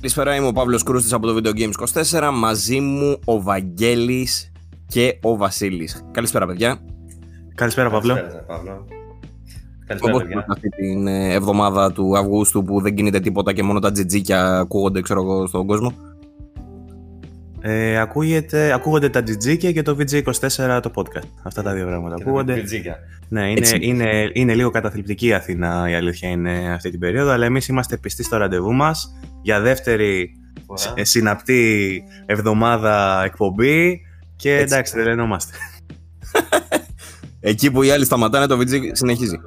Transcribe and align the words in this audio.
Καλησπέρα, 0.00 0.34
είμαι 0.34 0.46
ο 0.46 0.52
Παύλος 0.52 0.82
Κρούστης 0.82 1.12
από 1.12 1.26
το 1.26 1.36
Video 1.36 1.58
Games 1.58 2.02
24. 2.10 2.30
Μαζί 2.34 2.80
μου 2.80 3.18
ο 3.24 3.42
Βαγγέλης 3.42 4.52
και 4.86 5.18
ο 5.22 5.36
Βασίλης. 5.36 6.04
Καλησπέρα, 6.10 6.46
παιδιά. 6.46 6.80
Καλησπέρα, 7.54 7.90
Παύλο. 7.90 8.14
Καλησπέρα, 8.14 8.42
Παύλο. 8.42 8.84
Πώς 8.86 9.86
Καλησπέρα, 9.86 10.18
παιδιά. 10.18 10.46
αυτή 10.48 10.68
την 10.68 11.06
ε, 11.06 11.32
εβδομάδα 11.32 11.92
του 11.92 12.18
Αυγούστου 12.18 12.64
που 12.64 12.80
δεν 12.80 12.94
κινείται 12.94 13.20
τίποτα 13.20 13.52
και 13.52 13.62
μόνο 13.62 13.78
τα 13.78 13.92
τζιτζίκια 13.92 14.58
ακούγονται, 14.58 15.00
ξέρω 15.00 15.22
εγώ, 15.22 15.46
στον 15.46 15.66
κόσμο. 15.66 15.92
Ε, 17.60 17.98
ακούγεται, 17.98 18.72
ακούγονται 18.72 19.08
τα 19.08 19.20
GG 19.20 19.56
και 19.58 19.82
το 19.82 19.96
VG24 19.98 20.80
το 20.82 20.90
podcast. 20.94 21.28
Αυτά 21.42 21.62
τα 21.62 21.72
δύο 21.74 21.86
πράγματα 21.86 22.14
Και 22.14 22.22
τα 22.22 22.28
ακούγονται. 22.28 22.54
πιτζίκια. 22.54 22.98
Ναι, 23.28 23.40
είναι, 23.50 23.58
Έτσι. 23.58 23.78
είναι, 23.80 24.30
είναι 24.32 24.54
λίγο 24.54 24.70
καταθλιπτική 24.70 25.26
η 25.26 25.32
Αθήνα 25.32 25.86
η 25.90 25.94
αλήθεια 25.94 26.28
είναι 26.28 26.72
αυτή 26.72 26.90
την 26.90 26.98
περίοδο, 27.00 27.30
αλλά 27.30 27.44
εμείς 27.44 27.68
είμαστε 27.68 27.96
πιστοί 27.96 28.22
στο 28.22 28.36
ραντεβού 28.36 28.72
μας 28.72 29.14
για 29.42 29.60
δεύτερη 29.60 30.30
Φορά. 30.66 30.92
ε, 30.96 31.04
συναπτή 31.04 32.02
εβδομάδα 32.26 33.22
εκπομπή 33.24 34.00
και 34.36 34.52
Έτσι. 34.52 34.62
εντάξει, 34.64 34.92
τρελαινόμαστε. 34.92 35.52
Εκεί 37.40 37.70
που 37.70 37.82
οι 37.82 37.90
άλλοι 37.90 38.04
σταματάνε, 38.04 38.46
το 38.46 38.58
VG 38.58 38.80
συνεχίζει. 38.92 39.40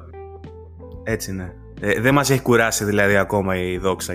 Έτσι 1.04 1.30
είναι. 1.30 1.52
Ε, 1.80 2.00
δεν 2.00 2.14
μας 2.14 2.30
έχει 2.30 2.40
κουράσει 2.42 2.84
δηλαδή 2.84 3.16
ακόμα 3.16 3.56
η 3.56 3.78
δόξα. 3.78 4.14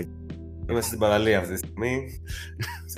Είμαστε 0.70 0.86
στην 0.86 0.98
παραλία 0.98 1.38
αυτή 1.38 1.52
τη 1.52 1.58
στιγμή. 1.58 2.02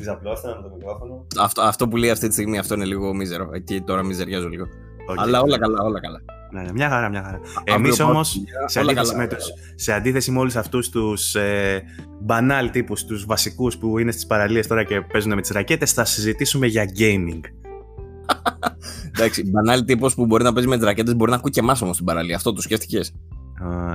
Στην 0.00 0.12
ξαπλώστα 0.12 0.48
με 0.56 0.68
το 0.68 0.74
μικρόφωνο. 0.76 1.26
Αυτό, 1.40 1.62
αυτό 1.62 1.88
που 1.88 1.96
λέει 1.96 2.10
αυτή 2.10 2.26
τη 2.26 2.32
στιγμή 2.32 2.58
αυτό 2.58 2.74
είναι 2.74 2.84
λίγο 2.84 3.14
μίζερο. 3.14 3.50
Εκεί 3.52 3.80
τώρα 3.80 4.02
μιζεριάζω 4.02 4.48
λίγο. 4.48 4.64
Οκ. 5.08 5.18
Αλλά 5.20 5.40
όλα 5.40 5.58
καλά, 5.58 5.82
όλα 5.82 6.00
καλά. 6.00 6.20
Ναι, 6.52 6.62
ναι, 6.62 6.72
μια 6.72 6.88
χαρά, 6.88 7.08
μια 7.08 7.22
χαρά. 7.22 7.40
Αύριο 7.58 7.74
Εμείς 7.74 7.96
πάμε 7.96 8.10
όμως, 8.10 8.32
δουλειά, 8.32 8.68
σε 8.68 8.78
όλα 8.78 8.90
αντίθεση, 8.90 9.12
καλά. 9.12 9.22
με 9.22 9.34
τους, 9.34 9.44
σε 9.74 9.92
αντίθεση 9.92 10.30
με 10.30 10.38
όλους 10.38 10.56
αυτούς 10.56 10.88
τους 10.88 11.34
ε, 11.34 11.82
μπανάλ 12.20 12.70
τύπους, 12.70 13.04
τους 13.04 13.24
βασικούς 13.26 13.78
που 13.78 13.98
είναι 13.98 14.10
στις 14.10 14.26
παραλίες 14.26 14.66
τώρα 14.66 14.84
και 14.84 15.00
παίζουν 15.00 15.34
με 15.34 15.40
τις 15.40 15.50
ρακέτες, 15.50 15.92
θα 15.92 16.04
συζητήσουμε 16.04 16.66
για 16.66 16.84
gaming. 16.98 17.40
Εντάξει, 19.14 19.50
μπανάλ 19.50 19.84
τύπος 19.84 20.14
που 20.14 20.26
μπορεί 20.26 20.44
να 20.44 20.52
παίζει 20.52 20.68
με 20.68 20.76
τις 20.76 20.84
ρακέτες 20.84 21.14
μπορεί 21.14 21.30
να 21.30 21.36
ακούει 21.36 21.50
και 21.50 21.60
εμάς 21.60 21.82
όμως 21.82 21.94
στην 21.94 22.06
παραλία. 22.06 22.36
Αυτό 22.36 22.52
το 22.52 22.60
σκέφτηκες; 22.60 23.14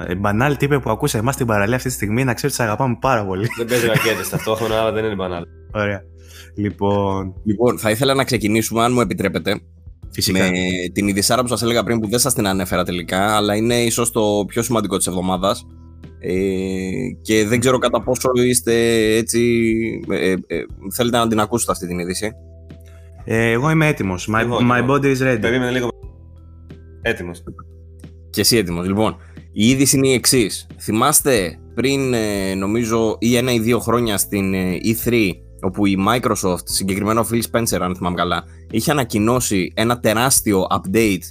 Ε, 0.08 0.16
μπανάλ 0.16 0.58
τύπε 0.58 0.80
που 0.80 0.89
ακούσε 0.89 1.17
εμάς 1.17 1.33
στην 1.33 1.45
παραλία 1.45 1.75
αυτή 1.75 1.88
τη 1.88 1.94
στιγμή, 1.95 2.23
να 2.23 2.33
ξέρεις, 2.33 2.55
τους 2.55 2.66
αγαπάμε 2.66 2.97
πάρα 3.02 3.25
πολύ. 3.25 3.47
Δεν 3.58 3.66
παίζει 3.66 3.85
ρακέτες 3.88 4.30
ταυτόχρονα, 4.30 4.80
αλλά 4.80 4.91
δεν 4.91 5.05
είναι 5.05 5.16
μπανάλ. 5.16 5.44
Ωραία. 5.73 6.02
Λοιπόν, 6.55 7.33
Λοιπόν, 7.44 7.80
θα 7.80 7.89
ήθελα 7.89 8.13
να 8.13 8.23
ξεκινήσουμε, 8.23 8.83
αν 8.83 8.93
μου 8.93 9.02
επιτρέπετε, 9.02 9.59
φυσικά. 10.11 10.39
με 10.39 10.49
την 10.93 11.08
ειδησάρα 11.08 11.41
που 11.41 11.47
σας 11.47 11.61
έλεγα 11.61 11.83
πριν 11.83 11.99
που 11.99 12.09
δεν 12.09 12.19
σας 12.19 12.33
την 12.33 12.47
ανέφερα 12.47 12.83
τελικά, 12.83 13.36
αλλά 13.36 13.55
είναι 13.55 13.75
ίσως 13.75 14.11
το 14.11 14.45
πιο 14.47 14.61
σημαντικό 14.61 14.97
της 14.97 15.08
εβδομάδας. 15.08 15.66
Ε, 16.19 16.31
και 17.21 17.45
δεν 17.47 17.59
ξέρω 17.59 17.77
κατά 17.77 18.02
πόσο 18.03 18.30
είστε 18.45 18.73
έτσι. 19.16 19.69
Ε, 20.09 20.30
ε, 20.30 20.36
ε, 20.47 20.63
θέλετε 20.93 21.17
να 21.17 21.27
την 21.27 21.39
ακούσετε 21.39 21.71
αυτή 21.71 21.88
την 21.88 21.99
είδηση. 21.99 22.31
Ε, 23.23 23.52
εγώ 23.52 23.69
είμαι 23.69 23.88
έτοιμος. 23.88 24.30
My, 24.36 24.39
Εγώ, 24.39 24.58
my 24.71 24.77
εγώ. 24.77 24.93
body 24.93 25.16
is 25.16 25.33
ready. 25.33 25.38
Περίμενε 25.41 25.71
λίγο. 25.71 25.89
Έτοιμος. 27.02 27.43
Και 28.30 28.41
εσύ 28.41 28.58
έτοιμος. 28.58 28.88
Λοιπόν, 28.88 29.16
η 29.58 29.70
είδηση 29.70 29.98
είναι 29.98 30.08
η 30.08 30.14
εξής. 30.14 30.67
Θυμάστε 30.80 31.59
πριν, 31.73 32.14
ε, 32.14 32.56
νομίζω, 32.56 33.17
ή 33.20 33.36
ένα 33.36 33.52
ή 33.52 33.59
δύο 33.59 33.80
χρόνια 33.80 34.17
στην 34.17 34.53
ε, 34.53 34.78
E3, 34.84 35.31
όπου 35.61 35.86
η 35.86 35.98
Microsoft, 36.08 36.64
συγκεκριμένα 36.64 37.22
ο 37.22 37.25
Phil 37.31 37.42
Spencer, 37.52 37.78
αν 37.81 37.95
θυμάμαι 37.95 38.16
καλά, 38.16 38.44
είχε 38.72 38.92
ανακοινώσει 38.92 39.72
ένα 39.76 40.00
τεράστιο 40.00 40.67
update 40.70 41.22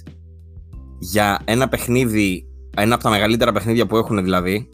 για 0.99 1.39
ένα 1.45 1.67
παιχνίδι, 1.67 2.47
ένα 2.77 2.95
από 2.95 3.03
τα 3.03 3.09
μεγαλύτερα 3.09 3.51
παιχνίδια 3.51 3.85
που 3.85 3.97
έχουν 3.97 4.23
δηλαδή, 4.23 4.69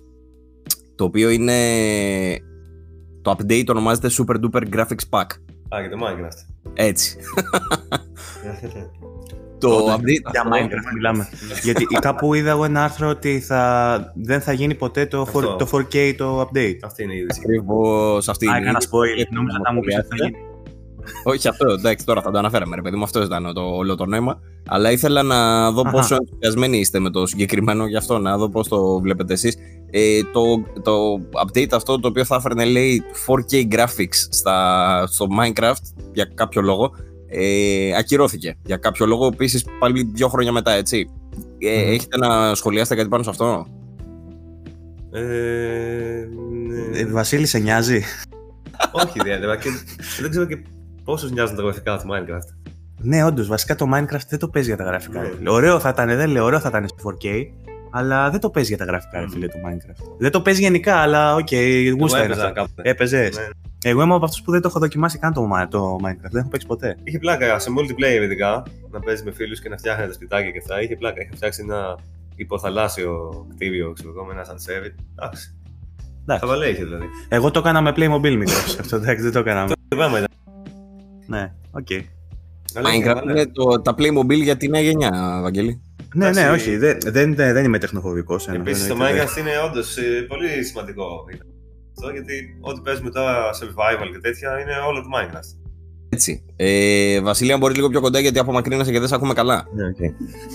το 0.96 1.04
οποίο 1.04 1.30
είναι. 1.30 1.56
Το 3.22 3.36
update 3.38 3.68
ονομάζεται 3.68 4.10
Super 4.18 4.36
Duper 4.36 4.76
Graphics 4.76 5.10
Pack. 5.10 5.28
Α, 5.76 5.80
για 5.80 5.90
το 5.90 6.06
Minecraft. 6.06 6.72
Έτσι. 6.74 7.18
το 9.62 9.76
Όντως, 9.76 9.96
update. 9.96 10.32
Για 10.32 10.44
Minecraft 10.46 10.94
μιλάμε. 10.96 11.28
Γιατί 11.64 11.86
κάπου 11.86 12.34
είδα 12.34 12.50
εγώ 12.50 12.64
ένα 12.66 12.84
άρθρο 12.84 13.10
ότι 13.10 13.40
θα, 13.40 14.14
δεν 14.16 14.42
θα 14.42 14.52
γίνει 14.54 14.76
ποτέ 14.76 15.06
το, 15.06 15.22
Αυτό. 15.22 15.40
4, 15.56 15.58
το 15.58 15.68
4K 15.78 16.14
το 16.18 16.42
update. 16.42 16.78
Αυτή 16.84 17.04
είναι 17.04 17.14
η 17.14 17.18
είδηση. 17.18 17.42
Ακριβώς 17.44 18.28
αυτή 18.30 18.46
Α, 18.48 18.50
είναι. 18.50 18.58
έκανα 18.58 18.78
η- 18.82 18.86
spoil. 18.90 19.28
Νόμιζα 19.32 19.60
να 19.60 19.74
μου 19.74 19.80
πεις 19.80 19.96
ότι 19.98 20.08
θα 20.08 20.16
γίνει. 20.16 20.36
Όχι 21.24 21.48
αυτό, 21.48 21.72
εντάξει, 21.72 22.06
τώρα 22.06 22.22
θα 22.22 22.32
το 22.32 22.38
αναφέραμε, 22.38 22.76
ρε 22.76 22.82
παιδί 22.82 22.96
μου, 22.96 23.04
αυτός 23.04 23.26
ήταν 23.26 23.54
το 23.54 23.62
όλο 23.62 23.96
το 23.96 24.06
νόημα. 24.06 24.40
Αλλά 24.68 24.92
ήθελα 24.92 25.24
να 25.24 25.72
δω 25.72 25.82
Αχα. 25.82 25.92
πόσο 25.92 26.16
ενθουσιασμένοι 26.16 26.78
είστε 26.78 27.00
με 27.00 27.10
το 27.10 27.26
συγκεκριμένο 27.26 27.86
γι' 27.88 27.96
αυτό, 27.98 28.18
να 28.18 28.38
δω 28.38 28.50
πώς 28.50 28.68
το 28.68 29.00
βλέπετε 29.00 29.34
εσείς. 29.34 29.56
Ε, 29.92 30.20
το, 30.34 30.42
το 30.82 30.94
update 31.46 31.72
αυτό 31.74 32.00
το 32.00 32.08
οποίο 32.08 32.26
θα 32.26 32.36
έφερνε 32.36 32.66
λέει 32.66 33.04
4K 33.28 33.74
graphics 33.76 34.16
στα, 34.30 35.08
στο 35.08 35.28
Minecraft 35.40 36.04
για 36.14 36.32
κάποιο 36.36 36.62
λόγο. 36.62 36.92
Ε, 37.34 37.96
ακυρώθηκε 37.98 38.56
για 38.66 38.78
κάποιο 38.78 39.06
λόγο 39.06 39.26
επίσης 39.26 39.66
πάλι 39.80 40.12
δύο 40.14 40.28
χρόνια 40.28 40.52
μετά, 40.52 40.72
έτσι. 40.72 41.10
Ε, 41.60 41.84
Μμμ. 41.84 41.92
Έχετε 41.92 42.18
να 42.18 42.56
σχολιάσετε 42.56 42.96
κάτι 42.96 43.10
πάνω 43.10 43.24
σε 43.24 43.30
αυτό; 43.30 43.68
Ε, 45.14 45.22
ναι. 46.92 47.00
Ε, 47.00 47.06
Βασίλη, 47.06 47.46
σε 47.46 47.58
νοιάζει; 47.60 48.04
Όχι 49.02 49.20
ιδιαίτερα. 49.20 49.58
και 49.58 49.70
Δεν 50.22 50.30
ξέρω 50.30 50.46
και 50.46 50.58
πόσο 51.04 51.28
νοιάζουν 51.28 51.56
τα 51.56 51.62
γραφικά 51.62 51.98
του 51.98 52.04
Minecraft. 52.12 52.72
Ναι, 53.04 53.24
όντως, 53.26 53.48
βασικά 53.48 53.76
το 53.76 53.86
Minecraft 53.94 54.26
δεν 54.30 54.40
το 54.40 54.48
παίζει 54.48 54.68
για 54.68 54.78
τα 54.78 54.84
γραφικά. 54.84 55.22
Ναι. 55.22 55.28
ρε 55.28 55.34
φίλε. 55.38 55.50
Ωραίο 55.50 55.80
θα 55.80 55.90
ήταν, 55.90 56.08
δεν 56.08 56.30
λέω, 56.30 56.44
ωραίο 56.46 56.60
θα 56.60 56.70
ήταν 56.70 56.88
στο 56.88 57.10
4K, 57.10 57.28
αλλά 57.92 58.30
δεν 58.30 58.40
το 58.40 58.50
παίζει 58.50 58.70
για 58.70 58.78
τα 58.78 58.92
γραφικά, 58.92 59.20
ρε 59.20 59.30
φίλε, 59.30 59.48
του 59.48 59.58
Minecraft. 59.66 60.16
Δεν 60.18 60.32
το 60.32 60.42
παίζει 60.42 60.62
γενικά, 60.62 60.96
αλλά 60.96 61.36
οκ, 61.36 61.52
Εγώ 61.52 61.96
γούστα 62.00 62.18
είναι. 62.18 62.26
έπαιζα 62.26 62.42
αυτό. 62.48 62.54
κάποτε. 62.62 62.90
Έπαιζες; 62.90 63.38
Ναι. 63.38 63.44
Εγώ 63.84 64.02
είμαι 64.02 64.14
από 64.14 64.26
αυτούς 64.26 64.42
που 64.42 64.52
δεν 64.52 64.62
το 64.62 64.68
έχω 64.68 64.80
δοκιμάσει 64.80 65.20
καν 65.20 65.34
το, 65.34 65.50
Ma- 65.56 65.68
το 65.70 65.96
Minecraft. 66.04 66.30
Δεν 66.32 66.42
έχω 66.42 66.50
παίξει 66.50 66.68
ποτέ. 66.68 66.96
Είχε 67.04 67.20
πλάκα 67.20 67.60
σε 67.60 67.70
multiplayer 67.78 68.22
ειδικά 68.24 68.64
να 68.92 69.00
παίζει 69.00 69.24
με 69.24 69.32
φίλους 69.32 69.60
και 69.62 69.70
να 69.70 69.78
φτιάχνει 69.78 70.14
σπιτάκια 70.14 70.52
και 70.52 70.58
αυτά. 70.58 70.82
Είχε 70.82 70.96
πλάκα. 70.96 71.22
Είχε 71.22 71.30
φτιάξει 71.36 71.62
ένα 71.64 71.98
υποθαλάσσιο 72.36 73.46
κτίριο, 73.56 73.92
ξέρω 73.94 74.10
εγώ, 74.10 74.26
με 74.26 74.32
ένα 74.34 74.44
sunset. 74.46 74.94
Εντάξει. 75.18 75.56
Εντάξει. 76.22 76.46
Χαβαλέ 76.46 76.68
είχε 76.68 76.84
δηλαδή. 76.84 77.06
Εγώ 77.30 77.52
το 77.52 77.60
έκανα 77.60 77.82
με 77.82 77.92
Playmobil 77.96 78.36
μικρό. 78.38 78.54
Αυτό 78.82 78.96
εντάξει, 78.96 79.24
δεν 79.24 79.32
το 79.32 79.40
έκανα. 79.40 79.62
με- 79.62 79.74
Το 79.88 79.96
πράγμα 79.96 80.18
ήταν. 80.18 80.30
Ναι, 81.28 81.54
οκ. 81.72 81.88
Αλλά 82.76 82.90
είχε 82.94 83.02
Minecraft 83.04 83.06
χαβαλέ. 83.08 83.32
είναι 83.32 83.46
το, 83.52 83.82
τα 83.82 83.96
Playmobil 83.98 84.42
για 84.44 84.58
τη 84.58 84.68
νέα 84.68 84.82
γενιά, 84.82 85.40
Βαγγέλη. 85.42 85.82
Ναι, 86.16 86.30
ναι, 86.30 86.42
Εντάξει. 86.42 86.70
όχι, 86.70 86.78
δεν, 86.78 86.98
δεν, 87.02 87.36
δεν 87.36 87.64
είμαι 87.66 87.78
τεχνοφοβικός. 87.78 88.40
Επίσης 88.54 88.88
το 88.88 88.96
Minecraft 89.00 89.38
είναι 89.40 89.52
όντως 89.70 89.98
πολύ 90.28 90.64
σημαντικό. 90.64 91.06
Αυτό 91.98 92.12
γιατί 92.12 92.34
ό,τι 92.62 92.82
παίζουμε 92.82 93.10
τώρα 93.10 93.50
survival 93.62 94.08
και 94.12 94.20
τέτοια 94.22 94.60
είναι 94.62 94.72
όλο 94.88 95.02
το 95.02 95.08
Minecraft. 95.16 95.60
Έτσι. 96.10 96.44
Ε, 96.56 97.22
Βασίλη, 97.22 97.52
αν 97.52 97.60
μπορείς 97.60 97.76
λίγο 97.76 97.90
πιο 97.90 98.02
κοντά 98.02 98.20
γιατί 98.20 98.40
απομακρύνεσαι 98.40 98.92
και 98.92 99.00
δεν 99.00 99.08
σε 99.08 99.16
ακούμε 99.16 99.34
καλά. 99.34 99.68
Ναι, 99.76 99.86
οκ. 99.88 100.00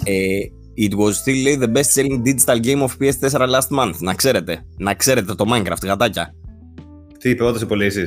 Ε, 0.05 0.39
it 0.79 0.93
was 0.93 1.11
still 1.25 1.43
λέει, 1.43 1.59
the 1.63 1.77
best 1.77 2.01
selling 2.01 2.23
digital 2.27 2.65
game 2.65 2.83
of 2.87 2.91
PS4 3.01 3.49
last 3.49 3.79
month. 3.79 3.95
Να 3.99 4.15
ξέρετε. 4.15 4.67
Να 4.79 4.95
ξέρετε 4.95 5.35
το 5.35 5.45
Minecraft, 5.55 5.83
γατάκια. 5.85 6.35
Τι 7.19 7.31
είπε, 7.31 7.45
όντω 7.45 7.59
οι 7.63 7.67
πωλήσει. 7.67 8.05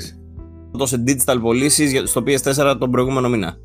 Έδωσε 0.76 1.04
digital 1.08 1.38
πωλήσεις 1.42 1.92
για- 1.92 2.06
στο 2.06 2.24
PS4 2.28 2.76
τον 2.80 2.92
προηγούμενο 2.92 3.30
μήνα. 3.30 3.58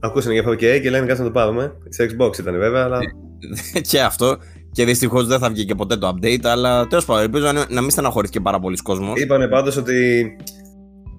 Ακούσανε 0.00 0.34
για 0.34 0.42
4K 0.48 0.80
και 0.82 0.90
λένε 0.90 1.06
κάτσε 1.06 1.22
να 1.22 1.28
το 1.28 1.34
πάρουμε. 1.34 1.72
Σε 1.88 2.04
Xbox 2.04 2.38
ήταν 2.38 2.58
βέβαια, 2.58 2.84
αλλά. 2.84 2.98
και 3.88 4.00
αυτό. 4.00 4.36
Και 4.72 4.84
δυστυχώς 4.84 5.26
δεν 5.26 5.38
θα 5.38 5.50
βγει 5.50 5.64
και 5.64 5.74
ποτέ 5.74 5.96
το 5.96 6.08
update, 6.08 6.44
αλλά 6.44 6.86
τέλος 6.86 7.04
πάντων, 7.04 7.22
ελπίζω 7.22 7.52
να, 7.52 7.64
να 7.68 7.80
μην 7.80 7.90
στεναχωρήθηκε 7.90 8.40
πάρα 8.40 8.60
πολλοί 8.60 8.76
κόσμος. 8.76 9.20
Είπανε 9.20 9.48
πάντως 9.48 9.76
ότι. 9.76 10.26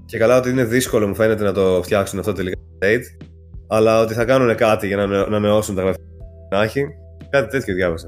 Και 0.05 0.17
καλά 0.17 0.37
ότι 0.37 0.49
είναι 0.49 0.63
δύσκολο 0.63 1.07
μου 1.07 1.15
φαίνεται 1.15 1.43
να 1.43 1.53
το 1.53 1.79
φτιάξουν 1.83 2.19
αυτό 2.19 2.33
τελικά 2.33 2.55
το 2.57 2.87
update. 2.87 3.25
Αλλά 3.67 4.01
ότι 4.01 4.13
θα 4.13 4.25
κάνουν 4.25 4.55
κάτι 4.55 4.87
για 4.87 4.95
να, 4.95 5.07
νε- 5.07 5.27
να 5.29 5.39
νεώσουν 5.39 5.75
τα 5.75 5.81
γραφικά. 5.81 6.03
Να 6.51 6.63
έχει. 6.63 6.85
Κάτι 7.29 7.49
τέτοιο 7.49 7.75
διάβασα. 7.75 8.07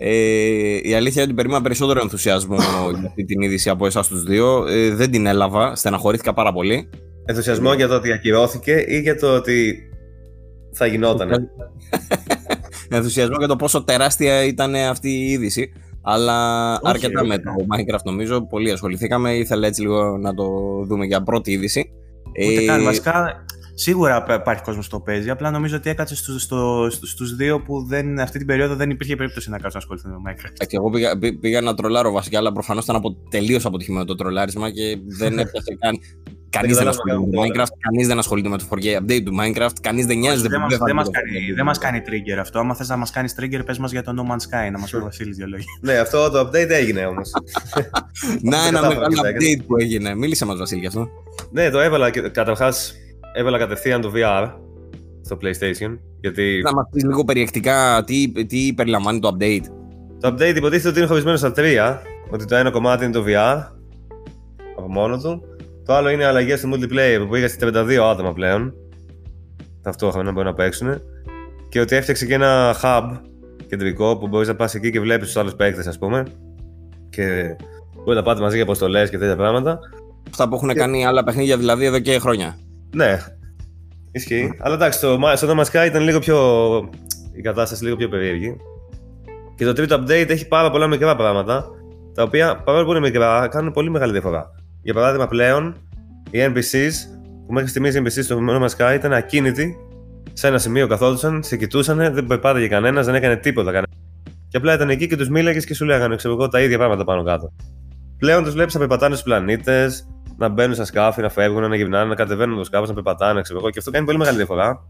Ε, 0.00 0.78
η 0.82 0.94
αλήθεια 0.94 1.22
είναι 1.22 1.22
ότι 1.22 1.34
περίμενα 1.34 1.62
περισσότερο 1.62 2.00
ενθουσιασμό 2.00 2.56
για 2.98 3.08
αυτή 3.08 3.24
την 3.24 3.40
είδηση 3.40 3.70
από 3.70 3.86
εσάς 3.86 4.08
τους 4.08 4.22
δύο. 4.22 4.66
Ε, 4.68 4.94
δεν 4.94 5.10
την 5.10 5.26
έλαβα, 5.26 5.76
στεναχωρήθηκα 5.76 6.32
πάρα 6.34 6.52
πολύ. 6.52 6.88
Ενθουσιασμό 7.24 7.74
για 7.74 7.88
το 7.88 7.94
ότι 7.94 8.12
ακυρώθηκε 8.12 8.84
ή 8.86 9.00
για 9.00 9.16
το 9.16 9.34
ότι 9.34 9.88
θα 10.72 10.86
γινόταν. 10.86 11.30
ενθουσιασμό 12.88 13.36
για 13.38 13.46
το 13.48 13.56
πόσο 13.56 13.84
τεράστια 13.84 14.44
ήταν 14.44 14.74
αυτή 14.74 15.08
η 15.10 15.30
είδηση. 15.30 15.72
Αλλά 16.02 16.72
Όχι, 16.72 16.80
αρκετά 16.84 17.20
όχι. 17.20 17.28
με 17.28 17.38
το 17.38 17.50
Minecraft 17.74 18.02
νομίζω. 18.04 18.46
Πολύ 18.46 18.70
ασχοληθήκαμε. 18.70 19.34
Ήθελα 19.36 19.66
έτσι 19.66 19.80
λίγο 19.80 20.16
να 20.18 20.34
το 20.34 20.44
δούμε 20.86 21.04
για 21.06 21.22
πρώτη 21.22 21.50
είδηση. 21.52 21.90
Ούτε 22.48 22.62
Ε, 22.62 22.64
καν. 22.66 22.84
Βασικά, 22.84 23.44
σίγουρα 23.74 24.22
π- 24.22 24.30
υπάρχει 24.40 24.62
κόσμος 24.62 24.88
που 24.88 24.96
το 24.96 25.02
παίζει. 25.02 25.30
Απλά 25.30 25.50
νομίζω 25.50 25.76
ότι 25.76 25.90
έκατσε 25.90 26.16
στου 26.16 26.38
στο, 26.38 26.86
στο- 26.90 27.06
στους 27.06 27.36
δύο 27.36 27.60
που 27.62 27.84
δεν, 27.86 28.20
αυτή 28.20 28.38
την 28.38 28.46
περίοδο 28.46 28.74
δεν 28.74 28.90
υπήρχε 28.90 29.16
περίπτωση 29.16 29.50
να 29.50 29.58
κάτσουν 29.58 29.80
να 29.88 29.94
ασχοληθούν 29.94 30.22
με 30.22 30.30
Minecraft. 30.32 30.50
εντάξει, 30.54 30.76
εγώ 30.76 30.90
πήγα, 30.90 31.18
πή- 31.18 31.38
πήγα 31.40 31.60
να 31.60 31.74
τρολάρω 31.74 32.12
βασικά, 32.12 32.38
αλλά 32.38 32.52
προφανώς 32.52 32.84
ήταν 32.84 32.96
από, 32.96 33.16
τελείως 33.30 33.64
αποτυχημένο 33.66 34.04
το 34.04 34.14
τρολάρισμα 34.14 34.70
και 34.70 34.98
δεν 35.18 35.32
έπιασε 35.42 35.76
καν. 35.80 35.98
Κανείς 36.50 36.76
δεν 36.76 36.86
καταλάβαμε 36.86 37.12
ασχολείται 37.12 37.18
με 37.18 37.26
το 37.30 37.40
καθόλου. 37.40 37.52
Minecraft, 37.52 37.76
κανείς 37.78 38.06
δεν 38.06 38.18
ασχολείται 38.18 38.48
με 38.48 38.58
το 38.58 38.64
4K 38.70 38.86
update 39.00 39.22
του 39.24 39.32
Minecraft, 39.40 39.76
κανείς 39.82 40.06
δεν 40.06 40.18
νοιάζεται 40.18 40.48
Δεν 40.48 40.58
που 40.60 40.64
μας, 40.64 40.76
θα 40.76 40.84
δεν, 40.84 40.86
βγει 40.86 40.94
μας 40.94 41.04
το 41.06 41.10
κάνει, 41.10 41.30
4K. 41.50 41.54
δεν 41.56 41.64
μας 41.64 41.78
κάνει 41.78 42.02
trigger 42.06 42.38
αυτό. 42.40 42.58
Άμα 42.58 42.74
θες 42.74 42.88
να 42.88 42.96
μας 42.96 43.10
κάνεις 43.10 43.34
trigger, 43.40 43.60
πες 43.66 43.78
μας 43.78 43.90
για 43.90 44.02
το 44.02 44.12
No 44.16 44.30
Man's 44.30 44.44
Sky, 44.48 44.70
να 44.72 44.78
μας 44.78 44.90
πει 44.90 44.96
ο 44.96 45.00
Βασίλης 45.02 45.36
δύο 45.36 45.46
λόγια. 45.46 45.66
Ναι, 45.80 45.92
αυτό 45.98 46.30
το 46.30 46.40
update 46.40 46.68
έγινε 46.68 47.06
όμως. 47.06 47.30
Να, 48.40 48.66
ένα 48.66 48.80
κατάφερα 48.80 49.08
μεγάλο 49.08 49.14
και 49.14 49.20
τα 49.20 49.28
update 49.28 49.64
που 49.66 49.76
έγινε. 49.78 50.14
Μίλησε 50.14 50.44
μας, 50.44 50.58
Βασίλη, 50.58 50.80
γι' 50.80 50.86
αυτό. 50.86 51.08
ναι, 51.50 51.70
το 51.70 51.78
έβαλα. 51.80 52.10
Καταρχάς, 52.10 52.94
έβαλα 53.34 53.58
κατευθείαν 53.58 54.00
το 54.00 54.12
VR 54.14 54.52
στο 55.24 55.38
PlayStation. 55.42 55.98
Γιατί 56.20 56.60
Να 56.64 56.72
μας 56.74 56.88
πεις 56.92 57.04
λίγο 57.04 57.24
περιεκτικά 57.24 58.02
τι, 58.06 58.32
τι 58.46 58.72
περιλαμβάνει 58.76 59.18
το 59.18 59.36
update. 59.38 59.64
το 60.20 60.28
update 60.28 60.56
υποτίθεται 60.56 60.88
ότι 60.88 60.98
είναι 60.98 61.06
χωρισμένο 61.08 61.36
στα 61.36 61.52
τρία. 61.52 62.02
Ότι 62.30 62.44
το 62.44 62.54
ένα 62.56 62.70
κομμάτι 62.70 63.04
είναι 63.04 63.12
το 63.12 63.24
VR 63.26 63.62
από 64.78 64.88
μόνο 64.88 65.18
του. 65.18 65.42
Το 65.88 65.94
άλλο 65.94 66.08
είναι 66.08 66.24
αλλαγές 66.24 66.58
στο 66.58 66.68
multiplayer 66.72 67.18
που 67.18 67.28
πήγα 67.28 67.48
σε 67.48 67.56
32 67.60 67.96
άτομα 68.10 68.32
πλέον. 68.32 68.74
Ταυτόχρονα 69.82 70.32
μπορεί 70.32 70.46
να 70.46 70.54
παίξουν. 70.54 71.00
Και 71.68 71.80
ότι 71.80 71.96
έφτιαξε 71.96 72.26
και 72.26 72.34
ένα 72.34 72.76
hub 72.82 73.02
κεντρικό 73.68 74.18
που 74.18 74.28
μπορείς 74.28 74.48
να 74.48 74.54
πας 74.54 74.74
εκεί 74.74 74.90
και 74.90 75.00
βλέπεις 75.00 75.26
τους 75.26 75.36
άλλους 75.36 75.54
παίκτες, 75.54 75.86
ας 75.86 75.98
πούμε. 75.98 76.22
Και 77.10 77.56
μπορείς 77.96 78.14
να 78.14 78.22
πάτε 78.22 78.40
μαζί 78.40 78.54
για 78.54 78.64
αποστολές 78.64 79.10
και 79.10 79.18
τέτοια 79.18 79.36
πράγματα. 79.36 79.78
Αυτά 80.30 80.48
που 80.48 80.54
έχουν 80.54 80.74
κάνει 80.74 81.06
άλλα 81.06 81.24
παιχνίδια 81.24 81.56
δηλαδή 81.56 81.84
εδώ 81.84 81.98
και 81.98 82.18
χρόνια. 82.18 82.58
Ναι, 82.94 83.18
ισχύει. 84.12 84.56
Αλλά 84.60 84.74
εντάξει, 84.74 85.00
το, 85.00 85.18
στο 85.34 85.48
No 85.48 85.60
Man's 85.60 85.82
Sky 85.82 85.86
ήταν 85.86 86.02
λίγο 86.02 86.18
πιο. 86.18 86.38
η 87.32 87.40
κατάσταση 87.40 87.84
λίγο 87.84 87.96
πιο 87.96 88.08
περίεργη. 88.08 88.56
Και 89.54 89.64
το 89.64 89.72
τρίτο 89.72 90.02
update 90.02 90.28
έχει 90.28 90.48
πάρα 90.48 90.70
πολλά 90.70 90.86
μικρά 90.86 91.16
πράγματα, 91.16 91.66
τα 92.14 92.22
οποία 92.22 92.62
παρόλο 92.64 92.84
που 92.84 92.90
είναι 92.90 93.00
μικρά, 93.00 93.48
κάνουν 93.48 93.72
πολύ 93.72 93.90
μεγάλη 93.90 94.12
διαφορά. 94.12 94.57
Για 94.88 94.96
παράδειγμα, 94.96 95.26
πλέον 95.26 95.74
οι 96.30 96.38
NPCs, 96.38 96.92
που 97.46 97.52
μέχρι 97.52 97.68
στιγμής 97.68 97.94
οι 97.94 98.02
NPCs 98.04 98.22
στο 98.22 98.38
No 98.48 98.62
Man's 98.62 98.76
Sky 98.76 98.94
ήταν 98.94 99.12
ακίνητοι, 99.12 99.76
σε 100.32 100.46
ένα 100.46 100.58
σημείο 100.58 100.86
καθόντουσαν, 100.86 101.42
σε 101.42 101.56
κοιτούσαν, 101.56 101.96
δεν 101.96 102.26
περπάταγε 102.26 102.68
κανένας, 102.68 103.06
δεν 103.06 103.14
έκανε 103.14 103.36
τίποτα 103.36 103.66
κανένα. 103.66 103.92
Και 104.48 104.56
απλά 104.56 104.74
ήταν 104.74 104.90
εκεί 104.90 105.06
και 105.06 105.16
τους 105.16 105.28
μίλαγες 105.28 105.64
και 105.64 105.74
σου 105.74 105.84
λέγανε, 105.84 106.16
ξέρω 106.16 106.34
εγώ, 106.34 106.48
τα 106.48 106.60
ίδια 106.60 106.76
πράγματα 106.78 107.04
πάνω 107.04 107.22
κάτω. 107.22 107.52
Πλέον 108.18 108.44
τους 108.44 108.52
βλέπεις 108.52 108.74
να 108.74 108.80
περπατάνε 108.80 109.14
στους 109.14 109.24
πλανήτες, 109.24 110.08
να 110.36 110.48
μπαίνουν 110.48 110.74
στα 110.74 110.84
σκάφη, 110.84 111.20
να 111.20 111.28
φεύγουν, 111.28 111.68
να 111.68 111.76
γυρνάνε, 111.76 112.08
να 112.08 112.14
κατεβαίνουν 112.14 112.56
το 112.56 112.64
σκάφος, 112.64 112.88
να 112.88 112.94
περπατάνε, 112.94 113.40
ξέρω 113.40 113.58
εγώ. 113.58 113.70
Και 113.70 113.78
αυτό 113.78 113.90
κάνει 113.90 114.06
πολύ 114.06 114.18
μεγάλη 114.18 114.36
διαφορά. 114.36 114.88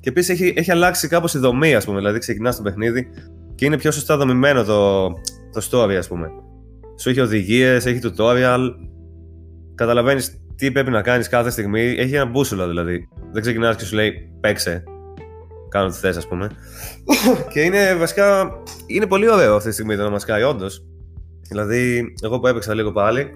Και 0.00 0.08
επίσης 0.08 0.40
έχει, 0.40 0.54
έχει 0.56 0.70
αλλάξει 0.70 1.08
κάπως 1.08 1.34
η 1.34 1.38
δομή, 1.38 1.74
ας 1.74 1.84
πούμε. 1.84 1.98
Δηλαδή, 1.98 2.18
ξεκινάς 2.18 2.56
το 2.56 2.62
παιχνίδι 2.62 3.08
και 3.54 3.64
είναι 3.64 3.78
πιο 3.78 3.90
σωστά 3.90 4.16
δομημένο 4.16 4.64
το, 4.64 5.08
το 5.52 5.68
story, 5.70 5.94
ας 5.94 6.08
πούμε. 6.08 6.30
Σου 7.00 7.08
έχει 7.08 7.20
οδηγίες, 7.20 7.86
έχει 7.86 8.00
tutorial. 8.02 8.74
Καταλαβαίνεις 9.74 10.40
τι 10.56 10.72
πρέπει 10.72 10.90
να 10.90 11.02
κάνεις 11.02 11.28
κάθε 11.28 11.50
στιγμή. 11.50 11.80
Έχει 11.80 12.14
ένα 12.14 12.24
μπούσουλα 12.26 12.66
δηλαδή. 12.66 13.08
Δεν 13.32 13.42
ξεκινάς 13.42 13.76
και 13.76 13.84
σου 13.84 13.94
λέει 13.94 14.12
παίξε. 14.40 14.82
Κάνω 15.68 15.88
τι 15.88 15.96
θες, 15.96 16.16
ας 16.16 16.28
πούμε. 16.28 16.50
και 17.52 17.60
είναι 17.60 17.94
βασικά. 17.94 18.52
Είναι 18.86 19.06
πολύ 19.06 19.30
ωραίο 19.30 19.54
αυτή 19.54 19.68
τη 19.68 19.74
στιγμή 19.74 19.96
το 19.96 20.02
να 20.02 20.10
μας 20.10 20.24
κάνει, 20.24 20.42
όντως. 20.42 20.86
Δηλαδή, 21.48 22.14
εγώ 22.22 22.40
που 22.40 22.46
έπαιξα 22.46 22.74
λίγο 22.74 22.92
πάλι, 22.92 23.30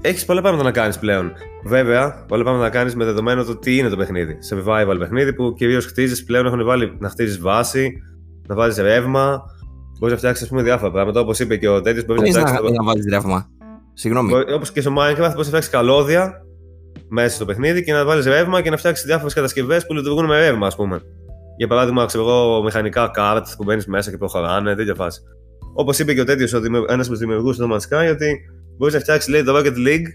έχεις 0.00 0.24
πολλά 0.24 0.40
πράγματα 0.40 0.64
να 0.64 0.70
κάνεις 0.70 0.98
πλέον. 0.98 1.32
Βέβαια, 1.64 2.24
πολλά 2.28 2.42
πράγματα 2.42 2.64
να 2.64 2.70
κάνεις 2.70 2.94
με 2.94 3.04
δεδομένο 3.04 3.44
το 3.44 3.56
τι 3.56 3.76
είναι 3.76 3.88
το 3.88 3.96
παιχνίδι. 3.96 4.38
Survival 4.50 4.96
παιχνίδι 4.98 5.34
που 5.34 5.54
κυρίως 5.56 5.86
χτίζεις 5.86 6.24
πλέον 6.24 6.46
έχουν 6.46 6.64
βάλει 6.64 6.96
να 6.98 7.08
χτίζεις 7.08 7.40
βάση, 7.40 8.02
να 8.48 8.54
βάζεις 8.54 8.84
ρεύμα. 8.84 9.42
Μπορείς 9.98 10.14
να 10.14 10.18
φτιάξεις 10.18 10.48
διάφορα 10.62 10.90
πράγματα. 10.90 11.20
Όπως 11.20 11.38
είπε 11.38 11.56
και 11.56 11.68
ο 11.68 11.80
τέτοιο, 11.80 12.02
μπορείς 12.06 12.22
να 12.22 12.40
Χωρί 12.40 12.42
να, 12.42 12.56
φτιάξεις. 12.56 12.76
να 12.78 12.84
βάλει 12.84 13.02
ρεύμα. 13.10 13.48
Συγγνώμη. 13.94 14.32
Όπως 14.54 14.72
και 14.72 14.80
στο 14.80 14.90
Minecraft, 14.98 15.16
μπορείς 15.16 15.36
να 15.36 15.42
φτιάξεις 15.44 15.70
καλώδια 15.70 16.44
μέσα 17.08 17.34
στο 17.34 17.44
παιχνίδι 17.44 17.84
και 17.84 17.92
να 17.92 18.04
βάλεις 18.04 18.26
ρεύμα 18.26 18.62
και 18.62 18.70
να 18.70 18.76
φτιάξεις 18.76 19.06
διάφορες 19.06 19.34
κατασκευές 19.34 19.86
που 19.86 19.94
λειτουργούν 19.94 20.24
με 20.24 20.38
ρεύμα, 20.38 20.66
ας 20.66 20.76
πούμε. 20.76 21.02
Για 21.56 21.66
παράδειγμα, 21.66 22.04
ξέρω 22.06 22.24
εγώ, 22.24 22.62
μηχανικά 22.62 23.10
κάρτ 23.12 23.46
που 23.56 23.64
μπαίνεις 23.64 23.86
μέσα 23.86 24.10
και 24.10 24.16
προχωράνε, 24.16 24.74
τέτοια 24.74 24.94
φάση. 24.94 25.20
Όπως 25.74 25.98
είπε 25.98 26.14
και 26.14 26.20
ο 26.20 26.24
τέτοιος, 26.24 26.52
ένας 26.52 26.86
από 26.88 27.08
τους 27.08 27.18
δημιουργούς 27.18 27.56
του 27.56 27.68
No 27.68 27.72
Man's 27.74 27.78
Sky, 27.78 28.10
ότι 28.12 28.40
μπορείς 28.76 28.94
να 28.94 29.00
φτιάξεις 29.00 29.28
λέει 29.30 29.42
το 29.42 29.56
Rocket 29.56 29.76
League 29.86 30.06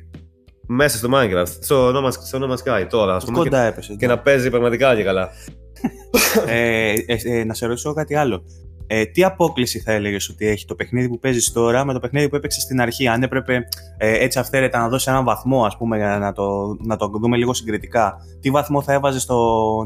μέσα 0.67 0.97
στο 0.97 1.09
Minecraft, 1.13 1.47
στο 1.61 1.89
No 1.89 2.05
Man's, 2.07 2.11
στο 2.11 2.39
no 2.41 2.51
Man's 2.51 2.73
Sky 2.73 2.85
τώρα, 2.89 3.15
ας 3.15 3.25
πούμε. 3.25 3.37
Κοντά 3.37 3.61
Και, 3.61 3.67
έπεσε. 3.67 3.95
και 3.95 4.07
να 4.07 4.19
παίζει 4.19 4.49
πραγματικά 4.49 4.95
και 4.95 5.03
καλά. 5.03 5.29
ε, 6.47 6.93
ε, 7.05 7.39
ε, 7.39 7.43
να 7.43 7.53
σε 7.53 7.65
ρωτήσω 7.65 7.93
κάτι 7.93 8.15
άλλο. 8.15 8.43
Ε, 8.91 9.05
τι 9.05 9.23
απόκληση 9.23 9.79
θα 9.79 9.91
έλεγες 9.91 10.29
ότι 10.29 10.47
έχει 10.47 10.65
το 10.65 10.75
παιχνίδι 10.75 11.09
που 11.09 11.19
παίζεις 11.19 11.51
τώρα 11.51 11.85
με 11.85 11.93
το 11.93 11.99
παιχνίδι 11.99 12.29
που 12.29 12.35
έπαιξες 12.35 12.63
στην 12.63 12.81
αρχή, 12.81 13.07
αν 13.07 13.23
έπρεπε 13.23 13.67
ε, 13.97 14.23
έτσι 14.23 14.39
αυθαίρετα 14.39 14.79
να 14.79 14.89
δώσεις 14.89 15.07
έναν 15.07 15.23
βαθμό, 15.23 15.65
ας 15.65 15.77
πούμε, 15.77 15.97
για 15.97 16.17
να 16.19 16.31
το, 16.31 16.77
να 16.85 16.95
το 16.95 17.07
δούμε 17.21 17.37
λίγο 17.37 17.53
συγκριτικά. 17.53 18.15
Τι 18.39 18.49
βαθμό 18.49 18.81
θα 18.81 18.93
έβαζες 18.93 19.21
στο 19.21 19.37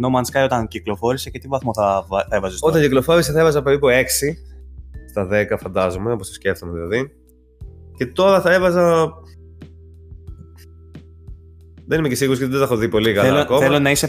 No 0.04 0.08
Man's 0.18 0.40
Sky 0.40 0.44
όταν 0.44 0.68
κυκλοφόρησε 0.68 1.30
και 1.30 1.40
τι 1.40 1.48
βαθμό 1.48 1.74
θα, 1.74 2.06
βα- 2.08 2.26
θα 2.30 2.36
έβαζες 2.36 2.60
τώρα; 2.60 2.74
Όταν 2.74 2.88
κυκλοφόρησε 2.88 3.32
θα 3.32 3.40
έβαζα 3.40 3.62
περίπου 3.62 3.88
6 3.88 3.92
στα 5.10 5.28
10, 5.32 5.58
φαντάζομαι, 5.60 6.12
όπως 6.12 6.28
το 6.28 6.34
σκέφτομαι 6.34 6.72
δηλαδή. 6.72 7.12
Και 7.98 8.06
τώρα 8.06 8.42
θα 8.42 8.54
έβαζα. 8.54 9.14
Δεν 11.88 12.00
είμαι 12.00 12.08
και 12.08 12.16
σίγουρος 12.16 12.40
γιατί 12.40 12.54
δεν 12.54 12.62
τα 12.62 12.68
έχω 12.68 12.78
δει 12.82 12.90
πολύ 12.90 13.14
καλά 13.14 13.28
θέλω, 13.28 13.40
ακόμα. 13.40 13.60
θέλω 13.60 13.80
να 13.80 13.92
είσαι 13.92 14.08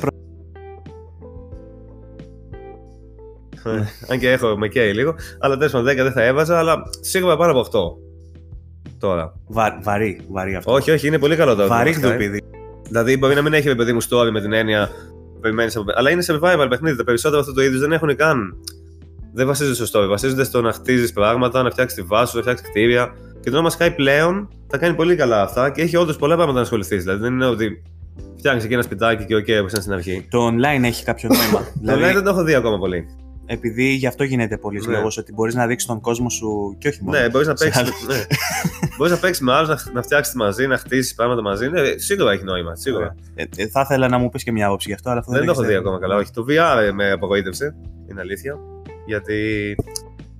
Αν 4.08 4.18
και 4.18 4.30
έχω 4.30 4.58
με 4.58 4.68
καίει 4.68 4.92
λίγο. 4.92 5.14
Αλλά 5.38 5.56
τέλος 5.56 5.72
πάντων 5.72 5.92
10 5.92 5.96
δεν 5.96 6.12
θα 6.12 6.22
έβαζα, 6.22 6.58
αλλά 6.58 6.82
σίγουρα 7.00 7.36
πάνω 7.36 7.60
από 7.60 7.60
8. 7.60 8.02
Τώρα. 8.98 9.32
Βα, 9.46 9.78
βαρύ, 9.82 10.20
βαρύ 10.28 10.54
αυτό. 10.54 10.72
Όχι, 10.72 10.90
όχι, 10.90 11.06
είναι 11.06 11.18
πολύ 11.18 11.36
καλό 11.36 11.54
το 11.54 11.66
Βαρύ 11.66 11.94
No 11.94 11.96
Man's 11.96 11.98
Sky. 11.98 12.06
χδουπίδι. 12.06 12.42
Δηλαδή 12.86 13.16
μπορεί 13.16 13.34
να 13.34 13.42
μην 13.42 13.52
έχει 13.52 13.68
ρε 13.68 13.74
παιδί 13.74 13.92
μου 13.92 14.02
story 14.02 14.30
με 14.32 14.40
την 14.40 14.52
έννοια 14.52 14.90
που 15.34 15.40
περιμένεις 15.40 15.76
από... 15.76 15.92
Αλλά 15.94 16.10
είναι 16.10 16.24
survival 16.26 16.66
παιχνίδι. 16.68 16.96
Τα 16.96 17.04
περισσότερα 17.04 17.40
αυτού 17.40 17.52
του 17.52 17.60
είδου 17.60 17.78
δεν 17.78 17.92
έχουν 17.92 18.16
καν. 18.16 18.56
Δεν 19.32 19.46
βασίζονται 19.46 19.86
στο 19.86 20.00
story. 20.00 20.08
Βασίζονται 20.08 20.44
στο 20.44 20.60
να 20.60 20.72
χτίζεις 20.72 21.12
πράγματα, 21.12 21.62
να 21.62 21.70
φτιάξεις 21.70 21.98
τη 21.98 22.06
βάση 22.06 22.30
σου, 22.30 22.36
να 22.36 22.42
φτιάξεις 22.42 22.68
κτίρια. 22.68 23.14
Και 23.40 23.50
το 23.50 23.62
No 23.62 23.66
Man's 23.66 23.86
Sky 23.86 23.92
πλέον 23.96 24.48
τα 24.66 24.78
κάνει 24.78 24.94
πολύ 24.94 25.16
καλά 25.16 25.42
αυτά 25.42 25.70
και 25.70 25.82
έχει 25.82 25.96
όντως 25.96 26.16
πολλά 26.16 26.34
πράγματα 26.34 26.56
να 26.56 26.64
ασχοληθείς. 26.64 27.02
Δηλαδή 27.02 27.20
δεν 27.20 27.32
είναι 27.32 27.46
ότι 27.46 27.82
φτιάχνεις 28.36 28.64
εκεί 28.64 28.72
ένα 28.72 28.82
σπιτάκι 28.82 29.24
και 29.24 29.36
οκ, 29.36 29.46
όπως 29.60 29.70
ήταν 29.70 29.82
στην 29.82 29.92
αρχή. 29.92 30.26
Το 30.30 30.46
online 30.46 30.82
έχει 30.82 31.04
κάποιο 31.04 31.28
νόημα. 31.32 31.58
Το 31.58 31.72
δηλαδή, 31.74 32.02
online 32.02 32.14
δεν 32.14 32.22
το 32.24 32.30
έχω 32.30 32.42
δει 32.42 32.54
ακόμα 32.54 32.78
πολύ. 32.78 33.06
Επειδή 33.46 33.84
γι' 33.88 34.06
αυτό 34.06 34.24
γίνεται 34.24 34.56
πολλή 34.58 34.80
Ναι. 34.86 34.96
λόγος 34.96 35.16
ότι 35.16 35.32
μπορείς 35.32 35.54
να 35.54 35.66
δείξεις 35.66 35.88
τον 35.88 36.00
κόσμο 36.00 36.30
σου 36.30 36.74
και 36.78 36.88
όχι 36.88 36.98
μόνος. 37.02 37.20
Ναι, 37.20 37.28
μπορείς 37.28 37.46
να 37.48 37.56
σε 37.56 37.64
παίξεις. 37.64 37.82
άλλους. 37.82 38.06
ναι. 38.06 38.24
μπορείς 38.96 39.12
να 39.12 39.18
παίξεις 39.18 39.42
με 39.44 39.52
άλλους, 39.52 39.68
να, 39.68 39.92
να 39.92 40.02
φτιάξεις 40.02 40.34
μαζί, 40.34 40.66
να 40.66 40.76
χτίσεις 40.78 41.14
πράγματα 41.14 41.42
μαζί. 41.42 41.68
Ναι, 41.68 41.80
σίγουρα 41.96 42.32
έχει 42.32 42.44
νόημα. 42.44 42.74
Σίγουρα. 42.74 43.14
Ε, 43.34 43.44
ε, 43.56 43.66
θα 43.68 43.80
ήθελα 43.80 44.08
να 44.08 44.18
μου 44.18 44.28
πεις 44.28 44.42
και 44.42 44.52
μια 44.52 44.66
άποψη 44.66 44.88
γι' 44.88 44.94
αυτό, 44.94 45.10
αλλά 45.10 45.18
αυτό 45.20 45.32
Δεν 45.32 45.44
το 45.44 45.50
έχω 45.50 45.60
έχεις 45.62 45.72
δει 45.72 45.78
θέμα. 45.78 45.88
ακόμα 45.88 46.06
καλά. 46.06 46.16
Όχι, 46.20 46.30
το 46.32 46.44
VR 46.48 46.82
ε, 46.82 46.92
με 46.92 47.10
απογοήτευσε. 47.10 47.74
Είναι 48.10 48.20
αλήθεια. 48.20 48.58
Γιατί 49.06 49.74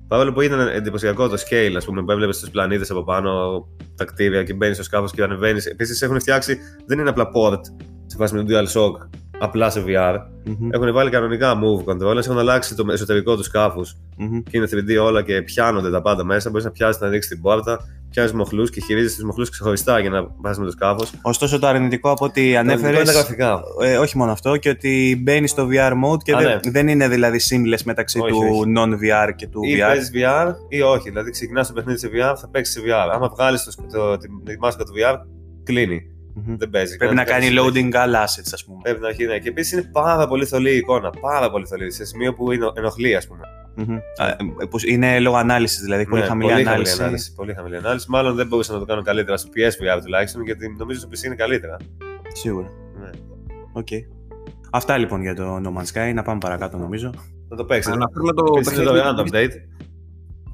παρόλο 0.07 0.33
που 0.33 0.41
ήταν 0.41 0.67
εντυπωσιακό 0.67 1.27
το 1.27 1.35
scale, 1.49 1.73
ας 1.77 1.85
πούμε, 1.85 2.03
που 2.03 2.11
έβλεπες 2.11 2.39
του 2.39 2.51
πλανήτες 2.51 2.89
από 2.91 3.03
πάνω, 3.03 3.65
τα 3.95 4.05
κτίρια 4.05 4.43
και 4.43 4.53
μπαίνεις 4.53 4.75
στο 4.75 4.83
σκάφος 4.85 5.11
και 5.11 5.23
ανεβαίνεις. 5.23 5.65
Επίσης 5.65 6.01
έχουν 6.01 6.19
φτιάξει, 6.19 6.57
δεν 6.85 6.99
είναι 6.99 7.09
απλά 7.09 7.27
port 7.35 7.59
σε 8.05 8.17
βάση 8.17 8.35
με 8.35 8.43
το 8.43 8.57
DualShock, 8.59 9.07
απλά 9.39 9.69
σε 9.69 9.83
VR. 9.87 10.15
Μμμ, 10.43 10.69
Έχουν 10.71 10.93
βάλει 10.93 11.09
κανονικά 11.09 11.53
move 11.61 11.91
controllers, 11.91 12.17
έχουν 12.17 12.37
αλλάξει 12.37 12.75
το 12.75 12.85
εσωτερικό 12.91 13.35
τους 13.35 13.45
σκάφους 13.45 13.95
μμμ. 14.17 14.41
και 14.43 14.57
είναι 14.57 14.67
3D 14.71 14.97
όλα 15.03 15.23
και 15.23 15.41
πιάνονται 15.41 15.91
τα 15.91 16.01
πάντα 16.01 16.23
μέσα. 16.23 16.49
Μπορείς 16.49 16.65
να 16.65 16.71
πιάσεις 16.71 17.01
να 17.01 17.07
ρίξεις 17.09 17.31
την 17.31 17.41
πόρτα, 17.41 17.79
πιάνεις 18.09 18.33
μοχλούς 18.33 18.69
και 18.69 18.81
χειρίζεσαι 18.81 19.19
του 19.19 19.25
μοχλούς 19.25 19.49
ξεχωριστά 19.49 19.99
για 19.99 20.09
να 20.09 20.23
πα 20.23 20.55
με 20.57 20.65
το 20.65 20.71
σκάφος. 20.71 21.11
Ωστόσο, 21.21 21.59
το 21.59 21.67
αρνητικό 21.67 22.11
από 22.11 22.25
ό,τι 22.25 22.55
ανέφερες. 22.57 22.95
Είναι 22.95 23.05
τα 23.05 23.11
γραφικά. 23.11 23.61
Ε, 23.81 23.97
όχι 23.97 24.17
μόνο 24.17 24.31
αυτό, 24.31 24.57
και 24.57 24.69
ότι 24.69 25.21
μπαίνει 25.23 25.47
στο 25.47 25.67
VR 25.71 25.91
mode 25.91 26.23
και 26.23 26.33
Α, 26.35 26.37
δεν, 26.37 26.47
ναι. 26.63 26.71
δεν 26.71 26.87
είναι 26.87 27.07
δηλαδή 27.07 27.39
seamless 27.49 27.81
μεταξύ 27.85 28.19
Όχι, 28.19 28.31
του 28.31 28.37
όχι. 28.51 28.73
non-VR 28.77 29.29
και 29.35 29.47
του 29.47 29.59
Ή 29.63 29.75
VR. 29.75 29.79
παίζεις 29.87 30.11
VR 30.13 30.53
ή 30.69 30.81
όχι. 30.81 31.09
Δηλαδή 31.09 31.31
ξεκινάς 31.31 31.67
το 31.67 31.73
παιχνίδι 31.73 31.99
σε 31.99 32.07
VR, 32.13 32.33
θα 32.37 32.49
παίξει 32.49 32.71
σε 32.71 32.79
VR. 32.85 33.09
Άμα 33.13 33.27
βγάλεις 33.29 33.63
το, 33.63 33.71
το, 33.97 34.17
τη, 34.17 34.27
τη 34.43 34.59
μάσκα 34.59 34.83
του 34.83 34.91
VR, 34.97 35.15
κλείνει. 35.63 36.01
Μμμ. 36.37 36.57
Δεν 36.57 36.69
παίζει. 36.69 36.97
Πρέπει 36.97 37.15
να 37.15 37.23
κάνει 37.23 37.45
συνέχεια. 37.45 37.71
loading 37.71 37.95
άλλα 37.95 38.23
assets, 38.27 38.49
ας 38.53 38.65
πούμε. 38.65 38.79
Πρέπει 38.83 39.01
να 39.01 39.07
έχει, 39.09 39.25
ναι. 39.25 39.39
Και 39.39 39.49
επίσης 39.49 39.71
είναι 39.71 39.89
πάρα 39.91 40.27
πολύ 40.27 40.45
θολή 40.45 40.71
η 40.73 40.77
εικόνα. 40.77 41.09
Πάρα 41.09 41.51
πολύ 41.51 41.65
θολή. 41.65 41.91
Σε 41.91 42.05
σημείο 42.05 42.33
που 42.33 42.51
είναι, 42.51 42.71
ενοχλεί, 42.75 43.15
ας 43.15 43.27
πούμε. 43.27 43.39
Μμμ. 43.75 43.95
Α, 44.17 44.27
ε, 44.27 44.35
που 44.69 44.77
είναι 44.87 45.19
λόγω 45.19 45.35
ανάλυσης, 45.35 45.79
δηλαδή 45.81 46.05
πολύ 46.05 46.21
Ναι, 46.21 46.27
χαμηλή 46.27 46.49
πολύ 46.51 46.61
ανάλυση. 46.67 46.89
Χαμηλή 46.91 47.05
ανάλυση. 47.07 47.33
Πολύ 47.33 47.53
χαμηλή 47.53 47.75
ανάλυση. 47.75 48.05
Μάλλον 48.09 48.35
δεν 48.35 48.47
μπορούσαν 48.47 48.73
να 48.73 48.79
το 48.79 48.85
κάνουν 48.85 49.03
καλύτερα 49.03 49.37
στο 49.37 49.49
PSVR 49.55 50.01
τουλάχιστον, 50.03 50.43
γιατί 50.43 50.75
νομίζω 50.77 50.99
στο 50.99 51.09
PC 51.11 51.23
είναι 51.25 51.35
καλύτερα. 51.35 51.77
Σίγουρα. 52.33 52.67
Ναι. 52.99 53.09
Οκ. 53.73 53.87
Αυτά 54.71 54.97
λοιπόν 54.97 55.21
για 55.21 55.35
το 55.35 55.55
No 55.63 55.67
Man's 55.79 56.09
Sky. 56.09 56.13
Να 56.13 56.23
πάμε 56.23 56.37
παρακάτω 56.39 56.77
νομίζω. 56.77 57.09
Να 57.49 57.57
το 57.57 57.65
παίξει. 57.65 57.91
Αναφέρουμε 57.91 58.33
το 58.33 58.43
Επίσης 58.55 58.73
είναι 58.73 58.83
παιχνίδι. 58.83 59.01
δωρεάν 59.01 59.15
το 59.15 59.23
update. 59.31 59.51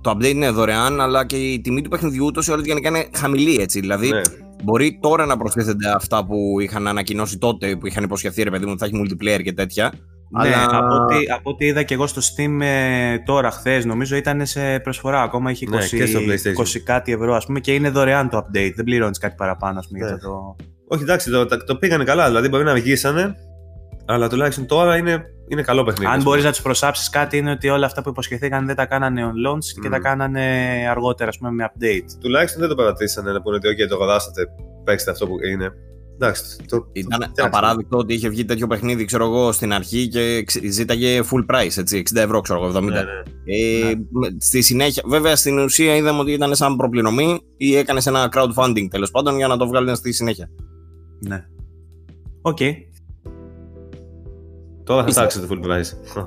Το 0.02 0.12
update 0.12 0.30
είναι 0.34 0.50
δωρεάν, 0.50 1.02
αλλά 1.02 1.26
και 1.26 1.36
η 1.38 1.62
τιμή 1.62 1.82
του 1.82 1.90
παιχνιδιού 1.90 2.26
ούτως 2.26 2.48
ή 2.48 2.52
άλλως 2.52 2.66
γενικά 2.66 2.90
είναι 2.90 3.06
χαμηλή 3.14 3.56
έτσι. 3.62 3.80
Δηλαδή, 3.80 4.10
Ναι. 4.10 4.22
Μπορεί 4.63 5.00
τώρα 5.01 5.25
να 5.25 5.38
προσθέσετε 5.38 5.91
αυτά 5.96 6.25
που 6.25 6.60
είχαν 6.60 6.88
ανακοινώσει 6.88 7.38
τότε, 7.38 7.75
που 7.75 7.88
είχαν 7.88 8.03
υποσχεθεί 8.03 8.44
ρε 8.44 8.50
παιδί 8.50 8.65
μου 8.65 8.72
ότι 8.72 8.80
θα 8.80 8.86
έχει 8.86 9.03
multiplayer 9.06 9.44
και 9.44 9.53
τέτοια. 9.53 9.94
Ναι, 10.41 10.56
αλλά 10.56 10.77
από, 10.77 10.94
ό,τι, 10.96 11.15
από 11.32 11.50
ό,τι 11.50 11.65
είδα 11.65 11.84
και 11.84 11.94
εγώ 11.94 12.08
στο 12.08 12.22
Steam 12.22 12.62
ε, 12.62 13.18
τώρα, 13.20 13.51
χθες, 13.51 13.86
νομίζω 13.86 14.15
ήταν 14.15 14.46
σε 14.46 14.80
προσφορά. 14.80 15.22
Ακόμα 15.22 15.50
έχει 15.50 15.68
20, 15.70 15.72
Ναι, 15.72 15.86
και 15.86 16.06
στο 16.06 16.20
PlayStation. 16.20 16.77
20 16.77 16.80
κάτι 16.84 17.12
ευρώ, 17.12 17.36
ας 17.36 17.46
πούμε, 17.46 17.60
και 17.60 17.74
είναι 17.74 17.89
δωρεάν 17.89 18.30
το 18.30 18.38
update. 18.38 18.72
Δεν 18.75 18.86
πληρώνεις 18.86 19.18
κάτι 19.18 19.36
παραπάνω, 19.38 19.80
ας 19.80 19.88
πούμε, 19.88 20.00
Ναι. 20.00 20.06
για 20.06 20.15
αυτό 20.15 20.27
το. 20.27 20.56
Όχι, 20.88 21.03
εντάξει, 21.03 21.32
το, 21.32 21.46
το, 21.46 21.63
το 21.63 21.75
πήγανε 21.75 22.03
καλά. 22.03 22.27
Δηλαδή 22.27 22.48
μπορεί 22.48 22.63
να 22.63 22.72
αργήσανε, 22.72 23.36
αλλά 24.13 24.30
τουλάχιστον 24.30 24.65
τώρα 24.65 24.98
είναι, 24.98 25.24
είναι 25.48 25.62
καλό 25.62 25.84
παιχνίδι. 25.84 26.12
Αν 26.12 26.22
μπορείς 26.22 26.44
να 26.44 26.50
τους 26.51 26.62
προσάψεις 26.62 27.10
κάτι, 27.10 27.38
είναι 27.38 27.51
ότι 27.51 27.70
όλα 27.70 27.86
αυτά 27.86 28.01
που 28.01 28.10
υποσχεθήκαν 28.10 28.65
δεν 28.65 28.75
τα 28.75 28.86
κάνανε 28.86 29.22
on 29.25 29.50
launch 29.50 29.63
και 29.82 29.88
Mm. 29.88 29.91
τα 29.91 30.00
κάνανε 30.00 30.41
αργότερα, 30.89 31.30
ας 31.30 31.38
πούμε, 31.38 31.51
με 31.51 31.72
update. 31.74 32.18
Τουλάχιστον 32.22 32.60
δεν 32.62 32.70
το 32.70 32.75
παρατήσανε 32.75 33.32
να 33.32 33.41
πούνε 33.41 33.56
ότι 33.56 33.68
OK, 33.68 33.88
το 33.89 33.96
αγοράσατε, 33.96 34.48
παίξτε 34.84 35.12
αυτό 35.12 35.27
που 35.27 35.36
είναι. 35.51 35.72
Εντάξει, 36.15 36.56
το, 36.68 36.88
Ήταν 36.94 37.20
φτιάξανε. 37.22 37.48
απαράδεκτο 37.48 37.98
ότι 37.98 38.13
είχε 38.13 38.30
βγει 38.30 38.46
τέτοιο 38.46 38.68
παιχνίδι, 38.68 39.06
ξέρω 39.06 39.25
εγώ, 39.25 39.51
στην 39.51 39.74
αρχή 39.74 40.08
και 40.08 40.44
ξε- 40.46 40.65
ζήταγε 40.72 41.22
full 41.32 41.56
price, 41.56 41.77
έτσι, 41.77 41.98
60 41.98 42.22
ευρώ, 42.22 42.41
ξέρω 42.41 42.60
εγώ, 42.60 42.68
70. 42.77 42.82
Ναι, 42.82 43.00
ναι. 43.01 43.03
Ε, 43.89 43.94
με- 44.10 44.36
Στη 44.39 44.62
συνέχεια, 44.62 45.03
βέβαια 45.06 45.36
στην 45.36 45.60
ουσία 45.60 45.96
είδαμε 45.96 46.20
ότι 46.20 46.32
ήταν 46.32 46.56
σαν 46.56 46.75
προπληρωμή 46.75 47.39
ή 47.58 47.75
έκανες 47.75 48.06
ένα 48.08 48.30
crowdfunding 48.36 48.88
τέλος 48.89 49.12
πάντων 49.12 49.36
για 49.38 49.48
να 49.48 49.58
το 49.58 49.68
βγάλουν 49.68 49.96
στη 49.96 50.12
συνέχεια. 50.12 50.50
Ναι. 51.27 51.46
Οκ. 52.41 52.58
Τώρα 54.84 55.00
θα 55.00 55.06
Πιστεύω. 55.06 55.30
φτιάξετε 55.30 55.48
full 55.62 55.66
price. 55.68 56.24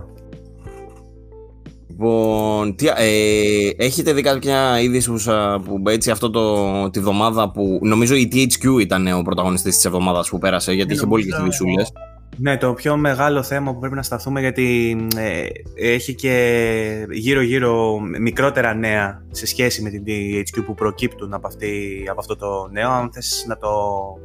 Λοιπόν, 1.88 2.74
τι, 2.76 2.86
ε, 2.86 3.68
έχετε 3.76 4.12
δει 4.12 4.22
κάποια 4.22 4.80
είδη 4.80 5.04
που, 5.04 5.18
σα- 5.18 5.60
που 5.60 5.82
έτσι 5.88 6.10
αυτό 6.10 6.30
το, 6.30 6.90
τη 6.90 7.00
βδομάδα 7.00 7.50
που 7.50 7.78
νομίζω 7.82 8.14
η 8.14 8.28
THQ 8.32 8.80
ήταν 8.80 9.06
ο 9.18 9.22
πρωταγωνιστής 9.22 9.74
της 9.74 9.84
εβδομάδας 9.84 10.28
που 10.28 10.38
πέρασε 10.38 10.72
γιατί 10.72 10.88
Ναι, 10.88 10.94
είχε 10.94 11.06
πολύ 11.06 11.22
και 11.24 11.30
νομίζω- 11.36 11.46
ειδησούλες. 11.66 11.92
Ναι, 12.36 12.56
το 12.56 12.72
πιο 12.72 12.96
μεγάλο 12.96 13.42
θέμα 13.42 13.72
που 13.72 13.78
πρέπει 13.78 13.94
να 13.94 14.02
σταθούμε 14.02 14.40
γιατί 14.40 14.96
ε, 15.16 15.46
έχει 15.74 16.14
και 16.14 17.06
γύρω-γύρω 17.10 18.00
μικρότερα 18.20 18.74
νέα 18.74 19.24
σε 19.30 19.46
σχέση 19.46 19.82
με 19.82 19.90
την 19.90 20.02
THQ 20.06 20.62
που 20.66 20.74
προκύπτουν 20.74 21.34
από, 21.34 21.46
αυτή, 21.46 22.04
από 22.10 22.20
αυτό 22.20 22.36
το 22.36 22.68
νέο. 22.72 22.90
Αν 22.90 23.10
θες 23.12 23.44
να 23.48 23.56
το 23.58 23.68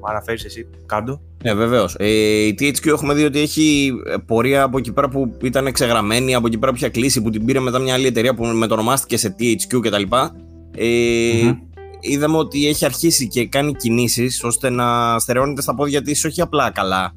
αναφέρεις 0.09 0.45
εσύ, 0.45 0.67
κάντο. 0.85 1.21
Ναι, 1.43 1.53
βεβαίως. 1.53 1.95
Ε, 1.99 2.07
η 2.45 2.55
THQ 2.59 2.87
έχουμε 2.87 3.13
δει 3.13 3.23
ότι 3.23 3.39
έχει 3.39 3.91
ε, 4.05 4.15
πορεία 4.25 4.63
από 4.63 4.77
εκεί 4.77 4.91
πέρα 4.91 5.09
που 5.09 5.37
ήταν 5.41 5.67
εξεγραμμένη, 5.67 6.35
από 6.35 6.47
εκεί 6.47 6.57
πέρα 6.57 6.71
που 6.71 6.77
είχε 6.77 6.89
κλείσει, 6.89 7.21
που 7.21 7.29
την 7.29 7.45
πήρε 7.45 7.59
μετά 7.59 7.79
μια 7.79 7.93
άλλη 7.93 8.05
εταιρεία 8.05 8.35
που 8.35 8.45
μετονομάστηκε 8.45 9.17
σε 9.17 9.35
THQ 9.39 9.79
κτλ. 9.81 10.03
Ε, 10.75 11.43
Μμμ. 11.43 11.57
Είδαμε 12.01 12.37
ότι 12.37 12.67
έχει 12.67 12.85
αρχίσει 12.85 13.27
και 13.27 13.47
κάνει 13.47 13.73
κινήσεις 13.73 14.43
ώστε 14.43 14.69
να 14.69 15.19
στερεώνεται 15.19 15.61
στα 15.61 15.75
πόδια 15.75 16.01
της 16.01 16.25
όχι 16.25 16.41
απλά 16.41 16.71
καλά. 16.71 17.13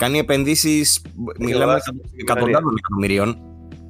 Κάνει 0.00 0.18
επενδύσεις, 0.18 1.02
μιλάμε 1.38 1.62
αγοράσει 1.62 1.90
για 1.92 2.02
την 2.02 2.20
εκατοντάδων 2.20 2.74
εκατομμυρίων, 2.78 3.36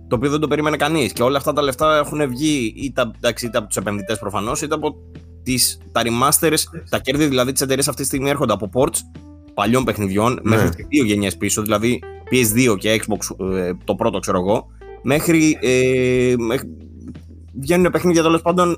το 0.09 0.17
οποίο 0.17 0.31
δεν 0.31 0.41
το 0.41 0.49
περίμενε 0.49 0.77
κανείς. 0.77 1.13
Και 1.13 1.23
όλα 1.23 1.37
αυτά 1.37 1.53
τα 1.53 1.63
λεφτά 1.63 1.97
έχουν 1.97 2.29
βγει 2.29 2.73
είτε, 2.77 3.11
εντάξει, 3.17 3.47
είτε 3.47 3.59
από 3.59 3.67
τους 3.67 3.77
επενδυτές 3.77 4.19
προφανώς, 4.19 4.63
είτε 4.63 4.75
από 4.75 4.95
τις, 5.43 5.81
τα 5.93 6.03
remasters, 6.05 6.59
τα 6.89 6.99
κέρδη 6.99 7.27
δηλαδή 7.27 7.53
της 7.53 7.61
εταιρείας 7.61 7.89
αυτή 7.89 8.01
τη 8.01 8.07
στιγμή 8.07 8.29
έρχονται 8.29 8.53
από 8.53 8.71
ports 8.73 8.99
παλιών 9.55 9.85
παιχνιδιών 9.85 10.33
Ναι. 10.43 10.57
μέχρι 10.57 10.69
και 10.77 10.85
δύο 10.89 11.05
γενιές 11.05 11.37
πίσω, 11.37 11.63
δηλαδή 11.63 12.03
PS2 12.31 12.77
και 12.79 13.03
Xbox 13.03 13.47
ε, 13.57 13.73
το 13.85 13.95
πρώτο 13.95 14.19
ξέρω 14.19 14.39
εγώ, 14.39 14.67
μέχρι, 15.03 15.59
ε, 15.61 16.35
μέχρι 16.39 16.69
βγαίνουν 17.61 17.93
παιχνίδια 17.93 18.23
τέλος 18.23 18.43
πάντων 18.43 18.77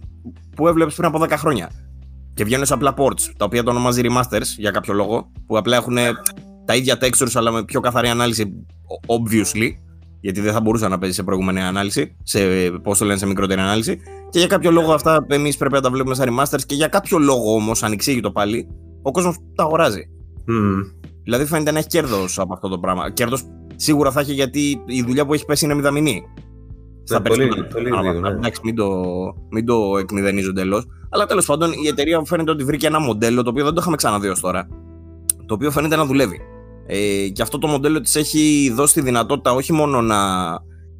που 0.57 0.69
έβλεπες 0.69 0.95
πριν 0.95 1.09
από 1.09 1.25
10 1.25 1.29
χρόνια. 1.31 1.71
Και 2.35 2.45
βγαίνουν 2.45 2.67
σε 2.67 2.75
απλά 2.75 2.95
ports, 2.97 3.21
τα 3.37 3.45
οποία 3.45 3.63
το 3.63 3.71
ονομάζει 3.71 4.01
remasters 4.05 4.47
για 4.59 4.71
κάποιο 4.71 4.95
λόγο, 4.95 5.33
που 5.47 5.57
απλά 5.57 5.77
έχουν 5.77 5.97
τα 6.65 6.75
ίδια 6.77 6.99
textures 7.01 7.33
αλλά 7.35 7.51
με 7.51 7.65
πιο 7.65 7.81
καθαρή 7.81 8.09
ανάλυση, 8.09 8.53
obviously, 9.07 9.69
γιατί 10.21 10.41
δεν 10.41 10.53
θα 10.53 10.61
μπορούσε 10.61 10.89
να 10.89 10.99
παίζει 10.99 11.15
σε 11.15 11.23
προηγούμενη 11.23 11.61
ανάλυση, 11.61 12.17
σε, 12.23 12.41
πώς 12.83 12.99
το 12.99 13.05
λένε, 13.05 13.19
σε 13.19 13.27
μικρότερη 13.27 13.61
ανάλυση. 13.61 13.99
Και 14.31 14.39
για 14.39 14.49
κάποιο 14.49 14.71
λόγο 14.71 14.93
αυτά 14.93 15.27
εμείς 15.29 15.57
πρέπει 15.57 15.75
να 15.75 15.81
τα 15.81 15.91
βλέπουμε 15.91 16.15
σαν 16.15 16.29
remasters 16.39 16.63
και 16.67 16.75
για 16.75 16.89
κάποιο 16.89 17.19
λόγο 17.19 17.55
όμως, 17.55 17.83
ανεξήγητο 17.83 18.31
πάλι, 18.33 18.69
ο 19.03 19.11
κόσμος 19.11 19.37
τα 19.55 19.63
αγοράζει. 19.63 20.03
Μμμ. 20.47 20.81
Δηλαδή 21.25 21.45
φαίνεται 21.45 21.71
να 21.71 21.79
έχει 21.79 21.87
κέρδος 21.89 22.39
από 22.39 22.55
αυτό 22.55 22.69
το 22.69 22.79
πράγμα. 22.79 23.11
Κέρδος 23.11 23.43
σίγουρα 23.77 24.11
θα 24.11 24.21
έχει 24.21 24.33
γιατί 24.33 24.83
η 24.87 25.03
δουλειά 25.03 25.27
που 25.27 25.35
έχει 25.35 25.45
πέσει 25.45 25.65
είναι 25.65 25.75
μηδαμινή. 25.75 26.23
Στα 27.05 27.21
Ναι, 27.21 27.29
πολύ- 27.29 27.39
περισσότερα 27.41 27.69
πολύ 27.75 27.89
πράγματα. 27.89 28.13
λίγο, 28.19 28.29
ναι. 28.29 28.35
Εντάξει, 28.37 28.61
μην 28.65 28.75
το, 28.75 29.03
μην 29.51 29.67
το 29.67 29.97
εκμηδενίζω 29.99 30.49
εντελώς. 30.51 30.87
Αλλά 31.11 31.27
τέλος 31.27 31.47
πάντων 31.47 31.73
η 31.85 31.87
εταιρεία 31.89 32.23
φαίνεται 32.25 32.51
ότι 32.51 32.65
βρήκε 32.65 32.87
ένα 32.87 33.01
μοντέλο 33.01 33.43
το 33.43 33.51
οποίο 33.51 33.65
δεν 33.65 33.73
το 33.75 33.79
είχαμε 33.81 33.97
ξαναδεί 33.97 34.29
ως 34.29 34.41
τώρα. 34.41 34.69
Το 35.47 35.55
οποίο 35.55 35.71
φαίνεται 35.71 35.97
να 35.97 36.05
δουλεύει. 36.05 36.41
Ε, 36.87 37.29
και 37.29 37.43
αυτό 37.43 37.59
το 37.59 37.67
μοντέλο 37.67 38.01
της 38.01 38.17
έχει 38.17 38.73
δώσει 38.75 38.95
τη 38.95 39.01
δυνατότητα 39.01 39.53
όχι 39.53 39.73
μόνο 39.73 40.01
να 40.01 40.17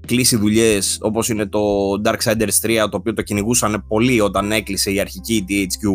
κλείσει 0.07 0.37
δουλειές 0.37 0.99
όπως 1.01 1.29
είναι 1.29 1.47
το 1.47 1.61
Darksiders 2.05 2.85
3, 2.85 2.87
το 2.91 2.97
οποίο 2.97 3.13
το 3.13 3.23
κυνηγούσαν 3.23 3.85
πολύ 3.89 4.21
όταν 4.21 4.53
έκλεισε 4.53 4.91
η 4.93 5.01
αρχική 5.01 5.45
THQ 5.49 5.89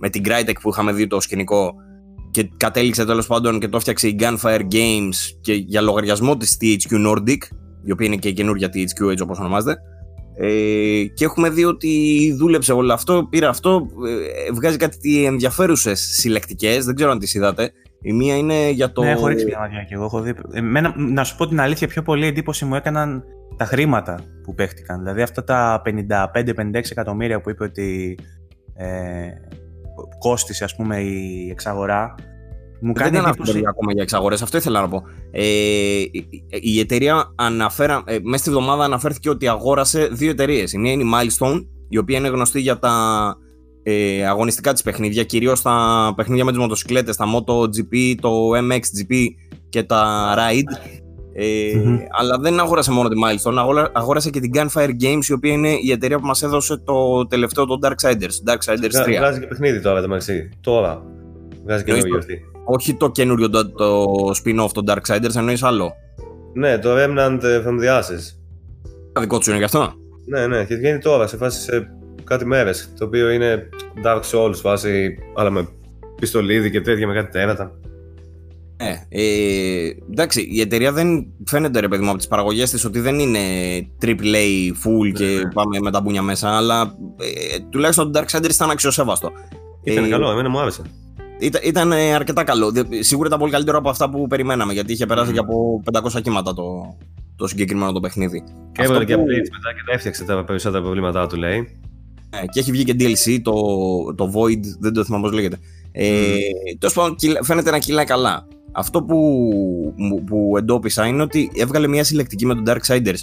με 0.00 0.08
την 0.08 0.22
Crytek 0.26 0.54
που 0.60 0.68
είχαμε 0.68 0.92
δει 0.92 1.06
το 1.06 1.20
σκηνικό 1.20 1.74
και 2.30 2.50
κατέληξε 2.56 3.04
τέλος 3.04 3.26
πάντων 3.26 3.60
και 3.60 3.68
το 3.68 3.76
έφτιαξε 3.76 4.08
η 4.08 4.16
Gunfire 4.20 4.60
Games 4.72 5.16
και 5.40 5.52
για 5.52 5.80
λογαριασμό 5.80 6.36
της 6.36 6.56
THQ 6.60 7.08
Nordic, 7.08 7.38
η 7.84 7.92
οποία 7.92 8.06
είναι 8.06 8.16
και 8.16 8.28
η 8.28 8.32
καινούργια 8.32 8.68
THQ 8.68 9.10
έτσι 9.10 9.22
όπως 9.22 9.38
ονομάζεται. 9.38 9.78
Ε, 10.36 11.04
και 11.14 11.24
έχουμε 11.24 11.50
δει 11.50 11.64
ότι 11.64 12.32
δούλεψε 12.38 12.72
όλο 12.72 12.92
αυτό, 12.92 13.26
πήρε 13.30 13.46
αυτό, 13.46 13.86
ε, 14.46 14.52
βγάζει 14.52 14.76
κάτι 14.76 15.24
ενδιαφέρουσες 15.24 16.00
συλλεκτικές, 16.00 16.84
δεν 16.84 16.94
ξέρω 16.94 17.10
αν 17.10 17.18
τις 17.18 17.34
είδατε. 17.34 17.72
Η 18.02 18.12
μία 18.12 18.36
είναι 18.36 18.70
για 18.70 18.92
το... 18.92 19.02
Ναι, 19.02 19.10
έχω 19.10 19.26
ρίξει 19.26 19.44
μια 19.44 19.58
ματιά 19.58 19.82
και 19.82 19.94
εγώ. 19.94 20.04
Έχω 20.04 20.20
δει. 20.20 20.34
Εμένα, 20.52 20.94
να 20.96 21.24
σου 21.24 21.36
πω 21.36 21.46
την 21.48 21.60
αλήθεια, 21.60 21.88
πιο 21.88 22.02
πολύ 22.02 22.26
εντύπωση 22.26 22.64
μου 22.64 22.74
έκαναν 22.74 23.24
τα 23.56 23.64
χρήματα 23.64 24.18
που 24.42 24.54
παίχτηκαν. 24.54 24.98
Δηλαδή 24.98 25.22
αυτά 25.22 25.44
τα 25.44 25.82
55-56 25.86 26.74
εκατομμύρια 26.90 27.40
που 27.40 27.50
είπε 27.50 27.64
ότι 27.64 28.18
ε, 28.74 29.28
κόστησε 30.18 30.64
ας 30.64 30.76
πούμε 30.76 30.96
η 31.00 31.48
εξαγορά. 31.50 32.14
Μου 32.82 32.92
Δεν 32.92 33.02
κάνει 33.02 33.16
ήταν 33.16 33.28
εντύπωση. 33.30 33.50
αυτό 33.56 33.68
ακόμα 33.68 33.92
για 33.92 34.02
εξαγορές. 34.02 34.42
Αυτό 34.42 34.56
ήθελα 34.56 34.80
να 34.80 34.88
πω. 34.88 35.02
Ε, 35.30 35.42
η- 36.10 36.28
η 36.50 36.80
εταιρεία 36.80 37.32
αναφέρα, 37.34 38.02
ε, 38.06 38.18
μέσα 38.22 38.42
στη 38.42 38.50
βδομάδα 38.50 38.84
αναφέρθηκε 38.84 39.28
ότι 39.30 39.48
αγόρασε 39.48 40.06
δύο 40.12 40.30
εταιρείες. 40.30 40.72
Η 40.72 40.78
μία 40.78 40.92
είναι 40.92 41.02
η 41.02 41.06
Milestone, 41.14 41.66
η 41.88 41.98
οποία 41.98 42.18
είναι 42.18 42.28
γνωστή 42.28 42.60
για 42.60 42.78
τα 42.78 42.94
ε, 43.82 44.26
αγωνιστικά 44.26 44.72
της 44.72 44.82
παιχνίδια, 44.82 45.24
κυρίως 45.24 45.62
τα 45.62 46.12
παιχνίδια 46.16 46.44
με 46.44 46.50
τις 46.50 46.60
μοτοσυκλέτες, 46.60 47.16
τα 47.16 47.24
MotoGP, 47.36 48.14
το 48.20 48.30
MXGP 48.50 49.14
και 49.68 49.82
τα 49.82 50.34
Ride. 50.38 50.88
Ε, 51.32 51.76
Μμμ. 51.76 51.98
Αλλά 52.18 52.38
δεν 52.38 52.60
αγόρασε 52.60 52.90
μόνο 52.90 53.08
τη 53.08 53.16
Milestone, 53.24 53.54
αγόρα- 53.56 53.90
αγόρασε 53.94 54.30
και 54.30 54.40
την 54.40 54.50
Gunfire 54.54 54.90
Games, 55.02 55.24
η 55.28 55.32
οποία 55.32 55.52
είναι 55.52 55.68
η 55.82 55.90
εταιρεία 55.90 56.18
που 56.18 56.26
μας 56.26 56.42
έδωσε 56.42 56.76
το 56.76 57.26
τελευταίο, 57.26 57.64
το 57.66 57.78
Darksiders, 57.82 58.50
Darksiders 58.52 59.04
3. 59.06 59.16
Βγάζει 59.18 59.40
και 59.40 59.46
παιχνίδι 59.46 59.80
τώρα, 59.80 60.00
μεταξύ. 60.00 60.48
Τώρα. 60.60 61.02
Βγάζει 61.64 61.84
και 61.84 61.90
Εννοείς 61.90 62.04
καινούργιο 62.04 62.10
το- 62.10 62.18
αυτή. 62.18 62.40
Όχι 62.64 62.94
το 62.94 63.10
καινούριο 63.10 63.50
το, 63.50 63.70
το 63.70 64.04
spin-off, 64.44 64.70
το 64.72 64.82
Darksiders, 64.86 65.36
εννοείς 65.36 65.62
άλλο. 65.62 65.92
Ναι, 66.54 66.78
το 66.78 66.90
Remnant 66.92 67.38
ε, 67.42 67.62
from 67.66 67.80
the 67.82 67.98
Ashes. 68.00 68.36
Δικό 69.20 69.38
τους 69.38 69.46
είναι 69.46 69.56
γι' 69.56 69.64
αυτό. 69.64 69.92
Ναι, 70.26 70.46
ναι, 70.46 70.64
και 70.64 70.74
βγαίνει 70.76 70.98
τώρα 70.98 71.26
σε 71.26 71.36
φάση 71.36 71.60
σε 71.60 71.90
κάτι 72.30 72.46
μέρε. 72.46 72.70
Το 72.98 73.04
οποίο 73.04 73.30
είναι 73.30 73.68
Dark 74.04 74.20
Souls 74.32 74.54
φάση, 74.54 75.18
αλλά 75.36 75.50
με 75.50 75.68
πιστολίδι 76.20 76.70
και 76.70 76.80
τέτοια 76.80 77.06
με 77.06 77.14
κάτι 77.14 77.30
τέρατα. 77.30 77.72
Ναι. 78.82 79.04
Ε, 79.08 79.90
εντάξει, 80.10 80.48
η 80.52 80.60
εταιρεία 80.60 80.92
δεν 80.92 81.26
φαίνεται 81.46 81.80
ρε 81.80 81.88
παιδί 81.88 82.02
μου 82.02 82.08
από 82.08 82.18
τις 82.18 82.28
παραγωγές 82.28 82.70
της 82.70 82.84
ότι 82.84 83.00
δεν 83.00 83.18
είναι 83.18 83.38
AAA 84.02 84.68
full 84.84 85.12
και 85.14 85.24
ναι. 85.24 85.50
πάμε 85.54 85.78
με 85.80 85.90
τα 85.90 86.00
μπουνια 86.00 86.22
μέσα, 86.22 86.56
αλλά 86.56 86.94
ε, 87.20 87.58
τουλάχιστον 87.70 88.12
το 88.12 88.20
Darksiders 88.20 88.50
ήταν 88.50 88.70
αξιοσέβαστο. 88.70 89.30
Ήταν 89.82 90.04
Ε, 90.04 90.08
καλό, 90.08 90.30
εμένα 90.30 90.48
μου 90.48 90.58
άρεσε. 90.60 90.82
Ήταν, 91.40 91.60
ήταν 91.64 91.92
ε, 91.92 92.14
αρκετά 92.14 92.44
καλό. 92.44 92.70
Δε- 92.70 93.02
Σίγουρα 93.02 93.26
ήταν 93.26 93.38
πολύ 93.38 93.52
καλύτερο 93.52 93.78
από 93.78 93.88
αυτά 93.88 94.10
που 94.10 94.26
περιμέναμε, 94.26 94.72
γιατί 94.72 94.92
είχε 94.92 95.06
περάσει 95.06 95.26
Μμμ. 95.28 95.34
και 95.34 95.40
από 95.40 95.82
500 96.18 96.22
κύματα 96.22 96.54
το, 96.54 96.96
το 97.36 97.46
συγκεκριμένο 97.46 97.92
το 97.92 98.00
παιχνίδι. 98.00 98.42
Και 98.72 98.82
έβγαλε 98.82 99.04
και 99.04 99.14
που- 99.16 99.22
updates 99.22 99.50
μετά 99.52 99.72
και 99.76 99.82
τα 99.86 99.92
έφτιαξε 99.92 100.24
τα 100.24 100.44
περισσότερα 100.44 100.82
προβλήματά 100.82 101.26
του, 101.26 101.36
λέει. 101.36 101.80
Ναι, 102.30 102.44
και 102.46 102.60
έχει 102.60 102.70
βγει 102.70 102.84
και 102.84 102.94
DLC, 102.98 103.40
το, 103.42 103.52
το 104.14 104.32
Void, 104.34 104.60
δεν 104.80 104.92
το 104.92 105.04
θυμάμαι 105.04 105.22
πώς 105.22 105.32
λέγεται. 105.32 105.58
Ε, 105.92 106.36
Τέλος 106.78 106.94
πάντων, 106.94 107.14
κυλα- 107.16 107.44
φαίνεται 107.44 107.70
να 107.70 107.78
κυλάει 107.78 108.04
καλά. 108.04 108.46
Αυτό 108.72 109.02
που, 109.02 109.16
μου- 109.96 110.24
που 110.24 110.54
εντόπισα 110.56 111.06
είναι 111.06 111.22
ότι 111.22 111.50
έβγαλε 111.54 111.88
μια 111.88 112.04
συλλεκτική 112.04 112.46
με 112.46 112.54
τον 112.54 112.64
Darksiders 112.66 113.18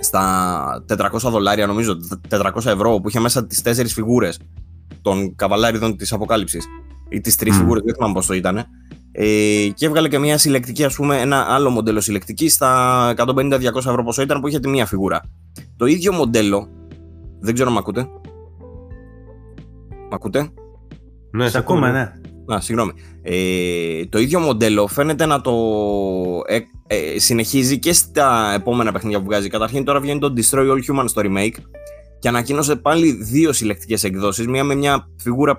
στα 0.00 0.84
400 0.86 1.30
δολάρια, 1.30 1.66
νομίζω, 1.66 1.96
400 2.28 2.70
ευρώ, 2.70 3.00
που 3.00 3.08
είχε 3.08 3.20
μέσα 3.20 3.46
τις 3.46 3.62
τέσσερις 3.62 3.92
φιγούρες 3.92 4.38
των 5.02 5.36
καβαλάριδων 5.36 5.96
της 5.96 6.12
Αποκάλυψης 6.12 6.64
ή 7.08 7.20
τις 7.20 7.36
τρεις 7.36 7.52
Μμμ. 7.54 7.60
φιγούρες, 7.60 7.82
δεν 7.84 7.94
θυμάμαι 7.94 8.14
πώς 8.14 8.26
το 8.26 8.34
ήταν. 8.34 8.56
Ε, 9.12 9.24
και 9.74 9.86
έβγαλε 9.86 10.08
και 10.08 10.18
μια 10.18 10.38
συλλεκτική, 10.38 10.84
ας 10.84 10.94
πούμε, 10.94 11.20
ένα 11.20 11.46
άλλο 11.48 11.70
μοντέλο 11.70 12.00
συλλεκτική 12.00 12.48
στα 12.48 13.08
150-200 13.16 13.86
ευρώ 13.90 14.02
πόσο 14.04 14.22
ήταν 14.22 14.40
που 14.40 14.48
είχε 14.48 14.58
τη 14.60 14.68
μία 14.68 14.86
φιγούρα. 14.86 15.20
Το 15.76 15.86
ίδιο 15.86 16.12
μοντέλο, 16.12 16.68
δεν 17.40 17.54
ξέρω 17.54 17.68
αν 17.68 17.74
με 17.74 17.80
ακούτε. 17.80 18.08
Μ' 20.10 20.14
ακούτε; 20.14 20.50
Ναι, 21.30 21.48
Σε 21.48 21.58
ακούμε, 21.58 21.90
ναι. 21.90 22.12
Α, 22.54 22.60
συγγνώμη. 22.60 22.92
Ε, 23.22 24.04
το 24.06 24.18
ίδιο 24.18 24.40
μοντέλο 24.40 24.86
φαίνεται 24.86 25.26
να 25.26 25.40
το 25.40 25.52
ε, 26.46 26.58
ε, 26.86 27.18
συνεχίζει 27.18 27.78
και 27.78 27.92
στα 27.92 28.52
επόμενα 28.54 28.92
παιχνίδια 28.92 29.18
που 29.18 29.24
βγάζει. 29.24 29.48
Καταρχήν 29.48 29.84
τώρα 29.84 30.00
βγαίνει 30.00 30.18
το 30.18 30.32
Destroy 30.36 30.70
All 30.70 30.80
Humans 30.90 31.08
στο 31.08 31.22
remake 31.24 31.56
και 32.18 32.28
ανακοίνωσε 32.28 32.76
πάλι 32.76 33.12
δύο 33.12 33.52
συλλεκτικές 33.52 34.04
εκδόσεις. 34.04 34.46
Μία 34.46 34.64
με 34.64 34.74
μια 34.74 35.08
φιγούρα 35.16 35.54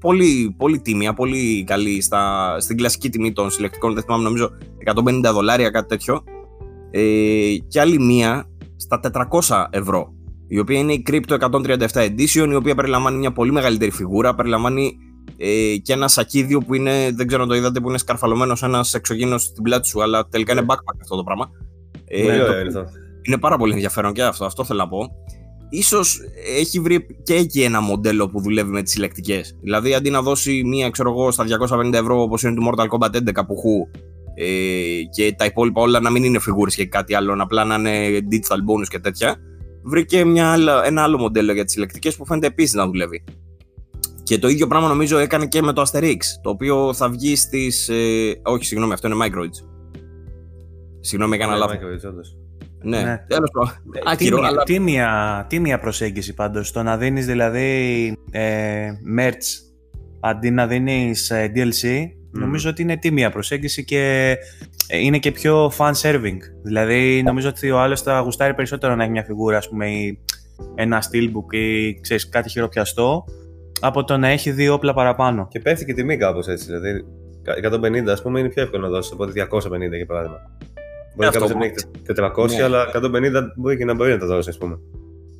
πολύ, 0.00 0.54
πολύ 0.58 0.80
τίμια, 0.80 1.12
πολύ 1.12 1.64
καλή 1.64 2.02
στα, 2.02 2.54
στην 2.60 2.76
κλασική 2.76 3.08
τιμή 3.08 3.32
των 3.32 3.50
συλλεκτικών. 3.50 3.94
Δεν 3.94 4.02
θυμάμαι, 4.02 4.22
νομίζω 4.22 4.50
150 4.94 5.20
δολάρια, 5.32 5.70
κάτι 5.70 5.88
τέτοιο. 5.88 6.24
Ε, 6.90 7.56
και 7.68 7.80
άλλη 7.80 7.98
μία 7.98 8.46
στα 8.76 9.00
400 9.46 9.64
ευρώ. 9.70 10.14
Η 10.48 10.58
οποία 10.58 10.78
είναι 10.78 10.92
η 10.92 11.02
Crypto 11.10 11.38
137 11.38 11.88
Edition, 11.92 12.48
η 12.50 12.54
οποία 12.54 12.74
περιλαμβάνει 12.74 13.16
μια 13.16 13.32
πολύ 13.32 13.52
μεγαλύτερη 13.52 13.90
φιγούρα. 13.90 14.34
Περιλαμβάνει 14.34 14.96
ε, 15.36 15.76
και 15.82 15.92
ένα 15.92 16.08
σακίδιο 16.08 16.60
που 16.60 16.74
είναι, 16.74 17.10
δεν 17.14 17.26
ξέρω 17.26 17.42
αν 17.42 17.48
το 17.48 17.54
είδατε, 17.54 17.80
που 17.80 17.88
είναι 17.88 17.98
σκαρφαλωμένος 17.98 18.62
ένας 18.62 18.94
εξωγήινος 18.94 19.42
στην 19.42 19.62
πλάτη 19.62 19.88
σου, 19.88 20.02
αλλά 20.02 20.28
τελικά 20.28 20.52
είναι 20.52 20.66
backpack 20.66 20.96
αυτό 21.02 21.16
το 21.16 21.22
πράγμα. 21.22 21.50
Ε, 22.04 22.38
το, 22.72 22.84
είναι 23.22 23.38
πάρα 23.38 23.56
πολύ 23.56 23.72
ενδιαφέρον 23.72 24.12
και 24.12 24.22
αυτό, 24.22 24.44
αυτό 24.44 24.64
θέλω 24.64 24.78
να 24.78 24.88
πω. 24.88 25.10
Ίσως 25.68 26.20
έχει 26.58 26.80
βρει 26.80 27.06
και 27.22 27.34
εκεί 27.34 27.62
ένα 27.62 27.80
μοντέλο 27.80 28.28
που 28.28 28.40
δουλεύει 28.40 28.70
με 28.70 28.82
τις 28.82 28.92
συλλεκτικές. 28.92 29.58
Δηλαδή 29.62 29.94
αντί 29.94 30.10
να 30.10 30.22
δώσει 30.22 30.62
μία, 30.64 30.90
ξέρω 30.90 31.10
εγώ, 31.10 31.30
στα 31.30 31.44
250 31.70 31.92
ευρώ 31.92 32.22
όπως 32.22 32.42
είναι 32.42 32.54
του 32.54 32.70
Mortal 32.70 32.86
Kombat 32.88 33.16
11 33.16 33.20
που 33.46 33.56
χου 33.56 33.88
ε, 34.34 35.02
και 35.10 35.34
τα 35.36 35.44
υπόλοιπα 35.44 35.80
όλα 35.80 36.00
να 36.00 36.10
μην 36.10 36.24
είναι 36.24 36.38
φιγούρες 36.38 36.74
και 36.74 36.86
κάτι 36.86 37.14
άλλο, 37.14 37.36
απλά 37.38 37.64
να 37.64 37.74
είναι 37.74 38.18
digital 38.30 38.56
bonus 38.56 38.88
και 38.88 38.98
τέτοια, 38.98 39.36
βρήκε 39.86 40.24
μια 40.24 40.56
ένα 40.84 41.02
άλλο 41.02 41.18
μοντέλο 41.18 41.52
για 41.52 41.64
τις 41.64 41.72
συλλεκτικές 41.72 42.16
που 42.16 42.26
φαίνεται 42.26 42.46
επίσης 42.46 42.74
να 42.74 42.86
δουλεύει. 42.86 43.24
Και 44.22 44.38
το 44.38 44.48
ίδιο 44.48 44.66
πράγμα 44.66 44.88
νομίζω 44.88 45.18
έκανε 45.18 45.46
και 45.46 45.62
με 45.62 45.72
το 45.72 45.82
Asterix, 45.82 46.16
το 46.42 46.50
οποίο 46.50 46.94
θα 46.94 47.08
βγει 47.08 47.36
στις... 47.36 47.88
Ε, 47.88 48.40
όχι, 48.42 48.64
συγγνώμη, 48.64 48.92
αυτό 48.92 49.08
είναι 49.08 49.16
Microids. 49.24 49.66
Συγγνώμη, 51.00 51.36
έκανα 51.36 51.52
Ναι, 51.52 51.58
λάθος. 51.58 51.76
Microids, 51.76 52.08
όντως. 52.10 52.36
Ναι, 52.82 53.02
Ναι. 53.02 53.24
τέλος 53.28 53.50
πάντων. 53.50 53.72
Ε, 53.92 54.00
Άκυρο, 54.04 54.36
τίμια, 54.36 54.48
αλλά 54.48 54.62
τίμια, 54.62 55.46
τίμια 55.48 55.78
προσέγγιση 55.78 56.34
πάντως. 56.34 56.72
Το 56.72 56.82
να 56.82 56.96
δίνεις 56.96 57.26
δηλαδή 57.26 57.68
ε, 58.30 58.88
merch 59.18 59.66
αντί 60.20 60.50
να 60.50 60.66
δίνεις 60.66 61.30
ε, 61.30 61.52
DLC 61.54 62.08
νομίζω 62.40 62.70
ότι 62.70 62.82
είναι 62.82 62.96
τίμια 62.96 63.30
προσέγγιση 63.30 63.84
και 63.84 64.34
ε, 64.88 64.98
είναι 64.98 65.18
και 65.18 65.30
πιο 65.32 65.72
fan 65.78 65.92
serving. 66.02 66.36
Δηλαδή 66.62 67.22
νομίζω 67.24 67.48
ότι 67.48 67.70
ο 67.70 67.78
άλλος 67.80 68.02
θα 68.02 68.18
γουστάρει 68.20 68.54
περισσότερο 68.54 68.94
να 68.94 69.02
έχει 69.02 69.12
μια 69.12 69.24
φιγούρα 69.24 69.56
ας 69.56 69.68
πούμε 69.68 69.90
ή 69.90 70.18
ένα 70.74 71.02
steelbook 71.02 71.54
ή 71.54 72.00
ξέρεις, 72.00 72.28
κάτι 72.28 72.48
χειροπιαστό 72.48 73.24
από 73.80 74.04
το 74.04 74.16
να 74.16 74.28
έχει 74.28 74.50
δύο 74.50 74.72
όπλα 74.74 74.94
παραπάνω. 74.94 75.48
Και 75.50 75.60
πέφτει 75.60 75.84
και 75.84 75.90
η 75.90 75.94
τιμή 75.94 76.16
κάπως 76.16 76.46
έτσι. 76.48 76.66
Δηλαδή 76.66 77.04
150 78.06 78.10
ας 78.12 78.22
πούμε 78.22 78.40
είναι 78.40 78.48
πιο 78.48 78.62
εύκολο 78.62 78.82
να 78.82 78.88
δώσεις 78.88 79.12
από 79.12 79.22
ότι 79.22 79.32
250 79.32 79.96
για 79.96 80.06
παράδειγμα. 80.06 80.38
Μπορεί 81.16 81.28
αυτό 81.28 81.40
κάποιος 81.40 81.50
να 81.50 81.58
που- 81.58 81.64
έχει 81.64 81.74
400, 82.06 82.56
Ναι. 82.56 82.62
αλλά 82.62 82.86
150 82.94 83.52
μπορεί 83.56 83.76
και 83.76 83.84
να 83.84 83.94
μπορεί 83.94 84.10
να 84.10 84.18
τα 84.18 84.26
δώσει, 84.26 84.48
ας 84.48 84.58
πούμε. 84.58 84.78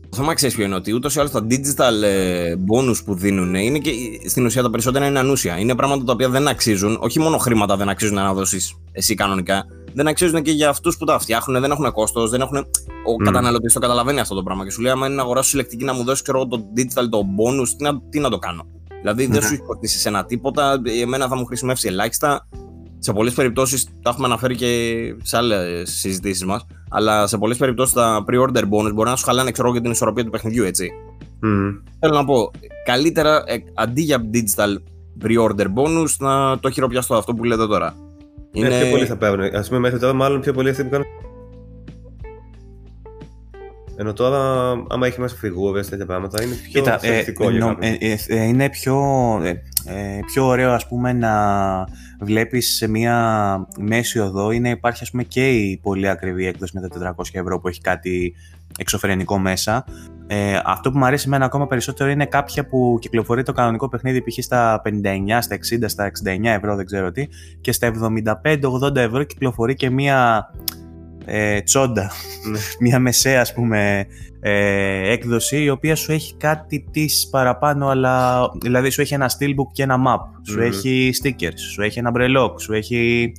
Το 0.08 0.16
θέμα 0.16 0.34
ξέρεις 0.34 0.54
ποιο 0.54 0.64
είναι 0.64 0.74
ότι 0.74 0.92
ούτως 0.92 1.14
ή 1.14 1.18
άλλως 1.18 1.30
τα 1.30 1.46
digital 1.50 2.02
ε, 2.02 2.54
bonus 2.72 3.04
που 3.04 3.14
δίνουν 3.14 3.54
είναι 3.54 3.78
και 3.78 3.90
στην 4.28 4.44
ουσία 4.44 4.62
τα 4.62 4.70
περισσότερα 4.70 5.06
είναι 5.06 5.18
ανούσια. 5.18 5.58
Είναι 5.58 5.74
πράγματα 5.74 6.04
τα 6.04 6.12
οποία 6.12 6.28
δεν 6.28 6.48
αξίζουν, 6.48 6.98
όχι 7.00 7.18
μόνο 7.20 7.38
χρήματα 7.38 7.76
δεν 7.76 7.88
αξίζουν 7.88 8.14
να 8.14 8.34
δώσεις 8.34 8.74
εσύ 8.92 9.14
κανονικά, 9.14 9.64
δεν 9.94 10.06
αξίζουν 10.08 10.42
και 10.42 10.50
για 10.50 10.68
αυτούς 10.68 10.96
που 10.96 11.04
τα 11.04 11.18
φτιάχνουν, 11.18 11.60
δεν 11.60 11.70
έχουν 11.70 11.92
κόστος, 11.92 12.30
δεν 12.30 12.40
έχουν. 12.40 12.56
Ο 13.06 13.12
Μμ. 13.20 13.24
καταναλωτής 13.24 13.72
το 13.72 13.78
καταλαβαίνει 13.80 14.20
αυτό 14.20 14.34
το 14.34 14.42
πράγμα 14.42 14.64
και 14.64 14.70
σου 14.70 14.80
λέει: 14.80 14.92
Άμα 14.92 15.06
είναι 15.06 15.14
να 15.14 15.22
αγοράσω 15.22 15.48
συλλεκτική 15.48 15.84
να 15.84 15.92
μου 15.92 16.04
δώσεις 16.04 16.22
ξέρω, 16.22 16.38
εγώ, 16.38 16.48
το 16.48 16.64
digital, 16.76 17.08
το 17.10 17.20
bonus, 17.38 17.68
τι 17.76 17.84
να, 17.84 18.00
τι 18.10 18.18
να 18.20 18.30
το 18.30 18.38
κάνω. 18.38 18.66
Δηλαδή 19.00 19.26
δεν 19.26 19.34
Ναι. 19.40 19.46
σου 19.46 19.52
έχει 19.52 19.62
κοστίσει 19.62 20.08
ένα 20.08 20.24
τίποτα, 20.24 20.82
εμένα 21.02 21.28
θα 21.28 21.36
μου 21.36 21.44
χρησιμεύσει 21.44 21.88
ελάχιστα. 21.88 22.48
Σε 23.06 23.12
πολλές 23.12 23.34
περιπτώσεις, 23.34 23.84
τα 24.02 24.10
έχουμε 24.10 24.26
αναφέρει 24.26 24.54
και 24.54 24.68
σε 25.22 25.36
άλλες 25.36 25.90
συζητήσεις 25.90 26.44
μας, 26.44 26.66
αλλά 26.90 27.26
σε 27.26 27.38
πολλές 27.38 27.56
περιπτώσεις 27.56 27.94
τα 27.94 28.24
pre-order 28.28 28.62
bonus 28.62 28.92
μπορεί 28.94 29.10
να 29.10 29.16
σου 29.16 29.24
χαλάνε 29.24 29.50
ξέρω, 29.50 29.66
εγώ, 29.66 29.76
για 29.76 29.82
την 29.84 29.92
ισορροπία 29.92 30.24
του 30.24 30.30
παιχνιδιού, 30.30 30.64
έτσι. 30.64 30.90
Μμμ. 31.40 31.70
Θέλω 32.00 32.14
να 32.14 32.24
πω, 32.24 32.50
καλύτερα 32.84 33.42
ε, 33.46 33.56
αντί 33.74 34.02
για 34.02 34.18
digital 34.32 34.76
pre-order 35.24 35.66
bonus 35.76 36.10
να 36.18 36.58
το 36.58 36.70
χειροπιαστώ 36.70 37.14
αυτό 37.14 37.34
που 37.34 37.44
λέτε 37.44 37.66
τώρα. 37.66 37.94
Είναι... 38.52 38.68
πιο 38.80 38.90
πολύ 38.90 39.06
θα 39.06 39.16
παίρνουν. 39.16 39.56
Α 39.56 39.64
πούμε, 39.68 39.78
μέχρι 39.78 39.98
τώρα, 39.98 40.12
μάλλον 40.12 40.40
πιο 40.40 40.52
πολύ 40.52 40.68
αυτοί 40.68 40.84
που 40.84 40.90
κάνουν. 40.90 41.06
Ενώ 43.98 44.12
τώρα, 44.12 44.70
άμα 44.88 45.06
έχει 45.06 45.20
μέσα 45.20 45.36
φιγούρες 45.36 45.88
τέτοια 45.88 46.06
πράγματα, 46.06 46.42
είναι 46.42 46.54
πιο 46.54 46.80
Κοίτα, 46.82 46.98
ε, 47.02 47.12
θετικό 47.12 47.50
για 47.50 47.58
νο- 47.60 47.66
κάποιον. 47.66 47.92
ε, 47.92 47.96
ε, 48.00 48.18
ε, 48.26 48.44
είναι 48.44 48.68
πιο, 48.70 48.96
ε, 49.42 49.48
ε, 49.84 50.20
πιο 50.26 50.46
ωραίο 50.46 50.72
ας 50.72 50.88
πούμε 50.88 51.12
να 51.12 51.34
βλέπεις 52.20 52.76
σε 52.76 52.88
μια 52.88 53.66
μέση 53.78 54.18
οδό 54.18 54.50
ή 54.50 54.60
να 54.60 54.70
υπάρχει 54.70 55.02
ας 55.02 55.10
πούμε 55.10 55.22
και 55.22 55.50
η 55.50 55.78
πολύ 55.82 56.08
ακριβή 56.08 56.46
έκδοση 56.46 56.78
με 56.80 56.88
τα 56.88 57.14
400 57.16 57.24
ευρώ 57.32 57.60
που 57.60 57.68
έχει 57.68 57.80
κάτι 57.80 58.34
εξωφρενικό 58.78 59.38
μέσα. 59.38 59.84
Ε, 60.26 60.60
αυτό 60.64 60.90
που 60.90 60.98
μου 60.98 61.04
αρέσει 61.04 61.24
εμένα 61.26 61.44
ακόμα 61.44 61.66
περισσότερο 61.66 62.10
είναι 62.10 62.26
κάποια 62.26 62.66
που 62.66 62.98
κυκλοφορεί 63.00 63.42
το 63.42 63.52
κανονικό 63.52 63.88
παιχνίδι 63.88 64.22
π.χ. 64.22 64.44
στα 64.44 64.82
59, 64.84 64.90
στα 65.40 65.56
60, 65.56 65.84
στα 65.86 66.10
69 66.24 66.44
ευρώ 66.44 66.76
δεν 66.76 66.86
ξέρω 66.86 67.10
τι 67.10 67.28
και 67.60 67.72
στα 67.72 67.90
75-80 68.82 68.96
ευρώ 68.96 69.22
κυκλοφορεί 69.22 69.74
και 69.74 69.90
μια 69.90 70.50
ε, 71.26 71.60
τσόντα, 71.60 72.10
Ναι. 72.50 72.58
μια 72.88 72.98
μεσαία 72.98 73.40
ας 73.40 73.52
πούμε 73.52 74.06
ε, 74.40 75.12
έκδοση 75.12 75.62
η 75.62 75.68
οποία 75.70 75.94
σου 75.96 76.12
έχει 76.12 76.36
κάτι 76.36 76.88
της 76.90 77.28
παραπάνω 77.30 77.88
αλλά 77.88 78.40
δηλαδή 78.62 78.90
σου 78.90 79.00
έχει 79.00 79.14
ένα 79.14 79.30
steelbook 79.30 79.72
και 79.72 79.82
ένα 79.82 79.96
map 80.06 80.40
σου 80.48 80.58
Μμμ. 80.58 80.62
έχει 80.66 81.10
stickers, 81.22 81.58
σου 81.72 81.82
έχει 81.82 81.98
ένα 81.98 82.12
brelock 82.16 82.60
σου 82.60 82.72
έχει, 82.72 83.32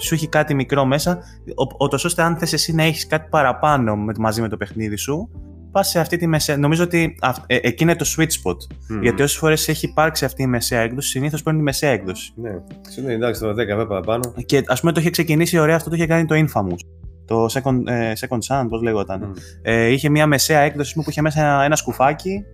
σου 0.00 0.14
έχει 0.14 0.28
κάτι 0.28 0.54
μικρό 0.54 0.84
μέσα 0.84 1.18
ο- 1.54 1.84
ότως 1.84 2.04
ώστε 2.04 2.22
αν 2.22 2.36
θες 2.36 2.52
εσύ 2.52 2.74
να 2.74 2.82
έχεις 2.82 3.06
κάτι 3.06 3.28
παραπάνω 3.30 3.96
με- 3.96 4.12
μαζί 4.18 4.40
με 4.40 4.48
το 4.48 4.56
παιχνίδι 4.56 4.96
σου 4.96 5.28
πας 5.70 5.88
σε 5.88 6.00
αυτή 6.00 6.16
τη 6.16 6.26
μεσαία 6.26 6.56
νομίζω 6.56 6.82
ότι 6.84 7.14
αυ- 7.20 7.44
ε, 7.46 7.58
εκεί 7.62 7.82
είναι 7.82 7.96
το 7.96 8.06
sweet 8.16 8.22
spot 8.22 8.56
Μμμ. 8.88 9.02
γιατί 9.02 9.22
όσες 9.22 9.38
φορές 9.38 9.68
έχει 9.68 9.86
υπάρξει 9.86 10.24
αυτή 10.24 10.42
η 10.42 10.46
μεσαία 10.46 10.80
έκδοση 10.80 11.08
συνήθως 11.08 11.42
παίρνουν 11.42 11.60
τη 11.60 11.66
μεσαία 11.66 11.90
έκδοση 11.90 12.32
Ναι. 12.36 12.50
Σου 12.94 13.02
λέει 13.02 13.14
εντάξει, 13.14 13.40
τώρα 13.40 13.54
10 13.54 13.56
ευρώ 13.72 13.86
παραπάνω. 13.86 14.34
και 14.46 14.62
ας 14.66 14.80
πούμε 14.80 14.92
το 14.92 15.00
είχε 15.00 15.10
ξεκινήσει 15.10 15.58
ωραία 15.58 15.76
αυτό 15.76 15.90
το 15.90 15.96
είχε 15.96 16.06
κάνει 16.06 16.24
το 16.24 16.34
Infamous 16.34 16.78
το 17.26 17.44
Second, 17.44 17.86
ε, 17.86 18.12
second 18.20 18.38
Sun, 18.48 18.66
πώς 18.68 18.82
λέγονταν. 18.82 19.20
Μμ. 19.22 19.32
Ε, 19.62 19.86
είχε 19.86 20.08
μια 20.08 20.26
μεσαία 20.26 20.60
έκδοση 20.60 20.94
που 20.94 21.04
είχε 21.10 21.20
μέσα 21.22 21.40
ένα, 21.40 21.64
ένα 21.64 21.76
σκουφάκι 21.76 22.44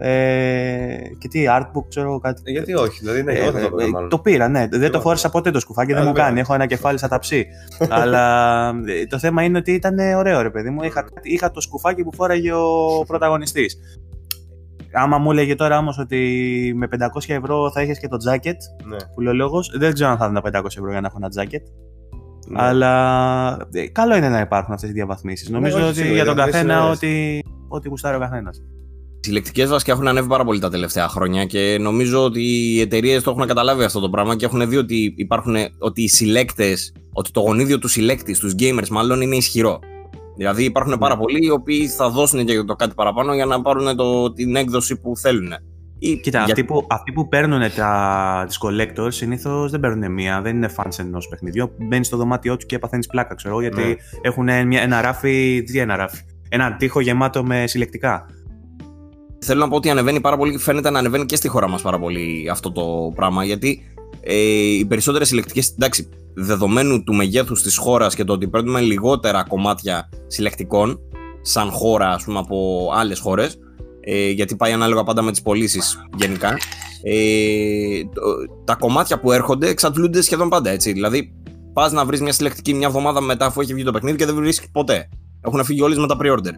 ε, 0.00 0.96
και 1.18 1.28
τι, 1.28 1.44
artbook, 1.48 1.84
ξέρω 1.88 2.18
κάτι. 2.18 2.42
Ε, 2.44 2.50
Γιατί 2.50 2.74
όχι, 2.74 2.98
δηλαδή 3.00 3.22
ναι, 3.22 3.32
Ε, 3.32 3.38
εγώ 3.38 3.50
θα 3.50 3.58
το 3.60 3.66
ε, 3.66 3.76
πήρα 3.76 3.88
μάλλον. 3.90 4.08
το 4.08 4.18
πήρα, 4.18 4.48
ναι. 4.48 4.66
Δεν 4.70 4.80
το 4.80 4.86
Εγώ. 4.86 5.00
φόρεσα 5.00 5.30
ποτέ 5.30 5.50
το 5.50 5.60
σκουφάκι, 5.60 5.92
δεν 5.92 6.02
Α, 6.02 6.04
μου 6.04 6.12
βέβαια. 6.12 6.24
κάνει. 6.24 6.40
Έχω 6.40 6.54
ένα 6.54 6.66
κεφάλι 6.66 6.98
σαν 6.98 7.08
ταψί. 7.08 7.46
Αλλά 7.88 8.68
ε, 8.86 9.06
το 9.06 9.18
θέμα 9.18 9.42
είναι 9.42 9.58
ότι 9.58 9.72
ήταν 9.72 9.98
ωραίο, 10.16 10.42
ρε 10.42 10.50
παιδί 10.50 10.70
μου. 10.70 10.82
Είχα, 10.82 11.04
είχα 11.22 11.50
το 11.50 11.60
σκουφάκι 11.60 12.02
που 12.02 12.12
φόραγε 12.14 12.52
ο 12.52 13.04
πρωταγωνιστής. 13.06 13.76
Άμα 14.92 15.18
μου 15.18 15.30
έλεγε 15.30 15.54
τώρα 15.54 15.78
όμως 15.78 15.98
ότι 15.98 16.72
με 16.76 16.88
500 16.90 16.98
ευρώ 17.26 17.70
θα 17.70 17.82
είχες 17.82 17.98
και 17.98 18.08
το 18.08 18.16
jacket, 18.30 18.86
Ναι. 18.88 18.96
που 19.14 19.20
λέει 19.20 19.32
ο 19.32 19.36
λόγος, 19.36 19.72
δεν 19.78 19.92
ξέρω 19.92 20.10
αν 20.10 20.16
θα 20.18 20.30
ήταν 20.30 20.62
500 20.62 20.64
ευρώ 20.66 20.90
για 20.90 21.00
να 21.00 21.06
έχω 21.06 21.18
ένα 21.22 21.28
jacket. 21.36 21.62
Ναι. 22.50 22.62
Αλλά 22.62 23.68
ε, 23.72 23.86
καλό 23.88 24.16
είναι 24.16 24.28
να 24.28 24.40
υπάρχουν 24.40 24.74
αυτές 24.74 24.90
οι 24.90 24.92
διαβαθμίσεις. 24.92 25.48
Νομίζω 25.48 25.76
όχι, 25.76 25.84
ότι 25.84 25.94
σίγουρα, 25.94 26.14
για 26.14 26.24
τον 26.24 26.32
οι 26.32 26.36
διαβαθμίσεις 26.36 26.66
καθένα 26.66 26.82
είναι 26.82 26.90
ό,τι, 26.90 27.40
ό,τι 27.68 27.88
γουστάρει 27.88 28.16
ο 28.16 28.18
καθένας. 28.18 28.58
Οι 29.20 29.24
συλλεκτικές 29.24 29.68
βασικά 29.68 29.92
έχουν 29.92 30.08
ανέβει 30.08 30.28
πάρα 30.28 30.44
πολύ 30.44 30.60
τα 30.60 30.70
τελευταία 30.70 31.08
χρόνια 31.08 31.44
και 31.44 31.78
νομίζω 31.80 32.24
ότι 32.24 32.40
οι 32.40 32.80
εταιρείες 32.80 33.22
το 33.22 33.30
έχουν 33.30 33.46
καταλάβει 33.46 33.84
αυτό 33.84 34.00
το 34.00 34.10
πράγμα 34.10 34.36
και 34.36 34.44
έχουν 34.44 34.68
δει 34.68 34.76
ότι 34.76 35.14
υπάρχουν 35.16 35.56
ότι 35.78 36.02
οι 36.02 36.08
συλλέκτες, 36.08 36.92
ότι 37.12 37.30
το 37.30 37.40
γονίδιο 37.40 37.78
του 37.78 37.88
συλλέκτη, 37.88 38.34
στους 38.34 38.54
gamers 38.58 38.88
μάλλον, 38.88 39.20
είναι 39.20 39.36
ισχυρό. 39.36 39.78
Δηλαδή 40.36 40.64
υπάρχουν 40.64 40.98
πάρα 40.98 41.16
πολλοί 41.16 41.46
οι 41.46 41.50
οποίοι 41.50 41.88
θα 41.88 42.08
δώσουν 42.10 42.44
και 42.44 42.62
το 42.62 42.74
κάτι 42.74 42.94
παραπάνω 42.94 43.34
για 43.34 43.44
να 43.44 43.62
πάρουν 43.62 43.96
το, 43.96 44.32
την 44.32 44.56
έκδοση 44.56 45.00
που 45.00 45.16
θέλουν. 45.16 45.52
Ή 45.98 46.16
Κοίτα, 46.16 46.38
για- 46.38 46.46
αυτοί 46.46 46.64
που, 46.64 46.86
αυτοί 46.90 47.12
που 47.12 47.28
παίρνουν 47.28 47.60
τα, 47.76 48.44
τις 48.46 48.58
collectors 48.62 49.12
συνήθως 49.12 49.70
δεν 49.70 49.80
παίρνουν 49.80 50.12
μία, 50.12 50.40
δεν 50.42 50.56
είναι 50.56 50.70
fans 50.76 50.98
ενός 50.98 51.28
παιχνιδιού. 51.28 51.70
Μπαίνεις 51.88 52.06
στο 52.06 52.16
δωμάτιό 52.16 52.56
του 52.56 52.66
και 52.66 52.78
παθαίνεις 52.78 53.06
πλάκα, 53.06 53.34
ξέρω 53.34 53.50
εγώ, 53.54 53.60
γιατί 53.62 53.82
Ναι. 53.82 53.94
έχουν 54.20 54.66
μια, 54.66 54.80
ένα 54.82 55.00
ράφι. 55.00 55.62
Τι 55.66 55.78
ένα 55.78 55.96
ράφι. 55.96 56.20
Ένα 56.48 56.76
τοίχο 56.76 57.00
γεμάτο 57.00 57.44
με 57.44 57.66
συλλεκτικά. 57.66 58.26
Θέλω 59.44 59.60
να 59.60 59.68
πω 59.68 59.76
ότι 59.76 59.90
ανεβαίνει 59.90 60.20
πάρα 60.20 60.36
πολύ, 60.36 60.58
φαίνεται 60.58 60.90
να 60.90 60.98
ανεβαίνει 60.98 61.24
και 61.26 61.36
στη 61.36 61.48
χώρα 61.48 61.68
μας 61.68 61.82
πάρα 61.82 61.98
πολύ 61.98 62.48
αυτό 62.50 62.72
το 62.72 63.12
πράγμα. 63.14 63.44
Γιατί 63.44 63.92
ε, 64.20 64.34
οι 64.78 64.84
περισσότερες 64.88 65.28
συλλεκτικές, 65.28 65.70
εντάξει, 65.70 66.08
δεδομένου 66.34 67.02
του 67.04 67.14
μεγέθους 67.14 67.62
της 67.62 67.76
χώρας 67.76 68.14
και 68.14 68.24
το 68.24 68.32
ότι 68.32 68.48
παίρνουμε 68.48 68.80
λιγότερα 68.80 69.42
κομμάτια 69.48 70.08
συλλεκτικών, 70.26 71.00
σαν 71.40 71.70
χώρα, 71.70 72.08
ας 72.08 72.24
πούμε, 72.24 72.38
από 72.38 72.88
άλλες 72.94 73.18
χώρες, 73.18 73.58
ε, 74.10 74.30
γιατί 74.30 74.56
πάει 74.56 74.72
ανάλογα 74.72 75.04
πάντα 75.04 75.22
με 75.22 75.30
τις 75.30 75.42
πωλήσεις 75.42 76.04
γενικά. 76.16 76.56
Ε, 77.02 78.02
το- 78.14 78.62
τα 78.64 78.74
κομμάτια 78.74 79.20
που 79.20 79.32
έρχονται 79.32 79.68
εξαντλούνται 79.68 80.22
σχεδόν 80.22 80.48
πάντα 80.48 80.70
έτσι. 80.70 80.92
Δηλαδή, 80.92 81.32
πας 81.72 81.92
να 81.92 82.04
βρεις 82.04 82.20
μια 82.20 82.32
συλλεκτική 82.32 82.74
μια 82.74 82.86
εβδομάδα 82.86 83.20
μετά 83.20 83.46
αφού 83.46 83.60
έχει 83.60 83.74
βγει 83.74 83.84
το 83.84 83.92
παιχνίδι 83.92 84.16
και 84.16 84.26
δεν 84.26 84.34
βρίσκει 84.34 84.70
ποτέ. 84.70 85.08
Έχουν 85.40 85.64
φύγει 85.64 85.82
όλες 85.82 85.98
με 85.98 86.06
τα 86.06 86.16
pre-order. 86.22 86.52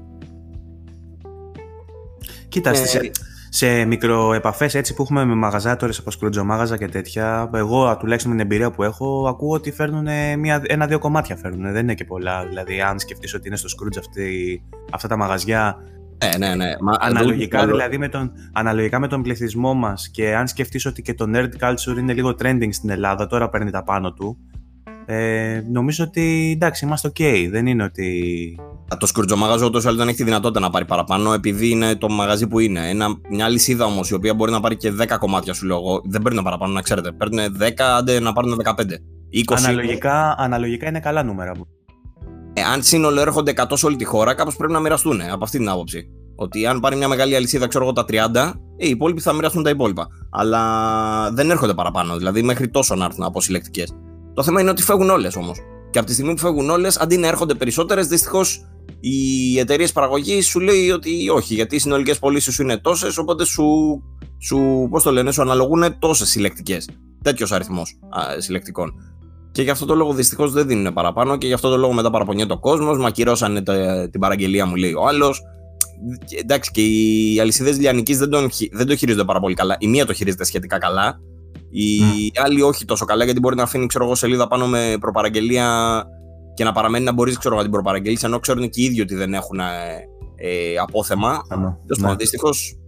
Κοίτα, 2.48 2.70
Ε, 2.70 2.74
σε, 2.74 3.10
σε 3.48 3.84
μικροεπαφές 3.84 4.74
έτσι 4.74 4.94
που 4.94 5.02
έχουμε 5.02 5.24
με 5.24 5.34
μαγαζάτορες 5.34 5.98
από 5.98 6.10
σκρουτζομάγαζα 6.10 6.76
και 6.76 6.86
τέτοια, 6.88 7.50
εγώ 7.54 7.96
τουλάχιστον 7.96 8.32
με 8.32 8.36
την 8.36 8.46
εμπειρία 8.46 8.70
που 8.70 8.82
έχω, 8.82 9.26
ακούω 9.28 9.54
ότι 9.54 9.70
φέρνουν 9.70 10.06
ένα-δύο 10.62 10.98
κομμάτια. 10.98 11.36
Φέρνουν, 11.36 11.72
δεν 11.72 11.82
είναι 11.82 11.94
και 11.94 12.04
πολλά. 12.04 12.46
Δηλαδή, 12.48 12.80
αν 12.80 12.98
σκεφτείς 12.98 13.34
ότι 13.34 13.48
είναι 13.48 13.56
στο 13.56 13.68
Scrooge 13.68 13.98
αυτή, 13.98 14.62
αυτά 14.92 15.08
τα 15.08 15.16
μαγαζιά 15.16 15.76
Ναι, 16.24 16.46
ναι, 16.46 16.54
ναι. 16.54 16.72
Μα, 16.80 16.96
αναλογικά, 16.98 17.66
δηλαδή 17.66 17.98
με 17.98 18.08
τον, 18.08 18.32
αναλογικά 18.52 18.98
με 18.98 19.08
τον 19.08 19.22
πληθυσμό 19.22 19.74
μας 19.74 20.08
και 20.08 20.34
αν 20.34 20.48
σκεφτείς 20.48 20.86
ότι 20.86 21.02
και 21.02 21.14
το 21.14 21.24
nerd 21.34 21.50
culture 21.60 21.98
είναι 21.98 22.12
λίγο 22.12 22.34
trending 22.42 22.68
στην 22.70 22.90
Ελλάδα, 22.90 23.26
τώρα 23.26 23.48
παίρνει 23.48 23.70
τα 23.70 23.82
πάνω 23.82 24.12
του. 24.12 24.38
Ε, 25.06 25.62
νομίζω 25.70 26.04
ότι 26.04 26.52
εντάξει, 26.54 26.84
είμαστε 26.84 27.08
OK. 27.08 27.48
Δεν 27.50 27.66
είναι 27.66 27.82
ότι. 27.82 28.58
Το 28.98 29.06
σκουρτζομάγαζο 29.06 29.66
ούτως 29.66 29.84
ή 29.84 29.88
δεν 29.90 30.08
έχει 30.08 30.16
τη 30.16 30.24
δυνατότητα 30.24 30.60
να 30.60 30.70
πάρει 30.70 30.84
παραπάνω 30.84 31.32
επειδή 31.32 31.70
είναι 31.70 31.94
το 31.94 32.08
μαγαζί 32.08 32.46
που 32.46 32.58
είναι. 32.58 32.88
Ένα, 32.88 33.06
μια 33.30 33.48
λυσίδα 33.48 33.84
όμως 33.84 34.10
η 34.10 34.14
οποία 34.14 34.34
μπορεί 34.34 34.52
να 34.52 34.60
πάρει 34.60 34.76
και 34.76 34.92
10 35.00 35.16
κομμάτια 35.18 35.52
σου 35.52 35.66
λέω 35.66 35.80
δεν 36.04 36.22
παίρνει 36.22 36.42
παραπάνω, 36.42 36.72
να 36.72 36.82
ξέρετε. 36.82 37.12
Παίρνουν 37.12 37.56
10, 37.60 37.68
άντε 37.98 38.20
να 38.20 38.32
πάρουν 38.32 38.60
15. 38.64 38.70
20. 38.70 39.54
Αναλογικά, 39.56 40.34
αναλογικά 40.38 40.88
είναι 40.88 41.00
καλά 41.00 41.22
νούμερα. 41.22 41.52
Ε, 42.52 42.62
αν 42.62 42.82
σύνολο 42.82 43.20
έρχονται 43.20 43.52
100 43.56 43.64
σε 43.72 43.86
όλη 43.86 43.96
τη 43.96 44.04
χώρα, 44.04 44.34
κάπως 44.34 44.56
πρέπει 44.56 44.72
να 44.72 44.80
μοιραστούν 44.80 45.20
από 45.20 45.44
αυτή 45.44 45.58
την 45.58 45.68
άποψη. 45.68 46.10
Ότι 46.36 46.66
αν 46.66 46.80
πάρει 46.80 46.96
μια 46.96 47.08
μεγάλη 47.08 47.36
αλυσίδα, 47.36 47.66
ξέρω 47.66 47.84
εγώ 47.84 47.92
τα 47.92 48.04
30, 48.04 48.52
ε, 48.76 48.86
οι 48.86 48.88
υπόλοιποι 48.88 49.20
θα 49.20 49.32
μοιραστούν 49.32 49.62
τα 49.62 49.70
υπόλοιπα. 49.70 50.06
Αλλά 50.30 51.32
δεν 51.32 51.50
έρχονται 51.50 51.74
παραπάνω, 51.74 52.16
δηλαδή 52.16 52.42
μέχρι 52.42 52.68
τόσο 52.68 52.94
να 52.94 53.04
έρθουν 53.04 53.24
από 53.24 53.40
συλλεκτικές. 53.40 53.92
Το 54.34 54.42
θέμα 54.42 54.60
είναι 54.60 54.70
ότι 54.70 54.82
φεύγουν 54.82 55.10
όλες 55.10 55.36
όμως. 55.36 55.58
Και 55.90 55.98
από 55.98 56.06
τη 56.06 56.12
στιγμή 56.12 56.34
που 56.34 56.40
φεύγουν 56.40 56.70
όλες, 56.70 56.96
αντί 56.96 57.16
να 57.16 57.26
έρχονται 57.26 57.54
περισσότερες, 57.54 58.06
δυστυχώς 58.06 58.64
οι 59.00 59.58
εταιρείες 59.58 59.92
παραγωγής 59.92 60.46
σου 60.46 60.60
λέει 60.60 60.90
ότι 60.90 61.28
όχι, 61.28 61.54
γιατί 61.54 61.76
οι 61.76 61.78
συνολικές 61.78 62.18
πωλήσεις 62.18 62.54
σου 62.54 62.62
είναι 62.62 62.76
τόσες, 62.78 63.18
οπότε 63.18 63.44
σου, 63.44 63.64
σου, 64.38 64.88
πώς 64.90 65.02
το 65.02 65.12
λένε, 65.12 65.32
σου 65.32 65.42
αναλογούν 65.42 65.98
τόσες 65.98 66.28
συλλεκτικές. 66.28 66.88
Τέτοιος 67.22 67.52
αριθμός 67.52 67.98
συλλεκτικών. 68.38 68.94
Και 69.52 69.62
γι' 69.62 69.70
αυτό 69.70 69.86
το 69.86 69.94
λόγο 69.94 70.12
δυστυχώς 70.12 70.52
δεν 70.52 70.66
δίνουν 70.66 70.92
παραπάνω 70.92 71.36
και 71.36 71.46
γι' 71.46 71.52
αυτό 71.52 71.70
το 71.70 71.76
λόγο 71.76 71.92
μετά 71.92 72.10
παραπονιέται 72.10 72.52
ο 72.52 72.58
κόσμος. 72.58 72.98
Μα 72.98 73.06
ακυρώσανε 73.06 73.62
την 74.10 74.20
παραγγελία 74.20 74.66
μου, 74.66 74.74
λέει 74.74 74.92
ο 74.92 75.06
άλλος. 75.06 75.42
Εντάξει, 76.40 76.70
και 76.70 76.82
οι 76.82 77.40
αλυσίδες 77.40 77.78
λιανικής 77.78 78.18
δεν, 78.18 78.30
δεν 78.72 78.86
το 78.86 78.96
χειρίζονται 78.96 79.24
πάρα 79.24 79.40
πολύ 79.40 79.54
καλά. 79.54 79.76
Η 79.78 79.88
μία 79.88 80.06
το 80.06 80.12
χειρίζεται 80.12 80.44
σχετικά 80.44 80.78
καλά. 80.78 81.20
Η 81.70 82.00
mm. 82.00 82.42
άλλη 82.44 82.62
όχι 82.62 82.84
τόσο 82.84 83.04
καλά, 83.04 83.24
γιατί 83.24 83.40
μπορεί 83.40 83.56
να 83.56 83.62
αφήνει 83.62 83.86
ξέρω 83.86 84.04
εγώ, 84.04 84.14
σελίδα 84.14 84.46
πάνω 84.46 84.66
με 84.66 84.96
προπαραγγελία 85.00 86.04
και 86.54 86.64
να 86.64 86.72
παραμένει 86.72 87.04
να 87.04 87.12
μπορείς 87.12 87.38
να 87.44 87.62
την 87.62 87.70
προπαραγγελείς, 87.70 88.22
ενώ 88.22 88.38
ξέρουν 88.38 88.68
και 88.68 88.80
οι 88.80 88.84
ίδιοι 88.84 89.00
ότι 89.00 89.14
δεν 89.14 89.34
έχουν 89.34 89.60
ε, 89.60 89.64
ε 90.36 90.76
απόθεμα. 90.76 91.42
Τέλος 91.86 92.00
πάντων, 92.00 92.16
δυστυχώς. 92.16 92.78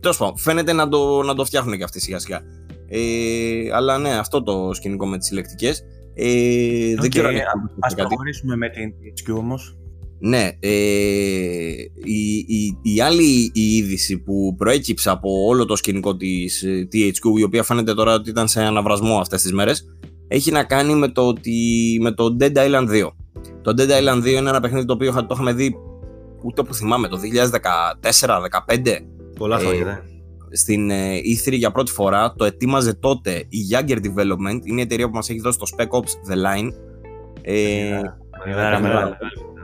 Τέλος 0.00 0.16
πάντων, 0.16 0.38
φαίνεται 0.38 0.72
να 0.72 0.88
το, 0.88 1.22
να 1.22 1.34
το 1.34 1.44
φτιάχνουν 1.44 1.76
και 1.76 1.84
αυτοί 1.84 2.00
σιγά 2.00 2.18
σιγά. 2.18 2.40
Ε, 2.88 3.72
αλλά 3.72 3.98
ναι, 3.98 4.18
αυτό 4.18 4.42
το 4.42 4.70
σκηνικό 4.72 5.06
με 5.06 5.18
τις 5.18 5.26
συλλεκτικές. 5.26 5.84
Ε, 6.14 6.24
okay, 6.24 7.00
δεν 7.00 7.10
ξέρω 7.10 7.28
Ας 7.80 7.94
προχωρήσουμε 7.94 8.56
με 8.56 8.68
την 8.68 8.92
THQ 8.92 9.38
όμως. 9.38 9.76
Ναι, 10.20 10.50
ε, 10.60 10.70
η, 12.04 12.44
η, 12.46 12.78
η, 12.82 13.00
άλλη 13.00 13.50
η 13.54 13.76
είδηση 13.76 14.18
που 14.18 14.54
προέκυψε 14.56 15.10
από 15.10 15.44
όλο 15.46 15.64
το 15.64 15.76
σκηνικό 15.76 16.16
της 16.16 16.62
ε, 16.62 16.88
THQ, 16.92 17.38
η 17.38 17.42
οποία 17.42 17.62
φαίνεται 17.62 17.94
τώρα 17.94 18.14
ότι 18.14 18.30
ήταν 18.30 18.48
σε 18.48 18.62
αναβρασμό 18.62 19.18
αυτές 19.18 19.42
τις 19.42 19.52
μέρες, 19.52 19.96
έχει 20.28 20.50
να 20.50 20.64
κάνει 20.64 20.94
με 20.94 21.08
το, 21.08 21.26
ότι, 21.26 21.98
με 22.00 22.12
το 22.12 22.36
Dead 22.40 22.56
Island 22.56 22.88
2. 22.88 23.08
Το 23.62 23.74
Dead 23.76 23.90
Island 23.90 24.22
2 24.22 24.26
είναι 24.26 24.48
ένα 24.48 24.60
παιχνίδι 24.60 24.86
το 24.86 24.92
οποίο 24.92 25.12
το 25.12 25.28
είχαμε 25.32 25.52
δει 25.52 25.76
ούτε 26.42 26.62
που 26.62 26.74
θυμάμαι, 26.74 27.08
το 27.08 27.18
2014-2015. 28.68 28.98
Πολλά 29.38 29.58
χρόνια, 29.58 29.80
ε, 29.80 29.84
ναι 29.84 30.00
στην 30.50 30.90
E3 30.90 31.52
ε, 31.52 31.54
για 31.54 31.70
πρώτη 31.70 31.92
φορά. 31.92 32.34
Το 32.36 32.44
ετοίμαζε 32.44 32.94
τότε 32.94 33.44
η 33.48 33.58
Jagger 33.70 33.96
Development. 33.96 34.60
Είναι 34.64 34.80
η 34.80 34.82
εταιρεία 34.82 35.08
που 35.08 35.14
μας 35.14 35.30
έχει 35.30 35.40
δώσει 35.40 35.58
το 35.58 35.66
Spec 35.76 35.88
Ops 35.88 36.32
The 36.32 36.36
Line. 36.36 36.72
Ε, 37.42 38.00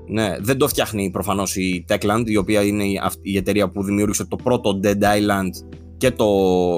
ναι, 0.06 0.36
δεν 0.40 0.58
το 0.58 0.68
φτιάχνει 0.68 1.10
προφανώς 1.10 1.56
η 1.56 1.84
Techland, 1.88 2.22
η 2.24 2.36
οποία 2.36 2.62
είναι 2.62 2.84
η 3.22 3.36
εταιρεία 3.36 3.70
που 3.70 3.82
δημιούργησε 3.82 4.24
το 4.24 4.36
πρώτο 4.36 4.80
Dead 4.82 5.02
Island 5.02 5.50
και 5.96 6.10
το, 6.10 6.26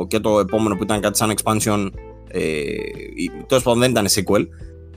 και 0.08 0.18
το 0.18 0.38
επόμενο 0.38 0.76
που 0.76 0.82
ήταν 0.82 1.00
κάτι 1.00 1.16
σαν 1.16 1.34
expansion. 1.36 1.88
Ε, 2.28 2.64
Τέλος 3.46 3.62
πάντων 3.62 3.80
δεν 3.80 3.90
ήταν 3.90 4.06
sequel. 4.06 4.46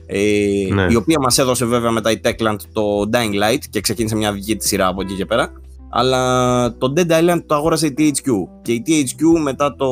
Ε, 0.06 0.74
ναι. 0.74 0.86
Η 0.90 0.94
οποία 0.94 1.18
μας 1.20 1.38
έδωσε 1.38 1.64
βέβαια 1.64 1.90
μετά 1.90 2.10
η 2.10 2.20
Techland 2.24 2.56
το 2.72 3.10
Dying 3.12 3.42
Light 3.42 3.62
και 3.70 3.80
ξεκίνησε 3.80 4.16
μια 4.16 4.32
δική 4.32 4.56
τη 4.56 4.66
σειρά 4.66 4.86
από 4.86 5.00
εκεί 5.00 5.14
και 5.14 5.26
πέρα. 5.26 5.52
Αλλά 5.92 6.76
το 6.78 6.92
Dead 6.96 7.10
Island 7.10 7.42
το 7.46 7.54
αγόρασε 7.54 7.86
η 7.86 7.94
THQ. 7.98 8.30
Και 8.62 8.72
η 8.72 8.82
THQ 8.86 9.40
μετά 9.42 9.74
το, 9.74 9.88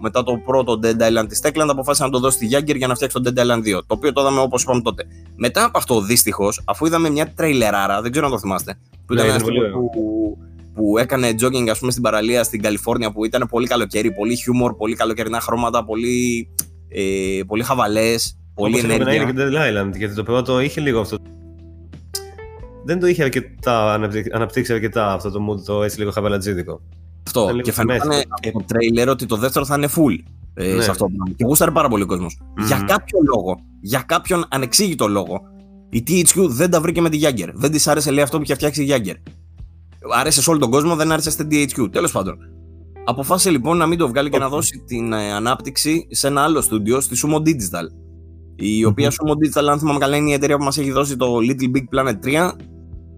μετά 0.00 0.22
το 0.22 0.32
πρώτο 0.44 0.78
Dead 0.82 1.00
Island 1.00 1.28
της 1.28 1.40
Techland 1.42 1.68
αποφάσισε 1.68 2.04
να 2.04 2.10
το 2.10 2.18
δώσει 2.18 2.36
στη 2.36 2.48
Jagger 2.52 2.76
για 2.76 2.86
να 2.86 2.94
φτιάξει 2.94 3.20
το 3.22 3.32
Dead 3.34 3.38
Island 3.38 3.58
2. 3.58 3.62
Το 3.62 3.82
οποίο 3.86 4.12
το 4.12 4.20
είδαμε 4.20 4.40
όπως 4.40 4.62
είπαμε 4.62 4.80
τότε. 4.80 5.04
Μετά 5.36 5.64
από 5.64 5.78
αυτό, 5.78 6.00
δυστυχώς, 6.00 6.62
αφού 6.64 6.86
είδαμε 6.86 7.10
μια 7.10 7.32
τρέιλεράρα, 7.32 8.02
δεν 8.02 8.10
ξέρω 8.10 8.26
αν 8.26 8.32
το 8.32 8.38
θυμάστε. 8.38 8.78
Που 9.06 9.12
ήταν 9.14 9.26
ναι, 9.26 9.38
που, 9.38 10.38
που 10.74 10.98
έκανε 10.98 11.34
jogging 11.40 11.68
ας 11.70 11.78
πούμε, 11.78 11.90
στην 11.90 12.02
παραλία 12.02 12.44
στην 12.44 12.62
Καλιφόρνια 12.62 13.12
που 13.12 13.24
ήταν 13.24 13.48
πολύ 13.50 13.66
καλοκαίρι, 13.66 14.12
πολύ 14.12 14.36
χιούμορ, 14.36 14.74
πολύ 14.74 14.94
καλοκαιρινά 14.94 15.40
χρώματα, 15.40 15.84
πολύ, 15.84 16.48
ε, 16.88 17.40
πολύ 17.46 17.62
χαβαλές, 17.62 18.38
πολύ 18.54 18.78
ενέργεια. 18.78 19.04
Όπως 19.04 19.14
είναι 19.14 19.32
και 19.32 19.38
Dead 19.38 19.86
Island, 19.86 19.96
γιατί 19.96 20.14
το 20.14 20.22
πρώτο 20.22 20.60
είχε 20.60 20.80
λίγο 20.80 21.00
αυτό 21.00 21.16
δεν 22.84 23.00
το 23.00 23.06
είχε 23.06 23.22
αρκετά, 23.22 23.92
αναπτύξει 24.32 24.72
αρκετά 24.72 25.12
αυτό 25.12 25.30
το 25.30 25.40
mood, 25.48 25.64
το 25.64 25.82
έτσι 25.82 25.98
λίγο 25.98 26.10
χαβαλατζίδικο. 26.10 26.80
Αυτό. 27.26 27.60
Και 27.62 27.72
φαίνεται 27.72 28.24
από 28.28 28.58
το 28.58 28.64
τρέιλερ 28.66 29.08
ότι 29.08 29.26
το 29.26 29.36
δεύτερο 29.36 29.64
θα 29.64 29.74
είναι 29.76 29.88
full. 29.96 30.18
Ε, 30.54 30.74
ναι. 30.74 30.82
σε 30.82 30.90
αυτό 30.90 31.04
το 31.04 31.10
πράγμα. 31.16 31.34
Και 31.36 31.44
γούσταρε 31.44 31.70
πάρα 31.70 31.88
πολύ 31.88 32.02
ο 32.02 32.06
κόσμος. 32.06 32.38
Mm. 32.40 32.66
Για 32.66 32.84
κάποιο 32.86 33.18
λόγο, 33.34 33.56
για 33.80 34.02
κάποιον 34.06 34.44
ανεξήγητο 34.48 35.08
λόγο, 35.08 35.40
η 35.90 36.04
THQ 36.08 36.48
δεν 36.48 36.70
τα 36.70 36.80
βρήκε 36.80 37.00
με 37.00 37.08
τη 37.08 37.18
Jagger. 37.22 37.48
Δεν 37.54 37.70
της 37.70 37.88
άρεσε, 37.88 38.10
λέει, 38.10 38.22
αυτό 38.22 38.36
που 38.36 38.42
είχε 38.42 38.54
φτιάξει 38.54 38.82
η 38.82 38.88
Jagger. 38.90 39.14
Άρεσε 40.14 40.42
σε 40.42 40.50
όλο 40.50 40.58
τον 40.58 40.70
κόσμο, 40.70 40.96
δεν 40.96 41.12
άρεσε 41.12 41.30
στην 41.30 41.48
THQ. 41.50 41.88
Τέλος 41.92 42.12
πάντων. 42.12 42.38
Αποφάσισε 43.04 43.50
λοιπόν 43.50 43.76
να 43.76 43.86
μην 43.86 43.98
το 43.98 44.08
βγάλει 44.08 44.30
και 44.30 44.38
να 44.38 44.48
δώσει 44.48 44.82
την 44.86 45.12
ε, 45.12 45.32
ανάπτυξη 45.32 46.06
σε 46.10 46.26
ένα 46.26 46.42
άλλο 46.42 46.60
στούντιο, 46.60 47.00
στη 47.00 47.16
Sumo 47.24 47.36
Digital. 47.36 47.86
Η 48.60 48.84
οποία 48.84 49.10
Sumo 49.10 49.30
Digital, 49.30 49.66
αν 49.70 49.78
θυμάμαι 49.78 49.98
καλά, 49.98 50.16
είναι 50.16 50.30
η 50.30 50.32
εταιρεία 50.32 50.56
που 50.56 50.64
μας 50.64 50.78
έχει 50.78 50.90
δώσει 50.90 51.16
το 51.16 51.36
Little 51.36 51.76
Big 51.76 51.98
Planet 51.98 52.48
3 52.48 52.50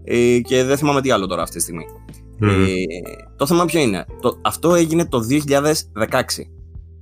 ε, 0.05 0.39
και 0.41 0.65
δεν 0.65 0.77
θυμάμαι 0.77 1.01
τι 1.01 1.11
άλλο 1.11 1.27
τώρα 1.27 1.43
αυτή 1.43 1.57
τη 1.57 1.63
στιγμή. 1.63 1.85
Ε, 2.41 2.73
το 3.37 3.47
θέμα 3.47 3.65
ποιο 3.65 3.81
είναι; 3.81 4.05
Το, 4.21 4.39
αυτό 4.43 4.75
έγινε 4.75 5.07
το 5.09 5.21
2016. 5.31 6.23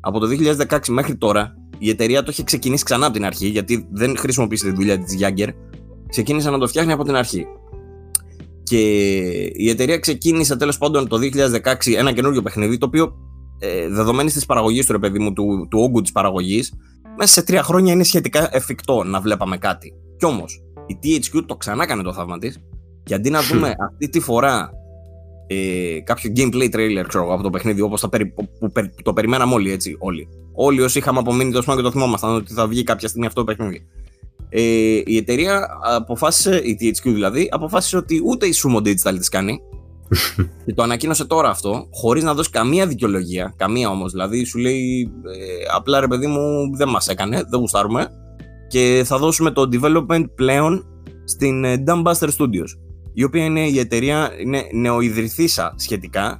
Από 0.01 0.19
το 0.19 0.27
2016 0.69 0.79
μέχρι 0.89 1.17
τώρα 1.17 1.55
η 1.79 1.89
εταιρεία 1.89 2.23
το 2.23 2.31
είχε 2.31 2.43
ξεκινήσει 2.43 2.85
ξανά 2.85 3.07
από 3.07 3.15
την 3.15 3.25
αρχή 3.25 3.47
γιατί 3.49 3.89
δεν 3.91 4.17
χρησιμοποίησε 4.19 4.65
τη 4.65 4.73
δουλειά 4.73 4.99
της 4.99 5.17
Jagger. 5.21 5.49
Ξεκίνησε 6.09 6.51
να 6.51 6.59
το 6.59 6.67
φτιάχνει 6.67 6.93
από 6.93 7.05
την 7.05 7.15
αρχή. 7.15 7.47
Και 8.63 8.81
η 9.55 9.69
εταιρεία 9.69 9.99
ξεκίνησε 9.99 10.57
τέλος 10.57 10.79
πάντων 10.79 11.09
το 11.09 11.19
2016 11.65 11.95
ένα 11.97 12.13
καινούριο 12.13 12.43
παιχνίδι 12.43 12.79
το 12.79 12.87
οποίο 12.87 13.15
ε, 13.59 13.89
δεδομένης 13.89 14.33
της 14.33 14.47
παραγωγής 14.47 14.87
του 14.87 14.93
ρε 14.93 14.99
παιδί 14.99 15.19
μου, 15.19 15.33
του, 15.33 15.67
του 15.71 15.79
όγκου 15.81 16.01
της 16.01 16.13
παραγωγής, 16.13 16.73
μέσα 17.19 17.33
σε 17.33 17.43
τρία 17.43 17.63
χρόνια 17.63 17.93
είναι 17.93 18.05
σχετικά 18.05 18.49
εφικτό 18.53 19.03
να 19.03 19.21
βλέπαμε 19.21 19.59
κάτι. 19.59 19.95
Κι 20.17 20.25
όμως 20.25 20.63
η 20.87 20.99
THQ 21.03 21.43
το 21.47 21.57
ξανά 21.57 21.83
έκανε 21.83 22.03
το 22.03 22.13
θαύμα 22.13 22.39
της 22.39 22.61
και 23.03 23.15
αντί 23.15 23.31
να 23.31 23.43
δούμε 23.43 23.75
αυτή 23.79 24.09
τη 24.09 24.21
φορά 24.21 24.71
ε, 25.47 26.01
κάποιο 26.05 26.33
gameplay 26.37 26.75
trailer 26.75 27.05
ξέρω, 27.09 27.35
από 27.35 27.43
το 27.43 27.51
παιχνίδι 27.51 27.81
όπως 27.81 28.01
το, 28.01 28.09
περι, 28.09 28.27
που, 28.27 28.49
που, 28.59 28.73
που, 28.73 29.03
το 29.03 29.13
περιμέναμε 29.13 29.55
όλοι 29.55 29.71
έτσι, 29.71 29.97
όλοι. 29.99 30.29
Όλοι 30.53 30.81
όσοι 30.81 30.99
είχαμε 30.99 31.19
απομείνει 31.19 31.53
τόσο 31.53 31.77
και 31.77 31.83
το 31.83 31.91
θυμόμασταν 31.91 32.35
ότι 32.35 32.53
θα 32.53 32.67
βγει 32.67 32.83
κάποια 32.83 33.09
στιγμή 33.09 33.27
αυτό 33.27 33.45
το 33.45 33.47
παιχνίδι. 33.47 33.87
Ε, 34.49 34.61
η 35.05 35.17
εταιρεία 35.17 35.69
αποφάσισε, 35.83 36.57
η 36.57 36.79
THQ 36.81 37.03
δηλαδή, 37.03 37.49
αποφάσισε 37.51 37.97
ότι 37.97 38.21
ούτε 38.25 38.47
η 38.47 38.55
Sumo 38.63 38.77
Digital 38.77 39.15
της 39.19 39.29
κάνει. 39.29 39.61
Και 40.67 40.75
το 40.75 40.83
ανακοίνωσε 40.83 41.25
τώρα 41.25 41.49
αυτό, 41.49 41.89
χωρίς 41.91 42.23
να 42.23 42.35
δώσει 42.35 42.51
καμία 42.51 42.87
δικαιολογία. 42.87 43.55
Καμία 43.57 43.91
όμως. 43.91 44.13
Δηλαδή 44.13 44.45
σου 44.45 44.59
λέει, 44.59 45.11
ε, 45.25 45.75
απλά 45.75 46.01
ρε 46.01 46.07
παιδί 46.07 46.27
μου, 46.27 46.77
δεν 46.77 46.89
μας 46.89 47.09
έκανε, 47.09 47.37
δεν 47.49 47.61
γουστάρουμε. 47.61 48.09
Και 48.69 49.03
θα 49.05 49.19
δώσουμε 49.19 49.51
το 49.51 49.69
development 49.73 50.25
πλέον 50.35 50.87
στην 51.25 51.65
ε, 51.65 51.83
Dumbbuster 51.87 52.29
Studios 52.39 52.69
η 53.19 53.25
οποία 53.25 53.45
είναι 53.45 53.69
η 53.69 53.79
εταιρεία, 53.79 54.31
είναι 54.41 54.63
νεοειδρυθήσα 54.73 55.75
σχετικά. 55.77 56.37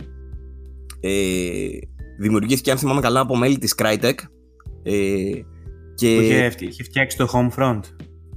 Ε, 1.01 1.11
δημιουργήθηκε, 2.19 2.71
αν 2.71 2.79
θυμάμαι 2.79 3.01
καλά, 3.01 3.21
από 3.21 3.37
μέλη 3.37 3.59
της 3.59 3.75
Crytek. 3.79 4.15
Ε, 4.83 4.93
και... 5.95 6.15
Που 6.17 6.23
είχε, 6.23 6.55
είχε 6.59 6.83
φτιάξει 6.83 7.17
το 7.17 7.29
Homefront. 7.33 7.81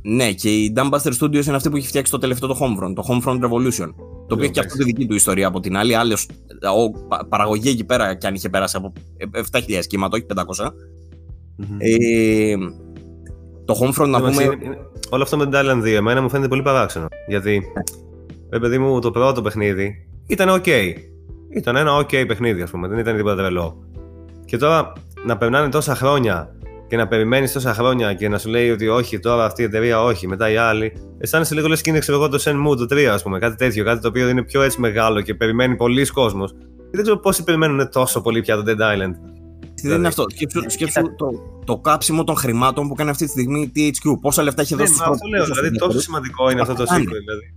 Ναι, 0.01 0.31
και 0.31 0.49
η 0.49 0.73
Dumbbuster 0.75 1.11
Studios 1.19 1.45
είναι 1.45 1.55
αυτή 1.55 1.69
που 1.69 1.75
έχει 1.75 1.87
φτιάξει 1.87 2.11
το 2.11 2.17
τελευταίο 2.17 2.47
το 2.47 2.57
Homefront, 2.61 2.93
το 2.95 3.03
Homefront 3.07 3.39
Revolution. 3.39 3.93
Το 4.27 4.35
οποίο 4.35 4.43
έχει 4.43 4.51
και 4.51 4.59
αυτό 4.59 4.77
τη 4.77 4.83
δική 4.83 5.05
του 5.05 5.15
ιστορία 5.15 5.47
από 5.47 5.59
την 5.59 5.77
άλλη. 5.77 5.95
Άλλη 5.95 6.15
παραγωγή 7.29 7.69
εκεί 7.69 7.83
πέρα, 7.83 8.15
και 8.15 8.27
αν 8.27 8.33
είχε 8.33 8.49
πέρασει 8.49 8.77
από 8.77 8.93
7.000 9.51 9.61
κύματα, 9.87 10.17
όχι 10.17 10.25
500. 10.35 10.65
Mm-hmm. 10.67 11.77
Ε, 11.77 12.55
το 13.65 13.75
Homefront 13.81 14.09
να 14.09 14.19
πούμε. 14.19 14.57
Όλο 15.09 15.23
αυτό 15.23 15.37
με 15.37 15.43
την 15.43 15.53
Island 15.55 15.83
2 15.83 15.85
εμένα 15.85 16.21
μου 16.21 16.29
φαίνεται 16.29 16.47
πολύ 16.47 16.61
παράξενο. 16.61 17.07
Γιατί 17.27 17.59
ναι 17.59 17.81
ρε 18.51 18.59
παιδί 18.59 18.77
μου, 18.77 18.99
το 18.99 19.11
πρώτο 19.11 19.41
παιχνίδι 19.41 20.07
ήταν 20.27 20.61
ok. 20.61 20.93
Ήταν 21.55 21.75
ένα 21.75 21.99
ok 21.99 22.27
παιχνίδι, 22.27 22.61
ας 22.61 22.71
πούμε, 22.71 22.87
δεν 22.87 22.97
ήταν 22.97 23.15
τίποτα 23.15 23.35
τρελό. 23.35 23.83
Και 24.45 24.57
τώρα 24.57 24.93
να 25.25 25.37
περνάνε 25.37 25.69
τόσα 25.69 25.95
χρόνια 25.95 26.55
και 26.91 26.97
να 26.97 27.07
περιμένεις 27.07 27.51
τόσα 27.51 27.73
χρόνια 27.73 28.13
και 28.13 28.29
να 28.29 28.37
σου 28.37 28.49
λέει 28.49 28.69
ότι 28.69 28.87
όχι, 28.87 29.19
τώρα 29.19 29.45
αυτή 29.45 29.61
η 29.61 29.65
εταιρεία 29.65 30.03
όχι, 30.03 30.27
μετά 30.27 30.51
η 30.51 30.55
άλλη. 30.57 30.93
Αισθάνεσαι 31.17 31.55
λίγο 31.55 31.67
λες 31.67 31.81
και 31.81 31.89
είναι 31.89 31.99
ξέρω 31.99 32.17
εγώ 32.17 32.29
το 32.29 32.43
Shenmue 32.45 32.77
το 32.77 32.95
3, 32.95 33.03
ας 33.03 33.23
πούμε, 33.23 33.39
κάτι 33.39 33.55
τέτοιο, 33.55 33.83
κάτι 33.83 34.01
το 34.01 34.07
οποίο 34.07 34.29
είναι 34.29 34.43
πιο 34.43 34.61
έτσι 34.61 34.79
μεγάλο 34.79 35.21
και 35.21 35.33
περιμένει 35.35 35.75
πολλοί 35.75 36.05
κόσμος. 36.05 36.53
Δεν 36.91 37.01
ξέρω 37.01 37.17
πόσοι 37.17 37.43
περιμένουν 37.43 37.89
τόσο 37.89 38.21
πολύ 38.21 38.41
πια 38.41 38.55
το 38.55 38.63
Dead 38.67 38.81
Island. 38.81 39.13
Δεν 39.83 39.97
είναι 39.97 40.07
αυτό; 40.07 40.25
Σκέψου, 40.29 40.61
σκέψου 40.67 41.01
το, 41.17 41.27
το 41.65 41.77
κάψιμο 41.77 42.23
των 42.23 42.35
χρημάτων 42.35 42.87
που 42.87 42.93
κάνει 42.93 43.09
αυτή 43.09 43.25
τη 43.25 43.31
στιγμή 43.31 43.71
η 43.73 43.93
THQ. 43.93 44.11
Πόσα 44.21 44.43
λεφτά 44.43 44.61
έχει 44.61 44.75
Ναι, 44.75 44.81
δώσει 44.81 44.93
μα 44.97 45.03
στο 45.03 45.13
αυτό 45.13 45.27
λέω. 45.27 45.45
Δηλαδή, 45.45 45.77
τόσο 45.77 45.99
σημαντικό 45.99 46.49
είναι 46.49 46.61
αυτό 46.61 46.73
το 46.73 46.83
κάνει. 46.83 47.03
sequel. 47.07 47.19
Δηλαδή. 47.19 47.53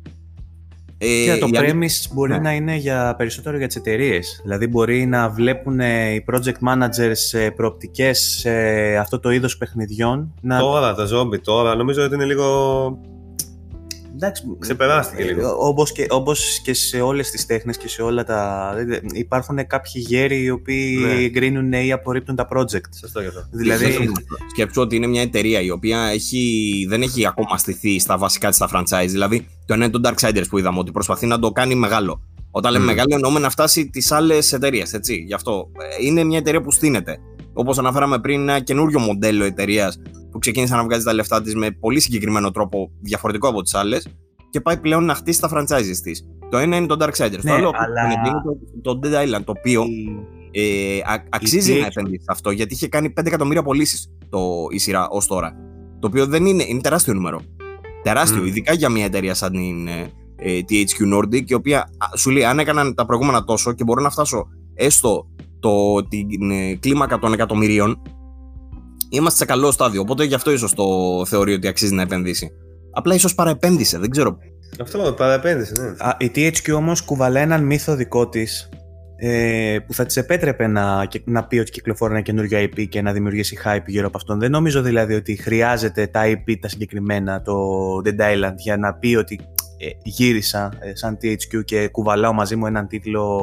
Ε, 1.04 1.24
Και 1.34 1.38
το 1.40 1.48
η 1.52 1.56
αλήθεια- 1.56 1.74
premise 1.74 2.12
μπορεί 2.14 2.32
ναι. 2.32 2.38
να 2.38 2.52
είναι 2.52 2.76
για 2.76 3.14
περισσότερο 3.18 3.56
για 3.56 3.66
τις 3.66 3.76
εταιρείες. 3.76 4.40
Δηλαδή, 4.42 4.66
μπορεί 4.66 5.06
να 5.06 5.28
βλέπουν 5.28 5.80
ε, 5.80 6.10
οι 6.14 6.24
project 6.32 6.68
managers 6.68 7.38
ε, 7.38 7.50
προοπτικές 7.50 8.36
σε 8.40 8.50
αυτό 8.96 9.20
το 9.20 9.30
είδος 9.30 9.56
παιχνιδιών. 9.56 10.32
Να... 10.40 10.58
Τώρα, 10.58 10.94
τα 10.94 11.04
zombie 11.14 11.40
τώρα, 11.40 11.74
νομίζω 11.74 12.04
ότι 12.04 12.14
είναι 12.14 12.24
λίγο. 12.24 12.44
Εντάξει, 14.14 14.42
Ξεπεράστηκε 14.58 15.24
λίγο. 15.24 15.56
Όπως 15.58 15.92
και, 15.92 16.06
όπως 16.10 16.60
και 16.62 16.74
σε 16.74 17.00
όλες 17.00 17.30
τις 17.30 17.46
τέχνες 17.46 17.76
και 17.76 17.88
σε 17.88 18.02
όλα 18.02 18.24
τα... 18.24 18.70
Υπάρχουν 19.12 19.66
κάποιοι 19.66 20.04
γέροι 20.06 20.42
οι 20.42 20.50
οποίοι 20.50 20.98
Ναι. 21.00 21.12
εγκρίνουν 21.24 21.72
ή 21.72 21.92
απορρίπτουν 21.92 22.36
τα 22.36 22.48
project. 22.52 22.88
Σωστό 23.00 23.20
γι' 23.20 23.26
αυτό. 23.26 23.46
Δηλαδή, 23.50 24.10
Σκέψου 24.50 24.80
ότι 24.80 24.96
είναι 24.96 25.06
μια 25.06 25.22
εταιρεία 25.22 25.60
η 25.60 25.70
οποία 25.70 26.00
έχει, 26.06 26.86
δεν 26.88 27.02
έχει 27.02 27.26
ακόμα 27.26 27.58
στηθεί 27.58 27.98
στα 27.98 28.18
βασικά 28.18 28.48
της 28.48 28.58
τα 28.58 28.68
franchise. 28.72 29.06
Δηλαδή, 29.08 29.46
το 29.66 29.74
ένα 29.74 29.84
είναι 29.84 29.98
το 30.00 30.10
Darksiders 30.10 30.48
που 30.48 30.58
είδαμε, 30.58 30.78
ότι 30.78 30.90
προσπαθεί 30.90 31.26
να 31.26 31.38
το 31.38 31.50
κάνει 31.50 31.74
μεγάλο. 31.74 32.22
Όταν 32.50 32.72
λέμε 32.72 32.84
Μμμ. 32.84 32.90
μεγάλο, 32.90 33.14
εννοούμε 33.14 33.38
να 33.40 33.50
φτάσει 33.50 33.90
τις 33.90 34.12
άλλες 34.12 34.52
εταιρείες. 34.52 34.98
Γι' 35.26 35.34
αυτό 35.34 35.70
ε, 36.00 36.06
είναι 36.06 36.24
μια 36.24 36.38
εταιρεία 36.38 36.60
που 36.60 36.70
στείνεται. 36.70 37.18
Όπως 37.52 37.78
αναφέραμε 37.78 38.18
πριν, 38.18 38.40
ένα 38.40 38.60
καινούριο 38.60 38.98
μοντέλο 39.00 39.44
εταιρείας 39.44 39.98
που 40.34 40.40
ξεκίνησε 40.40 40.74
να 40.74 40.84
βγάζει 40.84 41.04
τα 41.04 41.12
λεφτά 41.12 41.42
της 41.42 41.54
με 41.54 41.70
πολύ 41.70 42.00
συγκεκριμένο 42.00 42.50
τρόπο, 42.50 42.90
διαφορετικό 43.00 43.48
από 43.48 43.62
τις 43.62 43.74
άλλες, 43.74 44.08
και 44.50 44.60
πάει 44.60 44.76
πλέον 44.80 45.04
να 45.04 45.14
χτίσει 45.14 45.40
τα 45.40 45.50
franchises 45.54 45.96
της. 46.02 46.26
Το 46.50 46.58
ένα 46.58 46.76
είναι 46.76 46.86
το 46.86 46.96
Darksiders. 47.04 47.30
Ναι, 47.42 47.50
το 47.50 47.54
άλλο 47.54 47.70
αλλά- 47.74 48.04
είναι 48.12 48.32
το, 48.82 48.98
το 48.98 49.08
Dead 49.08 49.22
Island, 49.22 49.42
το 49.44 49.52
οποίο 49.58 49.84
ε, 50.50 50.98
α- 50.98 51.24
αξίζει 51.28 51.74
THQ. 51.76 51.80
να 51.80 51.86
επενδύσει 51.86 52.18
σε 52.20 52.26
αυτό 52.30 52.50
γιατί 52.50 52.74
είχε 52.74 52.88
κάνει 52.88 53.12
5 53.20 53.26
εκατομμύρια 53.26 53.62
πωλήσεις 53.62 54.08
η 54.70 54.78
σειρά 54.78 55.08
ως 55.08 55.26
τώρα. 55.26 55.56
Το 56.00 56.06
οποίο 56.06 56.26
δεν 56.26 56.46
είναι, 56.46 56.64
είναι 56.68 56.80
τεράστιο 56.80 57.14
νούμερο. 57.14 57.40
Τεράστιο, 58.02 58.42
Μμ. 58.42 58.46
ειδικά 58.46 58.72
για 58.72 58.88
μια 58.88 59.04
εταιρεία 59.04 59.34
σαν 59.34 59.52
την 59.52 59.86
ε, 59.88 60.10
ε, 60.36 60.60
THQ 60.68 61.14
Nordic, 61.18 61.50
η 61.50 61.54
οποία 61.54 61.78
α, 61.80 62.16
σου 62.16 62.30
λέει 62.30 62.44
αν 62.44 62.58
έκαναν 62.58 62.94
τα 62.94 63.06
προηγούμενα 63.06 63.44
τόσο 63.44 63.72
και 63.72 63.84
μπορώ 63.84 64.02
να 64.02 64.10
φτάσω 64.10 64.46
έστω 64.74 65.26
το, 65.60 66.02
την 66.08 66.50
ε, 66.50 66.74
κλίμακα 66.74 67.18
των 67.18 67.32
εκατομμυρίων, 67.32 68.02
είμαστε 69.14 69.38
σε 69.38 69.44
καλό 69.44 69.70
στάδιο. 69.70 70.00
Οπότε 70.00 70.24
γι' 70.24 70.34
αυτό 70.34 70.50
ίσως 70.50 70.74
το 70.74 70.84
θεωρεί 71.26 71.52
ότι 71.52 71.68
αξίζει 71.68 71.94
να 71.94 72.02
επενδύσει. 72.02 72.50
Απλά 72.92 73.14
ίσως 73.14 73.34
παραεπένδυσε, 73.34 73.98
δεν 73.98 74.10
ξέρω. 74.10 74.38
Αυτό 74.80 75.12
παραπένδυση, 75.12 75.72
ναι. 75.80 75.86
Α, 75.86 76.16
η 76.18 76.30
THQ 76.34 76.74
όμως 76.76 77.02
κουβαλάει 77.02 77.42
έναν 77.42 77.64
μύθο 77.64 77.94
δικό 77.94 78.28
της 78.28 78.68
ε, 79.16 79.78
που 79.86 79.94
θα 79.94 80.06
της 80.06 80.16
επέτρεπε 80.16 80.66
να, 80.66 81.04
και- 81.08 81.22
να 81.24 81.44
πει 81.44 81.58
ότι 81.58 81.70
κυκλοφορεί 81.70 82.12
ένα 82.12 82.22
καινούριο 82.22 82.58
IP 82.58 82.88
και 82.88 83.02
να 83.02 83.12
δημιουργήσει 83.12 83.58
hype 83.64 83.84
γύρω 83.86 84.06
από 84.06 84.16
αυτόν. 84.16 84.38
Δεν 84.38 84.50
νομίζω 84.50 84.82
δηλαδή 84.82 85.14
ότι 85.14 85.36
χρειάζεται 85.36 86.06
τα 86.06 86.22
IP 86.24 86.54
τα 86.60 86.68
συγκεκριμένα, 86.68 87.42
το 87.42 87.54
Dead 88.04 88.20
Island, 88.20 88.54
για 88.56 88.76
να 88.76 88.94
πει 88.94 89.14
ότι 89.14 89.40
ε, 89.78 89.88
γύρισα 90.02 90.72
ε, 90.80 90.94
σαν 90.96 91.18
THQ 91.22 91.64
και 91.64 91.88
κουβαλάω 91.88 92.32
μαζί 92.32 92.56
μου 92.56 92.66
έναν 92.66 92.86
τίτλο 92.86 93.40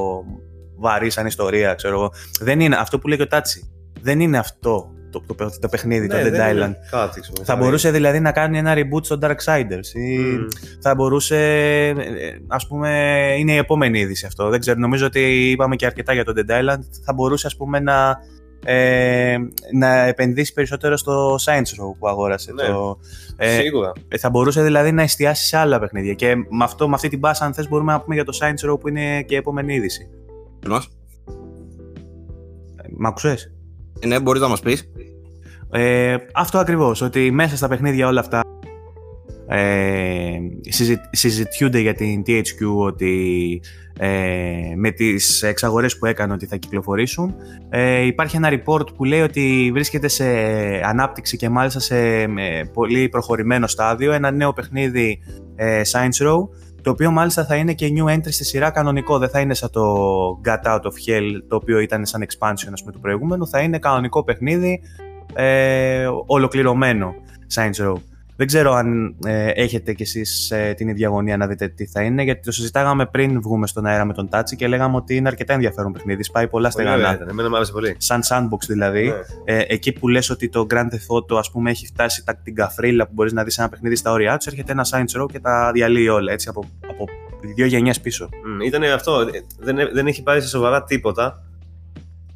βαρύ 0.77 1.09
σαν 1.09 1.25
ιστορία, 1.25 1.73
ξέρω 1.73 1.93
εγώ. 1.93 2.11
Δεν 2.39 2.59
είναι 2.59 2.75
αυτό 2.75 2.99
που 2.99 3.07
λέει 3.07 3.17
και 3.17 3.23
ο 3.23 3.27
Τάτσι. 3.27 3.71
Δεν 4.01 4.19
είναι 4.19 4.37
αυτό 4.37 4.91
το, 5.11 5.23
το, 5.27 5.35
το, 5.35 5.51
το 5.61 5.67
παιχνίδι, 5.67 6.07
το 6.07 6.15
Ναι, 6.15 6.21
Dead 6.27 6.31
δεν 6.31 6.41
Island. 6.51 6.55
είναι 6.65 6.77
Κάτι, 6.91 7.21
ξέρω, 7.21 7.35
Θα 7.43 7.55
μπορούσε 7.55 7.91
δηλαδή 7.91 8.19
να 8.19 8.31
κάνει 8.31 8.57
ένα 8.57 8.73
reboot 8.75 9.03
στο 9.05 9.17
Darksiders 9.21 9.95
ή 9.95 10.17
Μμ. 10.17 10.47
θα 10.81 10.95
μπορούσε, 10.95 11.37
ε, 11.87 11.95
ας 12.47 12.67
πούμε, 12.67 12.89
είναι 13.37 13.51
η 13.53 13.57
επόμενη 13.57 13.99
είδηση 13.99 14.25
αυτό. 14.25 14.49
Δεν 14.49 14.59
ξέρω, 14.59 14.79
νομίζω 14.79 15.05
ότι 15.05 15.49
είπαμε 15.51 15.75
και 15.75 15.85
αρκετά 15.85 16.13
για 16.13 16.23
το 16.23 16.33
Dead 16.35 16.51
Island. 16.51 16.79
Θα 17.05 17.13
μπορούσε, 17.13 17.47
ας 17.47 17.55
πούμε, 17.57 17.79
να, 17.79 18.17
ε, 18.65 19.37
να 19.73 20.01
επενδύσει 20.05 20.53
περισσότερο 20.53 20.97
στο 20.97 21.35
Science 21.35 21.81
Row 21.83 21.95
που 21.99 22.07
αγόρασε. 22.07 22.53
Ναι. 22.53 22.63
Το, 22.65 22.99
ε, 23.37 23.49
Σίγουρα. 23.61 23.91
θα 24.19 24.29
μπορούσε 24.29 24.63
δηλαδή 24.63 24.91
να 24.91 25.01
εστιάσει 25.01 25.45
σε 25.47 25.57
άλλα 25.57 25.79
παιχνίδια. 25.79 26.13
Και 26.13 26.35
με, 26.35 26.63
αυτό, 26.63 26.87
με 26.89 26.95
αυτή 26.95 27.07
την 27.09 27.19
μπάσα, 27.19 27.45
αν 27.45 27.53
θες, 27.53 27.67
μπορούμε 27.69 27.91
να 27.91 28.01
πούμε 28.01 28.15
για 28.15 28.23
το 28.25 28.37
Science 28.41 28.71
Row 28.71 28.79
που 28.79 28.87
είναι 28.87 29.21
και 29.21 29.33
η 29.33 29.37
επόμενη 29.37 29.73
είδηση. 29.73 30.09
Μας. 30.67 30.85
Ε, 32.83 32.87
Μ' 32.97 33.05
άκουσες; 33.05 33.51
Ε, 33.99 34.07
ναι, 34.07 34.19
μπορείς 34.19 34.41
να 34.41 34.47
μας 34.47 34.59
πεις. 34.59 34.91
Ε, 35.71 36.15
αυτό 36.33 36.57
ακριβώς, 36.57 37.01
ότι 37.01 37.31
μέσα 37.31 37.55
στα 37.55 37.67
παιχνίδια 37.67 38.07
όλα 38.07 38.19
αυτά 38.19 38.41
ε, 39.47 40.39
συζη- 40.59 41.01
συζητιούνται 41.11 41.79
για 41.79 41.93
την 41.93 42.23
THQ 42.27 42.75
ότι 42.77 43.61
ε, 43.99 44.73
με 44.75 44.91
τις 44.91 45.43
εξαγορές 45.43 45.97
που 45.97 46.05
έκανε 46.05 46.33
ότι 46.33 46.45
θα 46.45 46.55
κυκλοφορήσουν. 46.55 47.35
Ε, 47.69 48.05
υπάρχει 48.05 48.35
ένα 48.35 48.49
report 48.51 48.93
που 48.95 49.03
λέει 49.03 49.21
ότι 49.21 49.69
βρίσκεται 49.73 50.07
σε 50.07 50.25
ανάπτυξη 50.83 51.37
και 51.37 51.49
μάλιστα 51.49 51.79
σε 51.79 52.21
ε, 52.21 52.63
πολύ 52.73 53.09
προχωρημένο 53.09 53.67
στάδιο 53.67 54.11
ένα 54.11 54.31
νέο 54.31 54.53
παιχνίδι 54.53 55.19
ε, 55.55 55.81
Science 55.91 56.27
Row 56.27 56.47
το 56.81 56.89
οποίο 56.89 57.11
μάλιστα 57.11 57.45
θα 57.45 57.55
είναι 57.55 57.73
και 57.73 57.93
new 57.95 58.15
entry 58.15 58.31
στη 58.31 58.43
σειρά 58.43 58.69
κανονικό, 58.69 59.17
δεν 59.17 59.29
θα 59.29 59.39
είναι 59.39 59.53
σαν 59.53 59.69
το 59.71 59.95
Got 60.45 60.71
Out 60.71 60.81
of 60.81 61.09
Hell 61.09 61.39
το 61.47 61.55
οποίο 61.55 61.79
ήταν 61.79 62.05
σαν 62.05 62.23
expansion 62.23 62.69
ας 62.73 62.79
πούμε 62.79 62.91
του 62.91 62.99
προηγούμενου, 62.99 63.47
θα 63.47 63.59
είναι 63.59 63.79
κανονικό 63.79 64.23
παιχνίδι 64.23 64.81
ε, 65.33 66.07
ολοκληρωμένο 66.25 67.13
Science 67.55 67.87
Row. 67.87 67.93
Δεν 68.35 68.49
ξέρω 68.49 68.73
αν 68.73 69.15
ε, 69.25 69.47
έχετε 69.49 69.93
κι 69.93 70.01
εσείς 70.01 70.51
ε, 70.51 70.73
την 70.77 70.87
ίδια 70.87 71.07
αγωνία 71.07 71.37
να 71.37 71.47
δείτε 71.47 71.67
τι 71.67 71.85
θα 71.85 72.01
είναι, 72.01 72.23
γιατί 72.23 72.41
το 72.41 72.51
συζητάγαμε 72.51 73.05
πριν 73.05 73.41
βγούμε 73.41 73.67
στον 73.67 73.85
αέρα 73.85 74.05
με 74.05 74.13
τον 74.13 74.29
Τάτσι 74.29 74.55
και 74.55 74.67
λέγαμε 74.67 74.95
ότι 74.95 75.15
είναι 75.15 75.27
αρκετά 75.27 75.53
ενδιαφέρον 75.53 75.91
παιχνίδι, 75.91 76.23
σπάει 76.23 76.47
πολλά 76.47 76.69
Πολύ 76.69 76.83
ωραία 76.85 76.95
στεγανά. 76.97 77.15
ήταν. 77.15 77.29
Εμένα 77.29 77.49
μου 77.49 77.55
άρεσε 77.55 77.71
πολύ. 77.71 77.95
Σαν 77.97 78.21
sandbox 78.29 78.59
δηλαδή, 78.67 79.07
Ναι. 79.07 79.13
ε, 79.55 79.63
εκεί 79.67 79.91
που 79.91 80.07
λες 80.07 80.29
ότι 80.29 80.49
το 80.49 80.67
Grand 80.73 80.75
Theft 80.93 81.15
Auto 81.17 81.37
ας 81.37 81.51
πούμε 81.51 81.69
έχει 81.69 81.85
φτάσει 81.85 82.25
τα, 82.25 82.35
την 82.35 82.55
καφρίλα 82.55 83.05
που 83.05 83.11
μπορείς 83.13 83.33
να 83.33 83.43
δεις 83.43 83.57
ένα 83.57 83.69
παιχνίδι 83.69 83.95
στα 83.95 84.11
όρια 84.11 84.37
τους, 84.37 84.45
έρχεται 84.47 84.71
ένα 84.71 84.85
Science 84.91 85.21
Row 85.21 85.25
και 85.31 85.39
τα 85.39 85.71
διαλύει 85.73 86.07
όλα 86.11 86.31
έτσι 86.31 86.49
από, 86.49 86.63
από 86.89 87.05
δύο 87.55 87.65
γενιές 87.65 88.01
πίσω. 88.01 88.29
Μμ, 88.45 88.61
Ήταν 88.61 88.83
αυτό. 88.83 89.19
ε, 89.19 89.25
Δεν, 89.59 89.75
δεν 89.93 90.07
έχει 90.07 90.23
πάρει 90.23 90.41
σε 90.41 90.47
σοβαρά 90.47 90.83
τίποτα 90.83 91.43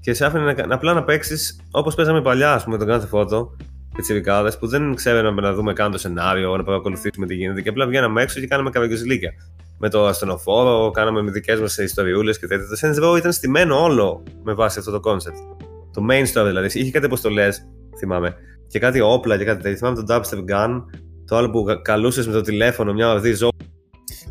και 0.05 0.13
σε 0.13 0.25
άφηνε 0.25 0.53
να, 0.53 0.75
απλά 0.75 0.93
να 0.93 1.03
παίξεις 1.03 1.59
όπως 1.71 1.95
παίζαμε 1.95 2.21
παλιά, 2.21 2.53
ας 2.53 2.63
πούμε, 2.63 2.77
τον 2.77 2.87
κάθε 2.87 3.07
φώτο. 3.07 3.55
Πιτσιρικάδε 3.95 4.51
που 4.59 4.67
δεν 4.67 4.95
ξέραμε 4.95 5.41
να 5.41 5.53
δούμε 5.53 5.73
καν 5.73 5.91
το 5.91 5.97
σενάριο, 5.97 6.57
να 6.57 6.63
παρακολουθήσουμε 6.63 7.25
τι 7.25 7.35
γίνεται 7.35 7.61
και 7.61 7.69
απλά 7.69 7.87
βγαίναμε 7.87 8.21
έξω 8.21 8.39
και 8.39 8.47
κάναμε 8.47 8.69
καβαγκιζιλίκια. 8.69 9.31
Με 9.79 9.89
το 9.89 10.05
ασθενοφόρο, 10.05 10.91
κάναμε 10.91 11.21
με 11.21 11.31
δικές 11.31 11.59
μας 11.59 11.77
ιστοριούλες 11.77 12.39
και 12.39 12.47
τέτοια. 12.47 12.65
Το 12.67 12.75
Saints 12.81 13.13
Row 13.13 13.17
ήταν 13.17 13.31
στημένο 13.31 13.83
όλο 13.83 14.23
με 14.43 14.53
βάση 14.53 14.79
αυτό 14.79 14.99
το 14.99 15.11
concept. 15.11 15.57
Το 15.93 16.05
main 16.09 16.23
story 16.33 16.45
δηλαδή. 16.45 16.79
Είχε 16.79 16.91
κάτι 16.91 17.05
αποστολές, 17.05 17.67
θυμάμαι, 17.97 18.35
και 18.67 18.79
κάτι 18.79 19.01
όπλα 19.01 19.37
και 19.37 19.43
κάτι 19.43 19.61
τέτοιο. 19.61 19.77
Θυμάμαι 19.77 20.03
το 20.03 20.15
dubstep 20.15 20.53
gun, 20.53 20.83
το 21.25 21.35
άλλο 21.35 21.49
που 21.49 21.65
καλούσες 21.81 22.27
με 22.27 22.33
το 22.33 22.41
τηλέφωνο 22.41 22.93
μια 22.93 23.11
ορδή 23.11 23.33
ζώα. 23.33 23.49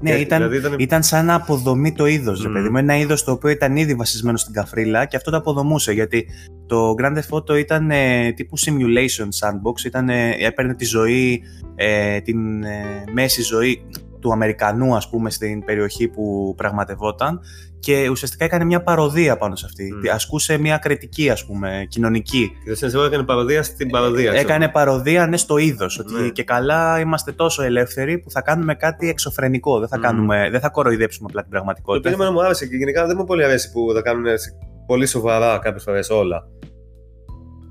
Ναι, 0.05 0.11
Και- 0.11 0.21
ήταν, 0.21 0.39
δηλαδή 0.39 0.57
ήταν- 0.57 0.75
ήταν 0.79 1.03
σαν 1.03 1.25
να 1.27 1.35
αποδομεί 1.35 1.93
το 1.93 2.07
είδος, 2.07 2.43
ρε 2.43 2.49
Μμμ. 2.49 2.55
παιδί 2.55 2.69
μου. 2.69 2.77
Ένα 2.77 2.97
είδος 2.97 3.25
το 3.25 3.33
οποίο 3.33 3.51
ήταν 3.51 3.77
ήδη 3.77 3.95
βασισμένο 3.95 4.37
στην 4.37 4.53
καφρίλα 4.53 5.05
και 5.05 5.17
αυτό 5.17 5.31
το 5.31 5.37
αποδομούσε. 5.37 5.93
Γιατί 5.93 6.27
το 6.67 6.95
Grand 7.03 7.13
Theft 7.17 7.39
Auto 7.39 7.59
ήταν 7.59 7.91
ε, 7.91 8.33
τύπου 8.33 8.59
simulation 8.59 9.29
sandbox, 9.41 9.85
ήταν, 9.87 10.09
ε, 10.09 10.31
έπαιρνε 10.39 10.75
τη 10.75 10.85
ζωή, 10.85 11.43
ε, 11.75 12.21
την 12.21 12.65
ε, 12.65 13.05
μέση 13.13 13.43
ζωή 13.43 13.83
του 14.21 14.33
Αμερικανού, 14.33 14.97
ας 14.97 15.09
πούμε, 15.09 15.31
στην 15.31 15.65
περιοχή 15.65 16.09
που 16.09 16.55
πραγματευόταν 16.57 17.41
και 17.85 18.09
ουσιαστικά 18.09 18.45
έκανε 18.45 18.65
μια 18.65 18.83
παροδία 18.83 19.37
πάνω 19.37 19.57
σε 19.57 19.67
αυτή. 19.67 19.93
Μμ. 19.95 20.01
Ασκούσε 20.15 20.59
μια 20.59 20.77
κριτική, 20.79 21.31
ας 21.31 21.47
πούμε, 21.47 21.87
κοινωνική. 21.89 22.51
Και 22.65 22.71
το 22.75 22.79
Saints 22.99 23.03
Row 23.03 23.07
έκανε 23.07 23.23
παροδία 23.23 23.63
στην 23.63 23.89
παροδία. 23.91 24.31
ξέρω. 24.33 24.43
Έκανε 24.49 24.69
παροδία 24.69 25.27
ναι, 25.27 25.37
στο 25.37 25.57
είδος. 25.57 25.99
Ότι 25.99 26.13
Ναι. 26.15 26.29
και 26.29 26.45
καλά 26.45 27.01
είμαστε 27.01 27.33
τόσο 27.33 27.63
ελεύθεροι 27.63 28.19
που 28.19 28.31
θα 28.31 28.43
κάνουμε 28.43 28.75
κάτι 28.75 29.09
εξωφρενικό. 29.09 29.79
Δεν 29.79 29.89
θα, 29.89 29.97
Μμμ. 29.97 30.03
κάνουμε, 30.03 30.49
δεν 30.51 30.61
θα 30.61 30.69
κοροϊδέψουμε 30.69 31.27
απλά 31.29 31.41
την 31.43 31.51
Το 31.51 31.57
πραγματικότητα. 31.57 32.09
οποίο 32.11 32.23
εμένα 32.23 32.39
μου 32.41 32.45
άρεσε 32.47 32.67
και 32.67 32.77
γενικά 32.77 33.07
δεν 33.07 33.17
μου 33.19 33.25
πολύ 33.25 33.45
αρέσει 33.45 33.73
που 33.73 33.93
τα 33.95 34.03
κάνουν 34.03 34.27
έτσι 34.27 34.51
πολύ 34.87 35.07
σοβαρά 35.07 35.59
κάποιες 35.63 35.83
φορές 35.83 36.11
όλα. 36.11 36.43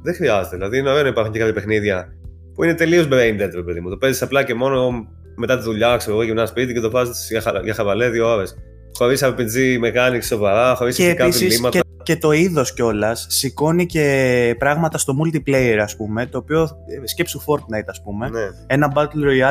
Δεν 0.03 0.15
χρειάζεται. 0.15 0.55
Δηλαδή 0.55 0.77
είναι 0.77 0.89
ωραίο 0.89 1.01
να 1.01 1.07
υπάρχουν 1.07 1.33
και 1.33 1.39
κάποια 1.39 1.53
παιχνίδια 1.53 2.07
που 2.53 2.63
είναι 2.63 2.73
τελείως 2.73 3.05
brain 3.11 3.41
dead, 3.41 3.51
ρε 3.55 3.63
παιδί 3.63 3.79
μου. 3.79 3.89
Το 3.89 3.97
παίζεις 3.97 4.21
απλά 4.21 4.43
και 4.43 4.53
μόνο 4.53 5.07
μετά 5.35 5.57
τη 5.57 5.63
δουλειά, 5.63 5.97
ξέρω 5.97 6.13
εγώ, 6.15 6.23
γυρνά 6.23 6.45
σπίτι 6.45 6.73
και 6.73 6.79
το 6.79 6.91
βάζεις 6.91 7.27
για, 7.29 7.41
χα... 7.41 7.51
για 7.63 7.73
χαβαλέ 7.73 8.09
δύο 8.09 8.27
ώρες. 8.33 8.55
Χωρί 8.97 9.17
RPG 9.21 9.55
mechanics 9.85 10.23
σοβαρά, 10.23 10.75
χωρί 10.75 10.93
και 10.93 11.03
ηθικά 11.05 11.23
επίσης 11.23 11.47
διλήμματα. 11.47 11.77
και, 11.79 11.83
και 12.03 12.17
το 12.17 12.31
είδος 12.31 12.73
κιόλας 12.73 13.25
σηκώνει 13.29 13.85
και 13.85 14.55
πράγματα 14.59 14.97
στο 14.97 15.13
multiplayer 15.23 15.77
ας 15.81 15.95
πούμε, 15.95 16.25
το 16.25 16.37
οποίο 16.37 16.61
ε, 16.61 17.07
σκέψου 17.07 17.39
Fortnite 17.41 17.85
ας 17.87 18.01
πούμε, 18.01 18.29
Ναι. 18.29 18.39
ένα 18.67 18.91
Battle 18.95 19.01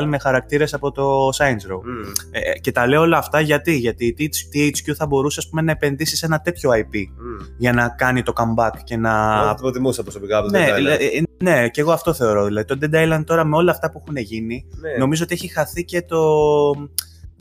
Royale 0.00 0.04
με 0.06 0.18
χαρακτήρες 0.18 0.74
από 0.74 0.92
το 0.92 1.28
Saints 1.28 1.72
Row. 1.72 1.80
Μμ. 1.84 2.10
Ε, 2.30 2.58
και 2.60 2.72
τα 2.72 2.86
λέω 2.86 3.00
όλα 3.00 3.18
αυτά 3.18 3.40
γιατί, 3.40 3.76
γιατί 3.76 4.14
η 4.18 4.30
THQ 4.54 4.92
θα 4.96 5.06
μπορούσε 5.06 5.38
ας 5.40 5.48
πούμε, 5.48 5.62
να 5.62 5.70
επενδύσει 5.70 6.16
σε 6.16 6.26
ένα 6.26 6.40
τέτοιο 6.40 6.70
IP 6.70 6.96
Μμ. 7.18 7.44
για 7.58 7.72
να 7.72 7.88
κάνει 7.88 8.22
το 8.22 8.32
comeback 8.36 8.76
και 8.84 8.96
να... 8.96 9.40
Εγώ 9.42 9.48
το 9.54 9.60
προτιμούσα 9.60 10.02
προσωπικά 10.02 10.38
από 10.38 10.46
το 10.52 10.58
Ναι, 10.58 10.66
Dead 10.68 10.78
Island. 10.78 11.00
ε, 11.00 11.04
ε, 11.04 11.22
ναι, 11.42 11.68
και 11.68 11.80
εγώ 11.80 11.92
αυτό 11.92 12.12
θεωρώ. 12.14 12.44
Δηλαδή, 12.44 12.66
το 12.66 12.78
Dead 12.82 12.94
Island 12.94 13.22
τώρα 13.26 13.44
με 13.44 13.56
όλα 13.56 13.70
αυτά 13.70 13.90
που 13.90 14.02
έχουν 14.04 14.16
γίνει, 14.16 14.64
Ναι. 14.80 14.90
νομίζω 14.98 15.22
ότι 15.24 15.34
έχει 15.34 15.48
χαθεί 15.48 15.84
και 15.84 16.02
το. 16.02 16.18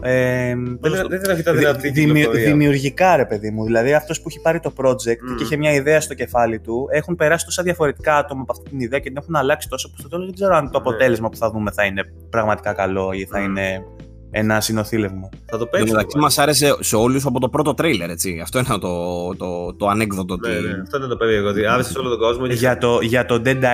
Ε, 0.03 0.53
Δεν 0.55 0.79
δεν 1.09 1.19
ήταν 1.19 1.29
αρκετά 1.29 1.51
δη- 1.51 1.59
δυνατή 1.59 1.87
η 1.87 1.91
δημιου- 1.91 2.15
κυκλοφορία. 2.15 2.45
δημιουργικά 2.51 3.15
ρε 3.15 3.25
παιδί 3.25 3.51
μου. 3.51 3.63
Δηλαδή 3.65 3.93
αυτός 3.93 4.21
που 4.21 4.29
έχει 4.29 4.41
πάρει 4.41 4.59
το 4.59 4.73
project 4.77 5.17
Μμμ. 5.27 5.35
και 5.35 5.43
είχε 5.43 5.57
μια 5.57 5.73
ιδέα 5.73 6.01
στο 6.01 6.13
κεφάλι 6.13 6.59
του, 6.59 6.87
έχουν 6.91 7.15
περάσει 7.15 7.45
τόσα 7.45 7.63
διαφορετικά 7.63 8.17
άτομα 8.17 8.41
από 8.41 8.51
αυτή 8.51 8.69
την 8.69 8.79
ιδέα 8.79 8.99
και 8.99 9.07
την 9.09 9.17
έχουν 9.17 9.35
αλλάξει 9.35 9.67
τόσο 9.69 9.89
που 9.89 9.95
στο 9.99 10.07
τέλος 10.09 10.25
δεν 10.25 10.33
ξέρω 10.35 10.55
αν 10.55 10.63
το 10.71 10.79
Ναι. 10.79 10.89
αποτέλεσμα 10.89 11.29
που 11.29 11.37
θα 11.37 11.51
δούμε 11.51 11.71
θα 11.71 11.85
είναι 11.85 12.03
πραγματικά 12.29 12.73
καλό 12.73 13.11
ή 13.13 13.25
θα 13.25 13.39
Μμ. 13.39 13.43
είναι 13.43 13.83
ένα 14.31 14.61
συνοθήλευμα. 14.61 15.29
Θα 15.45 15.57
το 15.57 15.57
Εν 15.57 15.59
τω 15.59 15.65
παίξω. 15.65 15.93
μεταξύ 15.93 16.17
μας 16.17 16.37
άρεσε 16.37 16.75
σε 16.79 16.95
όλους 16.95 17.25
από 17.25 17.39
το 17.39 17.49
πρώτο 17.49 17.73
τρέιλερ, 17.73 18.09
έτσι. 18.09 18.39
Αυτό 18.43 18.59
είναι 18.59 18.67
το, 18.67 19.35
το, 19.35 19.73
το 19.73 19.87
ανέκδοτο. 19.87 20.37
Ναι, 20.37 20.55
ότι- 20.55 20.67
ναι, 20.67 20.81
αυτό 20.81 20.97
είναι 20.97 21.07
το 21.07 21.15
περίεργο. 21.17 21.49
Ότι 21.49 21.65
άρεσε 21.65 21.91
σε 21.91 21.99
όλο 21.99 22.09
τον 22.09 22.17
κόσμο. 22.19 22.47
και- 22.47 22.53
Για 22.53 22.77
το, 22.77 22.99
για 23.01 23.25
το 23.25 23.41
Dead 23.45 23.57
Island, 23.63 23.73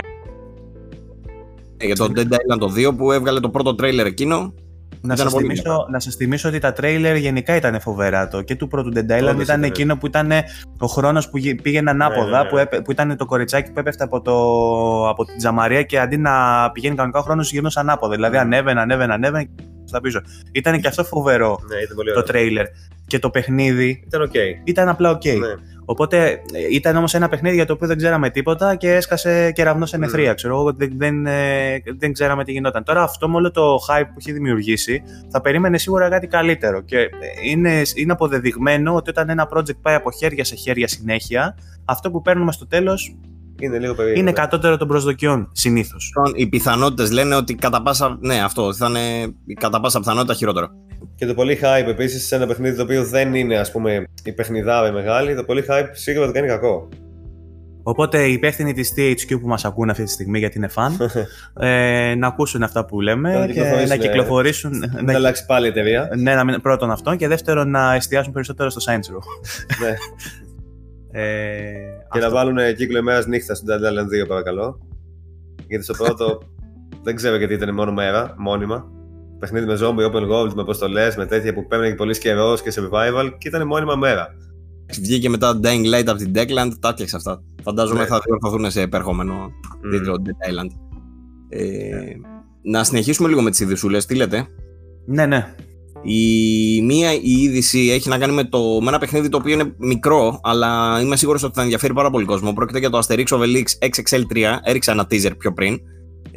Ε, 1.78 1.86
για 1.86 1.96
το 1.96 2.12
Dead 2.16 2.20
Island 2.34 2.60
το 2.60 2.70
2 2.76 2.96
που 2.96 3.12
έβγαλε 3.12 3.40
το 3.40 3.50
πρώτο 3.50 3.76
τρέιλερ 3.76 4.06
εκείνο. 4.06 4.54
Να 5.02 5.14
Ήταν 5.14 5.18
σας, 5.26 5.34
πολύ 5.34 5.46
θυμίσω, 5.48 5.88
να 5.92 6.00
σας 6.00 6.16
θυμίσω 6.16 6.50
ότι 6.50 6.60
τα 6.60 6.74
τρέιλερ 6.74 7.16
γενικά 7.16 7.56
ήταν 7.56 7.80
φοβερά 7.82 8.28
το 8.28 8.42
και 8.42 8.56
του 8.56 8.68
πρώτου 8.68 8.92
Dead 8.96 9.00
Island 9.00 9.18
Όντως 9.30 9.32
ήταν 9.32 9.42
ήταν. 9.44 9.64
εκείνο 9.64 9.98
που 9.98 10.06
ήταν 10.06 10.32
ο 10.80 10.86
χρόνος 10.88 11.30
που 11.30 11.38
γε- 11.38 11.62
πήγαινε 11.62 11.90
ανάποδα, 11.90 12.38
ναι, 12.38 12.44
ναι. 12.44 12.50
Που, 12.50 12.58
έπε- 12.58 12.82
που 12.82 12.92
ήταν 12.92 13.18
το 13.18 13.26
κοριτσάκι 13.26 13.72
που 13.72 13.80
έπεφτε 13.80 14.04
από, 14.04 14.22
το, 14.22 14.34
από 15.10 15.26
την 15.26 15.38
τζαμαρία 15.38 15.84
και 15.84 16.00
αντί 16.00 16.18
να 16.18 16.32
πηγαίνει 16.72 16.96
κανονικά 16.96 17.20
ο 17.20 17.24
χρόνος 17.24 17.52
γυρνούσε 17.52 17.80
ανάποδα. 17.80 18.16
Δηλαδή 18.16 18.36
Mm. 18.38 18.42
ανέβαινε, 18.42 18.82
ανέβαινε, 18.82 19.14
ανέβαινε 19.14 19.44
και 19.44 19.64
στα 19.86 20.02
πίσω. 20.02 20.22
Ήταν 20.52 20.82
και 20.82 20.88
αυτό 20.88 21.04
φοβερό 21.04 21.60
Ναι, 21.70 21.76
ήταν 21.82 21.96
πολύ 21.96 22.08
το 22.14 22.20
ωραίο. 22.20 22.32
τρέιλερ. 22.32 22.66
Και 23.08 23.20
το 23.20 23.30
παιχνίδι 23.30 24.04
Ήταν 24.08 24.22
οκ. 24.22 24.34
ήταν 24.64 24.90
απλά 24.90 25.10
οκ. 25.10 25.26
Ναι. 25.26 25.34
Οπότε 25.90 26.32
ε, 26.32 26.40
ήταν 26.72 26.96
όμως 26.96 27.14
ένα 27.14 27.30
παιχνίδι 27.30 27.56
για 27.56 27.66
το 27.66 27.74
οποίο 27.74 27.88
δεν 27.88 27.98
ξέραμε 27.98 28.30
τίποτα 28.30 28.76
και 28.76 28.94
έσκασε 28.94 29.52
κεραυνός 29.52 29.86
εν 29.86 29.98
αιθρία. 29.98 30.32
Mm. 30.32 30.36
Ξέρω 30.36 30.54
εγώ, 30.60 30.74
δεν, 30.74 30.94
δεν, 30.98 31.26
ε, 31.26 31.82
δεν 31.98 32.14
ξέραμε 32.14 32.44
τι 32.44 32.52
γινόταν. 32.52 32.84
Τώρα 32.84 33.04
αυτό 33.04 33.30
με 33.30 33.36
όλο 33.36 33.52
το 33.52 33.76
hype 33.76 34.06
που 34.06 34.16
έχει 34.18 34.32
δημιουργήσει 34.32 35.04
θα 35.30 35.42
περίμενε 35.42 35.78
σίγουρα 35.78 36.10
κάτι 36.10 36.28
καλύτερο. 36.28 36.82
Και 36.82 36.98
ε, 36.98 37.10
είναι, 37.44 37.82
είναι 37.96 38.12
αποδεδειγμένο 38.12 38.96
ότι 38.96 39.10
όταν 39.10 39.30
ένα 39.30 39.50
project 39.54 39.78
πάει 39.82 39.96
από 39.96 40.12
χέρια 40.12 40.44
σε 40.46 40.56
χέρια 40.56 40.88
συνέχεια, 40.88 41.58
αυτό 41.86 42.12
που 42.12 42.22
παίρνουμε 42.22 42.52
στο 42.52 42.68
τέλος 42.68 43.16
Είναι 43.60 43.78
λίγο 43.80 43.94
περίεργο. 43.94 44.20
είναι 44.20 44.32
ναι. 44.32 44.38
κατώτερο 44.38 44.78
των 44.78 44.88
προσδοκιών 44.88 45.50
συνήθως. 45.52 46.14
Οι 46.36 46.48
πιθανότητες 46.48 47.12
λένε 47.12 47.36
ότι 47.36 47.56
κατά 47.56 47.82
πάσα. 47.82 48.18
Ναι, 48.20 48.44
αυτό 48.44 48.74
θα 48.74 48.88
είναι 48.88 49.34
η 49.46 49.54
κατά 49.54 49.80
πάσα 49.80 50.00
πιθανότητα 50.00 50.34
χειρότερο. 50.34 50.70
Και 51.16 51.26
το 51.26 51.34
πολύ 51.34 51.60
hype 51.62 51.88
επίσης 51.88 52.28
σε 52.28 52.36
ένα 52.36 52.48
παιχνίδι 52.48 52.76
το 52.76 52.84
οποίο 52.84 53.06
δεν 53.06 53.36
είναι 53.36 53.58
ας 53.58 53.72
πούμε 53.72 54.04
η 54.24 54.32
παιχνιδάρα 54.32 54.88
η 54.88 54.92
μεγάλη, 54.92 55.36
το 55.36 55.44
πολύ 55.44 55.64
hype 55.70 55.90
σίγουρα 55.92 56.26
το 56.26 56.32
κάνει 56.32 56.48
κακό. 56.48 56.90
Οπότε 57.84 58.28
οι 58.28 58.34
υπεύθυνοι 58.34 58.74
της 58.74 58.94
THQ 58.98 59.42
που 59.42 59.48
μας 59.48 59.66
ακούν 59.66 59.90
αυτή 59.90 60.04
τη 60.04 60.12
στιγμή 60.12 60.40
γιατί 60.40 60.58
είναι 60.58 60.68
φαν, 60.68 60.98
ε, 61.60 62.16
να 62.16 62.28
ακούσουν 62.28 62.64
αυτά 62.64 62.86
που 62.86 63.02
λέμε 63.02 63.34
Να 63.34 63.46
και 63.46 63.54
κυκλοφορήσουν, 63.54 63.88
να 63.88 63.94
ε, 63.94 63.98
κυκλοφορήσουν. 63.98 64.78
Να 64.78 65.02
να 65.02 65.14
αλλάξει 65.14 65.46
πάλι 65.46 65.66
η 65.66 65.70
εταιρεία. 65.70 66.10
Ναι, 66.18 66.36
να 66.36 66.44
μην, 66.44 66.62
πρώτον 66.62 66.92
αυτό 66.92 67.16
και 67.16 67.28
δεύτερον 67.28 67.70
να 67.70 67.94
εστιάσουν 67.94 68.34
περισσότερο 68.34 68.70
στο 68.70 68.82
Saints 68.92 69.14
Row. 69.14 69.22
ναι. 69.82 69.94
Ε, 71.22 71.72
Και 72.12 72.20
να 72.20 72.26
αυτό. 72.26 72.38
βάλουν 72.38 72.76
κύκλο 72.76 72.98
ημέρας 72.98 73.26
νύχτα 73.26 73.56
στο 73.56 73.66
Dead 73.74 73.92
Island 73.92 74.24
2, 74.24 74.28
παρακαλώ. 74.28 74.80
Γιατί 75.68 75.84
στο 75.84 75.94
πρώτο 75.94 76.42
δεν 77.06 77.16
ξέρω 77.16 77.36
γιατί 77.36 77.54
ήταν 77.54 77.74
μόνο 77.74 77.92
μέρα, 77.92 78.34
μόνιμα. 78.38 78.97
Παιχνίδι 79.40 79.66
με 79.66 79.78
zombie, 79.82 80.12
open 80.12 80.30
world, 80.32 80.54
με 80.54 80.62
αποστολές, 80.62 81.16
με 81.16 81.26
τέτοια 81.26 81.54
που 81.54 81.68
παίρνει 81.68 81.96
πολύς 81.96 82.18
καιρός 82.20 82.62
και 82.62 82.74
survival 82.76 83.30
και 83.38 83.48
ήταν 83.48 83.68
μόνιμα 83.68 83.96
μέρα. 83.96 84.28
Βγήκε 85.02 85.30
μετά 85.30 85.60
Dying 85.64 85.94
Light 85.96 86.06
από 86.06 86.18
την 86.18 86.32
Deckland, 86.36 86.72
τα 86.80 86.90
έφτιαξε 86.90 87.16
αυτά. 87.16 87.44
Φαντάζομαι 87.64 88.00
Ναι. 88.00 88.06
θα 88.06 88.20
διορθωθούν 88.26 88.72
σε 88.72 88.82
επερχόμενο 88.82 89.52
Μμ. 89.84 89.90
τίτλο 89.92 90.16
Dead 90.26 90.50
Island. 90.52 90.70
Ε, 91.50 91.98
να 92.62 92.84
συνεχίσουμε 92.84 93.30
λίγο 93.30 93.42
με 93.42 93.50
τις 93.50 93.60
ειδησούλε. 93.60 93.98
Τι 93.98 94.16
λέτε; 94.16 94.48
Ναι, 95.06 95.26
ναι. 95.26 95.56
Η 96.04 96.82
μία 96.82 97.14
η 97.14 97.20
είδηση 97.42 97.80
έχει 97.80 98.10
να 98.10 98.18
κάνει 98.18 98.34
με, 98.34 98.44
το, 98.44 98.60
με 98.82 98.88
ένα 98.88 98.98
παιχνίδι 98.98 99.30
το 99.30 99.38
οποίο 99.38 99.54
είναι 99.54 99.74
μικρό, 99.78 100.40
αλλά 100.44 101.00
είμαι 101.02 101.16
σίγουρος 101.16 101.44
ότι 101.44 101.54
θα 101.56 101.62
ενδιαφέρει 101.62 101.94
πάρα 101.94 102.10
πολύ 102.10 102.26
κόσμο. 102.26 102.54
Πρόκειται 102.54 102.80
για 102.80 102.90
το 102.90 103.00
Asterix 103.08 103.26
Obelix 103.28 103.64
XXL3. 103.80 104.58
Έριξα 104.64 104.92
ένα 104.92 105.08
teaser 105.12 105.32
πιο 105.38 105.54
πριν. 105.54 105.80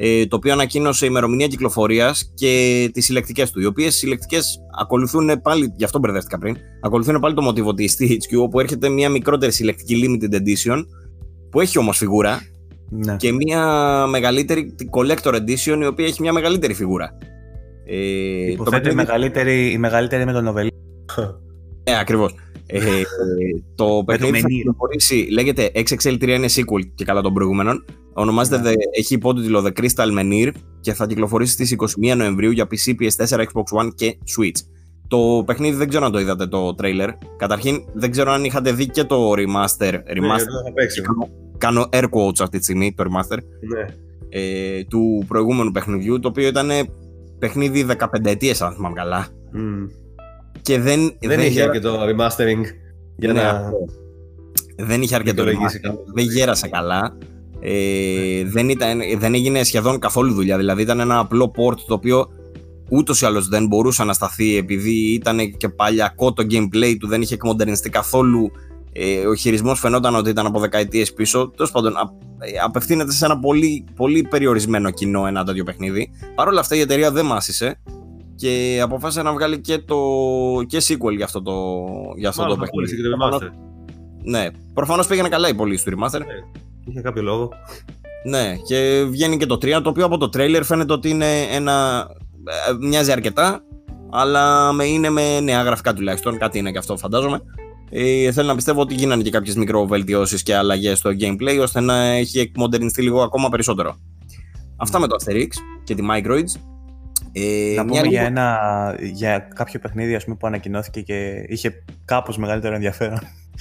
Ε, 0.02 0.26
το 0.26 0.36
οποίο 0.36 0.52
ανακοίνωσε 0.52 1.06
ημερομηνία 1.06 1.46
κυκλοφορίας 1.46 2.30
και 2.34 2.90
τις 2.92 3.04
συλλεκτικές 3.04 3.50
του. 3.50 3.60
Οι 3.60 3.64
οποίες 3.64 3.94
συλλεκτικές 3.94 4.58
ακολουθούν 4.80 5.40
πάλι, 5.42 5.72
γι' 5.76 5.84
αυτό 5.84 5.98
μπερδεύτηκα 5.98 6.38
πριν, 6.38 6.56
ακολουθούν 6.80 7.20
πάλι 7.20 7.34
το 7.34 7.42
μοτίβο 7.42 7.74
της 7.74 7.96
THQ, 8.00 8.42
όπου 8.42 8.60
έρχεται 8.60 8.88
μια 8.88 9.08
μικρότερη 9.08 9.52
συλλεκτική 9.52 10.02
limited 10.04 10.34
edition, 10.34 10.84
που 11.50 11.60
έχει 11.60 11.78
όμως 11.78 11.96
φιγούρα, 11.98 12.40
ναι. 12.90 13.16
και 13.16 13.32
μια 13.32 13.66
μεγαλύτερη 14.06 14.74
collector 14.90 15.34
edition, 15.34 15.78
η 15.82 15.86
οποία 15.86 16.06
έχει 16.06 16.22
μια 16.22 16.32
μεγαλύτερη 16.32 16.74
φιγούρα. 16.74 17.18
Ε, 17.86 18.46
το 18.46 18.52
Υποθέτω 18.52 18.76
η 18.76 18.80
παιχνίδι- 18.80 18.96
μεγαλύτερη, 18.96 19.70
η 19.72 19.78
μεγαλύτερη 19.78 20.24
με 20.24 20.32
τον 20.32 20.44
Νοβελί. 20.44 20.70
ναι, 21.90 21.98
ακριβώς. 21.98 22.34
Ε, 22.72 22.80
το 23.74 24.02
παιχνίδι 24.06 24.40
θα 24.40 24.46
Menhir. 24.46 24.50
κυκλοφορήσει, 24.52 25.28
λέγεται 25.30 25.70
XXL3 25.74 26.28
είναι 26.28 26.46
sequel 26.50 26.90
και 26.94 27.04
καλά 27.04 27.20
των 27.20 27.32
προηγούμενων. 27.34 27.84
Ονομάζεται, 28.12 28.58
Ναι. 28.60 28.70
The- 28.70 28.98
έχει 28.98 29.14
υπότιτλο 29.14 29.64
The 29.66 29.80
Crystal 29.80 30.18
Menhir 30.20 30.50
και 30.80 30.92
θα 30.92 31.06
κυκλοφορήσει 31.06 31.52
στις 31.52 31.70
21 31.72 32.16
Νοεμβρίου 32.16 32.50
για 32.50 32.64
PC, 32.66 32.94
PS4, 33.00 33.38
Xbox 33.38 33.80
One 33.82 33.88
και 33.94 34.16
Switch. 34.36 34.60
Το 35.08 35.42
παιχνίδι 35.46 35.76
δεν 35.76 35.88
ξέρω 35.88 36.04
αν 36.04 36.12
το 36.12 36.20
είδατε 36.20 36.46
το 36.46 36.74
trailer. 36.82 37.08
Καταρχήν 37.36 37.84
δεν 37.94 38.10
ξέρω 38.10 38.30
αν 38.32 38.44
είχατε 38.44 38.72
δει 38.72 38.86
και 38.86 39.04
το 39.04 39.30
remaster. 39.32 39.92
Ναι, 39.92 39.98
remaster 39.98 40.46
το 40.46 40.62
θα 40.66 40.72
παίξει. 40.74 41.00
κάνω, 41.00 41.28
κάνω 41.58 41.88
air 41.92 42.04
quotes 42.04 42.40
αυτή 42.40 42.58
τη 42.58 42.64
στιγμή 42.64 42.94
το 42.94 43.04
remaster 43.04 43.38
Ναι. 43.60 43.84
ε, 44.28 44.84
του 44.84 45.24
προηγούμενου 45.28 45.70
παιχνιδιού 45.70 46.20
το 46.20 46.28
οποίο 46.28 46.46
ήταν 46.48 46.68
παιχνίδι 47.38 47.86
15 47.98 48.04
ετίες 48.30 48.62
αν 48.62 48.72
θυμάμαι 48.72 48.94
καλά. 48.94 49.26
Μμ. 49.52 49.84
Και 50.62 50.78
δεν, 50.80 51.16
Δεν 51.20 51.40
είχε 51.40 51.62
αρκετό 51.62 51.98
remastering 52.02 52.62
για 53.16 53.32
Ναι, 53.32 53.42
να. 53.42 53.48
αυτό. 53.48 53.76
δεν 54.76 55.02
είχε 55.02 55.14
αρκετό 55.14 55.44
δικαιολογήσει 55.44 55.80
remaster, 55.82 55.88
κάπως. 55.90 56.04
δεν 56.14 56.24
γέρασε 56.24 56.68
καλά. 56.68 57.16
Ε, 57.60 58.44
δεν, 58.44 58.68
ήταν, 58.68 59.00
δεν 59.18 59.34
έγινε 59.34 59.62
σχεδόν 59.62 59.98
καθόλου 59.98 60.32
δουλειά. 60.32 60.56
Δηλαδή 60.56 60.82
ήταν 60.82 61.00
ένα 61.00 61.18
απλό 61.18 61.52
port 61.56 61.76
το 61.86 61.94
οποίο 61.94 62.28
ούτως 62.88 63.20
ή 63.20 63.26
άλλως 63.26 63.48
δεν 63.48 63.66
μπορούσε 63.66 64.04
να 64.04 64.12
σταθεί 64.12 64.56
επειδή 64.56 65.12
ήταν 65.12 65.56
και 65.56 65.68
παλιακό 65.68 66.32
το 66.32 66.46
gameplay 66.50 66.96
του, 67.00 67.06
δεν 67.08 67.22
είχε 67.22 67.34
εκμοντερνιστεί 67.34 67.90
καθόλου. 67.90 68.50
Ε, 68.92 69.26
ο 69.26 69.34
χειρισμός 69.34 69.80
φαινόταν 69.80 70.14
ότι 70.14 70.30
ήταν 70.30 70.46
από 70.46 70.60
δεκαετίες 70.60 71.12
πίσω. 71.12 71.50
Τέλος 71.56 71.70
πάντων, 71.70 71.96
α, 71.96 72.00
ε, 72.38 72.50
απευθύνεται 72.64 73.12
σε 73.12 73.24
ένα 73.24 73.38
πολύ, 73.38 73.84
πολύ 73.96 74.22
περιορισμένο 74.30 74.90
κοινό 74.90 75.26
ένα 75.26 75.44
τέτοιο 75.44 75.64
παιχνίδι. 75.64 76.10
Παρ' 76.34 76.48
όλα 76.48 76.60
αυτά 76.60 76.76
η 76.76 76.80
εταιρεία 76.80 77.10
δεν 77.10 77.26
μάσησε 77.26 77.80
και 78.40 78.80
αποφάσισε 78.82 79.22
να 79.22 79.32
βγάλει 79.32 79.60
και, 79.60 79.78
το, 79.78 79.96
και 80.66 80.78
sequel 80.88 81.14
για 81.16 81.24
αυτό 81.24 81.42
το, 81.42 81.52
για 82.16 82.28
αυτό 82.28 82.42
Μάλλον 82.42 82.58
το 82.58 82.64
θα 82.64 82.70
πούλησε 82.70 82.94
παιχνίδι. 82.94 83.14
και 83.14 83.40
το 83.40 83.46
remaster. 83.46 83.50
Ναι, 84.22 84.46
προφανώς 84.74 85.06
πήγαινε 85.06 85.28
καλά 85.28 85.48
η 85.48 85.54
πωλήση 85.54 85.84
του 85.84 85.90
remaster. 85.90 86.20
Είχε 86.84 87.00
κάποιο 87.00 87.22
λόγο. 87.22 87.48
Ναι, 88.24 88.56
και 88.66 89.04
βγαίνει 89.10 89.36
και 89.36 89.46
το 89.46 89.54
3, 89.54 89.80
το 89.82 89.88
οποίο 89.88 90.04
από 90.04 90.18
το 90.18 90.28
τρέιλερ 90.28 90.64
φαίνεται 90.64 90.92
ότι 90.92 91.08
είναι 91.08 91.40
ένα. 91.42 92.06
ε, 92.68 92.86
μοιάζει 92.86 93.12
αρκετά, 93.12 93.62
αλλά 94.10 94.72
με, 94.72 94.84
είναι 94.84 95.10
με 95.10 95.40
νέα 95.40 95.62
γραφικά 95.62 95.94
τουλάχιστον. 95.94 96.38
Κάτι 96.38 96.58
είναι 96.58 96.70
και 96.70 96.78
αυτό, 96.78 96.96
φαντάζομαι. 96.96 97.40
Ε, 97.90 98.32
θέλω 98.32 98.46
να 98.48 98.54
πιστεύω 98.54 98.80
ότι 98.80 98.94
γίνανε 98.94 99.22
και 99.22 99.30
κάποιες 99.30 99.56
μικροβελτιώσεις 99.56 100.42
και 100.42 100.54
αλλαγές 100.56 100.98
στο 100.98 101.10
gameplay, 101.20 101.58
ώστε 101.62 101.80
να 101.80 102.02
έχει 102.02 102.38
εκμοντερνιστεί 102.38 103.02
λίγο 103.02 103.22
ακόμα 103.22 103.48
περισσότερο. 103.48 103.96
Αυτά 104.76 104.98
με 104.98 105.06
το 105.06 105.16
Asterix 105.20 105.48
και 105.84 105.94
τη 105.94 106.02
Microids. 106.10 106.60
Ε, 107.32 107.72
Να 107.76 107.82
μια 107.84 107.84
πούμε 107.84 107.96
λίγο- 107.96 108.10
για, 108.10 108.22
ένα, 108.22 108.58
για 109.12 109.38
κάποιο 109.54 109.80
παιχνίδι 109.80 110.14
ας 110.14 110.24
πούμε, 110.24 110.36
που 110.36 110.46
ανακοινώθηκε 110.46 111.00
και 111.00 111.44
είχε 111.48 111.82
κάπως 112.04 112.38
μεγαλύτερο 112.38 112.74
ενδιαφέρον. 112.74 113.18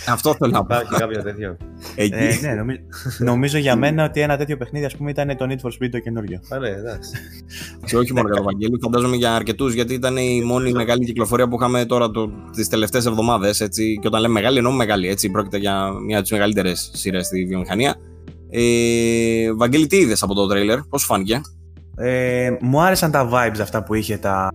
Αυτό 0.08 0.36
θέλω 0.36 0.52
να 0.52 0.66
πω. 0.66 0.76
Υπάρχει 0.76 0.96
κάποιο 1.00 1.22
τέτοιο. 1.24 1.58
Εκεί, 1.96 2.14
ε, 2.16 2.38
ναι, 2.42 2.54
νομίζω, 2.54 2.80
νομίζω 3.20 3.58
για 3.58 3.76
μένα 3.76 4.04
ότι 4.06 4.22
ένα 4.22 4.38
τέτοιο 4.38 4.58
παιχνίδι 4.58 4.86
ας 4.86 4.96
πούμε, 4.96 5.10
ήταν 5.10 5.38
το 5.38 5.46
Need 5.50 5.68
for 5.68 5.86
Speed 5.86 5.90
το 5.92 6.00
καινούριο. 6.00 6.40
Α, 6.50 6.60
ναι, 6.60 6.68
εντάξει. 6.70 7.12
και 7.86 7.98
όχι 7.98 8.14
μόνο 8.14 8.28
για 8.28 8.36
τον 8.36 8.46
Βαγγέλη, 8.46 8.80
φαντάζομαι 8.82 9.16
για 9.16 9.36
αρκετούς, 9.36 9.74
γιατί 9.74 9.94
ήταν 9.94 10.18
η 10.18 10.42
μόνη 10.44 10.72
μεγάλη 10.72 11.06
κυκλοφορία 11.06 11.48
που 11.48 11.56
είχαμε 11.56 11.86
τώρα 11.86 12.12
το, 12.12 12.32
τις 12.56 12.68
τελευταίες 12.68 13.06
εβδομάδες, 13.06 13.60
έτσι, 13.62 14.00
και 14.02 14.08
όταν 14.08 14.22
λέμε 14.22 14.34
μεγάλη 14.34 14.58
εννοούμε 14.58 14.78
μεγάλη, 14.78 15.08
έτσι, 15.08 15.30
πρόκειται 15.30 15.58
για 15.58 15.92
μια 16.06 16.16
από 16.16 16.22
τις 16.22 16.32
μεγαλύτερες 16.32 16.92
σειρές 16.94 17.26
στη 17.26 17.46
βιομηχανία. 17.46 17.96
Ε, 18.50 19.54
Βαγγέλη, 19.54 19.88
τι 19.88 19.98
είδες 19.98 20.24
από 20.24 20.34
το 20.34 20.48
τρέιλερ, 20.48 20.80
πώς 20.82 21.02
σου 21.02 21.08
φάνηκε; 21.08 21.42
Ε, 22.00 22.58
μου 22.60 22.82
άρεσαν 22.82 23.12
τα 23.12 23.30
vibes 23.32 23.60
αυτά 23.62 23.84
που 23.84 23.94
είχε 23.94 24.18
τα 24.18 24.50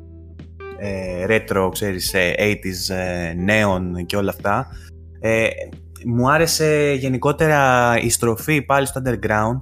ε, 0.78 1.26
retro, 1.28 1.68
ξέρεις, 1.72 2.14
ε, 2.14 2.34
80s, 2.38 2.94
ε, 2.94 3.34
neon 3.46 4.06
και 4.06 4.16
όλα 4.16 4.30
αυτά. 4.30 4.66
Ε, 5.20 5.46
μου 6.06 6.30
άρεσε 6.30 6.96
γενικότερα 6.98 7.94
η 7.98 8.10
στροφή 8.10 8.62
πάλι 8.62 8.86
στο 8.86 9.02
underground. 9.04 9.58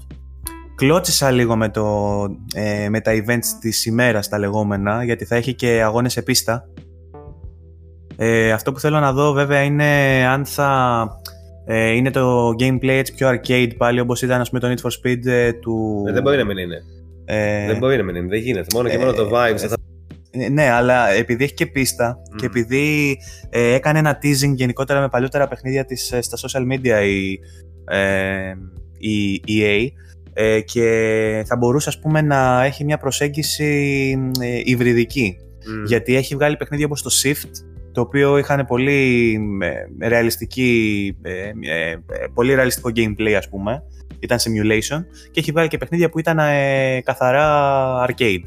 Κλώτσισα 0.75 1.31
λίγο 1.31 1.57
με, 1.57 1.69
το, 1.69 2.23
ε, 2.55 2.89
με 2.89 3.01
τα 3.01 3.13
events 3.13 3.47
της 3.61 3.87
ημέρας 3.87 4.29
τα 4.29 4.39
λεγόμενα, 4.39 5.05
γιατί 5.05 5.25
θα 5.25 5.37
έχει 5.37 5.55
και 5.55 5.83
αγώνες 5.83 6.13
σε 6.13 6.23
πίστα. 6.23 6.69
Ε, 8.17 8.53
αυτό 8.53 8.73
που 8.73 8.81
θέλω 8.81 9.01
να 9.01 9.13
δω 9.13 9.33
βέβαια 9.33 9.63
είναι 9.63 9.85
αν 10.27 10.45
θα 10.45 11.09
ε, 11.65 11.91
είναι 11.91 12.11
το 12.11 12.49
gameplay 12.49 12.89
έτσι 12.89 13.15
πιο 13.15 13.29
arcade 13.31 13.77
πάλι 13.77 14.01
όπως 14.01 14.23
ήταν 14.23 14.41
ας 14.41 14.51
πούμε 14.51 14.61
το 14.61 14.69
Need 14.69 14.89
for 14.89 14.91
Speed 14.91 15.27
ε, 15.27 15.53
του... 15.53 16.05
Ε, 16.09 16.13
δεν 16.13 16.23
μπορεί 16.23 16.37
να 16.37 16.45
μην 16.45 16.57
είναι. 16.57 16.83
Ε, 17.25 17.67
Δεν 17.67 17.79
μπορεί 17.79 17.97
να 17.97 18.03
μην 18.03 18.15
είναι, 18.15 18.27
δεν 18.29 18.39
γίνεται. 18.41 18.67
Μόνο 18.75 18.89
και 18.89 18.95
ε, 18.95 18.99
μόνο 18.99 19.13
το 19.13 19.31
vibes. 19.33 19.63
ε, 19.63 19.67
θα- 19.69 19.77
Ε, 20.35 20.49
Ναι, 20.49 20.71
αλλά 20.71 21.11
επειδή 21.11 21.45
έχει 21.45 21.55
και 21.55 21.67
πίστα 21.67 22.19
Μμ. 22.33 22.37
και 22.37 22.47
επειδή 22.47 23.17
ε, 23.51 23.75
έκανε 23.75 23.99
ένα 23.99 24.19
teasing 24.23 24.55
γενικότερα 24.55 25.01
με 25.01 25.09
παλιότερα 25.09 25.49
παιχνίδια 25.49 25.85
της 25.85 26.13
ε, 26.13 26.21
στα 26.23 26.37
social 26.37 26.73
media 26.73 27.03
η, 27.07 27.39
ε, 27.97 28.53
η 28.99 29.41
EA 29.49 29.87
ε, 30.33 30.61
και 30.61 31.45
θα 31.47 31.57
μπορούσε 31.57 31.89
ας 31.89 31.99
πούμε 32.01 32.21
να 32.21 32.65
έχει 32.65 32.85
μια 32.85 32.99
προσέγγιση 32.99 34.15
ε, 34.41 34.61
υβριδική 34.65 35.37
Μμ. 35.67 35.85
γιατί 35.85 36.17
έχει 36.17 36.35
βγάλει 36.35 36.57
παιχνίδια 36.57 36.87
όπως 36.87 37.03
το 37.03 37.11
Shift 37.23 37.51
το 37.93 38.01
οποίο 38.01 38.39
είχαν 38.39 38.67
πολύ 38.67 39.39
ε, 40.01 40.09
ρεαλιστική, 40.09 41.17
ε, 41.23 41.33
ε, 41.33 41.91
ε, 41.91 41.97
πολύ 42.35 42.55
ρεαλιστικό 42.55 42.91
gameplay 42.97 43.33
ας 43.33 43.49
πούμε 43.49 43.83
ήταν 44.23 44.39
simulation 44.39 45.05
και 45.31 45.41
έχει 45.41 45.51
βγάλει 45.51 45.69
και 45.69 45.79
παιχνίδια 45.79 46.11
που 46.11 46.19
ήταν 46.19 46.39
ε, 46.39 47.01
καθαρά 47.05 48.07
arcade 48.09 48.41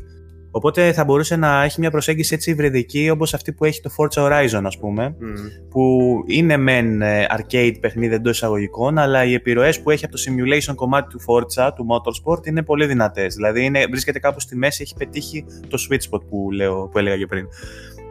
Οπότε 0.56 0.94
θα 0.94 1.04
μπορούσε 1.04 1.36
να 1.36 1.64
έχει 1.64 1.80
μια 1.80 1.92
προσέγγιση 1.92 2.34
έτσι 2.34 2.52
υβριδική 2.52 3.10
όπως 3.10 3.34
αυτή 3.34 3.54
που 3.54 3.66
έχει 3.66 3.82
το 3.82 3.90
Forza 3.98 4.22
Horizon 4.24 4.62
ας 4.64 4.78
πούμε 4.78 5.16
Μμ. 5.20 5.34
που 5.70 6.00
είναι 6.28 6.58
μεν 6.58 7.02
ε, 7.02 7.26
arcade 7.30 7.74
παιχνίδι 7.80 8.14
εντός 8.14 8.36
εισαγωγικών 8.36 8.98
αλλά 8.98 9.26
οι 9.26 9.34
επιρροές 9.34 9.82
που 9.82 9.90
έχει 9.92 10.06
από 10.06 10.16
το 10.16 10.22
simulation 10.26 10.76
κομμάτι 10.76 11.08
του 11.10 11.20
Forza, 11.22 11.70
του 11.76 11.86
Motorsport 11.90 12.48
είναι 12.48 12.64
πολύ 12.64 12.86
δυνατές. 12.86 13.36
Δηλαδή 13.36 13.64
είναι, 13.64 13.86
βρίσκεται 13.90 14.20
κάπου 14.20 14.40
στη 14.40 14.56
μέση, 14.56 14.82
έχει 14.82 14.94
πετύχει 14.98 15.46
το 15.68 15.78
sweet 15.90 16.10
spot 16.10 16.22
που, 16.30 16.52
λέω, 16.52 16.88
που 16.88 16.98
έλεγα 16.98 17.18
και 17.18 17.28
πριν. 17.28 17.48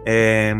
Ε, 0.02 0.54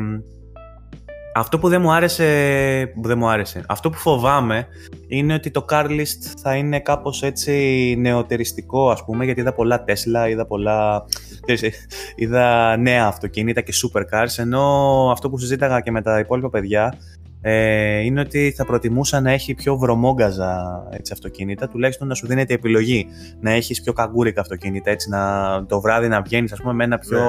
αυτό 1.37 1.59
που 1.59 1.69
δεν 1.69 1.81
μου 1.81 1.93
άρεσε, 1.93 2.93
που 2.95 3.09
δεν 3.09 3.19
μου 3.19 3.29
άρεσε, 3.29 3.65
αυτό 3.67 3.91
που 3.91 3.97
φοβάμαι 3.97 4.67
είναι 5.07 5.35
ότι 5.35 5.51
το 5.51 5.65
car 5.71 5.87
list 5.87 6.33
θα 6.43 6.57
είναι 6.57 6.81
κάπως 6.81 7.23
έτσι 7.23 7.95
νεοτεριστικό 7.99 8.91
ας 8.91 9.05
πούμε 9.05 9.25
γιατί 9.25 9.41
είδα 9.41 9.55
πολλά 9.55 9.85
Tesla, 9.89 10.29
είδα 10.29 10.47
πολλά 10.47 11.05
ξέρεις, 11.47 11.87
είδα 12.17 12.77
νέα 12.77 13.07
αυτοκίνητα 13.07 13.61
και 13.61 13.73
supercars 13.83 14.39
ενώ 14.39 14.63
αυτό 15.13 15.31
που 15.31 15.39
συζήταγα 15.39 15.81
και 15.81 15.91
με 15.91 16.03
τα 16.03 16.19
υπόλοιπα 16.19 16.51
παιδιά 16.51 16.95
ε, 17.47 17.99
είναι 17.99 18.21
ότι 18.21 18.53
θα 18.57 18.65
προτιμούσα 18.65 19.21
να 19.21 19.31
έχει 19.31 19.55
πιο 19.55 19.77
βρωμόγκαζα 19.77 20.83
έτσι, 20.91 21.13
αυτοκίνητα 21.13 21.69
τουλάχιστον 21.69 22.09
να 22.09 22.15
σου 22.15 22.27
δίνεται 22.27 22.53
η 22.53 22.57
επιλογή. 22.57 23.07
Να 23.41 23.51
έχεις 23.51 23.83
πιο 23.83 23.93
καγκούρικα 23.93 24.41
αυτοκίνητα 24.41 24.91
έτσι 24.91 25.09
να, 25.09 25.65
το 25.67 25.81
βράδυ 25.81 26.09
να 26.09 26.23
βγαίνεις 26.23 26.53
ας 26.53 26.61
πούμε 26.61 26.73
με 26.73 26.85
ένα 26.85 26.99
πιο 26.99 27.29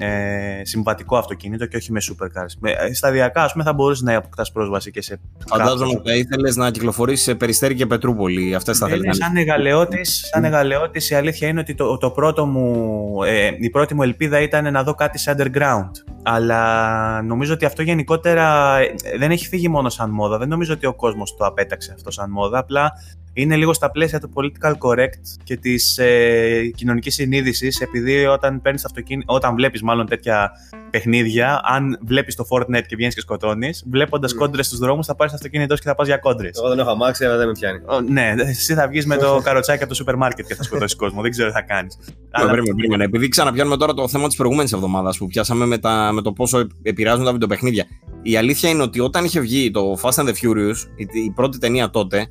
ε, 0.00 0.60
συμβατικό 0.64 1.16
αυτοκίνητο 1.16 1.66
και 1.66 1.76
όχι 1.76 1.92
με 1.92 2.00
supercars. 2.10 2.52
Με, 2.60 2.70
ε, 2.70 2.94
σταδιακά 2.94 3.42
ας 3.42 3.52
πούμε 3.52 3.64
θα 3.64 3.72
μπορούσε 3.72 4.04
να 4.04 4.16
αποκτάς 4.16 4.52
πρόσβαση 4.52 4.90
και 4.90 5.02
σε 5.02 5.20
Φαντάζομαι 5.48 5.78
κάποιους- 5.78 5.98
ότι 6.00 6.08
θα 6.10 6.16
ήθελες 6.16 6.56
να 6.56 6.70
κυκλοφορήσεις 6.70 7.24
σε 7.24 7.34
περιστέρι 7.34 7.74
και 7.74 7.86
πετρούπολη. 7.86 8.54
Αυτές 8.54 8.78
θα 8.78 8.86
είναι 8.88 8.96
θέλεις 8.96 9.18
να 9.18 9.26
σαν 9.26 9.36
εγαλεώτης, 9.36 10.28
σαν 10.32 10.44
εγαλεώτης 10.44 11.10
η 11.10 11.14
αλήθεια 11.14 11.48
είναι 11.48 11.60
ότι 11.60 11.74
το, 11.74 11.96
το 11.98 12.10
πρώτο 12.10 12.46
μου, 12.46 13.22
ε, 13.24 13.50
η 13.58 13.70
πρώτη 13.70 13.94
μου 13.94 14.02
ελπίδα 14.02 14.40
ήταν 14.40 14.72
να 14.72 14.82
δω 14.82 14.94
κάτι 14.94 15.18
σε 15.18 15.34
underground. 15.38 15.90
Αλλά 16.22 17.22
νομίζω 17.22 17.52
ότι 17.52 17.64
αυτό 17.64 17.82
γενικότερα 17.82 18.76
ε, 18.78 18.94
δεν 19.18 19.30
έχει 19.30 19.48
φύγει 19.48 19.68
μόνο 19.68 19.88
σαν 19.88 20.10
μόδα. 20.10 20.38
Δεν 20.38 20.48
νομίζω 20.48 20.72
ότι 20.72 20.86
ο 20.86 20.94
κόσμος 20.94 21.36
το 21.36 21.44
απέταξε 21.44 21.92
αυτό 21.94 22.10
σαν 22.10 22.30
μόδα. 22.30 22.58
Απλά 22.58 22.92
είναι 23.38 23.56
λίγο 23.56 23.72
στα 23.74 23.90
πλαίσια 23.90 24.20
του 24.20 24.30
political 24.34 24.72
correct 24.78 25.20
και 25.44 25.56
της 25.56 25.98
ε, 25.98 26.70
κοινωνικής 26.76 27.14
συνείδησης 27.14 27.80
επειδή 27.80 28.26
όταν, 28.26 28.60
παίρνεις 28.62 28.84
αυτοκίνη- 28.84 29.24
όταν 29.26 29.54
βλέπεις 29.54 29.82
μάλλον 29.82 30.06
τέτοια 30.06 30.50
παιχνίδια, 30.90 31.60
αν 31.64 31.98
βλέπεις 32.06 32.34
το 32.34 32.44
Fortnite 32.50 32.82
και 32.86 32.96
βγαίνεις 32.96 33.14
και 33.14 33.20
σκοτώνεις, 33.20 33.84
βλέποντας 33.90 34.32
Mm. 34.34 34.36
κόντρες 34.38 34.66
στους 34.66 34.78
δρόμους 34.78 35.06
θα 35.06 35.14
πάρεις 35.14 35.32
το 35.32 35.38
αυτοκίνητό 35.38 35.76
σου 35.76 35.82
και 35.82 35.88
θα 35.88 35.94
πας 35.94 36.06
για 36.06 36.16
κόντρες. 36.16 36.58
Εγώ 36.58 36.68
δεν 36.68 36.78
έχω 36.78 36.90
αμάξι, 36.90 37.24
αλλά 37.24 37.36
δεν 37.36 37.46
με 37.46 37.52
πιάνει. 37.52 37.78
Ω, 37.86 38.00
Ναι, 38.00 38.34
εσύ 38.38 38.74
θα 38.74 38.88
βγεις 38.88 39.06
με 39.06 39.16
το 39.16 39.40
καροτσάκι 39.44 39.78
από 39.80 39.88
το 39.88 39.94
σούπερ 39.94 40.16
μάρκετ 40.16 40.46
και 40.46 40.54
θα 40.54 40.62
σκοτώσεις 40.62 40.96
κόσμο. 40.96 41.22
Δεν 41.22 41.30
ξέρω 41.30 41.48
τι 41.48 41.54
θα 41.54 41.62
κάνεις. 41.62 41.98
Αλλά... 42.30 42.50
Περίμενε, 42.50 42.74
περίμενε. 42.76 43.04
Επειδή 43.04 43.28
ξαναπιάνουμε 43.28 43.76
τώρα 43.76 43.94
το 43.94 44.08
θέμα 44.08 44.26
της 44.26 44.36
προηγούμενης 44.36 44.72
εβδομάδας 44.72 45.18
που 45.18 45.26
πιάσαμε 45.26 45.66
με, 45.66 45.78
τα, 45.78 46.10
με 46.12 46.22
το 46.22 46.32
πόσο 46.32 46.66
επηρεάζουν 46.82 47.24
τα 47.24 47.32
βιντεοπαιχνίδια. 47.32 47.84
Η 48.22 48.36
αλήθεια 48.36 48.68
είναι 48.70 48.82
ότι 48.82 49.00
όταν 49.00 49.24
είχε 49.24 49.40
βγει 49.40 49.70
το 49.70 49.98
Fast 50.02 50.10
and 50.22 50.24
the 50.24 50.32
Furious, 50.42 50.76
η, 50.96 51.22
η 51.24 51.30
πρώτη 51.34 51.58
ταινία 51.58 51.90
τότε, 51.90 52.26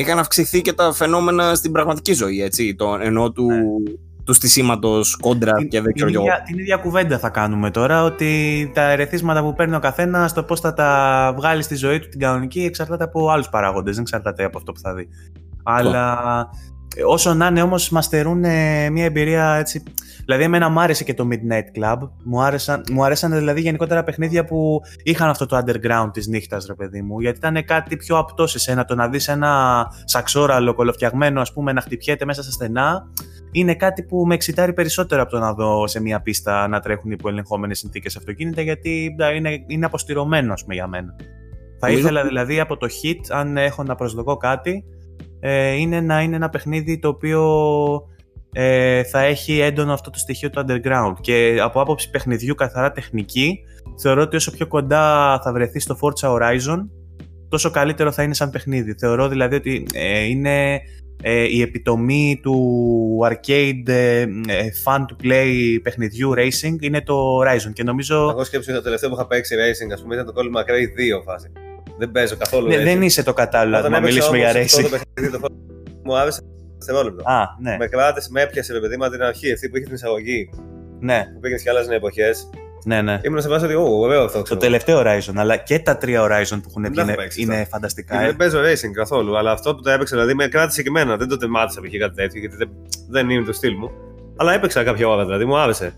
είχαν 0.00 0.18
αυξηθεί 0.18 0.62
και 0.62 0.72
τα 0.72 0.92
φαινόμενα 0.92 1.54
στην 1.54 1.72
πραγματική 1.72 2.12
ζωή. 2.12 2.42
Έτσι, 2.42 2.74
το, 2.74 2.98
ενώ 3.00 3.32
του, 3.32 3.48
του 4.24 4.32
στισίματος 4.32 5.16
κόντρα 5.16 5.66
και 5.68 5.80
δεν 5.80 5.92
ξέρω 5.92 6.10
την, 6.10 6.18
εγώ. 6.18 6.24
ίδια, 6.24 6.42
την 6.46 6.58
ίδια 6.58 6.76
κουβέντα 6.76 7.18
θα 7.18 7.28
κάνουμε 7.28 7.70
τώρα. 7.70 8.02
Ότι 8.04 8.70
τα 8.74 8.90
ερεθίσματα 8.90 9.42
που 9.42 9.54
παίρνει 9.54 9.74
ο 9.74 9.78
καθένας, 9.78 10.32
το 10.32 10.42
πώς 10.42 10.60
θα 10.60 10.72
τα 10.72 11.32
βγάλει 11.36 11.62
στη 11.62 11.74
ζωή 11.74 11.98
του 11.98 12.08
την 12.08 12.20
κανονική, 12.20 12.64
εξαρτάται 12.64 13.04
από 13.04 13.30
άλλους 13.30 13.48
παράγοντες. 13.48 13.94
Δεν 13.94 14.02
εξαρτάται 14.02 14.44
από 14.44 14.58
αυτό 14.58 14.72
που 14.72 14.80
θα 14.80 14.94
δει. 14.94 15.08
Αλλά 15.62 16.18
ε, 16.96 17.02
όσο 17.04 17.34
να 17.34 17.46
είναι 17.46 17.62
όμως, 17.62 17.90
μας 17.90 18.04
στερούν 18.04 18.44
ε, 18.44 18.90
μια 18.90 19.04
εμπειρία 19.04 19.54
έτσι. 19.54 19.82
Δηλαδή, 20.28 20.46
εμένα 20.46 20.68
μου 20.68 20.80
άρεσε 20.80 21.04
και 21.04 21.14
το 21.14 21.28
Midnight 21.30 21.78
Club. 21.80 21.98
Μου 22.24 22.42
άρεσαν, 22.42 22.82
μου 22.92 23.04
άρεσαν 23.04 23.32
δηλαδή 23.32 23.60
γενικότερα 23.60 24.04
παιχνίδια 24.04 24.44
που 24.44 24.80
είχαν 25.02 25.28
αυτό 25.28 25.46
το 25.46 25.58
underground 25.58 26.10
της 26.12 26.26
νύχτας, 26.26 26.66
ρε 26.66 26.74
παιδί 26.74 27.02
μου. 27.02 27.20
Γιατί 27.20 27.38
ήταν 27.38 27.64
κάτι 27.64 27.96
πιο 27.96 28.18
απτό 28.18 28.46
σε 28.46 28.58
σένα. 28.58 28.84
Το 28.84 28.94
να 28.94 29.08
δεις 29.08 29.28
ένα 29.28 29.84
σαξόραλο 30.04 30.74
κολοφτιαγμένο, 30.74 31.40
ας 31.40 31.52
πούμε, 31.52 31.72
να 31.72 31.80
χτυπιέται 31.80 32.24
μέσα 32.24 32.42
στα 32.42 32.52
στενά. 32.52 33.12
Είναι 33.52 33.74
κάτι 33.74 34.02
που 34.02 34.26
με 34.26 34.34
εξητάρει 34.34 34.72
περισσότερο 34.72 35.22
από 35.22 35.30
το 35.30 35.38
να 35.38 35.52
δω 35.52 35.86
σε 35.86 36.00
μια 36.00 36.20
πίστα 36.20 36.68
να 36.68 36.80
τρέχουν 36.80 37.10
υπό 37.10 37.28
ελεγχόμενε 37.28 37.74
συνθήκες 37.74 38.16
αυτοκίνητα, 38.16 38.62
γιατί 38.62 39.16
ε, 39.18 39.34
είναι, 39.34 39.64
είναι 39.66 39.86
αποστηρωμένο, 39.86 40.52
ας 40.52 40.62
πούμε, 40.62 40.74
για 40.74 40.86
μένα. 40.86 41.14
Θα 41.78 41.86
Νομίζω- 41.86 42.06
ήθελα 42.06 42.24
δηλαδή 42.24 42.60
από 42.60 42.76
το 42.76 42.86
hit, 42.86 43.20
αν 43.28 43.56
έχω 43.56 43.82
να 43.82 43.94
προσδοκώ 43.94 44.36
κάτι, 44.36 44.84
ε, 45.40 45.72
είναι 45.72 46.00
να 46.00 46.22
είναι 46.22 46.36
ένα 46.36 46.48
παιχνίδι 46.48 46.98
το 46.98 47.08
οποίο 47.08 47.42
ε, 48.52 49.04
θα 49.04 49.20
έχει 49.20 49.60
έντονο 49.60 49.92
αυτό 49.92 50.10
το 50.10 50.18
στοιχείο 50.18 50.50
του 50.50 50.64
underground. 50.66 51.14
Και 51.20 51.58
από 51.62 51.80
άποψη 51.80 52.10
παιχνιδιού 52.10 52.54
καθαρά 52.54 52.92
τεχνική, 52.92 53.58
θεωρώ 54.00 54.22
ότι 54.22 54.36
όσο 54.36 54.50
πιο 54.50 54.66
κοντά 54.66 55.40
θα 55.44 55.52
βρεθεί 55.52 55.80
στο 55.80 55.98
Forza 56.00 56.28
Horizon, 56.28 56.86
τόσο 57.48 57.70
καλύτερο 57.70 58.12
θα 58.12 58.22
είναι 58.22 58.34
σαν 58.34 58.50
παιχνίδι. 58.50 58.94
Θεωρώ 58.98 59.28
δηλαδή 59.28 59.54
ότι 59.54 59.86
ε, 59.92 60.24
είναι 60.24 60.80
ε, 61.22 61.42
η 61.42 61.62
επιτομή 61.62 62.40
του 62.42 63.18
arcade 63.24 63.88
ε, 63.88 64.20
ε, 64.20 64.26
fun 64.84 64.98
to 64.98 65.26
play 65.26 65.78
παιχνιδιού 65.82 66.32
racing 66.36 66.76
είναι 66.80 67.02
το 67.02 67.38
Horizon 67.38 67.72
και 67.72 67.82
νομίζω 67.82 68.28
Εγώ 68.30 68.44
σκέψω 68.44 68.72
το 68.72 68.82
τελευταίο 68.82 69.08
που 69.08 69.14
είχα 69.14 69.26
παίξει 69.26 69.54
racing, 69.56 69.92
ας 69.92 70.02
πούμε, 70.02 70.14
ήταν 70.14 70.26
το 70.26 70.32
Call 70.36 70.56
of 70.56 70.60
Macrae 70.60 71.18
2 71.18 71.22
φάση. 71.24 71.52
Δεν 71.98 72.10
παίζω 72.10 72.36
καθόλου. 72.36 72.66
ναι, 72.66 72.76
racing. 72.76 72.84
δεν 72.84 73.02
είσαι 73.02 73.22
το 73.22 73.32
κατάλληλο 73.32 73.78
Όταν 73.78 73.90
να 73.90 73.96
έπαιξα 73.96 74.14
μιλήσουμε 74.14 74.38
για 74.38 74.50
όμως 74.50 74.64
αυτό 74.64 74.78
racing. 74.78 74.90
Το 74.90 74.98
παιχνίδι, 75.16 75.38
το 75.38 75.48
μου 76.02 76.16
άρεσε 76.16 76.40
δευτερόλεπτο. 76.78 77.22
Α, 77.30 77.42
ναι, 77.60 77.76
Με 77.78 77.86
κράτησε, 77.86 78.28
με 78.32 78.42
έπιασε 78.42 78.72
ρε 78.72 78.80
παιδί 78.80 78.96
μου 78.96 79.04
από 79.04 79.12
την 79.12 79.22
αρχή, 79.22 79.52
αυτή 79.52 79.68
που 79.68 79.76
είχε 79.76 79.84
την 79.86 79.94
εισαγωγή. 79.94 80.50
ναι, 81.00 81.24
Που 81.34 81.40
πήγε 81.40 81.54
και 81.54 81.70
άλλαζε 81.70 81.94
εποχές. 81.94 82.50
ναι, 82.84 83.02
ναι. 83.02 83.20
Ήμουν 83.22 83.40
σε 83.40 83.48
βάση 83.48 83.64
ότι, 83.64 83.74
Ω, 83.74 83.98
ωραίο 83.98 84.22
αυτό. 84.24 84.38
Το 84.38 84.42
ξέρω. 84.44 84.60
τελευταίο 84.60 85.00
Horizon, 85.02 85.32
αλλά 85.36 85.56
και 85.56 85.78
τα 85.78 85.96
τρία 85.96 86.22
Horizon 86.22 86.58
που 86.62 86.68
έχουν 86.68 86.82
Δεν 86.82 86.90
βγει 86.90 87.00
έχω 87.00 87.08
είναι, 87.08 87.16
παίξει 87.16 87.42
είναι 87.42 87.54
αυτά. 87.54 87.66
φανταστικά. 87.68 88.16
Και 88.16 88.22
ε. 88.22 88.26
δεν 88.26 88.36
παίζω 88.36 88.60
racing 88.60 88.92
καθόλου, 88.94 89.38
αλλά 89.38 89.50
αυτό 89.52 89.74
που 89.74 89.82
το 89.82 89.90
έπαιξα 89.90 90.16
δηλαδή 90.16 90.34
με 90.34 90.46
κράτησε 90.48 90.82
και 90.82 90.88
εμένα. 90.88 91.16
Δεν 91.16 91.28
το 91.28 91.36
τεμάτισα 91.36 91.80
π.χ. 91.80 91.90
κάτι 92.00 92.14
τέτοιο, 92.14 92.40
γιατί 92.40 92.56
δεν, 92.56 92.68
δεν 93.08 93.30
είναι 93.30 93.44
το 93.44 93.52
στυλ 93.52 93.74
μου. 93.78 93.90
Αλλά 94.36 94.52
έπαιξα 94.54 94.84
κάποια 94.84 95.08
ώρα 95.08 95.24
δηλαδή, 95.24 95.44
μου 95.44 95.56
άρεσε. 95.58 95.92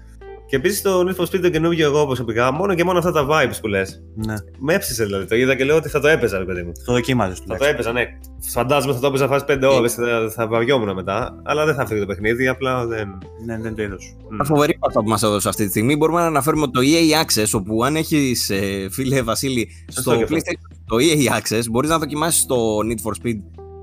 Και 0.51 0.57
επίσης 0.57 0.83
το 0.83 1.01
Need 1.01 1.21
for 1.21 1.25
Speed 1.25 1.41
το 1.41 1.49
καινούργιο 1.51 1.87
εγώ 1.87 2.07
προσωπικά, 2.07 2.53
μόνο 2.53 2.75
και 2.75 2.85
μόνο 2.85 2.99
αυτά 2.99 3.13
τα 3.13 3.27
vibes 3.31 3.59
που 3.61 3.67
λες. 3.67 4.03
Ναι. 4.15 4.35
Με 4.59 4.75
έψησε 4.75 5.05
δηλαδή. 5.05 5.25
Το 5.27 5.37
είδα 5.37 5.55
και 5.55 5.65
λέω 5.65 5.77
ότι 5.77 5.89
θα 5.89 6.01
το 6.01 6.09
έπαιζα, 6.09 6.39
ρε 6.39 6.45
παιδί 6.45 6.63
μου. 6.63 6.73
Το 6.85 6.93
δοκίμαζες 6.93 7.39
Θα 7.39 7.45
το 7.45 7.55
τουλάχιστον. 7.55 7.75
έπαιζα, 7.75 7.93
ναι. 7.93 8.19
Φαντάζομαι 8.53 8.95
θα 8.95 9.01
το 9.01 9.07
έπαιζα 9.07 9.27
φάση 9.27 9.45
5 9.49 9.63
ώρες, 9.77 9.95
θα, 9.95 10.31
θα 10.35 10.47
βαριόμουν 10.47 10.95
μετά. 10.95 11.41
Αλλά 11.45 11.65
δεν 11.65 11.75
θα 11.75 11.83
έφυγε 11.83 12.01
το 12.01 12.07
παιχνίδι, 12.07 12.49
απλά 12.49 12.87
δεν. 12.87 13.09
Ναι, 13.47 13.59
δεν 13.59 13.75
το 13.75 13.83
είδο. 13.83 13.97
Μια 14.31 14.45
φοβερή 14.45 14.79
αυτά 14.81 15.03
που 15.03 15.09
μας 15.09 15.23
έδωσε 15.23 15.49
αυτή 15.49 15.65
τη 15.65 15.71
στιγμή. 15.71 15.97
Μπορούμε 15.97 16.21
να 16.21 16.27
αναφέρουμε 16.27 16.67
το 16.67 16.81
EA 16.83 17.25
Access, 17.25 17.61
όπου 17.61 17.85
αν 17.85 17.97
έχεις, 17.97 18.51
φίλε 18.91 19.23
Βασίλη, 19.23 19.69
Σωστό 19.93 20.11
στο 20.11 20.17
και 20.17 20.23
αυτό. 20.23 20.37
PlayStation 20.37 20.77
το 20.87 20.97
EA 20.97 21.41
Access, 21.41 21.63
μπορείς 21.71 21.91
να 21.91 21.99
δοκιμάσεις 21.99 22.47
το 22.47 22.57
Need 22.85 23.09
for 23.09 23.27
Speed 23.27 23.37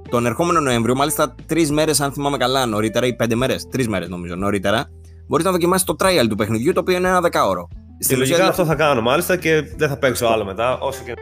τον 0.09 0.25
ερχόμενο 0.25 0.59
Νοέμβριο, 0.59 0.95
μάλιστα 0.95 1.35
τρεις 1.45 1.71
μέρες, 1.71 2.01
αν 2.01 2.11
θυμάμαι 2.11 2.37
καλά, 2.37 2.65
νωρίτερα 2.65 3.05
ή 3.05 3.15
πέντε 3.15 3.35
μέρες, 3.35 3.67
τρεις 3.67 3.87
μέρες 3.87 4.09
νομίζω 4.09 4.35
νωρίτερα, 4.35 4.89
μπορείς 5.27 5.45
να 5.45 5.51
δοκιμάσεις 5.51 5.85
το 5.85 5.95
trial 5.99 6.25
του 6.29 6.35
παιχνιδιού, 6.35 6.73
το 6.73 6.79
οποίο 6.79 6.97
είναι 6.97 7.07
ένα 7.07 7.21
δεκάωρο. 7.21 7.67
Στη 7.99 8.15
λογικά 8.15 8.47
αυτό 8.47 8.65
θα 8.65 8.75
κάνω 8.75 9.01
μάλιστα 9.01 9.35
και 9.37 9.61
δεν 9.77 9.89
θα 9.89 9.97
παίξω 9.97 10.25
άλλο 10.25 10.45
μετά. 10.45 10.77
Όσο 10.79 11.03
και. 11.05 11.13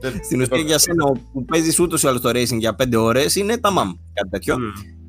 Δεν- 0.00 0.20
Στην 0.24 0.40
ουσία 0.40 0.58
για 0.58 0.78
σένα 0.78 1.04
που 1.32 1.44
παίζεις 1.44 1.78
ούτως 1.80 2.02
ή 2.02 2.06
άλλως 2.06 2.20
το 2.20 2.28
racing 2.28 2.58
για 2.58 2.76
5 2.82 2.94
ώρες 2.96 3.36
είναι 3.36 3.58
τα 3.58 3.70
μαμ. 3.70 3.90
Κάτι 4.12 4.28
τέτοιο. 4.30 4.56
Μμ. 4.58 4.62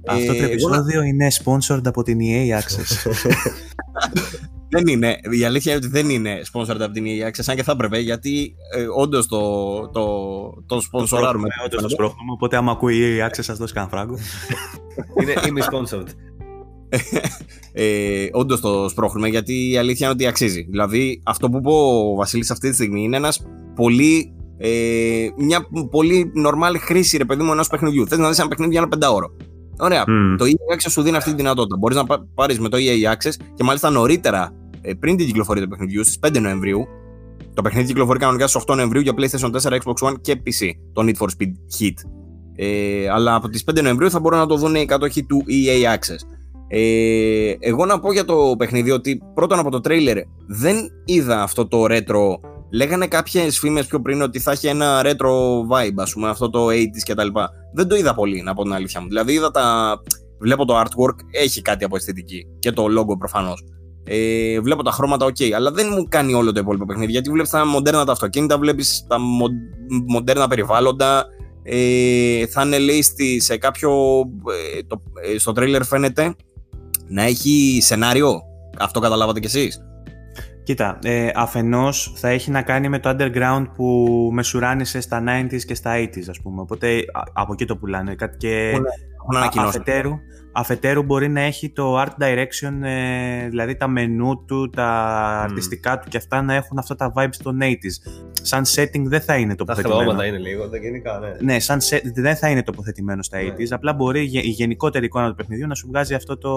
Αυτό 0.08 0.26
το 0.26 0.32
Ε, 0.34 0.36
εγώ 0.36 0.70
να- 0.70 0.76
επεισόδιο 0.76 1.02
είναι 1.02 1.28
sponsored 1.44 1.82
από 1.86 2.04
την 2.04 2.18
EA 2.22 2.60
Access. 2.60 3.12
δεν 4.76 4.88
είναι. 4.88 5.16
Η 5.40 5.44
αλήθεια 5.46 5.74
είναι 5.76 5.82
ότι 5.86 5.94
δεν 5.94 6.10
είναι 6.10 6.42
sponsored 6.54 6.80
από 6.80 6.92
την 6.92 7.04
EA 7.06 7.28
Access, 7.28 7.44
αν 7.48 7.56
και 7.56 7.64
θα 7.64 7.72
έπρεπε, 7.72 8.00
γιατί 8.00 8.56
ε, 8.76 8.86
όντως 8.98 9.28
το, 9.28 9.40
το, 9.90 10.06
το 10.66 10.82
σπονσοράρουμε. 10.82 11.48
Όντως 11.66 11.82
το 11.82 11.90
σπρώχνουμε, 11.90 12.32
οπότε 12.32 12.58
άμα 12.58 12.72
ακούει 12.72 12.96
η 12.98 13.18
EA 13.20 13.26
Access, 13.30 13.44
σα 13.44 13.54
δώσει 13.54 13.74
κανένα 13.74 13.92
φράγκο. 13.92 14.16
είναι 15.22 15.34
είμαι 15.48 15.62
sponsored. 15.72 16.08
Ε, 17.74 18.28
Όντως 18.32 18.62
το 18.62 18.90
σπρώχνουμε, 18.90 19.28
γιατί 19.28 19.70
η 19.72 19.78
αλήθεια 19.78 20.06
είναι 20.06 20.16
ότι 20.16 20.28
αξίζει. 20.28 20.68
Δηλαδή, 20.70 21.22
αυτό 21.26 21.50
που 21.50 21.58
είπε 21.58 21.70
ο 21.70 22.16
Βασίλης 22.16 22.52
αυτή 22.52 22.70
τη 22.70 22.76
στιγμή 22.76 23.04
είναι 23.04 23.18
ένας 23.18 23.46
πολύ. 23.76 24.30
Ε, 24.58 25.28
μια 25.38 25.68
πολύ 25.92 26.32
νορμάλη 26.34 26.78
χρήση, 26.78 27.18
ρε 27.18 27.26
παιδί 27.26 27.44
μου, 27.44 27.52
ενός 27.52 27.68
παιχνιδιού. 27.68 28.08
Θες 28.08 28.18
να 28.18 28.30
δεις 28.30 28.40
ένα 28.40 28.48
παιχνίδι 28.48 28.72
για 28.72 28.80
ένα 28.80 28.90
πεντάωρο. 28.90 29.36
Ωραία. 29.78 30.04
Mm. 30.04 30.36
Το 30.38 30.46
EA 30.46 30.76
Access 30.76 30.90
σου 30.90 31.02
δίνει 31.02 31.18
αυτή 31.18 31.30
τη 31.30 31.36
δυνατότητα. 31.36 31.78
Μπορείς 31.78 31.98
να 31.98 32.04
πάρεις 32.36 32.60
με 32.60 32.70
το 32.70 32.78
EA 32.78 33.14
Access 33.14 33.34
και 33.56 33.64
μάλιστα 33.64 33.90
νωρίτερα, 33.90 34.52
ε, 34.82 34.94
πριν 34.94 35.18
την 35.18 35.26
κυκλοφορία 35.26 35.64
του 35.64 35.70
παιχνιδιού, 35.70 36.04
στις 36.04 36.20
5 36.20 36.40
Νοεμβρίου. 36.40 36.88
Το 37.54 37.62
παιχνίδι 37.62 37.88
κυκλοφορεί 37.88 38.20
κανονικά 38.20 38.48
στις 38.48 38.64
8 38.68 38.76
Νοεμβρίου 38.76 39.02
για 39.02 39.14
PlayStation 39.18 39.52
4, 39.52 39.78
Xbox 39.78 40.10
One 40.10 40.22
και 40.22 40.42
PC. 40.46 40.70
Το 40.94 41.04
Need 41.06 41.24
for 41.24 41.28
Speed 41.28 41.52
Heat. 41.80 41.94
Ε, 42.56 43.10
αλλά 43.10 43.36
από 43.36 43.50
τις 43.50 43.64
5 43.64 43.82
Νοεμβρίου 43.82 44.10
θα 44.10 44.20
μπορούν 44.20 44.40
να 44.40 44.46
το 44.46 44.56
δουν 44.56 44.76
οι 44.76 44.86
κατόχοι 44.86 45.24
του 45.24 45.44
EA 45.48 45.94
Access. 45.94 46.35
Ε, 46.68 47.54
εγώ 47.60 47.86
να 47.86 48.00
πω 48.00 48.14
για 48.14 48.26
το 48.26 48.56
παιχνίδι 48.58 48.92
ότι 48.92 49.22
πρώτον 49.34 49.60
από 49.60 49.72
το 49.72 49.80
τρέιλερ 49.80 50.18
δεν 50.48 50.78
είδα 51.06 51.42
αυτό 51.42 51.68
το 51.68 51.86
retro 51.90 52.54
Λέγανε 52.76 53.08
κάποιες 53.08 53.60
φήμες 53.60 53.86
πιο 53.86 54.02
πριν 54.02 54.22
ότι 54.22 54.40
θα 54.40 54.52
έχει 54.52 54.68
ένα 54.68 55.02
retro 55.04 55.30
vibe, 55.72 55.96
ας 55.96 56.14
πούμε, 56.14 56.30
αυτό 56.30 56.50
το 56.50 56.68
80s 56.68 57.04
κτλ. 57.06 57.28
Δεν 57.74 57.88
το 57.88 57.96
είδα 57.96 58.14
πολύ, 58.14 58.42
να 58.42 58.54
πω 58.54 58.64
την 58.64 58.74
αλήθεια 58.74 59.02
μου. 59.02 59.08
Δηλαδή, 59.08 59.34
είδα 59.34 59.52
τα. 59.52 59.96
Βλέπω 60.40 60.66
το 60.66 60.80
artwork, 60.80 61.16
έχει 61.32 61.62
κάτι 61.62 61.84
από 61.84 61.96
αισθητική. 61.96 62.46
Και 62.60 62.72
το 62.72 62.86
logo 62.86 63.18
προφανώς. 63.18 63.64
Ε, 64.04 64.60
βλέπω 64.60 64.84
τα 64.84 64.92
χρώματα, 64.92 65.26
ok, 65.26 65.52
αλλά 65.52 65.72
δεν 65.72 65.88
μου 65.92 66.04
κάνει 66.10 66.34
όλο 66.34 66.52
το 66.52 66.60
υπόλοιπο 66.60 66.86
παιχνίδι. 66.86 67.12
Γιατί 67.12 67.30
βλέπεις 67.30 67.50
τα 67.50 67.66
μοντέρνα 67.66 68.06
τα 68.06 68.12
αυτοκίνητα, 68.12 68.58
βλέπεις 68.58 69.06
τα 69.08 69.20
μο, 69.20 69.46
μοντέρνα 70.08 70.48
περιβάλλοντα. 70.48 71.26
Ε, 71.64 72.48
θα 72.48 72.62
είναι 72.62 72.78
λέει 72.78 73.04
σε 73.40 73.58
κάποιο. 73.58 73.92
Ε, 74.76 74.84
το, 74.88 75.02
ε, 75.34 75.38
στο 75.38 75.52
τρέιλερ 75.52 75.84
φαίνεται 75.84 76.36
να 77.08 77.24
έχει 77.24 77.80
σενάριο. 77.82 78.42
Αυτό 78.80 79.00
καταλάβατε 79.00 79.40
κι 79.40 79.46
εσείς. 79.46 79.80
Κοίτα, 80.64 81.00
ε, 81.04 81.30
αφενός 81.36 82.14
θα 82.16 82.30
έχει 82.30 82.52
να 82.52 82.62
κάνει 82.62 82.90
με 82.90 83.00
το 83.00 83.10
underground 83.10 83.66
που 83.76 84.30
μεσουράνησε 84.34 85.02
στα 85.02 85.24
90s 85.28 85.64
και 85.66 85.76
στα 85.76 85.94
80s 85.96 86.30
ας 86.30 86.42
πούμε, 86.42 86.62
οπότε 86.62 87.04
από 87.34 87.54
εκεί 87.54 87.66
το 87.66 87.78
πουλάνε 87.78 88.16
και 88.38 88.74
αφετέρου, 89.58 90.14
αφετέρου 90.58 91.04
μπορεί 91.04 91.30
να 91.30 91.42
έχει 91.42 91.70
το 91.70 92.02
art 92.02 92.24
direction, 92.24 92.84
ε, 92.84 93.48
δηλαδή 93.50 93.76
τα 93.76 93.88
μενού 93.88 94.46
του, 94.46 94.70
τα 94.70 95.42
mm. 95.42 95.44
αρτιστικά 95.44 96.00
του 96.00 96.10
και 96.10 96.18
αυτά 96.18 96.42
να 96.42 96.54
έχουν 96.54 96.78
αυτά 96.78 96.96
τα 96.96 97.14
vibes 97.16 97.36
των 97.44 97.58
80s. 97.62 98.12
Σαν 98.32 98.64
setting 98.76 99.04
δεν 99.04 99.22
θα 99.22 99.36
είναι 99.36 99.56
τοποθετημένο. 99.56 100.00
Τα 100.00 100.06
χρώματα 100.06 100.26
είναι 100.26 100.38
λίγο, 100.38 100.70
τα 100.70 100.78
γενικά, 100.78 101.20
ναι. 101.20 101.54
Ναι, 101.54 101.60
σαν 101.60 101.80
set, 101.80 102.02
δεν 102.14 102.36
θα 102.36 102.50
είναι 102.50 102.64
τοποθετημένο 102.64 103.24
στα 103.24 103.38
80s, 103.40 103.58
ναι. 103.58 103.76
απλά 103.76 103.94
μπορεί 103.94 104.22
η 104.22 104.50
γενικότερη 104.50 105.06
εικόνα 105.06 105.30
του 105.30 105.36
παιχνιδιού 105.36 105.68
να 105.68 105.76
σου 105.76 105.88
βγάζει 105.88 106.14
αυτό 106.14 106.38
το, 106.38 106.52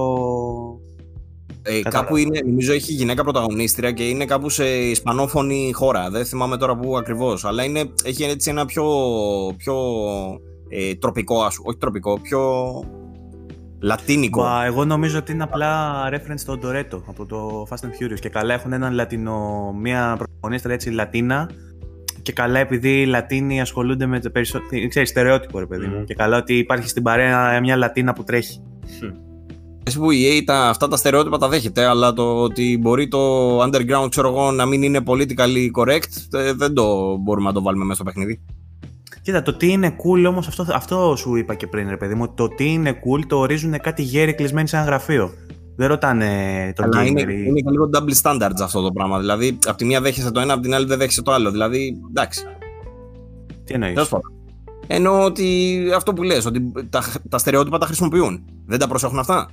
ε, 1.62 1.82
κάπου 1.82 2.16
είναι, 2.16 2.40
νομίζω 2.44 2.72
έχει 2.72 2.92
γυναίκα 2.92 3.22
πρωταγωνίστρια 3.22 3.92
και 3.92 4.08
είναι 4.08 4.24
κάπου 4.24 4.50
σε 4.50 4.64
ισπανόφωνη 4.64 5.72
χώρα. 5.72 6.10
Δεν 6.10 6.24
θυμάμαι 6.24 6.56
τώρα 6.56 6.76
που 6.76 6.96
ακριβώς. 6.96 7.44
Αλλά 7.44 7.64
είναι, 7.64 7.92
έχει 8.04 8.22
έτσι 8.24 8.50
ένα 8.50 8.64
πιο, 8.64 8.84
πιο 9.56 9.76
ε, 10.68 10.94
τροπικό, 10.94 11.42
ας, 11.42 11.56
όχι 11.64 11.78
τροπικό, 11.78 12.20
πιο 12.20 12.40
λατίνικο. 13.80 14.42
Μα, 14.42 14.64
εγώ 14.64 14.84
νομίζω 14.84 15.18
ότι 15.18 15.32
είναι 15.32 15.42
απλά 15.42 15.92
reference 16.12 16.38
στο 16.38 16.56
Ντορέτο 16.56 17.02
από 17.06 17.26
το 17.26 17.66
Fast 17.70 17.84
and 17.86 17.90
Furious. 17.90 18.18
Και 18.20 18.28
καλά 18.28 18.54
έχουν 18.54 18.72
έναν 18.72 18.92
λατινο, 18.92 19.72
μια 19.80 20.14
πρωταγωνίστρια 20.18 20.74
έτσι 20.74 20.90
λατίνα. 20.90 21.50
Και 22.22 22.32
καλά 22.32 22.58
επειδή 22.58 23.00
οι 23.00 23.06
Λατίνοι 23.06 23.60
ασχολούνται 23.60 24.06
με 24.06 24.20
το 24.20 24.30
περισσότερο. 24.30 24.88
ξέρεις, 24.88 25.08
στερεότυπο 25.08 25.58
ρε 25.58 25.66
παιδί 25.66 25.86
μου. 25.86 26.00
Mm. 26.00 26.04
Και 26.04 26.14
καλά 26.14 26.36
ότι 26.36 26.58
υπάρχει 26.58 26.88
στην 26.88 27.02
παρέα 27.02 27.60
μια 27.60 27.76
Λατίνα 27.76 28.12
που 28.12 28.24
τρέχει. 28.24 28.62
Mm 29.02 29.26
που 29.94 30.10
η 30.10 30.38
EA 30.38 30.44
τα, 30.44 30.68
αυτά 30.68 30.88
τα 30.88 30.96
στερεότυπα 30.96 31.38
τα 31.38 31.48
δέχεται, 31.48 31.84
αλλά 31.84 32.12
το 32.12 32.42
ότι 32.42 32.78
μπορεί 32.80 33.08
το 33.08 33.62
underground 33.62 34.06
ξέρω 34.10 34.28
εγώ, 34.28 34.50
να 34.50 34.66
μην 34.66 34.82
είναι 34.82 35.00
politically 35.06 35.70
correct, 35.76 36.38
ε, 36.38 36.52
δεν 36.52 36.74
το 36.74 37.16
μπορούμε 37.16 37.46
να 37.46 37.52
το 37.52 37.62
βάλουμε 37.62 37.84
μέσα 37.84 37.94
στο 37.94 38.04
παιχνίδι. 38.04 38.40
Κοίτα, 39.28 39.42
το 39.42 39.54
τι 39.54 39.68
είναι 39.68 39.96
cool 39.96 40.28
όμως, 40.28 40.48
αυτό, 40.48 40.66
αυτό 40.72 41.14
σου 41.16 41.36
είπα 41.36 41.54
και 41.54 41.66
πριν, 41.66 41.88
ρε 41.88 41.96
παιδί 41.96 42.14
μου. 42.14 42.34
Το 42.34 42.48
τι 42.48 42.72
είναι 42.72 42.90
cool 42.90 43.22
το 43.26 43.36
ορίζουν 43.36 43.80
κάτι 43.80 44.02
γέροι 44.02 44.34
κλεισμένοι 44.34 44.68
σε 44.68 44.76
ένα 44.76 44.84
γραφείο. 44.84 45.32
Δεν 45.76 45.88
ρωτάνε 45.88 46.72
το 46.76 46.82
Αλλά 46.82 47.04
είναι, 47.04 47.20
είναι 47.20 47.60
και 47.60 47.70
λίγο 47.70 47.90
double 47.94 48.22
standards 48.22 48.60
αυτό 48.62 48.82
το 48.82 48.92
πράγμα. 48.92 49.18
Δηλαδή, 49.18 49.58
από 49.66 49.76
τη 49.76 49.84
μία 49.84 50.00
δέχεσαι 50.00 50.30
το 50.30 50.40
ένα, 50.40 50.52
από 50.52 50.62
την 50.62 50.74
άλλη 50.74 50.86
δεν 50.86 50.98
δέχεσαι 50.98 51.22
το 51.22 51.32
άλλο. 51.32 51.50
Δηλαδή, 51.50 52.00
εντάξει. 52.08 52.44
Τι 53.64 53.74
εννοείς; 53.74 54.08
Εννοώ 54.86 55.24
ότι 55.24 55.78
αυτό 55.96 56.12
που 56.12 56.22
λες, 56.22 56.46
ότι 56.46 56.72
τα, 56.90 57.02
τα 57.28 57.38
στερεότυπα 57.38 57.78
τα 57.78 57.86
χρησιμοποιούν. 57.86 58.44
Δεν 58.66 58.78
τα 58.78 58.88
προσέχουν 58.88 59.18
αυτά; 59.18 59.50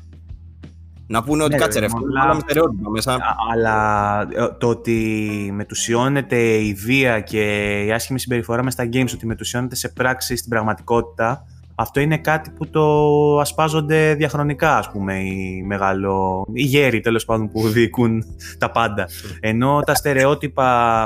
Να 1.08 1.24
πούνε 1.24 1.44
ότι 1.44 1.54
ναι, 1.54 1.60
κάτσε 1.60 1.80
ρε, 1.80 1.88
αλλά, 2.24 2.40
στερεότυπα 2.40 2.90
μέσα. 2.90 3.18
Αλλά 3.54 4.22
ε, 4.22 4.48
το 4.58 4.68
ότι 4.68 5.50
μετουσιώνεται 5.54 6.38
η 6.56 6.74
βία 6.74 7.20
και 7.20 7.42
η 7.86 7.92
άσχημη 7.92 8.20
συμπεριφορά 8.20 8.64
μες 8.64 8.74
στα 8.74 8.90
games, 8.94 9.10
ότι 9.14 9.26
μετουσιώνεται 9.26 9.76
σε 9.76 9.90
πράξη 9.90 10.36
στην 10.36 10.50
πραγματικότητα, 10.50 11.46
αυτό 11.76 12.00
είναι 12.00 12.18
κάτι 12.18 12.50
που 12.50 12.70
το 12.70 13.40
ασπάζονται 13.40 14.14
διαχρονικά, 14.14 14.78
ας 14.78 14.92
πούμε, 14.92 15.20
οι, 15.20 15.64
μεγαλο... 15.66 16.48
οι 16.54 16.64
γέροι 16.64 17.00
τέλος 17.00 17.26
πάντων 17.26 17.50
που 17.50 17.68
διοικούν 17.68 18.24
τα 18.58 18.72
πάντα. 18.72 19.10
Ενώ 19.40 19.80
τα 19.86 19.96
στερεότυπα, 19.96 21.02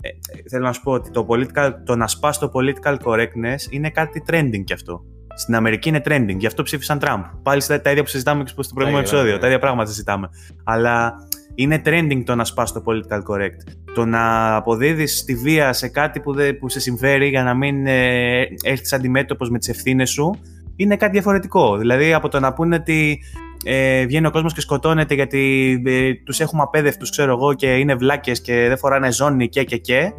ε, 0.00 0.08
θέλω 0.50 0.64
να 0.64 0.72
σου 0.72 0.82
πω 0.82 0.92
ότι 0.92 1.10
το, 1.10 1.26
political, 1.28 1.72
το 1.84 1.96
να 1.96 2.08
σπάσει 2.08 2.40
το 2.40 2.50
political 2.54 2.96
correctness 3.04 3.70
είναι 3.70 3.90
κάτι 3.90 4.22
trending 4.26 4.64
κι 4.64 4.72
αυτό. 4.72 5.04
Στην 5.36 5.54
Αμερική 5.54 5.88
είναι 5.88 6.02
trending, 6.04 6.36
γι' 6.36 6.46
αυτό 6.46 6.62
ψήφισαν 6.62 6.98
Τραμπ. 6.98 7.22
Πάλι 7.42 7.62
τα 7.82 7.90
ίδια 7.90 8.02
που 8.02 8.08
συζητάμε 8.08 8.42
και 8.42 8.52
στο 8.58 8.74
προηγούμενο 8.74 9.06
επεισόδιο, 9.06 9.38
τα 9.38 9.46
ίδια 9.46 9.58
πράγματα 9.58 9.88
συζητάμε. 9.88 10.28
Αλλά 10.64 11.14
είναι 11.54 11.82
trending 11.84 12.22
το 12.24 12.34
να 12.34 12.44
σπάς 12.44 12.72
το 12.72 12.82
political 12.86 13.18
correct. 13.32 13.72
Το 13.94 14.04
να 14.04 14.56
αποδίδεις 14.56 15.24
τη 15.24 15.34
βία 15.34 15.72
σε 15.72 15.88
κάτι 15.88 16.20
που, 16.20 16.32
δεν, 16.32 16.58
που 16.58 16.68
σε 16.68 16.80
συμφέρει 16.80 17.28
για 17.28 17.42
να 17.42 17.54
μην 17.54 17.86
ε, 17.86 18.40
έρθεις 18.62 18.92
αντιμέτωπος 18.92 19.50
με 19.50 19.58
τις 19.58 19.68
ευθύνες 19.68 20.10
σου 20.10 20.36
είναι 20.76 20.96
κάτι 20.96 21.12
διαφορετικό. 21.12 21.76
Δηλαδή 21.76 22.14
από 22.14 22.28
το 22.28 22.40
να 22.40 22.52
πούνε 22.52 22.76
ότι 22.76 23.22
ε, 23.64 24.06
βγαίνει 24.06 24.26
ο 24.26 24.30
κόσμος 24.30 24.54
και 24.54 24.60
σκοτώνεται 24.60 25.14
γιατί 25.14 25.82
ε, 25.86 26.14
τους 26.14 26.40
έχουμε 26.40 26.62
απέδευτους, 26.62 27.10
ξέρω 27.10 27.32
εγώ, 27.32 27.54
και 27.54 27.76
είναι 27.76 27.94
βλάκες 27.94 28.40
και 28.40 28.64
δεν 28.68 28.78
φοράνε 28.78 29.12
ζώνη 29.12 29.48
και 29.48 29.64
και 29.64 29.76
και. 29.76 30.12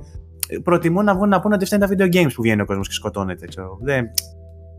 Προτιμούν 0.63 1.05
να 1.05 1.15
βγουν 1.15 1.29
να 1.29 1.39
πούνε 1.39 1.55
ότι 1.55 1.63
αυτά 1.63 1.75
είναι 1.75 1.87
τα 1.87 1.93
video 1.93 2.15
games 2.15 2.31
που 2.33 2.41
βγαίνει 2.41 2.61
ο 2.61 2.65
κόσμος 2.65 2.87
και 2.87 2.93
σκοτώνεται. 2.93 3.45
Ξέρω. 3.47 3.77
Δεν, 3.81 4.05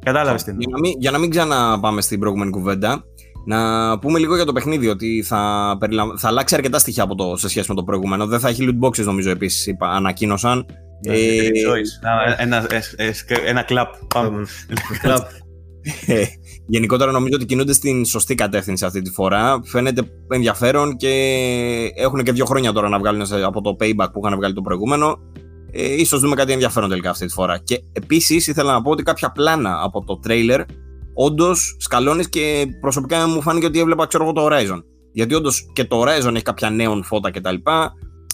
Κατάλαβες 0.05 0.43
τι 0.45 0.55
για, 0.59 0.69
να 0.71 0.79
μην, 0.79 0.93
για 0.99 1.11
να 1.11 1.19
μην 1.19 1.31
ξαναπάμε 1.31 2.01
στην 2.01 2.19
προηγούμενη 2.19 2.51
κουβέντα, 2.51 3.05
να 3.47 3.99
πούμε 3.99 4.19
λίγο 4.19 4.35
για 4.35 4.45
το 4.45 4.53
παιχνίδι 4.53 4.89
ότι 4.89 5.23
θα, 5.27 5.77
περιλα... 5.81 6.05
θα 6.17 6.29
αλλάξει 6.29 6.55
αρκετά 6.55 6.79
στοιχεία 6.79 7.03
από 7.03 7.15
το, 7.15 7.37
σε 7.37 7.49
σχέση 7.49 7.67
με 7.69 7.75
το 7.75 7.85
προηγούμενο. 7.85 8.27
Δεν 8.27 8.41
θα 8.41 8.49
έχει 8.49 8.69
loot 8.69 8.87
boxes, 8.87 9.05
νομίζω 9.05 9.31
επίσης, 9.31 9.77
ανακοίνωσαν. 9.79 10.67
Ναι, 11.07 11.15
ε, 11.15 11.49
ένα, 12.37 12.67
ε, 12.97 13.11
ένα 13.47 13.63
κλαπ. 13.63 13.95
Πάμε. 14.15 14.47
Ε, 16.07 16.25
γενικότερα 16.67 17.11
νομίζω 17.11 17.35
ότι 17.35 17.45
κινούνται 17.45 17.73
στην 17.73 18.05
σωστή 18.05 18.35
κατεύθυνση 18.35 18.85
αυτή 18.85 19.03
τη 19.03 19.11
φορά. 19.11 19.61
Φαίνεται 19.65 20.03
ενδιαφέρον 20.29 20.97
και 20.97 21.09
έχουν 21.97 22.23
και 22.23 22.33
δύο 22.33 22.45
χρόνια 22.45 22.73
τώρα 22.73 22.89
να 22.89 22.99
βγάλουν 22.99 23.27
από 23.45 23.61
το 23.61 23.77
payback 23.81 24.09
που 24.13 24.21
είχαν 24.25 24.37
βγάλει 24.37 24.55
το 24.55 24.61
προηγούμενο 24.61 25.19
ε, 25.77 25.95
ίσως 25.95 26.21
δούμε 26.21 26.35
κάτι 26.35 26.53
ενδιαφέρον 26.53 26.89
τελικά 26.89 27.11
αυτή 27.11 27.27
τη 27.27 27.33
φορά. 27.33 27.59
Και 27.59 27.83
επίσης 27.93 28.47
ήθελα 28.47 28.73
να 28.73 28.83
πω 28.83 28.91
ότι 28.91 29.03
κάποια 29.03 29.31
πλάνα 29.31 29.81
από 29.83 30.05
το 30.05 30.19
τρέιλερ 30.19 30.61
όντως 31.15 31.77
σκαλώνεις 31.79 32.29
και 32.29 32.67
προσωπικά 32.81 33.29
μου 33.29 33.43
φάνηκε 33.43 33.67
ότι 33.67 33.79
έβλεπα 33.79 34.07
ξέρω 34.07 34.25
εγώ 34.25 34.33
το 34.33 34.47
Horizon. 34.47 34.83
Γιατί 35.13 35.35
όντως 35.35 35.71
και 35.73 35.85
το 35.85 36.03
Horizon 36.03 36.35
έχει 36.35 36.43
κάποια 36.43 36.71
νέων 36.71 37.05
φώτα 37.05 37.31
κτλ. 37.31 37.55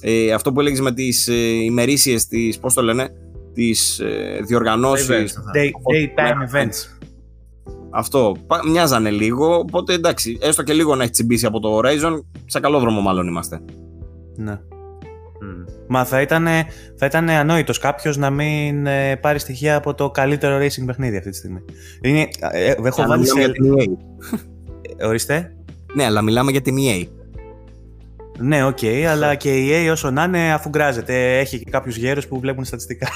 Ε, 0.01 0.33
αυτό 0.33 0.53
που 0.53 0.61
έλεγες 0.61 0.81
με 0.81 0.93
τις 0.93 1.29
ε, 1.29 1.35
ημερήσιες, 1.65 2.27
τι. 2.27 2.49
Πώς 2.61 2.75
το 2.75 2.83
λένε, 2.83 3.09
τις 3.55 3.99
ε, 3.99 4.41
διοργανώσεις. 4.47 5.39
Daytime 5.55 6.55
events. 6.55 7.07
Αυτό. 7.91 8.37
Μοιάζανε 8.71 9.11
λίγο. 9.11 9.59
Οπότε 9.59 9.93
εντάξει, 9.93 10.39
έστω 10.41 10.63
και 10.63 10.73
λίγο 10.73 10.95
να 10.95 11.03
έχει 11.03 11.13
τσιμπήσει 11.13 11.47
από 11.47 11.61
το 11.61 11.79
Horizon, 11.79 12.21
σε 12.47 12.61
καλό 12.61 12.79
δρόμο 12.79 13.01
μάλλον 13.01 13.27
είμαστε. 13.27 13.61
Ναι. 14.37 14.61
Μα 15.93 16.05
θα 16.05 16.21
ήταν, 16.21 16.47
θα 16.97 17.07
ήταν 17.07 17.31
ανόητος 17.31 17.79
κάποιος 17.79 18.17
να 18.17 18.31
μην 18.31 18.87
ε, 18.87 19.17
πάρει 19.17 19.39
στοιχεία 19.39 19.77
από 19.77 19.95
το 19.95 20.11
καλύτερο 20.11 20.59
racing 20.59 20.85
παιχνίδι 20.87 21.17
αυτή 21.17 21.31
τη 21.31 21.37
στιγμή. 21.37 21.65
Είναι, 22.03 22.29
ε, 22.53 22.75
έχω 22.85 23.07
βάλει 23.07 23.27
σε... 23.27 23.39
Για 23.39 23.53
την 23.53 23.75
EA. 23.75 23.85
Ε, 24.97 25.07
ορίστε. 25.07 25.53
Ναι, 25.95 26.05
αλλά 26.05 26.23
μιλάμε 26.23 26.51
για 26.51 26.61
την 26.61 26.77
EA. 26.79 27.07
Ναι, 28.39 28.65
OK, 28.65 28.79
okay, 28.81 29.03
αλλά 29.03 29.35
και 29.35 29.57
η 29.57 29.69
EA 29.71 29.93
όσο 29.93 30.11
να 30.11 30.25
είναι 30.25 30.53
αφουγκράζεται. 30.53 31.39
Έχει 31.39 31.59
και 31.59 31.71
κάποιους 31.71 31.97
γέρους 31.97 32.27
που 32.27 32.41
βλέπουν 32.41 32.65
στατιστικά. 32.65 33.09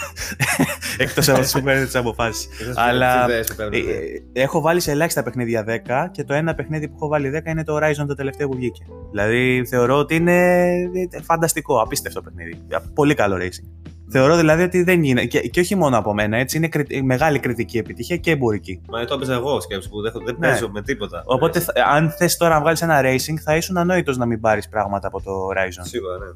Εκτός 0.99 1.29
από 1.29 1.41
τι 1.41 1.51
που 1.53 1.63
παίρνετε 1.63 1.85
τις 1.85 1.95
αποφάσεις. 1.95 2.49
Αλλά 2.75 3.31
ε, 3.31 3.39
ε, 3.71 4.43
έχω 4.43 4.61
βάλει 4.61 4.81
σε 4.81 4.91
ελάχιστα 4.91 5.23
παιχνίδια 5.23 5.65
10 5.69 6.09
και 6.11 6.25
το 6.25 6.35
ένα 6.35 6.55
παιχνίδι 6.55 6.89
που 6.89 6.95
έχω 6.97 7.09
βάλει 7.09 7.43
10 7.45 7.47
είναι 7.47 7.65
το 7.65 7.77
Horizon 7.77 8.05
το 8.07 8.15
τελευταίο 8.15 8.49
που 8.49 8.57
βγήκε. 8.57 8.85
Δηλαδή 9.11 9.65
θεωρώ 9.69 9.99
ότι 9.99 10.15
είναι 10.15 10.75
φανταστικό, 11.23 11.81
απίστευτο 11.81 12.23
παιχνίδι. 12.23 12.63
Πολύ 12.95 13.15
καλό 13.15 13.37
racing. 13.37 13.85
Θεωρώ 14.09 14.37
δηλαδή 14.37 14.63
ότι 14.63 14.83
δεν 14.83 15.05
είναι. 15.05 15.25
Και, 15.25 15.41
και 15.41 15.61
όχι 15.61 15.75
μόνο 15.75 15.99
από 15.99 16.15
μένα, 16.15 16.37
έτσι. 16.37 16.57
Είναι 16.57 16.69
μεγάλη 17.03 17.39
κριτική 17.39 17.79
επιτυχία 17.79 18.17
και 18.17 18.31
εμπορική. 18.31 18.81
Μα 18.89 19.05
το 19.05 19.15
έπαιζα 19.15 19.35
εγώ 19.35 19.61
σκέψη 19.61 19.89
που 19.89 20.01
δεν, 20.01 20.13
δεν 20.25 20.37
ναι. 20.39 20.49
παίζω 20.49 20.69
με 20.69 20.83
τίποτα. 20.83 21.23
Οπότε, 21.27 21.59
ναι. 21.59 21.83
αν 21.91 22.11
θες 22.11 22.37
τώρα 22.37 22.55
να 22.55 22.61
βγάλεις 22.61 22.83
ένα 22.83 23.01
racing, 23.03 23.37
θα 23.45 23.57
ήσουν 23.57 23.77
ανόητος 23.77 24.17
να 24.17 24.27
μην 24.27 24.41
πάρεις 24.41 24.69
πράγματα 24.69 25.07
από 25.07 25.23
το 25.23 25.31
Horizon. 25.49 25.83
Σίγουρα, 25.83 26.19
ναι. 26.19 26.33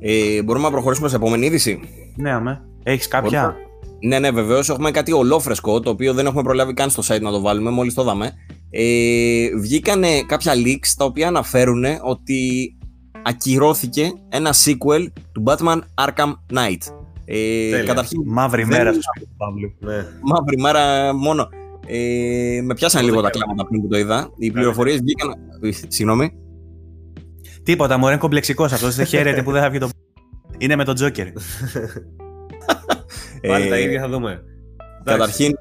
Ε, 0.00 0.42
μπορούμε 0.42 0.64
να 0.64 0.70
προχωρήσουμε 0.70 1.08
σε 1.08 1.16
επόμενη 1.16 1.46
είδηση; 1.46 1.80
Ναι, 2.16 2.32
αμέ. 2.32 2.62
Έχεις 2.82 3.08
κάποια; 3.08 3.40
Μπορούμε... 3.40 3.66
Ναι, 4.00 4.18
ναι, 4.18 4.30
βεβαίως. 4.30 4.68
Έχουμε 4.68 4.90
κάτι 4.90 5.12
ολόφρεσκο 5.12 5.80
το 5.80 5.90
οποίο 5.90 6.14
δεν 6.14 6.26
έχουμε 6.26 6.42
προλάβει 6.42 6.74
καν 6.74 6.90
στο 6.90 7.02
site 7.06 7.20
να 7.20 7.30
το 7.30 7.40
βάλουμε. 7.40 7.70
Μόλις 7.70 7.94
το 7.94 8.02
είδαμε. 8.02 8.32
Ε, 8.70 9.48
βγήκανε 9.56 10.22
κάποια 10.26 10.52
leaks 10.54 10.94
τα 10.96 11.04
οποία 11.04 11.28
αναφέρουν 11.28 11.84
ότι 12.02 12.72
ακυρώθηκε 13.22 14.12
ένα 14.28 14.54
sequel 14.64 15.06
του 15.32 15.42
Batman 15.46 15.78
Arkham 15.94 16.32
Knight. 16.54 16.94
Ε, 17.24 17.82
καταρχήν, 17.86 18.22
Μαύρη 18.24 18.64
δεν... 18.64 18.76
μέρα 18.76 18.92
σου, 18.92 19.00
Παύλου. 19.36 19.74
Ναι. 19.78 20.06
Μαύρη 20.22 20.60
μέρα 20.60 21.14
μόνο. 21.14 21.48
Ε, 21.86 22.60
με 22.62 22.74
πιάσαν 22.74 23.04
λίγο 23.04 23.20
τα 23.20 23.30
κλάματα 23.30 23.66
πριν 23.66 23.80
που 23.80 23.88
το 23.88 23.98
είδα. 23.98 24.30
Οι 24.36 24.50
πληροφορίες 24.50 25.00
βγήκαν. 25.00 25.30
Ε, 25.62 25.70
συγγνώμη. 25.88 26.32
Τίποτα, 27.68 27.98
μου 27.98 28.06
είναι 28.06 28.16
κομπλεξικός 28.16 28.72
αυτός. 28.72 28.94
Δεν 28.94 29.06
χαίρεται 29.12 29.42
που 29.42 29.52
δεν 29.52 29.62
θα 29.62 29.70
βγει 29.70 29.78
το. 29.78 29.88
Είναι 30.58 30.76
με 30.76 30.84
τον 30.84 30.94
Τζόκερ. 30.94 31.26
Πάλι 33.48 33.68
τα 33.68 33.78
ίδια 33.78 34.00
θα 34.00 34.08
δούμε. 34.08 34.42
Καταρχήν. 35.04 35.58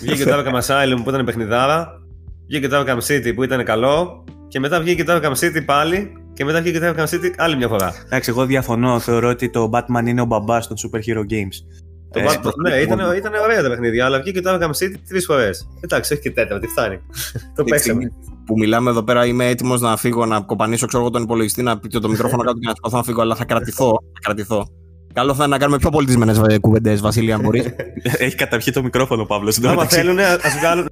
Βγήκε 0.00 0.24
το 0.24 0.38
Arkham 0.38 0.60
Asylum 0.60 1.00
που 1.04 1.10
ήταν 1.10 1.24
παιχνιδάρα. 1.24 2.02
Βγήκε 2.46 2.68
το 2.68 2.80
Arkham 2.80 2.98
City 2.98 3.34
που 3.34 3.42
ήταν 3.42 3.64
καλό. 3.64 4.24
Και 4.48 4.60
μετά 4.60 4.80
βγήκε 4.80 5.04
το 5.04 5.16
Arkham 5.16 5.32
City 5.32 5.64
πάλι 5.64 6.12
και 6.32 6.44
μετά 6.44 6.62
βγήκε 6.62 6.78
το 6.78 6.94
Arkham 6.96 7.06
City 7.06 7.30
άλλη 7.36 7.56
μια 7.56 7.68
φορά. 7.68 7.94
Εντάξει, 8.04 8.30
εγώ 8.30 8.46
διαφωνώ. 8.46 8.98
Θεωρώ 8.98 9.28
ότι 9.28 9.50
το 9.50 9.70
Batman 9.72 10.06
είναι 10.06 10.20
ο 10.20 10.24
μπαμπάς 10.24 10.66
των 10.66 10.76
Super 10.76 10.98
Hero 10.98 11.20
Games. 11.20 11.85
Το 12.10 12.20
ε, 12.20 12.24
Batman, 12.24 12.52
ναι, 12.62 12.74
ήταν, 12.74 13.16
ήταν 13.16 13.34
ωραία 13.34 13.62
τα 13.62 13.68
παιχνίδια, 13.68 14.04
αλλά 14.04 14.20
βγήκε 14.20 14.40
το 14.40 14.54
Arkham 14.54 14.70
City 14.70 14.94
τρεις 15.08 15.24
φορές. 15.24 15.68
Εντάξει, 15.80 16.12
όχι 16.12 16.22
και 16.22 16.30
τέταρτη, 16.30 16.66
φτάνει. 16.66 17.00
το 17.56 17.64
παίξαμε. 17.64 18.12
Που 18.46 18.58
μιλάμε 18.58 18.90
εδώ 18.90 19.02
πέρα, 19.02 19.26
είμαι 19.26 19.48
έτοιμος 19.48 19.80
να 19.80 19.96
φύγω, 19.96 20.26
να 20.26 20.40
κοπανίσω 20.40 20.86
ξέρω, 20.86 21.10
τον 21.10 21.22
υπολογιστή, 21.22 21.62
να 21.62 21.78
πείτε 21.78 21.98
το 21.98 22.08
μικρόφωνο 22.08 22.42
κάτω 22.42 22.58
και 22.58 22.66
να 22.66 22.74
σπαθώ 22.74 22.96
να 22.96 23.02
φύγω, 23.02 23.20
αλλά 23.22 23.34
θα 23.34 23.44
κρατηθώ. 23.44 23.90
Θα 24.12 24.20
κρατηθώ. 24.22 24.68
Καλό 25.12 25.34
θα 25.34 25.44
είναι 25.44 25.52
να 25.52 25.58
κάνουμε 25.58 25.78
πιο 25.78 25.90
πολιτισμένες 25.90 26.40
κουβέντε, 26.60 26.94
Βασίλη, 26.94 27.32
αν 27.32 27.40
μπορείς. 27.40 27.64
Έχει 28.24 28.34
καταρχεί 28.34 28.70
το 28.70 28.82
μικρόφωνο, 28.82 29.24
Παύλος. 29.24 29.64
Αν 29.64 29.88
θέλουν, 29.88 30.18
ας 30.18 30.56
βγάλουν. 30.58 30.88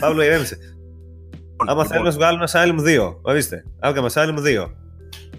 Παύλο, 0.00 0.22
ηρέμησε. 0.22 0.58
Άμα 1.66 1.84
θέλουν 1.84 2.04
να 2.04 2.10
βγάλουν 2.10 2.40
Asylum 2.50 3.08
2, 3.08 3.14
ορίστε. 3.22 3.64
Arkham 3.82 4.06
Asylum 4.06 4.38
2. 4.38 4.66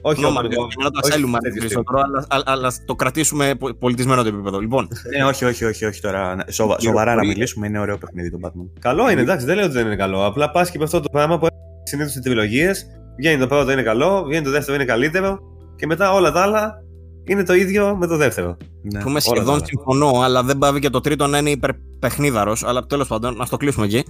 Όχι 0.01 0.25
όμω. 0.25 0.41
Να 0.41 0.91
το 0.91 0.99
Asylum 1.03 1.37
περισσότερο, 1.59 2.01
αλλά, 2.27 2.43
αλλά 2.45 2.73
το 2.85 2.95
κρατήσουμε 2.95 3.55
πολιτισμένο 3.79 4.21
το 4.21 4.27
επίπεδο. 4.27 4.59
Λοιπόν. 4.59 4.87
ναι, 5.17 5.25
όχι, 5.25 5.45
όχι, 5.45 5.65
όχι, 5.65 5.85
όχι 5.85 6.01
τώρα. 6.01 6.45
Σοβα, 6.49 6.79
σοβαρά 6.79 7.15
να 7.15 7.25
μιλήσουμε, 7.25 7.67
είναι 7.67 7.79
ωραίο 7.79 7.97
παιχνίδι 7.97 8.31
το 8.31 8.37
Batman. 8.41 8.79
Καλό 8.79 9.09
είναι, 9.09 9.21
εντάξει, 9.21 9.45
δεν 9.45 9.55
λέω 9.55 9.65
ότι 9.65 9.73
δεν 9.73 9.85
είναι 9.85 9.95
καλό. 9.95 10.25
Απλά 10.25 10.51
πας 10.51 10.71
και 10.71 10.77
με 10.77 10.83
αυτό 10.83 10.99
το 10.99 11.09
πράγμα 11.11 11.39
που 11.39 11.47
συνήθως 11.83 12.11
σε 12.11 12.21
τριλογίες. 12.21 12.85
Βγαίνει 13.17 13.39
το 13.39 13.47
πρώτο 13.47 13.71
είναι 13.71 13.83
καλό, 13.83 14.23
βγαίνει 14.27 14.43
το 14.43 14.51
δεύτερο 14.51 14.75
είναι 14.75 14.85
καλύτερο 14.85 15.39
και 15.75 15.85
μετά 15.85 16.13
όλα 16.13 16.31
τα 16.31 16.41
άλλα 16.41 16.83
είναι 17.23 17.43
το 17.43 17.53
ίδιο 17.53 17.95
με 17.95 18.07
το 18.07 18.17
δεύτερο. 18.17 18.57
Ναι. 18.81 19.01
Που 19.01 19.19
σχεδόν 19.19 19.65
συμφωνώ, 19.65 20.21
αλλά 20.21 20.43
δεν 20.43 20.57
πάβει 20.57 20.79
και 20.79 20.89
το 20.89 20.99
τρίτο 20.99 21.27
να 21.27 21.37
είναι 21.37 21.49
υπερπαιχνίδαρο. 21.49 22.55
Αλλά 22.61 22.85
τέλος 22.85 23.07
πάντων, 23.07 23.35
να 23.35 23.47
το 23.47 23.57
κλείσουμε 23.57 23.85
εκεί 23.85 24.03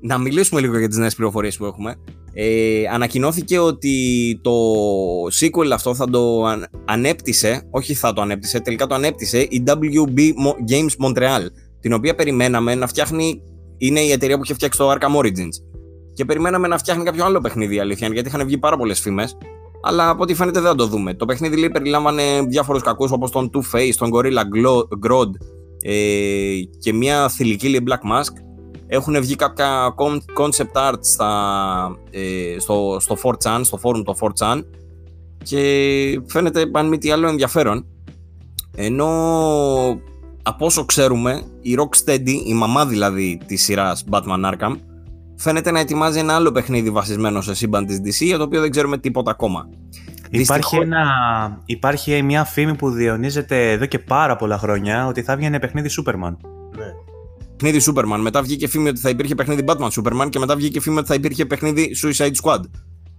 να 0.00 0.18
μιλήσουμε 0.18 0.60
λίγο 0.60 0.78
για 0.78 0.88
τις 0.88 0.96
νέες 0.98 1.14
πληροφορίες 1.14 1.56
που 1.56 1.64
έχουμε. 1.64 1.96
Ε, 2.32 2.82
ανακοινώθηκε 2.92 3.58
ότι 3.58 4.38
το 4.42 4.52
sequel 5.40 5.70
αυτό 5.72 5.94
θα 5.94 6.10
το 6.10 6.44
ανέπτυσε, 6.84 7.68
όχι 7.70 7.94
θα 7.94 8.12
το 8.12 8.20
ανέπτυσε, 8.20 8.60
τελικά 8.60 8.86
το 8.86 8.94
ανέπτυσε 8.94 9.40
η 9.40 9.62
WB 9.66 10.18
Games 10.70 11.06
Montreal, 11.06 11.46
την 11.80 11.92
οποία 11.92 12.14
περιμέναμε 12.14 12.74
να 12.74 12.86
φτιάχνει, 12.86 13.42
είναι 13.78 14.00
η 14.00 14.10
εταιρεία 14.10 14.36
που 14.36 14.44
είχε 14.44 14.54
φτιάξει 14.54 14.78
το 14.78 14.90
Arkham 14.90 15.20
Origins. 15.20 15.62
Και 16.12 16.24
περιμέναμε 16.24 16.68
να 16.68 16.78
φτιάχνει 16.78 17.04
κάποιο 17.04 17.24
άλλο 17.24 17.40
παιχνίδι, 17.40 17.78
αλήθεια, 17.78 18.08
γιατί 18.08 18.28
είχαν 18.28 18.46
βγει 18.46 18.58
πάρα 18.58 18.76
πολλές 18.76 19.00
φήμες. 19.00 19.36
Αλλά 19.82 20.08
από 20.08 20.22
ό,τι 20.22 20.34
φαίνεται 20.34 20.60
δεν 20.60 20.68
θα 20.68 20.74
το 20.74 20.86
δούμε. 20.86 21.14
Το 21.14 21.24
παιχνίδι 21.24 21.56
λέει 21.56 21.70
περιλάμβανε 21.70 22.22
διάφορους 22.48 22.82
κακούς 22.82 23.10
όπως 23.10 23.30
τον 23.30 23.50
Two 23.52 23.76
Face, 23.76 23.94
τον 23.98 24.10
Gorilla 24.14 24.42
Grodd 25.06 25.30
ε, 25.82 26.60
και 26.78 26.92
μια 26.92 27.28
θηλυκή 27.28 27.68
λέει 27.68 27.84
Black 27.86 28.12
Mask. 28.12 28.32
Έχουν 28.86 29.20
βγει 29.20 29.36
κάποια 29.36 29.94
concept 30.38 30.90
art 30.90 30.98
στα, 31.00 31.96
ε, 32.10 32.58
στο, 32.58 32.96
στο 33.00 33.16
4chan, 33.22 33.60
στο 33.62 33.78
forum 33.82 34.02
το 34.04 34.16
4chan 34.20 34.62
και 35.42 36.20
φαίνεται 36.26 36.70
αν 36.72 36.88
μη 36.88 36.98
τι 36.98 37.10
άλλο 37.10 37.28
ενδιαφέρον. 37.28 37.86
Ενώ 38.76 39.08
από 40.42 40.66
όσο 40.66 40.84
ξέρουμε 40.84 41.42
η 41.60 41.78
Rocksteady, 41.78 42.42
η 42.46 42.54
μαμά 42.54 42.86
δηλαδή 42.86 43.40
της 43.46 43.62
σειράς 43.62 44.04
Batman 44.10 44.52
Arkham 44.52 44.76
φαίνεται 45.36 45.70
να 45.70 45.80
ετοιμάζει 45.80 46.18
ένα 46.18 46.34
άλλο 46.34 46.52
παιχνίδι 46.52 46.90
βασισμένο 46.90 47.40
σε 47.40 47.54
σύμπαν 47.54 47.86
της 47.86 47.98
DC 47.98 48.26
για 48.26 48.36
το 48.36 48.42
οποίο 48.42 48.60
δεν 48.60 48.70
ξέρουμε 48.70 48.98
τίποτα 48.98 49.30
ακόμα. 49.30 49.68
Υπάρχει, 50.30 50.76
ένα, 50.76 51.04
υπάρχει 51.64 52.22
μια 52.22 52.44
φήμη 52.44 52.74
που 52.74 52.90
διονύζεται 52.90 53.70
εδώ 53.70 53.86
και 53.86 53.98
πάρα 53.98 54.36
πολλά 54.36 54.58
χρόνια 54.58 55.06
ότι 55.06 55.22
θα 55.22 55.36
βγει 55.36 55.58
παιχνίδι 55.58 55.88
Superman 55.98 56.36
παιχνίδι 57.56 57.92
Superman. 57.92 58.18
Μετά 58.20 58.42
βγήκε 58.42 58.68
φήμη 58.68 58.88
ότι 58.88 59.00
θα 59.00 59.08
υπήρχε 59.08 59.34
παιχνίδι 59.34 59.64
Batman 59.66 59.88
Superman 59.88 60.28
και 60.30 60.38
μετά 60.38 60.56
βγήκε 60.56 60.80
φήμη 60.80 60.98
ότι 60.98 61.06
θα 61.06 61.14
υπήρχε 61.14 61.46
παιχνίδι 61.46 61.96
Suicide 62.02 62.32
Squad. 62.42 62.60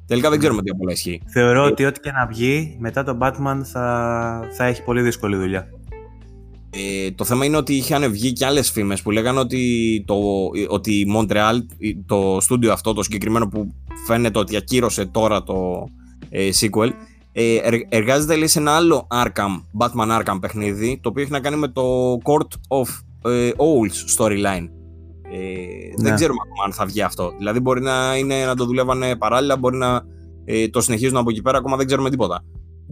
Τελικά 0.08 0.30
δεν 0.30 0.40
ξέρουμε 0.40 0.62
τι 0.62 0.70
από 0.70 0.92
ισχύει. 0.92 1.22
Θεωρώ 1.26 1.64
ότι 1.64 1.86
ό,τι 1.86 2.00
και 2.00 2.12
να 2.12 2.26
βγει 2.26 2.78
μετά 2.80 3.04
τον 3.04 3.18
Batman 3.22 3.62
θα, 3.64 4.50
θα 4.52 4.66
έχει 4.66 4.84
πολύ 4.84 5.02
δύσκολη 5.02 5.36
δουλειά. 5.36 5.68
Ε, 6.70 7.12
το 7.12 7.24
θέμα 7.24 7.46
είναι 7.46 7.58
ότι 7.58 7.74
είχαν 7.76 8.12
βγει 8.12 8.34
και 8.34 8.46
άλλες 8.46 8.72
φήμες 8.72 9.02
που 9.02 9.12
λέγανε 9.12 9.40
ότι, 9.40 10.04
το, 10.08 10.16
ότι 10.68 10.94
η 10.94 11.08
Montreal, 11.18 11.60
το 12.06 12.38
στούντιο 12.42 12.72
αυτό, 12.72 12.94
το 12.94 13.04
συγκεκριμένο 13.04 13.48
που 13.48 13.74
φαίνεται 14.08 14.40
ότι 14.40 14.56
ακύρωσε 14.56 15.06
τώρα 15.06 15.44
το 15.44 15.88
ε, 16.30 16.50
sequel, 16.60 16.90
ε, 17.32 17.58
εργάζεται 17.90 18.36
λέει 18.36 18.48
σε 18.48 18.60
ένα 18.60 18.72
άλλο 18.72 19.08
Arkham, 19.12 19.62
Batman 19.80 20.20
Arkham 20.20 20.38
παιχνίδι, 20.42 21.00
το 21.02 21.10
οποίο 21.10 21.24
έχει 21.24 21.32
να 21.32 21.40
κάνει 21.40 21.56
με 21.56 21.68
το 21.68 22.18
Court 22.24 22.78
of 22.80 22.88
ε, 23.28 23.52
Owls 23.58 24.18
storyline. 24.18 24.68
Ε, 25.32 25.94
Δεν 25.96 26.10
ναι. 26.10 26.14
ξέρουμε 26.14 26.40
ακόμα 26.44 26.64
αν 26.66 26.72
θα 26.72 26.86
βγει 26.86 27.02
αυτό. 27.02 27.34
Δηλαδή, 27.38 27.60
μπορεί 27.60 27.82
να, 27.82 28.16
είναι, 28.16 28.46
να 28.46 28.56
το 28.56 28.66
δουλεύανε 28.66 29.16
παράλληλα, 29.16 29.58
μπορεί 29.58 29.78
να 29.78 30.02
ε, 30.46 30.68
το 30.68 30.82
συνεχίζουν 30.82 31.18
από 31.18 31.30
εκεί 31.30 31.42
πέρα, 31.42 31.58
ακόμα 31.58 31.78
δεν 31.78 31.86
ξέρουμε 31.86 32.10
τίποτα. 32.10 32.44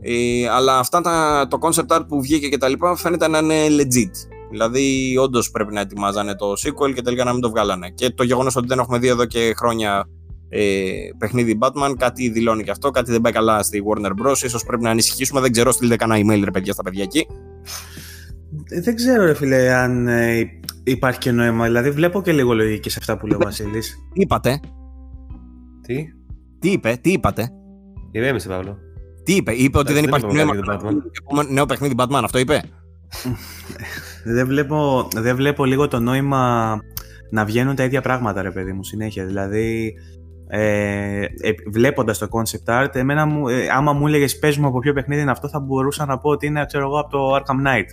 Ε, 0.01 0.47
αλλά 0.49 0.79
αυτά 0.79 1.01
τα, 1.01 1.47
το 1.49 1.57
concept 1.61 1.97
art 1.97 2.05
που 2.07 2.21
βγήκε 2.21 2.49
και 2.49 2.57
τα 2.57 2.67
λοιπά 2.67 2.95
φαίνεται 2.95 3.27
να 3.27 3.37
είναι 3.37 3.67
legit. 3.69 4.11
Δηλαδή, 4.51 5.15
όντως 5.17 5.51
πρέπει 5.51 5.73
να 5.73 5.79
ετοιμάζανε 5.79 6.35
το 6.35 6.51
sequel 6.51 6.93
και 6.93 7.01
τελικά 7.01 7.23
να 7.23 7.31
μην 7.31 7.41
το 7.41 7.49
βγάλανε. 7.49 7.89
Και 7.89 8.09
το 8.09 8.23
γεγονός 8.23 8.55
ότι 8.55 8.67
δεν 8.67 8.79
έχουμε 8.79 8.97
δει 8.97 9.07
εδώ 9.07 9.25
και 9.25 9.53
χρόνια 9.57 10.07
ε, 10.49 10.83
παιχνίδι 11.17 11.57
Batman, 11.61 11.93
κάτι 11.97 12.29
δηλώνει 12.29 12.63
και 12.63 12.71
αυτό, 12.71 12.91
κάτι 12.91 13.11
δεν 13.11 13.21
πάει 13.21 13.33
καλά 13.33 13.63
στη 13.63 13.83
Warner 13.87 14.11
Bros. 14.25 14.35
σω 14.35 14.59
πρέπει 14.65 14.83
να 14.83 14.89
ανησυχήσουμε. 14.89 15.41
Δεν 15.41 15.51
ξέρω, 15.51 15.71
στείλτε 15.71 15.95
κανένα 15.95 16.25
email 16.25 16.41
ρε 16.43 16.51
παιδιά 16.51 16.73
στα 16.73 16.83
παιδιά 16.83 17.03
εκεί. 17.03 17.27
Ε, 18.69 18.81
δεν 18.81 18.95
ξέρω, 18.95 19.25
ρε 19.25 19.33
φίλε, 19.33 19.73
αν 19.73 20.07
ε, 20.07 20.49
υπάρχει 20.83 21.19
και 21.19 21.31
νόημα. 21.31 21.65
Δηλαδή, 21.65 21.91
βλέπω 21.91 22.21
και 22.21 22.31
λίγο 22.31 22.53
λογική 22.53 22.89
σε 22.89 22.97
αυτά 22.99 23.17
που 23.17 23.27
λέει 23.27 23.37
ο 23.41 23.43
Βασίλης. 23.43 23.95
Τι 24.13 24.21
είπατε. 24.21 24.59
Τι; 25.81 26.05
Τι 26.59 26.71
είπε, 26.71 26.97
τι 27.01 27.11
είπατε; 27.11 27.49
Ηρέμησε, 28.11 28.47
Παύλο; 28.47 28.77
Τι 29.23 29.35
είπε, 29.35 29.51
είπε 29.51 29.77
ότι 29.77 29.93
δεν, 29.93 30.03
υπάρχει 30.03 30.25
νόημα. 30.25 30.53
Νέο 31.49 31.65
παιχνίδι 31.65 31.95
Batman, 31.97 32.21
αυτό 32.23 32.39
είπε; 32.39 32.61
δεν, 34.23 34.47
βλέπω, 34.47 35.07
δεν 35.15 35.35
βλέπω 35.35 35.65
λίγο 35.65 35.87
το 35.87 35.99
νόημα 35.99 36.77
να 37.31 37.45
βγαίνουν 37.45 37.75
τα 37.75 37.83
ίδια 37.83 38.01
πράγματα, 38.01 38.41
ρε 38.41 38.51
παιδί 38.51 38.73
μου, 38.73 38.83
συνέχεια. 38.83 39.25
Δηλαδή, 39.25 39.93
ε, 40.47 41.21
ε, 41.21 41.51
βλέποντας 41.71 42.17
το 42.17 42.27
concept 42.31 42.83
art, 42.83 42.95
εμένα 42.95 43.25
μου, 43.25 43.47
ε, 43.47 43.67
άμα 43.69 43.93
μου 43.93 44.07
έλεγες 44.07 44.39
πες 44.39 44.57
μου 44.57 44.67
από 44.67 44.79
ποιο 44.79 44.93
παιχνίδι 44.93 45.21
είναι 45.21 45.31
αυτό, 45.31 45.49
θα 45.49 45.59
μπορούσα 45.59 46.05
να 46.05 46.17
πω 46.17 46.29
ότι 46.29 46.45
είναι 46.45 46.65
ξέρω 46.65 46.85
εγώ, 46.85 46.99
από 46.99 47.09
το 47.09 47.35
Arkham 47.35 47.67
Knight. 47.67 47.85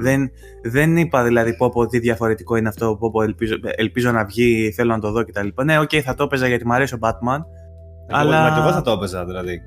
Δεν, 0.00 0.30
δεν 0.62 0.96
είπα 0.96 1.24
δηλαδή 1.24 1.56
πω, 1.56 1.68
πω 1.68 1.86
τι 1.86 1.98
διαφορετικό 1.98 2.56
είναι 2.56 2.68
αυτό, 2.68 2.96
πω, 2.96 3.10
πω 3.10 3.22
ελπίζω, 3.22 3.54
ελπίζω 3.76 4.10
να 4.10 4.24
βγει, 4.24 4.72
θέλω 4.76 4.92
να 4.92 5.00
το 5.00 5.10
δω 5.10 5.24
κτλ. 5.24 5.48
Ναι, 5.64 5.78
OK, 5.78 5.88
okay, 5.92 5.98
θα 5.98 6.14
το 6.14 6.22
έπαιζα 6.22 6.48
γιατί 6.48 6.66
μου 6.66 6.72
αρέσει 6.72 6.94
ο 6.94 6.98
Batman. 7.00 7.40
Εγώ, 8.08 8.20
αλλά... 8.20 8.42
Μα 8.42 8.54
και 8.54 8.60
εγώ 8.60 8.72
θα 8.72 8.82
το 8.82 8.90
έπαιζα 8.90 9.24
δηλαδή. 9.24 9.60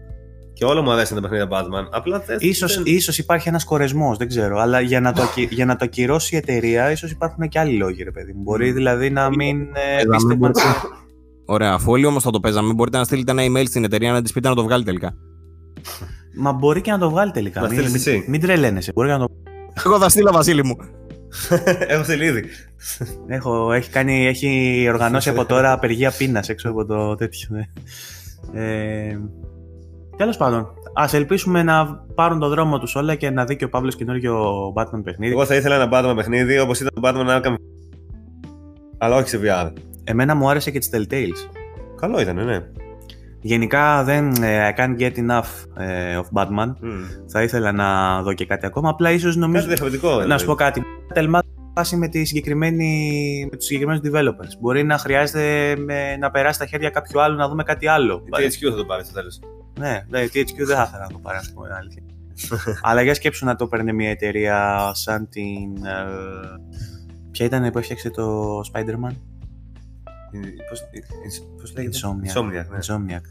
Και 0.53 0.65
όλο 0.65 0.82
μου 0.82 0.91
αρέσουν 0.91 1.15
τα 1.15 1.21
παιχνίδια 1.21 1.47
Batman. 1.51 1.88
Απλά 1.91 2.19
θες, 2.19 2.41
ίσως, 2.41 2.76
δεν... 2.76 2.84
ίσως 2.86 3.17
υπάρχει 3.17 3.47
ένας 3.47 3.63
κορεσμός, 3.63 4.17
δεν 4.17 4.28
ξέρω. 4.28 4.59
Αλλά 4.59 4.80
για 4.80 5.01
να, 5.01 5.13
το, 5.13 5.21
για 5.49 5.65
να 5.65 5.76
το 5.76 5.86
ακυρώσει 5.86 6.36
η 6.36 6.38
εταιρεία, 6.38 6.91
ίσως 6.91 7.11
υπάρχουν 7.11 7.47
και 7.47 7.59
άλλοι 7.59 7.78
λόγοι, 7.78 8.03
ρε 8.03 8.11
παιδί 8.11 8.34
μου. 8.34 8.41
Μπορεί 8.41 8.71
δηλαδή 8.71 9.09
να 9.09 9.30
μην 9.30 9.61
ε, 9.61 10.03
πίστευαν. 10.09 10.51
Ωραία, 11.45 11.73
αφού 11.73 11.91
όλοι 11.91 12.05
όμως 12.05 12.23
θα 12.23 12.32
το 12.32 12.39
παίζαμε, 12.39 12.73
μπορείτε 12.73 12.97
να 12.97 13.03
στείλετε 13.03 13.32
ένα 13.32 13.43
email 13.43 13.63
στην 13.67 13.84
εταιρεία 13.84 14.11
να 14.11 14.21
της 14.21 14.32
πείτε 14.32 14.49
να 14.49 14.55
το 14.55 14.63
βγάλει 14.63 14.84
τελικά. 14.84 15.13
Μα 16.38 16.53
μπορεί 16.53 16.82
και 16.82 16.91
να 16.91 16.97
το 16.97 17.09
βγάλει 17.09 17.32
τελικά. 17.32 17.61
Να 17.61 17.67
Μην, 17.67 17.76
στείλεις 17.76 18.05
μην, 18.05 18.15
εσύ. 18.15 18.30
μην 18.30 18.41
τρελαίνεσαι. 18.41 18.91
Μπορεί 18.95 19.07
και 19.07 19.13
να 19.13 19.19
το 19.19 19.34
Εγώ 19.86 19.99
θα 19.99 20.09
στείλω, 20.09 20.32
Βασίλη 20.32 20.63
μου. 20.63 20.78
Έχω 21.88 22.03
στείλει 22.03 22.26
ήδη. 22.26 22.43
Έχω, 23.28 23.71
έχει, 23.71 23.89
κάνει, 23.89 24.28
έχει 24.28 24.86
οργανώσει 24.89 25.30
από 25.30 25.45
τώρα 25.45 25.71
απεργία 25.71 26.11
πείνας 26.11 26.49
έξω 26.49 26.69
από 26.69 26.86
το 26.86 27.15
τέτοιο. 27.15 27.47
Ναι. 27.49 27.63
Ε, 28.61 29.19
Τέλος 30.17 30.38
πάντων, 30.38 30.67
ας 30.93 31.13
ελπίσουμε 31.13 31.63
να 31.63 32.03
πάρουν 32.15 32.39
το 32.39 32.49
δρόμο 32.49 32.80
τους 32.80 32.95
όλα 32.95 33.15
και 33.15 33.30
να 33.30 33.45
δει 33.45 33.55
και 33.55 33.65
ο 33.65 33.69
Παύλος 33.69 33.95
καινούριο 33.95 34.73
Batman 34.76 35.01
παιχνίδι. 35.03 35.32
Εγώ 35.32 35.45
θα 35.45 35.55
ήθελα 35.55 35.76
ένα 35.76 35.89
Batman 35.91 36.15
παιχνίδι 36.15 36.59
όπως 36.59 36.80
ήταν 36.80 36.91
το 36.93 37.01
Batman 37.03 37.41
Arkham. 37.41 37.55
Αλλά 38.97 39.15
όχι 39.15 39.30
σε 39.30 39.39
VR. 39.43 39.71
Εμένα 40.03 40.36
μου 40.36 40.49
άρεσε 40.49 40.71
και 40.71 40.80
τη 40.80 40.89
Telltales. 40.91 41.57
Καλό 41.99 42.19
ήταν, 42.19 42.45
ναι. 42.45 42.59
Γενικά 43.46 44.04
δεν 44.04 44.43
ε, 44.43 44.74
I 44.76 44.80
can't 44.80 45.00
get 45.00 45.12
enough 45.18 45.43
ε, 45.78 46.20
of 46.20 46.41
Batman. 46.41 46.74
Μμ. 46.80 46.89
Θα 47.28 47.43
ήθελα 47.43 47.72
να 47.72 48.22
δω 48.22 48.34
και 48.34 48.46
κάτι 48.46 48.66
ακόμα. 48.66 48.89
Απλά 48.89 49.12
ίσως 49.12 49.34
Κάτι 49.34 49.39
νομίζω. 49.39 49.68
διαφορετικό. 49.68 50.10
Να 50.10 50.22
δηλαδή. 50.22 50.39
σου 50.39 50.46
πω 50.46 50.56
κάτι. 50.56 50.82
Τελμά 51.14 51.39
φάση 51.76 51.96
με, 51.96 52.08
τη 52.08 52.26
συγκεκριμένη, 52.26 53.48
με 53.52 53.58
τους 53.58 53.66
συγκεκριμένους 53.66 54.02
developers. 54.04 54.60
Μπορεί 54.60 54.84
να 54.84 54.98
χρειάζεται 54.98 55.76
με, 55.78 56.18
να 56.18 56.32
περάσει 56.32 56.56
στα 56.56 56.66
χέρια 56.66 56.89
κάποιου 56.89 57.22
άλλου 57.22 57.36
να 57.36 57.50
δούμε 57.50 57.64
κάτι 57.64 57.88
άλλο. 57.88 58.24
Η 58.26 58.30
THQ 58.32 58.70
θα 58.70 58.76
το 58.76 58.86
πάρει 58.86 59.04
στο 59.04 59.14
τέλος. 59.14 59.39
Ναι, 59.80 60.06
ναι, 60.10 60.24
THQ 60.24 60.66
δεν 60.66 60.76
θα 60.76 60.86
ήθελα 60.88 61.04
να 61.04 61.10
το 61.12 61.20
πάρει, 61.22 61.38
ας 61.38 61.52
πούμε, 61.54 61.68
αλήθεια. 61.80 62.02
Αλλά 62.89 63.02
για 63.02 63.14
σκέψου 63.14 63.46
να 63.46 63.56
το 63.56 63.68
παίρνει 63.68 63.93
μια 63.93 64.10
εταιρεία 64.10 64.91
σαν 64.93 65.30
την... 65.30 65.86
ε, 65.86 66.06
ποια 67.32 67.46
ήταν 67.46 67.72
που 67.72 67.78
έφτιαξε 67.78 68.10
το 68.10 68.60
Spider-Man? 68.74 69.16
Πώ 70.40 71.74
λέγεται; 71.76 71.98
Insomniac. 72.02 72.38
Insomniac, 72.38 72.66
ναι. 72.72 72.78
Insomniac. 72.82 73.22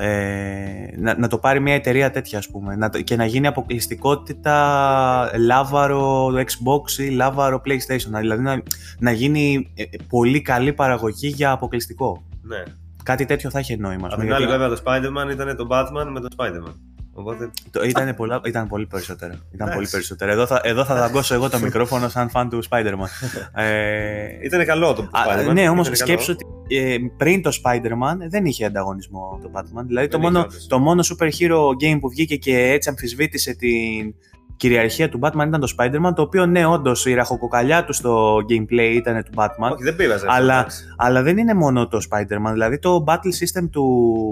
Ε, 0.00 0.88
να, 0.98 1.18
να 1.18 1.28
το 1.28 1.38
πάρει 1.38 1.60
μια 1.60 1.74
εταιρεία 1.74 2.10
τέτοια, 2.10 2.38
ας 2.38 2.48
πούμε, 2.48 2.76
να, 2.76 2.88
το- 2.88 3.02
και 3.02 3.16
να 3.16 3.24
γίνει 3.24 3.46
αποκλειστικότητα 3.46 5.30
λάβαρο 5.38 6.26
Xbox 6.26 6.98
ή 6.98 7.08
λάβαρο 7.10 7.60
PlayStation. 7.64 8.18
Δηλαδή 8.18 8.42
να, 8.42 8.62
να 8.98 9.10
γίνει 9.10 9.72
ε, 9.74 9.84
πολύ 10.08 10.42
καλή 10.42 10.72
παραγωγή 10.72 11.28
για 11.28 11.50
αποκλειστικό. 11.50 12.22
ναι. 12.42 12.62
Κάτι 13.02 13.24
τέτοιο 13.24 13.50
θα 13.50 13.58
είχε 13.58 13.76
νόημα. 13.76 14.06
ας 14.06 14.12
Απ' 14.12 14.20
πούμε, 14.20 14.24
την 14.24 14.34
άλλη, 14.34 14.44
γιατί 14.46 14.58
βέβαια, 14.62 14.76
το 14.76 14.82
Spider-Man 14.84 15.32
ήταν 15.32 15.56
το 15.56 15.66
Batman 15.70 16.06
με 16.12 16.20
το 16.20 16.28
Spider-Man. 16.36 16.74
Οπότε. 17.20 17.50
το, 17.70 17.82
ήταν, 17.82 18.14
πολλά, 18.14 18.40
ήταν 18.44 18.68
πολύ 18.68 18.86
περισσότερα. 18.86 19.32
Ήταν 19.32 19.46
Εντάξει. 19.52 19.74
πολύ 19.74 19.88
περισσότερα. 19.90 20.32
Εδώ 20.32 20.46
θα, 20.46 20.60
εδώ 20.64 20.84
θα 20.84 20.94
δαγκώσω 20.94 21.34
εγώ 21.34 21.48
το 21.48 21.58
μικρόφωνο 21.58 22.08
σαν 22.08 22.30
φαν 22.30 22.48
του 22.48 22.62
Spider-Man. 22.70 23.08
ε, 23.62 24.44
Ήταν 24.44 24.64
καλό 24.66 24.92
το 24.94 25.02
Α, 25.02 25.08
Spider-Man. 25.48 25.52
ναι, 25.52 25.68
όμως 25.68 25.86
ήταν 25.86 25.96
σκέψου 25.96 26.32
ότι 26.32 26.76
ε, 26.76 26.96
πριν 27.16 27.42
το 27.42 27.50
Spider-Man 27.62 28.16
δεν 28.28 28.44
είχε 28.44 28.64
ανταγωνισμό 28.64 29.38
το 29.42 29.50
Batman. 29.54 29.82
Δηλαδή 29.86 30.08
το 30.08 30.18
Δεν 30.18 30.26
μόνο, 30.26 30.38
είχε 30.38 30.48
όντως. 30.48 30.66
το 30.66 30.78
μόνο 30.78 31.02
super 31.04 31.28
hero 31.38 31.68
game 31.84 31.98
που 32.00 32.08
βγήκε 32.08 32.36
και 32.36 32.58
έτσι 32.58 32.88
αμφισβήτησε 32.88 33.54
την 33.54 34.14
κυριαρχία 34.58 35.08
του 35.08 35.18
Batman 35.22 35.46
ήταν 35.46 35.60
το 35.60 35.74
Spider-Man. 35.78 36.12
Το 36.14 36.22
οποίο 36.22 36.46
ναι, 36.46 36.66
όντως 36.66 37.06
η 37.06 37.14
ραχοκοκαλιά 37.14 37.84
του 37.84 37.92
στο 37.92 38.36
gameplay 38.36 38.90
ήταν 38.94 39.24
του 39.24 39.30
Batman. 39.34 39.70
Όχι, 39.72 39.82
δεν 39.82 39.96
πήραζε. 39.96 40.26
Αλλά- 40.28 40.58
εντάξει. 40.58 40.84
Αλλά 40.96 41.22
δεν 41.22 41.38
είναι 41.38 41.54
μόνο 41.54 41.88
το 41.88 41.98
Spider-Man. 42.10 42.50
Δηλαδή 42.52 42.78
το 42.78 43.04
battle 43.06 43.60
system 43.62 43.68
του 43.70 43.86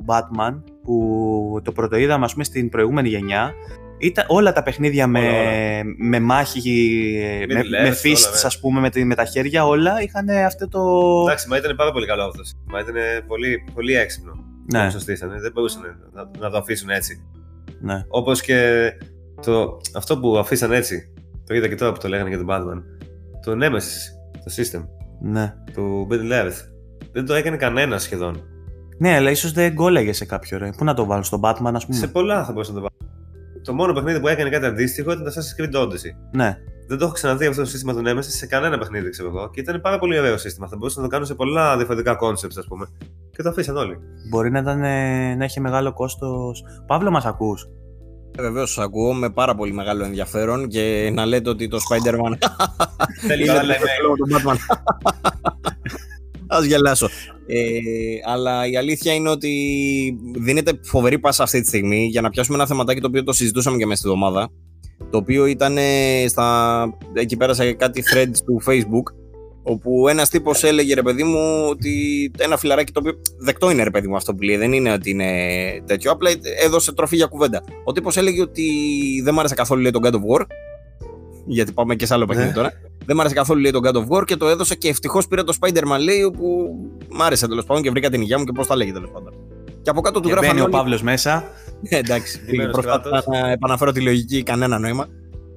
Batman 0.07 0.62
που 0.83 1.61
το 1.64 1.72
πρωτοείδαμε 1.72 2.24
ας 2.24 2.33
πούμε 2.33 2.45
στην 2.45 2.68
προηγούμενη 2.68 3.09
γενιά 3.09 3.53
ήταν 3.99 4.24
όλα 4.29 4.53
τα 4.53 4.62
παιχνίδια 4.62 5.07
με, 5.07 5.18
Όλα, 5.18 5.83
με 5.99 6.20
μάχη, 6.20 6.61
με, 7.49 7.61
Middle 7.61 7.83
με 7.83 7.89
Earth, 7.89 8.07
fists 8.07 8.27
όλα, 8.27 8.35
ναι. 8.37 8.41
ας 8.45 8.61
πούμε 8.61 8.81
με, 8.81 8.91
τη- 8.91 9.05
με 9.05 9.14
τα 9.14 9.24
χέρια 9.24 9.66
όλα 9.66 10.03
είχαν 10.03 10.29
αυτό 10.29 10.68
το... 10.68 10.81
Εντάξει, 11.27 11.49
μα 11.49 11.57
ήταν 11.57 11.77
πάρα 11.77 11.93
πολύ 11.93 12.07
καλό 12.07 12.22
αυτό. 12.22 12.43
Μα 12.66 12.79
ήταν 12.81 12.95
πολύ, 13.27 13.64
πολύ 13.74 13.95
έξυπνο. 13.95 14.33
Ναι, 14.72 14.91
Το 14.93 14.99
στήσανε. 14.99 15.41
Δεν 15.41 15.53
μπορούσαν 15.53 15.83
να, 16.12 16.29
να 16.39 16.51
το 16.51 16.57
αφήσουν 16.59 16.89
έτσι. 16.91 17.22
ναι. 17.81 18.05
Όπως 18.09 18.41
και 18.41 18.91
το, 19.43 19.80
αυτό 19.95 20.18
που 20.18 20.39
αφήσαν 20.39 20.72
έτσι. 20.72 21.12
Το 21.47 21.55
είδα 21.55 21.68
και 21.68 21.74
τώρα 21.74 21.93
που 21.93 21.99
το 21.99 22.09
λέγανε 22.09 22.28
για 22.28 22.39
τον 22.39 22.47
Batman. 22.51 22.82
Το 23.45 23.53
Nemesis, 23.53 24.16
το 24.45 24.55
system 24.57 24.84
ναι. 25.20 25.55
του 25.72 26.07
Middle 26.11 26.45
Earth. 26.45 26.68
Δεν 27.12 27.26
το 27.26 27.34
έκανε 27.34 27.57
κανένας 27.57 28.03
σχεδόν. 28.03 28.43
Ναι, 28.99 29.14
αλλά 29.14 29.30
ίσως 29.30 29.53
δεν 29.53 29.72
γκόλαγε 29.72 30.12
σε 30.12 30.24
κάποιο 30.24 30.59
ρε. 30.59 30.70
Πού 30.76 30.84
να 30.84 30.95
το 30.95 31.05
βάλω, 31.05 31.22
στον 31.22 31.41
Batman, 31.43 31.72
ας 31.74 31.87
πούμε; 31.87 31.99
Σε 31.99 32.09
πολλά 32.09 32.45
θα 32.45 32.53
μπορούσε 32.53 32.72
να 32.72 32.80
το 32.80 32.82
βάλει. 32.82 33.12
Το 33.62 33.74
μόνο 33.74 33.93
παιχνίδι 33.93 34.20
που 34.20 34.28
έκανε 34.28 34.51
κάτι 34.51 34.66
αντίστοιχο 34.66 35.12
ήταν 35.12 35.24
το 35.24 35.30
Assassin's 35.30 35.61
Creed 35.61 35.82
Odyssey. 35.82 36.11
Ναι. 36.32 36.57
Δεν 36.89 36.99
το 36.99 37.05
έχω 37.05 37.12
ξαναδεί 37.12 37.47
αυτό 37.47 37.62
το 37.62 37.68
σύστημα 37.68 37.93
του 37.95 38.03
Nemesis 38.05 38.22
σε 38.22 38.47
κανένα 38.47 38.78
παιχνίδι, 38.78 39.11
ξέρω 39.11 39.28
εγώ. 39.28 39.51
Και 39.51 39.61
ήταν 39.61 39.80
πάρα 39.80 39.99
πολύ 39.99 40.18
ωραίο 40.18 40.37
σύστημα. 40.37 40.68
Θα 40.68 40.76
μπορούσαν 40.76 41.03
να 41.03 41.09
το 41.09 41.12
κάνουν 41.12 41.26
σε 41.26 41.34
πολλά 41.34 41.76
διαφορετικά 41.76 42.18
concepts, 42.20 42.57
ας 42.59 42.66
πούμε. 42.68 42.87
Και 43.30 43.43
το 43.43 43.49
αφήσαν 43.49 43.76
όλοι. 43.76 43.99
Μπορεί 44.30 44.51
να, 44.51 44.59
ήταν, 44.59 44.82
ε, 44.82 45.34
να 45.34 45.45
έχει 45.45 45.61
μεγάλο 45.61 45.93
κόστος. 45.93 46.64
Παύλο, 46.87 47.11
μας 47.11 47.24
ακούς; 47.24 47.68
Βεβαίως, 48.39 48.72
σας 48.72 48.84
ακούω 48.84 49.12
με 49.12 49.30
πάρα 49.30 49.55
πολύ 49.55 49.72
μεγάλο 49.72 50.05
ενδιαφέρον 50.05 50.68
και 50.68 51.11
να 51.12 51.26
λέτε 51.26 51.51
ότι 51.51 51.68
το 51.68 51.78
Spider-Man 51.91 52.32
Θέλει 53.26 53.43
είναι 53.43 53.53
να 53.53 53.61
το 53.61 53.66
λέμε. 53.66 53.78
λόγο 54.03 54.14
του 54.14 54.26
Batman. 54.32 54.57
Ας 56.49 56.64
γελάσω. 56.64 57.09
Ε, 57.47 57.59
αλλά 58.26 58.66
η 58.66 58.76
αλήθεια 58.76 59.14
είναι 59.14 59.28
ότι 59.28 59.53
δίνεται 60.34 60.78
φοβερή 60.82 61.18
πάσα 61.18 61.43
αυτή 61.43 61.61
τη 61.61 61.66
στιγμή 61.66 62.07
για 62.07 62.20
να 62.20 62.30
πιάσουμε 62.30 62.57
ένα 62.57 62.66
θεματάκι 62.66 63.01
το 63.01 63.07
οποίο 63.07 63.24
το 63.24 63.32
συζητούσαμε 63.32 63.76
και 63.76 63.87
μέσα 63.87 63.99
στη 64.01 64.09
εβδομάδα. 64.09 64.49
Το 65.11 65.18
οποίο 65.18 65.47
ήταν 65.47 65.76
ε, 65.78 66.24
στα, 66.28 66.89
εκεί 67.12 67.37
πέρα 67.37 67.55
σε 67.55 67.72
κάτι 67.72 68.03
threads 68.14 68.37
του 68.45 68.62
Facebook 68.66 69.14
όπου 69.68 70.08
ένας 70.08 70.28
τύπος 70.30 70.64
έλεγε 70.64 70.94
ρε 70.94 71.02
παιδί 71.02 71.22
μου 71.22 71.66
ότι 71.70 72.30
ένα 72.38 72.56
φιλαράκι 72.56 72.92
το 72.92 73.00
οποίο 73.00 73.20
δεκτό 73.38 73.70
είναι 73.70 73.82
ρε 73.82 73.90
παιδί 73.90 74.08
μου 74.08 74.16
αυτό 74.16 74.34
που 74.34 74.42
λέει, 74.42 74.56
δεν 74.56 74.72
είναι 74.72 74.92
ότι 74.92 75.10
είναι 75.10 75.30
τέτοιο. 75.86 76.10
Απλά 76.10 76.30
έδωσε 76.64 76.92
τροφή 76.92 77.16
για 77.16 77.26
κουβέντα. 77.26 77.62
Ο 77.84 77.92
τύπος 77.92 78.16
έλεγε 78.16 78.40
ότι 78.42 78.64
δεν 79.24 79.34
μ' 79.34 79.38
άρεσε 79.38 79.54
καθόλου 79.54 79.80
λέει, 79.82 79.90
τον 79.90 80.02
God 80.04 80.10
of 80.12 80.40
War. 80.40 80.46
Γιατί 81.46 81.72
πάμε 81.72 81.94
και 81.94 82.06
σε 82.06 82.14
άλλο 82.14 82.26
παιχνίδι 82.26 82.48
Ναι. 82.48 82.54
τώρα. 82.54 82.72
Δεν 83.06 83.16
μ' 83.16 83.20
άρεσε 83.20 83.34
καθόλου 83.34 83.60
λέει, 83.60 83.70
τον 83.70 83.82
God 83.84 83.94
of 83.96 84.08
War 84.18 84.24
και 84.24 84.36
το 84.36 84.48
έδωσε 84.48 84.74
και 84.74 84.88
ευτυχώς 84.88 85.28
πήρε 85.28 85.42
το 85.42 85.56
Spider-Man 85.60 85.98
λέει 86.00 86.22
όπου 86.22 86.68
μ' 87.10 87.22
άρεσε 87.22 87.48
τέλος 87.48 87.64
πάντων 87.64 87.82
και 87.82 87.90
βρήκα 87.90 88.10
την 88.10 88.20
υγεία 88.20 88.38
μου 88.38 88.44
και 88.44 88.52
πώς 88.54 88.66
τα 88.66 88.76
λέγει 88.76 88.92
τέλος 88.92 89.10
πάντων. 89.12 89.32
Και 89.82 89.90
από 89.90 90.00
κάτω 90.00 90.20
του 90.20 90.26
Και 90.26 90.32
γράφανε. 90.32 90.52
μπαίνει 90.52 90.60
ο 90.60 90.64
όλοι- 90.64 90.72
Παύλος 90.82 91.02
μέσα. 91.02 91.44
Ε, 91.82 91.96
Εντάξει, 91.98 92.40
Ντυμένος 92.46 92.72
προσπάθησα 92.72 93.08
κράτος. 93.10 93.40
να 93.40 93.50
επαναφέρω 93.50 93.92
τη 93.92 94.00
λογική, 94.00 94.42
κανένα 94.42 94.78
νόημα. 94.78 95.06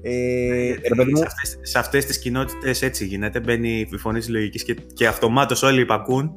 Ε, 0.02 0.74
ρε 0.88 0.96
παιδί 0.96 1.12
μου, 1.12 1.18
σε, 1.18 1.26
αυτές, 1.26 1.58
σε 1.62 1.80
αυτές 1.80 2.06
τις 2.06 2.20
κοινότητες 2.20 2.82
έτσι 2.82 3.06
γίνεται. 3.06 3.40
Μπαίνει 3.40 3.88
η 3.92 3.98
φωνή 3.98 4.20
της 4.20 4.30
λογικής 4.30 4.64
και, 4.64 4.76
και 4.94 5.08
αυτομάτως 5.08 5.64
όλοι 5.64 5.82
υπακούν. 5.82 6.32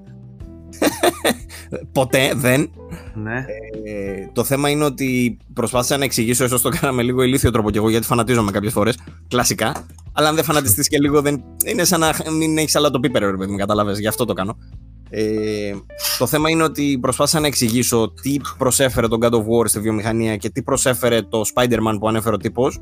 ποτέ 1.92 2.32
δεν. 2.36 2.70
Ναι. 3.14 3.44
Ε, 3.84 4.28
το 4.32 4.44
θέμα 4.44 4.68
είναι 4.68 4.84
ότι 4.84 5.38
προσπάθησα 5.52 5.96
να 5.96 6.04
εξηγήσω, 6.04 6.44
ίσως 6.44 6.62
το 6.62 6.70
έκανα 6.74 6.92
με 6.92 7.02
λίγο 7.02 7.22
ηλίθιο 7.22 7.50
τρόπο 7.50 7.70
κι 7.70 7.76
εγώ, 7.76 7.90
γιατί 7.90 8.06
φανατίζομαι 8.06 8.50
κάποιες 8.50 8.72
φορές. 8.72 8.98
Κλασικά. 9.28 9.86
Αλλά 10.12 10.28
αν 10.28 10.34
δεν 10.34 10.44
φανατιστείς 10.44 10.88
και 10.88 10.98
λίγο, 10.98 11.20
δεν... 11.20 11.44
είναι 11.64 11.84
σαν 11.84 12.00
να 12.00 12.14
μην 12.38 12.58
έχεις 12.58 12.76
αλλά 12.76 12.90
το 12.90 13.00
πίπερο, 13.00 13.30
ρε 13.30 13.36
παιδί 13.36 13.50
μου, 13.50 13.56
κατάλαβες. 13.56 13.98
Γι' 13.98 14.06
αυτό 14.06 14.24
το 14.24 14.32
κάνω. 14.32 14.56
Ε, 15.14 15.72
το 16.18 16.26
θέμα 16.26 16.50
είναι 16.50 16.62
ότι 16.62 16.98
προσπάθησα 17.00 17.40
να 17.40 17.46
εξηγήσω 17.46 18.12
τι 18.22 18.36
προσέφερε 18.58 19.08
τον 19.08 19.18
God 19.22 19.30
of 19.30 19.38
War 19.38 19.64
στη 19.64 19.80
βιομηχανία 19.80 20.36
και 20.36 20.50
τι 20.50 20.62
προσέφερε 20.62 21.22
το 21.22 21.42
Spider-Man 21.54 21.96
που 22.00 22.08
ανέφερε 22.08 22.34
ο 22.34 22.38
τύπος. 22.38 22.80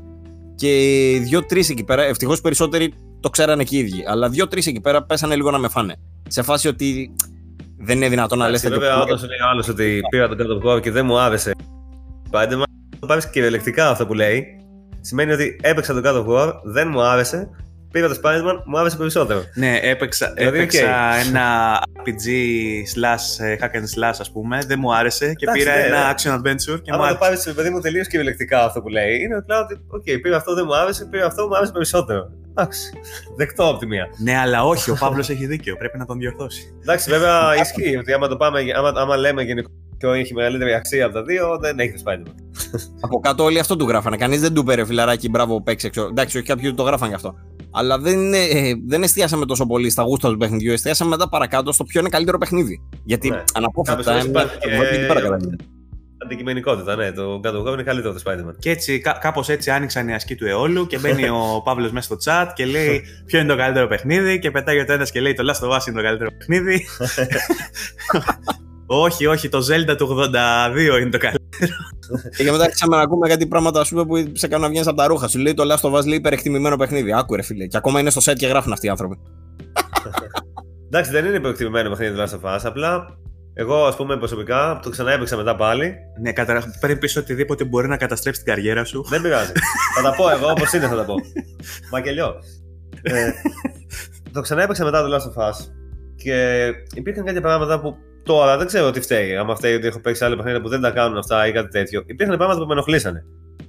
Και 0.61 1.19
δύο-τρεις 1.21 1.69
εκεί 1.69 1.83
πέρα, 1.83 2.03
ευτυχώς 2.03 2.41
περισσότεροι 2.41 2.93
το 3.19 3.29
ξέρανε 3.29 3.63
και 3.63 3.75
οι 3.75 3.79
ίδιοι. 3.79 4.03
Αλλά 4.07 4.29
δύο-τρεις 4.29 4.67
εκεί 4.67 4.81
πέρα 4.81 5.03
πέσανε 5.03 5.35
λίγο 5.35 5.51
να 5.51 5.57
με 5.57 5.67
φάνε. 5.67 5.95
Σε 6.27 6.41
φάση 6.41 6.67
ότι 6.67 7.15
δεν 7.77 7.97
είναι 7.97 8.09
δυνατόν 8.09 8.37
να 8.37 8.49
λες 8.49 8.63
Εντάξει, 8.63 8.79
Βέβαια, 8.79 9.01
όταν 9.01 9.17
σου 9.17 9.25
λέει 9.25 9.37
ο 9.45 9.47
άλλος 9.49 9.67
ότι 9.67 9.99
πήρα 10.09 10.27
τον 10.27 10.37
God 10.37 10.63
of 10.63 10.75
War 10.75 10.81
και 10.81 10.91
δεν 10.91 11.05
μου 11.05 11.19
άρεσε. 11.19 11.51
Spider-Man, 12.31 12.63
το 12.99 13.07
πάρεις 13.07 13.29
κυριολεκτικά 13.29 13.89
αυτό 13.89 14.05
που 14.05 14.13
λέει. 14.13 14.45
Σημαίνει 15.01 15.31
ότι 15.31 15.59
έπαιξα 15.61 16.01
τον 16.01 16.03
God 16.05 16.25
of 16.25 16.27
War, 16.27 16.53
δεν 16.63 16.87
μου 16.91 17.01
άρεσε. 17.01 17.49
Πήρα 17.91 18.07
το 18.07 18.19
Spider-Man, 18.23 18.61
μου 18.65 18.79
άρεσε 18.79 18.97
περισσότερο. 18.97 19.43
Ναι, 19.53 19.79
έπαιξα, 19.81 20.33
Δηλαδή, 20.37 20.57
έπαιξα 20.57 21.15
ένα 21.27 21.79
RPG 21.97 22.25
slash 22.95 23.45
ε, 23.45 23.55
hack 23.61 23.75
and 23.75 24.09
slash 24.09 24.17
ας 24.19 24.31
πούμε, 24.31 24.59
δεν 24.67 24.79
μου 24.81 24.95
άρεσε 24.95 25.33
και 25.33 25.45
Εντάξει, 25.45 25.63
πήρα 25.63 25.75
ναι, 25.75 25.81
ένα 25.81 26.07
ναι. 26.07 26.13
action 26.13 26.31
adventure 26.39 26.81
και 26.81 26.91
μου 26.91 26.95
Άμα 26.95 26.97
το 26.97 27.03
άρεσε. 27.03 27.17
πάρεις, 27.19 27.53
παιδί 27.55 27.69
μου, 27.69 27.79
τελείως 27.79 28.07
κυριολεκτικά 28.07 28.63
αυτό 28.63 28.81
που 28.81 28.87
λέει, 28.89 29.21
είναι 29.21 29.35
απλά 29.35 29.59
ότι, 29.59 29.81
οκ, 29.87 30.21
πήρα 30.21 30.35
αυτό, 30.35 30.53
δεν 30.53 30.63
μου 30.67 30.75
άρεσε, 30.75 31.05
πήρα 31.05 31.25
αυτό, 31.25 31.47
μου 31.47 31.55
άρεσε 31.55 31.71
περισσότερο. 31.71 32.31
Εντάξει. 32.49 32.91
Δεκτό 33.37 33.69
από 33.69 33.79
τη 33.79 33.85
μία. 33.85 34.07
Ναι, 34.17 34.37
αλλά 34.37 34.63
όχι, 34.63 34.91
ο 34.91 34.97
Παύλος 34.99 35.29
έχει 35.29 35.45
δίκιο, 35.45 35.75
πρέπει 35.77 35.97
να 35.97 36.05
τον 36.05 36.17
διορθώσει. 36.17 36.75
Εντάξει, 36.81 37.09
βέβαια 37.09 37.55
ισχύει 37.61 37.97
ότι 37.97 38.13
άμα 38.13 38.27
το 38.27 38.37
πάμε, 38.37 38.59
άμα, 38.75 38.93
άμα 38.95 39.17
λέμε 39.17 39.41
γενικό 39.43 39.69
ποιο 39.97 40.11
έχει 40.11 40.33
μεγαλύτερη 40.33 40.73
αξία 40.73 41.05
από 41.05 41.13
τα 41.13 41.23
δύο, 41.23 41.57
δεν 41.61 41.79
έχει 41.79 41.93
το 41.93 42.01
Spider-Man. 42.05 42.33
Από 43.01 43.19
κάτω 43.19 43.43
όλοι 43.43 43.59
αυτό 43.59 43.75
του 43.75 43.87
γράφανε. 43.87 44.17
Κανείς 44.17 44.41
δεν 44.41 44.53
του 44.53 44.63
πήρε 44.63 44.85
φιλαράκι, 44.85 45.29
μπράβο, 45.29 45.61
παίξε. 45.61 45.89
Ξέρω. 45.89 46.07
Εντάξει, 46.07 46.37
όχι 46.37 46.45
κάποιοι 46.45 46.73
το 46.73 46.83
γράφαν 46.83 47.07
γι' 47.09 47.15
αυτό. 47.15 47.35
Αλλά 47.73 47.99
δεν, 47.99 48.19
είναι, 48.19 48.37
ε, 48.37 48.73
δεν 48.87 49.03
εστιάσαμε 49.03 49.45
τόσο 49.45 49.65
πολύ 49.65 49.89
στα 49.89 50.03
γούστα 50.03 50.29
του 50.29 50.37
παιχνιδιού. 50.37 50.71
Εστιάσαμε 50.71 51.09
μετά 51.09 51.29
παρακάτω 51.29 51.71
στο 51.71 51.83
ποιο 51.83 51.99
είναι 51.99 52.09
καλύτερο 52.09 52.37
παιχνίδι. 52.37 52.81
Γιατί 53.03 53.29
Ναι. 53.29 53.43
αναπόφευκτα. 53.53 54.03
Κάποιες 54.13 54.31
φορές 54.31 54.43
έμεινε- 54.43 54.73
υπάρχει 54.73 54.89
και- 54.89 54.97
εκεί 54.97 55.07
πέρα 55.07 55.21
καταλήγεται. 55.21 55.63
Αντικειμενικότητα, 56.23 56.95
ναι. 56.95 57.11
Το 57.11 57.39
God 57.43 57.47
of 57.49 57.67
War 57.69 57.73
είναι 57.73 57.83
καλύτερο 57.83 58.13
από 58.13 58.23
το 58.23 58.31
Spider-Man. 58.31 58.55
Και 58.59 58.69
έτσι, 58.69 58.99
κά- 58.99 59.19
κάπως 59.19 59.49
έτσι 59.49 59.71
άνοιξαν 59.71 60.07
οι 60.07 60.13
ασκοί 60.13 60.35
του 60.35 60.45
αιώλου 60.47 60.87
και 60.87 60.97
μπαίνει 60.97 61.29
ο 61.29 61.61
Παύλος 61.65 61.91
μέσα 61.91 62.15
στο 62.15 62.31
chat 62.31 62.47
και 62.55 62.65
λέει 62.65 63.01
ποιο 63.25 63.39
είναι 63.39 63.47
το 63.47 63.57
καλύτερο 63.57 63.87
παιχνίδι; 63.87 64.39
Και 64.39 64.51
πετάει 64.51 64.77
ο 64.79 64.85
ένας 64.87 65.11
και 65.11 65.21
λέει 65.21 65.33
το 65.33 65.43
Last 65.51 65.67
of 65.67 65.71
Us 65.77 65.87
είναι 65.87 65.97
το 65.97 66.03
καλύτερο 66.03 66.29
παιχνίδι. 66.37 66.85
Όχι, 68.93 69.25
όχι, 69.25 69.49
το 69.49 69.57
Zelda 69.57 69.97
του 69.97 70.07
82 70.07 71.01
είναι 71.01 71.09
το 71.09 71.17
καλύτερο. 71.17 71.39
Και 72.37 72.51
μετά 72.51 72.63
άρχισαμε 72.63 72.95
να 72.95 73.01
ακούμε 73.01 73.27
κάτι 73.27 73.47
πράγματα 73.47 73.83
σου 73.83 74.05
που 74.07 74.31
σε 74.33 74.47
κάνουν 74.47 74.63
να 74.63 74.69
βγαίνεις 74.69 74.87
από 74.87 74.97
τα 74.97 75.07
ρούχα. 75.07 75.27
Σου 75.27 75.39
λέει 75.39 75.53
το 75.53 75.63
Last 75.73 75.89
of 75.89 75.99
Us 75.99 76.05
λέει 76.05 76.17
υπερεκτιμημένο 76.17 76.75
παιχνίδι. 76.75 77.13
Άκουρε 77.13 77.41
φίλε. 77.41 77.65
Και 77.65 77.77
ακόμα 77.77 77.99
είναι 77.99 78.09
στο 78.09 78.31
set 78.31 78.35
και 78.35 78.47
γράφουν 78.47 78.71
αυτοί 78.71 78.85
οι 78.85 78.89
άνθρωποι. 78.89 79.19
Εντάξει, 80.85 81.11
δεν 81.11 81.25
είναι 81.25 81.35
υπερεκτιμημένο 81.35 81.89
παιχνίδι 81.89 82.15
του 82.15 82.21
Last 82.21 82.39
of 82.41 82.55
Us. 82.55 82.59
Απλά 82.63 83.17
εγώ, 83.53 83.85
ας 83.85 83.95
πούμε, 83.95 84.17
προσωπικά 84.17 84.79
το 84.83 84.89
ξανά 84.89 85.11
έπαιξα 85.11 85.37
μετά 85.37 85.55
πάλι. 85.55 85.93
Ναι, 86.21 86.31
καταρχά 86.31 86.77
πρέπει 86.79 87.07
πει 87.07 87.17
οτιδήποτε 87.17 87.63
μπορεί 87.63 87.87
να 87.87 87.97
καταστρέψει 87.97 88.43
την 88.43 88.53
καριέρα 88.53 88.83
σου. 88.83 89.05
Δεν 89.09 89.21
πειράζει. 89.21 89.51
θα 89.95 90.01
τα 90.01 90.15
πω 90.15 90.29
εγώ 90.29 90.49
όπως 90.49 90.73
είναι, 90.73 90.87
θα 90.87 90.95
τα 90.95 91.05
πω. 91.05 91.15
Μακελιό. 91.91 92.33
ε, 93.01 93.31
το 94.31 94.41
ξανά 94.41 94.63
έπαιξα 94.63 94.83
μετά 94.83 95.07
το 95.07 95.15
Last 95.15 95.41
of 95.41 95.49
Us. 95.49 95.55
Και 96.15 96.67
υπήρχαν 96.93 97.25
κάποια 97.25 97.41
πράγματα 97.41 97.79
που 97.79 97.97
τώρα 98.23 98.57
δεν 98.57 98.67
ξέρω 98.67 98.91
τι 98.91 99.01
φταίει. 99.01 99.35
Άμα 99.35 99.55
φταίει 99.55 99.75
ότι 99.75 99.87
έχω 99.87 99.99
παίξει 99.99 100.25
άλλα 100.25 100.35
παιχνίδια 100.35 100.61
που 100.61 100.69
δεν 100.69 100.81
τα 100.81 100.91
κάνουν 100.91 101.17
αυτά 101.17 101.47
ή 101.47 101.51
κάτι 101.51 101.67
τέτοιο. 101.67 102.03
Υπήρχαν 102.05 102.37
πράγματα 102.37 102.59
που 102.59 102.65
με 102.65 102.73
ενοχλήσανε 102.73 103.23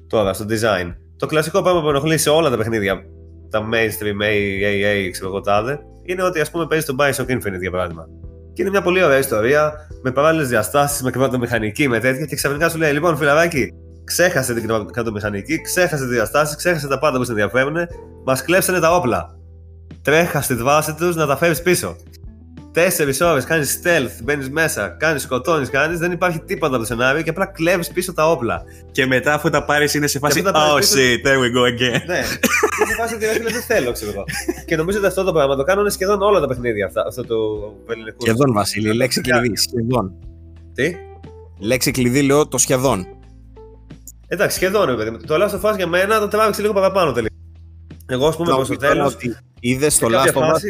τώρα 0.07 0.32
στο 0.32 0.44
design. 0.48 0.94
Το 1.16 1.26
κλασικό 1.26 1.62
πράγμα 1.62 1.80
που 1.80 1.86
με 1.86 1.92
ενοχλεί 1.92 2.18
σε 2.18 2.30
όλα 2.30 2.50
τα 2.50 2.57
παιχνίδια, 2.57 3.03
τα 3.50 3.68
mainstream, 3.72 4.22
AAA, 4.22 5.11
ξέρω 5.11 5.28
εγώ 5.28 5.40
τάδε, 5.40 5.78
είναι 6.03 6.22
ότι 6.22 6.40
ας 6.40 6.50
πούμε 6.50 6.66
παίζεις 6.66 6.86
το 6.86 6.94
Bioshock 6.98 7.30
Infinite 7.30 7.61
για 7.61 7.70
παράδειγμα. 7.70 8.07
Και 8.53 8.62
είναι 8.62 8.70
μια 8.70 8.82
πολύ 8.82 9.03
ωραία 9.03 9.18
ιστορία, 9.18 9.72
με 10.03 10.11
παράλληλες 10.11 10.48
διαστάσεις, 10.48 11.03
με 11.03 11.11
κρεβατομηχανική, 11.11 11.88
με 11.88 11.98
τέτοια. 11.98 12.26
Και 12.26 12.34
ξαφνικά 12.34 12.68
σου 12.68 12.78
λέει: 12.78 12.92
Λοιπόν, 12.92 13.16
φιλαράκι, 13.16 13.72
ξέχασε 14.05 14.55
την 14.55 14.66
κρεβατομηχανική, 14.66 15.61
ξέχασε 15.61 16.03
τις 16.03 16.12
διαστάσεις, 16.12 16.57
ξέχασε 16.57 16.88
τα 16.88 16.98
πάντα 16.98 17.18
που 17.18 17.24
σε 17.24 17.30
ενδιαφέρουν, 17.30 17.76
μας 18.24 18.42
κλέψανε 18.42 18.80
τα 18.80 18.94
όπλα. 18.94 19.36
Τρέχα 20.03 20.40
στη 20.40 20.55
βάση 20.55 20.94
τους 20.94 21.16
να 21.16 21.26
τα 21.26 21.36
φέρεις 21.36 21.62
πίσω. 21.62 21.96
Τέσσερις 22.72 23.20
ώρες 23.20 23.44
κάνεις 23.44 23.80
stealth, 23.82 24.22
μπαίνεις 24.22 24.50
μέσα, 24.50 24.88
κάνεις 24.88 25.22
σκοτώνεις, 25.22 25.70
κάνει, 25.70 25.96
δεν 25.96 26.12
υπάρχει 26.12 26.38
τίποτα 26.40 26.74
από 26.74 26.78
το 26.78 26.84
σενάριο 26.84 27.22
και 27.22 27.30
απλά 27.30 27.46
κλέβεις 27.46 27.90
πίσω 27.90 28.14
τα 28.14 28.30
όπλα. 28.30 28.62
Και 28.90 29.06
μετά 29.06 29.34
αφού 29.34 29.50
τα 29.50 29.64
πάρεις 29.64 29.94
είναι 29.94 30.06
σε 30.06 30.18
φάση. 30.18 30.42
Oh 30.46 30.76
πίσω... 30.76 30.94
shit, 30.96 31.26
there 31.26 31.36
we 31.36 31.48
go 31.56 31.62
again. 31.72 32.02
ναι, 32.06 32.16
είναι 32.16 32.86
σε 32.88 32.94
φάση 32.98 33.14
ότι 33.14 33.26
δεν 33.52 33.62
θέλω, 33.62 33.92
ξέρω 33.92 34.10
εγώ. 34.10 34.24
και 34.66 34.76
νομίζω 34.76 34.98
ότι 34.98 35.06
αυτό 35.06 35.24
το 35.24 35.32
πράγμα 35.32 35.56
το 35.56 35.62
κάνουν 35.62 35.90
σχεδόν 35.90 36.22
όλα 36.22 36.40
τα 36.40 36.46
παιχνίδια 36.46 36.86
αυτά, 36.86 37.04
αυτό 37.08 37.24
το 37.24 37.36
ελληνικό. 37.88 38.16
Σχεδόν, 38.20 38.52
Βασίλη, 38.52 38.94
λέξη 38.94 39.20
κλειδί. 39.20 39.56
Σχεδόν. 39.56 40.14
Τι; 40.74 40.96
Λέξη 41.58 41.90
κλειδί 41.90 42.22
λέω 42.22 42.48
το 42.48 42.58
σχεδόν. 42.58 43.06
Εντάξει, 44.28 44.56
σχεδόν, 44.56 44.86
ρε 44.86 44.94
παιδί. 44.94 45.26
Το 45.26 45.34
Last 45.34 45.60
of 45.60 45.72
Us 45.72 45.76
για 45.76 45.86
μένα 45.86 46.18
το 46.18 46.28
τράβηξε 46.28 46.60
λίγο 46.60 46.72
παραπάνω 46.72 47.12
τελικά. 47.12 47.34
Εγώ, 48.06 48.26
ας 48.26 48.36
πούμε, 48.36 48.54
προς 48.54 48.68
το 48.68 48.76
τέλος. 48.76 49.16
Είδες 49.60 49.98
το 49.98 50.08
Last 50.10 50.32
of 50.32 50.42
Us 50.42 50.60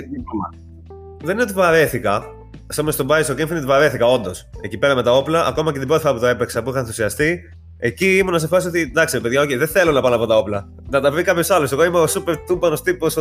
δεν 1.23 1.35
είναι 1.35 1.43
ότι 1.43 1.53
βαρέθηκα. 1.53 2.23
Σαν 2.67 2.93
στον 2.93 3.07
Bioshock 3.11 3.39
Infinite 3.39 3.65
βαρέθηκα, 3.65 4.07
όντως. 4.07 4.51
Εκεί 4.61 4.79
πέρα 4.79 4.95
με 4.95 5.03
τα 5.03 5.13
όπλα, 5.13 5.47
ακόμα 5.47 5.73
και 5.73 5.79
την 5.79 5.89
πρώτη 5.89 6.03
φορά 6.03 6.15
που 6.15 6.21
το 6.21 6.27
έπαιξα 6.27 6.63
που 6.63 6.71
είχα 6.71 6.79
ενθουσιαστεί, 6.79 7.41
εκεί 7.79 8.17
ήμουν 8.17 8.39
σε 8.39 8.47
φάση 8.47 8.67
ότι 8.67 8.81
εντάξει, 8.81 9.21
παιδιά, 9.21 9.43
okay, 9.43 9.57
δεν 9.59 9.69
θέλω 9.69 9.93
να 9.93 10.01
πάω 10.01 10.15
από 10.15 10.27
τα 10.27 10.37
όπλα. 10.37 10.69
Να 10.91 11.01
τα 11.01 11.11
βρει 11.11 11.23
κάποιος 11.23 11.51
άλλος. 11.51 11.73
Εγώ 11.73 11.85
είμαι 11.85 11.99
ο 11.99 12.05
super 12.05 12.35
τούμπανος 12.47 12.83
τύπος, 12.83 13.15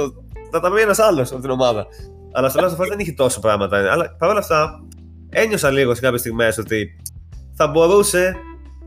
θα 0.51 0.59
τα 0.59 0.71
βρει 0.71 0.81
ένας 0.81 0.99
άλλος 0.99 1.31
από 1.31 1.41
την 1.41 1.49
ομάδα. 1.49 1.85
Αλλά 2.31 2.49
στο 2.49 2.63
Last 2.63 2.79
of 2.79 2.83
Us 2.83 2.87
δεν 2.87 2.99
είχε 2.99 3.11
τόσο 3.11 3.39
πράγματα. 3.39 3.91
Αλλά 3.91 4.15
παρόλα 4.17 4.39
αυτά, 4.39 4.79
ένιωσα 5.29 5.71
λίγο 5.71 5.95
σε 5.95 6.01
κάποιες 6.01 6.19
στιγμές 6.19 6.57
ότι 6.57 6.95
θα 7.53 7.67
μπορούσε 7.67 8.35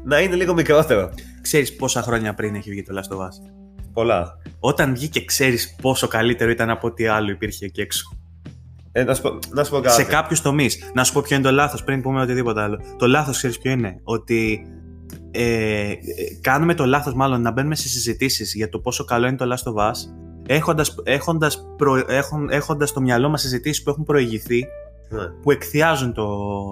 να 0.05 0.21
είναι 0.21 0.35
λίγο 0.35 0.55
μικρότερο. 0.55 1.11
Ξέρεις 1.43 1.77
πόσα 1.77 2.03
χρόνια 2.03 2.35
πριν 2.35 2.55
έχει 2.55 2.71
βγει 2.71 2.83
το 2.83 2.95
Last 3.01 3.17
of 3.17 3.21
Us; 3.21 3.53
Πολλά. 3.93 4.39
Όταν 4.59 4.95
βγήκε, 4.95 5.25
ξέρεις 5.25 5.75
πόσο 5.83 6.09
καλύτερο 6.09 6.51
ήταν 6.51 6.71
από 6.71 6.87
ό,τι 6.87 7.07
άλλο 7.07 7.31
υπήρχε 7.31 7.65
εκεί 7.65 7.81
έξω. 7.81 8.19
Ε, 8.97 9.05
να, 9.05 9.15
σου 9.15 9.23
πω, 9.23 9.39
να 9.55 9.65
σου 9.65 9.71
πω 9.71 9.81
κάτι. 9.81 9.95
Σε 9.95 10.05
κάποιους 10.05 10.41
τομείς. 10.41 10.91
Να 10.95 11.05
σου 11.05 11.13
πω 11.13 11.21
ποιο 11.21 11.37
είναι 11.37 11.45
το 11.45 11.53
λάθος 11.53 11.85
πριν 11.85 12.03
πούμε 12.03 12.21
οτιδήποτε 12.21 12.61
άλλο. 12.61 12.81
Το 12.99 13.07
λάθος, 13.07 13.37
ξέρεις 13.37 13.59
ποιο 13.59 13.71
είναι; 13.71 14.01
Ότι 14.03 14.67
ε, 15.31 15.93
κάνουμε 16.41 16.75
το 16.75 16.87
λάθος, 16.87 17.15
μάλλον 17.15 17.41
να 17.41 17.51
μπαίνουμε 17.51 17.75
σε 17.75 17.89
συζητήσεις 17.89 18.55
για 18.55 18.69
το 18.69 18.79
πόσο 18.79 19.05
καλό 19.05 19.27
είναι 19.27 19.37
το 19.37 19.55
Last 19.55 19.73
of 19.73 19.91
Us, 19.91 19.97
έχοντας, 20.47 20.95
έχοντας, 21.05 21.67
προ, 21.77 22.05
έχουν, 22.09 22.49
έχοντας 22.51 22.89
στο 22.89 23.01
μυαλό 23.01 23.29
μας 23.29 23.41
συζητήσεις 23.41 23.83
που 23.83 23.91
έχουν 23.91 24.05
προηγηθεί 24.05 24.67
Ναι. 25.09 25.25
που 25.43 25.51
εκθιάζουν 25.51 26.13
το, 26.13 26.27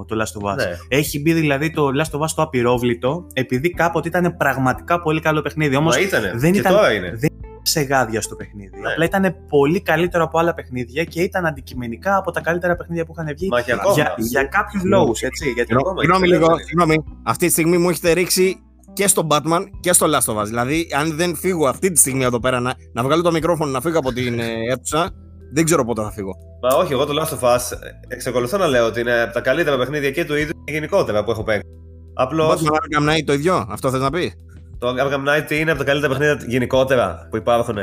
το 0.05 0.17
Last 0.23 0.43
of 0.43 0.53
Us. 0.53 0.57
Ναι. 0.57 0.77
Έχει 0.89 1.21
μπει 1.21 1.33
δηλαδή 1.33 1.71
το 1.71 1.89
Last 2.01 2.19
of 2.19 2.21
Us 2.23 2.29
το 2.35 2.43
απειρόβλητο 2.43 3.27
επειδή 3.33 3.71
κάποτε 3.71 4.09
ήταν 4.09 4.37
πραγματικά 4.37 5.03
πολύ 5.03 5.21
καλό 5.21 5.43
παιχνίδι. 5.43 5.77
Όμως 5.77 5.97
Μα 5.97 6.03
ήτανε. 6.03 6.33
δεν 6.35 6.53
και 6.53 6.59
ήταν- 6.59 6.73
τώρα 6.73 6.93
είναι. 6.93 7.11
δεν 7.17 7.31
ψεγάδια 7.63 8.21
στο 8.21 8.35
παιχνίδι. 8.37 8.81
Ναι. 8.81 8.89
Απλά 8.91 9.05
ήταν 9.05 9.35
πολύ 9.49 9.83
καλύτερο 9.83 10.25
από 10.25 10.39
άλλα 10.39 10.55
παιχνίδια 10.55 11.05
και 11.05 11.23
ήταν 11.23 11.47
αντικειμενικά 11.47 12.17
από 12.17 12.31
τα 12.31 12.41
καλύτερα 12.41 12.77
παιχνίδια 12.77 13.05
που 13.05 13.13
είχαν 13.17 13.27
βγει 13.37 13.49
Μα 13.49 13.61
και 13.61 13.73
ακόμα. 13.73 13.95
για, 13.95 14.15
για 14.19 14.45
κάποιους 14.45 14.83
λόγους. 14.85 15.21
Έτσι, 15.23 15.51
γιατί 15.51 15.75
ακόμα 15.75 16.01
Συγγνώμη 16.01 16.27
είναι 16.27 16.37
λίγο, 16.37 16.47
καλύτερο. 16.47 16.69
συγγνώμη. 16.69 17.19
Αυτή 17.23 17.47
τη 17.47 17.53
στιγμή 17.53 17.79
μου 17.79 17.89
έχετε 17.91 18.13
ρίξει 18.13 18.57
και 18.93 19.07
στο 19.09 19.27
Batman 19.31 19.65
και 19.81 19.93
στο 19.93 20.07
Last 20.07 20.35
of 20.35 20.41
Us. 20.41 20.45
Δηλαδή, 20.45 20.87
αν 20.99 21.17
δεν 21.17 21.37
φύγω 21.37 21.67
αυτή 21.69 21.93
τη 21.93 21.99
στιγμή 21.99 22.25
εδώ 22.25 22.41
πέρα 22.41 22.61
να, 22.61 22.75
να 22.93 23.03
βγάλω 23.03 23.23
το 23.23 23.31
μικρόφωνο 23.33 23.71
να 23.71 23.81
φύγω 23.81 23.99
από 23.99 24.13
την 24.13 24.39
ε, 24.39 24.47
αίθουσα, 24.71 25.11
δεν 25.53 25.65
ξέρω 25.65 25.85
πότε 25.85 26.03
θα 26.03 26.11
φύγω. 26.11 26.33
Μα 26.63 26.77
όχι, 26.77 26.93
εγώ 26.93 27.07
το 27.07 27.23
Last 27.23 27.39
of 27.39 27.55
Us 27.55 27.61
ε, 27.73 28.15
εξακολουθώ 28.15 28.59
να 28.59 28.67
λέω 28.67 28.87
ότι 28.87 29.01
είναι 29.01 29.21
από 29.21 29.33
τα 29.33 29.41
καλύτερα 29.41 29.77
παιχνίδια 29.77 30.11
και 30.11 30.25
του 30.25 30.35
είδου 30.37 30.53
και 30.65 30.73
γενικότερα 30.73 31.25
που 31.25 31.31
έχω 31.31 31.43
παίξει. 31.43 31.67
Απλώ 32.15 32.51
Batman 32.51 33.01
Arkham 33.01 33.11
Knight 33.11 33.23
το 33.27 33.33
ίδιο, 33.33 33.67
αυτό 33.71 33.91
θες 33.91 34.01
να 34.01 34.11
πει; 34.11 34.33
το 34.79 34.89
Arkham 34.89 35.29
Knight 35.29 35.51
είναι 35.51 35.71
από 35.71 35.79
τα 35.79 35.85
καλύτερα 35.85 36.17
παιχνίδια 36.19 36.47
γενικότερα 36.49 37.27
που 37.31 37.37
υπάρχουν. 37.37 37.75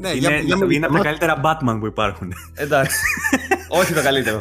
Ναι, 0.00 0.08
είναι, 0.08 0.18
για, 0.18 0.30
για, 0.30 0.56
είναι, 0.56 0.66
για, 0.66 0.86
από 0.86 0.96
τα 0.96 1.02
καλύτερα 1.02 1.40
Batman 1.44 1.76
που 1.80 1.86
υπάρχουν. 1.86 2.32
Εντάξει. 2.54 2.96
όχι 3.68 3.92
το 3.94 4.02
καλύτερο. 4.02 4.38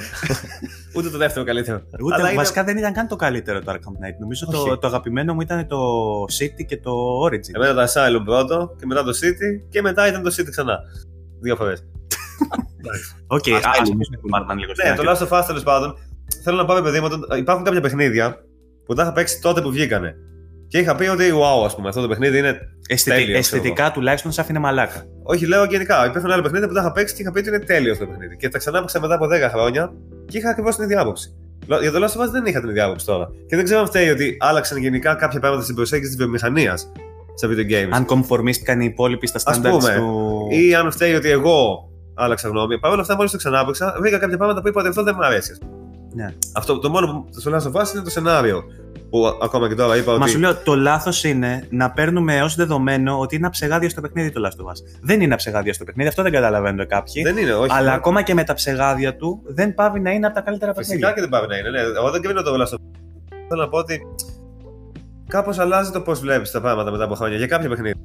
Ούτε 0.96 1.10
το 1.10 1.18
δεύτερο 1.18 1.46
καλύτερο. 1.46 1.82
Ούτε, 2.04 2.16
Αλλά 2.16 2.28
είναι- 2.28 2.38
βασικά 2.38 2.64
δεν 2.64 2.78
ήταν 2.78 2.94
καν 2.94 3.08
το 3.08 3.16
καλύτερο 3.16 3.62
το 3.62 3.72
Arkham 3.72 3.76
Knight. 3.76 4.16
Νομίζω 4.20 4.46
το, 4.46 4.58
Όχι. 4.62 4.78
το 4.78 4.88
αγαπημένο 4.88 5.34
μου 5.34 5.42
ήταν 5.42 5.68
το 5.68 5.78
City 6.40 6.66
και 6.68 6.78
το 6.78 6.92
Origin. 7.26 7.56
Εμένα 7.56 7.74
το 7.74 7.82
Asylum 7.94 8.22
πρώτο 8.26 8.76
και 8.80 8.86
μετά 8.86 9.04
το 9.04 9.12
City 9.12 9.68
και 9.70 9.82
μετά 9.82 10.08
ήταν 10.08 10.24
το 10.24 10.34
City 10.38 10.48
ξανά. 10.50 10.80
Δύο 11.42 11.56
φορές. 11.56 11.84
Οκ, 13.28 13.44
Αυτά 13.56 13.70
ας 13.70 13.78
είναι. 13.78 13.90
πούμε 13.90 14.04
το 14.22 14.22
Batman 14.54 14.58
λίγο 14.60 14.74
στην 14.76 14.90
Ναι, 14.90 14.96
το 14.96 15.10
άκρη. 15.10 15.26
Last 15.30 15.38
of 15.38 15.40
Us 15.42 15.44
τέλος 15.48 15.64
πάντων. 15.64 15.98
Θέλω 16.44 16.58
να 16.58 16.66
πω, 16.66 16.80
παιδί 16.84 17.00
μου, 17.00 17.08
ότι 17.12 17.40
υπάρχουν 17.40 17.66
κάποια 17.66 17.82
παιχνίδια 17.82 18.38
που 18.86 18.94
τα 18.94 19.02
είχα 19.02 19.12
παίξει 19.12 19.42
τότε 19.42 19.62
που 19.62 19.72
βγήκανε. 19.72 20.16
Και 20.68 20.78
είχα 20.78 20.96
πει 20.96 21.08
ότι 21.08 21.24
wow, 21.34 21.66
ας 21.66 21.76
πούμε, 21.76 21.88
αυτό 21.88 22.02
το 22.02 22.08
παιχνίδι 22.08 22.38
είναι. 22.38 22.60
Αισθητι- 22.88 23.18
τέλειος, 23.20 23.38
Αισθητικά 23.40 23.92
τουλάχιστον 23.92 24.32
σε 24.32 24.42
άφηνε 24.42 24.60
μαλάκα. 24.60 25.04
Όχι, 25.24 25.46
λέω 25.48 25.64
γενικά. 25.64 26.06
Υπήρχαν 26.06 26.32
άλλα 26.32 26.42
παιχνίδια 26.42 26.68
που 26.68 26.74
τα 26.74 26.80
είχα 26.80 26.92
παίξει 26.92 27.16
και 27.16 27.22
είχα 27.22 27.32
πει 27.32 27.40
ότι 27.40 27.48
είναι 27.48 27.60
τέλειος 27.60 27.94
αυτό 27.94 28.06
το 28.06 28.12
παιχνίδι. 28.12 28.38
Και 28.38 28.50
τα 28.50 28.58
ξανά 28.58 28.78
έπαιξα 28.78 29.00
μετά 29.02 29.16
από 29.16 29.26
10 29.28 29.50
χρόνια 29.50 29.94
και 30.28 30.38
είχα 30.38 30.50
ακριβώς 30.50 30.76
την 30.76 30.84
ίδια 30.84 31.00
άποψη. 31.02 31.36
Λο- 31.68 31.82
Για 31.82 31.92
το 31.92 32.04
Last 32.04 32.20
of 32.22 32.26
Us 32.28 32.32
δεν 32.32 32.46
είχα 32.46 32.60
την 32.60 32.70
ίδια 32.70 32.86
άποψη 32.86 33.06
τώρα. 33.06 33.30
Και 33.48 33.56
δεν 33.56 33.66
ξέρω 33.66 33.80
αν 33.80 33.86
φταίει 33.86 34.10
ότι 34.10 34.38
άλλαξαν 34.40 34.78
γενικά 34.78 35.16
κάποια 35.16 35.40
πράγματα 35.40 35.64
στην 35.64 35.76
προσέγγιση 35.76 36.10
της 36.10 36.18
βιομηχανίας 36.18 36.92
σε 37.38 37.48
video 37.48 37.72
games. 37.72 37.90
Αν 37.92 38.06
κομφορμίστηκαν 38.06 38.82
οι 38.82 38.86
υπόλοιποι 38.92 39.28
στα 39.28 39.40
Ας 39.46 39.58
standards 39.58 39.70
πούμε, 39.70 39.96
του. 39.98 40.48
Ή 40.50 40.76
αν 40.76 40.92
φταίει 40.92 41.14
ότι 41.14 41.30
εγώ 41.30 41.90
άλλαξα 42.16 42.48
γνώμη. 42.48 42.80
Παρ' 42.80 42.92
όλα 42.92 43.02
αυτά, 43.02 43.16
μόλις 43.16 43.32
το 43.32 43.38
ξανά 43.38 43.60
έπαιξα, 43.60 43.96
βρήκα 44.00 44.18
κάποια 44.18 44.38
πράγματα 44.38 44.62
που 44.62 44.68
είπα 44.68 44.80
ότι 44.80 44.90
αυτό 44.90 45.04
δεν 45.04 45.14
μου 45.18 45.26
αρέσει. 45.26 45.58
Ναι. 46.14 46.34
Αυτό, 46.54 46.80
το 46.80 46.90
μόνο 46.90 47.08
που 47.08 47.40
στο 47.40 47.52
Last 47.52 47.72
of 47.72 47.82
Us 47.82 47.94
είναι 47.94 48.04
το 48.04 48.10
σενάριο. 48.10 48.64
Που 49.10 49.26
ακόμα 49.42 49.68
και 49.68 49.76
τώρα 49.76 49.98
είπα 49.98 50.12
Μα 50.12 50.18
ότι. 50.18 50.30
σου 50.30 50.40
λέω, 50.40 50.56
το 50.56 50.76
λάθος 50.76 51.24
είναι 51.24 51.68
να 51.70 51.92
παίρνουμε 51.92 52.42
ως 52.42 52.56
δεδομένο 52.56 53.20
ότι 53.20 53.36
είναι 53.36 53.48
αψεγάδια 53.48 53.90
στο 53.90 54.02
παιχνίδι 54.02 54.32
το 54.32 54.42
Last 54.46 54.66
of 54.66 54.72
Us. 54.72 55.00
Δεν 55.02 55.22
είναι 55.22 55.34
αψεγάδια 55.34 55.74
στο 55.74 55.84
παιχνίδι, 55.84 56.10
αυτό 56.10 56.24
δεν 56.24 56.32
καταλαβαίνουν 56.32 56.88
κάποιοι. 56.88 57.24
Δεν 57.24 57.38
είναι, 57.38 57.54
όχι. 57.54 57.70
αλλά 57.74 57.94
ακόμα 57.94 58.22
και 58.22 58.34
με 58.34 58.44
τα 58.44 58.54
ψεγάδια 58.54 59.16
του 59.16 59.42
δεν 59.46 59.74
πάβει 59.74 60.00
να 60.00 60.12
είναι 60.12 60.26
από 60.26 60.36
τα 60.36 60.42
καλύτερα 60.42 60.74
Φυσικά 60.74 60.94
παιχνίδια. 60.94 61.14
και 61.14 61.22
δεν 61.22 61.30
πάει 61.30 61.48
να 61.48 61.58
είναι. 61.58 61.70
Ναι. 61.70 61.98
Εγώ 61.98 62.12
δεν 62.12 62.22
κρίνω 62.22 62.42
το 62.42 62.52
Last 62.54 62.74
of 62.74 62.78
Us. 62.78 63.38
Θέλω 63.48 63.62
να 63.62 63.70
πω 63.70 63.78
ότι 63.78 64.02
κάπως 65.28 65.60
αλλάζει 65.60 65.92
το 65.92 66.02
πώς 66.02 66.20
βλέπεις 66.20 66.52
τα 66.52 66.62
πράγματα 66.62 66.92
μετά 66.92 67.04
από 67.04 67.16
χρόνια 67.16 67.38
για 67.38 67.48
κάποια 67.48 67.70
παιχνίδια. 67.70 67.96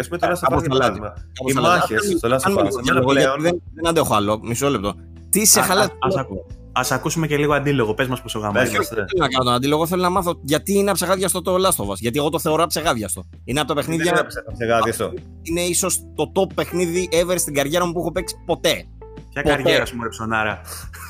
Α 0.00 0.04
πούμε 0.06 0.18
το 0.18 0.26
Last 0.26 0.30
of 0.30 0.34
Us 0.34 0.38
κάπως 0.40 0.60
για 0.62 0.68
αλλάζει. 0.70 0.78
παράδειγμα. 0.98 1.08
Κάπως 1.08 1.52
Οι 1.52 1.56
αλλάζει. 1.56 1.78
μάχες 1.78 2.10
Αν- 2.10 2.18
στο 2.18 2.28
Last 2.28 2.32
αν 2.32 2.52
of 2.52 2.54
με 2.54 2.60
Us. 2.60 2.64
ρωτάς 2.64 2.76
Εμένα 2.88 2.98
εγώ, 2.98 3.08
πλέον. 3.12 3.40
γιατί 3.40 3.42
Δεν, 3.42 3.62
δεν 3.74 3.86
αντέχω 3.86 4.14
άλλο. 4.14 4.40
Μισό 4.42 4.68
λεπτό. 4.68 4.94
Τι 5.30 5.46
σε 5.46 5.60
Α- 5.60 5.62
χαλάει. 5.62 5.86
α- 5.86 5.90
ας 6.00 6.16
ακού- 6.16 6.44
Ας 6.74 6.90
ακούσουμε 6.90 7.26
και 7.26 7.36
λίγο 7.36 7.52
αντίλογο. 7.54 7.94
Πες 7.94 8.06
μας 8.08 8.22
πόσο 8.22 8.38
γαμάει. 8.38 8.64
Πες 8.64 8.76
μας. 8.76 8.88
Δεν 8.88 8.96
θέλω 8.96 9.06
να 9.18 9.28
κάνω 9.28 9.44
τον 9.44 9.52
αντίλογο, 9.54 9.86
θέλω 9.86 10.02
να 10.02 10.10
μάθω 10.10 10.38
γιατί 10.42 10.72
είναι 10.74 10.90
αψεγάδιαστο 10.90 11.42
το 11.42 11.54
Last 11.54 11.84
of 11.84 11.88
Us. 11.88 11.96
Γιατί 11.98 12.18
εγώ 12.18 12.28
το 12.28 12.38
θεωρώ 12.38 12.62
αψεγάδιαστο. 12.62 13.24
Είναι 13.44 13.60
από 13.60 13.68
τα 13.68 13.74
Δεν 13.74 13.84
παιχνίδια, 13.84 14.12
είναι 14.18 14.52
ψεγάδι 14.52 14.90
αυτό. 14.90 15.12
είναι 15.42 15.60
ίσως 15.60 15.98
το 16.14 16.32
top 16.34 16.52
παιχνίδι 16.54 17.08
ever 17.12 17.34
στην 17.38 17.54
καριέρα 17.54 17.86
μου 17.86 17.92
που 17.92 17.98
έχω 18.00 18.12
παίξει 18.12 18.34
ποτέ. 18.46 18.84
Ποια 19.32 19.42
ποτέ. 19.42 19.56
καριέρα 19.56 19.84
σου, 19.84 19.96
μωρέ 19.96 20.08
ψωνάρα. 20.08 20.60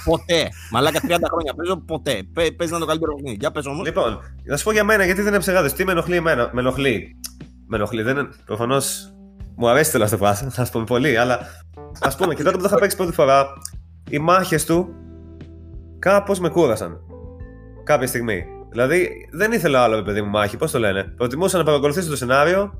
Ποτέ. 0.04 0.48
Μαλάκα 0.70 1.00
30 1.02 1.06
χρόνια 1.32 1.54
παίζω 1.54 1.76
ποτέ. 1.76 2.22
Πε- 2.32 2.52
Παίζει 2.52 2.72
να 2.72 2.78
είναι 2.78 2.78
το 2.78 2.86
καλύτερο 2.86 3.14
παιχνίδι. 3.14 3.36
Για 3.40 3.50
πες 3.50 3.66
όμως. 3.66 3.86
Λοιπόν, 3.86 4.18
να 4.44 4.56
σου 4.56 4.64
πω 4.64 4.72
για 4.72 4.84
μένα 4.84 5.04
γιατί 5.04 5.20
δεν 5.20 5.28
είναι 5.32 5.38
ψεγάδι. 5.38 5.72
Τι 5.72 5.84
με 5.84 5.92
ενοχλεί 5.92 6.16
εμένα. 6.16 6.50
Με 6.52 6.60
ενοχλεί. 6.60 7.16
Με 7.66 7.76
ενοχλεί. 7.76 8.02
Δεν 8.02 8.16
είναι. 8.16 8.28
Προφανώς 8.44 9.12
μου 9.56 9.68
αρέσει 9.68 9.92
το 9.98 10.04
Last 10.04 10.18
of 10.18 10.30
Us, 10.30 10.34
θα 10.50 10.64
σου 10.64 10.72
πούμε 10.72 10.84
πολύ, 10.84 11.16
αλλά 11.16 11.38
ας 12.00 12.16
πούμε 12.16 12.34
και 12.34 12.42
τότε 12.42 12.56
που 12.56 12.62
το 12.62 12.68
είχα 12.68 12.78
παίξει 12.78 12.96
πρώτη 12.96 13.12
φορά, 13.12 13.46
οι 14.10 14.18
μάχες 14.18 14.64
του 14.64 14.94
κάπως 15.98 16.38
με 16.40 16.48
κούρασαν. 16.48 17.00
Κάποια 17.84 18.06
στιγμή. 18.06 18.44
Δηλαδή 18.70 19.08
δεν 19.32 19.52
ήθελα 19.52 19.82
άλλο, 19.82 19.96
ρε 19.96 20.02
παιδί 20.02 20.22
μου, 20.22 20.30
μάχη. 20.30 20.56
Πώς 20.56 20.70
το 20.70 20.78
λένε. 20.78 21.02
Προτιμούσα 21.16 21.58
να 21.58 21.64
παρακολουθήσω 21.64 22.08
το 22.10 22.16
σενάριο 22.16 22.72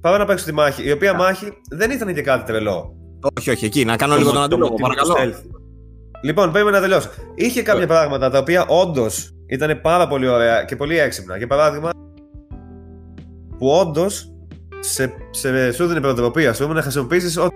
παρά 0.00 0.18
να 0.18 0.24
παίξω 0.24 0.44
τη 0.44 0.52
μάχη. 0.52 0.82
Η 0.88 0.92
οποία 0.92 1.14
μάχη 1.14 1.52
δεν 1.70 1.90
ήταν 1.90 2.14
και 2.14 2.22
κάτι 2.22 2.44
τρελό. 2.44 2.94
Όχι, 3.38 3.50
όχι, 3.50 3.64
εκεί. 3.64 3.84
Να 3.84 3.96
κάνω 3.96 4.16
λίγο 4.16 4.32
τον 4.32 4.42
αντίλογο, 4.42 4.68
motivo 4.68 4.76
του 4.76 4.82
παρακαλώ. 4.82 5.14
stealth. 5.18 5.42
Λοιπόν, 6.22 6.52
πρέπει 6.52 6.70
να 6.70 6.80
τελειώσω. 6.80 7.08
Είχε 7.34 7.62
κάποια 7.62 7.86
πράγματα 7.86 8.30
τα 8.30 8.38
οποία 8.38 8.66
όντως 8.66 9.30
ήταν 9.46 9.80
πάρα 9.80 10.08
πολύ 10.08 10.28
ωραία 10.28 10.64
και 10.64 10.76
πολύ 10.76 10.98
έξυπνα. 10.98 11.36
Για 11.36 11.46
παράδειγμα, 11.46 11.90
που 13.58 13.68
όντως 13.68 14.32
σε, 14.80 15.12
σε, 15.30 15.72
σου 15.72 15.86
δίνει 15.86 16.00
προτροπή, 16.00 16.46
ας 16.46 16.58
πούμε, 16.58 16.74
να 16.74 16.82
χρησιμοποιήσεις 16.82 17.36
ό,τι. 17.36 17.54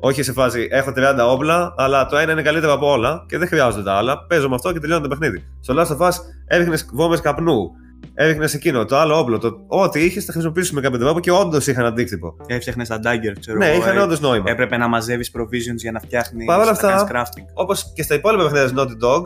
Όχι 0.00 0.22
σε 0.22 0.32
φάση 0.32 0.68
έχω 0.70 0.92
30 0.96 1.00
όπλα, 1.30 1.74
αλλά 1.76 2.06
το 2.06 2.16
ένα 2.16 2.32
είναι 2.32 2.42
καλύτερο 2.42 2.72
από 2.72 2.90
όλα 2.90 3.24
και 3.28 3.38
δεν 3.38 3.48
χρειάζονται 3.48 3.82
τα 3.82 3.92
άλλα. 3.92 4.26
Παίζω 4.26 4.48
με 4.48 4.54
αυτό 4.54 4.72
και 4.72 4.80
τελειώνει 4.80 5.02
το 5.02 5.08
παιχνίδι. 5.08 5.44
Στο 5.60 5.74
Last 5.76 5.96
of 5.96 6.08
Us 6.08 6.12
έριχνε 6.46 6.78
βόμβες 6.92 7.20
καπνού. 7.20 7.70
Έριχνε 8.14 8.48
εκείνο, 8.54 8.84
το 8.84 8.96
άλλο 8.96 9.18
όπλο. 9.18 9.38
Το... 9.38 9.64
Ό,τι 9.66 10.04
είχες, 10.04 10.24
θα 10.24 10.32
χρησιμοποιήσει 10.32 10.74
με 10.74 10.80
κάποιο 10.80 10.98
τρόπο 10.98 11.20
και 11.20 11.30
όντως 11.30 11.66
είχαν 11.66 11.84
αντίκτυπο. 11.84 12.36
Έφτιαχνες 12.46 12.88
τα 12.88 12.96
dagger, 12.96 13.36
ξέρω 13.40 13.58
Ναι, 13.58 13.66
εγώ, 13.68 13.78
είχαν 13.78 13.96
ε, 13.96 14.00
όντως 14.00 14.20
νόημα. 14.20 14.50
Έπρεπε 14.50 14.76
να 14.76 14.88
μαζεύεις 14.88 15.30
provisions 15.36 15.76
για 15.76 15.92
να 15.92 16.00
φτιάχνεις. 16.00 16.46
Παρ' 16.46 16.56
όλα 16.56 16.64
να 16.64 16.70
αυτά- 16.70 16.88
κάνεις 16.88 17.04
crafting. 17.12 17.44
Όπως 17.54 17.92
και 17.94 18.02
στα 18.02 18.14
υπόλοιπα 18.14 18.42
παιχνίδια 18.42 18.68
της 18.68 18.74
Naughty 18.82 19.04
Dog, 19.06 19.22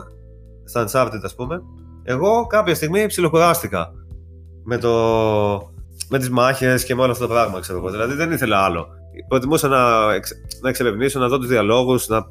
στα 0.65 0.85
Uncharted 0.87 1.19
ας 1.23 1.35
πούμε, 1.35 1.61
εγώ 2.03 2.47
κάποια 2.47 2.75
στιγμή 2.75 3.05
ψιλοκουράστηκα 3.05 3.91
με, 4.63 4.77
το... 4.77 4.91
με 6.09 6.17
τις 6.19 6.29
μάχες 6.29 6.83
και 6.83 6.95
με 6.95 7.01
όλα 7.01 7.11
αυτά 7.11 7.27
τα 7.27 7.33
πράγματα, 7.33 7.59
ξέρω 7.59 7.77
εγώ. 7.77 7.89
Δηλαδή 7.89 8.13
δεν 8.13 8.31
ήθελα 8.31 8.57
άλλο. 8.57 8.87
Προτιμούσα 9.27 9.67
να, 9.67 10.13
εξ... 10.13 10.31
να 10.61 10.69
εξερευνήσω, 10.69 11.19
να 11.19 11.27
δω 11.27 11.37
τους 11.39 11.47
διαλόγους, 11.47 12.07
να. 12.07 12.25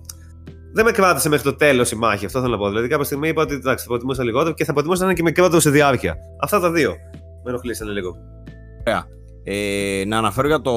Δεν 0.75 0.85
με 0.85 0.91
κράτησε 0.91 1.29
μέχρι 1.29 1.45
το 1.45 1.57
τέλος 1.57 1.91
η 1.91 1.97
μάχη, 1.97 2.27
αυτό 2.27 2.41
θέλω 2.41 2.53
να 2.53 2.59
πω. 2.59 2.68
Δηλαδή 2.68 2.89
κάποια 2.89 3.05
στιγμή 3.05 3.29
είπα 3.29 3.43
ότι 3.43 3.55
εντάξει, 3.55 3.85
θα 3.85 3.91
προτιμούσα 3.91 4.25
λιγότερο 4.25 4.55
και 4.55 4.64
θα 4.64 4.73
προτιμούσα 4.73 5.01
να 5.01 5.07
είναι 5.07 5.16
και 5.16 5.23
μικρότερος 5.23 5.62
σε 5.62 5.70
διάρκεια. 5.70 6.16
Αυτά 6.43 6.61
τα 6.61 6.70
δύο. 6.70 6.91
Με 7.45 7.51
ενοχλήσανε 7.51 7.93
λίγο. 7.93 8.16
Ε, 9.45 10.03
να 10.07 10.18
αναφέρω 10.18 10.47
για 10.47 10.61
το 10.61 10.73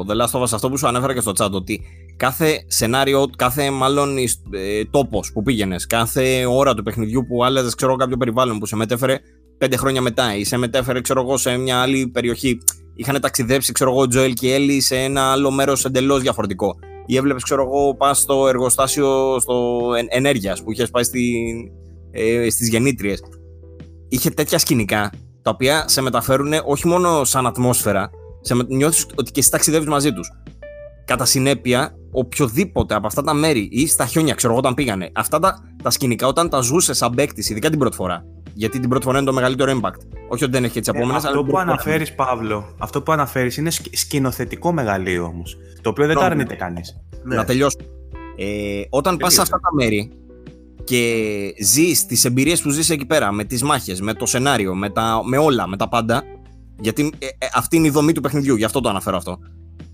The 0.00 0.22
Last 0.22 0.38
of 0.38 0.42
Us 0.42 0.52
αυτό 0.52 0.70
που 0.70 0.76
σου 0.76 0.86
ανέφερα 0.86 1.14
και 1.14 1.20
στο 1.20 1.32
chat 1.38 1.50
ότι 1.50 1.80
κάθε 2.16 2.64
σενάριο, 2.66 3.26
κάθε 3.36 3.70
μάλλον 3.70 4.18
ε, 4.18 4.84
τόπος 4.90 5.32
που 5.32 5.42
πήγαινες, 5.42 5.86
κάθε 5.86 6.46
ώρα 6.46 6.74
του 6.74 6.82
παιχνιδιού 6.82 7.26
που 7.26 7.44
άλλαζες 7.44 7.74
ξέρω 7.74 7.96
κάποιο 7.96 8.16
περιβάλλον 8.16 8.58
που 8.58 8.66
σε 8.66 8.76
μετέφερε 8.76 9.18
πέντε 9.58 9.76
χρόνια 9.76 10.00
μετά 10.00 10.36
ή 10.36 10.44
σε 10.44 10.56
μετέφερε 10.56 11.00
ξέρω 11.00 11.20
εγώ 11.20 11.36
σε 11.36 11.56
μια 11.56 11.80
άλλη 11.80 12.08
περιοχή 12.08 12.58
είχαν 12.94 13.20
ταξιδέψει 13.20 13.72
ξέρω 13.72 13.90
εγώ 13.90 14.06
Τζοέλ 14.06 14.32
και 14.32 14.54
Έλλη 14.54 14.80
σε 14.80 14.96
ένα 14.96 15.22
άλλο 15.32 15.50
μέρος 15.50 15.84
εντελώς 15.84 16.20
διαφορετικό 16.20 16.76
ή 17.10 17.16
έβλεπες 17.16 17.42
ξέρω 17.42 17.62
εγώ 17.62 17.94
πας 17.94 18.18
στο 18.18 18.48
εργοστάσιο 18.48 19.38
στο 19.40 19.80
εν- 19.98 20.06
ενέργειας 20.10 20.62
που 20.62 20.72
είχες 20.72 20.90
πάει 20.90 21.02
στη, 21.02 21.44
ε, 22.10 22.50
στις 22.50 22.68
γεννήτριες 22.68 23.22
είχε 24.08 24.30
τέτοια 24.30 24.58
σκηνικά 24.58 25.10
τα 25.42 25.50
οποία 25.50 25.88
σε 25.88 26.00
μεταφέρουν 26.00 26.52
όχι 26.66 26.86
μόνο 26.86 27.24
σαν 27.24 27.46
ατμόσφαιρα, 27.46 28.10
σε 28.40 28.54
με- 28.54 28.64
νιώθεις 28.68 29.06
ότι 29.14 29.30
και 29.30 29.40
εσύ 29.40 29.50
ταξιδεύεις 29.50 29.88
μαζί 29.88 30.12
τους. 30.12 30.30
Κατά 31.04 31.24
συνέπεια, 31.24 31.94
οποιοδήποτε 32.12 32.94
από 32.94 33.06
αυτά 33.06 33.22
τα 33.22 33.34
μέρη 33.34 33.68
ή 33.70 33.86
στα 33.86 34.06
χιόνια, 34.06 34.34
ξέρω 34.34 34.52
εγώ 34.52 34.60
όταν 34.60 34.74
πήγανε, 34.74 35.10
αυτά 35.14 35.38
τα, 35.38 35.58
τα 35.82 35.90
σκηνικά 35.90 36.26
όταν 36.26 36.48
τα 36.48 36.60
ζούσε 36.60 36.92
σαν 36.92 37.14
παίκτης, 37.14 37.50
ειδικά 37.50 37.70
την 37.70 37.78
πρώτη 37.78 37.96
φορά. 37.96 38.24
Γιατί 38.58 38.80
την 38.80 38.88
πρώτη 38.88 39.04
φορά 39.04 39.18
είναι 39.18 39.26
το 39.26 39.32
μεγαλύτερο 39.32 39.80
impact. 39.80 40.00
Όχι 40.28 40.44
ότι 40.44 40.52
δεν 40.52 40.64
έχει 40.64 40.72
και 40.72 40.80
τι 40.80 40.90
Ε, 40.94 40.98
επόμενε. 40.98 41.18
αυτό 41.18 41.44
που 41.44 41.58
αναφέρεις, 41.58 42.14
Παύλο, 42.14 42.74
αυτό 42.78 43.02
που 43.02 43.12
αναφέρεις 43.12 43.56
είναι 43.56 43.70
σκ- 43.70 43.96
σκηνοθετικό 43.96 44.72
μεγαλείο 44.72 45.24
όμως. 45.24 45.56
Το 45.80 45.90
οποίο 45.90 46.06
δεν 46.06 46.14
το 46.14 46.20
Ναι. 46.20 46.26
αρνείται 46.26 46.54
κανείς. 46.54 46.96
Να 47.24 47.44
τελειώσω. 47.44 47.76
Ε, 48.36 48.80
όταν 48.88 49.16
πας 49.16 49.32
σε 49.32 49.38
Τελείωσε. 49.38 49.40
αυτά 49.40 49.58
τα 49.60 49.74
μέρη 49.74 50.10
και 50.84 51.14
ζεις 51.62 52.06
τις 52.06 52.24
εμπειρίες 52.24 52.62
που 52.62 52.70
ζεις 52.70 52.90
εκεί 52.90 53.06
πέρα, 53.06 53.32
με 53.32 53.44
τις 53.44 53.62
μάχες, 53.62 54.00
με 54.00 54.14
το 54.14 54.26
σενάριο, 54.26 54.74
με, 54.74 54.90
τα, 54.90 55.20
με 55.24 55.36
όλα, 55.38 55.66
με 55.66 55.76
τα 55.76 55.88
πάντα. 55.88 56.22
Γιατί 56.80 57.12
ε, 57.18 57.26
ε, 57.26 57.48
αυτή 57.54 57.76
είναι 57.76 57.86
η 57.86 57.90
δομή 57.90 58.12
του 58.12 58.20
παιχνιδιού, 58.20 58.54
γι' 58.56 58.64
αυτό 58.64 58.80
το 58.80 58.88
αναφέρω 58.88 59.16
αυτό. 59.16 59.38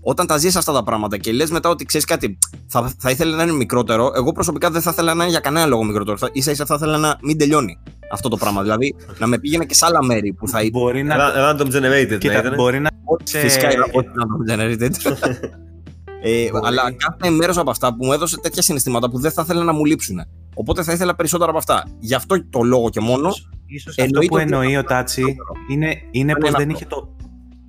Όταν 0.07 0.27
τα 0.27 0.37
ζεις 0.37 0.55
αυτά 0.55 0.73
τα 0.73 0.83
πράγματα 0.83 1.17
και 1.17 1.31
λες 1.31 1.51
μετά 1.51 1.69
ότι 1.69 1.85
ξέρεις 1.85 2.05
κάτι, 2.05 2.37
θα, 2.67 2.93
θα 2.97 3.09
ήθελε 3.09 3.35
να 3.35 3.43
είναι 3.43 3.51
μικρότερο, 3.51 4.11
εγώ 4.15 4.31
προσωπικά 4.31 4.69
δεν 4.71 4.81
θα 4.81 4.89
ήθελα 4.91 5.13
να 5.13 5.21
είναι 5.23 5.31
για 5.31 5.39
κανένα 5.39 5.65
λόγο 5.65 5.83
μικρότερο. 5.83 6.17
Θα, 6.17 6.29
ίσα 6.31 6.51
ίσα 6.51 6.65
θα 6.65 6.75
ήθελα 6.75 6.97
να 6.97 7.17
μην 7.21 7.37
τελειώνει 7.37 7.77
αυτό 8.11 8.29
το 8.29 8.37
πράγμα. 8.37 8.61
Δηλαδή 8.61 8.95
να 9.17 9.27
με 9.27 9.37
πήγαινε 9.39 9.65
και 9.65 9.73
σε 9.73 9.85
άλλα 9.85 10.03
μέρη 10.03 10.33
που 10.33 10.47
θα 10.47 10.61
ήταν. 10.61 10.81
Μπορεί 10.81 11.03
να. 11.03 11.15
Ra- 11.17 11.33
Random 11.51 11.65
generated 11.67 12.07
να 12.09 12.17
Κοίτα, 12.17 12.39
ήταν. 12.39 12.53
μπορεί 12.55 12.79
να. 12.79 12.89
σε- 13.23 13.39
Φυσικά 13.39 13.71
είναι 13.73 13.83
από 13.83 13.97
ό,τι 13.99 14.07
να 14.13 14.25
το 14.25 14.53
generated. 14.53 14.91
ε, 16.23 16.47
αλλά 16.63 16.81
κάθε 16.93 17.29
μέρος 17.35 17.57
από 17.57 17.69
αυτά 17.69 17.95
που 17.95 18.05
μου 18.05 18.13
έδωσε 18.13 18.37
τέτοια 18.39 18.61
συναισθήματα 18.61 19.09
που 19.09 19.19
δεν 19.19 19.31
θα 19.31 19.41
ήθελα 19.41 19.63
να 19.63 19.73
μου 19.73 19.85
λείψουν. 19.85 20.21
Οπότε 20.53 20.83
θα 20.83 20.91
ήθελα 20.93 21.15
περισσότερα 21.15 21.49
από 21.49 21.57
αυτά. 21.59 21.83
Γι' 21.99 22.13
αυτό 22.15 22.49
το 22.49 22.61
λόγο 22.61 22.89
και 22.89 22.99
μόνο. 22.99 23.29
Ίσως 23.65 23.89
αυτό 23.89 24.03
Εννοείται 24.03 24.27
που 24.27 24.35
ότι- 24.35 24.43
εννοεί 24.53 24.77
ο 24.77 24.83
Τάτσι 24.83 25.23
είναι, 25.71 25.93
είναι 26.11 26.33
Δεν 26.33 26.41
πως 26.41 26.49
είναι 26.49 26.57
δεν 26.57 26.71
αυτό. 26.71 26.71
είχε 26.71 26.85
το. 26.85 27.15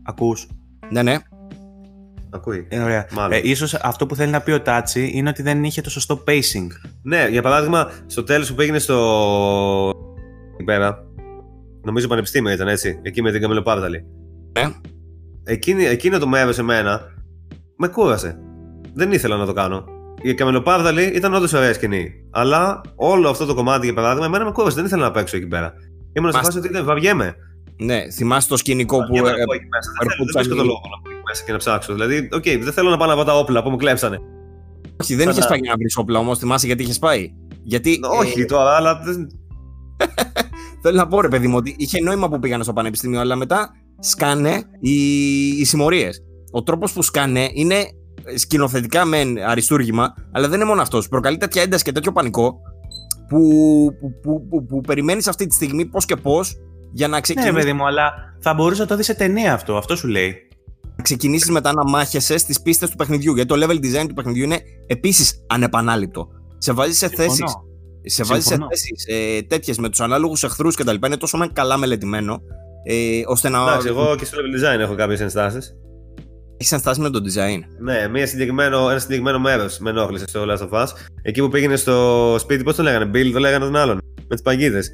Ακούς. 0.03 0.47
Ναι, 0.91 1.03
ναι. 1.03 1.17
Ακούει. 2.31 2.67
Ε, 2.69 2.79
ωραία. 2.81 3.07
Μάλλον. 3.13 3.33
Ε, 3.33 3.41
ίσως 3.43 3.75
αυτό 3.75 4.07
που 4.07 4.15
θέλει 4.15 4.31
να 4.31 4.41
πει 4.41 4.51
ο 4.51 4.61
Τάτσι 4.61 5.11
είναι 5.15 5.29
ότι 5.29 5.43
δεν 5.43 5.65
είχε 5.65 5.81
το 5.81 5.91
σωστό 5.91 6.23
pacing. 6.27 6.67
Ναι, 7.03 7.27
για 7.31 7.43
παράδειγμα, 7.43 7.91
στο 8.07 8.23
τέλος 8.23 8.49
που 8.49 8.55
πήγαινε 8.55 8.79
στο. 8.79 8.97
εκεί 10.55 10.65
πέρα. 10.65 11.05
Νομίζω 11.83 12.09
πανεπιστήμιο 12.09 12.53
ήταν 12.53 12.69
έτσι. 12.69 12.99
Εκεί 13.03 13.23
με 13.23 13.33
την 13.33 13.41
Καμελοπάρδαλη. 13.41 14.05
Ναι. 14.59 14.71
Εκείνη, 15.45 15.85
εκείνο 15.85 16.19
το 16.19 16.27
μέρος 16.29 16.59
εμένα 16.59 17.01
με 17.77 17.89
κούρασε. 17.89 18.39
Δεν 18.95 19.13
ήθελα 19.13 19.37
να 19.37 19.47
το 19.47 19.53
κάνω. 19.53 19.85
Η 20.23 20.35
Καμελοπάρδαλη 20.35 21.03
ήταν 21.03 21.35
όντως 21.35 21.53
ωραία 21.53 21.73
σκηνή. 21.75 22.11
Αλλά 22.31 22.81
όλο 22.97 23.29
αυτό 23.29 23.47
το 23.47 23.55
κομμάτι, 23.55 23.85
για 23.87 23.95
παράδειγμα, 23.95 24.27
εμένα 24.27 24.45
με 24.45 24.51
κούρασε. 24.53 24.77
Δεν 24.77 24.85
ήθελα 24.85 25.03
να 25.03 25.11
παίξω 25.11 25.37
εκεί 25.37 25.47
πέρα. 25.47 25.73
Ήμουν 26.13 26.31
σε 26.31 26.37
Μας- 26.37 26.47
φάση 26.47 26.59
ότι 26.59 26.69
δεν 26.69 26.85
βαριέμαι. 26.85 27.35
Ναι, 27.79 28.11
θυμάσαι 28.11 28.49
το 28.49 28.57
σκηνικό 28.57 28.97
που. 28.97 29.15
Βαριέμαι 29.15 29.29
ε, 29.31 29.39
να 29.41 29.45
μπω 29.47 29.53
εκεί 29.55 29.67
μέσα. 29.71 29.91
Δεν 29.91 29.99
θέλω- 29.99 30.11
ερχόντουσαν 30.11 30.43
Δεν 30.43 30.51
βρίσκω 30.51 30.55
οι- 30.55 30.59
το 30.59 30.65
λόγο 30.65 30.81
να 30.95 31.01
μπω 31.03 31.11
εκεί 31.11 31.23
μέσα 31.29 31.43
και 31.45 31.53
να 31.53 31.59
ψάξω. 31.59 31.93
Δηλαδή, 31.93 32.29
οκ, 32.33 32.65
δεν 32.65 32.73
θέλω 32.73 32.91
να 32.91 32.97
πάω 32.97 33.09
να 33.09 33.15
βρω 33.15 33.25
τα 33.25 33.39
όπλα 33.39 33.63
που 33.63 33.71
μου 33.71 33.77
κλέψανε. 33.77 34.19
όχι, 35.03 35.15
δεν 35.15 35.25
Σαν 35.25 35.33
είχε 35.33 35.41
να- 35.41 35.47
πάει 35.49 35.59
για 35.59 35.71
να 35.71 35.77
βρεις 35.77 35.97
όπλα 35.97 36.19
όμως. 36.19 36.39
Θυμάσαι 36.39 36.67
γιατί 36.67 36.83
είχες 36.83 36.99
πάει. 36.99 37.31
Γιατί. 37.63 37.99
Όχι 38.21 38.41
ε, 38.41 38.45
τώρα, 38.45 38.77
αλλά. 38.77 39.01
δεν- 39.05 39.27
θέλω 40.83 40.97
να 40.97 41.07
πω 41.07 41.21
ρε 41.21 41.29
παιδί 41.29 41.47
μου 41.47 41.57
ότι 41.57 41.75
είχε 41.79 42.01
νόημα 42.01 42.29
που 42.29 42.39
πήγανε 42.39 42.63
στο 42.63 42.73
πανεπιστήμιο, 42.73 43.21
αλλά 43.21 43.37
μετά 43.37 43.71
σκάνε 43.99 44.63
οι, 44.81 44.93
οι 45.49 45.65
συμμορίες. 45.65 46.21
Ο 46.51 46.63
τρόπος 46.63 46.93
που 46.93 47.03
σκάνε 47.03 47.49
είναι 47.53 47.85
σκηνοθετικά 48.35 49.05
μεν 49.05 49.39
αριστούργημα, 49.39 50.15
αλλά 50.33 50.49
δεν 50.49 50.59
είναι 50.61 50.69
μόνο 50.69 50.83
αυτός. 50.83 51.09
Προκαλεί 51.09 51.37
τέτοια 51.37 51.63
ένταση 51.63 51.85
και 51.85 51.93
τέτοιο 51.93 52.13
πανικό 52.13 52.57
που, 53.29 53.39
που, 54.01 54.21
που, 54.23 54.47
που, 54.49 54.65
που 54.67 54.81
περιμένεις 54.81 55.27
αυτή 55.29 55.47
τη 55.47 55.55
στιγμή 55.55 55.87
πώς 55.87 56.05
και 56.05 56.17
πώς 56.17 56.57
για 56.93 57.09
να 57.09 57.15
Ναι, 57.15 57.21
ξεκινήσει 57.21 57.53
παιδί 57.53 57.73
μου, 57.73 57.87
αλλά 57.87 58.13
θα 58.41 58.55
μπορούσε 58.55 58.81
να 58.81 58.87
το 58.87 58.97
δεις 58.97 59.07
σε 59.07 59.15
ταινία 59.15 59.53
αυτό. 59.53 59.77
Αυτό 59.77 59.97
σου 59.97 60.09
λέει. 60.09 60.35
να 60.97 61.03
ξεκινήσεις 61.03 61.51
μετά 61.51 61.73
να 61.73 61.85
μάχεσαι 61.85 62.39
στις 62.39 62.63
πίστες 62.63 62.91
του 62.91 62.97
παιχνιδιού. 62.97 63.35
Γιατί 63.35 63.49
το 63.49 63.67
level 63.67 63.75
design 63.77 64.05
του 64.09 64.15
παιχνιδιού 64.15 64.45
είναι 64.45 64.61
επίσης 64.87 65.45
ανεπανάληπτο. 65.47 66.29
Σε 66.59 66.73
βάζεις 66.73 66.99
σε 66.99 67.09
θέσει. 67.09 67.31
Συμφωνώ. 67.31 67.65
Σε 68.03 68.23
βάζεις 68.25 68.45
σε 68.45 68.51
Συμφωνώ. 68.51 68.69
θέσεις 68.71 69.05
ε, 69.07 69.43
τέτοιες 69.43 69.79
με 69.79 69.89
τους 69.89 70.01
ανάλογους 70.01 70.43
εχθρούς 70.43 70.75
κτλ. 70.77 70.95
Είναι 71.07 71.17
τόσο 71.17 71.37
μεν 71.37 71.53
καλά 71.53 71.77
μελετημένο. 71.77 72.41
Ε, 72.85 73.21
ώστε 73.27 73.49
να 73.49 73.63
Εντάξει, 73.63 73.89
εγώ 73.89 74.17
και 74.17 74.25
στο 74.25 74.39
level 74.39 74.75
design 74.75 74.79
έχω 74.79 74.95
κάποιες 74.95 75.21
ενστάσεις. 75.21 75.73
έχεις 76.57 76.73
ενστάσεις 76.73 77.03
με 77.03 77.11
το 77.11 77.19
design. 77.25 77.61
Ναι, 77.81 78.09
μια 78.09 78.27
συγκεκριμένο, 78.27 78.91
ένα 78.91 78.99
συγκεκριμένο 78.99 79.39
μέρος 79.39 79.79
με 79.79 79.91
ενόχλησε 79.91 80.25
στο 80.29 80.45
Last 80.49 80.69
of 80.71 80.83
Us. 80.83 80.87
Εκεί 81.23 81.41
που 81.41 81.49
πήγαινε 81.49 81.77
στο 81.77 82.37
σπίτι, 82.39 82.63
πώς 82.63 82.75
το 82.77 82.83
λέγανε, 82.83 83.11
Bill, 83.15 83.31
το 83.33 83.39
λέγανε 83.39 83.65
τον 83.65 83.77
άλλον. 83.77 84.01
Με 84.29 84.35
τις 84.35 84.43
παγίδες. 84.43 84.91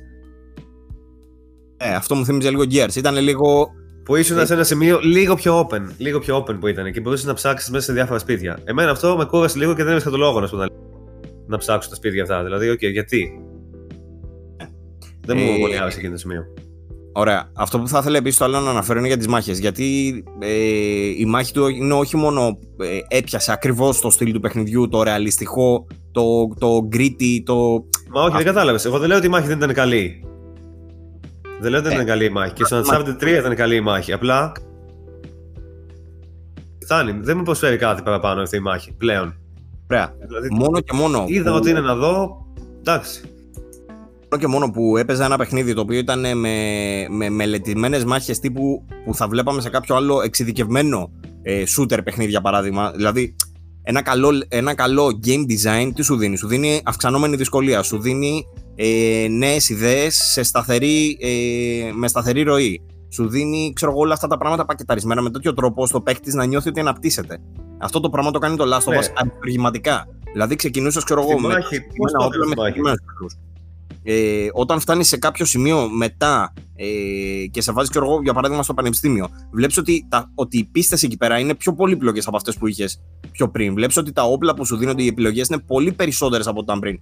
Ε, 1.84 1.94
αυτό 1.94 2.14
μου 2.14 2.24
θύμιζε 2.24 2.50
λίγο 2.50 2.62
Gears. 2.70 2.96
Ήταν 2.96 3.16
λίγο. 3.16 3.68
Που 4.04 4.16
ήσουν 4.16 4.46
σε 4.46 4.54
ένα 4.54 4.64
σημείο 4.64 4.98
λίγο 5.02 5.34
πιο 5.34 5.60
open. 5.60 5.80
Λίγο 5.98 6.18
πιο 6.18 6.36
open 6.38 6.56
που 6.60 6.66
ήταν 6.66 6.92
και 6.92 7.00
μπορούσες 7.00 7.26
να 7.26 7.34
ψάξεις 7.34 7.70
μέσα 7.70 7.84
σε 7.84 7.92
διάφορα 7.92 8.18
σπίτια. 8.18 8.58
Εμένα 8.64 8.90
αυτό 8.90 9.16
με 9.16 9.24
κούρασε 9.24 9.58
λίγο 9.58 9.70
και 9.74 9.82
δεν 9.82 9.88
έβρισκα 9.88 10.10
το 10.10 10.16
λόγο 10.16 10.40
να 10.40 10.46
σου 10.46 10.56
πω. 10.56 10.64
Να 11.46 11.58
ψάξω 11.58 11.88
τα 11.88 11.94
σπίτια 11.94 12.22
αυτά. 12.22 12.42
Δηλαδή, 12.42 12.70
οκ, 12.70 12.84
γιατί; 12.84 13.40
Δεν 15.26 15.36
μου 15.36 15.54
Ε, 15.56 15.60
πολύ 15.60 15.78
άρεσε 15.78 15.98
εκείνο 15.98 16.12
το 16.12 16.18
σημείο. 16.18 16.44
Ωραία. 17.12 17.50
Αυτό 17.54 17.78
που 17.78 17.88
θα 17.88 17.98
ήθελα 17.98 18.16
επίσης 18.16 18.38
το 18.38 18.44
άλλο 18.44 18.60
να 18.60 18.70
αναφέρω 18.70 18.98
είναι 18.98 19.08
για 19.08 19.16
τις 19.16 19.26
μάχες. 19.26 19.58
Γιατί 19.58 20.22
ε, 20.38 20.48
η 21.18 21.24
μάχη 21.26 21.52
του 21.52 21.68
είναι 21.68 21.94
όχι 21.94 22.16
μόνο 22.16 22.58
ε, 22.78 23.16
έπιασε 23.16 23.52
ακριβώς 23.52 24.00
το 24.00 24.10
στυλ 24.10 24.32
του 24.32 24.40
παιχνιδιού, 24.40 24.88
το 24.88 25.02
ρεαλιστικό, 25.02 25.86
το, 26.12 26.48
το 26.58 26.88
gritty, 26.92 27.42
το. 27.44 27.84
Μα 28.10 28.22
όχι, 28.22 28.36
δεν 28.36 28.44
κατάλαβες. 28.44 28.84
Εγώ 28.84 28.98
δεν 28.98 29.08
λέω 29.08 29.16
ότι 29.16 29.26
η 29.26 29.30
μάχη 29.30 29.46
δεν 29.46 29.56
ήταν 29.56 29.72
καλή. 29.72 30.24
Δεν 31.62 31.70
λέω 31.70 31.80
ότι 31.80 31.88
δεν 31.88 31.98
Ε, 31.98 32.02
ήταν 32.02 32.06
καλή 32.06 32.24
η 32.24 32.30
μάχη. 32.30 32.52
Και 32.52 32.64
στο 32.64 32.82
Uncharted 32.86 33.22
3 33.22 33.26
ήταν 33.38 33.54
καλή 33.54 33.74
η 33.76 33.80
μάχη. 33.80 34.12
Απλά. 34.12 34.52
Φτάνει. 36.82 37.12
Δεν 37.20 37.36
μου 37.36 37.42
προσφέρει 37.42 37.76
κάτι 37.76 38.02
παραπάνω 38.02 38.42
αυτή 38.42 38.56
η 38.56 38.60
μάχη 38.60 38.92
πλέον. 38.92 39.34
Ωραία. 39.90 40.14
Δηλαδή, 40.26 40.48
Μόνο 40.54 40.80
και 40.80 40.92
μόνο. 40.92 41.24
είδα 41.28 41.50
που- 41.50 41.56
ότι 41.56 41.70
είναι 41.70 41.80
να 41.80 41.94
δω. 41.94 42.46
Εντάξει. 42.78 43.20
Μόνο 44.30 44.42
και 44.42 44.46
μόνο 44.46 44.70
που 44.70 44.96
έπαιζα 44.96 45.24
ένα 45.24 45.36
παιχνίδι 45.36 45.74
το 45.74 45.80
οποίο 45.80 45.98
ήταν 45.98 46.20
με, 46.38 46.56
με 47.10 47.28
μελετημένες 47.30 48.04
μάχες 48.04 48.38
τύπου 48.38 48.86
που 49.04 49.14
θα 49.14 49.28
βλέπαμε 49.28 49.60
σε 49.60 49.68
κάποιο 49.70 49.94
άλλο 49.96 50.22
εξειδικευμένο 50.22 51.10
ε, 51.42 51.62
shooter 51.76 51.98
παιχνίδι 52.04 52.30
για 52.30 52.40
παράδειγμα. 52.40 52.90
Δηλαδή, 52.96 53.36
ένα 53.82 54.02
καλό, 54.02 54.42
ένα 54.48 54.74
καλό 54.74 55.20
game 55.26 55.44
design 55.52 55.90
τι 55.94 56.02
σου 56.02 56.16
δίνει. 56.16 56.36
Σου 56.36 56.46
δίνει 56.46 56.80
αυξανόμενη 56.84 57.36
δυσκολία. 57.36 57.82
Σου 57.82 57.98
δίνει 58.00 58.46
ε, 58.74 59.26
νέες 59.30 59.68
ιδέες 59.68 60.36
ε, 60.36 61.92
με 61.92 62.08
σταθερή 62.08 62.42
ροή. 62.42 62.80
Σου 63.12 63.28
δίνει, 63.28 63.72
ξέρω 63.74 63.90
εγώ, 63.90 64.00
όλα 64.00 64.14
αυτά 64.14 64.26
τα 64.26 64.36
πράγματα 64.36 64.64
πακεταρισμένα 64.64 65.22
με 65.22 65.30
τέτοιο 65.30 65.54
τρόπο 65.54 65.82
ώστε 65.82 65.96
ο 65.96 66.00
παίκτης 66.00 66.34
να 66.34 66.44
νιώθει 66.44 66.68
ότι 66.68 66.80
αναπτύσσεται. 66.80 67.38
Αυτό 67.78 68.00
το 68.00 68.10
πράγμα 68.10 68.30
το 68.30 68.38
κάνει 68.38 68.56
το 68.56 68.64
Last 68.64 68.88
of 68.88 68.92
Ναι. 68.92 68.98
Us 68.98 69.04
αριστουργηματικά. 69.14 70.08
Δηλαδή 70.32 70.56
ξεκινούσες, 70.56 71.04
ξέρω 71.04 71.20
εγώ, 71.20 71.40
με 71.40 71.48
μάχη, 71.48 71.80
πώς 71.80 72.10
συγκεκριμένα 72.10 72.18
το 72.18 72.24
όπλα 72.24 72.46
με 72.46 72.52
έκανες 72.52 72.56
μάχη; 72.56 72.68
συγκεκριμένους 72.68 73.00
εχθρούς. 73.08 73.36
Ε, 74.04 74.48
όταν 74.52 74.80
φτάνεις 74.80 75.08
σε 75.08 75.16
κάποιο 75.16 75.44
σημείο 75.44 75.88
μετά 75.88 76.52
ε, 76.76 77.46
και 77.50 77.60
σε 77.60 77.72
βάζεις, 77.72 77.90
ξέρω 77.90 78.04
εγώ, 78.04 78.22
για 78.22 78.32
παράδειγμα, 78.32 78.62
στο 78.62 78.74
πανεπιστήμιο, 78.74 79.28
βλέπεις 79.52 79.76
ότι, 79.76 80.06
τα, 80.08 80.30
ότι 80.34 80.58
οι 80.58 80.64
πίστες 80.64 81.02
εκεί 81.02 81.16
πέρα 81.16 81.38
είναι 81.38 81.54
πιο 81.54 81.74
πολύπλοκες 81.74 82.26
από 82.26 82.36
αυτές 82.36 82.56
που 82.56 82.66
είχες 82.66 83.00
πιο 83.30 83.50
πριν. 83.50 83.74
Βλέπεις 83.74 83.96
ότι 83.96 84.12
τα 84.12 84.22
όπλα 84.22 84.54
που 84.54 84.64
σου 84.64 84.76
δίνονται, 84.76 85.02
οι 85.02 85.06
επιλογές 85.06 85.48
είναι 85.48 85.60
πολύ 85.66 85.92
περισσότερες 85.92 86.46
από 86.46 86.58
ό,τι 86.58 86.64
ήταν 86.64 86.78
πριν. 86.78 87.00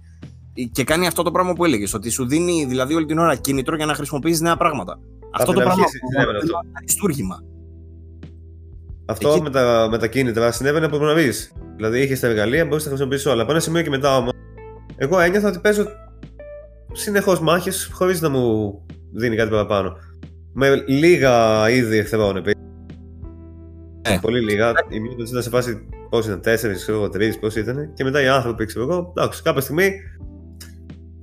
Ε, 0.53 0.63
Και 0.63 0.83
κάνει 0.83 1.07
αυτό 1.07 1.23
το 1.23 1.31
πράγμα 1.31 1.53
που 1.53 1.65
έλεγες, 1.65 1.93
ότι 1.93 2.09
σου 2.09 2.27
δίνει 2.27 2.65
δηλαδή 2.65 2.93
όλη 2.93 3.05
την 3.05 3.17
ώρα 3.17 3.35
κίνητρο 3.35 3.75
για 3.75 3.85
να 3.85 3.93
χρησιμοποιήσεις 3.93 4.41
νέα 4.41 4.57
πράγματα. 4.57 4.99
Αυτό 5.31 5.45
το 5.51 5.57
την 5.57 5.63
πράγμα 5.63 5.83
αρχή 5.83 5.97
συνέβαινε 5.97 6.37
αυτό. 6.37 6.59
είναι 6.63 6.71
αριστούργημα. 6.77 7.43
Αυτό 9.05 9.29
Εκεί- 9.29 9.41
με, 9.41 9.49
τα, 9.49 9.87
με 9.91 9.97
τα 9.97 10.07
κίνητρα 10.07 10.51
συνέβαινε 10.51 10.85
από 10.85 10.97
νωρί. 10.97 11.31
Δηλαδή 11.75 12.01
είχες 12.01 12.19
τα 12.19 12.27
εργαλεία, 12.27 12.63
μπορούσε 12.65 12.89
να 12.89 12.91
τα 12.91 12.97
χρησιμοποιήσεις 12.97 13.25
όλα. 13.25 13.41
Από 13.41 13.51
ένα 13.51 13.59
σημείο 13.59 13.81
και 13.81 13.89
μετά 13.89 14.17
όμως, 14.17 14.33
εγώ 14.95 15.19
ένιωθα 15.19 15.47
ότι 15.47 15.59
παίζω 15.59 15.85
συνεχώς 16.91 17.39
μάχες 17.39 17.89
χωρίς 17.93 18.21
να 18.21 18.29
μου 18.29 18.73
δίνει 19.13 19.35
κάτι 19.35 19.49
παραπάνω. 19.49 19.97
Με 20.53 20.83
λίγα 20.87 21.69
είδη 21.69 21.97
εχθρών 21.97 22.37
επίση. 22.37 22.55
Ε. 24.01 24.17
Πολύ 24.21 24.39
λίγα. 24.41 24.73
Η 24.89 24.99
μία 24.99 25.15
τους 25.15 25.29
ήταν 25.29 25.41
σε 25.41 25.49
φάση 25.49 25.87
πώς 26.09 26.25
ήταν, 26.25 26.41
τέσσερις, 26.41 26.81
ξέρω 26.81 26.97
εγώ, 26.97 27.09
τρεις, 27.09 27.39
πώς 27.39 27.55
ήταν. 27.55 27.93
Και 27.93 28.03
μετά 28.03 28.21
οι 28.21 28.27
άνθρωποι, 28.27 28.65
ξέρω 28.65 28.83
εγώ. 28.89 29.13
Εντάξει, 29.17 29.41
κάποια 29.41 29.61
στιγμή. 29.61 29.91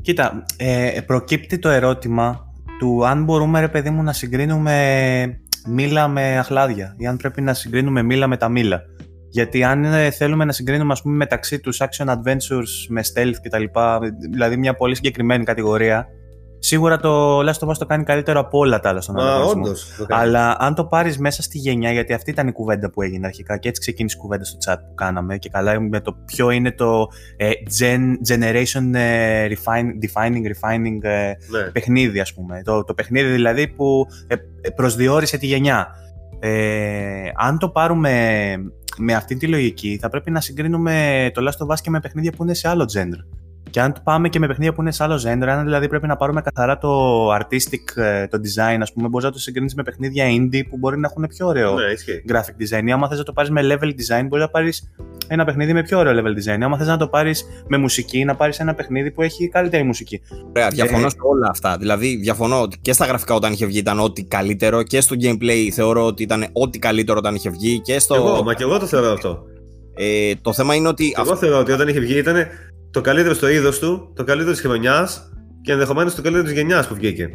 Κοίτα, 0.09 0.45
ε, 0.57 1.01
προκύπτει 1.07 1.59
το 1.59 1.69
ερώτημα 1.69 2.53
του 2.79 3.07
αν 3.07 3.25
μπορούμε, 3.25 3.61
ρε 3.61 3.69
παιδί 3.69 3.91
μου, 3.91 4.03
να 4.03 4.13
συγκρίνουμε 4.13 5.41
μήλα 5.67 6.09
με 6.09 6.39
αχλάδια 6.39 6.95
ή 6.99 7.07
αν 7.07 7.17
πρέπει 7.17 7.41
να 7.41 7.55
συγκρίνουμε 7.55 8.03
μήλα 8.03 8.27
με 8.27 8.37
τα 8.37 8.49
μήλα. 8.49 8.83
Γιατί 9.31 9.65
αν 9.65 9.85
ε, 9.85 10.11
θέλουμε 10.11 10.45
να 10.45 10.53
συγκρίνουμε 10.53 10.93
ας 10.93 11.03
πούμε, 11.03 11.17
μεταξύ 11.17 11.61
τους 11.61 11.81
action 11.81 12.07
adventures 12.07 12.87
με 12.89 13.03
stealth 13.13 13.35
κτλ, 13.43 13.65
δηλαδή 14.31 14.57
μια 14.57 14.75
πολύ 14.75 14.95
συγκεκριμένη 14.95 15.45
κατηγορία, 15.45 16.07
σίγουρα 16.59 16.97
το 16.97 17.39
Last 17.39 17.59
of 17.67 17.69
Us 17.69 17.75
το 17.79 17.87
κάνει 17.87 18.05
καλύτερο 18.05 18.41
από 18.41 18.59
όλα 18.59 18.81
τα 18.81 18.89
άλλα 18.89 19.01
στον 19.01 19.15
Μα 19.19 19.23
ανταγωνισμό. 19.23 19.63
όντως. 19.63 19.87
Αλλά 20.09 20.57
αν 20.59 20.75
το 20.75 20.85
πάρεις 20.85 21.19
μέσα 21.19 21.43
στη 21.43 21.59
γενιά, 21.59 21.93
γιατί 21.93 22.13
αυτή 22.13 22.31
ήταν 22.31 22.47
η 22.49 22.53
κουβέντα 22.53 22.91
που 22.91 23.03
έγινε 23.03 23.27
αρχικά 23.27 23.59
και 23.59 23.69
έτσι 23.69 23.81
ξεκίνησε 23.81 24.17
η 24.19 24.21
κουβέντα 24.21 24.45
στο 24.45 24.57
chat 24.67 24.77
που 24.89 24.95
κάναμε 24.95 25.37
και 25.39 25.49
καλά 25.49 25.81
με 25.81 26.01
το 26.01 26.13
ποιο 26.25 26.51
είναι 26.51 26.73
το 26.73 27.07
ε, 27.37 27.51
gen, 27.81 28.01
generation 28.33 28.95
ε, 28.95 29.47
refine, 29.49 30.05
defining, 30.05 30.45
refining 30.53 30.99
ε, 31.03 31.33
Ναι. 31.51 31.71
παιχνίδι 31.73 32.21
ας 32.21 32.35
πούμε. 32.35 32.63
Το, 32.65 32.85
το 32.85 32.95
παιχνίδι 32.95 33.33
δηλαδή 33.33 33.69
που 33.69 34.07
ε, 34.27 34.35
ε, 34.61 34.71
προσδιορίσε 34.71 35.39
τη 35.39 35.47
γενιά. 35.47 35.89
Ε, 36.41 37.29
αν 37.37 37.59
το 37.59 37.69
πάρουμε 37.69 38.13
με 39.01 39.15
αυτή 39.15 39.37
τη 39.37 39.47
λογική 39.47 39.99
θα 40.01 40.09
πρέπει 40.09 40.31
να 40.31 40.41
συγκρίνουμε 40.41 41.31
το 41.35 41.49
Last 41.49 41.67
of 41.67 41.75
Us 41.75 41.81
και 41.83 41.91
με 41.91 42.01
παιχνίδια 42.01 42.33
που 42.37 42.43
είναι 42.43 42.55
σε 42.55 42.69
άλλο 42.69 42.91
gender. 42.97 43.38
Και 43.71 43.81
αν 43.81 43.93
το 43.93 44.01
πάμε 44.05 44.29
και 44.29 44.39
με 44.39 44.47
παιχνίδια 44.47 44.73
που 44.75 44.81
είναι 44.81 44.93
σε 44.93 45.03
άλλο 45.05 45.15
gender, 45.15 45.47
αν 45.47 45.65
δηλαδή 45.65 45.89
πρέπει 45.89 46.07
να 46.07 46.17
πάρουμε 46.17 46.41
καθαρά 46.43 46.79
το 46.79 46.91
artistic, 47.35 47.97
ε, 48.03 48.27
το 48.27 48.39
design, 48.43 48.79
ας 48.81 48.93
πούμε, 48.93 49.09
μπορείς 49.09 49.27
να 49.27 49.33
το 49.33 49.39
συγκρίνεις 49.39 49.75
με 49.75 49.83
παιχνίδια 49.83 50.25
indie 50.29 50.63
που 50.69 50.77
μπορεί 50.79 50.99
να 50.99 51.09
έχουν 51.11 51.27
πιο 51.29 51.47
ωραίο 51.47 51.75
Ναι, 51.75 51.85
ισχύει. 51.93 52.23
graphic 52.29 52.79
design. 52.79 52.87
Ή 52.87 52.93
άμα 52.93 53.09
θες 53.09 53.19
να 53.19 53.25
το 53.25 53.33
πάρεις 53.33 53.51
με 53.51 53.61
level 53.65 53.87
design, 53.87 54.25
μπορείς 54.29 54.45
να 54.45 54.49
πάρεις 54.51 54.93
ένα 55.29 55.45
παιχνίδι 55.45 55.73
με 55.73 55.83
πιο 55.83 55.99
ωραίο 55.99 56.13
level 56.13 56.29
design. 56.53 56.59
Άμα 56.63 56.77
θες 56.79 56.87
να 56.87 56.97
το 56.97 57.09
πάρεις 57.09 57.45
με 57.69 57.79
μουσική, 57.79 58.25
να 58.25 58.35
πάρεις 58.35 58.59
ένα 58.61 58.75
παιχνίδι 58.75 59.11
που 59.11 59.23
έχει 59.23 59.49
καλύτερη 59.49 59.83
μουσική. 59.83 60.21
Ωραία, 60.49 60.69
διαφωνώ 60.69 61.07
Ε, 61.07 61.11
σε 61.11 61.17
όλα 61.21 61.49
αυτά. 61.51 61.77
Δηλαδή, 61.79 62.17
διαφωνώ 62.17 62.61
ότι 62.61 62.79
και 62.83 62.93
στα 62.93 63.05
γραφικά 63.07 63.35
όταν 63.35 63.53
είχε 63.53 63.67
βγει 63.67 63.79
ήταν 63.79 64.01
ό,τι 64.01 64.25
καλύτερο 64.25 64.83
και 64.83 65.01
στο 65.01 65.17
gameplay 65.23 65.69
θεωρώ 65.73 66.07
ότι 66.07 66.23
ήταν 66.23 66.47
ό,τι 66.53 66.79
καλύτερο 66.79 67.19
όταν 67.19 67.35
είχε 67.35 67.51
βγει 67.51 67.81
και 67.81 67.99
στο. 67.99 68.15
Εγώ, 68.15 68.43
μα 68.43 68.55
και 68.55 68.63
εγώ 68.63 68.79
το 68.79 68.87
θεωρώ 68.87 69.13
αυτό. 69.13 69.43
Ε, 69.95 70.33
το 70.43 70.53
θέμα 70.53 70.75
είναι 70.75 70.89
ότι. 70.89 71.15
Εγώ 71.19 71.37
θεωρώ 71.37 71.59
ότι 71.59 71.73
όταν 71.73 71.89
είχε 71.89 72.01
βγει 72.01 72.19
ήταν 72.19 72.37
το 72.91 73.01
καλύτερο 73.01 73.35
στο 73.35 73.49
είδος 73.49 73.79
του, 73.79 74.13
το 74.15 74.25
καλύτερο 74.25 74.53
της 74.53 74.61
χρονιάς 74.61 75.31
και 75.63 75.73
ενδεχομένως 75.73 76.15
το 76.15 76.23
καλύτερο 76.23 76.47
της 76.47 76.55
γενιάς 76.55 76.87
που 76.89 76.95
βγήκε. 76.95 77.29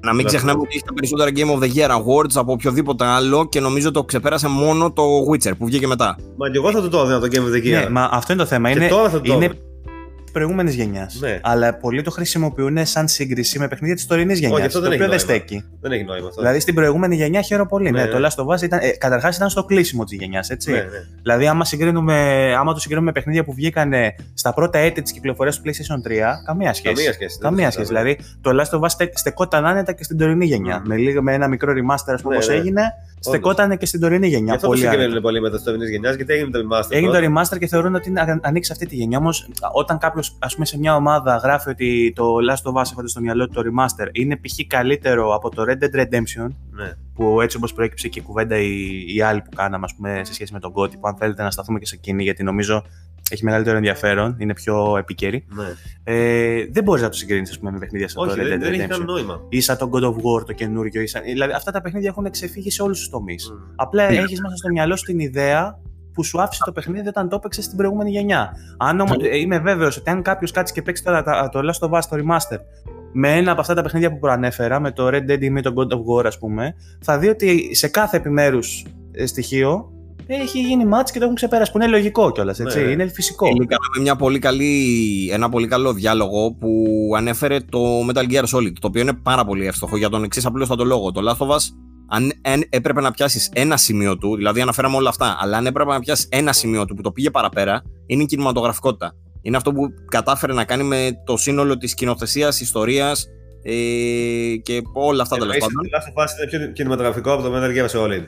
Να 0.00 0.10
μην 0.14 0.26
Αυτό. 0.26 0.36
ξεχνάμε 0.36 0.60
ότι 0.60 0.74
έχει 0.74 0.84
τα 0.84 0.92
περισσότερα 0.92 1.30
Game 1.34 1.58
of 1.58 1.64
the 1.64 1.76
Year 1.76 1.90
Awards 1.96 2.34
από 2.34 2.52
οποιοδήποτε 2.52 3.04
άλλο 3.04 3.48
και 3.48 3.60
νομίζω 3.60 3.90
το 3.90 4.04
ξεπέρασε 4.04 4.48
μόνο 4.48 4.92
το 4.92 5.02
Witcher 5.30 5.52
που 5.58 5.66
βγήκε 5.66 5.86
μετά. 5.86 6.16
Μα 6.36 6.50
και 6.50 6.56
εγώ 6.56 6.70
θα 6.70 6.80
το 6.80 6.88
το 6.88 6.98
έδινα 6.98 7.20
το 7.20 7.28
Game 7.30 7.52
of 7.52 7.54
the 7.56 7.66
Year. 7.66 7.84
Ναι, 7.84 7.90
μα 7.90 8.08
αυτό 8.12 8.32
είναι 8.32 8.42
το 8.42 8.48
θέμα. 8.48 8.70
Και 8.72 8.78
Είναι, 8.78 8.88
τώρα 8.88 9.08
θα 9.08 9.20
το 9.20 9.32
είναι 9.34 9.44
έδινα. 9.44 9.60
Προηγούμενης 10.34 10.74
γενιάς. 10.74 11.18
Ναι. 11.20 11.38
Αλλά 11.42 11.74
πολλοί 11.74 12.02
το 12.02 12.10
χρησιμοποιούν 12.10 12.86
σαν 12.86 13.08
σύγκριση 13.08 13.58
με 13.58 13.68
παιχνίδια 13.68 13.94
της 13.94 14.06
τωρινής 14.06 14.38
γενιάς. 14.38 14.58
Όχι, 14.58 14.66
αυτό 14.66 14.78
Το 14.80 14.84
δεν 14.88 14.92
οποίο 14.94 15.04
έχει 15.14 15.16
δεν 15.16 15.26
νόημα. 15.28 15.44
στέκει. 15.44 15.64
Δεν 15.80 15.92
έχει 15.92 16.04
νόημα 16.04 16.28
αυτό. 16.28 16.40
Δηλαδή 16.40 16.60
στην 16.60 16.74
προηγούμενη 16.74 17.16
γενιά 17.16 17.40
χαίρομαι 17.40 17.68
πολύ. 17.68 17.90
Ναι, 17.90 18.02
Ναι, 18.02 18.08
το 18.08 18.18
ναι. 18.18 18.26
Last 18.28 18.44
of 18.44 18.54
Us 18.58 18.62
ήταν. 18.62 18.78
Ε, 18.82 18.88
Καταρχάς 18.90 19.36
ήταν 19.36 19.50
στο 19.50 19.64
κλείσιμο 19.64 20.04
της 20.04 20.18
γενιάς, 20.18 20.50
έτσι. 20.50 20.70
ναι, 20.70 20.76
ναι. 20.76 20.84
Δηλαδή, 21.22 21.46
άμα, 21.46 21.64
συγκρίνουμε, 21.64 22.14
άμα 22.58 22.72
το 22.72 22.80
συγκρίνουμε 22.80 23.06
με 23.06 23.12
παιχνίδια 23.12 23.44
που 23.44 23.52
βγήκαν 23.54 23.92
στα 24.34 24.54
πρώτα 24.54 24.78
έτη 24.78 25.02
της 25.02 25.12
κυκλοφορίας 25.12 25.56
του 25.56 25.62
PlayStation 25.66 26.00
3, 26.08 26.42
καμία 26.44 26.72
σχέση. 26.74 26.94
Καμία 26.94 27.12
σχέση. 27.12 27.38
δεν 27.40 27.48
Καμία 27.50 27.64
το 27.66 27.70
σχέση. 27.72 27.86
συζητάμε. 27.86 28.14
Δηλαδή, 28.14 28.34
το 28.40 28.50
Last 28.62 28.78
of 28.78 28.82
Us 28.84 28.88
στε- 28.90 29.18
στεκόταν 29.18 29.66
άνετα 29.66 29.92
και 29.92 30.04
στην 30.04 30.18
τωρινή 30.18 30.46
γενιά. 30.46 30.76
Μμμ. 30.78 30.88
Με, 30.88 30.96
λίγο, 30.96 31.22
με 31.22 31.32
ένα 31.34 31.48
μικρό 31.48 31.72
remaster, 31.72 32.12
ας 32.14 32.22
πούμε, 32.22 32.34
Ναι, 32.36 32.42
όπως 32.42 32.48
ναι. 32.48 32.54
έγινε, 32.54 32.82
στεκόταν 33.28 33.78
και 33.78 33.86
στην 33.86 34.00
τωρινή 34.00 34.26
Γι' 34.28 34.34
γενιά. 34.34 34.54
αυτό 34.54 34.66
το 34.66 34.72
Πολύ 34.72 34.80
άνετα. 34.86 35.00
συγκρίνουν 35.00 35.22
πολύ 35.22 35.40
με 35.40 35.50
τα 35.50 35.62
τωρινής 35.62 35.90
γενιάς, 35.90 36.14
γιατί 36.14 36.32
έγινε 36.32 36.50
το 36.50 36.58
remaster. 36.58 36.86
Έγινε 36.90 37.10
πρώτα. 37.10 37.26
το 37.26 37.32
remaster 37.54 37.58
και 37.58 37.66
θεωρούν 37.66 37.94
ότι 37.94 38.08
είναι- 38.08 38.20
α- 38.20 38.38
ανοίξει 38.42 38.72
αυτή 38.72 38.86
τη 38.86 38.96
γενιά. 38.96 39.18
Όμως, 39.18 39.48
όταν 39.72 39.98
κάποιος, 39.98 40.36
ας 40.38 40.54
πούμε, 40.54 40.66
σε 40.66 40.78
μια 40.78 40.94
ομάδα 40.96 41.36
γράφει 41.36 41.68
ότι 41.70 42.12
το 42.14 42.34
Last 42.50 42.70
of 42.72 42.80
Us, 42.80 42.90
έχοντα 42.92 43.08
στο 43.08 43.20
μυαλό 43.20 43.48
του 43.48 43.52
το 43.54 43.60
remaster, 43.60 44.08
είναι 44.12 44.36
π.χ. 44.36 44.66
καλύτερο 44.66 45.34
από 45.34 45.48
το 45.50 45.62
Red 45.68 45.84
Dead 45.84 46.00
Redemption, 46.00 46.48
Ναι. 46.70 46.92
που 47.14 47.40
έτσι 47.40 47.56
όπως 47.56 47.72
προέκυψε 47.74 48.08
και 48.08 48.18
η 48.18 48.22
κουβέντα 48.22 48.56
η, 48.58 48.70
η 49.14 49.20
άλλη 49.20 49.40
που 49.40 49.50
κάναμε, 49.56 49.84
ας 49.84 49.94
πούμε, 49.94 50.20
σε 50.24 50.34
σχέση 50.34 50.52
με 50.52 50.58
τον 50.60 50.72
Gotti, 50.74 50.92
που 51.00 51.08
αν 51.08 51.16
θέλετε 51.16 51.42
να 51.42 51.50
σταθούμε 51.50 51.78
και 51.78 51.86
σε 51.86 51.94
εκείνη, 51.94 52.22
γιατί 52.22 52.42
νομίζω 52.42 52.84
έχει 53.30 53.44
μεγαλύτερο 53.44 53.76
ενδιαφέρον, 53.76 54.36
είναι 54.38 54.52
πιο 54.54 54.96
επίκαιρη. 54.96 55.44
Ναι. 55.54 55.64
Ε, 56.04 56.66
δεν 56.72 56.82
μπορείς 56.82 57.02
να 57.02 57.08
το 57.08 57.16
συγκρίνεις, 57.16 57.50
ας 57.50 57.58
πούμε, 57.58 57.70
με 57.70 57.78
παιχνίδια 57.78 58.08
σαν 58.08 58.22
Όχι, 58.28 58.36
το 58.36 58.42
Red 58.42 58.46
δεν, 58.48 58.58
Dead 58.58 58.60
δεν 58.62 58.72
έχει 58.72 58.82
Redemption. 58.84 58.88
καν 58.88 59.04
νόημα. 59.04 59.40
Ή 59.48 59.60
σαν 59.60 59.76
το 59.76 59.90
God 59.92 60.02
of 60.02 60.14
War, 60.14 60.44
το 60.46 60.52
καινούριο. 60.52 61.00
Ή 61.02 61.06
σαν... 61.06 61.22
Δηλαδή, 61.22 61.52
αυτά 61.52 61.70
τα 61.70 61.80
παιχνίδια 61.80 62.08
έχουν 62.08 62.30
ξεφύγει 62.30 62.70
σε 62.70 62.82
όλους 62.82 62.98
τους 62.98 63.08
τομείς. 63.08 63.50
Μμ. 63.50 63.72
Απλά 63.76 64.10
Ναι. 64.10 64.16
έχεις 64.16 64.40
μέσα 64.40 64.56
στο 64.56 64.68
μυαλό 64.68 64.96
σου 64.96 65.04
την 65.04 65.18
ιδέα 65.18 65.78
που 66.12 66.24
σου 66.24 66.40
άφησε 66.42 66.62
το 66.64 66.72
παιχνίδι 66.72 67.08
όταν 67.08 67.28
το 67.28 67.36
έπαιξες 67.36 67.64
στην 67.64 67.76
προηγούμενη 67.76 68.10
γενιά. 68.10 68.52
Αν 68.78 69.00
όμως, 69.00 69.16
Ναι. 69.16 69.28
ε, 69.28 69.38
είμαι 69.38 69.58
βέβαιος 69.58 69.96
ότι 69.96 70.10
αν 70.10 70.22
κάποιος 70.22 70.50
κάτσει 70.50 70.72
και 70.74 70.82
παίξει 70.82 71.02
τώρα 71.04 71.22
τα- 71.22 71.48
το 71.52 71.60
Last 71.62 71.88
of 71.88 71.90
Us 71.98 72.00
το 72.10 72.16
Remaster 72.16 72.58
με 73.12 73.36
ένα 73.36 73.50
από 73.52 73.60
αυτά 73.60 73.74
τα 73.74 73.82
παιχνίδια 73.82 74.10
που 74.12 74.18
προανέφερα, 74.18 74.80
με 74.80 74.90
το 74.92 75.06
Red 75.06 75.30
Dead 75.30 75.40
ή 75.42 75.50
με 75.50 75.62
το 75.62 75.72
God 75.76 75.92
of 75.92 75.98
War, 76.20 76.24
ας 76.26 76.38
πούμε, 76.38 76.74
θα 77.00 77.18
δει 77.18 77.28
ότι 77.28 77.74
σε 77.74 77.88
κάθε 77.88 78.16
επιμέρους 78.16 78.84
στοιχείο 79.24 79.92
έχει 80.26 80.60
γίνει 80.60 80.84
match 80.84 81.10
και 81.12 81.18
το 81.18 81.24
έχουν 81.24 81.34
ξεπεράσει. 81.34 81.72
Που 81.72 81.78
είναι 81.78 81.86
λογικό 81.86 82.32
κιόλας, 82.32 82.60
έτσι. 82.60 82.78
Ναι. 82.78 82.90
Είναι 82.90 83.06
φυσικό. 83.06 83.46
Κάναμε 83.46 84.00
μια 84.00 84.16
πολύ 84.16 84.38
καλή, 84.38 85.28
ένα 85.32 85.48
πολύ 85.48 85.66
καλό 85.66 85.92
διάλογο 85.92 86.52
που 86.52 86.86
ανέφερε 87.16 87.60
το 87.60 87.78
Metal 88.08 88.30
Gear 88.30 88.44
Solid, 88.56 88.72
το 88.80 88.86
οποίο 88.86 89.00
είναι 89.02 89.12
πάρα 89.12 89.44
πολύ 89.44 89.66
εύστοχο 89.66 89.96
για 89.96 90.08
τον 90.08 90.24
εξής 90.24 90.46
απλούστατο 90.46 90.84
λόγο. 90.84 91.12
Το 91.12 91.20
Last 91.30 91.46
of 91.46 91.50
Us, 91.50 91.60
αν 92.08 92.32
αν 92.42 92.64
έπρεπε 92.68 93.00
να 93.00 93.10
πιάσεις 93.10 93.50
ένα 93.52 93.76
σημείο 93.76 94.18
του, 94.18 94.36
δηλαδή 94.36 94.60
αναφέραμε 94.60 94.96
όλα 94.96 95.08
αυτά, 95.08 95.36
αλλά 95.40 95.56
αν 95.56 95.66
έπρεπε 95.66 95.90
να 95.90 96.00
πιάσεις 96.00 96.28
ένα 96.30 96.52
σημείο 96.52 96.84
του 96.84 96.94
που 96.94 97.02
το 97.02 97.12
πήγε 97.12 97.30
παραπέρα, 97.30 97.82
είναι 98.06 98.22
η 98.22 98.26
κινηματογραφικότητα. 98.26 99.14
Είναι 99.42 99.56
αυτό 99.56 99.72
που 99.72 99.88
κατάφερε 100.10 100.52
να 100.52 100.64
κάνει 100.64 100.82
με 100.82 101.22
το 101.24 101.36
σύνολο 101.36 101.76
της 101.76 101.94
κοινοθεσίας, 101.94 102.60
ιστορίας 102.60 103.26
ε, 103.62 103.72
και 104.62 104.82
όλα 104.92 105.22
αυτά 105.22 105.36
τέλος 105.36 105.54
Εννοείς 105.54 105.74
πάντων. 105.74 105.78
ότι 105.78 105.88
το 105.88 105.96
Last 105.98 106.22
of 106.22 106.24
Us 106.24 106.52
είναι 106.52 106.64
πιο 106.64 106.72
κινηματογραφικό 106.72 107.32
από 107.32 107.42
το 107.42 107.52
Metal 107.54 107.70
Gear 107.76 107.88
Solid. 107.88 108.24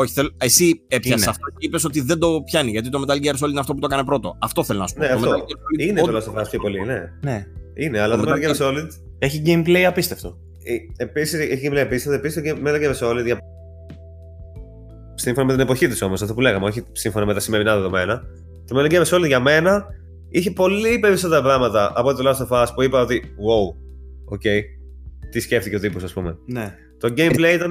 Όχι, 0.00 0.12
θέλ, 0.12 0.26
εσύ 0.38 0.80
έπιασες 0.88 1.20
Είναι. 1.20 1.30
αυτό 1.30 1.46
και 1.58 1.66
είπες 1.66 1.84
ότι 1.84 2.00
δεν 2.00 2.18
το 2.18 2.42
πιάνει, 2.44 2.70
γιατί 2.70 2.88
το 2.88 3.02
Metal 3.06 3.12
Gear 3.24 3.34
Solid 3.44 3.48
είναι 3.50 3.60
αυτό 3.60 3.74
που 3.74 3.80
το 3.80 3.86
έκανε 3.90 4.04
πρώτο. 4.04 4.36
Αυτό 4.40 4.64
θέλω 4.64 4.78
να 4.78 4.86
σου 4.86 4.94
πω. 4.94 5.00
Ναι, 5.00 5.08
το 5.08 5.14
αυτό. 5.14 5.30
Metal 5.30 5.34
Gear 5.34 5.40
Solid 5.40 5.88
Είναι 5.88 6.00
το 6.00 6.06
όντως- 6.06 6.26
Last 6.26 6.34
of 6.38 6.40
Us 6.42 6.46
πιο 6.50 6.58
πολύ, 6.60 6.80
ναι. 6.84 7.00
Ναι. 7.22 7.44
Είναι, 7.74 8.00
αλλά 8.00 8.16
Το 8.16 8.24
το 8.24 8.30
Metal 8.32 8.34
Metal 8.34 8.50
Gear 8.50 8.56
Solid. 8.68 8.86
Έχει 9.18 9.42
gameplay 9.46 9.82
απίστευτο. 9.82 10.38
Επίσης, 10.96 11.50
έχει 11.50 11.68
gameplay 11.70 11.76
επίση. 11.76 12.10
Επίσης, 12.10 12.42
το 12.42 12.58
Metal 12.64 12.82
Gear 12.92 12.94
Solid. 13.08 13.24
για- 13.24 13.38
Σύμφωνα 15.14 15.46
με 15.46 15.52
την 15.52 15.60
εποχή 15.60 15.88
της 15.88 16.02
όμως, 16.02 16.22
αυτό 16.22 16.34
που 16.34 16.40
λέγαμε, 16.40 16.66
όχι 16.66 16.82
σύμφωνα 16.92 17.26
με 17.26 17.34
τα 17.34 17.40
σημερινά 17.40 17.74
δεδομένα. 17.76 18.22
Το 18.66 18.80
Metal 18.80 18.92
Gear 18.92 19.04
Solid 19.04 19.26
για 19.26 19.40
μένα 19.40 19.86
είχε 20.28 20.50
πολύ 20.50 20.98
περισσότερα 20.98 21.42
πράγματα 21.42 21.92
από 21.94 22.14
το 22.14 22.30
Last 22.30 22.46
of 22.48 22.62
Us 22.62 22.66
που 22.74 22.82
είπα 22.82 23.00
ότι. 23.00 23.22
Wow, 23.24 23.74
OK. 24.24 24.42
Τι 25.30 25.40
σκέφτηκε 25.40 25.76
ο 25.76 25.80
τύπος, 25.80 26.02
ας 26.02 26.12
πούμε. 26.12 26.38
Ναι. 26.46 26.74
Το 26.98 27.08
gameplay 27.16 27.52
ήταν 27.54 27.70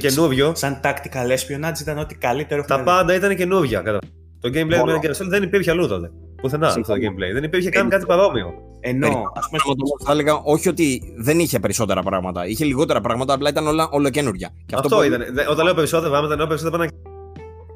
καινούριο. 0.00 0.52
Σαν 0.54 0.80
tactical 0.84 1.26
espionage 1.32 1.80
ήταν 1.80 1.98
ό,τι 1.98 2.14
καλύτερο 2.14 2.64
Τα 2.64 2.74
έχουν 2.74 2.86
πάντα 2.86 3.14
ήταν 3.14 3.36
καινούργια. 3.36 3.80
κατά- 3.80 3.98
Το 4.40 4.48
gameplay 4.48 4.68
του 4.68 4.80
Όλο. 4.82 5.00
Metal 5.02 5.06
Gear 5.06 5.10
Solid 5.10 5.28
δεν 5.28 5.42
υπήρχε 5.42 5.70
αλλού 5.70 5.86
τότε. 5.88 6.10
Πουθενά 6.42 6.66
αυτό 6.66 6.80
το 6.80 6.86
Συμφωνώ. 6.92 7.12
gameplay. 7.14 7.32
Δεν 7.32 7.42
υπήρχε 7.42 7.68
καν 7.70 7.88
κάτι 7.88 8.06
παρόμοιο. 8.06 8.52
Ενώ, 8.80 9.00
Περί- 9.08 9.16
ας 9.34 9.46
πούμε, 9.48 9.58
Πράγματι, 9.62 9.80
όμως, 9.82 10.02
θα 10.04 10.12
έλεγα 10.12 10.34
όχι 10.36 10.68
ότι 10.68 11.02
δεν 11.18 11.38
είχε 11.38 11.58
περισσότερα 11.60 12.02
πράγματα. 12.02 12.46
Είχε 12.46 12.64
λιγότερα 12.64 13.00
πράγματα, 13.00 13.34
απλά 13.34 13.48
ήταν 13.48 13.66
όλα 13.66 13.88
ολοκένουργια. 13.90 14.50
Και 14.66 14.74
Αυτό, 14.78 14.96
που- 14.96 15.02
ήταν. 15.02 15.24
Δε- 15.32 15.46
Όταν 15.50 15.64
λέω 15.64 15.74
περισσότερα 15.74 16.10
πράγματα, 16.10 16.32
εννοώ 16.32 16.46
περισσότερα 16.48 16.76
πράγματα. 16.76 16.98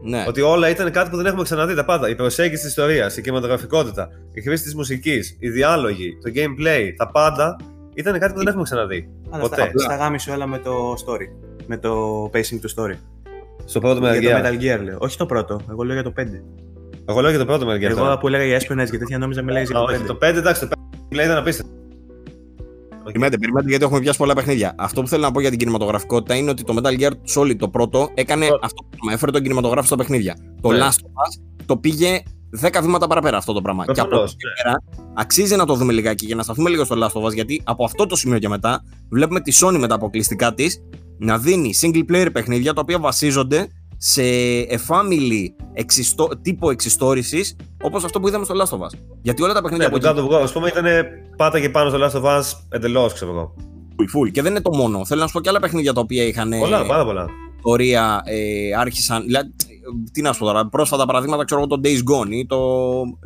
Ναι. 0.03 0.24
Ότι 0.28 0.40
όλα 0.40 0.69
ήταν 0.69 0.90
κάτι 0.90 1.11
που 1.11 1.16
δεν 1.16 1.27
έχουμε 1.27 1.43
ξαναδεί 1.43 1.74
τα 1.74 1.85
πάντα. 1.85 2.09
Η 2.09 2.15
προσέγγιση 2.15 2.61
της 2.62 2.70
ιστορίας, 2.70 3.16
η 3.16 3.20
κινηματογραφικότητα, 3.23 4.09
η 4.32 4.40
χρήση 4.40 4.62
της 4.62 4.74
μουσικής, 4.74 5.36
οι 5.40 5.49
διάλογοι, 5.51 6.19
το 6.23 6.31
gameplay, 6.35 6.89
τα 6.97 7.11
πάντα 7.11 7.57
ήταν 8.01 8.19
κάτι 8.19 8.33
που 8.33 8.39
δεν 8.39 8.47
έχουμε 8.47 8.62
ξαναδεί. 8.62 9.09
Αλλά 9.31 9.43
ποτέ. 9.43 9.70
Στα, 9.75 9.79
στα 9.79 9.97
γάμισε 9.97 10.31
όλα 10.31 10.47
με 10.47 10.59
το 10.59 10.93
story. 10.93 11.27
Με 11.66 11.77
το 11.77 12.25
pacing 12.25 12.59
του 12.61 12.70
story. 12.75 12.95
Στο 13.65 13.81
πρώτο 13.81 14.01
Metal 14.01 14.20
για 14.20 14.39
Gear. 14.41 14.43
το 14.43 14.49
Metal 14.49 14.61
Gear 14.62 14.85
λέω. 14.85 14.97
Όχι 15.01 15.16
το 15.16 15.27
πρώτο, 15.27 15.61
εγώ 15.70 15.83
λέω 15.83 15.95
για 15.95 16.03
το 16.03 16.12
5. 16.19 16.23
Εγώ 17.09 17.20
λέω 17.20 17.31
για 17.31 17.39
το 17.39 17.45
πρώτο 17.45 17.66
Metal 17.66 17.77
Gear. 17.77 17.83
Εγώ 17.83 17.99
τώρα. 17.99 18.19
που 18.19 18.27
έλεγα 18.29 18.45
για 18.45 18.59
Espionage 18.61 18.91
και 18.91 18.99
τέτοια 18.99 19.19
νόμιζα 19.19 19.43
μιλάει 19.43 19.65
για 19.65 19.79
Α, 19.79 19.85
το 19.85 19.93
όχι, 19.93 20.03
5. 20.03 20.07
το 20.07 20.15
5 20.15 20.20
εντάξει, 20.23 20.61
το 20.69 20.69
5 21.11 21.15
ήταν 21.15 21.37
απίστευτο. 21.37 21.73
Περιμένετε, 23.05 23.39
περιμένετε 23.39 23.69
γιατί 23.70 23.85
έχουμε 23.85 24.01
πιάσει 24.01 24.19
πολλά 24.19 24.35
παιχνίδια. 24.35 24.75
Αυτό 24.79 25.01
που 25.03 25.09
θέλω 25.09 25.23
να 25.23 25.31
πω 25.33 25.41
για 25.41 25.51
την 25.51 25.59
κινηματογραφικότητα 25.59 26.35
είναι 26.35 26.51
ότι 26.51 26.65
το 26.65 26.75
Metal 26.79 27.01
Gear 27.01 27.11
Solid 27.37 27.57
το 27.57 27.69
πρώτο 27.69 28.11
έκανε 28.15 28.47
Πρώτο. 28.47 28.61
αυτό 28.65 28.83
το 28.83 28.89
πράγμα. 28.91 29.12
Έφερε 29.12 29.33
τον 29.33 29.43
κινηματογράφο 29.43 29.87
στα 29.87 29.97
παιχνίδια. 29.97 30.37
Το 30.61 30.70
Ναι. 30.70 30.79
Last 30.79 30.83
of 30.83 30.89
Us 30.89 31.43
το 31.66 31.77
πήγε 31.77 32.23
10 32.61 32.79
βήματα 32.83 33.07
παραπέρα 33.07 33.37
αυτό 33.37 33.53
το 33.53 33.61
πράγμα. 33.61 33.85
Και 33.85 33.91
από 33.91 34.09
Προφανώς, 34.09 34.33
εκεί 34.33 34.37
και 34.39 34.62
πέρα 34.62 34.83
αξίζει 35.15 35.57
να 35.57 35.66
το 35.66 35.75
δούμε 35.75 35.93
λιγάκι 35.93 36.27
και 36.27 36.35
να 36.35 36.43
σταθούμε 36.43 36.70
λίγο 36.70 36.85
στο 36.85 36.97
Last 36.99 37.20
of 37.23 37.25
Us 37.27 37.35
γιατί 37.35 37.61
από 37.65 37.85
αυτό 37.85 38.07
το 38.07 38.16
σημείο 38.16 38.39
και 38.39 38.49
μετά 38.49 38.85
βλέπουμε 39.11 39.41
τη 39.41 39.59
Sony 39.61 39.77
με 39.79 39.87
τα 39.87 39.95
αποκλειστικά 39.95 40.55
της 40.55 40.83
να 41.19 41.39
δίνει 41.39 41.75
single 41.81 42.05
player 42.12 42.29
παιχνίδια 42.33 42.75
τα 42.75 42.81
οποία 42.81 42.99
βασίζονται 42.99 43.69
σε 43.97 44.23
a 44.70 44.77
family 44.89 45.47
εξιστο... 45.73 46.29
τύπο 46.43 46.70
εξιστόρησης 46.70 47.57
όπως 47.83 48.05
αυτό 48.05 48.20
που 48.20 48.29
είδαμε 48.29 48.45
στο 48.45 48.55
Last 48.55 48.79
of 48.79 48.81
Us. 48.81 48.99
Γιατί 49.23 49.43
όλα 49.43 49.55
τα 49.55 49.62
παιχνίδια 49.62 49.89
Ναι, 49.89 49.95
από 49.95 50.05
το 50.05 50.09
εκεί 50.11 50.29
God 50.29 50.33
of 50.33 50.39
War, 50.39 50.43
ας 50.43 50.53
πούμε, 50.53 50.69
ήταν 50.69 50.85
πάταγε 51.37 51.69
πάνω 51.69 51.91
στο 51.91 51.99
Last 52.05 52.23
of 52.23 52.39
Us 52.39 52.43
εντελώς, 52.69 53.12
ξέρω 53.12 53.31
εγώ. 53.31 53.55
full, 53.99 54.27
full. 54.27 54.31
Και 54.31 54.43
δεν 54.43 54.51
είναι 54.51 54.61
το 54.61 54.75
μόνο. 54.75 55.05
Θέλω 55.05 55.20
να 55.20 55.27
σου 55.27 55.33
πω 55.33 55.41
και 55.41 55.49
άλλα 55.49 55.61
παιχνίδια 55.61 55.93
τα 55.93 56.01
οποία 56.01 56.25
είχαν 56.25 56.51
Πολλά, 56.59 56.87
πάρα 56.87 57.05
πολλά. 57.05 57.27
ιστορία, 57.57 58.23
ε, 58.25 58.77
άρχισαν. 58.79 59.25
Δηλαδή, 59.90 60.10
τι 60.12 60.23
να 60.23 60.32
σου 60.32 60.39
πω 60.39 60.44
τώρα, 60.44 60.69
πρόσφατα 60.69 61.06
παραδείγματα, 61.06 61.44
ξέρω 61.44 61.60
εγώ 61.60 61.69
το 61.69 61.81
Days 61.85 61.98
Gone 62.12 62.31
ή 62.31 62.47
το, 62.47 62.59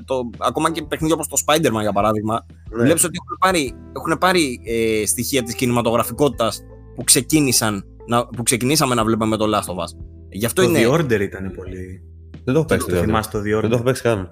το, 0.05 0.31
ακόμα 0.39 0.71
και 0.71 0.83
παιχνίδια 0.83 1.15
όπως 1.15 1.29
το 1.29 1.37
Spider-Man 1.47 1.81
για 1.81 1.93
παράδειγμα. 1.93 2.47
Ναι. 2.71 2.83
Βλέπεις 2.83 3.05
ότι 3.05 3.19
έχουν 3.23 3.37
πάρει, 3.41 3.75
έχουν 3.97 4.19
πάρει 4.19 4.61
ε, 4.65 5.07
στοιχεία 5.07 5.43
της 5.43 5.55
κινηματογραφικότητας 5.55 6.63
που, 6.95 7.05
ξεκίνησαν, 7.05 7.85
να, 8.07 8.27
που 8.27 8.43
ξεκινήσαμε 8.43 8.95
να 8.95 9.05
βλέπουμε 9.05 9.27
με 9.27 9.37
το 9.37 9.45
Last 9.45 9.73
of 9.75 9.77
Us. 9.77 9.99
Γι' 10.29 10.47
αυτό 10.47 10.63
Το 10.63 10.69
είναι. 10.69 10.81
The 10.87 10.93
Order 10.93 11.21
ήταν 11.21 11.53
πολύ. 11.57 12.03
Δεν 12.45 12.55
το 12.55 12.61
έχω 12.61 12.65
παίξει 12.65 12.87
Το 12.87 12.93
το 12.93 12.99
Order. 13.01 13.05
θυμάσαι 13.05 13.31
το 13.31 13.39
The 13.39 13.43
Δεν 13.43 13.61
το 13.61 13.67
Order; 13.67 13.73
έχω 13.73 13.83
παίξει 13.83 14.03
καν. 14.03 14.31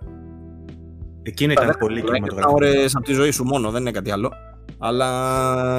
Εκείνο 1.23 1.53
ήταν 1.53 1.77
πολύ 1.79 2.03
κινηματογραφικό. 2.03 2.55
ώρες 2.55 2.97
από 2.97 3.05
τη 3.05 3.13
ζωή 3.13 3.31
σου 3.31 3.45
μόνο, 3.45 3.71
δεν 3.71 3.81
είναι 3.81 3.91
κάτι 3.91 4.11
άλλο. 4.11 4.33
Αλλά 4.79 5.07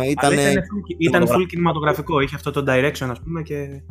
ήταν. 0.10 0.32
Αλλά 0.32 0.52
ήταν, 0.52 0.64
full- 0.64 0.95
ήταν 0.98 1.23
full 1.28 1.45
κινηματογραφικό. 1.48 2.19
Είχε 2.19 2.36
αυτό 2.36 2.52
το 2.52 2.64
direction, 2.68 3.07
ας 3.10 3.19
πούμε. 3.19 3.41
Και... 3.41 3.82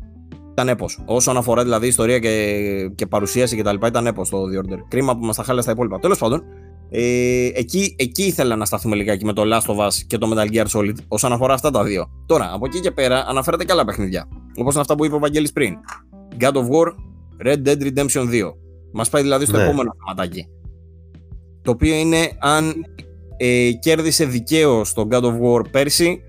Ήταν 0.62 0.72
έπος. 0.72 0.98
Όσον 1.04 1.36
αφορά 1.36 1.62
δηλαδή 1.62 1.86
ιστορία 1.86 2.18
και, 2.18 2.90
και 2.94 3.06
παρουσίαση 3.06 3.56
και 3.56 3.62
τα 3.62 3.72
λοιπά, 3.72 3.86
ήταν 3.86 4.06
έπος 4.06 4.28
το 4.28 4.38
The 4.42 4.58
Order. 4.58 4.78
Κρίμα 4.88 5.16
που 5.16 5.24
μας 5.24 5.36
τα 5.36 5.42
χάλασε 5.42 5.66
τα 5.66 5.72
υπόλοιπα. 5.72 5.98
Τέλος 5.98 6.18
πάντων, 6.18 6.42
ε, 6.90 7.46
εκεί, 7.54 7.94
εκεί 7.98 8.22
ήθελα 8.22 8.56
να 8.56 8.64
σταθούμε 8.64 8.96
λιγάκι 8.96 9.24
με 9.24 9.32
το 9.32 9.42
Last 9.44 9.74
of 9.74 9.86
Us 9.86 9.92
και 10.06 10.18
το 10.18 10.32
Metal 10.34 10.52
Gear 10.52 10.66
Solid 10.66 10.94
όσον 11.08 11.32
αφορά 11.32 11.54
αυτά 11.54 11.70
τα 11.70 11.84
δύο. 11.84 12.10
Τώρα, 12.26 12.50
από 12.52 12.66
εκεί 12.66 12.80
και 12.80 12.90
πέρα 12.90 13.24
αναφέρεται 13.28 13.64
και 13.64 13.72
άλλα 13.72 13.84
παιχνίδια. 13.84 14.28
Όπως 14.56 14.76
αυτά 14.76 14.94
που 14.94 15.04
είπε 15.04 15.14
ο 15.14 15.18
Βαγγέλης 15.18 15.52
πριν. 15.52 15.74
God 16.40 16.52
of 16.52 16.64
War, 16.68 16.86
Red 17.46 17.68
Dead 17.68 17.82
Redemption 17.82 18.28
2. 18.30 18.54
Μας 18.92 19.08
πάει 19.08 19.22
δηλαδή 19.22 19.44
στο 19.44 19.56
Ναι. 19.56 19.62
επόμενο 19.62 19.90
θεματάκι. 19.98 20.46
Το 21.62 21.70
οποίο 21.70 21.94
είναι 21.94 22.30
αν 22.38 22.74
ε, 23.36 23.70
κέρδισε 23.80 24.24
δικαίως 24.24 24.92
το 24.92 25.08
God 25.10 25.22
of 25.22 25.40
War 25.40 25.70
πέρσι 25.70 26.20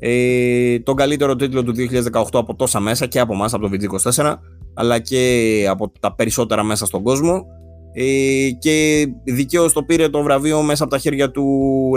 ε, 0.00 0.78
τον 0.78 0.96
καλύτερο 0.96 1.36
τίτλο 1.36 1.62
του 1.62 1.74
2018 2.12 2.22
από 2.32 2.54
τόσα 2.54 2.80
μέσα 2.80 3.06
και 3.06 3.20
από 3.20 3.34
εμάς, 3.34 3.54
από 3.54 3.68
το 3.68 3.76
VG24, 3.76 4.34
αλλά 4.74 4.98
και 4.98 5.66
από 5.68 5.92
τα 6.00 6.14
περισσότερα 6.14 6.62
μέσα 6.62 6.86
στον 6.86 7.02
κόσμο. 7.02 7.46
Ε, 7.92 8.48
και 8.58 9.06
δικαίως 9.24 9.72
το 9.72 9.82
πήρε 9.82 10.08
το 10.08 10.22
βραβείο 10.22 10.62
μέσα 10.62 10.82
από 10.82 10.92
τα 10.92 10.98
χέρια 10.98 11.30
του 11.30 11.44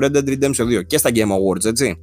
Red 0.02 0.16
Dead 0.16 0.28
Redemption 0.28 0.80
2 0.80 0.86
και 0.88 0.98
στα 0.98 1.10
Game 1.14 1.20
Awards, 1.20 1.66
έτσι. 1.66 1.98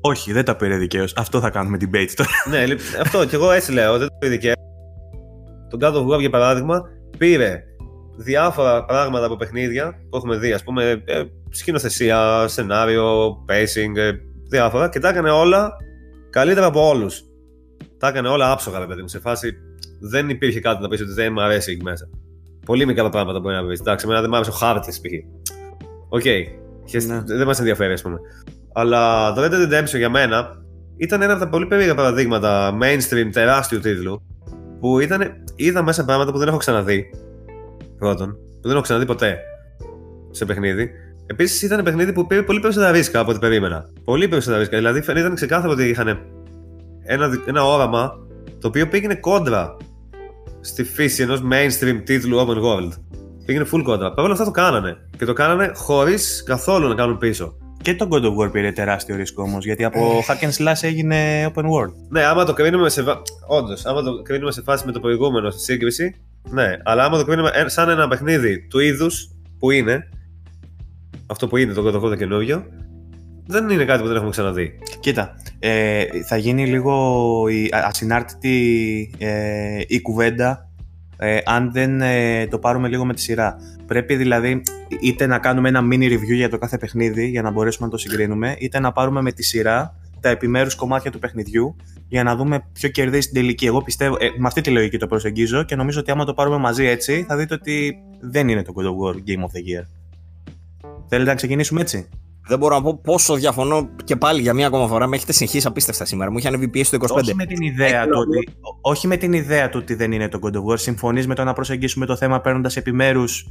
Όχι, 0.00 0.32
δεν 0.32 0.44
τα 0.44 0.56
πήρε 0.56 0.76
δικαίως. 0.76 1.14
Αυτό 1.16 1.40
θα 1.40 1.50
κάνουμε 1.50 1.76
debate 1.80 2.10
τώρα. 2.14 2.30
ναι, 2.50 2.66
λοιπόν, 2.66 2.86
αυτό 3.00 3.26
και 3.26 3.34
εγώ 3.34 3.50
έτσι 3.50 3.72
λέω. 3.72 3.98
Δεν 3.98 4.08
το 4.08 4.14
πήρε 4.18 4.32
δικαίως. 4.32 4.56
Το 5.70 5.78
God 5.80 5.94
of 5.94 6.14
War, 6.14 6.20
για 6.20 6.30
παράδειγμα, 6.30 6.82
πήρε 7.18 7.62
διάφορα 8.16 8.84
πράγματα 8.84 9.26
από 9.26 9.36
παιχνίδια 9.36 9.98
που 10.10 10.16
έχουμε 10.16 10.36
δει, 10.36 10.52
ας 10.52 10.62
πούμε, 10.62 11.02
ε, 11.04 11.22
σκηνοθεσία, 11.50 12.44
σενάριο, 12.48 13.36
pacing, 13.48 13.96
ε, 13.96 14.12
διάφορα 14.56 14.88
και 14.88 14.98
τα 14.98 15.08
έκανε 15.08 15.30
όλα 15.30 15.76
καλύτερα 16.30 16.66
από 16.66 16.88
όλους. 16.88 17.22
Τα 17.98 18.08
έκανε 18.08 18.28
όλα 18.28 18.50
άψογα, 18.50 18.78
ρε 18.78 18.86
παιδί 18.86 19.00
μου. 19.00 19.08
Σε 19.08 19.18
φάση 19.18 19.52
δεν 20.00 20.28
υπήρχε 20.28 20.60
κάτι 20.60 20.82
να 20.82 20.88
πεις 20.88 21.00
ότι 21.00 21.12
δεν 21.12 21.32
μου 21.32 21.42
αρέσει 21.42 21.72
εκεί 21.72 21.82
μέσα. 21.82 22.08
Πολύ 22.64 22.86
μικρά 22.86 23.08
πράγματα 23.08 23.40
μπορεί 23.40 23.54
να 23.54 23.64
βρει. 23.64 23.76
Εντάξει, 23.80 24.04
εμένα 24.04 24.20
δεν 24.20 24.30
μου 24.30 24.36
άρεσε 24.36 24.50
ο 24.50 24.54
χάρτης, 24.54 25.00
π.χ. 25.00 25.12
Οκ. 26.08 26.22
Και 26.84 26.98
Ναι. 27.06 27.22
Δεν 27.26 27.46
μας 27.46 27.58
ενδιαφέρει, 27.58 27.92
ας 27.92 28.02
πούμε. 28.02 28.18
Αλλά 28.72 29.32
το 29.32 29.42
Red 29.42 29.50
Dead 29.50 29.72
Redemption 29.72 29.96
για 29.96 30.10
μένα 30.10 30.62
ήταν 30.96 31.22
ένα 31.22 31.32
από 31.32 31.42
τα 31.42 31.48
πολύ 31.48 31.66
περίεργα 31.66 31.94
παραδείγματα 31.94 32.78
mainstream 32.82 33.28
τεράστιου 33.32 33.80
τίτλου 33.80 34.22
που 34.80 34.98
ήταν, 34.98 35.44
είδα 35.56 35.82
μέσα 35.82 36.04
πράγματα 36.04 36.32
που 36.32 36.38
δεν 36.38 36.48
έχω 36.48 36.56
ξαναδεί. 36.56 37.10
Πρώτον, 37.98 38.28
που 38.32 38.62
δεν 38.62 38.72
έχω 38.72 38.80
ξαναδεί 38.80 39.06
ποτέ 39.06 39.38
σε 40.30 40.44
παιχνίδι. 40.44 40.90
Επίσης 41.32 41.62
ήταν 41.62 41.82
παιχνίδι 41.84 42.12
που 42.12 42.26
πήρε 42.26 42.42
πολύ 42.42 42.60
περισσότερα 42.60 42.90
ρίσκα 42.92 43.20
από 43.20 43.30
ό,τι 43.30 43.38
περίμενα. 43.38 43.88
Πολύ 44.04 44.28
περισσότερα 44.28 44.58
ρίσκα. 44.60 44.76
Δηλαδή 44.76 44.98
ήταν 45.20 45.34
ξεκάθαρο 45.34 45.72
ότι 45.72 45.88
είχαν 45.88 46.18
ένα, 47.02 47.28
δι- 47.28 47.48
ένα 47.48 47.64
όραμα 47.64 48.12
το 48.60 48.68
οποίο 48.68 48.88
πήγαινε 48.88 49.14
κόντρα 49.14 49.76
στη 50.60 50.84
φύση 50.84 51.22
ενός 51.22 51.42
mainstream 51.52 52.00
τίτλου 52.04 52.38
open 52.38 52.56
world. 52.62 52.90
Πήγαινε 53.46 53.66
full 53.72 53.80
κόντρα. 53.84 54.12
Παρ' 54.14 54.24
όλα 54.24 54.32
αυτά 54.32 54.44
το 54.44 54.50
κάνανε. 54.50 54.96
Και 55.18 55.24
το 55.24 55.32
κάνανε 55.32 55.70
χωρίς 55.74 56.42
καθόλου 56.46 56.88
να 56.88 56.94
κάνουν 56.94 57.18
πίσω. 57.18 57.54
Και 57.82 57.94
το 57.94 58.08
God 58.10 58.22
of 58.22 58.36
War 58.46 58.52
πήρε 58.52 58.72
τεράστιο 58.72 59.16
ρίσκο 59.16 59.42
όμως. 59.42 59.64
Γιατί 59.64 59.84
από 59.84 60.22
hack 60.28 60.44
and 60.44 60.68
slash 60.68 60.80
έγινε 60.82 61.46
open 61.54 61.62
world. 61.64 61.92
Ναι, 62.08 62.22
άμα 62.24 62.44
το 62.44 62.52
κρίνουμε 62.52 62.88
σε. 62.88 63.02
βα- 63.02 63.22
Όντως, 63.46 63.84
άμα 63.86 64.02
το 64.02 64.22
κρίνουμε 64.22 64.52
σε 64.52 64.62
φάση 64.62 64.86
με 64.86 64.92
το 64.92 65.00
προηγούμενο 65.00 65.50
στη 65.50 65.60
σύγκριση, 65.62 66.14
ναι. 66.50 66.76
Αλλά 66.84 67.04
άμα 67.04 67.16
το 67.18 67.24
κρίνουμε 67.24 67.50
ε- 67.54 67.68
σαν 67.68 67.88
ένα 67.88 68.08
παιχνίδι 68.08 68.66
του 68.70 68.78
είδους 68.78 69.28
που 69.58 69.70
είναι, 69.70 70.08
αυτό 71.32 71.46
που 71.46 71.56
είναι 71.56 71.72
το 71.72 71.82
God 71.86 71.94
of 71.94 72.04
War 72.04 72.10
το 72.10 72.16
καινούριο, 72.16 72.64
δεν 73.46 73.68
είναι 73.68 73.84
κάτι 73.84 74.00
που 74.00 74.06
δεν 74.06 74.16
έχουμε 74.16 74.30
ξαναδεί. 74.30 74.78
Κοίτα, 75.00 75.34
ε, 75.58 76.04
θα 76.28 76.36
γίνει 76.36 76.66
λίγο 76.66 77.46
η, 77.48 77.64
α- 77.64 77.86
ασυνάρτητη 77.86 79.10
ε, 79.18 79.82
η 79.86 80.00
κουβέντα 80.00 80.70
ε, 81.16 81.38
αν 81.44 81.72
δεν 81.72 82.00
ε, 82.00 82.46
το 82.46 82.58
πάρουμε 82.58 82.88
λίγο 82.88 83.04
με 83.04 83.14
τη 83.14 83.20
σειρά. 83.20 83.56
Πρέπει 83.86 84.16
δηλαδή 84.16 84.62
είτε 85.00 85.26
να 85.26 85.38
κάνουμε 85.38 85.68
ένα 85.68 85.80
mini 85.92 86.12
review 86.12 86.34
για 86.34 86.48
το 86.48 86.58
κάθε 86.58 86.78
παιχνίδι 86.78 87.26
για 87.28 87.42
να 87.42 87.50
μπορέσουμε 87.50 87.86
να 87.86 87.92
το 87.92 87.98
συγκρίνουμε, 87.98 88.56
είτε 88.58 88.80
να 88.80 88.92
πάρουμε 88.92 89.22
με 89.22 89.32
τη 89.32 89.42
σειρά 89.42 89.94
τα 90.20 90.28
επιμέρους 90.28 90.74
κομμάτια 90.74 91.10
του 91.10 91.18
παιχνιδιού 91.18 91.76
για 92.08 92.22
να 92.22 92.36
δούμε 92.36 92.64
ποιο 92.72 92.88
κερδίζει 92.88 93.20
στην 93.20 93.34
τελική. 93.34 93.66
Εγώ 93.66 93.82
πιστεύω, 93.82 94.16
ε, 94.18 94.26
με 94.36 94.46
αυτή 94.46 94.60
τη 94.60 94.70
λογική 94.70 94.98
το 94.98 95.06
προσεγγίζω 95.06 95.62
και 95.62 95.76
νομίζω 95.76 96.00
ότι 96.00 96.10
άμα 96.10 96.24
το 96.24 96.34
πάρουμε 96.34 96.56
μαζί 96.58 96.86
έτσι 96.86 97.24
θα 97.28 97.36
δείτε 97.36 97.54
ότι 97.54 97.94
δεν 98.20 98.48
είναι 98.48 98.62
το 98.62 98.72
God 98.76 98.82
of 98.82 98.88
War 98.88 99.14
Game 99.14 99.42
of 99.42 99.50
the 99.56 99.80
Year. 99.80 99.86
Θέλετε 101.14 101.30
να 101.30 101.36
ξεκινήσουμε 101.36 101.80
έτσι; 101.80 102.08
Δεν 102.48 102.58
μπορώ 102.58 102.74
να 102.74 102.82
πω 102.82 103.00
πόσο 103.02 103.34
διαφωνώ 103.34 103.88
και 104.04 104.16
πάλι 104.16 104.40
για 104.40 104.54
μία 104.54 104.66
ακόμα 104.66 104.86
φορά. 104.86 105.06
Με 105.06 105.16
έχετε 105.16 105.32
συγχύσει 105.32 105.66
απίστευτα 105.66 106.04
σήμερα. 106.04 106.30
Μου 106.30 106.38
είχε 106.38 106.48
ανέβει 106.48 106.68
πίεση 106.68 106.90
το 106.90 106.96
25. 107.00 107.14
Όχι 107.16 107.34
με 107.34 107.46
την 107.46 107.62
ιδέα 107.62 107.86
Έχει 107.86 108.06
του 108.06 108.08
λόγο. 108.12 108.20
ότι, 108.22 108.48
ό- 108.60 108.90
όχι 108.90 109.06
με 109.06 109.16
την 109.16 109.32
ιδέα 109.32 109.68
του 109.68 109.78
ότι 109.82 109.94
δεν 109.94 110.12
είναι 110.12 110.28
το 110.28 110.38
God 110.42 110.50
of 110.56 110.72
War. 110.72 110.78
Συμφωνείς 110.78 111.26
με 111.26 111.34
το 111.34 111.44
να 111.44 111.52
προσεγγίσουμε 111.52 112.06
το 112.06 112.16
θέμα 112.16 112.40
παίρνοντας 112.40 112.76
επιμέρους 112.76 113.46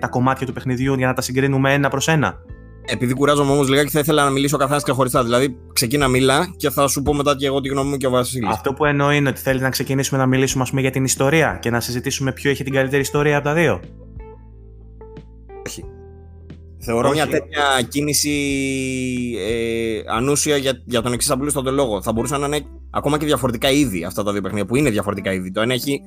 τα 0.00 0.08
κομμάτια 0.08 0.46
του 0.46 0.52
παιχνιδιού 0.52 0.94
για 0.94 1.06
να 1.06 1.12
τα 1.12 1.20
συγκρίνουμε 1.22 1.72
ένα 1.72 1.88
προς 1.88 2.08
ένα; 2.08 2.34
Επειδή 2.86 3.14
κουράζομαι 3.14 3.52
όμως 3.52 3.68
λιγάκι, 3.68 3.90
θα 3.90 3.98
ήθελα 3.98 4.24
να 4.24 4.30
μιλήσω 4.30 4.56
ο 4.56 4.58
καθένα 4.58 4.80
ξεχωριστά. 4.82 5.22
Δηλαδή, 5.24 5.56
ξεκίνα 5.72 6.08
μιλά 6.08 6.54
και 6.56 6.70
θα 6.70 6.88
σου 6.88 7.02
πω 7.02 7.14
μετά 7.14 7.36
και 7.36 7.46
εγώ 7.46 7.60
τη 7.60 7.68
γνώμη 7.68 7.90
μου 7.90 7.96
και 7.96 8.06
ο 8.06 8.10
Βασίλης. 8.10 8.48
Αυτό 8.50 8.72
που 8.72 8.84
εννοώ 8.84 9.10
είναι 9.10 9.28
ότι 9.28 9.40
θέλει 9.40 9.60
να 9.60 9.70
ξεκινήσουμε 9.70 10.20
να 10.20 10.26
μιλήσουμε 10.26 10.62
ας 10.62 10.68
πούμε, 10.68 10.80
για 10.80 10.90
την 10.90 11.04
ιστορία 11.04 11.58
και 11.62 11.70
να 11.70 11.80
συζητήσουμε 11.80 12.32
ποιο 12.32 12.50
έχει 12.50 12.64
την 12.64 12.72
καλύτερη 12.72 13.02
ιστορία 13.02 13.36
από 13.36 13.44
τα 13.44 13.54
δύο. 13.54 13.80
Θεωρώ 16.90 17.08
Όχι. 17.08 17.16
μια 17.16 17.26
τέτοια 17.26 17.82
κίνηση 17.88 18.30
ε, 19.48 20.00
ανούσια 20.06 20.56
για, 20.56 20.82
για 20.84 21.02
τον 21.02 21.12
εξής 21.12 21.30
απλούστατο 21.30 21.70
λόγο. 21.70 22.02
Θα 22.02 22.12
μπορούσαν 22.12 22.40
να 22.40 22.46
είναι 22.46 22.60
ακόμα 22.90 23.18
και 23.18 23.26
διαφορετικά 23.26 23.70
είδη 23.70 24.04
αυτά 24.04 24.22
τα 24.22 24.32
δύο 24.32 24.40
παιχνίδια 24.40 24.66
που 24.66 24.76
είναι 24.76 24.90
διαφορετικά 24.90 25.32
είδη. 25.32 25.50
Το 25.50 25.60
ένα 25.60 25.74
έχει 25.74 26.00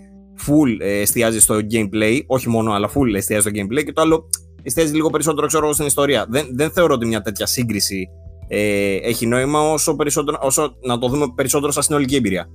full 0.48 0.78
ε, 0.80 1.00
εστιάζει 1.00 1.40
στο 1.40 1.56
gameplay, 1.72 2.20
όχι 2.28 2.50
μόνο, 2.50 2.72
αλλά 2.72 2.90
full 2.90 3.16
εστιάζει 3.16 3.42
στο 3.42 3.52
gameplay 3.54 3.84
και 3.84 3.94
το 3.94 4.02
άλλο 4.02 4.30
εστιάζει 4.64 4.94
λίγο 4.94 5.10
περισσότερο 5.10 5.48
ξέρω, 5.48 5.64
εγώ, 5.64 5.74
στην 5.74 5.86
ιστορία. 5.86 6.26
Δεν, 6.30 6.48
δεν 6.54 6.72
θεωρώ 6.72 6.94
ότι 6.94 7.06
μια 7.06 7.22
τέτοια 7.22 7.46
σύγκριση 7.46 8.08
ε, 8.48 8.96
έχει 8.96 9.28
νόημα 9.28 9.72
όσο, 9.72 9.96
περισσότερο, 9.96 10.38
όσο 10.42 10.76
να 10.86 10.98
το 10.98 11.08
δούμε 11.08 11.26
περισσότερο 11.36 11.72
σαν 11.72 11.84
συνολική 11.84 12.16
εμπειρία. 12.16 12.48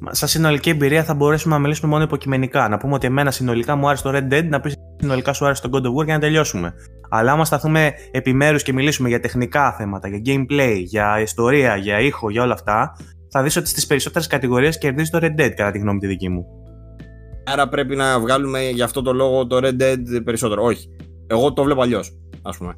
Μα, 0.00 0.14
Σαν 0.14 0.28
συνολική 0.28 0.70
εμπειρία 0.70 1.04
θα 1.04 1.14
μπορέσουμε 1.14 1.54
να 1.54 1.60
μιλήσουμε 1.60 1.90
μόνο 1.90 2.02
υποκειμενικά. 2.02 2.68
Να 2.68 2.76
πούμε 2.76 2.94
ότι 2.94 3.06
εμένα 3.06 3.30
συνολικά 3.30 3.76
μου 3.76 3.88
άρεσε 3.88 4.02
το 4.02 4.10
Red 4.14 4.32
Dead, 4.32 4.44
να 4.48 4.60
πεις 4.60 4.74
συνολικά 5.00 5.32
σου 5.32 5.44
άρεσε 5.44 5.68
το 5.68 5.70
God 5.72 5.86
of 5.86 6.00
War 6.00 6.04
για 6.04 6.14
να 6.14 6.20
τελειώσουμε. 6.20 6.74
Αλλά 7.08 7.32
άμα 7.32 7.44
σταθούμε 7.44 7.92
επιμέρους 8.10 8.62
και 8.62 8.72
μιλήσουμε 8.72 9.08
για 9.08 9.20
τεχνικά 9.20 9.72
θέματα, 9.72 10.08
για 10.08 10.20
gameplay, 10.26 10.80
για 10.84 11.20
ιστορία, 11.20 11.76
για 11.76 12.00
ήχο, 12.00 12.30
για 12.30 12.42
όλα 12.42 12.52
αυτά, 12.52 12.96
θα 13.30 13.42
δεις 13.42 13.56
ότι 13.56 13.68
στις 13.68 13.86
περισσότερες 13.86 14.26
κατηγορίες 14.26 14.78
κερδίζει 14.78 15.10
το 15.10 15.18
Red 15.22 15.40
Dead, 15.40 15.50
κατά 15.56 15.70
τη 15.70 15.78
γνώμη 15.78 15.98
τη 15.98 16.06
δική 16.06 16.28
μου. 16.28 16.46
Άρα 17.44 17.68
πρέπει 17.68 17.96
να 17.96 18.20
βγάλουμε 18.20 18.68
γι' 18.68 18.82
αυτό 18.82 19.02
το 19.02 19.12
λόγο 19.12 19.46
το 19.46 19.56
Red 19.56 19.82
Dead 19.82 20.24
περισσότερο. 20.24 20.62
Όχι. 20.64 20.88
Εγώ 21.26 21.52
το 21.52 21.62
βλέπω 21.62 21.82
αλλιώς, 21.82 22.18
ας 22.42 22.56
πούμε. 22.56 22.74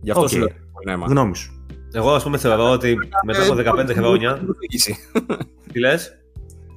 Γι' 0.00 0.10
αυτό 0.10 0.22
Οκ. 0.22 0.28
σου 0.28 0.38
λέω. 0.38 0.48
Ναι, 0.84 0.96
μα. 0.96 1.06
Γνώμη 1.06 1.36
σου. 1.36 1.52
Εγώ, 1.92 2.14
ας 2.14 2.22
πούμε, 2.22 2.38
θεωρώ 2.38 2.70
ότι 2.70 2.96
μετά 3.24 3.42
από 3.42 3.80
15 3.80 3.94
χρόνια. 3.94 4.40
Προσέγγιση. 4.44 4.96
Τι 5.72 5.78
λες; 5.78 6.12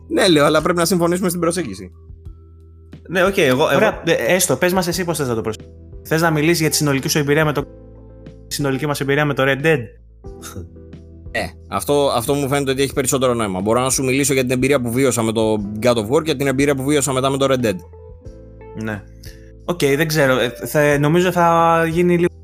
Ναι, 0.07 0.27
λέω, 0.27 0.45
αλλά 0.45 0.61
πρέπει 0.61 0.77
να 0.79 0.85
συμφωνήσουμε 0.85 1.29
στην 1.29 1.41
προσέγγιση. 1.41 1.91
Ναι, 3.09 3.23
οκ, 3.23 3.37
εγώ. 3.37 3.69
εγώ... 3.69 3.75
Ωραία, 3.75 4.01
ε, 4.05 4.33
έστω, 4.33 4.55
πες 4.55 4.73
μας 4.73 4.87
εσύ 4.87 5.03
πώς 5.03 5.17
θες 5.17 5.27
να 5.27 5.35
το 5.35 5.41
προσεγγίσεις. 5.41 5.69
Θες 6.13 6.21
να 6.21 6.31
μιλήσεις 6.31 6.59
για 6.59 6.69
τη 6.69 6.75
συνολική 6.75 7.07
σου 7.07 7.17
εμπειρία 7.17 7.45
με 7.45 7.53
το. 7.53 7.63
Τη 8.47 8.55
συνολική 8.55 8.85
μας 8.85 8.99
εμπειρία 8.99 9.25
με 9.25 9.33
το 9.33 9.43
Red 9.45 9.65
Dead; 9.65 9.79
Ε, 11.31 11.45
αυτό, 11.67 12.11
αυτό 12.15 12.33
μου 12.33 12.47
φαίνεται 12.47 12.71
ότι 12.71 12.81
έχει 12.81 12.93
περισσότερο 12.93 13.33
νόημα. 13.33 13.59
Μπορώ 13.59 13.81
να 13.81 13.89
σου 13.89 14.03
μιλήσω 14.03 14.33
για 14.33 14.41
την 14.41 14.51
εμπειρία 14.51 14.81
που 14.81 14.91
βίωσα 14.91 15.21
με 15.21 15.31
το 15.31 15.61
God 15.81 15.93
of 15.93 16.09
War 16.09 16.23
και 16.23 16.35
την 16.35 16.47
εμπειρία 16.47 16.75
που 16.75 16.83
βίωσα 16.83 17.13
μετά 17.13 17.29
με 17.29 17.37
το 17.37 17.45
Red 17.49 17.65
Dead. 17.65 17.75
Ναι. 18.83 19.03
Οκ, 19.65 19.79
δεν 19.79 20.07
ξέρω. 20.07 20.39
Ε, 20.39 20.49
Θα, 20.49 20.99
νομίζω 20.99 21.31
θα 21.31 21.85
γίνει 21.91 22.17
λίγο. 22.17 22.40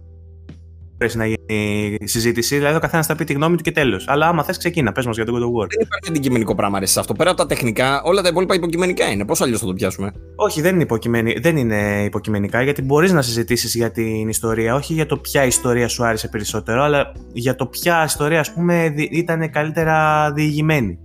Πρέπει 0.98 1.18
να 1.18 1.26
γίνει 1.26 1.98
η 2.00 2.08
συζήτηση. 2.08 2.56
Δηλαδή, 2.56 2.76
ο 2.76 2.80
καθένας 2.80 3.06
θα 3.06 3.16
πει 3.16 3.24
τη 3.24 3.34
γνώμη 3.34 3.58
του 3.58 3.64
και 3.64 3.72
τέλος. 3.72 4.06
Αλλά 4.08 4.28
άμα 4.28 4.44
θες, 4.44 4.58
ξεκίνα. 4.58 4.92
Πες 4.92 5.06
μας 5.06 5.16
για 5.16 5.26
το 5.26 5.34
God 5.34 5.40
of 5.42 5.64
War. 5.64 5.68
Δεν 5.70 5.82
υπάρχει 5.82 6.10
αντικειμενικό 6.10 6.56
πράγμα 6.56 6.80
ρε, 6.80 6.86
σε 6.86 7.00
αυτό. 7.00 7.14
Πέρα 7.14 7.30
από 7.30 7.40
τα 7.40 7.46
τεχνικά, 7.46 8.02
όλα 8.04 8.22
τα 8.22 8.28
υπόλοιπα 8.28 8.56
υποκειμενικά 8.56 9.12
είναι. 9.12 9.26
Πώς 9.26 9.42
αλλιώς 9.42 9.60
θα 9.60 9.66
το 9.66 9.74
πιάσουμε; 9.74 10.12
Όχι, 10.36 10.62
δεν 10.62 10.74
είναι, 10.74 10.84
υποκειμενι... 10.84 11.40
δεν 11.40 11.58
είναι 11.58 12.04
υποκειμενικά, 12.06 12.62
γιατί 12.62 12.82
μπορείς 12.82 13.12
να 13.12 13.22
συζητήσεις 13.22 13.76
για 13.76 13.92
την 13.92 14.30
ιστορία. 14.30 14.76
Όχι 14.76 14.94
για 14.94 15.06
το 15.06 15.18
ποια 15.18 15.46
ιστορία 15.46 15.88
σου 15.88 16.06
άρεσε 16.06 16.28
περισσότερο, 16.28 16.84
αλλά 16.84 17.12
για 17.34 17.56
το 17.56 17.66
ποια 17.66 18.04
ιστορία, 18.06 18.40
ας 18.40 18.54
πούμε, 18.54 18.90
δι- 18.90 19.14
ήταν 19.14 19.52
καλύτερα 19.52 20.32
διηγημένη. 20.32 21.00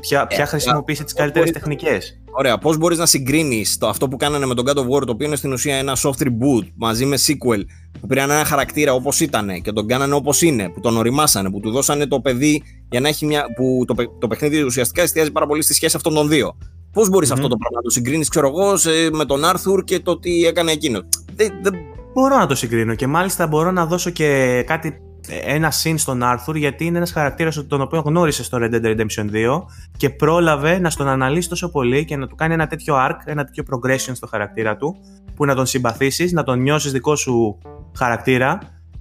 Ποια, 0.00 0.26
ποια 0.26 0.46
χρησιμοποίησε 0.46 1.04
τις 1.04 1.12
καλύτερες 1.12 1.48
μπορεί- 1.50 1.58
τεχνικές; 1.64 2.20
Ωραία, 2.32 2.58
πώς 2.58 2.76
μπορείς 2.78 2.98
να 2.98 3.06
συγκρίνεις 3.06 3.78
το 3.78 3.88
αυτό 3.88 4.08
που 4.08 4.16
κάνανε 4.16 4.46
με 4.46 4.54
τον 4.54 4.64
God 4.68 4.74
of 4.74 4.82
War, 4.96 5.04
το 5.06 5.12
οποίο 5.12 5.26
είναι 5.26 5.36
στην 5.36 5.52
ουσία 5.52 5.76
ένα 5.76 5.96
soft 5.96 6.22
reboot 6.22 6.66
μαζί 6.76 7.04
με 7.04 7.16
sequel, 7.26 7.60
που 8.00 8.06
πήραν 8.06 8.30
ένα 8.30 8.44
χαρακτήρα 8.44 8.92
όπως 8.92 9.20
ήταν 9.20 9.62
και 9.62 9.72
τον 9.72 9.86
κάνανε 9.86 10.14
όπως 10.14 10.42
είναι, 10.42 10.68
που 10.68 10.80
τον 10.80 10.96
οριμάσανε, 10.96 11.50
που 11.50 11.60
του 11.60 11.70
δώσανε 11.70 12.06
το 12.06 12.20
παιδί 12.20 12.62
για 12.90 13.00
να 13.00 13.08
έχει 13.08 13.26
μια. 13.26 13.44
που 13.56 13.84
το, 13.86 13.94
παι- 13.94 14.10
το 14.18 14.26
παιχνίδι 14.28 14.62
ουσιαστικά 14.62 15.02
εστιάζει 15.02 15.30
πάρα 15.32 15.46
πολύ 15.46 15.62
στη 15.62 15.74
σχέση 15.74 15.96
αυτών 15.96 16.14
των 16.14 16.28
δύο. 16.28 16.56
Πώς 16.92 17.08
μπορείς 17.08 17.28
Μμμ. 17.28 17.34
αυτό 17.36 17.48
το 17.48 17.56
πράγμα 17.56 17.76
να 17.76 17.82
το 17.82 17.90
συγκρίνεις, 17.90 18.28
ξέρω 18.28 18.46
εγώ, 18.46 18.76
σε- 18.76 19.10
με 19.12 19.24
τον 19.24 19.44
Άρθουρ 19.44 19.84
και 19.84 20.00
το 20.00 20.18
τι 20.18 20.44
έκανε 20.44 20.72
εκείνο; 20.72 21.00
Δεν, 21.34 21.48
δεν, 21.62 21.72
Μπορώ 22.14 22.36
να 22.38 22.46
το 22.46 22.54
συγκρίνω 22.54 22.94
και 22.94 23.06
μάλιστα 23.06 23.46
μπορώ 23.46 23.70
να 23.70 23.86
δώσω 23.86 24.10
και 24.10 24.62
κάτι, 24.66 24.94
ένα 25.44 25.72
scene 25.82 25.94
στον 25.96 26.22
Άρθουρ 26.22 26.56
γιατί 26.56 26.84
είναι 26.84 26.96
ένας 26.96 27.12
χαρακτήρας 27.12 27.66
τον 27.66 27.80
οποίο 27.80 28.00
γνώρισε 28.00 28.44
στο 28.44 28.58
Red 28.60 28.74
Dead 28.74 28.84
Redemption 28.84 29.30
2 29.32 29.62
και 29.96 30.10
πρόλαβε 30.10 30.78
να 30.78 30.90
στον 30.90 31.08
αναλύσει 31.08 31.48
τόσο 31.48 31.70
πολύ 31.70 32.04
και 32.04 32.16
να 32.16 32.26
του 32.26 32.34
κάνει 32.34 32.54
ένα 32.54 32.66
τέτοιο 32.66 32.94
arc, 33.08 33.16
ένα 33.24 33.44
τέτοιο 33.44 33.64
progression 33.70 34.12
στο 34.12 34.26
χαρακτήρα 34.26 34.76
του 34.76 34.96
που 35.34 35.44
να 35.44 35.54
τον 35.54 35.66
συμπαθήσεις, 35.66 36.32
να 36.32 36.42
τον 36.42 36.60
νιώσεις 36.60 36.92
δικό 36.92 37.16
σου 37.16 37.58
χαρακτήρα 37.96 38.58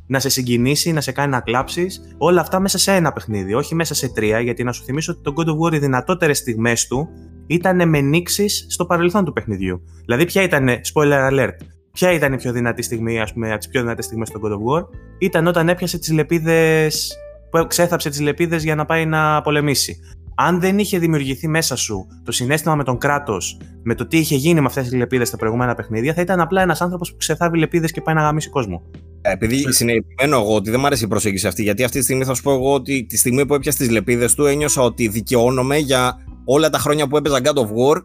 να 0.07 0.19
σε 0.19 0.29
συγκινήσει, 0.29 0.91
να 0.91 1.01
σε 1.01 1.11
κάνει 1.11 1.31
να 1.31 1.39
κλάψεις. 1.39 2.15
Όλα 2.17 2.41
αυτά 2.41 2.59
μέσα 2.59 2.77
σε 2.77 2.91
ένα 2.91 3.11
παιχνίδι, 3.11 3.53
όχι 3.53 3.75
μέσα 3.75 3.93
σε 3.93 4.09
τρία. 4.09 4.39
Γιατί 4.39 4.63
να 4.63 4.71
σου 4.71 4.83
θυμίσω 4.83 5.11
ότι 5.11 5.21
το 5.21 5.33
God 5.37 5.47
of 5.47 5.67
War 5.67 5.73
οι 5.73 5.77
δυνατότερες 5.77 6.37
στιγμές 6.37 6.87
του 6.87 7.09
ήταν 7.47 7.89
με 7.89 8.01
νήξει 8.01 8.49
στο 8.49 8.85
παρελθόν 8.85 9.25
του 9.25 9.33
παιχνιδιού. 9.33 9.81
Δηλαδή, 10.05 10.25
ποια 10.25 10.43
ήταν, 10.43 10.67
spoiler 10.93 11.29
alert, 11.31 11.55
ποια 11.99 12.11
ήταν 12.11 12.33
η 12.33 12.37
πιο 12.37 12.51
δυνατή 12.51 12.81
στιγμή, 12.81 13.19
ας 13.19 13.33
πούμε, 13.33 13.49
από 13.49 13.57
τις 13.57 13.67
πιο 13.67 13.81
δυνατές 13.81 14.05
στιγμές 14.05 14.27
στο 14.27 14.39
God 14.43 14.49
of 14.49 14.81
War, 14.81 14.87
ήταν 15.17 15.47
όταν 15.47 15.69
έπιασε 15.69 15.97
τις 15.97 16.11
λεπίδες. 16.11 17.13
που 17.51 17.67
ξέθαψε 17.67 18.09
τις 18.09 18.19
λεπίδες 18.19 18.63
για 18.63 18.75
να 18.75 18.85
πάει 18.85 19.05
να 19.05 19.41
πολεμήσει. 19.41 19.99
Αν 20.35 20.59
δεν 20.59 20.79
είχε 20.79 20.99
δημιουργηθεί 20.99 21.47
μέσα 21.47 21.75
σου 21.75 22.07
το 22.23 22.31
συνέστημα 22.31 22.75
με 22.75 22.83
τον 22.83 22.97
κράτος, 22.97 23.59
με 23.83 23.95
το 23.95 24.07
τι 24.07 24.17
είχε 24.17 24.35
γίνει 24.35 24.59
με 24.59 24.65
αυτές 24.65 24.83
τις 24.83 24.93
λεπίδες 24.93 25.27
στα 25.27 25.37
προηγούμενα 25.37 25.75
παιχνίδια, 25.75 26.13
θα 26.13 26.21
ήταν 26.21 26.39
απλά 26.39 26.61
ένας 26.61 26.81
άνθρωπος 26.81 27.11
που 27.11 27.17
ξεθάβει 27.17 27.57
λεπίδες 27.57 27.91
και 27.91 28.01
πάει 28.01 28.15
να 28.15 28.21
γαμίσει 28.21 28.49
κόσμο. 28.49 28.81
Ε, 29.21 29.31
Επειδή 29.31 29.73
συνεπιμένω 29.73 30.37
εγώ 30.43 30.55
ότι 30.55 30.69
δεν 30.69 30.79
μου 30.79 30.85
αρέσει 30.85 31.03
η 31.03 31.07
προσέγγιση 31.07 31.47
αυτή, 31.47 31.63
γιατί 31.63 31.83
αυτή 31.83 31.97
τη 31.97 32.03
στιγμή 32.03 32.23
θα 32.23 32.33
σου 32.33 32.43
πω 32.43 32.51
εγώ 32.51 32.73
ότι 32.73 33.05
τη 33.05 33.17
στιγμή 33.17 33.45
που 33.45 33.53
έπιασε 33.53 33.77
τις 33.77 33.89
λεπίδες 33.89 34.35
του 34.35 34.45
ένιωσα 34.45 34.81
ότι 34.81 35.07
δικαιώνομαι 35.07 35.77
για 35.77 36.17
όλα 36.45 36.69
τα 36.69 36.77
χρόνια 36.77 37.07
που 37.07 37.17
έπαιζα 37.17 37.39
God 37.43 37.57
of 37.57 37.65
War. 37.65 38.03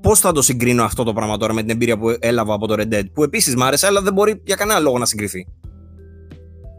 Πώς 0.00 0.20
θα 0.20 0.32
το 0.32 0.42
συγκρίνω 0.42 0.84
αυτό 0.84 1.02
το 1.04 1.12
πράγμα 1.12 1.36
τώρα 1.36 1.52
με 1.52 1.60
την 1.60 1.70
εμπειρία 1.70 1.98
που 1.98 2.16
έλαβα 2.18 2.54
από 2.54 2.66
το 2.66 2.74
Red 2.78 2.94
Dead, 2.94 3.04
που 3.12 3.22
επίσης 3.22 3.56
μ' 3.56 3.62
άρεσε, 3.62 3.86
αλλά 3.86 4.02
δεν 4.02 4.12
μπορεί 4.12 4.40
για 4.44 4.56
κανένα 4.56 4.78
λόγο 4.78 4.98
να 4.98 5.04
συγκριθεί. 5.06 5.46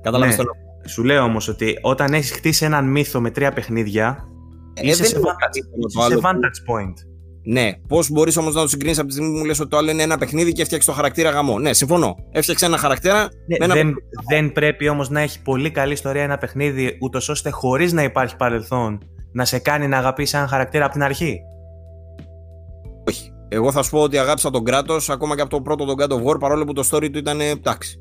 Κατάλαβες 0.02 0.38
Ναι. 0.38 0.44
το 0.44 0.49
λόγο. 0.53 0.65
Σου 0.88 1.03
λέω 1.03 1.23
όμως 1.23 1.48
ότι 1.48 1.77
όταν 1.81 2.14
έχεις 2.14 2.31
χτίσει 2.31 2.65
έναν 2.65 2.85
μύθο 2.91 3.19
με 3.22 3.31
τρία 3.31 3.52
παιχνίδια, 3.53 4.27
Ε, 4.73 4.88
είσαι 4.88 4.95
δεν 4.95 5.06
σε 5.06 5.18
είναι 5.18 5.30
vantage, 5.30 5.35
κάτι 5.39 5.61
το 5.61 5.68
είσαι 5.88 5.99
σε 5.99 6.06
άλλο 6.06 6.19
που- 6.19 6.27
vantage 6.27 6.72
point. 6.73 6.94
Ναι, 7.49 7.72
πώς 7.88 8.10
μπορείς 8.11 8.38
όμως 8.38 8.56
να 8.56 8.61
το 8.61 8.68
συγκρίνεις 8.68 8.98
από 8.99 9.07
τη 9.07 9.14
στιγμή 9.14 9.31
που 9.31 9.38
μου 9.38 9.45
λες 9.45 9.60
ότι 9.60 9.69
το 9.69 9.77
άλλο 9.77 9.91
είναι 9.91 10.03
ένα 10.03 10.18
παιχνίδι 10.18 10.52
και 10.52 10.61
έφτιαξε 10.61 10.88
το 10.88 10.94
χαρακτήρα 10.94 11.30
γαμό. 11.30 11.60
Ναι, 11.60 11.73
συμφωνώ. 11.73 12.15
Έφτιαξε 12.31 12.65
ένα 12.65 12.77
χαρακτήρα 12.77 13.22
Ναι, 13.22 13.56
με 13.60 13.65
ένα 13.65 13.73
δεν, 13.73 13.94
δεν 14.30 14.52
πρέπει 14.52 14.88
όμως 14.89 15.10
να 15.10 15.19
έχει 15.22 15.41
πολύ 15.41 15.72
καλή 15.72 15.94
ιστορία 15.94 16.23
ένα 16.23 16.38
παιχνίδι, 16.38 16.98
ούτως 17.02 17.30
ώστε 17.30 17.49
χωρίς 17.49 17.94
να 17.94 18.03
υπάρχει 18.03 18.35
παρελθόν 18.35 18.99
να 19.31 19.45
σε 19.45 19.60
κάνει 19.60 19.88
να 19.88 19.98
αγαπήσει 19.98 20.35
έναν 20.35 20.48
χαρακτήρα 20.48 20.84
από 20.84 20.94
την 20.94 21.03
αρχή. 21.03 21.39
Όχι. 23.08 23.32
Εγώ 23.50 23.72
θα 23.72 23.84
σου 23.84 23.90
πω 23.90 24.02
ότι 24.02 24.18
αγάπησα 24.18 24.50
τον 24.50 24.64
κράτος 24.64 25.10
ακόμα 25.10 25.36
και 25.36 25.42
από 25.42 25.50
το 25.50 25.62
πρώτο 25.62 25.86
τον 25.86 25.96
God 26.00 26.08
of 26.12 26.24
War 26.34 26.40
παρόλο 26.40 26.66
που 26.66 26.74
το 26.74 26.88
story 26.92 27.10
του 27.12 27.18
ήταν 27.18 27.42
εντάξει. 27.42 28.00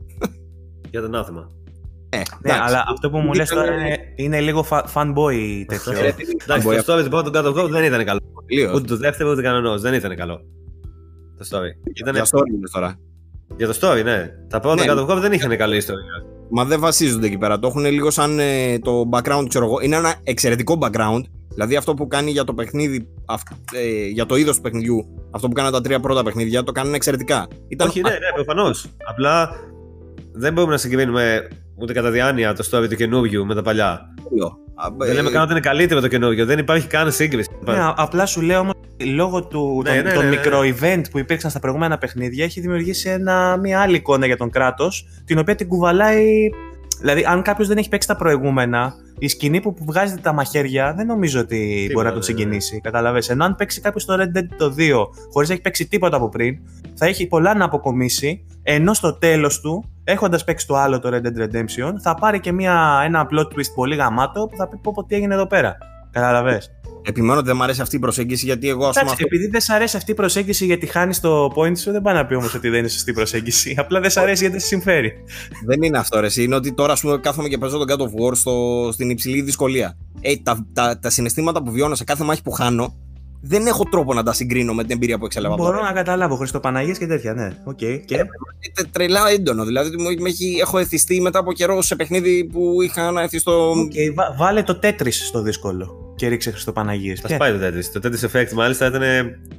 Για 0.91 1.01
τον 1.01 1.15
άθεμα. 1.15 1.49
Ε, 2.09 2.17
Ναι, 2.17 2.23
εντάξει. 2.43 2.63
αλλά 2.69 2.85
αυτό 2.89 3.11
που 3.11 3.19
μου 3.19 3.33
λες 3.33 3.51
Ήταν- 3.51 3.65
τώρα 3.65 3.77
είναι, 3.81 3.99
είναι 4.17 4.41
λίγο 4.41 4.67
fa- 4.71 4.85
fanboy 4.95 5.65
τέτοιο. 5.67 5.93
Ε, 5.93 6.15
Εντάξει, 6.45 6.67
μπορεί- 6.67 6.83
το 6.83 6.95
story 6.97 7.03
του 7.03 7.09
πρώτου 7.11 7.31
God 7.35 7.45
of 7.45 7.65
War 7.65 7.69
δεν 7.71 7.85
ήταν 7.85 8.05
καλό. 8.05 8.21
τελείως. 8.47 8.73
Ούτε 8.75 8.87
το 8.87 8.97
δεύτερο 8.97 9.31
ούτε 9.31 9.43
κανονό. 9.43 9.79
Δεν 9.79 9.95
ήταν 9.95 10.17
καλό. 10.17 10.41
Το 11.39 11.47
story. 11.51 11.91
Ήταν... 12.01 12.15
Για 12.15 12.25
story 12.25 12.61
λες 12.61 12.71
τώρα. 12.73 12.99
Για 13.57 13.67
το 13.67 13.79
story, 13.81 14.05
ναι. 14.05 14.31
Τα 14.49 14.61
πρώτα 14.61 14.85
Ναι. 14.85 14.93
God 14.93 15.07
of 15.07 15.17
War 15.17 15.21
δεν 15.21 15.33
είχαν 15.33 15.57
καλή 15.57 15.77
ιστορία. 15.77 16.25
Μα 16.51 16.65
δεν 16.65 16.81
βασίζονται 16.81 17.27
εκεί 17.27 17.39
πέρα. 17.39 17.59
Το 17.59 17.67
έχουν 17.67 17.85
λίγο 17.85 18.11
σαν 18.11 18.39
ε, 18.39 18.79
το 18.79 19.09
background, 19.13 19.45
ξέρω 19.49 19.65
εγώ. 19.65 19.81
Είναι 19.81 19.97
ένα 19.97 20.15
εξαιρετικό 20.23 20.79
background. 20.81 21.21
Δηλαδή 21.49 21.77
αυτό 21.77 21.95
που 21.95 22.07
κάνει 22.07 22.31
για 22.31 22.45
το 22.45 22.55
παιχνίδι, 22.55 23.09
αυ- 23.25 23.53
ε, 23.73 24.07
για 24.07 24.27
το 24.27 24.37
είδος 24.37 24.57
του 24.57 24.63
παιχνιδιού, 24.63 25.07
αυτό 25.31 25.49
που 25.49 25.53
κάνανε 25.55 25.75
τα 25.77 25.81
τρία 25.81 26.01
πρώτα 26.01 26.23
παιχνίδια, 26.23 26.63
το 26.63 26.73
κάνουν 26.73 26.95
εξαιρετικά. 26.95 27.47
Ήταν 27.69 27.89
Όχι, 27.89 28.01
ναι, 28.01 28.11
ναι, 28.11 28.17
προφανώς. 28.35 28.87
Απλά 29.09 29.51
δεν 30.33 30.53
μπορούμε 30.53 30.73
να 30.73 30.79
συγκρίνουμε 30.79 31.49
ούτε 31.75 31.93
κατά 31.93 32.11
διάνοια 32.11 32.55
το 32.55 32.69
story 32.71 32.87
του 32.89 32.97
καινούριου 32.97 33.47
με 33.47 33.55
τα 33.55 33.63
παλιά. 33.63 34.15
αστείο. 34.25 34.59
Α, 34.79 34.89
Δεν 34.99 35.11
ε, 35.11 35.13
λέμε 35.13 35.31
καν 35.31 35.43
ότι 35.43 35.51
είναι 35.51 35.61
καλύτερο 35.61 36.01
το 36.01 36.09
καινούριο. 36.09 36.45
Δεν 36.47 36.59
υπάρχει 36.59 36.87
καν 36.87 37.13
σύγκριση. 37.13 37.49
Ναι, 37.65 37.79
α- 37.79 37.95
απλά 37.97 38.27
σου 38.27 38.41
λέω 38.41 38.61
όμως 38.61 38.75
λόγω 39.05 39.45
του, 39.47 39.83
Ναι, 39.85 39.95
των, 39.95 40.05
ναι, 40.05 40.13
των 40.13 40.25
ναι, 40.25 40.31
ναι. 40.31 40.37
μικρο-event 40.37 41.03
που 41.11 41.19
υπήρξαν 41.19 41.51
στα 41.51 41.59
προηγούμενα 41.61 41.99
παιχνίδια 41.99 42.45
έχει 42.45 42.61
δημιουργήσει 42.61 43.09
ένα, 43.09 43.57
μια 43.57 43.81
άλλη 43.81 43.97
εικόνα 43.97 44.27
για 44.27 44.37
τον 44.37 44.51
κράτος, 44.51 45.07
την 45.25 45.39
οποία 45.39 45.55
την 45.55 45.69
κουβαλάει. 45.69 46.49
Δηλαδή, 47.01 47.25
αν 47.29 47.43
κάποιος 47.43 47.69
δεν 47.69 47.77
έχει 47.77 47.89
παίξει 47.89 48.09
τα 48.09 48.17
προηγούμενα, 48.17 48.95
η 49.19 49.29
σκηνή 49.29 49.61
που 49.61 49.77
βγάζετε 49.81 50.21
τα 50.21 50.33
μαχαίρια 50.33 50.95
δεν 50.95 51.07
νομίζω 51.07 51.41
ότι 51.41 51.91
μπορεί 51.93 52.07
να 52.07 52.13
τον 52.13 52.21
ναι, 52.21 52.27
ναι. 52.27 52.39
συγκινήσει. 52.39 52.81
Καταλαβες. 52.81 53.29
Ενώ 53.29 53.45
αν 53.45 53.55
παίξει 53.55 53.81
κάποιος 53.81 54.05
το 54.05 54.15
Red 54.19 54.39
Dead 54.39 54.47
το 54.57 54.75
2 54.79 55.07
χωρίς 55.33 55.49
να 55.49 55.55
έχει 55.55 55.63
παίξει 55.63 55.89
τίποτα 55.89 56.17
από 56.17 56.29
πριν, 56.29 56.59
θα 56.95 57.07
έχει 57.07 57.27
πολλά 57.27 57.55
να 57.55 57.65
αποκομίσει. 57.65 58.47
Ενώ 58.63 58.95
στο 58.95 59.13
τέλος 59.13 59.61
του, 59.61 59.85
έχοντας 60.05 60.45
παίξει 60.45 60.67
το 60.67 60.77
άλλο 60.77 60.99
το 60.99 61.09
Red 61.13 61.27
Dead 61.27 61.43
Redemption, 61.43 61.93
θα 62.03 62.15
πάρει 62.15 62.41
και 62.41 62.53
μια, 62.53 63.03
ένα 63.05 63.29
plot 63.31 63.45
twist 63.45 63.73
πολύ 63.75 63.97
γαμάτο 63.97 64.47
που 64.47 64.57
θα 64.57 64.69
πει 64.69 64.77
πω, 64.77 64.93
πω 64.95 65.05
τι 65.05 65.15
έγινε 65.15 65.35
εδώ 65.35 65.47
πέρα. 65.47 65.77
Καταλαβες. 66.11 66.71
Επιμένω 67.09 67.39
ότι 67.39 67.47
δεν 67.47 67.57
μου 67.57 67.63
αρέσει 67.63 67.81
αυτή 67.81 67.97
η 67.97 67.99
προσέγγιση 67.99 68.45
γιατί 68.45 68.69
εγώ 68.69 68.87
ας 68.87 68.99
πούμε. 68.99 69.01
Εντάξει, 69.01 69.23
Αυτό... 69.23 69.37
επειδή 69.37 69.51
δεν 69.51 69.61
σ' 69.61 69.71
αρέσει 69.71 69.97
αυτή 69.97 70.11
η 70.11 70.15
προσέγγιση 70.15 70.65
γιατί 70.65 70.87
χάνεις 70.87 71.21
το 71.21 71.53
point 71.57 71.79
σου, 71.79 71.91
δεν 71.93 72.03
πάει 72.03 72.15
να 72.15 72.27
πει 72.27 72.35
όμως 72.35 72.55
ότι 72.55 72.69
δεν 72.69 72.79
είναι 72.79 72.89
σωστή 72.89 73.13
προσέγγιση. 73.13 73.75
Απλά 73.81 74.01
δεν 74.01 74.11
σ' 74.11 74.17
αρέσει 74.17 74.45
γιατί 74.45 74.61
σε 74.61 74.67
συμφέρει. 74.67 75.13
Δεν 75.67 75.83
είναι 75.83 75.99
αυτό, 75.99 76.21
ρε. 76.21 76.27
εσύ. 76.27 76.43
Είναι 76.43 76.55
ότι 76.55 76.75
τώρα 76.75 76.93
ας 76.93 77.01
πούμε, 77.01 77.19
κάθομαι 77.19 77.49
και 77.49 77.59
παίζω 77.59 77.79
τον 77.79 77.87
God 77.89 78.01
of 78.01 78.07
War 78.07 78.37
στο, 78.37 78.89
στην 78.93 79.11
υψηλή 79.11 79.43
δυσκολία. 79.43 79.97
Ε, 80.21 80.37
τα, 80.37 80.67
τα, 80.73 80.99
τα 80.99 81.11
συναισθήματα 81.11 81.63
που 81.63 81.71
βιώνω 81.71 81.95
σε 81.95 82.05
κάθε 82.05 82.25
μάχη 82.25 82.43
που 82.43 82.51
χάνω, 82.51 82.95
δεν 83.47 83.67
έχω 83.67 83.85
τρόπο 83.91 84.15
να 84.15 84.23
τα 84.23 84.33
συγκρίνω 84.33 84.75
με 84.75 84.83
την 84.83 84.93
εμπειρία 84.93 85.19
που 85.19 85.25
εξέλαβα 85.25 85.55
από 85.55 85.63
Μπορώ 85.65 85.77
τώρα. 85.77 85.89
να 85.89 85.95
καταλάβω. 85.95 86.37
Χριστοπαναγίες 86.37 86.99
και 86.99 87.07
τέτοια, 87.07 87.35
ναι. 87.35 87.57
Οκ. 87.65 87.77
Και... 87.77 88.15
Ε, 88.17 88.83
τρελά 88.93 89.21
έντονο. 89.31 89.65
Δηλαδή, 89.65 89.89
ότι 89.89 90.03
μου- 90.03 90.21
με 90.21 90.29
έχει, 90.29 90.57
έχω 90.61 90.79
εθιστεί 90.79 91.21
μετά 91.21 91.39
από 91.39 91.53
καιρό 91.53 91.83
σε 91.83 91.97
παιχνίδι 91.97 92.45
που 92.53 92.83
είχα 92.83 93.11
να 93.11 93.23
εθιστώ. 93.23 93.71
Οκ, 93.71 93.93
βα- 94.15 94.35
βάλε 94.39 94.63
το 94.63 94.75
Tetris 94.79 95.11
στο 95.11 95.43
δύσκολο 95.43 96.13
και 96.17 96.29
ρίξε 96.29 96.51
Χριστοπαναγίες. 96.51 97.21
Θα 97.21 97.29
Και- 97.29 97.35
σπάει 97.35 97.53
το 97.53 97.67
Tetris. 97.67 97.85
Το 97.93 98.01
Tetris 98.09 98.31
Effect 98.31 98.53
μάλιστα 98.53 98.87
ήταν 98.87 99.03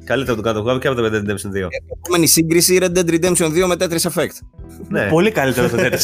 καλύτερο 0.04 0.42
του 0.42 0.44
God 0.46 0.56
of 0.56 0.76
War 0.76 0.80
και 0.80 0.88
από 0.88 1.02
το 1.02 1.06
Red 1.08 1.12
Dead 1.12 1.30
Redemption 1.30 1.66
2. 1.66 1.68
Επόμενη 2.02 2.28
σύγκριση 2.28 2.78
Red 2.82 2.98
Dead 2.98 3.10
Redemption 3.10 3.48
2 3.48 3.68
με 3.68 3.76
Tetris 3.80 4.12
Effect. 4.12 4.36
ναι. 4.90 5.08
Πολύ 5.10 5.32
καλύτερο 5.32 5.70
το 5.70 5.76
Tetris. 5.84 5.98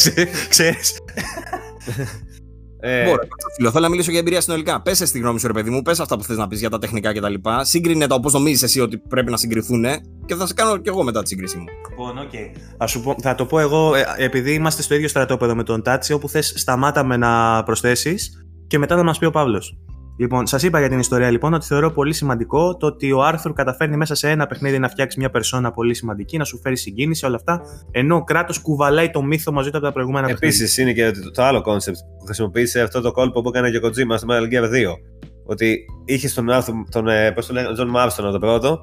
Ξέρεις. 0.48 0.92
Ε, 2.86 3.04
Μπορώ. 3.04 3.22
Φίλο, 3.56 3.70
θέλω 3.70 3.82
να 3.84 3.88
μιλήσω 3.90 4.10
για 4.10 4.20
εμπειρία 4.20 4.40
συνολικά. 4.40 4.82
Πες 4.82 4.98
τη 4.98 5.18
γνώμη 5.18 5.38
σου, 5.40 5.46
ρε 5.46 5.52
παιδί 5.52 5.70
μου, 5.70 5.82
πες 5.82 6.00
αυτά 6.00 6.16
που 6.16 6.24
θες 6.24 6.36
να 6.36 6.48
πεις 6.48 6.60
για 6.60 6.70
τα 6.70 6.78
τεχνικά 6.78 7.12
κτλ. 7.12 7.34
Σύγκρινε 7.60 8.06
τα 8.06 8.14
όπως 8.14 8.32
νομίζεις 8.32 8.62
εσύ 8.62 8.80
ότι 8.80 8.98
πρέπει 8.98 9.30
να 9.30 9.36
συγκριθούν 9.36 9.84
και 10.26 10.34
θα 10.34 10.46
σε 10.46 10.54
κάνω 10.54 10.76
κι 10.76 10.88
εγώ 10.88 11.02
μετά 11.02 11.22
τη 11.22 11.28
σύγκρισή 11.28 11.56
μου. 11.56 11.64
Λοιπόν, 11.90 12.18
οκ. 12.18 12.32
Ας 12.78 12.90
σου 12.90 13.02
πω- 13.02 13.16
θα 13.22 13.34
το 13.34 13.46
πω 13.46 13.58
εγώ, 13.58 13.94
ε, 13.94 14.04
επειδή 14.16 14.52
είμαστε 14.52 14.82
στο 14.82 14.94
ίδιο 14.94 15.08
στρατόπεδο 15.08 15.54
με 15.54 15.62
τον 15.62 15.82
Τάτσι, 15.82 16.12
όπου 16.12 16.28
θες 16.28 16.52
σταμάτα 16.56 17.04
με 17.04 17.16
να 17.16 17.62
προσθέσεις 17.62 18.46
και 18.66 18.78
μετά 18.78 18.96
θα 18.96 19.02
μας 19.02 19.18
πει 19.18 19.24
ο 19.24 19.30
Παύλος. 19.30 19.76
Λοιπόν, 20.16 20.46
σας 20.46 20.62
είπα 20.62 20.78
για 20.78 20.88
την 20.88 20.98
ιστορία 20.98 21.30
λοιπόν 21.30 21.54
ότι 21.54 21.66
θεωρώ 21.66 21.90
πολύ 21.90 22.12
σημαντικό 22.12 22.76
το 22.76 22.86
ότι 22.86 23.12
ο 23.12 23.22
Άρθουρ 23.22 23.52
καταφέρνει 23.52 23.96
μέσα 23.96 24.14
σε 24.14 24.30
ένα 24.30 24.46
παιχνίδι 24.46 24.78
να 24.78 24.88
φτιάξει 24.88 25.18
μια 25.18 25.30
περσόνα 25.30 25.70
πολύ 25.70 25.94
σημαντική, 25.94 26.36
να 26.36 26.44
σου 26.44 26.60
φέρει 26.62 26.76
συγκίνηση, 26.76 27.26
όλα 27.26 27.36
αυτά, 27.36 27.60
ενώ 27.90 28.16
ο 28.16 28.24
Kratos 28.24 28.60
κουβαλάει 28.60 29.10
το 29.10 29.22
μύθο 29.22 29.52
μαζί 29.52 29.70
του 29.70 29.76
από 29.76 29.86
τα 29.86 29.92
προηγούμενα 29.92 30.26
παιχνίδια. 30.26 30.48
Επίσης 30.48 30.78
είναι 30.78 30.92
και 30.92 31.10
το, 31.10 31.30
το 31.30 31.42
άλλο 31.42 31.62
concept 31.66 31.98
που 32.18 32.24
χρησιμοποίησε 32.24 32.80
αυτό 32.80 33.00
το 33.00 33.12
κόλπο 33.12 33.40
που 33.40 33.48
έκανε 33.48 33.70
και 33.70 33.76
ο 33.76 33.80
Kojima 33.82 34.16
στο 34.16 34.26
Metal 34.30 34.54
Gear 34.54 34.64
2. 34.64 34.94
Ότι 35.46 35.84
είχε 36.04 36.28
τον 36.28 36.50
Άρθουρ, 36.50 36.74
τον, 36.90 37.08
ε, 37.08 37.32
πώς 37.32 37.46
το 37.46 37.52
λένε, 37.52 37.68
John 37.78 37.96
Marston 37.96 38.32
το 38.32 38.38
πρώτο, 38.38 38.78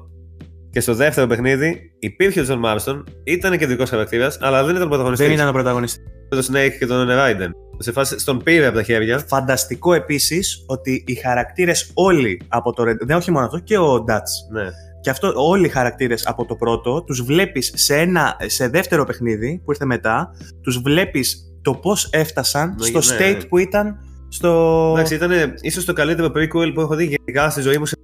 Και 0.70 0.80
στο 0.80 0.94
δεύτερο 0.94 1.26
παιχνίδι 1.26 1.92
υπήρχε 1.98 2.40
ο 2.40 2.42
Τζον 2.42 2.58
Μάρστον, 2.58 3.04
ήταν 3.24 3.58
κεντρικό 3.58 3.86
χαρακτήρας, 3.86 4.38
αλλά 4.40 4.64
δεν 4.64 4.76
ήταν 4.76 4.88
πρωταγωνιστή. 4.88 5.24
Δεν 5.24 5.34
ήταν 5.34 5.48
ο 5.48 5.52
πρωταγωνιστής. 5.52 6.04
Το 6.28 6.38
Snake 6.52 6.76
και 6.78 6.86
τον 6.86 7.08
Raiden. 7.10 7.50
Σε 7.82 7.92
φάση 7.92 8.18
σ' 8.18 8.28
τον 8.28 8.42
πήρε 8.42 8.66
από 8.66 8.76
τα 8.76 8.82
χέρια. 8.82 9.18
Φανταστικό 9.26 9.92
επίσης 9.94 10.64
ότι 10.66 11.04
οι 11.06 11.14
χαρακτήρες 11.14 11.90
όλοι 11.94 12.40
από 12.48 12.72
το 12.72 12.82
Red 12.82 12.96
Δεν 13.00 13.16
όχι 13.16 13.30
μόνο 13.30 13.44
αυτό, 13.46 13.58
και 13.58 13.78
ο 13.78 14.04
Dutch. 14.08 14.52
Ναι. 14.52 14.68
Και 15.00 15.10
αυτό, 15.10 15.32
όλοι 15.36 15.66
οι 15.66 15.68
χαρακτήρες 15.68 16.26
από 16.26 16.44
το 16.44 16.54
πρώτο, 16.56 17.02
τους 17.04 17.22
βλέπεις 17.22 17.72
σε, 17.74 17.96
ένα, 17.96 18.36
σε 18.46 18.68
δεύτερο 18.68 19.04
παιχνίδι 19.04 19.60
που 19.64 19.70
ήρθε 19.70 19.84
μετά, 19.84 20.30
τους 20.62 20.80
βλέπεις 20.82 21.36
το 21.62 21.74
πώς 21.74 22.08
έφτασαν 22.12 22.76
Ναι, 22.78 22.86
στο 23.00 23.14
ναι. 23.14 23.18
state 23.20 23.42
που 23.48 23.58
ήταν 23.58 23.98
στο. 24.28 24.90
Εντάξει, 24.94 25.14
ήταν 25.14 25.30
ίσως 25.60 25.84
το 25.84 25.92
καλύτερο 25.92 26.26
prequel 26.36 26.70
που 26.74 26.80
έχω 26.80 26.94
δει 26.94 27.04
γενικά 27.04 27.50
στη 27.50 27.60
ζωή 27.60 27.78
μου. 27.78 27.86
σε- 27.86 27.96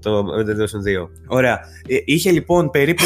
Το 0.00 0.24
Red 0.38 0.42
Dead 0.48 0.50
Redemption 0.50 0.82
2. 1.04 1.08
Ωραία. 1.26 1.60
Ε, 1.88 1.96
Είχε 2.04 2.30
λοιπόν 2.30 2.70
περίπου 2.70 3.02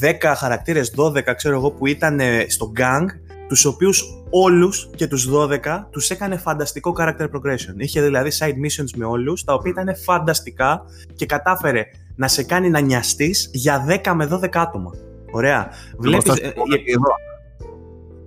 10 0.00 0.34
χαρακτήρες, 0.36 0.94
12 0.96 1.34
ξέρω 1.36 1.54
εγώ, 1.54 1.70
που 1.70 1.86
ήταν 1.86 2.20
ε, 2.20 2.44
στο 2.48 2.72
gang, 2.76 3.06
τους 3.52 3.64
οποίους 3.64 4.04
όλους 4.30 4.88
και 4.96 5.06
τους 5.06 5.28
12 5.28 5.86
τους 5.90 6.10
έκανε 6.10 6.36
φανταστικό 6.36 6.94
character 6.98 7.24
progression. 7.24 7.74
Είχε 7.76 8.02
δηλαδή 8.02 8.30
side 8.38 8.44
missions 8.66 8.90
με 8.96 9.04
όλους, 9.04 9.44
τα 9.44 9.54
οποία 9.54 9.70
ήταν 9.70 9.96
φανταστικά 9.96 10.82
και 11.14 11.26
κατάφερε 11.26 11.84
να 12.16 12.28
σε 12.28 12.42
κάνει 12.42 12.70
να 12.70 12.80
νοιαστείς 12.80 13.50
για 13.52 13.84
10 14.04 14.12
με 14.14 14.28
12 14.32 14.48
άτομα. 14.52 14.90
Ωραία. 15.32 15.68
Βλέπεις... 15.98 16.24
προσθέσω- 16.24 16.54
ε, 16.54 16.58
ε, 16.58 16.92
εδώ. 16.92 17.14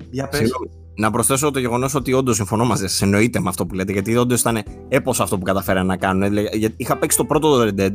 για 0.10 0.28
πες. 0.28 0.40
Συγγνώμη. 0.40 0.70
Να 0.96 1.12
προσθέσω 1.12 1.52
το 1.52 1.60
γεγονός 1.60 1.96
ότι 1.96 2.14
όντως 2.14 2.36
συμφωνώ 2.36 2.66
μαζί 2.66 2.88
σας. 2.88 3.02
Εννοείται 3.02 3.40
με 3.40 3.50
αυτό 3.50 3.66
που 3.66 3.76
λέτε, 3.76 3.92
γιατί 3.92 4.16
όντως 4.18 4.40
ήταν 4.40 4.64
έπω 4.88 5.10
αυτό 5.10 5.38
που 5.38 5.44
καταφέραν 5.44 5.86
να 5.86 5.98
κάνουν. 5.98 6.30
Δηλαδή, 6.30 6.58
γιατί 6.58 6.76
είχα 6.78 6.98
παίξει 6.98 7.18
το 7.18 7.26
πρώτο 7.26 7.58
το 7.58 7.72
Red 7.76 7.82
Dead 7.82 7.94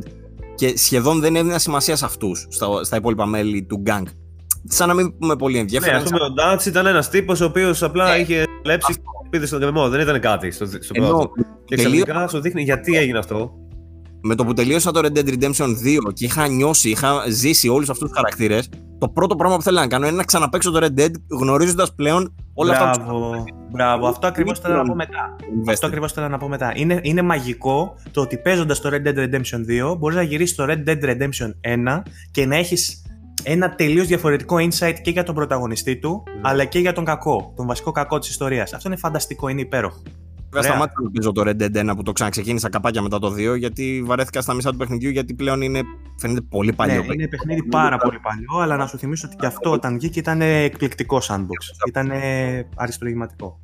και 0.55 0.77
σχεδόν 0.77 1.19
δεν 1.19 1.35
έδινα 1.35 1.59
σημασία 1.59 1.95
σε 1.95 2.05
αυτούς, 2.05 2.47
στα, 2.49 2.83
στα 2.83 2.95
υπόλοιπα 2.95 3.25
μέλη 3.25 3.63
του 3.63 3.83
gang. 3.85 4.03
Σαν 4.63 4.87
να 4.87 4.93
μην 4.93 5.17
πούμε 5.17 5.35
πολύ 5.35 5.53
Ναι, 5.53 5.59
ενδιαφέρον. 5.59 5.95
ας 6.01 6.03
πούμε, 6.03 6.19
ο 6.23 6.27
Dutch 6.55 6.65
ήταν 6.65 6.85
ένας 6.85 7.09
τύπος 7.09 7.41
ο 7.41 7.45
οποίος 7.45 7.83
απλά 7.83 8.17
είχε 8.17 8.43
λέψει 8.65 8.93
και 8.93 8.99
πήδε 9.29 9.45
στον 9.45 9.59
κρεμό. 9.59 9.89
Δεν 9.89 9.99
ήταν 9.99 10.19
κάτι 10.19 10.51
στο, 10.51 10.65
στο 10.65 10.77
Ενώ 10.93 11.07
πρώτο. 11.07 11.31
Και 11.65 11.75
τελείω- 11.75 12.03
ξαφνικά 12.03 12.27
σου 12.27 12.39
δείχνει 12.41 12.61
γιατί 12.63 12.95
έγινε 12.97 13.17
αυτό. 13.17 13.51
με 14.23 14.35
το 14.35 14.45
που 14.45 14.53
τελείωσα 14.53 14.91
το 14.91 14.99
Red 15.03 15.17
Dead 15.17 15.27
Redemption 15.29 15.67
2 16.07 16.13
και 16.13 16.25
είχα 16.25 16.47
νιώσει, 16.47 16.89
είχα 16.89 17.11
ζήσει 17.29 17.67
όλους 17.67 17.89
αυτούς 17.89 18.07
τους 18.09 18.17
χαρακτήρες, 18.17 18.69
το 18.97 19.09
πρώτο 19.09 19.35
πράγμα 19.35 19.55
που 19.55 19.61
θέλω 19.61 19.79
να 19.79 19.87
κάνω 19.87 20.07
είναι 20.07 20.15
να 20.15 20.23
ξαναπαίξω 20.23 20.71
το 20.71 20.79
Red 20.85 20.99
Dead 21.01 21.11
γνωρίζοντας 21.39 21.95
πλέον 21.95 22.33
όλα 22.53 22.71
αυτά 22.71 22.89
που 23.03 23.05
Μπράβο, 23.05 23.43
μπράβο. 23.71 24.07
Αυτό 24.07 24.27
ακριβώς 24.27 24.59
θέλω 24.59 24.75
να 24.75 24.83
πω 24.83 24.95
μετά. 24.95 25.35
Αυτό 25.69 25.87
ακριβώς 25.87 26.13
θέλω 26.13 26.27
να 26.27 26.37
πω 26.37 26.47
μετά. 26.47 26.71
Είναι, 26.75 26.99
είναι 27.03 27.21
μαγικό 27.21 27.95
το 28.11 28.21
ότι 28.21 28.37
παίζοντας 28.37 28.79
το 28.81 28.89
Red 28.93 29.07
Dead 29.07 29.17
Redemption 29.17 29.91
2 29.91 29.97
μπορείς 29.97 30.15
να 30.17 30.21
γυρίσεις 30.23 30.55
το 30.55 30.65
Red 30.69 30.89
Dead 30.89 31.03
Redemption 31.03 31.51
1 31.61 32.03
και 32.31 32.45
να 32.45 32.55
έχεις 32.55 33.00
ένα 33.43 33.75
τελείως 33.75 34.07
διαφορετικό 34.07 34.55
insight 34.55 34.95
και 35.01 35.11
για 35.11 35.23
τον 35.23 35.35
πρωταγωνιστή 35.35 35.97
του, 35.97 36.23
αλλά 36.41 36.65
και 36.65 36.79
για 36.79 36.93
τον 36.93 37.05
κακό, 37.05 37.53
τον 37.55 37.67
βασικό 37.67 37.91
κακό 37.91 38.19
της 38.19 38.29
ιστορίας. 38.29 38.73
Αυτό 38.73 38.87
είναι 38.87 38.97
φανταστικό, 38.97 39.47
είναι 39.47 39.61
υπέροχο. 39.61 40.01
Βέβαια, 40.53 40.71
Ωραία. 40.71 40.89
σταμάτησα 40.89 41.01
να 41.03 41.11
παίζω 41.11 41.31
το 41.31 41.41
Red 41.45 41.61
Dead 41.61 41.91
1 41.91 41.95
που 41.95 42.03
το 42.03 42.11
ξαναξεκίνησα 42.11 42.69
καπάκια 42.69 43.01
μετά 43.01 43.19
το 43.19 43.33
2, 43.33 43.57
γιατί 43.57 44.03
βαρέθηκα 44.05 44.41
στα 44.41 44.53
μισά 44.53 44.71
του 44.71 44.77
παιχνιδιού, 44.77 45.09
γιατί 45.09 45.33
πλέον 45.33 45.61
είναι, 45.61 45.81
φαίνεται 46.19 46.41
πολύ 46.41 46.73
παλιό. 46.73 46.93
ναι, 46.93 46.99
παιχνίδι. 46.99 47.21
είναι 47.21 47.29
παιχνίδι 47.29 47.63
πάρα 47.63 47.97
πολύ 47.97 48.19
παλιό, 48.19 48.63
αλλά 48.63 48.77
να 48.77 48.87
σου 48.87 48.97
θυμίσω 48.97 49.27
ότι 49.27 49.35
και 49.35 49.45
αυτό 49.45 49.71
όταν 49.71 49.93
βγήκε 49.93 50.19
ήταν 50.19 50.41
εκπληκτικό 50.41 51.21
sandbox. 51.21 51.87
Ήταν 51.87 52.11
αριστουργηματικό. 52.75 53.59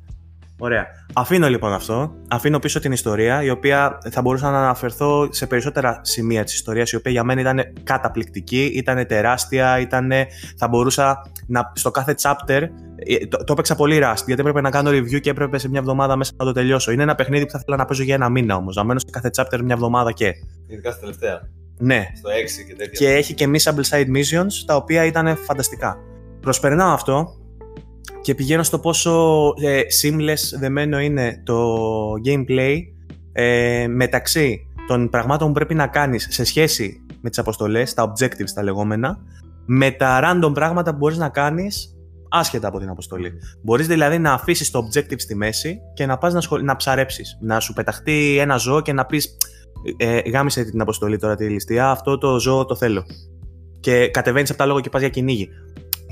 Ωραία. 0.60 0.86
Αφήνω 1.12 1.48
λοιπόν 1.48 1.72
αυτό. 1.72 2.14
Αφήνω 2.28 2.58
πίσω 2.58 2.80
την 2.80 2.92
ιστορία, 2.92 3.42
η 3.42 3.50
οποία 3.50 3.98
θα 4.10 4.20
μπορούσα 4.22 4.50
να 4.50 4.58
αναφερθώ 4.58 5.28
σε 5.30 5.46
περισσότερα 5.46 6.00
σημεία 6.02 6.44
της 6.44 6.54
ιστορίας, 6.54 6.92
η 6.92 6.96
οποία 6.96 7.12
για 7.12 7.24
μένα 7.24 7.40
ήταν 7.40 7.60
καταπληκτική, 7.82 8.64
ήταν 8.74 9.06
τεράστια, 9.06 9.78
ήταν. 9.80 10.10
Θα 10.56 10.68
μπορούσα 10.68 11.30
να, 11.46 11.72
στο 11.74 11.90
κάθε 11.90 12.14
chapter. 12.22 12.62
ε, 12.96 13.26
Το, 13.26 13.44
το 13.44 13.52
έπαιξα 13.52 13.74
πολύ 13.74 14.00
rust, 14.02 14.22
γιατί 14.26 14.40
έπρεπε 14.40 14.60
να 14.60 14.70
κάνω 14.70 14.90
review 14.90 15.20
και 15.20 15.30
έπρεπε 15.30 15.58
σε 15.58 15.68
μια 15.68 15.80
εβδομάδα 15.80 16.16
μέσα 16.16 16.32
να 16.36 16.44
το 16.44 16.52
τελειώσω. 16.52 16.90
Είναι 16.92 17.02
ένα 17.02 17.14
παιχνίδι 17.14 17.44
που 17.44 17.50
θα 17.50 17.58
ήθελα 17.60 17.76
να 17.76 17.84
παίζω 17.84 18.02
για 18.02 18.14
ένα 18.14 18.28
μήνα 18.28 18.56
όμως. 18.56 18.76
Να 18.76 18.84
μένω 18.84 18.98
σε 18.98 19.06
κάθε 19.10 19.30
chapter 19.36 19.60
μια 19.64 19.74
εβδομάδα 19.74 20.12
και. 20.12 20.32
Ειδικά 20.66 20.90
στα 20.90 21.00
τελευταία. 21.00 21.40
Ναι, 21.80 22.06
Στο 22.16 22.28
6 22.30 22.66
και 22.68 22.74
τέτοια. 22.74 22.92
και 23.08 23.14
έχει 23.16 23.34
και 23.34 23.48
missable 23.52 23.90
side 23.90 24.06
missions 24.16 24.52
τα 24.66 24.76
οποία 24.76 25.04
ήταν 25.04 25.36
φανταστικά. 25.36 25.96
Προσπερνάω 26.40 26.92
αυτό 26.92 27.37
και 28.20 28.34
πηγαίνω 28.34 28.62
στο 28.62 28.78
πόσο 28.78 29.44
ε, 29.62 29.80
seamless 30.02 30.58
δεμένο 30.58 30.98
είναι 30.98 31.42
το 31.44 31.74
gameplay 32.24 32.76
ε, 33.32 33.86
μεταξύ 33.88 34.66
των 34.86 35.08
πραγμάτων 35.08 35.46
που 35.46 35.54
πρέπει 35.54 35.74
να 35.74 35.86
κάνεις 35.86 36.26
σε 36.30 36.44
σχέση 36.44 37.00
με 37.20 37.28
τις 37.28 37.38
αποστολές, 37.38 37.94
τα 37.94 38.12
objectives 38.12 38.50
τα 38.54 38.62
λεγόμενα, 38.62 39.18
με 39.66 39.90
τα 39.90 40.20
random 40.24 40.54
πράγματα 40.54 40.90
που 40.90 40.96
μπορείς 40.96 41.18
να 41.18 41.28
κάνεις 41.28 41.96
άσχετα 42.30 42.68
από 42.68 42.78
την 42.78 42.88
αποστολή. 42.88 43.32
Μπορείς 43.62 43.86
δηλαδή 43.86 44.18
να 44.18 44.32
αφήσεις 44.32 44.70
το 44.70 44.88
objective 44.88 45.20
στη 45.20 45.34
μέση 45.34 45.78
και 45.94 46.06
να 46.06 46.18
πας 46.18 46.32
να, 46.32 46.40
σχολ... 46.40 46.64
να 46.64 46.76
ψαρέψεις. 46.76 47.38
Να 47.40 47.60
σου 47.60 47.72
πεταχτεί 47.72 48.38
ένα 48.38 48.56
ζώο 48.56 48.80
και 48.80 48.92
να 48.92 49.06
πεις 49.06 49.36
ε, 49.96 50.18
γάμισε 50.30 50.64
την 50.64 50.80
αποστολή 50.80 51.18
τώρα 51.18 51.34
τη 51.34 51.48
ληστεία, 51.48 51.90
αυτό 51.90 52.18
το 52.18 52.40
ζώο 52.40 52.64
το 52.64 52.74
θέλω. 52.74 53.04
Και 53.80 54.08
κατεβαίνεις 54.08 54.50
από 54.50 54.58
τα 54.58 54.66
λόγο 54.66 54.80
και 54.80 54.88
πας 54.88 55.00
για 55.00 55.10
κυνήγι. 55.10 55.48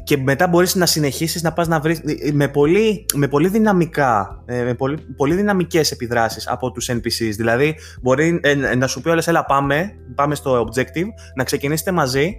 Και 0.07 0.17
μετά 0.17 0.49
μπορείς 0.49 0.75
να 0.75 0.87
συνεχίσεις 0.87 1.43
να 1.43 1.53
πας 1.53 1.69
να 1.69 1.81
βρεις 1.81 2.01
με 2.33 2.49
πολύ, 2.49 3.07
με 3.15 3.29
πολύ 3.29 3.49
δυναμικά, 3.49 4.43
ε, 4.47 4.63
με 4.63 4.75
πολύ, 4.75 4.99
πολύ 5.17 5.35
δυναμικές 5.35 5.91
επιδράσεις 5.91 6.49
από 6.49 6.71
τους 6.71 6.91
NPCs. 6.91 7.33
Δηλαδή 7.37 7.75
μπορεί 8.03 8.41
ε, 8.43 8.55
να 8.55 8.87
σου 8.87 9.01
πει 9.01 9.09
όλες 9.09 9.29
έλα 9.29 9.45
πάμε, 9.45 9.97
πάμε 10.15 10.35
στο 10.35 10.69
objective, 10.69 11.07
να 11.35 11.45
ξεκινήσετε 11.45 11.93
μαζί, 11.93 12.37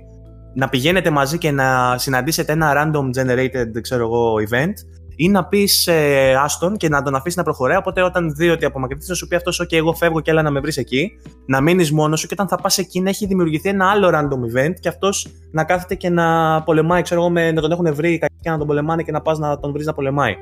να 0.54 0.70
πηγαίνετε 0.70 1.10
μαζί 1.10 1.38
και 1.38 1.52
να 1.52 1.98
συναντήσετε 1.98 2.52
ένα 2.52 2.74
random 2.76 3.22
generated 3.22 3.82
ξέρω 3.82 4.04
εγώ, 4.04 4.34
event 4.50 4.74
ή 5.20 5.30
να 5.30 5.46
πεις 5.46 5.88
ε, 5.88 6.34
άστον 6.44 6.78
και 6.78 6.90
να 6.90 7.02
τον 7.02 7.16
αφήσεις 7.16 7.38
να 7.38 7.44
προχωράει. 7.44 7.78
Οπότε, 7.78 8.02
όταν 8.02 8.34
δει 8.36 8.50
ότι 8.50 8.66
απομακρυνθείς, 8.66 9.08
θα 9.08 9.14
σου 9.14 9.28
πει 9.28 9.36
αυτός: 9.36 9.62
OK, 9.64 9.74
εγώ 9.74 9.94
φεύγω 9.94 10.22
και 10.22 10.32
έλα 10.32 10.42
να 10.42 10.52
με 10.52 10.60
βρεις 10.60 10.78
εκεί. 10.78 11.12
Να 11.46 11.62
μείνεις 11.62 11.92
μόνος 11.92 12.20
σου 12.20 12.28
και 12.28 12.34
όταν 12.34 12.48
θα 12.48 12.56
πας 12.56 12.78
εκεί 12.78 13.00
να 13.02 13.10
έχει 13.10 13.26
δημιουργηθεί 13.26 13.70
ένα 13.70 13.90
άλλο 13.90 14.10
random 14.14 14.58
event 14.58 14.74
και 14.80 14.88
αυτός 14.88 15.28
να 15.52 15.64
κάθεται 15.64 15.96
και 15.96 16.10
να 16.10 16.62
πολεμάει, 16.64 17.02
ξέρω 17.02 17.22
εγώ, 17.22 17.30
με, 17.30 17.52
να 17.52 17.62
τον 17.62 17.72
έχουν 17.72 17.94
βρει 17.94 18.14
οι 18.14 18.18
κακοί 18.18 18.36
και 18.42 18.50
να 18.50 18.58
τον 18.58 18.68
πολεμάνε 18.68 19.04
και 19.04 19.12
να 19.12 19.22
πας 19.22 19.40
να 19.40 19.60
τον 19.60 19.72
βρεις 19.72 19.86
να 19.86 19.94
πολεμάει. 19.94 20.36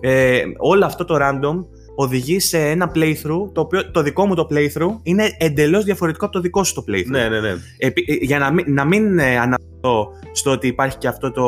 Ε, 0.00 0.42
όλο 0.58 0.84
αυτό 0.84 1.04
το 1.04 1.16
random 1.20 1.64
οδηγεί 1.94 2.38
σε 2.40 2.58
ένα 2.58 2.92
playthrough, 2.94 3.48
το 3.52 3.60
οποίο 3.60 3.90
το 3.90 4.02
δικό 4.02 4.26
μου 4.26 4.34
το 4.34 4.46
playthrough 4.50 4.98
είναι 5.02 5.30
εντελώς 5.38 5.84
διαφορετικό 5.84 6.24
από 6.24 6.34
το 6.34 6.40
δικό 6.40 6.64
σου 6.64 6.74
το 6.74 6.84
playthrough. 6.88 7.06
Ναι, 7.10 7.28
ναι, 7.28 7.40
ναι. 7.40 7.54
Επί- 7.78 8.10
ε, 8.10 8.14
για 8.20 8.38
να 8.38 8.52
μην, 8.52 8.64
να 8.74 8.84
μην 8.84 9.18
ε, 9.18 9.38
αναφερθώ 9.38 10.08
στο 10.32 10.50
ότι 10.50 10.66
υπάρχει 10.66 10.98
και 10.98 11.08
αυτό 11.08 11.30
το, 11.30 11.44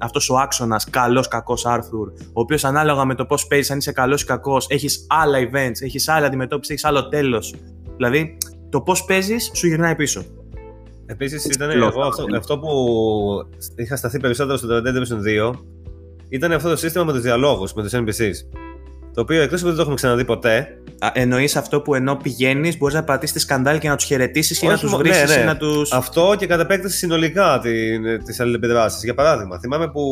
αυτός 0.00 0.30
ο 0.30 0.36
άξονας 0.36 0.90
καλός 0.90 1.28
κακός 1.28 1.64
Arthur 1.66 2.12
ο 2.26 2.40
οποίος 2.40 2.64
ανάλογα 2.64 3.04
με 3.04 3.14
το 3.14 3.24
πώς 3.26 3.46
παίζεις 3.46 3.70
αν 3.70 3.78
είσαι 3.78 3.92
καλός 3.92 4.22
ή 4.22 4.26
κακός 4.26 4.66
έχεις 4.68 5.06
άλλα 5.08 5.38
events, 5.38 5.82
έχεις 5.82 6.08
άλλη 6.08 6.26
αντιμετώπιση, 6.26 6.72
έχεις 6.72 6.84
άλλο 6.84 7.08
τέλος 7.08 7.54
δηλαδή 7.96 8.36
το 8.68 8.80
πώς 8.80 9.04
παίζεις 9.04 9.50
σου 9.54 9.66
γυρνάει 9.66 9.94
πίσω 9.96 10.22
Επίσης, 11.06 11.44
ήταν 11.44 11.76
Λέω, 11.76 11.86
εγώ 11.86 12.02
αυτό, 12.02 12.24
θα- 12.30 12.36
αυτό 12.36 12.58
που 12.58 12.68
είχα 13.76 13.96
σταθεί 13.96 14.20
περισσότερο 14.20 14.56
στο 14.56 14.68
Red 14.70 14.86
Dead 14.86 14.96
Redemption 14.96 15.50
2 15.52 15.52
ήταν 16.28 16.52
αυτό 16.52 16.68
το 16.68 16.76
σύστημα 16.76 17.04
με 17.04 17.12
τους 17.12 17.20
διαλόγους, 17.22 17.72
με 17.74 17.82
τους 17.82 17.92
NPCs. 17.94 18.34
Το 19.14 19.20
οποίο 19.20 19.42
εκτός 19.42 19.60
από 19.60 19.68
ότι 19.68 19.68
δεν 19.68 19.74
το 19.74 19.80
έχουμε 19.80 19.94
ξαναδεί 19.96 20.24
ποτέ, 20.24 20.76
Εννοείς 21.12 21.56
αυτό 21.56 21.80
που 21.80 21.94
ενώ 21.94 22.16
πηγαίνεις, 22.16 22.78
μπορείς 22.78 22.94
να 22.94 23.04
πατήσεις 23.04 23.34
τη 23.34 23.40
σκαντάλη 23.40 23.78
και 23.78 23.88
να 23.88 23.96
τους 23.96 24.04
χαιρετήσεις 24.04 24.62
ή 24.62 24.66
να 24.66 24.72
Όχι 24.72 24.82
τους 24.82 24.90
μο- 24.90 24.98
βρεις 24.98 25.24
ναι, 25.28 25.34
ναι. 25.34 25.40
ή 25.40 25.44
να 25.44 25.56
του. 25.56 25.86
αυτό 25.92 26.34
και 26.38 26.46
κατ' 26.46 26.60
επέκταση 26.60 26.96
συνολικά 26.96 27.60
τις 28.24 28.40
αλληλεπιδράσεις. 28.40 29.04
Για 29.04 29.14
παράδειγμα, 29.14 29.58
θυμάμαι 29.58 29.88
που 29.90 30.02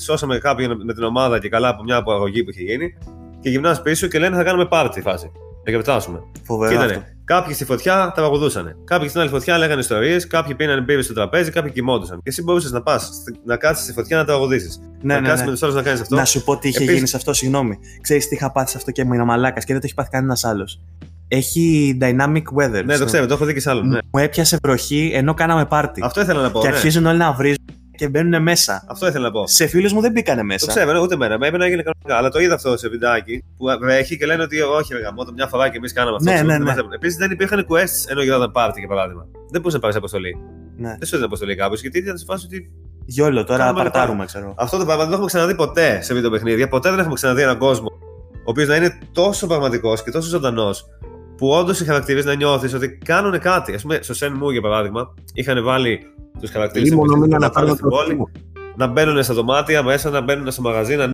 σώσαμε 0.00 0.38
κάποιον 0.38 0.80
με 0.84 0.94
την 0.94 1.02
ομάδα 1.02 1.38
και 1.38 1.48
καλά 1.48 1.68
από 1.68 1.82
μια 1.82 1.96
απαγωγή 1.96 2.44
που 2.44 2.50
είχε 2.50 2.62
γίνει 2.62 2.94
και 3.40 3.48
γυρνά 3.50 3.80
πίσω 3.82 4.06
και 4.06 4.18
λένε 4.18 4.36
θα 4.36 4.42
κάνουμε 4.44 4.66
πάρτι 4.66 5.00
φάση. 5.00 5.30
Να 5.64 5.70
γιορτάσουμε. 5.70 6.18
Και 6.32 6.40
Φοβερό 6.44 6.72
ήτανε, 6.72 6.92
αυτό. 6.92 7.04
Κάποιοι 7.34 7.54
στη 7.54 7.64
φωτιά 7.64 8.12
τραγουδούσαν. 8.14 8.76
Κάποιοι 8.84 9.08
στην 9.08 9.20
άλλη 9.20 9.30
φωτιά 9.30 9.58
λέγανε 9.58 9.80
ιστορίες, 9.80 10.26
κάποιοι 10.26 10.54
πίνανε 10.54 10.80
μπύρε 10.80 11.02
στο 11.02 11.12
τραπέζι, 11.12 11.50
κάποιοι 11.50 11.72
κοιμόντουσαν. 11.72 12.16
Και 12.16 12.28
εσύ 12.28 12.42
μπορούσες 12.42 12.70
να 12.70 12.82
πας 12.82 13.10
να 13.44 13.56
κάτσεις 13.56 13.84
στη 13.84 13.92
φωτιά 13.92 14.16
να 14.16 14.24
τραγουδήσει. 14.24 14.68
Ναι, 15.02 15.14
να 15.14 15.20
ναι, 15.20 15.26
κάτσεις 15.26 15.40
ναι. 15.44 15.46
με 15.46 15.52
τους 15.52 15.62
άλλου 15.62 15.74
να 15.74 15.82
κάνεις 15.82 16.00
αυτό. 16.00 16.16
Να 16.16 16.24
σου 16.24 16.44
πω 16.44 16.58
τι 16.58 16.68
είχε 16.68 16.76
Επίσης- 16.76 16.94
γίνει 16.94 17.06
σε 17.06 17.16
αυτό, 17.16 17.32
συγγνώμη. 17.32 17.78
Ξέρεις 18.00 18.28
τι 18.28 18.34
είχα 18.34 18.52
πάθει 18.52 18.70
σε 18.70 18.76
αυτό 18.76 18.90
και 18.90 19.00
ήμουν 19.00 19.24
μαλάκας 19.24 19.64
και 19.64 19.72
δεν 19.72 19.80
το 19.80 19.86
έχει 19.86 19.94
πάθει 19.94 20.10
κανένας 20.10 20.44
άλλος. 20.44 20.80
Έχει 21.28 21.98
dynamic 22.00 22.42
weather. 22.58 22.84
Ναι, 22.84 22.96
το 22.96 23.04
ξέρω, 23.04 23.26
το 23.26 23.34
έχω 23.34 23.44
δει 23.44 23.52
και 23.52 23.60
σε 23.60 23.70
άλλον. 23.70 23.88
Ναι. 23.88 23.98
Μου 24.12 24.20
έπιασε 24.20 24.58
βροχή 24.62 25.10
ενώ 25.14 25.34
κάναμε 25.34 25.66
πάρτι. 25.66 26.00
Αυτό 26.04 26.20
ήθελα 26.20 26.42
να 26.42 26.50
πω. 26.50 26.60
και 26.60 26.68
ναι. 26.68 26.74
αρχίζουν 26.74 27.06
όλοι 27.06 27.18
να 27.18 27.32
βρίζουν 27.32 27.64
και 28.00 28.08
μπαίνουν 28.08 28.42
μέσα. 28.42 28.84
Αυτό 28.88 29.06
ήθελα 29.06 29.24
να 29.24 29.30
πω. 29.30 29.46
Σε 29.46 29.66
φίλους 29.66 29.92
μου 29.92 30.00
δεν 30.00 30.12
μπήκανε 30.12 30.42
μέσα. 30.42 30.66
Το 30.66 30.72
ξέρω, 30.72 30.92
ναι, 30.92 30.98
ούτε 30.98 31.16
μένα. 31.16 31.38
Με 31.38 31.46
έπαιρνε 31.46 31.58
να 31.58 31.64
έγινε 31.64 31.82
κανονικά. 31.82 32.16
Αλλά 32.16 32.28
το 32.28 32.38
είδα 32.38 32.54
αυτό 32.54 32.76
σε 32.76 32.88
βιντεάκι 32.88 33.44
που 33.56 33.64
βρέχει 33.80 34.16
και 34.16 34.26
λένε 34.26 34.42
ότι 34.42 34.60
όχι, 34.60 34.94
ρε 34.94 35.00
γαμώτο, 35.00 35.32
μια 35.32 35.46
φορά 35.46 35.68
και 35.68 35.76
εμείς 35.76 35.92
κάναμε 35.92 36.16
αυτό. 36.16 36.30
Ναι, 36.30 36.34
ξέρω, 36.34 36.48
ναι, 36.48 36.52
δεν 36.52 36.62
ναι. 36.62 36.68
μας 36.68 36.78
έπαιρνε. 36.78 36.94
Επίσης 36.94 37.16
δεν 37.16 37.30
υπήρχαν 37.30 37.66
quests 37.68 38.10
ενώ 38.10 38.22
γινόταν 38.22 38.50
πάρτι 38.50 38.78
για 38.78 38.88
παράδειγμα. 38.88 39.26
Δεν 39.50 39.60
μπορούσε 39.60 39.76
να 39.76 39.82
πάρεις 39.82 39.96
αποστολή. 39.96 40.36
Ναι. 40.76 40.88
Δεν 40.88 41.06
σου 41.06 41.14
έδινε 41.14 41.24
αποστολή 41.24 41.56
κάποιος 41.56 41.80
γιατί 41.80 41.98
ήταν 41.98 42.18
σε 42.18 42.24
φάση 42.24 42.46
ότι 42.46 42.70
Γιόλο, 43.04 43.44
τώρα 43.44 43.64
Κάνουμε 43.64 43.82
παρτάρουμε, 43.82 44.24
ξέρω. 44.24 44.54
αυτό 44.56 44.78
το 44.78 44.84
πράγμα 44.84 45.00
δεν 45.02 45.08
το 45.08 45.14
έχουμε 45.14 45.30
ξαναδεί 45.30 45.54
ποτέ 45.54 46.02
σε 46.02 46.14
βίντεο 46.14 46.30
παιχνίδια. 46.30 46.68
Ποτέ 46.68 46.90
δεν 46.90 46.98
έχουμε 46.98 47.14
ξαναδεί 47.14 47.42
έναν 47.42 47.58
κόσμο 47.58 47.88
ο 48.34 48.50
οποίος 48.50 48.68
να 48.68 48.76
είναι 48.76 48.98
τόσο 49.12 49.46
πραγματικός 49.46 50.02
και 50.02 50.10
τόσο 50.10 50.28
ζωντανός 50.28 50.86
που 51.40 51.48
όντως 51.48 51.80
οι 51.80 51.84
χαρακτήρε 51.84 52.22
να 52.22 52.34
νιώθεις 52.34 52.74
ότι 52.74 52.88
κάνουν 53.04 53.38
κάτι. 53.38 53.72
Α 53.74 53.78
πούμε, 53.82 53.98
στο 54.02 54.14
Shenmue 54.26 54.52
για 54.52 54.60
παράδειγμα, 54.60 55.14
είχαν 55.34 55.64
βάλει 55.64 56.00
τους 56.40 56.50
χαρακτήρε 56.50 56.86
Ή 56.86 56.90
μόνο 56.90 57.16
μην 57.16 57.30
να 57.30 57.36
αναφέρω 57.36 57.66
στην 57.74 57.88
πόλη, 57.88 58.16
να 58.76 58.86
μπαίνουν 58.86 59.22
στα 59.22 59.34
δωμάτια 59.34 59.82
μέσα, 59.82 60.10
να 60.10 60.20
μπαίνουν 60.20 60.50
στο 60.50 60.62
μαγαζί, 60.62 60.96
να... 60.96 61.10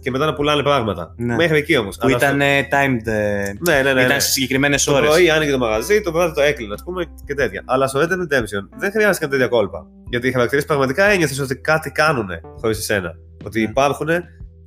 και 0.00 0.10
μετά 0.10 0.24
να 0.26 0.34
πουλάνε 0.34 0.62
πράγματα. 0.62 1.14
Ναι. 1.16 1.34
Μέχρι 1.34 1.56
εκεί 1.58 1.76
όμως. 1.76 1.96
Που 1.96 2.08
ήταν 2.08 2.40
ε, 2.40 2.60
timed. 2.70 3.06
ε, 3.06 3.52
Ναι, 3.58 3.74
ναι, 3.74 3.82
ναι. 3.82 3.92
ναι. 3.92 4.02
Ήταν 4.02 4.20
στις 4.20 4.32
συγκεκριμένες 4.32 4.84
Το 4.84 4.94
ώρες. 4.94 5.08
πρωί 5.08 5.30
άνοιγε 5.30 5.50
το 5.50 5.58
μαγαζί, 5.58 6.00
το 6.00 6.12
βράδυ 6.12 6.34
το 6.34 6.40
έκλεινε, 6.40 6.74
ας 6.74 6.82
πούμε 6.84 7.04
και 7.26 7.34
τέτοια. 7.34 7.62
Αλλά 7.66 7.86
στο 7.86 8.00
Red 8.00 8.04
Dead 8.04 8.36
Redemption 8.38 8.68
δεν 8.78 8.90
χρειάστηκαν 8.90 9.30
τέτοια 9.30 9.48
κόλπα. 9.48 9.86
Γιατί 10.08 10.28
οι 10.28 10.32
χαρακτήρε 10.32 10.62
πραγματικά 10.62 11.04
ένιωθες 11.04 11.38
ότι 11.40 11.56
κάτι 11.56 11.90
κάνουν 11.90 12.28
χωρίς 12.60 12.78
εσένα. 12.78 13.12
Ότι 13.44 13.60
Ναι. 13.62 13.68
υπάρχουν, 13.70 14.08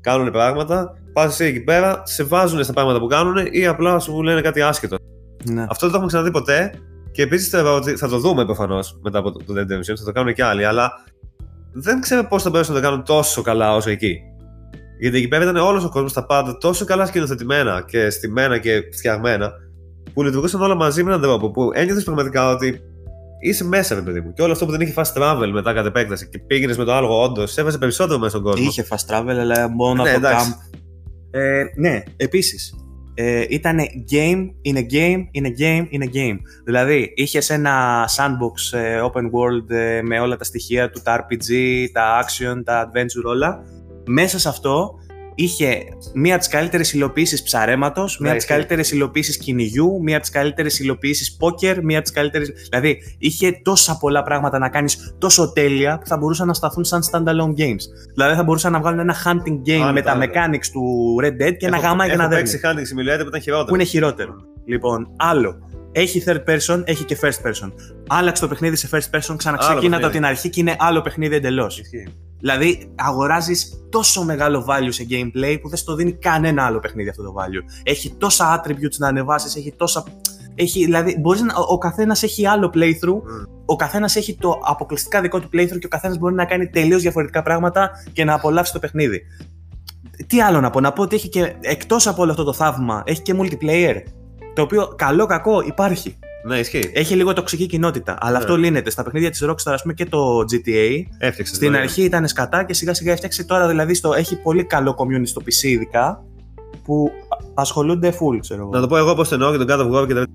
κάνουν 0.01 0.31
πράγματα, 0.31 0.93
πας 1.15 1.31
εσύ 1.31 1.45
εκεί 1.45 1.59
πέρα, 1.59 2.01
σε 2.05 2.23
βάζουν 2.23 2.63
στα 2.63 2.73
πράγματα 2.73 2.99
που 2.99 3.07
κάνουν 3.07 3.47
ή 3.51 3.67
απλά 3.67 3.99
σου 3.99 4.23
λένε 4.23 4.41
κάτι 4.41 4.61
άσχετο. 4.61 4.95
Ναι. 5.43 5.61
Αυτό 5.61 5.75
δεν 5.79 5.89
το 5.89 5.95
έχουμε 5.95 6.07
ξαναδεί 6.07 6.31
ποτέ. 6.31 6.71
Και 7.11 7.21
επίσης 7.21 7.49
θεωρώ 7.49 7.75
ότι 7.75 7.95
θα 7.95 8.07
το 8.07 8.17
δούμε 8.17 8.45
προφανώς 8.45 8.99
μετά 9.03 9.19
από 9.19 9.31
το 9.31 9.39
το 9.45 9.53
Red 9.53 9.59
Dead 9.59 9.77
Redemption, 9.77 9.95
θα 9.97 10.03
το 10.05 10.11
κάνουν 10.11 10.33
και 10.33 10.43
άλλοι, 10.43 10.65
αλλά 10.65 10.91
δεν 11.71 12.01
ξέρω 12.01 12.27
πώς 12.27 12.43
θα 12.43 12.49
μπορέσουν 12.49 12.73
να 12.73 12.79
το 12.79 12.85
κάνουν 12.87 13.03
τόσο 13.03 13.41
καλά 13.41 13.75
όσο 13.75 13.89
εκεί. 13.89 14.19
Γιατί 14.99 15.17
εκεί 15.17 15.27
πέρα 15.27 15.43
ήταν 15.43 15.55
όλος 15.55 15.83
ο 15.83 15.89
κόσμος, 15.89 16.13
τα 16.13 16.25
πάντα 16.25 16.57
τόσο 16.57 16.85
καλά 16.85 17.05
σκηνοθετημένα 17.05 17.83
και 17.87 18.09
στημένα 18.09 18.57
και 18.57 18.81
φτιαγμένα, 18.93 19.51
που 20.13 20.23
λειτουργούσαν 20.23 20.61
όλα 20.61 20.75
μαζί 20.75 21.03
με 21.03 21.09
έναν 21.09 21.21
τρόπο 21.21 21.51
που 21.51 21.69
ένιωθες 21.73 22.03
πραγματικά 22.03 22.49
ότι 22.49 22.81
είσαι 23.39 23.63
μέσα, 23.63 23.95
ρε 23.95 24.01
παιδί 24.01 24.21
μου. 24.21 24.33
Και 24.33 24.41
όλο 24.41 24.51
αυτό 24.51 24.65
που 24.65 24.71
δεν 24.71 24.81
είχε 24.81 24.93
fast 24.95 25.13
travel 25.21 25.49
μετά 25.53 25.73
κατ' 25.73 25.85
επέκταση 25.85 26.29
και 26.29 26.39
πήγαινες 26.39 26.77
με 26.77 26.83
το 26.83 26.93
άλογο, 26.93 27.23
όντως 27.23 27.57
έβαζε 27.57 27.77
περισσότερο 27.77 28.19
μέσα 28.19 28.29
στον 28.29 28.43
κόσμο. 28.43 28.65
Είχε 28.67 28.87
fast 28.89 29.13
travel, 29.13 29.35
αλλά 29.39 29.69
μόνο 29.69 30.03
Ναι, 30.03 30.09
από 30.09 30.19
το 30.21 30.27
εντάξει. 30.27 30.55
camp. 30.57 30.77
Ε, 31.35 31.65
ναι, 31.75 32.03
επίσης. 32.17 32.75
Ε, 33.13 33.45
ήταν 33.49 33.77
game 34.11 34.49
in 34.61 34.75
a 34.75 34.85
game 34.91 35.23
in 35.31 35.45
a 35.45 35.53
game 35.59 35.85
in 35.91 36.01
a 36.01 36.09
game. 36.13 36.37
Δηλαδή, 36.63 37.13
είχες 37.15 37.49
ένα 37.49 38.05
sandbox 38.17 38.77
ε, 38.77 39.01
open 39.01 39.23
world 39.23 39.69
ε, 39.69 40.01
με 40.01 40.19
όλα 40.19 40.37
τα 40.37 40.43
στοιχεία 40.43 40.89
του, 40.89 41.01
τα 41.03 41.27
RPG, 41.27 41.49
τα 41.91 42.25
action, 42.25 42.61
τα 42.65 42.91
adventure, 42.91 43.23
όλα. 43.25 43.63
Μέσα 44.05 44.39
σε 44.39 44.49
αυτό 44.49 44.99
είχε 45.35 45.83
μία 46.13 46.33
από 46.35 46.43
τις 46.43 46.51
καλύτερες 46.53 46.93
υλοποιήσεις 46.93 47.43
ψαρέματος, 47.43 48.17
μία 48.19 48.29
από 48.29 48.37
τις 48.39 48.45
ισχύει. 48.47 48.57
καλύτερες 48.57 48.91
υλοποιήσεις 48.91 49.37
κυνηγιού, 49.37 49.99
μία 50.03 50.15
από 50.15 50.21
τις 50.25 50.33
καλύτερες 50.33 50.79
υλοποιήσεις 50.79 51.37
poker, 51.39 51.77
μία 51.83 51.97
από 51.97 52.05
τις 52.07 52.11
καλύτερες. 52.15 52.51
Δηλαδή, 52.69 52.97
είχε 53.17 53.59
τόσα 53.63 53.97
πολλά 53.97 54.23
πράγματα 54.23 54.57
να 54.59 54.69
κάνεις 54.69 55.15
τόσο 55.17 55.51
τέλεια 55.53 55.97
που 55.97 56.07
θα 56.07 56.17
μπορούσαν 56.17 56.47
να 56.47 56.53
σταθούν 56.53 56.83
σαν 56.83 57.01
standalone 57.11 57.59
games. 57.61 57.83
Δηλαδή, 58.13 58.35
θα 58.35 58.43
μπορούσαν 58.43 58.71
να 58.71 58.79
βγάλουν 58.79 58.99
ένα 58.99 59.15
hunting 59.25 59.67
game 59.69 59.71
Άνετα, 59.71 59.91
με 59.91 60.01
τα 60.01 60.11
άνετα. 60.11 60.45
mechanics 60.49 60.65
του 60.71 61.15
Red 61.23 61.47
Dead 61.47 61.57
και 61.57 61.65
ένα 61.65 61.77
Έχω- 61.77 61.85
γάμα 61.85 62.05
για 62.05 62.15
να 62.15 62.23
έχω 62.23 62.31
δέρνεις. 62.31 62.51
παίξει 62.59 62.67
Hunting 62.67 62.79
Simulator 62.99 63.21
που 63.21 63.27
ήταν 63.27 63.41
χειρότερο. 63.41 63.67
Που 63.67 63.75
είναι 63.75 63.83
χειρότερο. 63.83 64.35
Λοιπόν, 64.65 65.07
άλλο. 65.17 65.55
Έχει 65.91 66.23
third 66.25 66.43
person, 66.49 66.81
έχει 66.85 67.03
και 67.03 67.17
first 67.21 67.47
person. 67.49 67.71
Άλλαξε 68.07 68.41
το 68.41 68.47
παιχνίδι 68.47 68.75
σε 68.75 68.89
first 68.91 69.17
person, 69.17 69.35
ξαναξεκίνα 69.37 69.79
το 69.81 69.81
παιχνίδι. 69.81 70.03
από 70.03 70.09
την 70.11 70.25
αρχή 70.25 70.49
και 70.49 70.59
είναι 70.59 70.75
άλλο 70.79 71.01
παιχνίδι 71.01 71.35
εντελώς. 71.35 71.81
Ισχύει. 72.45 72.57
Δηλαδή, 72.57 72.91
αγοράζεις 72.95 73.87
τόσο 73.89 74.23
μεγάλο 74.23 74.65
value 74.69 74.89
σε 74.89 75.05
gameplay 75.09 75.57
που 75.61 75.69
δεν 75.69 75.77
στο 75.77 75.95
δίνει 75.95 76.11
κανένα 76.13 76.65
άλλο 76.65 76.79
παιχνίδι 76.79 77.09
αυτό 77.09 77.23
το 77.23 77.33
value. 77.37 77.81
Έχει 77.83 78.13
τόσα 78.17 78.61
attributes 78.61 78.97
να 78.97 79.07
ανεβάσεις, 79.07 79.55
έχει 79.55 79.73
τόσα. 79.77 80.03
Έχει, 80.55 80.85
δηλαδή, 80.85 81.17
μπορείς 81.19 81.41
να, 81.41 81.53
ο 81.55 81.77
καθένας 81.77 82.23
έχει 82.23 82.47
άλλο 82.47 82.71
playthrough, 82.73 83.21
Mm. 83.21 83.47
ο 83.65 83.75
καθένας 83.75 84.15
έχει 84.15 84.37
το 84.37 84.59
αποκλειστικά 84.63 85.21
δικό 85.21 85.39
του 85.39 85.49
playthrough 85.53 85.79
και 85.79 85.85
ο 85.85 85.89
καθένας 85.89 86.17
μπορεί 86.17 86.33
να 86.33 86.45
κάνει 86.45 86.69
τελείως 86.69 87.01
διαφορετικά 87.01 87.43
πράγματα 87.43 87.89
και 88.13 88.23
να 88.23 88.33
απολαύσει 88.33 88.73
το 88.73 88.79
παιχνίδι. 88.79 89.21
Τι 90.27 90.41
άλλο 90.41 90.59
να 90.59 90.69
πω, 90.69 90.79
να 90.79 90.93
πω 90.93 91.01
ότι 91.01 91.15
έχει 91.15 91.29
και 91.29 91.55
εκτός 91.61 92.07
από 92.07 92.21
όλο 92.21 92.31
αυτό 92.31 92.43
το 92.43 92.53
θαύμα, 92.53 93.03
έχει 93.05 93.21
και 93.21 93.35
multiplayer. 93.37 93.95
Το 94.53 94.61
οποίο 94.61 94.93
καλό 94.95 95.25
κακό 95.25 95.61
υπάρχει. 95.61 96.17
Ναι, 96.47 96.57
ισχύει. 96.59 96.91
Έχει 96.93 97.15
λίγο 97.15 97.33
τοξική 97.33 97.65
κοινότητα. 97.65 98.17
Αλλά 98.19 98.31
Ναι. 98.31 98.37
αυτό 98.37 98.55
λύνεται. 98.57 98.89
Στα 98.89 99.03
παιχνίδια 99.03 99.29
της 99.29 99.43
Rockstar, 99.45 99.71
ας 99.71 99.81
πούμε 99.81 99.93
και 99.93 100.05
το 100.05 100.39
GTA, 100.39 101.03
Έφτιαξες. 101.17 101.55
στην 101.55 101.71
το 101.71 101.77
αρχή 101.77 102.03
ήταν 102.03 102.27
σκατά 102.27 102.63
και 102.63 102.73
σιγά 102.73 102.93
σιγά 102.93 103.11
έφτιαξε 103.11 103.43
τώρα 103.43 103.67
δηλαδή 103.67 103.93
στο, 103.93 104.13
έχει 104.13 104.41
πολύ 104.41 104.63
καλό 104.65 104.95
community 104.97 105.27
στο 105.27 105.41
PC 105.45 105.63
ειδικά 105.63 106.23
που 106.83 107.11
ασχολούνται 107.53 108.09
full, 108.09 108.37
ξέρω 108.39 108.61
εγώ. 108.61 108.69
Να 108.69 108.81
το 108.81 108.87
πω 108.87 108.97
εγώ 108.97 109.15
πώς 109.15 109.27
το 109.29 109.33
εννοώ 109.35 109.51
και 109.57 109.63
τον 109.63 109.67
God 109.69 109.81
of 109.83 110.01
War 110.01 110.07
και 110.07 110.13
τα. 110.13 110.25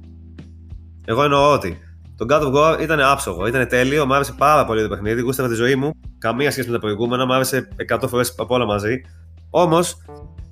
Εγώ 1.04 1.22
εννοώ 1.22 1.52
ότι 1.52 1.78
το 2.16 2.26
God 2.30 2.42
of 2.42 2.52
War 2.54 2.80
ήταν 2.82 3.00
άψογο, 3.00 3.46
ήταν 3.46 3.68
τέλειο, 3.68 4.06
μου 4.06 4.14
άρεσε 4.14 4.34
πάρα 4.38 4.64
πολύ 4.64 4.82
το 4.82 4.88
παιχνίδι, 4.88 5.20
γούσταρα 5.20 5.48
τη 5.48 5.54
ζωή 5.54 5.74
μου, 5.74 5.90
καμία 6.18 6.50
σχέση 6.50 6.66
με 6.68 6.74
τα 6.74 6.80
προηγούμενα, 6.80 7.26
μου 7.26 7.34
άρεσε 7.34 7.68
100 7.92 8.08
φορές 8.08 8.34
από 8.38 8.54
όλα 8.54 8.64
μαζί. 8.66 9.00
Όμως 9.50 9.96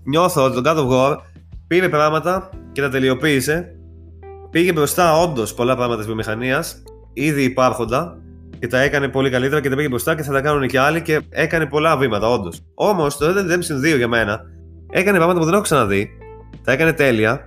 νιώθω 0.04 0.44
ότι 0.44 0.62
το 0.62 0.70
God 0.70 0.76
of 0.76 0.88
War 0.90 1.16
πήρε 1.66 1.88
πράγματα 1.88 2.50
και 2.72 2.80
τα 2.80 2.88
τελειοποίησε, 2.88 3.77
πήγε 4.58 4.72
μπροστά 4.72 5.20
όντως 5.20 5.54
πολλά 5.54 5.74
πράγματα 5.74 5.96
της 5.96 6.06
βιομηχανίας, 6.06 6.82
ήδη 7.12 7.42
υπάρχοντα 7.42 8.18
και 8.58 8.66
τα 8.66 8.80
έκανε 8.80 9.08
πολύ 9.08 9.30
καλύτερα 9.30 9.60
και 9.60 9.68
τα 9.68 9.76
πήγε 9.76 9.88
μπροστά 9.88 10.14
και 10.14 10.22
θα 10.22 10.32
τα 10.32 10.40
κάνουν 10.40 10.68
και 10.68 10.78
άλλοι 10.78 11.02
και 11.02 11.20
έκανε 11.28 11.66
πολλά 11.66 11.96
βήματα, 11.96 12.28
όντως. 12.28 12.60
Όμως 12.74 13.16
το 13.16 13.26
Red 13.26 13.30
Dead 13.30 13.52
Redemption 13.52 13.94
2 13.94 13.96
για 13.96 14.08
μένα 14.08 14.40
έκανε 14.90 15.16
πράγματα 15.16 15.38
που 15.38 15.44
δεν 15.44 15.54
έχω 15.54 15.62
ξαναδεί, 15.62 16.08
τα 16.64 16.72
έκανε 16.72 16.92
τέλεια 16.92 17.46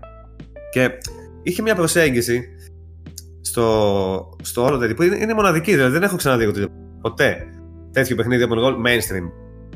και 0.72 0.90
είχε 1.44 1.62
μια 1.62 1.76
προσέγγιση 1.76 2.44
στο, 3.42 4.38
στο 4.42 4.64
όλο 4.64 4.78
τέτοιο 4.78 4.96
που 4.96 5.04
είναι, 5.04 5.16
είναι 5.16 5.34
μοναδική, 5.34 5.72
δηλαδή 5.72 5.92
δεν 5.92 6.04
έχω 6.04 6.16
ξαναδεί 6.16 6.44
εγώ 6.44 6.52
τέτοιο- 6.52 6.70
ποτέ 7.02 7.38
τέτοιο 7.92 8.16
παιχνίδι 8.16 8.44
από 8.44 8.56
εγώ 8.60 8.68
mainstream, 8.68 9.32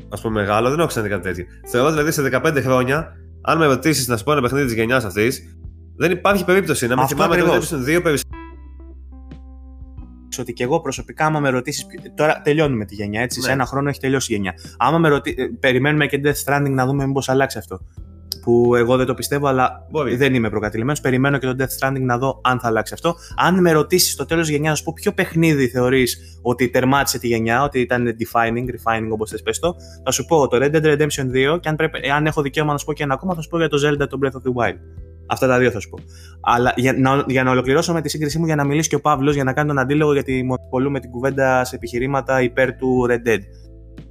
ας 0.08 0.20
πούμε 0.20 0.40
μεγάλο, 0.40 0.68
δεν 0.68 0.78
έχω 0.78 0.88
ξαναδεί 0.88 1.12
κάτι 1.12 1.22
τέτοιο. 1.22 1.44
Θεωρώ 1.68 1.90
δηλαδή 1.90 2.10
σε 2.10 2.22
15 2.22 2.62
χρόνια, 2.62 3.12
αν 3.42 3.58
με 3.58 3.66
ρωτήσεις 3.66 4.08
να 4.08 4.16
σου 4.16 4.24
πω 4.24 4.32
ένα 4.32 4.40
παιχνίδι 4.40 4.64
της 4.64 4.74
γενιάς 4.74 5.04
αυτής, 5.04 5.55
δεν 5.96 6.10
υπάρχει 6.10 6.44
περίπτωση 6.44 6.86
να 6.86 6.96
με 6.96 7.02
Αυτό 7.02 7.14
θυμάμαι 7.14 7.36
το 7.36 7.44
ακριβώς. 7.44 7.70
Redemption 7.70 7.96
2 7.98 8.02
περισσότερο. 8.02 8.34
ότι 10.38 10.52
και 10.52 10.64
εγώ 10.64 10.80
προσωπικά, 10.80 11.24
άμα 11.26 11.40
με 11.40 11.48
ρωτήσεις. 11.48 11.86
Τώρα 12.14 12.40
τελειώνουμε 12.44 12.84
τη 12.84 12.94
γενιά, 12.94 13.20
έτσι. 13.20 13.40
Σε 13.40 13.46
Ναι. 13.46 13.52
ένα 13.52 13.64
χρόνο 13.66 13.88
έχει 13.88 14.00
τελειώσει 14.00 14.32
η 14.32 14.34
γενιά. 14.34 14.54
Άμα 14.78 14.98
με 14.98 15.08
ρωτήσει. 15.08 15.48
Περιμένουμε 15.60 16.06
και 16.06 16.20
Death 16.24 16.44
Stranding 16.44 16.70
να 16.70 16.86
δούμε 16.86 17.06
μήπως 17.06 17.28
αλλάξει 17.28 17.58
αυτό. 17.58 17.80
Που 18.42 18.74
εγώ 18.74 18.96
δεν 18.96 19.06
το 19.06 19.14
πιστεύω, 19.14 19.46
αλλά 19.46 19.86
Μπορεί. 19.90 20.16
δεν 20.16 20.34
είμαι 20.34 20.50
προκατηλημένος. 20.50 21.00
Περιμένω 21.00 21.38
και 21.38 21.46
το 21.46 21.54
Death 21.58 21.86
Stranding 21.88 22.00
να 22.00 22.18
δω 22.18 22.40
αν 22.44 22.60
θα 22.60 22.66
αλλάξει 22.68 22.94
αυτό. 22.94 23.14
Αν 23.36 23.60
με 23.60 23.72
ρωτήσεις 23.72 24.12
στο 24.12 24.24
τέλος 24.24 24.46
της 24.46 24.54
γενιάς, 24.54 24.70
να 24.70 24.76
σου 24.76 24.84
πω 24.84 24.92
ποιο 24.96 25.12
παιχνίδι 25.12 25.68
θεωρείς 25.68 26.38
ότι 26.42 26.68
τερμάτισε 26.70 27.18
τη 27.18 27.26
γενιά, 27.26 27.62
ότι 27.62 27.80
ήταν 27.80 28.16
defining, 28.18 28.64
refining 28.64 29.08
όπως 29.10 29.30
θες 29.30 29.42
πες 29.42 29.58
το, 29.58 29.74
θα 30.04 30.10
σου 30.10 30.24
πω 30.24 30.48
το 30.48 30.56
Red 30.60 30.74
Dead 30.74 30.84
Redemption 30.84 31.54
2 31.54 31.60
και 31.60 31.68
αν, 31.68 31.76
πρέπει, 31.76 32.10
αν 32.10 32.26
έχω 32.26 32.42
δικαίωμα 32.42 32.72
να 32.72 32.78
σου 32.78 32.84
πω 32.84 32.92
και 32.92 33.02
ένα 33.02 33.14
ακόμα, 33.14 33.34
θα 33.34 33.40
σου 33.40 33.48
πω 33.48 33.58
για 33.58 33.68
το 33.68 33.78
Zelda 33.88 34.08
το 34.08 34.18
Breath 34.22 34.26
of 34.26 34.42
the 34.50 34.70
Wild. 34.70 34.78
Αυτά 35.26 35.46
τα 35.46 35.58
δύο 35.58 35.70
θα 35.70 35.80
σου 35.80 35.88
πω. 35.88 35.98
Αλλά 36.40 36.72
για 36.76 36.92
να, 36.92 37.24
για 37.26 37.42
να 37.42 37.50
ολοκληρώσω 37.50 37.92
με 37.92 38.00
τη 38.00 38.08
σύγκρισή 38.08 38.38
μου, 38.38 38.46
για 38.46 38.56
να 38.56 38.64
μιλήσει 38.64 38.88
και 38.88 38.94
ο 38.94 39.00
Παύλος, 39.00 39.34
για 39.34 39.44
να 39.44 39.52
κάνει 39.52 39.68
τον 39.68 39.78
αντίλογο, 39.78 40.12
γιατί 40.12 40.42
μονοπολούμε 40.42 41.00
την 41.00 41.10
κουβέντα 41.10 41.64
σε 41.64 41.76
επιχειρήματα 41.76 42.42
υπέρ 42.42 42.74
του 42.76 43.06
Red 43.10 43.28
Dead. 43.28 43.38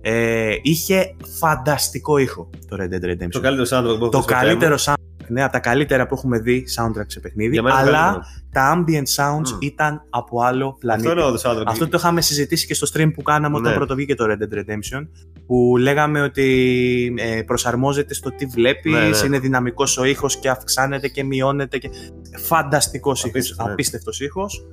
Ε, 0.01 0.55
είχε 0.61 1.15
φανταστικό 1.39 2.17
ήχο 2.17 2.49
το 2.69 2.77
Red 2.79 2.93
Dead 2.93 3.05
Redemption. 3.09 3.29
Το 3.29 3.39
καλύτερο 3.39 3.67
soundtrack 3.69 3.97
που 3.97 4.03
έχω 4.05 4.09
Το 4.09 4.21
στο 4.21 4.27
θέμα. 4.29 4.41
καλύτερο 4.41 4.75
soundtrack, 4.79 5.25
ναι, 5.27 5.43
από 5.43 5.51
τα 5.51 5.59
καλύτερα 5.59 6.07
που 6.07 6.15
έχουμε 6.15 6.39
δει 6.39 6.63
soundtrack 6.77 7.05
σε 7.07 7.19
παιχνίδι, 7.19 7.51
Για 7.53 7.61
μένα 7.61 7.75
το 7.75 7.81
αλλά 7.81 7.97
καλύτερο. 7.97 8.23
τα 8.51 8.75
ambient 8.77 9.23
sounds 9.23 9.51
Μμ. 9.53 9.57
ήταν 9.61 10.01
από 10.09 10.41
άλλο 10.41 10.77
πλανήτη. 10.79 11.07
Αυτό 11.07 11.21
είναι 11.21 11.37
το 11.37 11.49
soundtrack. 11.49 11.63
Αυτό 11.67 11.87
το 11.87 11.97
είχαμε 11.97 12.21
συζητήσει 12.21 12.67
και 12.67 12.73
στο 12.73 12.87
stream 12.93 13.11
που 13.13 13.21
κάναμε 13.21 13.55
όταν 13.57 13.69
Ναι. 13.71 13.77
πρωτοβγήκε 13.77 14.15
το 14.15 14.25
Red 14.27 14.43
Dead 14.43 14.57
Redemption. 14.57 15.07
Που 15.47 15.75
λέγαμε 15.79 16.21
ότι 16.21 17.13
ε, 17.17 17.41
προσαρμόζεται 17.41 18.13
στο 18.13 18.31
τι 18.35 18.45
βλέπεις, 18.45 18.91
Ναι, 18.93 18.99
ναι. 18.99 19.17
είναι 19.25 19.39
δυναμικός 19.39 19.97
ο 19.97 20.03
ήχος 20.03 20.37
και 20.37 20.49
αυξάνεται 20.49 21.07
και 21.07 21.23
μειώνεται. 21.23 21.77
Και... 21.77 21.89
Φανταστικός 22.37 23.19
ήχος. 23.23 23.29
Απίστευτο, 23.31 23.65
ναι. 23.65 23.71
Απίστευτος 23.71 24.19
ήχος. 24.21 24.65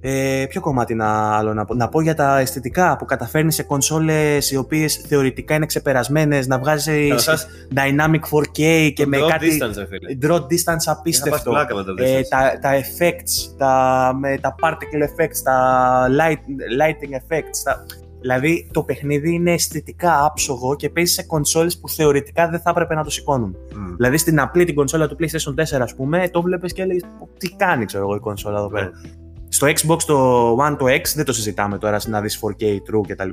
Ε, 0.00 0.44
ποιο 0.48 0.60
κομμάτι 0.60 0.94
να, 0.94 1.36
άλλο 1.36 1.54
να 1.54 1.64
πω; 1.64 1.74
Να 1.74 1.88
πω 1.88 2.00
για 2.00 2.14
τα 2.14 2.38
αισθητικά 2.38 2.96
που 2.96 3.04
καταφέρνει 3.04 3.52
σε 3.52 3.62
κονσόλες 3.62 4.50
οι 4.50 4.56
οποίες 4.56 4.96
θεωρητικά 4.96 5.54
είναι 5.54 5.66
ξεπερασμένες 5.66 6.46
να 6.46 6.58
βγάζει 6.58 7.08
Καταρχάς, 7.08 7.46
Dynamic 7.74 8.20
4K 8.38 8.90
και 8.94 9.02
το 9.02 9.08
με 9.08 9.18
draw 9.20 9.28
κάτι. 9.30 9.46
distance, 9.62 9.74
ρε 9.76 9.86
φίλε. 9.86 10.18
Draw 10.22 10.36
distance 10.40 10.50
Είχα 10.50 10.66
πάθει 10.74 10.90
απίστευτο. 10.90 11.50
πλάκα 11.50 11.74
με 11.74 11.82
το 11.82 11.94
Ε, 11.98 12.20
distance. 12.20 12.24
τα, 12.28 12.58
τα 12.60 12.70
effects, 12.80 13.54
τα, 13.58 14.12
με, 14.20 14.38
τα 14.40 14.54
particle 14.62 15.02
effects, 15.02 15.38
τα 15.44 16.06
light, 16.10 16.40
lighting 16.80 17.14
effects. 17.14 17.58
Τα... 17.64 17.86
Δηλαδή 18.20 18.68
το 18.72 18.82
παιχνίδι 18.82 19.32
είναι 19.32 19.52
αισθητικά 19.52 20.24
άψογο 20.24 20.76
και 20.76 20.90
παίζει 20.90 21.12
σε 21.12 21.22
κονσόλες 21.22 21.78
που 21.78 21.88
θεωρητικά 21.88 22.48
δεν 22.48 22.60
θα 22.60 22.70
έπρεπε 22.70 22.94
να 22.94 23.04
το 23.04 23.10
σηκώνουν. 23.10 23.56
Μμ. 23.76 23.94
Δηλαδή 23.96 24.16
στην 24.16 24.40
απλή 24.40 24.64
την 24.64 24.74
κονσόλα 24.74 25.08
του 25.08 25.16
PlayStation 25.20 25.76
4, 25.76 25.80
ας 25.80 25.94
πούμε, 25.94 26.28
το 26.28 26.42
βλέπεις 26.42 26.72
και 26.72 26.82
έλεγες 26.82 27.02
Τι 27.38 27.48
κάνει, 27.56 27.84
ξέρω 27.84 28.04
εγώ, 28.04 28.14
η 28.14 28.18
κονσόλα 28.18 28.58
εδώ 28.58 28.68
πέρα. 28.68 28.84
Ναι. 28.84 29.10
Στο 29.48 29.66
Xbox 29.66 30.02
το 30.02 30.50
One 30.56 30.76
το 30.78 30.86
X 30.86 31.02
δεν 31.14 31.24
το 31.24 31.32
συζητάμε 31.32 31.78
τώρα 31.78 31.98
να 32.06 32.20
δεις 32.20 32.40
4K 32.42 32.64
true 32.64 33.06
κτλ. 33.08 33.30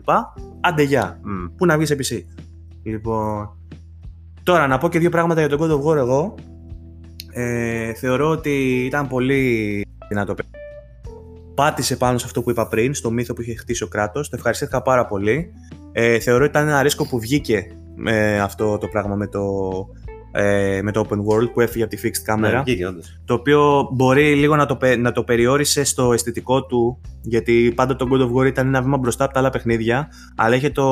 Άντε 0.62 0.84
γεια. 0.84 1.20
Μμ. 1.24 1.46
Πού 1.58 1.66
να 1.66 1.78
βγεις 1.78 1.88
σε 1.88 1.96
PC. 1.96 2.22
Λοιπόν. 2.84 3.58
Τώρα 4.44 4.68
να 4.68 4.78
πω 4.78 4.90
και 4.90 5.00
δύο 5.00 5.10
πράγματα 5.10 5.40
για 5.40 5.58
τον 5.58 5.60
God 5.62 5.74
of 5.74 5.92
War 5.92 5.96
εγώ. 5.96 6.36
Ε, 7.32 7.94
θεωρώ 7.94 8.30
ότι 8.30 8.86
ήταν 8.86 9.08
πολύ 9.08 9.86
δυνατό 10.08 10.34
παιχνίδι. 10.34 10.63
Πάτησε 11.56 11.96
πάνω 11.96 12.18
σε 12.18 12.26
αυτό 12.26 12.42
που 12.42 12.50
είπα 12.50 12.68
πριν, 12.68 12.94
στο 12.94 13.12
μύθο 13.12 13.34
που 13.34 13.42
είχε 13.42 13.56
χτίσει 13.56 13.84
ο 13.84 13.88
κράτος. 13.88 14.30
Το 14.30 14.36
ευχαριστήθηκα 14.36 14.82
πάρα 14.82 15.06
πολύ. 15.06 15.54
Ε, 15.92 16.20
θεωρώ 16.20 16.44
ότι 16.44 16.52
ήταν 16.52 16.68
ένα 16.68 16.82
ρίσκο 16.82 17.08
που 17.08 17.20
βγήκε 17.20 17.68
ε, 18.06 18.40
αυτό 18.40 18.78
το 18.78 18.88
πράγμα 18.88 19.16
με 19.16 19.28
το 19.28 19.42
ε, 20.36 20.80
με 20.84 20.92
το 20.92 21.06
open 21.10 21.16
world 21.16 21.52
που 21.54 21.62
έφυγε 21.62 21.84
από 21.84 21.96
τη 21.96 22.02
fixed 22.04 22.22
κάμερα. 22.24 22.58
Ναι, 22.58 22.64
βγήκε, 22.64 22.86
όντως. 22.86 23.20
το 23.26 23.34
οποίο 23.34 23.90
μπορεί 23.94 24.36
λίγο 24.36 24.56
να 24.56 24.66
το, 24.66 24.76
πε- 24.76 25.00
να 25.00 25.12
το 25.12 25.24
περιόρισε 25.24 25.84
στο 25.84 26.14
αισθητικό 26.14 26.66
του, 26.66 27.02
γιατί 27.22 27.74
πάντα 27.76 27.96
το 27.96 28.08
God 28.12 28.22
of 28.22 28.42
War 28.42 28.48
ήταν 28.48 28.68
ένα 28.68 28.82
βήμα 28.82 28.98
μπροστά 28.98 29.24
από 29.24 29.34
τα 29.34 29.40
άλλα 29.40 29.50
παιχνίδια, 29.50 30.08
αλλά 30.36 30.56
είχε 30.56 30.70
το 30.70 30.84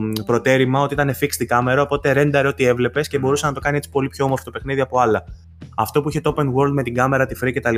μ, 0.00 0.12
προτέρημα 0.26 0.80
ότι 0.80 0.94
ήταν 0.94 1.10
fixed 1.20 1.38
η 1.38 1.44
κάμερα, 1.44 1.82
οπότε 1.82 2.12
render 2.16 2.44
ό,τι 2.46 2.64
έβλεπες 2.64 3.08
και 3.08 3.18
μπορούσε 3.18 3.46
να 3.46 3.52
το 3.52 3.60
κάνει 3.60 3.76
έτσι 3.76 3.90
πολύ 3.90 4.08
πιο 4.08 4.24
όμορφο 4.24 4.44
το 4.44 4.50
παιχνίδι 4.50 4.80
από 4.80 4.98
άλλα. 4.98 5.24
Αυτό 5.76 6.02
που 6.02 6.08
είχε 6.08 6.20
το 6.20 6.34
open 6.36 6.44
world 6.44 6.72
με 6.72 6.82
την 6.82 6.94
κάμερα, 6.94 7.26
τη 7.26 7.38
free 7.44 7.52
κτλ. 7.54 7.76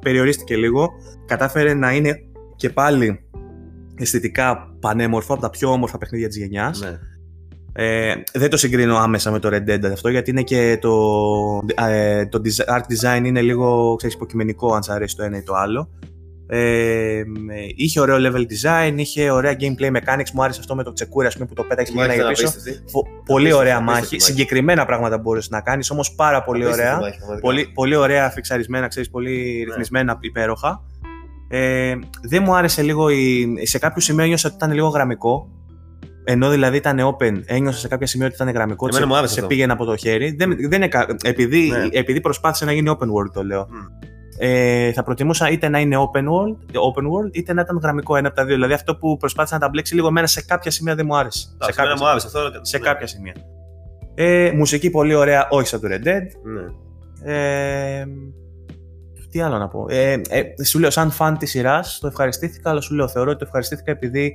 περιορίστηκε 0.00 0.56
λίγο, 0.56 0.88
κατάφερε 1.26 1.74
να 1.74 1.92
είναι 1.92 2.14
και 2.56 2.70
πάλι 2.70 3.20
αισθητικά 3.96 4.76
πανέμορφο 4.80 5.32
από 5.32 5.42
τα 5.42 5.50
πιο 5.50 5.70
όμορφα 5.70 5.98
παιχνίδια 5.98 6.28
της 6.28 6.36
γενιάς. 6.36 6.80
Ναι. 6.80 6.98
Ε, 7.76 8.14
δεν 8.32 8.50
το 8.50 8.56
συγκρίνω 8.56 8.96
άμεσα 8.96 9.30
με 9.30 9.38
το 9.38 9.48
Red 9.52 9.70
Dead 9.70 9.90
αυτό 9.92 10.08
γιατί 10.08 10.30
είναι 10.30 10.42
και 10.42 10.78
το, 10.80 10.92
ε, 11.88 12.26
το 12.26 12.40
desi- 12.44 12.74
art 12.74 12.80
design 12.80 13.24
είναι 13.24 13.40
λίγο 13.42 13.94
ξέρεις, 13.96 14.14
υποκειμενικό 14.14 14.74
αν 14.74 14.82
σ' 14.82 14.88
αρέσει 14.90 15.16
το 15.16 15.22
ένα 15.22 15.36
ή 15.36 15.42
το 15.42 15.54
άλλο. 15.54 15.90
Ε, 16.46 17.22
είχε 17.76 18.00
ωραίο 18.00 18.16
level 18.20 18.40
design, 18.40 18.92
είχε 18.96 19.30
ωραία 19.30 19.56
gameplay 19.60 19.90
mechanics. 19.96 20.30
Μου 20.34 20.42
άρεσε 20.42 20.60
αυτό 20.60 20.74
με 20.74 20.82
το 20.82 20.92
τσεκούρι 20.92 21.26
ας 21.26 21.34
πούμε, 21.34 21.46
που 21.46 21.54
το 21.54 21.62
πέταξε 21.62 21.92
Η 21.92 21.94
και 21.94 22.00
μάχη 22.00 22.14
για 22.14 22.22
ήταν 22.22 22.34
πίσω. 22.34 22.48
απίστευτη. 22.48 22.90
Φο- 22.90 23.02
πολύ 23.02 23.20
Απίστευτη, 23.26 23.52
ωραία 23.52 23.76
απίστευτη 23.76 24.00
μάχη. 24.00 24.14
μάχη. 24.14 24.20
Συγκεκριμένα 24.30 24.84
πράγματα 24.84 25.18
μπορούσες 25.18 25.50
να 25.50 25.60
κάνεις, 25.60 25.90
όμως 25.90 26.14
πάρα 26.14 26.42
πολύ 26.42 26.62
Απίστευτη 26.64 26.88
ωραία. 26.90 27.00
μάχη, 27.00 27.16
πραγματικά. 27.18 27.46
Πολύ, 27.46 27.66
πολύ 27.74 27.96
ωραία 27.96 28.30
φιξαρισμένα, 28.30 28.88
ξέρεις, 28.88 29.10
πολύ 29.10 29.56
Ναι. 29.58 29.64
ρυθμισμένα, 29.64 30.18
υπέροχα. 30.20 30.82
Ε, 31.48 31.94
δεν 32.22 32.42
μου 32.46 32.54
άρεσε 32.56 32.82
λίγο, 32.82 33.08
η, 33.08 33.46
σε 33.62 33.78
κάποιο 33.78 34.00
σημείο 34.02 34.24
ένιωσα 34.24 34.46
ότι 34.48 34.56
ήταν 34.56 34.72
λίγο 34.72 34.88
γραμμικό. 34.88 35.48
Ενώ 36.24 36.48
δηλαδή 36.50 36.76
ήταν 36.76 36.98
open, 37.16 37.42
ένιωσα 37.46 37.78
σε 37.78 37.88
κάποια 37.88 38.06
σημεία 38.06 38.26
ότι 38.26 38.34
ήταν 38.34 38.48
γραμμικό. 38.50 38.86
Εμένα 38.86 39.00
σε, 39.02 39.06
μου 39.08 39.16
άρεσε 39.16 39.32
σε 39.32 39.38
αυτό. 39.40 39.52
πήγαινε 39.52 39.72
από 39.72 39.84
το 39.84 39.96
χέρι. 39.96 40.34
Δεν, 40.38 40.50
δεν 40.58 40.72
είναι, 40.72 40.88
κα- 40.88 41.06
επειδή, 41.22 41.68
Ναι. 41.68 41.98
επειδή 41.98 42.20
προσπάθησε 42.20 42.64
να 42.64 42.72
γίνει 42.72 42.96
open 42.98 43.04
world, 43.06 43.30
το 43.32 43.44
λέω. 43.44 43.66
Μμ. 43.70 43.76
Ε, 44.38 44.92
θα 44.92 45.02
προτιμούσα 45.02 45.48
είτε 45.50 45.68
να 45.68 45.78
είναι 45.80 45.96
open 45.96 46.20
world, 46.22 46.76
open 46.76 47.02
world, 47.02 47.30
είτε 47.32 47.52
να 47.52 47.60
ήταν 47.60 47.78
γραμμικό 47.82 48.16
ένα 48.16 48.26
από 48.28 48.36
τα 48.36 48.44
δύο. 48.44 48.54
Δηλαδή 48.54 48.72
αυτό 48.72 48.96
που 48.96 49.16
προσπάθησε 49.16 49.54
να 49.54 49.60
τα 49.60 49.68
μπλέξει 49.68 49.94
λίγο 49.94 50.06
εμένα 50.06 50.26
σε 50.26 50.42
κάποια 50.44 50.70
σημεία 50.70 50.94
δεν 50.94 51.06
μου 51.08 51.16
άρεσε. 51.16 51.38
σε 51.38 51.48
Εντάξει, 51.54 51.76
κάποια, 51.76 51.90
εμένα 51.90 52.04
μου 52.06 52.10
άρεσε 52.10 52.26
αυτό. 52.26 52.40
σε 52.62 52.78
ναι. 52.78 52.84
κάποια 52.84 53.06
σημεία. 53.06 53.34
Ε, 54.14 54.50
μουσική 54.56 54.90
πολύ 54.90 55.14
ωραία, 55.14 55.46
όχι 55.50 55.66
σαν 55.68 55.80
το 55.80 55.88
Red 55.90 56.06
Dead. 56.06 56.22
Ναι. 56.44 56.62
Ε, 57.34 58.04
τι 59.30 59.40
άλλο 59.40 59.58
να 59.58 59.68
πω. 59.68 59.86
Ε, 59.88 60.20
ε, 60.28 60.64
σου 60.64 60.78
λέω, 60.78 60.90
σαν 60.90 61.10
φαν 61.10 61.38
της 61.38 61.50
σειράς, 61.50 61.98
το 62.00 62.06
ευχαριστήθηκα, 62.06 62.70
αλλά 62.70 62.80
σου 62.80 62.94
λέω, 62.94 63.08
θεωρώ 63.08 63.30
ότι 63.30 63.38
το 63.38 63.44
ευχαριστήθηκα 63.44 63.90
επειδή 63.90 64.34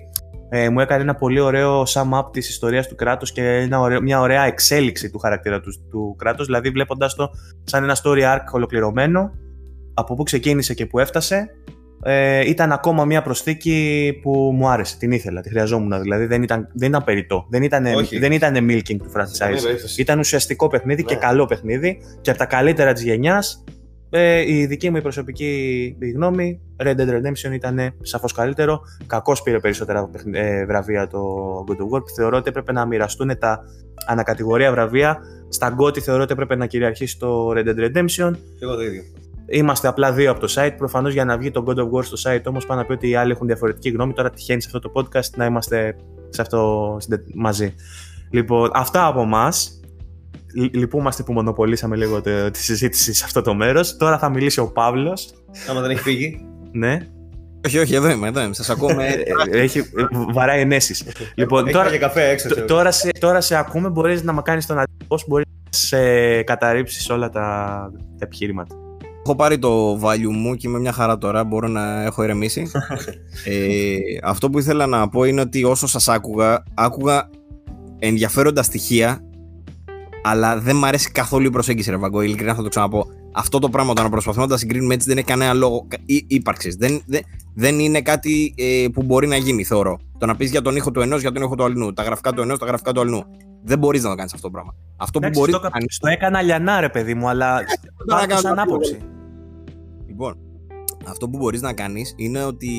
ε, 0.49 0.69
μου 0.69 0.79
έκανε 0.79 1.01
ένα 1.01 1.15
πολύ 1.15 1.39
ωραίο 1.39 1.83
sum 1.83 2.09
up 2.19 2.31
της 2.31 2.49
ιστορίας 2.49 2.87
του 2.87 2.95
κράτους 2.95 3.31
και 3.31 3.41
ένα 3.57 3.79
ωραίο- 3.79 4.01
μια 4.01 4.19
ωραία 4.19 4.43
εξέλιξη 4.43 5.09
του 5.09 5.19
χαρακτήρα 5.19 5.59
του, 5.59 5.71
του 5.89 6.15
κράτους. 6.17 6.45
Δηλαδή, 6.45 6.69
βλέποντας 6.69 7.15
το 7.15 7.29
σαν 7.63 7.83
ένα 7.83 7.97
story 8.03 8.35
arc 8.35 8.43
ολοκληρωμένο, 8.51 9.31
από 9.93 10.13
πού 10.15 10.23
ξεκίνησε 10.23 10.73
και 10.73 10.85
πού 10.85 10.99
έφτασε. 10.99 11.49
Ε, 12.03 12.49
ήταν 12.49 12.71
ακόμα 12.71 13.05
μια 13.05 13.21
προσθήκη 13.21 14.11
που 14.21 14.51
μου 14.55 14.67
άρεσε, 14.69 14.97
την 14.97 15.11
ήθελα, 15.11 15.41
τη 15.41 15.49
χρειαζόμουν. 15.49 16.01
Δηλαδή 16.01 16.25
δεν 16.25 16.43
ήταν, 16.43 16.67
δεν 16.73 16.89
ήταν 16.89 17.03
περιττό, 17.03 17.45
δεν 17.49 17.63
ήταν, 17.63 17.85
Όχι. 17.85 18.19
δεν 18.19 18.31
ήταν 18.31 18.53
milking 18.69 18.95
του 18.97 19.09
Σε 19.09 19.37
καμία 19.37 19.57
franchise. 19.57 19.63
περίπτωση. 19.63 20.01
Ήταν 20.01 20.19
ουσιαστικό 20.19 20.67
παιχνίδι 20.67 21.03
και 21.03 21.13
Ναι. 21.13 21.19
καλό 21.19 21.45
παιχνίδι 21.45 21.97
και 22.21 22.29
από 22.29 22.39
τα 22.39 22.45
καλύτερα 22.45 22.93
της 22.93 23.03
γενιάς 23.03 23.63
ε, 24.09 24.53
η 24.53 24.65
δική 24.65 24.89
μου 24.89 24.97
η 24.97 25.01
προσωπική 25.01 25.95
γνώμη 26.15 26.59
Red 26.79 26.95
Dead 26.95 27.09
Redemption 27.09 27.51
ήταν 27.53 27.79
σαφώς 28.01 28.33
καλύτερο 28.33 28.81
κακώς 29.07 29.41
πήρε 29.41 29.59
περισσότερα 29.59 30.07
παιχνι- 30.07 30.35
ε, 30.35 30.65
βραβεία 30.65 31.07
το 31.07 31.19
God 31.67 31.73
of 31.73 31.97
War 31.97 32.01
θεωρώ 32.15 32.37
ότι 32.37 32.49
έπρεπε 32.49 32.71
να 32.71 32.85
μοιραστούν 32.85 33.37
τα 33.37 33.63
ανακατηγορία 34.07 34.71
βραβεία 34.71 35.19
στα 35.49 35.75
GOTY 35.79 35.99
θεωρώ 35.99 36.23
ότι 36.23 36.31
έπρεπε 36.33 36.55
να 36.55 36.65
κυριαρχήσει 36.65 37.19
το 37.19 37.49
Red 37.49 37.65
Dead 37.67 37.79
Redemption 37.79 38.31
Και 38.31 38.65
εγώ 38.65 38.75
το 38.75 38.81
ίδιο. 38.81 39.03
Είμαστε 39.51 39.87
απλά 39.87 40.11
δύο 40.13 40.31
από 40.31 40.39
το 40.39 40.53
site. 40.55 40.73
Προφανώς 40.77 41.13
για 41.13 41.25
να 41.25 41.37
βγει 41.37 41.51
το 41.51 41.63
God 41.67 41.75
of 41.75 41.89
War 41.91 42.03
στο 42.03 42.31
site 42.31 42.41
όμως 42.45 42.65
πάνω 42.65 42.79
να 42.81 42.85
πει 42.87 42.93
ότι 42.93 43.09
οι 43.09 43.15
άλλοι 43.15 43.31
έχουν 43.31 43.47
διαφορετική 43.47 43.89
γνώμη. 43.89 44.13
Τώρα 44.13 44.29
τυχαίνει 44.29 44.61
σε 44.61 44.69
αυτό 44.73 44.79
το 44.79 44.91
podcast 44.95 45.29
να 45.35 45.45
είμαστε 45.45 45.95
σε 46.29 46.41
αυτό 46.41 46.97
συντε- 46.99 47.25
μαζί. 47.35 47.73
Λοιπόν, 48.29 48.69
αυτά 48.73 49.05
από 49.05 49.21
εμά. 49.21 49.51
Λυπούμαστε 50.73 51.23
που 51.23 51.33
μονοπολίσαμε 51.33 51.95
λίγο 51.95 52.21
το- 52.21 52.51
τη 52.51 52.59
συζήτηση 52.59 53.13
σε 53.13 53.23
αυτό 53.25 53.41
το 53.41 53.53
μέρος. 53.53 53.97
Τώρα 53.97 54.17
θα 54.17 54.29
μιλήσει 54.29 54.59
ο 54.59 54.71
Παύλος. 54.71 55.29
Άμα 55.69 55.81
δεν 55.81 55.89
έχει 55.89 56.01
φύγει. 56.01 56.45
Ναι, 56.71 56.99
Όχι, 57.67 57.77
όχι, 57.77 57.95
εδώ 57.95 58.09
είμαι, 58.09 58.27
εδώ 58.27 58.41
είμαι. 58.43 58.53
Σας 58.53 58.69
ακούω 58.69 58.93
με. 58.95 59.07
Ε, 59.51 59.59
έχει, 59.59 59.79
ε, 59.79 59.83
βαράει 60.33 60.59
ενέσεις. 60.61 61.03
λοιπόν, 61.35 61.63
Έχει 61.63 61.71
τώρα, 61.73 61.87
πάει 61.89 61.97
για 61.97 62.07
καφέ 62.07 62.29
έξω. 62.29 62.47
τ- 62.47 62.51
ξέρω. 62.51 62.67
τώρα, 62.67 62.91
σε, 62.91 63.09
τώρα 63.19 63.41
σε 63.41 63.55
ακούμε, 63.55 63.89
μπορείς 63.89 64.23
να 64.23 64.31
μα 64.33 64.41
κάνεις 64.41 64.65
τον 64.65 64.79
αντίπο, 64.79 65.17
μπορείς 65.27 65.45
να 65.63 65.69
σε 65.69 66.41
καταρρύψεις 66.43 67.09
όλα 67.09 67.29
τα, 67.29 67.41
τα 67.93 68.25
επιχείρηματα. 68.25 68.75
Έχω 69.25 69.35
πάρει 69.35 69.59
το 69.59 69.99
value 70.03 70.31
μου 70.31 70.55
και 70.55 70.69
με 70.69 70.79
μια 70.79 70.91
χαρά 70.91 71.17
τώρα 71.17 71.43
μπορώ 71.43 71.67
να 71.67 72.03
έχω 72.03 72.23
ηρεμήσει. 72.23 72.71
ε, 73.45 73.95
αυτό 74.23 74.49
που 74.49 74.59
ήθελα 74.59 74.85
να 74.85 75.09
πω 75.09 75.23
είναι 75.23 75.41
ότι 75.41 75.63
όσο 75.63 75.87
σας 75.87 76.07
άκουγα, 76.07 76.63
άκουγα 76.73 77.29
ενδιαφέροντα 77.99 78.63
στοιχεία, 78.63 79.19
αλλά 80.23 80.57
δεν 80.59 80.75
μ' 80.75 80.85
αρέσει 80.85 81.11
καθόλου 81.11 81.45
η 81.45 81.49
προσέγγιση, 81.49 81.89
ρε 81.89 81.97
Βαγκό. 81.97 82.21
Ειλικρινά 82.21 82.53
θα 82.55 82.61
το 82.63 82.69
ξαναπώ. 82.69 83.05
Αυτό 83.31 83.59
το 83.59 83.69
πράγμα 83.69 83.93
το 83.93 84.01
να 84.01 84.09
προσπαθούμε 84.09 84.43
να 84.43 84.49
τα 84.51 84.57
συγκρίνουμε 84.57 84.93
έτσι 84.93 85.07
δεν 85.07 85.17
έχει 85.17 85.25
κανένα 85.27 85.53
λόγο 85.53 85.87
ύπαρξης. 86.27 86.75
Δεν, 86.75 87.01
δεν, 87.05 87.21
δεν 87.55 87.79
είναι 87.79 88.01
κάτι 88.01 88.53
ε, 88.57 88.85
που 88.93 89.03
μπορεί 89.03 89.27
να 89.27 89.35
γίνει, 89.35 89.63
θεωρώ. 89.63 89.99
Το 90.17 90.25
να 90.25 90.35
πεις 90.35 90.51
για 90.51 90.61
τον 90.61 90.75
ήχο 90.75 90.91
του 90.91 91.01
ενός, 91.01 91.21
για 91.21 91.31
τον 91.31 91.43
ήχο 91.43 91.55
του 91.55 91.63
αλλού. 91.63 91.93
Τα 91.93 92.03
γραφικά 92.03 92.33
του 92.33 92.41
ενός, 92.41 92.59
τα 92.59 92.65
γραφικά 92.65 92.91
του 92.91 92.99
αλλού. 93.01 93.23
Δεν 93.63 93.79
μπορείς 93.79 94.03
να 94.03 94.09
το 94.09 94.15
κάνεις 94.15 94.33
αυτό 94.33 94.45
το 94.47 94.51
πράγμα. 94.53 94.75
Αυτό 94.97 95.19
που 95.19 95.25
Εντάξει, 95.25 95.39
μπορεί 95.39 95.51
το, 95.51 95.59
να 95.61 95.69
κάνει. 95.69 95.85
στο 95.89 96.07
έκανα 96.07 96.41
λιανά, 96.41 96.79
ρε 96.79 96.89
παιδί 96.89 97.13
μου, 97.13 97.29
αλλά 97.29 97.59
έκανα 97.59 98.27
πάρω 98.27 98.41
σαν 98.41 98.55
το- 98.55 98.61
άποψη. 98.61 98.97
Λοιπόν, 100.07 100.35
αυτό 101.07 101.29
που 101.29 101.37
μπορείς 101.37 101.61
να 101.61 101.73
κάνεις 101.73 102.13
είναι 102.17 102.43
ότι 102.43 102.69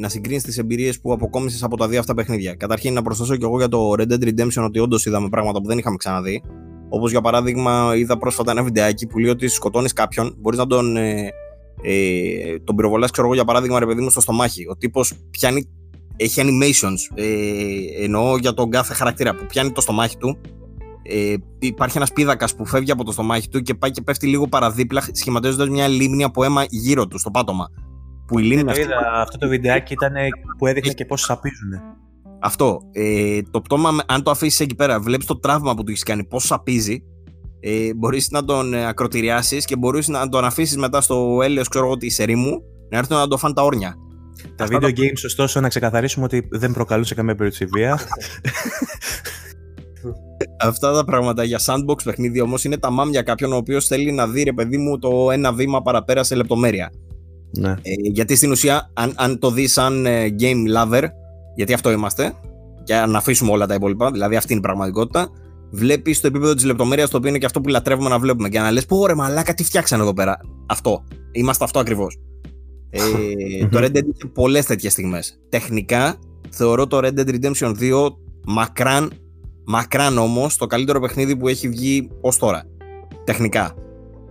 να 0.00 0.08
συγκρίνεις 0.08 0.42
τις 0.42 0.58
εμπειρίες 0.58 1.00
που 1.00 1.12
αποκόμισες 1.12 1.62
από 1.62 1.76
τα 1.76 1.88
δύο 1.88 1.98
αυτά 1.98 2.14
παιχνίδια. 2.14 2.54
Καταρχήν, 2.54 2.94
να 2.94 3.02
προσθέσω 3.02 3.36
κι 3.36 3.44
εγώ 3.44 3.56
για 3.58 3.68
το 3.68 3.90
Red 3.98 4.12
Dead 4.12 4.22
Redemption 4.24 4.64
ότι 4.64 4.78
όντως 4.78 5.06
είδαμε 5.06 5.28
πράγματα 5.28 5.60
που 5.60 5.66
δεν 5.68 5.78
είχαμε 5.78 5.96
ξαναδεί. 5.96 6.42
Όπως 6.88 7.10
για 7.10 7.20
παράδειγμα, 7.20 7.92
είδα 7.96 8.18
πρόσφατα 8.18 8.50
ένα 8.50 8.62
βιντεάκι 8.62 9.06
που 9.06 9.18
λέει 9.18 9.30
ότι 9.30 9.48
σκοτώνεις 9.48 9.92
κάποιον, 9.92 10.34
μπορείς 10.38 10.58
να 10.58 10.66
τον. 10.66 10.96
Ε, 10.96 11.30
ε, 11.82 12.58
τον 12.64 12.76
πυροβολάς, 12.76 13.10
ξέρω 13.10 13.26
εγώ 13.26 13.36
για 13.36 13.44
παράδειγμα, 13.44 13.78
ρε 13.78 13.86
παιδί 13.86 14.02
μου, 14.02 14.10
στο 14.10 14.20
στομάχι. 14.20 14.66
Ο 14.68 14.76
τύπος 14.76 15.12
πιάνει. 15.30 15.70
Έχει 16.18 16.42
animations. 16.44 17.14
Ε, 17.14 18.04
εννοώ 18.04 18.36
για 18.36 18.54
τον 18.54 18.70
κάθε 18.70 18.94
χαρακτήρα 18.94 19.34
που 19.34 19.46
πιάνει 19.46 19.72
το 19.72 19.80
στομάχι 19.80 20.16
του. 20.16 20.40
Ε, 21.02 21.34
υπάρχει 21.58 21.96
ένας 21.96 22.12
πίδακας 22.12 22.54
που 22.54 22.66
φεύγει 22.66 22.90
από 22.90 23.04
το 23.04 23.12
στομάχι 23.12 23.48
του 23.48 23.60
και 23.60 23.74
πάει 23.74 23.90
και 23.90 24.02
πέφτει 24.02 24.26
λίγο 24.26 24.46
παραδίπλα, 24.48 25.02
σχηματίζοντας 25.12 25.68
μια 25.68 25.88
λίμνη 25.88 26.24
από 26.24 26.44
αίμα 26.44 26.64
γύρω 26.68 27.06
του, 27.06 27.18
στο 27.18 27.30
πάτωμα. 27.30 27.68
Που 28.26 28.38
η 28.38 28.42
λίμνη 28.42 28.64
Το 28.64 28.70
αυτή 28.70 28.82
είδα, 28.82 29.20
αυτό 29.20 29.38
το 29.38 29.48
βιντεάκι 29.48 29.92
ήταν 29.92 30.12
που 30.58 30.66
έδειχνε 30.66 30.92
και 30.92 31.04
πώ 31.04 31.16
σαπίζουν. 31.16 31.70
Αυτό. 32.46 32.78
Ε, 32.92 33.40
το 33.50 33.60
πτώμα, 33.60 33.90
με- 33.90 34.02
αν 34.06 34.22
το 34.22 34.30
αφήσεις 34.30 34.60
εκεί 34.60 34.74
πέρα, 34.74 35.00
βλέπεις 35.00 35.26
το 35.26 35.38
τραύμα 35.38 35.74
που 35.74 35.82
του 35.84 35.90
έχεις 35.90 36.02
κάνει, 36.02 36.24
πώ 36.24 36.40
σαπίζει. 36.40 37.02
Ε, 37.60 37.94
μπορείς 37.94 38.30
να 38.30 38.44
τον 38.44 38.74
ε, 38.74 38.86
ακροτηριάσεις 38.86 39.64
και 39.64 39.76
μπορείς 39.76 40.08
να 40.08 40.28
τον 40.28 40.44
αφήσεις 40.44 40.76
μετά 40.76 41.00
στο 41.00 41.38
έλεος, 41.42 41.68
ξέρω 41.68 41.86
εγώ, 41.86 41.96
τη 41.96 42.14
ερήμου, 42.18 42.62
να 42.90 42.98
έρθουν 42.98 43.16
να 43.16 43.28
το 43.28 43.36
φάνε 43.36 43.54
τα 43.54 43.62
όρνια. 43.62 43.94
Τα 44.56 44.64
Αυτά 44.64 44.78
video 44.80 44.88
games, 44.88 45.22
ωστόσο, 45.24 45.60
να 45.60 45.68
ξεκαθαρίσουμε 45.68 46.24
ότι 46.24 46.48
δεν 46.50 46.72
προκαλούν 46.72 47.04
σε 47.04 47.14
καμία 47.14 47.34
περίπτωση 47.34 47.64
βία. 47.66 48.00
Αυτά 50.60 50.92
τα 50.92 51.04
πράγματα 51.04 51.44
για 51.44 51.60
sandbox 51.66 52.02
παιχνίδι 52.04 52.40
όμως 52.40 52.64
είναι 52.64 52.78
τα 52.78 52.90
μάμια 52.90 53.22
κάποιον 53.22 53.52
ο 53.52 53.56
οποίος 53.56 53.86
θέλει 53.86 54.12
να 54.12 54.26
δει, 54.28 54.42
ρε 54.42 54.52
παιδί 54.52 54.76
μου, 54.78 54.98
το 54.98 55.30
ένα 55.30 55.52
βήμα 55.52 55.82
παραπέρα 55.82 56.22
σε 56.24 56.34
λεπτομέρεια. 56.34 56.92
ναι. 57.58 57.70
Ε, 57.70 57.92
γιατί 58.12 58.36
στην 58.36 58.50
ουσία, 58.50 58.90
αν, 58.94 59.12
αν 59.16 59.38
το 59.38 59.50
δεις 59.50 59.72
σαν 59.72 60.06
ε, 60.06 60.26
game 60.40 60.64
lover, 60.76 61.02
γιατί 61.56 61.72
αυτό 61.72 61.90
είμαστε, 61.90 62.34
και 62.84 62.94
να 62.94 63.18
αφήσουμε 63.18 63.50
όλα 63.50 63.66
τα 63.66 63.74
υπόλοιπα, 63.74 64.10
δηλαδή 64.10 64.36
αυτή 64.36 64.52
είναι 64.52 64.60
η 64.60 64.64
πραγματικότητα, 64.64 65.30
βλέπεις 65.70 66.20
το 66.20 66.26
επίπεδο 66.26 66.54
της 66.54 66.64
λεπτομέρειας, 66.64 67.10
το 67.10 67.16
οποίο 67.16 67.28
είναι 67.28 67.38
και 67.38 67.46
αυτό 67.46 67.60
που 67.60 67.68
λατρεύουμε 67.68 68.08
να 68.08 68.18
βλέπουμε. 68.18 68.48
Και 68.48 68.58
να 68.58 68.70
λες, 68.70 68.86
Πω 68.86 69.06
ρε 69.06 69.14
μαλάκα, 69.14 69.54
τι 69.54 69.64
φτιάξανε 69.64 70.02
εδώ 70.02 70.12
πέρα. 70.12 70.38
Αυτό. 70.66 71.04
Είμαστε 71.32 71.64
αυτό 71.64 71.78
ακριβώς. 71.78 72.18
Ε, 72.90 73.66
το 73.66 73.78
Red 73.78 73.96
Dead 73.96 74.04
είχε 74.14 74.26
πολλές 74.34 74.66
τέτοιες 74.66 74.92
στιγμές. 74.92 75.38
Τεχνικά, 75.48 76.18
θεωρώ 76.50 76.86
το 76.86 76.98
Red 76.98 77.18
Dead 77.18 77.28
Redemption 77.28 77.74
2 77.80 78.08
μακράν, 78.46 79.12
μακράν 79.66 80.18
όμως 80.18 80.56
το 80.56 80.66
καλύτερο 80.66 81.00
παιχνίδι 81.00 81.36
που 81.36 81.48
έχει 81.48 81.68
βγει 81.68 82.10
ως 82.20 82.38
τώρα. 82.38 82.64
Τεχνικά. 83.24 83.74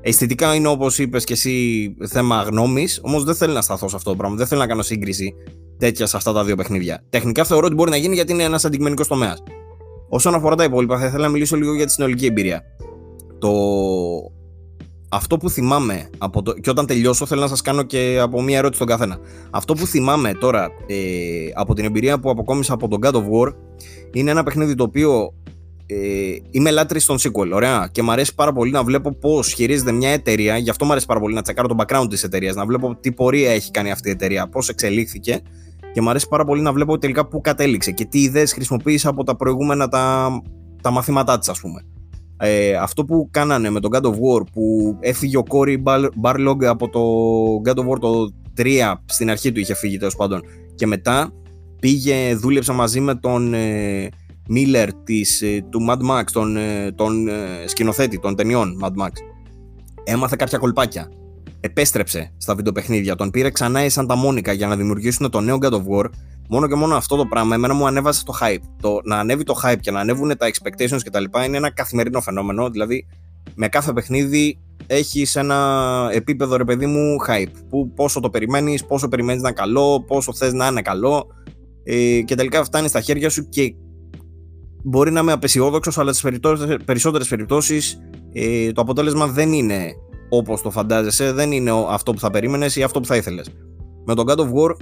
Αισθητικά 0.02 0.56
είναι 0.56 0.68
όπως 0.68 1.00
είπες 1.00 1.24
και 1.24 1.34
εσύ 1.34 1.96
θέμα 2.08 2.42
γνώμης, 2.42 3.00
όμως 3.04 3.24
δεν 3.24 3.36
θέλω 3.36 3.54
να 3.54 3.62
σταθώ 3.62 3.88
σε 3.88 3.96
αυτό 3.96 4.10
το 4.10 4.16
πράγμα. 4.16 4.36
Δεν 4.36 4.48
θέλω 4.48 4.62
να 4.62 4.68
κάνω 4.68 4.82
σύγκριση 4.82 5.34
τέτοια 5.78 6.06
σε 6.06 6.18
αυτά 6.18 6.34
τα 6.34 6.44
δύο 6.44 6.56
παιχνίδια. 6.56 7.04
Τεχνικά 7.10 7.44
θεωρώ 7.44 7.66
ότι 7.66 7.76
μπορεί 7.76 7.90
να 7.90 7.98
γίνει 7.98 8.16
γιατί 8.16 8.32
είναι 8.32 8.44
ένας 8.44 8.66
αντικειμενικός 8.66 9.08
τομέας. 9.08 9.44
Όσον 10.10 10.34
αφορά 10.34 10.56
τα 10.56 10.64
υπόλοιπα, 10.64 11.00
θα 11.00 11.06
ήθελα 11.06 11.24
να 11.24 11.30
μιλήσω 11.30 11.56
λίγο 11.56 11.76
για 11.76 11.86
τη 11.86 11.92
συνολική 11.92 12.26
εμπειρία. 12.26 12.64
Το... 13.40 13.52
Αυτό 15.10 15.38
που 15.38 15.50
θυμάμαι 15.50 16.10
από 16.18 16.42
το... 16.42 16.54
και 16.54 16.70
όταν 16.70 16.86
τελειώσω 16.86 17.26
θέλω 17.26 17.42
να 17.42 17.48
σας 17.48 17.62
κάνω 17.62 17.84
και 17.84 18.18
από 18.22 18.42
μία 18.42 18.58
ερώτηση 18.58 18.84
στον 18.84 18.98
καθένα. 18.98 19.20
Αυτό 19.50 19.74
που 19.74 19.86
θυμάμαι 19.86 20.34
τώρα 20.34 20.70
ε, 20.88 20.96
από 21.54 21.74
την 21.74 21.86
εμπειρία 21.86 22.20
που 22.20 22.30
αποκόμισα 22.30 22.74
από 22.74 22.88
τον 22.88 23.00
God 23.04 23.12
of 23.12 23.24
War 23.32 23.54
είναι 24.12 24.32
ένα 24.32 24.44
παιχνίδι 24.44 24.76
το 24.76 24.84
οποίο 24.84 25.34
ε, 25.86 25.96
είμαι 26.52 26.72
λάτρης 26.72 27.04
στον 27.04 27.18
sequel, 27.18 27.50
ωραία. 27.54 27.90
Και 27.92 28.02
μου 28.02 28.12
αρέσει 28.12 28.36
πάρα 28.36 28.54
πολύ 28.54 28.72
να 28.72 28.84
βλέπω 28.84 29.16
πώς 29.16 29.54
χειρίζεται 29.54 29.92
μια 29.92 30.10
εταιρεία. 30.10 30.58
Γι' 30.58 30.70
αυτό 30.70 30.86
μου 30.86 30.92
αρέσει 30.92 31.06
πάρα 31.06 31.20
πολύ 31.20 31.34
να 31.34 31.42
τσεκάρω 31.42 31.68
το 31.68 31.76
background 31.78 32.08
της 32.10 32.24
εταιρείας, 32.24 32.56
να 32.56 32.66
βλέπω 32.66 32.98
τι 33.00 33.12
πορεία 33.12 33.52
έχει 33.52 33.72
κάνει 33.72 33.92
αυτή 33.92 34.08
η 34.08 34.12
εταιρεία, 34.12 34.48
πώς 34.48 34.70
εξελίχθηκε. 34.70 35.42
Και 35.96 36.02
μου 36.02 36.10
αρέσει 36.10 36.28
πάρα 36.28 36.46
πολύ 36.46 36.62
να 36.62 36.74
βλέπω 36.74 36.98
τελικά 36.98 37.28
πού 37.28 37.42
κατέληξε 37.42 37.92
και 37.92 38.06
τι 38.06 38.22
ιδέες 38.22 38.54
χρησιμοποίησε 38.54 39.08
από 39.08 39.24
τα 39.24 39.36
προηγούμενα 39.36 39.88
τα, 39.88 40.30
τα 40.82 40.92
μαθήματά 40.92 41.38
της, 41.38 41.50
ας 41.50 41.60
πούμε. 41.60 41.82
Ε, 42.38 42.74
αυτό 42.76 43.06
που 43.06 43.28
κάνανε 43.32 43.70
με 43.70 43.80
τον 43.80 43.92
God 43.94 44.02
of 44.02 44.12
War 44.12 44.44
που 44.52 44.98
έφυγε 45.00 45.38
ο 45.38 45.44
Cory 45.50 45.78
Barlog 46.24 46.64
από 46.66 46.90
το 46.90 47.02
God 47.66 47.80
of 47.80 47.90
War 47.90 48.00
το 48.00 48.34
3 48.58 48.94
στην 49.06 49.30
αρχή 49.30 49.52
του 49.52 49.60
είχε 49.60 49.74
φύγει 49.74 49.98
τέλος 49.98 50.16
πάντων 50.16 50.42
και 50.76 50.88
μετά 50.88 51.34
πήγε, 51.80 52.36
δούλεψε 52.36 52.72
μαζί 52.72 53.00
με 53.00 53.16
τον 53.16 53.54
ε, 53.54 54.10
Miller 54.50 54.88
της, 55.04 55.42
ε, 55.42 55.66
του 55.70 55.86
Mad 55.90 56.12
Max, 56.12 56.24
τον, 56.32 56.58
ε, 56.58 56.92
τον 56.92 57.28
ε, 57.28 57.34
σκηνοθέτη 57.66 58.20
των 58.20 58.36
ταινιών 58.36 58.80
Mad 58.84 59.04
Max. 59.04 59.12
Έμαθε 60.04 60.36
κάποια 60.36 60.58
κολπάκια. 60.58 61.10
Επέστρεψε 61.66 62.34
στα 62.38 62.56
βιντεοπαιχνίδια, 62.56 63.16
τον 63.16 63.32
πήρε 63.32 63.50
ξανά 63.50 63.86
η 63.86 63.88
Santa 63.94 64.16
Monica 64.26 64.56
για 64.56 64.68
να 64.68 64.76
δημιουργήσουν 64.76 65.30
το 65.30 65.42
νέο 65.42 65.58
God 65.62 65.72
of 65.72 65.84
War. 65.90 66.06
Μόνο 66.50 66.68
και 66.68 66.76
μόνο 66.76 66.96
αυτό 66.96 67.16
το 67.16 67.26
πράγμα 67.26 67.56
εμένα 67.56 67.74
μου 67.74 67.88
ανέβασε 67.88 68.24
το 68.24 68.34
hype. 68.42 68.62
Το 68.82 69.00
να 69.04 69.20
ανέβει 69.20 69.44
το 69.44 69.56
hype 69.64 69.80
και 69.80 69.92
να 69.92 70.00
ανέβουν 70.00 70.38
τα 70.38 70.48
expectations 70.48 71.00
κτλ. 71.06 71.24
είναι 71.46 71.58
ένα 71.58 71.72
καθημερινό 71.72 72.22
φαινόμενο. 72.22 72.70
Δηλαδή, 72.70 73.08
με 73.56 73.68
κάθε 73.68 73.94
παιχνίδι 73.94 74.60
έχεις 74.88 75.36
ένα 75.36 76.10
επίπεδο 76.12 76.56
ρε 76.56 76.64
παιδί 76.64 76.86
μου 76.86 77.16
hype. 77.28 77.52
Που 77.70 77.94
πόσο 77.94 78.20
το 78.20 78.30
περιμένεις, 78.30 78.86
πόσο 78.86 79.08
περιμένεις 79.08 79.42
να 79.42 79.48
είναι 79.48 79.58
καλό, 79.58 80.04
πόσο 80.08 80.34
θες 80.34 80.54
να 80.54 80.68
είναι 80.68 80.82
καλό. 80.82 81.28
Ε, 81.84 82.22
και 82.22 82.36
τελικά 82.36 82.64
φτάνει 82.64 82.88
στα 82.88 83.02
χέρια 83.02 83.30
σου 83.30 83.50
και 83.50 83.76
μπορεί 84.84 85.12
να 85.12 85.20
είμαι 85.20 85.32
απεσιόδοξος, 85.32 85.98
αλλά 85.98 86.14
στις 86.14 86.40
περισσότερες 86.86 87.28
περιπτώσεις 87.28 88.00
ε, 88.34 88.72
το 88.72 88.82
αποτέλεσμα 88.82 89.28
δεν 89.28 89.54
είναι 89.54 89.92
όπως 90.30 90.62
το 90.62 90.72
φαντάζεσαι, 90.72 91.32
δεν 91.32 91.52
είναι 91.52 91.72
αυτό 91.90 92.12
που 92.14 92.20
θα 92.20 92.30
περίμενες 92.30 92.76
ή 92.76 92.84
αυτό 92.84 93.00
που 93.00 93.06
θα 93.06 93.16
ήθελες. 93.16 93.50
Με 94.06 94.16
τον 94.16 94.26
God 94.28 94.38
of 94.38 94.48
War 94.54 94.76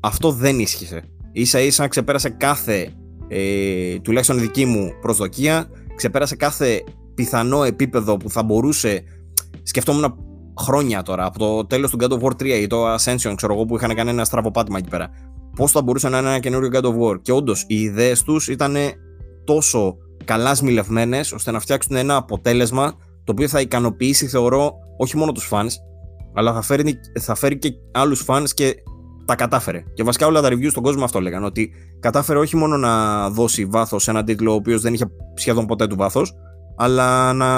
αυτό 0.00 0.30
δεν 0.30 0.58
ίσχυσε. 0.58 1.04
σα 1.42 1.60
ίσα 1.60 1.88
ξεπέρασε 1.88 2.28
κάθε, 2.28 2.88
ε, 3.28 3.98
τουλάχιστον 3.98 4.38
δική 4.38 4.64
μου 4.64 4.92
προσδοκία, 5.00 5.66
ξεπέρασε 5.94 6.36
κάθε 6.36 6.84
πιθανό 7.14 7.64
επίπεδο 7.64 8.16
που 8.16 8.30
θα 8.30 8.42
μπορούσε. 8.42 9.02
Σκεφτόμουν 9.62 10.14
χρόνια 10.60 11.02
τώρα, 11.02 11.24
από 11.24 11.38
το 11.38 11.66
τέλος 11.66 11.90
του 11.90 11.98
God 12.00 12.08
of 12.08 12.20
War 12.20 12.30
3 12.30 12.46
ή 12.46 12.66
το 12.66 12.94
Ascension, 12.94 13.32
ξέρω 13.36 13.54
εγώ, 13.54 13.64
που 13.64 13.76
είχαν 13.76 13.94
κάνει 13.94 14.10
ένα 14.10 14.24
στραβοπάτημα 14.24 14.78
εκεί 14.78 14.88
πέρα 14.88 15.10
πώς 15.56 15.70
θα 15.70 15.82
μπορούσε 15.82 16.08
να 16.08 16.18
είναι 16.18 16.28
ένα 16.28 16.38
καινούριο 16.38 16.70
God 16.72 16.84
of 16.84 16.98
War. 16.98 17.22
Και 17.22 17.32
όντως 17.32 17.64
οι 17.66 17.80
ιδέες 17.80 18.22
τους 18.22 18.48
ήταν 18.48 18.76
τόσο 19.44 19.96
καλά 20.24 20.54
σμιλευμένες 20.54 21.32
ώστε 21.32 21.50
να 21.50 21.60
φτιάξουν 21.60 21.96
ένα 21.96 22.16
αποτέλεσμα 22.16 22.94
το 23.24 23.32
οποίο 23.32 23.48
θα 23.48 23.60
ικανοποιήσει, 23.60 24.26
θεωρώ, 24.26 24.72
όχι 24.98 25.16
μόνο 25.16 25.32
τους 25.32 25.48
fans, 25.52 25.70
αλλά 26.34 26.52
θα 26.52 26.62
φέρει, 26.62 27.00
θα 27.20 27.34
φέρει 27.34 27.58
και 27.58 27.72
άλλους 27.92 28.24
fans 28.26 28.46
και 28.54 28.74
τα 29.24 29.34
κατάφερε. 29.34 29.84
Και 29.94 30.02
βασικά 30.02 30.26
όλα 30.26 30.40
τα 30.40 30.48
reviews 30.48 30.70
στον 30.70 30.82
κόσμο 30.82 31.04
αυτό 31.04 31.20
λέγανε. 31.20 31.46
Ότι 31.46 31.70
κατάφερε 32.00 32.38
όχι 32.38 32.56
μόνο 32.56 32.76
να 32.76 33.30
δώσει 33.30 33.64
βάθος 33.64 34.02
σε 34.02 34.10
έναν 34.10 34.24
τίτλο 34.24 34.50
ο 34.52 34.54
οποίος 34.54 34.82
δεν 34.82 34.94
είχε 34.94 35.04
σχεδόν 35.34 35.66
ποτέ 35.66 35.86
του 35.86 35.96
βάθος, 35.96 36.34
αλλά 36.76 37.32
να 37.32 37.50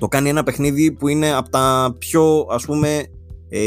το 0.00 0.08
κάνει 0.08 0.28
ένα 0.28 0.42
παιχνίδι 0.42 0.92
που 0.92 1.08
είναι 1.08 1.32
από 1.32 1.48
τα 1.48 1.94
πιο 1.98 2.46
ας 2.50 2.64
πούμε 2.64 3.04
ε, 3.48 3.60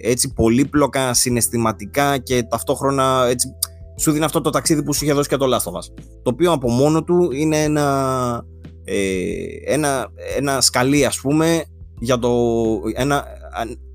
έτσι 0.00 0.32
πολύπλοκα, 0.32 1.14
συναισθηματικά 1.14 2.18
και 2.18 2.42
ταυτόχρονα 2.42 3.26
έτσι, 3.28 3.48
σου 3.96 4.12
δίνει 4.12 4.24
αυτό 4.24 4.40
το 4.40 4.50
ταξίδι 4.50 4.82
που 4.82 4.94
σου 4.94 5.04
είχε 5.04 5.12
δώσει 5.12 5.28
και 5.28 5.36
το 5.36 5.46
Last 5.46 5.72
of 5.72 5.76
Us. 5.78 6.02
Το 6.22 6.30
οποίο 6.30 6.52
από 6.52 6.70
μόνο 6.70 7.04
του 7.04 7.30
είναι 7.32 7.62
ένα, 7.62 7.82
ε, 8.44 8.55
ένα, 9.64 10.12
ένα 10.36 10.60
σκαλί 10.60 11.04
ας 11.04 11.20
πούμε 11.20 11.64
για 11.98 12.18
το, 12.18 12.32
ένα, 12.94 13.24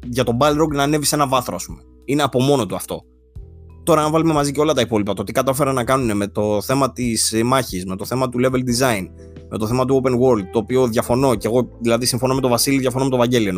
για 0.06 0.24
το 0.24 0.38
Balrog 0.40 0.68
να 0.74 0.84
ανέβει 0.84 1.06
σε 1.06 1.16
ένα 1.16 1.28
βάθρο 1.28 1.56
ας 1.56 1.66
πούμε. 1.66 1.82
Είναι 2.06 2.24
από 2.24 2.42
μόνο 2.42 2.66
του 2.66 2.76
αυτό. 2.76 3.04
Τώρα, 3.84 4.04
αν 4.04 4.12
βάλουμε 4.12 4.34
μαζί 4.34 4.52
και 4.52 4.60
όλα 4.60 4.74
τα 4.74 4.82
υπόλοιπα, 4.82 5.14
το 5.14 5.24
τι 5.24 5.32
κατάφεραν 5.32 5.76
να 5.76 5.84
κάνουν 5.84 6.18
με 6.18 6.28
το 6.28 6.62
θέμα 6.62 6.92
της 6.92 7.42
μάχης, 7.46 7.86
με 7.86 7.96
το 7.96 8.06
θέμα 8.06 8.30
του 8.30 8.40
level 8.44 8.58
design, 8.58 9.08
με 9.50 9.58
το 9.58 9.68
θέμα 9.68 9.86
του 9.86 10.02
open 10.04 10.12
world, 10.12 10.44
το 10.52 10.60
οποίο 10.60 10.88
διαφωνώ 10.88 11.36
και 11.36 11.48
εγώ 11.48 11.70
δηλαδή 11.82 12.06
συμφωνώ 12.06 12.34
με 12.34 12.42
τον 12.42 12.50
Βασίλη, 12.50 12.80
διαφωνώ 12.80 13.04
με 13.04 13.10
τον 13.10 13.20
Βαγγέλη 13.20 13.54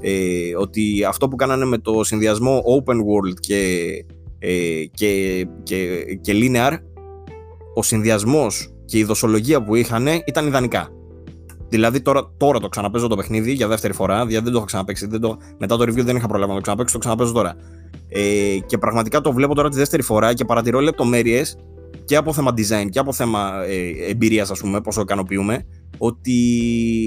ε, 0.00 0.56
ότι 0.56 1.04
αυτό 1.04 1.28
που 1.28 1.36
κάνανε 1.36 1.64
με 1.64 1.78
το 1.78 2.04
συνδυασμό 2.04 2.62
open 2.78 2.94
world 2.94 3.34
και, 3.40 3.88
ε, 4.38 4.84
και, 4.84 5.46
και, 5.62 6.04
και 6.20 6.32
linear 6.34 6.76
ο 7.74 7.82
συνδυασμός 7.82 8.72
και 8.84 8.98
η 8.98 9.04
δοσολογία 9.04 9.62
που 9.62 9.74
είχαν 9.74 10.06
ήταν 10.26 10.46
ιδανικά. 10.46 10.88
Δηλαδή 11.68 12.00
τώρα, 12.00 12.30
τώρα 12.36 12.58
το 12.58 12.68
ξαναπέζω 12.68 13.06
το 13.06 13.16
παιχνίδι 13.16 13.52
για 13.52 13.68
δεύτερη 13.68 13.92
φορά, 13.92 14.26
δηλαδή 14.26 14.44
δεν 14.44 14.52
το 14.52 14.56
έχω 14.56 14.66
ξαναπέξει. 14.66 15.06
Δεν 15.06 15.20
το, 15.20 15.38
μετά 15.58 15.76
το 15.76 15.84
review 15.84 16.04
δεν 16.04 16.16
είχα 16.16 16.26
πρόβλημα 16.26 16.48
να 16.48 16.54
το 16.54 16.60
ξαναπέξω, 16.60 16.92
το 16.92 16.98
ξαναπέζω 16.98 17.32
τώρα. 17.32 17.56
Ε, 18.08 18.58
και 18.66 18.78
πραγματικά 18.78 19.20
το 19.20 19.32
βλέπω 19.32 19.54
τώρα 19.54 19.68
τη 19.68 19.76
δεύτερη 19.76 20.02
φορά 20.02 20.34
και 20.34 20.44
παρατηρώ 20.44 20.80
λεπτομέρειες 20.80 21.56
και 22.04 22.16
από 22.16 22.32
θέμα 22.32 22.50
design 22.56 22.88
και 22.90 22.98
από 22.98 23.12
θέμα 23.12 23.64
ε, 23.66 24.10
εμπειρίας, 24.10 24.50
ας 24.50 24.60
πούμε, 24.60 24.80
πόσο 24.80 25.00
ικανοποιούμε, 25.00 25.66
ότι 25.98 26.34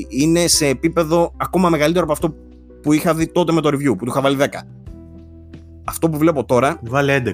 είναι 0.09 0.47
σε 0.47 0.67
επίπεδο 0.67 1.33
ακόμα 1.37 1.69
μεγαλύτερο 1.69 2.03
από 2.03 2.13
αυτό 2.13 2.35
που 2.81 2.93
είχα 2.93 3.13
δει 3.13 3.27
τότε 3.27 3.51
με 3.51 3.61
το 3.61 3.69
review, 3.69 3.97
που 3.97 4.05
του 4.05 4.09
είχα 4.09 4.21
βάλει 4.21 4.37
10. 4.39 4.45
Αυτό 5.85 6.09
που 6.09 6.17
βλέπω 6.17 6.45
τώρα. 6.45 6.79
Βάλε 6.83 7.21
11. 7.25 7.31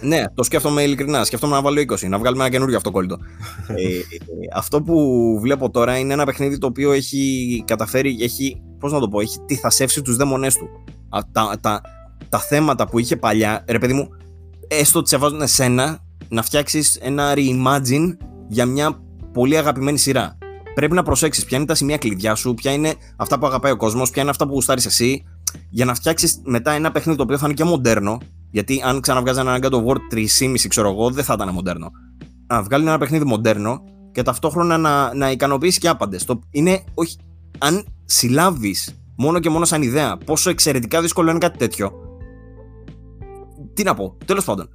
Ναι, 0.00 0.24
το 0.34 0.42
σκέφτομαι 0.42 0.82
ειλικρινά. 0.82 1.24
Σκέφτομαι 1.24 1.54
να 1.54 1.62
βάλω 1.62 1.80
20, 1.80 2.08
να 2.08 2.18
βγάλουμε 2.18 2.42
ένα 2.42 2.52
καινούριο 2.52 2.76
αυτοκόλλητο. 2.76 3.18
ε, 3.68 4.00
αυτό 4.54 4.82
που 4.82 5.38
βλέπω 5.40 5.70
τώρα 5.70 5.98
είναι 5.98 6.12
ένα 6.12 6.24
παιχνίδι 6.24 6.58
το 6.58 6.66
οποίο 6.66 6.92
έχει 6.92 7.62
καταφέρει, 7.66 8.16
έχει, 8.20 8.62
πώς 8.78 8.92
να 8.92 9.00
το 9.00 9.08
πω, 9.08 9.20
έχει 9.20 9.38
τυθασεύσει 9.46 10.02
τους 10.02 10.16
δαίμονές 10.16 10.56
του. 10.56 10.68
Α, 11.08 11.20
τα, 11.32 11.58
τα, 11.60 11.80
τα 12.28 12.38
θέματα 12.38 12.88
που 12.88 12.98
είχε 12.98 13.16
παλιά, 13.16 13.64
ρε 13.68 13.78
παιδί 13.78 13.92
μου, 13.92 14.08
έστω 14.68 14.98
ότι 14.98 15.08
σε 15.08 15.16
βάζουν 15.16 15.40
εσένα 15.40 15.98
να 16.28 16.42
φτιάξεις 16.42 16.96
ένα 16.96 17.34
reimagine 17.36 18.16
για 18.48 18.66
μια 18.66 19.00
πολύ 19.32 19.56
αγαπημένη 19.56 19.98
σειρά 19.98 20.38
πρέπει 20.76 20.94
να 20.94 21.02
προσέξεις 21.02 21.44
ποια 21.44 21.56
είναι 21.56 21.66
τα 21.66 21.74
σημεία 21.74 21.98
κλειδιά 21.98 22.34
σου, 22.34 22.54
ποια 22.54 22.72
είναι 22.72 22.94
αυτά 23.16 23.38
που 23.38 23.46
αγαπάει 23.46 23.72
ο 23.72 23.76
κόσμος, 23.76 24.10
ποια 24.10 24.22
είναι 24.22 24.30
αυτά 24.30 24.46
που 24.46 24.52
γουστάρεις 24.52 24.86
εσύ, 24.86 25.24
για 25.70 25.84
να 25.84 25.94
φτιάξεις 25.94 26.40
μετά 26.44 26.72
ένα 26.72 26.92
παιχνίδι 26.92 27.18
το 27.18 27.24
οποίο 27.24 27.38
θα 27.38 27.46
είναι 27.46 27.54
και 27.54 27.64
μοντέρνο. 27.64 28.18
Γιατί 28.50 28.82
αν 28.84 29.00
ξαναβγάζει 29.00 29.40
ένα 29.40 29.58
God 29.62 29.70
of 29.70 29.84
War 29.84 29.96
3,5 30.14 30.54
ξέρω 30.68 30.90
εγώ, 30.90 31.10
δεν 31.10 31.24
θα 31.24 31.34
ήταν 31.34 31.52
μοντέρνο. 31.52 31.90
Να 32.46 32.62
βγάλει 32.62 32.86
ένα 32.86 32.98
παιχνίδι 32.98 33.24
μοντέρνο 33.24 33.82
και 34.12 34.22
ταυτόχρονα 34.22 34.78
να, 34.78 35.14
να 35.14 35.30
ικανοποιήσει 35.30 35.78
και 35.78 35.88
άπαντες. 35.88 36.26
Είναι, 36.50 36.84
όχι, 36.94 37.16
αν 37.58 37.84
συλλάβεις 38.04 38.94
μόνο 39.16 39.38
και 39.38 39.50
μόνο 39.50 39.64
σαν 39.64 39.82
ιδέα 39.82 40.16
πόσο 40.24 40.50
εξαιρετικά 40.50 41.00
δύσκολο 41.00 41.30
είναι 41.30 41.38
κάτι 41.38 41.58
τέτοιο. 41.58 41.92
Τι 43.74 43.82
να 43.82 43.94
πω, 43.94 44.16
τέλος 44.24 44.44
πάντων. 44.44 44.68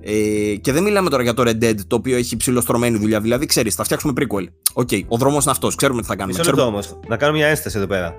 Ε, 0.00 0.54
και 0.56 0.72
δεν 0.72 0.82
μιλάμε 0.82 1.10
τώρα 1.10 1.22
για 1.22 1.34
το 1.34 1.42
Red 1.46 1.64
Dead 1.64 1.74
το 1.86 1.96
οποίο 1.96 2.16
έχει 2.16 2.36
ψιλοστρωμένη 2.36 2.98
δουλειά. 2.98 3.20
Δηλαδή, 3.20 3.46
ξέρεις, 3.46 3.74
θα 3.74 3.84
φτιάξουμε 3.84 4.12
prequel. 4.16 4.46
OK, 4.72 4.88
okay, 4.90 5.02
ο 5.08 5.16
δρόμος 5.16 5.42
είναι 5.42 5.52
αυτός, 5.52 5.74
ξέρουμε 5.74 6.00
τι 6.00 6.06
θα 6.06 6.16
κάνουμε. 6.16 6.38
Μισό 6.38 6.50
ξέρουμε... 6.50 6.74
όμως, 6.74 6.98
να 7.08 7.16
κάνω 7.16 7.32
μια 7.32 7.46
ένσταση 7.46 7.76
εδώ 7.76 7.86
πέρα. 7.86 8.14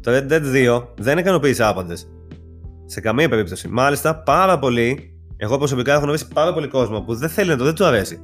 Το 0.00 0.10
Red 0.14 0.32
Dead 0.32 0.76
2 0.78 0.82
δεν 0.96 1.18
ικανοποίησε 1.18 1.64
άπαντες. 1.64 2.08
Σε 2.86 3.00
καμία 3.00 3.28
περίπτωση. 3.28 3.68
Μάλιστα, 3.68 4.22
πάρα 4.22 4.58
πολύ. 4.58 5.10
Εγώ 5.36 5.58
προσωπικά 5.58 5.92
έχω 5.92 6.02
γνωρίσει 6.02 6.28
πάρα 6.28 6.52
πολύ 6.52 6.68
κόσμο 6.68 7.00
που 7.00 7.14
δεν 7.14 7.28
θέλει 7.28 7.48
να 7.48 7.56
το, 7.56 7.64
δεν 7.64 7.74
του 7.74 7.84
αρέσει. 7.84 8.18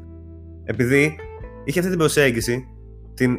Επειδή 0.64 1.16
είχε 1.64 1.78
αυτή 1.78 1.90
την 1.90 1.98
προσέγγιση, 1.98 2.64
την 3.14 3.38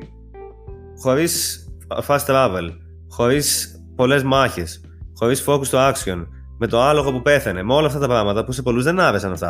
χωρίς 1.01 1.67
fast 2.07 2.25
travel, 2.25 2.69
χωρίς 3.09 3.77
πολλές 3.95 4.23
μάχες, 4.23 4.81
χωρίς 5.13 5.43
focus 5.47 5.65
στο 5.65 5.77
action, 5.77 6.27
με 6.57 6.67
το 6.67 6.81
άλογο 6.81 7.11
που 7.11 7.21
πέθανε, 7.21 7.63
με 7.63 7.73
όλα 7.73 7.87
αυτά 7.87 7.99
τα 7.99 8.07
πράγματα 8.07 8.45
που 8.45 8.51
σε 8.51 8.61
πολλούς 8.61 8.83
δεν 8.83 8.99
άρεσαν 8.99 9.31
αυτά. 9.31 9.47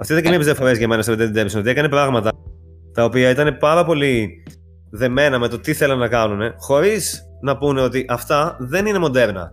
Αυτή 0.00 0.12
ήταν 0.12 0.24
και 0.24 0.38
μια 0.38 0.52
από 0.52 0.68
για 0.68 0.88
μένα 0.88 1.02
στο 1.02 1.12
Red 1.12 1.20
Dead 1.20 1.36
Redemption, 1.36 1.58
ότι 1.58 1.68
έκανε 1.68 1.88
πράγματα 1.88 2.30
τα 2.92 3.04
οποία 3.04 3.30
ήταν 3.30 3.56
πάρα 3.56 3.84
πολύ 3.84 4.42
δεμένα 4.90 5.38
με 5.38 5.48
το 5.48 5.58
τι 5.58 5.72
θέλουν 5.72 5.98
να 5.98 6.08
κάνουν, 6.08 6.54
χωρίς 6.56 7.22
να 7.40 7.58
πούνε 7.58 7.80
ότι 7.80 8.04
αυτά 8.08 8.56
δεν 8.60 8.86
είναι 8.86 8.98
μοντέρνα. 8.98 9.52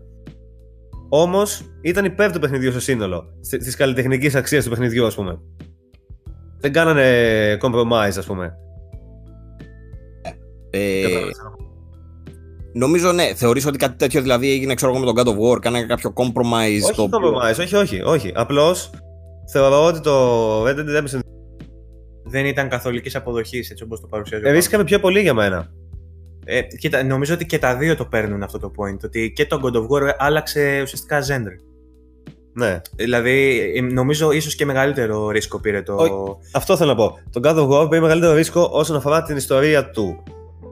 Όμως 1.10 1.62
ήταν 1.82 2.06
υπέρ 2.06 2.32
του 2.32 2.40
παιχνιδιού 2.40 2.72
στο 2.72 2.80
σύνολο, 2.80 3.24
της 3.50 3.76
καλλιτεχνικής 3.76 4.36
αξίας 4.36 4.64
του 4.64 4.70
παιχνιδιού, 4.70 5.06
ας 5.06 5.16
πούμε. 5.16 5.40
Δεν 6.60 6.72
κάνανε 6.74 7.58
compromise, 7.62 8.18
ας 8.18 8.26
πούμε. 8.26 8.56
Ε, 10.70 11.08
Νομίζω 12.78 13.12
ναι, 13.12 13.34
θεωρείς 13.36 13.66
ότι 13.66 13.78
κάτι 13.78 13.96
τέτοιο 13.96 14.22
δηλαδή 14.22 14.52
έγινε 14.52 14.74
ξέρω 14.74 14.92
εγώ 14.96 15.06
με 15.06 15.14
τον 15.14 15.16
God 15.18 15.28
of 15.28 15.54
War, 15.54 15.60
κάνανε 15.60 15.86
κάποιο 15.86 16.14
compromise. 16.16 16.84
Όχι 16.84 16.96
το 16.96 17.10
compromise, 17.12 17.60
όχι, 17.60 17.76
όχι, 17.76 18.02
όχι. 18.02 18.32
Απλώς 18.36 18.90
θεωρώ 19.52 19.86
ότι 19.86 20.00
το 20.00 20.64
Red 20.64 20.76
Dead 20.76 20.98
Redemption 20.98 21.20
δεν 22.24 22.46
ήταν 22.46 22.70
καθολικής 22.70 23.16
αποδοχής 23.16 23.70
έτσι 23.72 23.84
όπως 23.84 24.02
το 24.02 24.08
παρουσιάζει. 24.08 24.50
Ρίσκαμε 24.50 24.84
πιο 24.84 25.00
πολύ 25.00 25.22
για 25.22 25.34
μένα. 25.34 25.72
Ε, 26.48 26.62
κοίτα, 26.62 27.04
νομίζω 27.04 27.34
ότι 27.34 27.46
και 27.46 27.58
τα 27.60 27.76
δύο 27.76 27.96
το 27.96 28.06
παίρνουν 28.06 28.44
αυτό 28.44 28.60
το 28.60 28.72
point. 28.78 28.98
Ότι 29.04 29.32
και 29.36 29.46
το 29.46 29.60
God 29.64 29.76
of 29.76 29.88
War 30.08 30.14
άλλαξε 30.18 30.80
ουσιαστικά 30.84 31.20
gender. 31.22 31.64
Ναι. 32.54 32.82
Δηλαδή, 32.96 33.60
ε, 33.76 33.82
νομίζω 33.82 34.32
ίσως 34.32 34.56
και 34.56 34.66
μεγαλύτερο 34.66 35.30
ρίσκο 35.30 35.60
πήρε 35.60 35.82
το. 35.82 35.94
Όχι. 35.96 36.12
Αυτό 36.54 36.78
θέλω 36.78 36.90
να 36.90 36.96
πω. 36.96 37.20
Το 37.30 37.40
God 37.44 37.56
of 37.58 37.70
War 37.70 37.90
πήρε 37.90 38.02
μεγαλύτερο 38.02 38.34
ρίσκο 38.34 38.70
όσον 38.72 38.96
αφορά 38.96 39.24
την 39.24 39.36
ιστορία 39.38 39.90
του. 39.90 40.24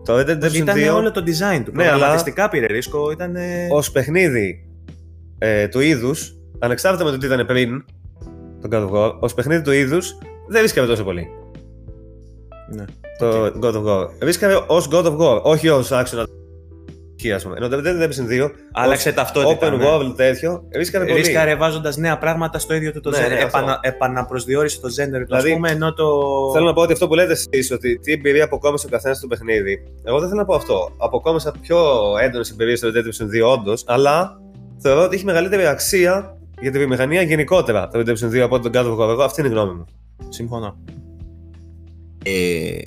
Το 0.06 0.18
Red 0.18 0.26
Dead 0.28 0.44
Redemption 0.44 0.54
Ήταν 0.54 0.76
2 0.78 0.96
όλο 0.96 1.12
το 1.12 1.22
design 1.26 1.62
του. 1.66 1.72
Ναι, 1.74 1.84
αλλά- 1.84 1.90
Προγραμματιστικά 1.92 2.50
πήρε 2.50 2.66
ρίσκο. 2.66 3.12
Ήταν. 3.12 3.36
ως 3.72 3.92
παιχνίδι 3.92 4.68
ε, 5.38 5.68
του 5.68 5.80
είδους, 5.80 6.36
ανεξάρτητα 6.60 7.04
με 7.04 7.12
το 7.12 7.18
τι 7.18 7.26
ήταν 7.26 7.46
πριν, 7.46 7.86
το 8.62 8.70
God 8.72 8.90
of 8.90 8.92
War, 8.92 9.20
ως 9.20 9.34
παιχνίδι 9.34 9.62
του 9.62 9.72
είδους, 9.72 10.18
δεν 10.48 10.62
ρίσκαρε 10.62 10.88
τόσο 10.88 11.04
πολύ. 11.04 11.28
Ναι. 12.76 12.84
Το 13.18 13.46
God 13.62 13.74
of 13.74 13.84
War. 13.86 14.08
Ρίσκαρε 14.22 14.54
ως 14.68 14.88
God 14.92 15.06
of 15.06 15.18
War, 15.18 15.42
όχι 15.42 15.70
ως 15.70 15.90
action 15.92 16.20
adventure, 16.20 17.30
ας 17.36 17.44
πούμε. 17.44 17.56
Ενώ 17.58 17.68
το 17.68 17.78
Red 17.78 17.86
Dead 17.86 18.04
Redemption 18.04 18.46
2, 18.46 18.50
Άλλαξε 18.72 19.10
ως 19.10 19.16
ταυτότητα. 19.16 19.68
open 19.74 19.78
ναι. 19.78 19.86
world 19.88 20.14
τέτοιο, 20.16 20.64
ρίσκαρε 20.76 21.06
πολύ. 21.06 21.18
Ρίσκαρε 21.18 21.56
βάζοντας 21.56 21.98
νέα 21.98 22.18
πράγματα 22.18 22.60
στο 22.60 22.74
ίδιο 22.74 22.92
του 22.92 23.00
το 23.00 23.10
Ναι, 23.10 23.18
genre. 23.18 23.30
ναι, 23.30 23.34
αυτό. 23.36 23.58
Επανα, 23.58 23.80
επαναπροσδιορίσε 23.82 24.80
το 24.80 24.88
genre 24.88 25.20
του, 25.20 25.26
Δηλαδή, 25.26 25.52
α 25.52 25.54
πούμε, 25.54 25.70
ενώ 25.72 25.94
το. 25.94 26.06
Θέλω 26.54 26.66
να 26.66 26.74
πω 26.74 26.82
ότι 26.82 26.94
αυτό 26.94 27.08
που 27.08 27.14
λέτε 27.14 27.32
εσείς, 27.32 27.72
ότι 27.72 28.00
τι 28.00 28.12
εμπειρία 28.12 28.44
αποκόμισε 28.44 28.86
ο 28.86 28.90
καθένας 28.90 29.18
στο 29.18 29.28
παιχνίδι. 29.28 29.84
Εγώ 30.04 30.20
δεν 30.20 30.28
θέλω 30.30 30.40
να 30.40 30.46
πω 30.46 30.56
αυτό. 30.56 30.92
Αποκόμισα 30.98 31.54
πιο 31.62 31.78
έντονες 32.22 32.50
εμπειρίες 32.50 32.78
στο 32.80 32.88
Red 32.88 32.98
Dead 32.98 33.02
Redemption 33.02 33.48
2, 33.52 33.58
όντως, 33.58 33.84
αλλά 33.88 34.40
θεωρώ 34.78 35.04
ότι 35.04 35.16
έχει 35.16 35.26
μεγαλύτερη 35.26 35.66
αξία 35.66 36.38
για 36.62 36.72
τη 36.72 36.78
βιομηχανία 36.78 37.22
γενικότερα 37.22 37.88
το 37.88 38.00
Red 38.00 38.02
Dead 38.02 38.12
Redemption 38.12 38.30
2 38.36 38.40
από 38.40 38.60
τον 38.60 38.72
God 38.76 38.86
of 38.86 38.98
War. 38.98 39.10
Εγώ 39.10 39.24
αυτή 39.24 39.42
είναι 39.42 39.50
η 39.50 39.54
γνώμη 39.54 39.74
μου. 39.74 39.86
Συμφωνώ. 40.30 40.78
Ε, 42.26 42.78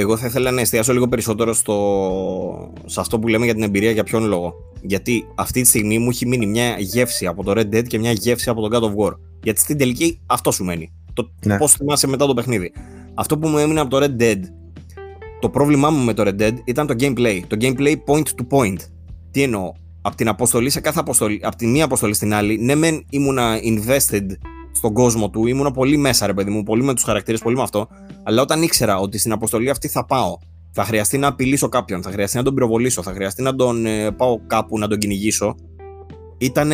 εγώ 0.00 0.16
θα 0.16 0.26
ήθελα 0.26 0.50
να 0.50 0.60
εστιάσω 0.60 0.92
λίγο 0.92 1.08
περισσότερο 1.08 1.52
στο, 1.52 2.72
σε 2.84 3.00
αυτό 3.00 3.18
που 3.18 3.28
λέμε 3.28 3.44
για 3.44 3.54
την 3.54 3.62
εμπειρία 3.62 3.90
για 3.90 4.04
ποιον 4.04 4.24
λόγο. 4.24 4.54
Γιατί 4.82 5.26
αυτή 5.34 5.60
τη 5.60 5.68
στιγμή 5.68 5.98
μου 5.98 6.08
έχει 6.08 6.26
μείνει 6.26 6.46
μια 6.46 6.76
γεύση 6.78 7.26
από 7.26 7.44
το 7.44 7.52
Red 7.56 7.74
Dead 7.74 7.86
και 7.86 7.98
μια 7.98 8.12
γεύση 8.12 8.50
από 8.50 8.68
το 8.68 8.78
God 8.78 8.82
of 8.82 9.04
War. 9.04 9.12
Γιατί 9.42 9.60
στην 9.60 9.78
τελική 9.78 10.20
αυτό 10.26 10.50
σου 10.50 10.64
μένει. 10.64 10.92
Το 11.12 11.30
Ναι. 11.44 11.56
πώς 11.58 11.72
θυμάσαι 11.72 12.06
μετά 12.06 12.26
το 12.26 12.34
παιχνίδι. 12.34 12.72
Αυτό 13.14 13.38
που 13.38 13.48
μου 13.48 13.58
έμεινε 13.58 13.80
από 13.80 13.90
το 13.90 13.96
Red 14.06 14.22
Dead, 14.22 14.38
το 15.40 15.48
πρόβλημά 15.48 15.90
μου 15.90 16.04
με 16.04 16.14
το 16.14 16.22
Red 16.26 16.42
Dead 16.42 16.54
ήταν 16.64 16.86
το 16.86 16.94
gameplay. 16.98 17.40
Το 17.46 17.56
gameplay 17.60 17.94
point 18.06 18.22
to 18.22 18.46
point. 18.58 18.78
Τι 19.30 19.42
εννοώ, 19.42 19.72
από 20.02 20.16
την 20.16 20.28
αποστολή 20.28 20.70
σε 20.70 20.80
κάθε 20.80 21.00
αποστολή, 21.00 21.40
από 21.42 21.56
τη 21.56 21.66
μία 21.66 21.84
αποστολή 21.84 22.14
στην 22.14 22.34
άλλη, 22.34 22.58
ναι, 22.58 22.74
μεν 22.74 23.04
ήμουνα 23.10 23.58
invested 23.62 24.26
στον 24.72 24.92
κόσμο 24.92 25.30
του, 25.30 25.46
ήμουνα 25.46 25.70
πολύ 25.70 25.96
μέσα, 25.96 26.26
ρε 26.26 26.34
παιδί 26.34 26.50
μου, 26.50 26.62
πολύ 26.62 26.82
με 26.82 26.94
τους 26.94 27.02
χαρακτήρες, 27.04 27.40
πολύ 27.40 27.56
με 27.56 27.62
αυτό. 27.62 27.88
Αλλά 28.28 28.42
όταν 28.42 28.62
ήξερα 28.62 28.98
ότι 28.98 29.18
στην 29.18 29.32
αποστολή 29.32 29.70
αυτή 29.70 29.88
θα 29.88 30.04
πάω, 30.04 30.38
θα 30.72 30.84
χρειαστεί 30.84 31.18
να 31.18 31.26
απειλήσω 31.26 31.68
κάποιον, 31.68 32.02
θα 32.02 32.10
χρειαστεί 32.10 32.36
να 32.36 32.42
τον 32.42 32.54
πυροβολήσω, 32.54 33.02
θα 33.02 33.12
χρειαστεί 33.12 33.42
να 33.42 33.54
τον 33.54 33.86
ε, 33.86 34.10
πάω 34.10 34.40
κάπου 34.46 34.78
να 34.78 34.88
τον 34.88 34.98
κυνηγήσω, 34.98 35.54
ήταν 36.38 36.70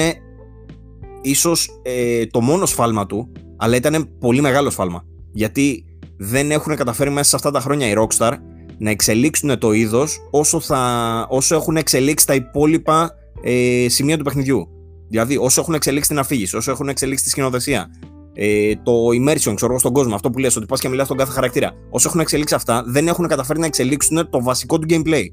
ίσως 1.22 1.80
ε, 1.82 2.26
το 2.26 2.40
μόνος 2.40 2.70
σφάλμα 2.70 3.06
του, 3.06 3.32
αλλά 3.56 3.76
ήταν 3.76 4.16
πολύ 4.18 4.40
μεγάλο 4.40 4.70
σφάλμα. 4.70 5.04
Γιατί 5.32 5.84
δεν 6.16 6.50
έχουν 6.50 6.76
καταφέρει 6.76 7.10
μέσα 7.10 7.28
σε 7.28 7.36
αυτά 7.36 7.50
τα 7.50 7.60
χρόνια 7.60 7.88
οι 7.88 7.94
Rockstar 7.96 8.32
να 8.78 8.90
εξελίξουν 8.90 9.58
το 9.58 9.72
είδος 9.72 10.28
όσο, 10.30 10.60
θα, 10.60 11.26
όσο 11.30 11.54
έχουν 11.54 11.76
εξελίξει 11.76 12.26
τα 12.26 12.34
υπόλοιπα 12.34 13.10
ε, 13.42 13.86
σημεία 13.88 14.16
του 14.16 14.24
παιχνιδιού. 14.24 14.68
Δηλαδή, 15.08 15.36
όσο 15.36 15.60
έχουν 15.60 15.74
εξελίξει 15.74 16.08
την 16.08 16.18
αφήγηση, 16.18 16.56
όσο 16.56 16.70
έχουν 16.70 16.88
εξελίξει 16.88 17.24
τη 17.24 17.30
σκηνοθεσία, 17.30 17.90
ε, 18.34 18.72
το 18.82 18.92
immersion, 19.08 19.54
ξέρω 19.54 19.70
εγώ, 19.70 19.78
στον 19.78 19.92
κόσμο, 19.92 20.14
αυτό 20.14 20.30
που 20.30 20.38
λες, 20.38 20.56
ότι 20.56 20.66
πας 20.66 20.80
και 20.80 20.88
μιλάς 20.88 21.06
στον 21.06 21.16
κάθε 21.18 21.32
χαρακτήρα. 21.32 21.72
Όσο 21.90 22.08
έχουν 22.08 22.20
εξελίξει 22.20 22.54
αυτά, 22.54 22.84
δεν 22.86 23.08
έχουν 23.08 23.26
καταφέρει 23.26 23.58
να 23.58 23.66
εξελίξουν 23.66 24.30
το 24.30 24.42
βασικό 24.42 24.78
του 24.78 24.86
gameplay. 24.90 25.24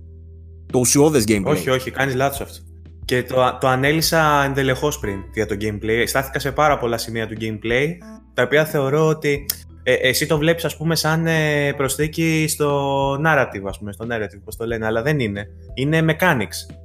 Το 0.71 0.79
ουσιώδες 0.79 1.23
gameplay. 1.27 1.43
Όχι, 1.45 1.69
όχι, 1.69 1.91
κάνεις 1.91 2.15
λάθος 2.15 2.41
αυτό. 2.41 2.59
Και 3.05 3.23
το, 3.23 3.57
το 3.59 3.67
ανέλυσα 3.67 4.43
ενδελεχώς 4.45 4.99
πριν 4.99 5.19
για 5.33 5.45
το 5.45 5.55
gameplay. 5.61 6.03
Στάθηκα 6.05 6.39
σε 6.39 6.51
πάρα 6.51 6.77
πολλά 6.77 6.97
σημεία 6.97 7.27
του 7.27 7.35
gameplay, 7.41 7.87
τα 8.33 8.43
οποία 8.43 8.65
θεωρώ 8.65 9.07
ότι 9.07 9.45
ε, 9.83 9.93
εσύ 9.93 10.25
το 10.25 10.37
βλέπεις, 10.37 10.65
ας 10.65 10.77
πούμε, 10.77 10.95
σαν 10.95 11.27
ε, 11.27 11.73
προσθήκη 11.77 12.45
στο 12.49 13.11
narrative, 13.13 13.65
ας 13.65 13.77
πούμε, 13.77 13.91
στο 13.91 14.05
narrative, 14.09 14.41
πώς 14.43 14.55
το 14.55 14.65
λένε, 14.65 14.85
αλλά 14.85 15.01
δεν 15.01 15.19
είναι. 15.19 15.47
Είναι 15.73 16.05
mechanics. 16.07 16.75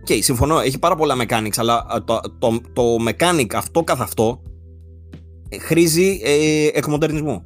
OK, 0.00 0.22
συμφωνώ, 0.22 0.60
έχει 0.60 0.78
πάρα 0.78 0.94
πολλά 0.94 1.14
mechanics, 1.22 1.56
αλλά 1.56 1.74
α, 1.74 2.04
το, 2.04 2.20
το, 2.38 2.60
το 2.72 2.96
mechanic 3.08 3.54
αυτό 3.54 3.82
καθ' 3.82 4.00
αυτό 4.00 4.42
ε, 4.42 4.47
χρήζει 5.60 6.20
ε, 6.24 6.66
εκμοντερνισμού. 6.72 7.42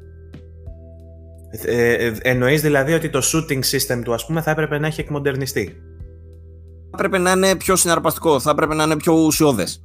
Ε, 1.65 1.93
ε, 1.93 2.13
Εννοείς 2.23 2.61
δηλαδή 2.61 2.93
ότι 2.93 3.11
το 3.11 3.21
shooting 3.33 3.61
system 3.61 4.01
του, 4.05 4.15
ας 4.15 4.27
πούμε, 4.27 4.41
θα 4.41 4.51
έπρεπε 4.51 4.79
να 4.79 4.87
έχει 4.87 5.01
εκμοντερνιστεί; 5.01 5.65
Θα 6.91 6.97
έπρεπε 6.99 7.19
να 7.19 7.31
είναι 7.31 7.57
πιο 7.57 7.77
συναρπαστικό, 7.77 8.41
θα 8.41 8.51
έπρεπε 8.51 8.75
να 8.75 8.83
είναι 8.83 8.97
πιο 8.97 9.13
ουσιώδες. 9.13 9.85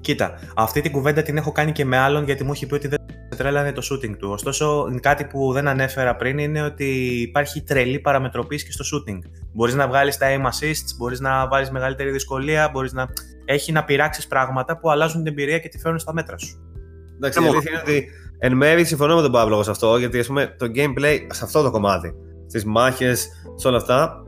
Κοίτα, 0.00 0.38
αυτή 0.56 0.80
την 0.80 0.92
κουβέντα 0.92 1.22
την 1.22 1.36
έχω 1.36 1.52
κάνει 1.52 1.72
και 1.72 1.84
με 1.84 1.96
άλλον 1.96 2.24
γιατί 2.24 2.44
μου 2.44 2.52
έχει 2.52 2.66
πει 2.66 2.74
ότι 2.74 2.88
δεν 2.88 2.98
σε 3.30 3.38
τρέλανε 3.38 3.72
το 3.72 3.82
shooting 3.90 4.16
του. 4.18 4.30
Ωστόσο, 4.30 4.90
κάτι 5.00 5.24
που 5.24 5.52
δεν 5.52 5.68
ανέφερα 5.68 6.16
πριν 6.16 6.38
είναι 6.38 6.62
ότι 6.62 6.84
υπάρχει 7.20 7.62
τρελή 7.62 7.98
παραμετροποίηση 7.98 8.64
και 8.64 8.72
στο 8.72 8.84
shooting. 8.92 9.18
Μπορείς 9.52 9.74
να 9.74 9.88
βγάλεις 9.88 10.16
τα 10.16 10.26
aim 10.30 10.46
assists, 10.46 10.96
μπορείς 10.98 11.20
να 11.20 11.48
βάλεις 11.48 11.70
μεγαλύτερη 11.70 12.10
δυσκολία, 12.10 12.68
μπορείς 12.72 12.92
να. 12.92 13.08
Έχει 13.44 13.72
να 13.72 13.84
πειράξεις 13.84 14.26
πράγματα 14.26 14.78
που 14.78 14.90
αλλάζουν 14.90 15.22
την 15.22 15.32
εμπειρία 15.32 15.58
και 15.58 15.68
τη 15.68 15.78
φέρνουν 15.78 15.98
στα 15.98 16.12
μέτρα 16.12 16.38
σου. 16.38 16.73
Εντάξει, 17.16 17.38
η 17.38 17.42
Ναι, 17.42 17.48
αλήθεια 17.48 17.70
είναι 17.70 17.80
ότι 17.80 18.06
εν 18.38 18.56
μέρει 18.56 18.84
συμφωνώ 18.84 19.14
με 19.14 19.22
τον 19.22 19.32
Παύλο 19.32 19.62
σε 19.62 19.70
αυτό, 19.70 19.96
γιατί 19.96 20.18
ας 20.18 20.26
πούμε, 20.26 20.54
το 20.58 20.66
gameplay 20.74 21.16
σε 21.30 21.44
αυτό 21.44 21.62
το 21.62 21.70
κομμάτι, 21.70 22.14
στις 22.46 22.64
μάχες, 22.64 23.28
σε 23.54 23.68
όλα 23.68 23.76
αυτά, 23.76 24.24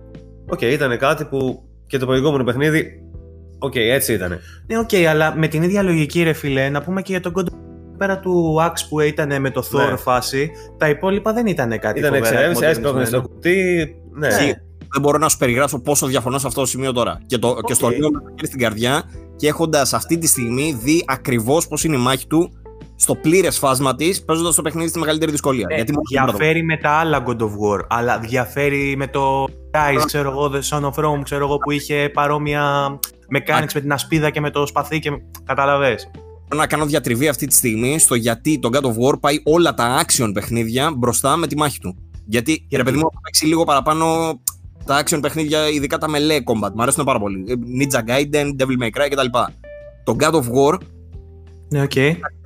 οκ, 0.48 0.62
ήταν 0.62 0.98
κάτι 0.98 1.24
που 1.24 1.62
και 1.86 1.98
το 1.98 2.06
προηγούμενο 2.06 2.44
παιχνίδι, 2.44 3.02
οκ, 3.58 3.74
έτσι 3.74 4.12
ήταν. 4.12 4.38
Ναι, 4.66 4.78
οκ, 4.78 4.94
αλλά 5.08 5.34
με 5.36 5.48
την 5.48 5.62
ίδια 5.62 5.82
λογική, 5.82 6.22
ρε 6.22 6.32
φίλε, 6.32 6.68
να 6.68 6.82
πούμε 6.82 7.02
και 7.02 7.12
για 7.12 7.20
τον 7.20 7.32
God 7.36 7.40
of 7.40 7.44
War, 7.44 7.96
πέρα 7.98 8.18
του 8.18 8.56
axe 8.60 8.86
που 8.88 9.00
ήταν 9.00 9.40
με 9.40 9.50
το 9.50 9.62
Thor 9.72 9.90
Ναι. 9.90 9.96
φάση, 9.96 10.50
τα 10.78 10.88
υπόλοιπα 10.88 11.32
δεν 11.32 11.46
ήταν 11.46 11.68
κάτι 11.78 11.98
Ήταν 11.98 12.12
φοβερά 12.14 12.28
εξαιρέμιση, 12.28 12.64
έσπρωχνες 12.64 13.08
στο 13.08 13.16
εκμοντερνισμένο. 13.16 13.92
κουτί. 13.92 14.18
Ναι. 14.18 14.26
Εσύ, 14.26 14.46
δεν 14.92 15.02
μπορώ 15.02 15.18
να 15.18 15.28
σου 15.28 15.36
περιγράψω 15.36 15.78
πόσο 15.80 16.06
διαφωνώ 16.06 16.38
σε 16.38 16.46
αυτό 16.46 16.60
το 16.60 16.66
σημείο 16.66 16.92
τώρα. 16.92 17.20
Και, 17.26 17.38
το, 17.38 17.56
και 17.64 17.74
στο 17.74 17.86
Οκ. 17.86 17.92
λίγο 17.92 18.10
με 18.12 18.20
το 18.20 18.26
χέρι 18.28 18.46
στην 18.46 18.58
καρδιά 18.58 19.02
και 19.36 19.48
έχοντας 19.48 19.92
αυτή 19.94 20.18
τη 20.18 20.26
στιγμή 20.26 20.78
δει 20.82 21.04
ακριβώς 21.06 21.68
πώς 21.68 21.84
είναι 21.84 21.96
η 21.96 22.00
μάχη 22.00 22.26
του 22.26 22.52
στο 22.96 23.14
πλήρες 23.14 23.58
φάσμα 23.58 23.94
της, 23.94 24.24
παίζοντας 24.24 24.54
το 24.54 24.62
παιχνίδι 24.62 24.88
στη 24.88 24.98
μεγαλύτερη 24.98 25.30
δυσκολία. 25.30 25.66
Ναι, 25.68 25.74
Γιατί 25.74 25.92
μου 25.92 25.98
έχει 26.10 26.24
διαφέρει 26.24 26.62
με 26.62 26.76
τα 26.76 26.90
άλλα 26.90 27.24
God 27.26 27.38
of 27.38 27.50
War, 27.50 27.84
αλλά 27.88 28.18
διαφέρει 28.18 28.94
με 28.96 29.06
το 29.06 29.44
Rise, 29.44 30.02
ξέρω 30.06 30.30
εγώ, 30.30 30.50
The 30.54 30.60
Son 30.68 30.82
of 30.82 31.04
Rome, 31.04 31.20
ξέρω 31.22 31.44
εγώ, 31.44 31.56
που 31.56 31.70
είχε 31.70 32.10
παρόμοια 32.14 32.98
mechanics 33.36 33.72
με 33.74 33.80
την 33.80 33.92
ασπίδα 33.92 34.30
και 34.30 34.40
με 34.40 34.50
το 34.50 34.66
σπαθί 34.66 34.98
και 34.98 35.10
καταλαβες. 35.44 36.10
Θέλω 36.48 36.60
να 36.60 36.66
κάνω 36.66 36.86
διατριβή 36.86 37.28
αυτή 37.28 37.46
τη 37.46 37.54
στιγμή 37.54 37.98
στο 37.98 38.14
γιατί 38.14 38.58
το 38.58 38.68
God 38.72 38.84
of 38.84 38.90
War 38.90 39.20
πάει 39.20 39.40
όλα 39.44 39.74
τα 39.74 40.04
action 40.04 40.30
παιχνίδια 40.34 40.92
μπροστά 40.96 41.36
με 41.36 41.46
τη 41.46 41.56
μάχη 41.56 41.78
του. 41.78 41.96
Γιατί, 42.24 42.66
ρε 42.72 42.82
παιδί 42.82 42.96
μου, 42.96 43.08
έχω 43.12 43.20
παίξει 43.22 43.46
λίγο 43.46 43.64
παραπάνω 43.64 44.38
τα 44.84 45.02
action 45.04 45.18
παιχνίδια, 45.22 45.68
ειδικά 45.68 45.98
τα 45.98 46.06
melee 46.10 46.38
combat. 46.38 46.72
Μου 46.74 46.82
αρέσουν 46.82 47.04
πάρα 47.04 47.18
πολύ. 47.18 47.44
Ε, 47.48 47.54
Ninja 47.78 47.98
Gaiden, 48.10 48.46
Devil 48.58 48.82
May 48.82 49.00
Cry 49.00 49.08
κτλ. 49.10 49.26
Το 50.04 50.16
God 50.20 50.32
of 50.32 50.42
War 50.42 50.78
Ναι, 51.68 51.82
οκ. 51.82 51.92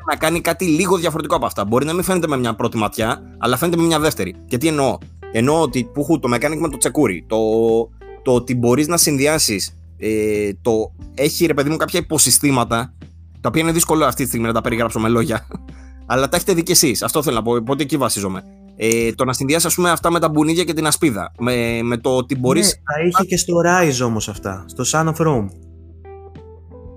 Να 0.06 0.16
κάνει 0.16 0.40
κάτι 0.40 0.64
λίγο 0.64 0.97
διαφορετικό 0.97 1.36
από 1.36 1.47
αυτά. 1.47 1.64
Μπορεί 1.64 1.85
να 1.85 1.93
μην 1.93 2.02
φαίνεται 2.02 2.27
με 2.27 2.36
μια 2.36 2.55
πρώτη 2.55 2.77
ματιά, 2.77 3.22
αλλά 3.39 3.56
φαίνεται 3.56 3.77
με 3.77 3.86
μια 3.86 3.98
δεύτερη. 3.98 4.35
Και 4.47 4.59
τι 4.59 4.68
εννοώ; 4.68 4.98
Εννοώ 5.32 5.60
ότι 5.60 5.85
που 5.85 6.01
έχω 6.01 6.18
το 6.18 6.28
mechanic 6.35 6.56
με 6.59 6.68
το 6.68 6.77
τσεκούρι. 6.77 7.24
Το, 7.28 7.39
το 8.22 8.35
ότι 8.35 8.55
μπορείς 8.55 8.86
να 8.86 8.97
συνδυάσεις. 8.97 9.74
Ε, 9.98 10.51
το, 10.62 10.93
έχει 11.14 11.47
ρε 11.47 11.55
παιδί 11.55 11.70
μου 11.70 11.77
κάποια 11.77 12.01
υποσυστήματα 12.01 12.94
τα 13.40 13.48
οποία 13.48 13.62
είναι 13.62 13.72
δύσκολο 13.72 14.05
αυτή 14.05 14.22
τη 14.22 14.28
στιγμή 14.28 14.47
να 14.47 14.52
τα 14.52 14.60
περιγράψω 14.60 15.01
με 15.01 15.09
λόγια. 15.09 15.47
αλλά 16.06 16.28
τα 16.28 16.36
έχετε 16.36 16.52
δει 16.52 16.62
κι 16.62 16.72
εσείς. 16.72 17.02
Αυτό 17.02 17.22
θέλω 17.22 17.36
να 17.36 17.43
πω. 17.43 17.52
Οπότε 17.52 17.82
εκεί 17.82 17.97
βασίζομαι. 17.97 18.43
Ε, 18.77 19.12
το 19.12 19.24
να 19.24 19.32
συνδυάσεις, 19.32 19.66
ας 19.66 19.74
πούμε, 19.74 19.90
αυτά 19.90 20.10
με 20.10 20.20
τα 20.20 20.28
μπουνίδια 20.28 20.64
και 20.64 20.72
την 20.72 20.86
ασπίδα. 20.86 21.32
Με, 21.39 21.82
με 21.82 21.97
το 21.97 22.16
ότι 22.16 22.36
μπορείς. 22.36 22.66
Ναι, 22.66 22.72
τα 22.72 23.06
είχε 23.09 23.28
και 23.28 23.36
στο 23.36 23.55
Rise 23.66 24.06
όμως 24.06 24.28
αυτά, 24.28 24.64
στο 24.66 24.85
Son 24.86 25.06
of 25.06 25.27
Rome. 25.27 25.47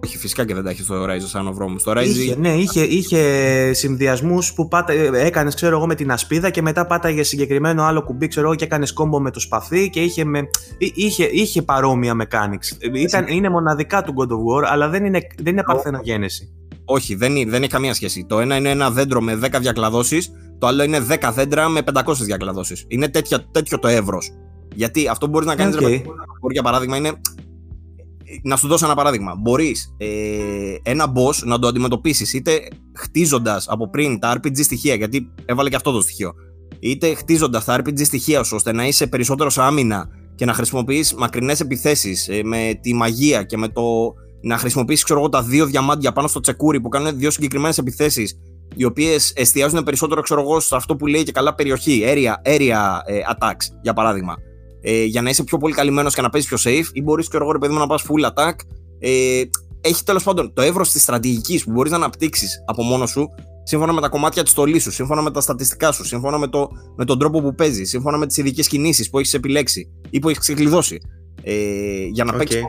Όχι, 0.03 0.17
φυσικά 0.17 0.45
και 0.45 0.53
δεν 0.53 0.63
τα 0.63 0.69
έχεις 0.69 0.85
στο 0.85 1.05
Rise 1.05 1.37
Son 1.39 1.43
of 1.43 1.63
Rome. 1.63 1.75
Στο 1.77 1.91
Rise. 1.91 2.05
Είχε, 2.05 2.35
ναι, 2.35 2.53
είχε, 2.53 2.81
είχε 2.83 3.73
συνδυασμούς 3.73 4.53
που 4.53 4.69
έκανες, 5.13 5.55
ξέρω 5.55 5.77
εγώ, 5.77 5.85
με 5.87 5.95
την 5.95 6.11
ασπίδα 6.11 6.49
και 6.49 6.61
μετά 6.61 6.85
πάταγες 6.85 7.27
συγκεκριμένο 7.27 7.83
άλλο 7.83 8.03
κουμπί, 8.03 8.27
ξέρω 8.27 8.45
εγώ, 8.45 8.55
και 8.55 8.63
έκανες 8.63 8.93
κόμπο 8.93 9.19
με 9.21 9.31
το 9.31 9.39
σπαθί 9.39 9.89
και 9.89 9.99
είχε, 10.01 10.23
με, 10.25 10.39
εί- 10.77 10.91
είχε, 10.97 11.23
είχε 11.25 11.61
παρόμοια 11.61 12.13
mechanics. 12.21 12.93
Ήταν, 12.95 13.25
είναι 13.27 13.49
μοναδικά 13.49 14.01
του 14.03 14.13
God 14.17 14.27
of 14.31 14.63
War, 14.63 14.67
αλλά 14.71 14.89
δεν 14.89 15.05
είναι, 15.05 15.19
δεν 15.41 15.51
είναι 15.53 15.63
παρθενογένεση. 15.63 16.49
Όχι, 16.85 17.15
δεν, 17.15 17.35
είναι- 17.35 17.49
δεν 17.51 17.61
έχει 17.61 17.71
καμία 17.71 17.93
σχέση. 17.93 18.25
Το 18.29 18.39
ένα 18.39 18.55
είναι 18.55 18.69
ένα 18.69 18.91
δέντρο 18.91 19.21
με 19.21 19.35
10 19.35 19.59
διακλαδώσεις, 19.59 20.31
το 20.59 20.67
άλλο 20.67 20.83
είναι 20.83 20.99
10 20.99 21.31
δέντρα 21.33 21.69
με 21.69 21.81
500 21.93 22.13
διακλαδώσεις. 22.23 22.85
Είναι 22.87 23.09
τέτοια, 23.09 23.45
τέτοιο 23.51 23.79
το 23.79 23.87
εύρος. 23.87 24.31
Γιατί 24.75 25.07
αυτό 25.07 25.25
που 25.25 25.31
μπορείς 25.31 25.47
να 25.47 25.55
κάνεις, 25.55 25.75
Οκ. 25.75 26.51
για 26.51 26.61
παράδειγμα, 26.61 26.97
είναι. 26.97 27.11
Να 28.43 28.55
σου 28.55 28.67
δώσω 28.67 28.85
ένα 28.85 28.95
παράδειγμα. 28.95 29.35
Μπορείς 29.35 29.95
ε, 29.97 30.07
ένα 30.83 31.11
boss 31.15 31.43
να 31.45 31.59
το 31.59 31.67
αντιμετωπίσεις 31.67 32.33
είτε 32.33 32.67
χτίζοντας 32.93 33.67
από 33.69 33.89
πριν 33.89 34.19
τα 34.19 34.37
RPG 34.37 34.63
στοιχεία, 34.63 34.95
γιατί 34.95 35.31
έβαλε 35.45 35.69
και 35.69 35.75
αυτό 35.75 35.91
το 35.91 36.01
στοιχείο, 36.01 36.33
είτε 36.79 37.13
χτίζοντας 37.13 37.65
τα 37.65 37.79
RPG 37.79 38.05
στοιχεία 38.05 38.43
σου 38.43 38.55
ώστε 38.55 38.71
να 38.71 38.87
είσαι 38.87 39.07
περισσότερος 39.07 39.53
σε 39.53 39.61
άμυνα 39.61 40.07
και 40.35 40.45
να 40.45 40.53
χρησιμοποιείς 40.53 41.13
μακρινές 41.13 41.59
επιθέσεις 41.59 42.29
με 42.43 42.79
τη 42.81 42.93
μαγεία 42.93 43.43
και 43.43 43.57
με 43.57 43.67
το 43.67 44.13
να 44.41 44.57
χρησιμοποιήσει 44.57 45.03
ξέρω 45.03 45.19
εγώ, 45.19 45.29
τα 45.29 45.41
δύο 45.41 45.65
διαμάντια 45.65 46.11
πάνω 46.11 46.27
στο 46.27 46.39
τσεκούρι 46.39 46.81
που 46.81 46.89
κάνουν 46.89 47.17
δύο 47.17 47.31
συγκεκριμένες 47.31 47.77
επιθέσεις, 47.77 48.39
οι 48.75 48.83
οποίες 48.83 49.33
εστιάζουν 49.35 49.83
περισσότερο 49.83 50.21
ξέρω 50.21 50.41
εγώ, 50.41 50.59
σε 50.59 50.75
αυτό 50.75 50.95
που 50.95 51.07
λέει 51.07 51.23
και 51.23 51.31
καλά 51.31 51.55
περιοχή, 51.55 52.03
area, 52.05 52.49
area 52.49 52.99
ε, 53.05 53.19
attacks, 53.33 53.77
για 53.81 53.93
παράδειγμα. 53.93 54.35
Ε, 54.85 55.03
για 55.03 55.21
να 55.21 55.29
είσαι 55.29 55.43
πιο 55.43 55.57
πολύ 55.57 55.73
καλυμμένος 55.73 56.15
και 56.15 56.21
να 56.21 56.29
παίζεις 56.29 56.49
πιο 56.49 56.71
safe, 56.71 56.85
ή 56.93 57.01
μπορείς 57.01 57.27
και 57.27 57.37
εγώ, 57.37 57.51
ρε 57.51 57.57
παιδί 57.57 57.73
μου, 57.73 57.79
να 57.79 57.87
πας 57.87 58.05
full 58.07 58.25
attack. 58.27 58.53
Ε, 58.99 59.41
έχει 59.81 60.03
τέλος 60.03 60.23
πάντων 60.23 60.53
το 60.53 60.61
εύρος 60.61 60.91
της 60.91 61.01
στρατηγικής 61.01 61.63
που 61.63 61.71
μπορείς 61.71 61.91
να 61.91 61.97
αναπτύξεις 61.97 62.63
από 62.65 62.83
μόνος 62.83 63.09
σου, 63.09 63.27
σύμφωνα 63.63 63.93
με 63.93 64.01
τα 64.01 64.09
κομμάτια 64.09 64.43
της 64.43 64.51
στολής 64.51 64.83
σου, 64.83 64.91
σύμφωνα 64.91 65.21
με 65.21 65.31
τα 65.31 65.41
στατιστικά 65.41 65.91
σου, 65.91 66.05
σύμφωνα 66.05 66.37
με, 66.37 66.47
το, 66.47 66.69
με 66.95 67.05
τον 67.05 67.19
τρόπο 67.19 67.41
που 67.41 67.55
παίζεις, 67.55 67.89
σύμφωνα 67.89 68.17
με 68.17 68.27
τις 68.27 68.37
ειδικές 68.37 68.67
κινήσεις 68.67 69.09
που 69.09 69.19
έχεις 69.19 69.33
επιλέξει 69.33 69.91
ή 70.09 70.19
που 70.19 70.29
έχεις 70.29 70.39
ξεκλειδώσει. 70.39 70.97
Ε, 71.43 72.05
για 72.11 72.23
να 72.23 72.33
okay. 72.33 72.37
παίξεις. 72.37 72.61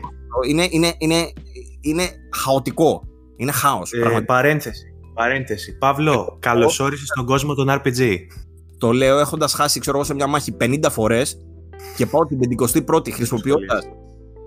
Είναι, 0.49 0.67
είναι, 0.69 0.93
είναι, 0.97 1.31
είναι 1.81 2.09
χαοτικό. 2.33 3.01
Είναι 3.35 3.51
χάος. 3.51 3.91
Ε, 3.91 4.21
παρένθεση. 4.25 4.83
Παρένθεση. 5.13 5.77
Παύλο, 5.77 6.11
ε, 6.11 6.37
καλώ 6.39 6.77
όρισε 6.79 7.05
στον 7.05 7.25
κόσμο 7.25 7.53
των 7.53 7.67
RPG. 7.69 8.17
Το 8.77 8.91
λέω 8.91 9.19
έχοντας 9.19 9.53
χάσει, 9.53 9.79
ξέρω 9.79 9.97
εγώ, 9.97 10.05
σε 10.05 10.13
μια 10.13 10.27
μάχη 10.27 10.55
50 10.59 10.89
φορές 10.91 11.44
και 11.95 12.05
πάω 12.05 12.25
την 12.25 12.39
51η 12.87 13.11
χρησιμοποιώντας 13.11 13.83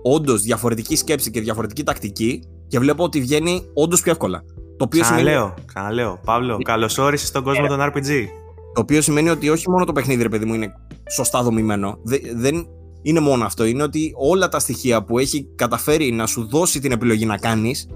όντως 0.03 0.41
διαφορετική 0.41 0.95
σκέψη 0.95 1.31
και 1.31 1.41
διαφορετική 1.41 1.83
τακτική 1.83 2.43
και 2.67 2.79
βλέπω 2.79 3.03
ότι 3.03 3.21
βγαίνει 3.21 3.61
όντως 3.73 4.01
πιο 4.01 4.11
εύκολα. 4.11 4.43
Το 4.77 4.85
οποίο 4.85 5.01
ξαναλέω, 5.01 5.41
σημαίνει... 5.41 5.65
ξαναλέω. 5.65 6.19
Παύλο, 6.25 6.57
καλώ 6.57 6.95
όρισε 6.99 7.25
στον 7.25 7.43
κόσμο 7.43 7.67
των 7.67 7.79
RPG. 7.81 8.25
Το 8.73 8.81
οποίο 8.81 9.01
σημαίνει 9.01 9.29
ότι 9.29 9.49
όχι 9.49 9.69
μόνο 9.69 9.85
το 9.85 9.91
παιχνίδι, 9.91 10.21
ρε 10.21 10.29
παιδί 10.29 10.45
μου, 10.45 10.53
είναι 10.53 10.73
σωστά 11.09 11.43
δομημένο. 11.43 11.97
Δεν 12.35 12.67
είναι 13.01 13.19
μόνο 13.19 13.45
αυτό. 13.45 13.65
Είναι 13.65 13.83
ότι 13.83 14.13
όλα 14.15 14.47
τα 14.49 14.59
στοιχεία 14.59 15.03
που 15.03 15.19
έχει 15.19 15.47
καταφέρει 15.55 16.11
να 16.11 16.25
σου 16.25 16.47
δώσει 16.47 16.79
την 16.79 16.91
επιλογή 16.91 17.25
να 17.25 17.37
κάνεις 17.37 17.87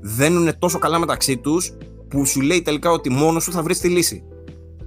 δένουν 0.00 0.58
τόσο 0.58 0.78
καλά 0.78 0.98
μεταξύ 0.98 1.36
τους 1.36 1.72
που 2.08 2.26
σου 2.26 2.40
λέει 2.40 2.62
τελικά 2.62 2.90
ότι 2.90 3.10
μόνος 3.10 3.42
σου 3.42 3.52
θα 3.52 3.62
βρεις 3.62 3.78
τη 3.78 3.88
λύση. 3.88 4.24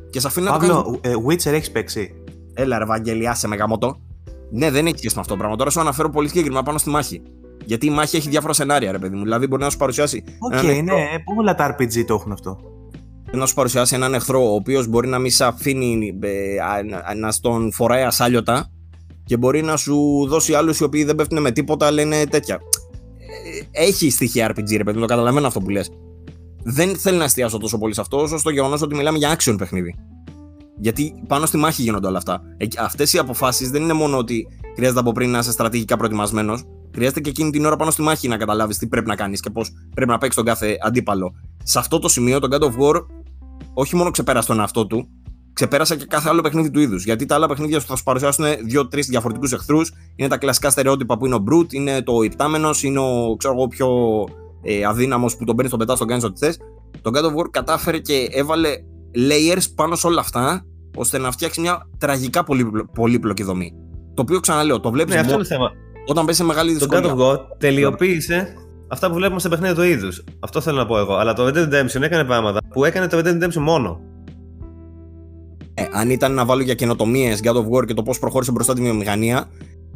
Και 0.10 0.20
σε 0.20 0.28
αφήνει 0.28 0.46
να 0.46 0.60
το 0.60 1.00
ε, 1.02 1.14
Witcher 1.28 1.52
έχεις 1.52 1.72
παίξει. 1.72 2.19
Έλα, 2.54 2.78
ρε 2.78 2.86
Βαγγελιά, 2.86 3.34
σε 3.34 3.48
μεγαμότο. 3.48 4.02
Ναι, 4.52 4.72
δεν 4.72 4.86
έχει 4.86 4.98
σχέση 4.98 5.16
με 5.16 5.22
αυτό 5.22 5.34
το 5.34 5.40
πράγμα. 5.40 5.58
Τώρα 5.58 5.70
σου 5.70 5.80
αναφέρω 5.80 6.10
πολύ 6.10 6.28
συγκεκριμένα 6.28 6.64
πάνω 6.64 6.78
στη 6.78 6.90
μάχη. 6.90 7.22
Γιατί 7.66 7.86
η 7.86 7.90
μάχη 7.90 8.16
έχει 8.16 8.30
διάφορα 8.30 8.54
σενάρια, 8.54 8.92
ρε 8.92 9.00
παιδί 9.00 9.16
μου. 9.16 9.24
Δηλαδή 9.24 9.48
μπορεί 9.48 9.64
να 9.64 9.70
σου 9.70 9.78
παρουσιάσει. 9.78 10.24
OK, 10.40 10.54
okay, 10.54 10.82
ναι, 10.84 10.94
όλα 11.38 11.56
τα 11.56 11.76
RPG 11.76 12.04
το 12.08 12.14
έχουν 12.14 12.32
αυτό. 12.32 12.60
Να 13.32 13.46
σου 13.46 13.54
παρουσιάσει 13.54 13.96
έναν 13.96 14.14
εχθρό 14.14 14.52
ο 14.52 14.54
οποίος 14.54 14.88
μπορεί 14.88 15.08
να 15.08 15.20
μην 15.20 15.32
σε 15.32 15.46
αφήνει 15.46 16.20
ε, 16.20 17.14
να 17.16 17.32
στον 17.32 17.72
φοράει 17.72 18.04
ασάλιωτα 18.04 18.72
και 19.24 19.38
μπορεί 19.38 19.62
να 19.62 19.78
σου 19.78 20.26
δώσει 20.28 20.54
άλλους 20.54 20.80
οι 20.80 20.84
οποίοι 20.84 21.04
δεν 21.04 21.16
πέφτουν 21.16 21.42
με 21.42 21.52
τίποτα, 21.52 21.86
αλλά 21.86 22.02
είναι 22.02 22.26
τέτοια. 22.26 22.60
Ε, 23.74 23.84
έχει 23.84 24.10
στοιχεία 24.10 24.52
RPG, 24.52 24.78
ρε 24.78 24.84
παιδί, 24.84 25.00
το 25.00 25.06
καταλαβαίνω 25.06 25.48
αυτό 25.48 25.60
που 25.60 25.70
λες. 25.70 25.92
Δεν 26.64 26.96
θέλει 26.96 27.18
να 27.18 27.24
εστιάσω 27.24 27.58
τόσο 27.58 27.78
πολύ 27.78 27.94
σε 27.94 28.02
αυτό, 28.02 28.18
όσο 28.18 28.38
στο 28.38 28.50
γεγονός 28.50 28.82
ότι 28.82 28.96
μιλάμε 28.96 29.18
για 29.18 29.36
action 29.38 29.56
παιχνίδι. 29.58 29.96
Γιατί 30.80 31.24
πάνω 31.28 31.46
στη 31.46 31.58
μάχη 31.58 31.82
γίνονται 31.82 32.08
όλα 32.08 32.18
αυτά. 32.18 32.42
Ε, 32.58 32.66
Αυτές 32.80 33.14
οι 33.14 33.18
αποφάσεις 33.18 33.70
δεν 33.70 33.82
είναι 33.82 33.94
μόνο 33.94 34.18
ότι 34.18 34.48
χρειάζεται 34.76 35.00
από 35.00 35.12
πριν 35.12 35.32
να 35.32 35.40
είσαι 35.40 35.52
στρατηγικά 35.52 35.98
προετοιμασμένος, 35.98 36.64
χρειάζεται 36.94 37.20
και 37.20 37.30
εκείνη 37.30 37.50
την 37.50 37.66
ώρα 37.66 37.76
πάνω 37.76 37.92
στη 37.92 38.02
μάχη 38.02 38.28
να 38.28 38.38
καταλάβεις 38.38 38.78
τι 38.78 38.88
πρέπει 38.88 39.08
να 39.08 39.16
κάνεις 39.16 39.40
και 39.40 39.50
πώς 39.50 39.72
πρέπει 39.96 40.12
να 40.12 40.18
παίξεις 40.18 40.36
τον 40.36 40.46
κάθε 40.46 40.78
αντίπαλο. 40.82 41.34
Σε 41.64 41.80
αυτό 41.80 42.00
το 42.00 42.08
σημείο, 42.08 42.40
τον 42.40 42.50
God 42.54 42.64
of 42.64 42.72
War 42.80 43.06
όχι 43.74 43.96
μόνο 43.96 44.12
ξεπέρασε 44.12 44.48
τον 44.48 44.60
εαυτό 44.60 44.88
του, 44.88 45.08
ξεπέρασε 45.54 45.96
και 45.96 46.06
κάθε 46.06 46.30
άλλο 46.30 46.42
παιχνίδι 46.42 46.72
του 46.72 46.80
είδους. 46.80 47.04
Γιατί 47.04 47.26
τα 47.26 47.36
άλλα 47.36 47.48
παιχνίδια 47.48 47.80
σου 47.80 47.88
θα 47.88 47.96
σου 47.96 48.04
παρουσιάσουν 48.04 48.46
δύο-τρεις 48.66 49.08
διαφορετικούς 49.08 49.52
εχθρούς. 49.54 49.92
Είναι 50.16 50.30
τα 50.30 50.38
κλασικά 50.38 50.70
στερεότυπα 50.70 51.18
που 51.18 51.26
είναι 51.26 51.36
ο 51.36 51.44
Brute, 51.52 51.74
είναι 51.74 52.02
το 52.02 52.22
υπτάμενος, 52.22 52.84
είναι 52.84 53.00
ο 53.00 53.36
ξέρω 53.38 53.54
εγώ, 53.54 53.68
πιο 53.68 53.88
ε, 54.62 54.86
αδύναμος 54.86 55.38
που 55.38 55.44
τον 55.44 55.56
παίρνει, 55.56 55.70
τον 55.70 55.80
πετά, 55.80 55.98
τον 55.98 56.08
κάνεις 56.08 56.24
ό,τι 56.24 56.46
θες. 56.46 56.58
Το 57.02 57.12
God 57.14 57.24
of 57.24 57.36
War 57.36 57.50
κατάφερε 57.52 57.98
και 57.98 58.28
έβαλε 58.32 58.70
layers 59.16 59.64
πάνω 59.76 59.96
σε 59.96 60.08
όλα 60.08 60.20
αυτά 60.20 60.66
ώστε 60.96 61.18
να 61.18 61.32
φτιάξει 61.32 61.62
μια 61.62 61.90
τραγικά 61.98 62.44
πολύπλοκη 62.94 63.44
δομή. 63.44 63.74
Το 64.14 64.22
οποίο 64.22 64.40
ξαναλέω, 64.40 64.80
το 64.80 64.92
βλέπεις. 64.92 65.14
Ναι, 65.14 65.20
αυτό 65.20 65.34
είναι 65.34 65.44
θέμα. 65.44 65.72
Όταν 66.08 66.26
πέσει 66.26 66.38
σε 66.38 66.44
μεγάλη 66.44 66.74
δυσκολία. 66.74 67.02
Το 67.02 67.10
God 67.10 67.20
of 67.20 67.34
War 67.34 67.38
τελειοποίησε 67.58 68.54
αυτά 68.88 69.08
που 69.08 69.14
βλέπουμε 69.14 69.40
σε 69.40 69.50
παιχνίδια 69.50 69.76
του 69.76 69.84
είδους. 69.84 70.24
Αυτό 70.40 70.62
θέλω 70.62 70.78
να 70.78 70.86
πω 70.86 70.98
εγώ. 70.98 71.14
Αλλά 71.14 71.34
το 71.34 71.46
Red 71.46 71.54
Dead 71.54 71.64
Redemption 71.64 72.02
έκανε 72.02 72.24
πράγματα 72.24 72.60
που 72.70 72.86
έκανε 72.86 73.08
το 73.08 73.18
Red 73.18 73.22
Dead 73.22 73.44
Redemption 73.44 73.62
μόνο. 73.62 74.00
Ε, 75.74 75.86
αν 75.92 76.10
ήταν 76.10 76.34
να 76.34 76.46
βάλω 76.46 76.62
για 76.62 76.74
καινοτομίες 76.74 77.40
God 77.44 77.56
of 77.56 77.66
War 77.70 77.86
και 77.86 77.94
το 77.94 78.04
πώς 78.04 78.20
προχώρησε 78.20 78.52
μπροστά 78.52 78.74
τη 78.74 78.82
βιομηχανία, 78.82 79.50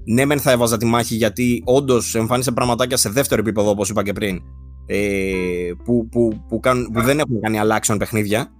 ναι, 0.05 0.25
μεν 0.25 0.39
θα 0.39 0.51
έβαζα 0.51 0.77
τη 0.77 0.85
μάχη 0.85 1.15
γιατί 1.15 1.61
όντως 1.65 2.15
εμφάνισε 2.15 2.51
πραγματάκια 2.51 2.97
σε 2.97 3.09
δεύτερο 3.09 3.41
επίπεδο, 3.41 3.69
όπως 3.69 3.89
είπα 3.89 4.03
και 4.03 4.13
πριν. 4.13 4.41
Ε, 4.85 5.71
που, 5.83 6.07
που, 6.11 6.45
που, 6.47 6.59
που 6.93 7.01
δεν 7.01 7.19
έχουν 7.19 7.41
κάνει 7.41 7.59
αλλάξεων 7.59 7.97
παιχνίδια. 7.97 8.51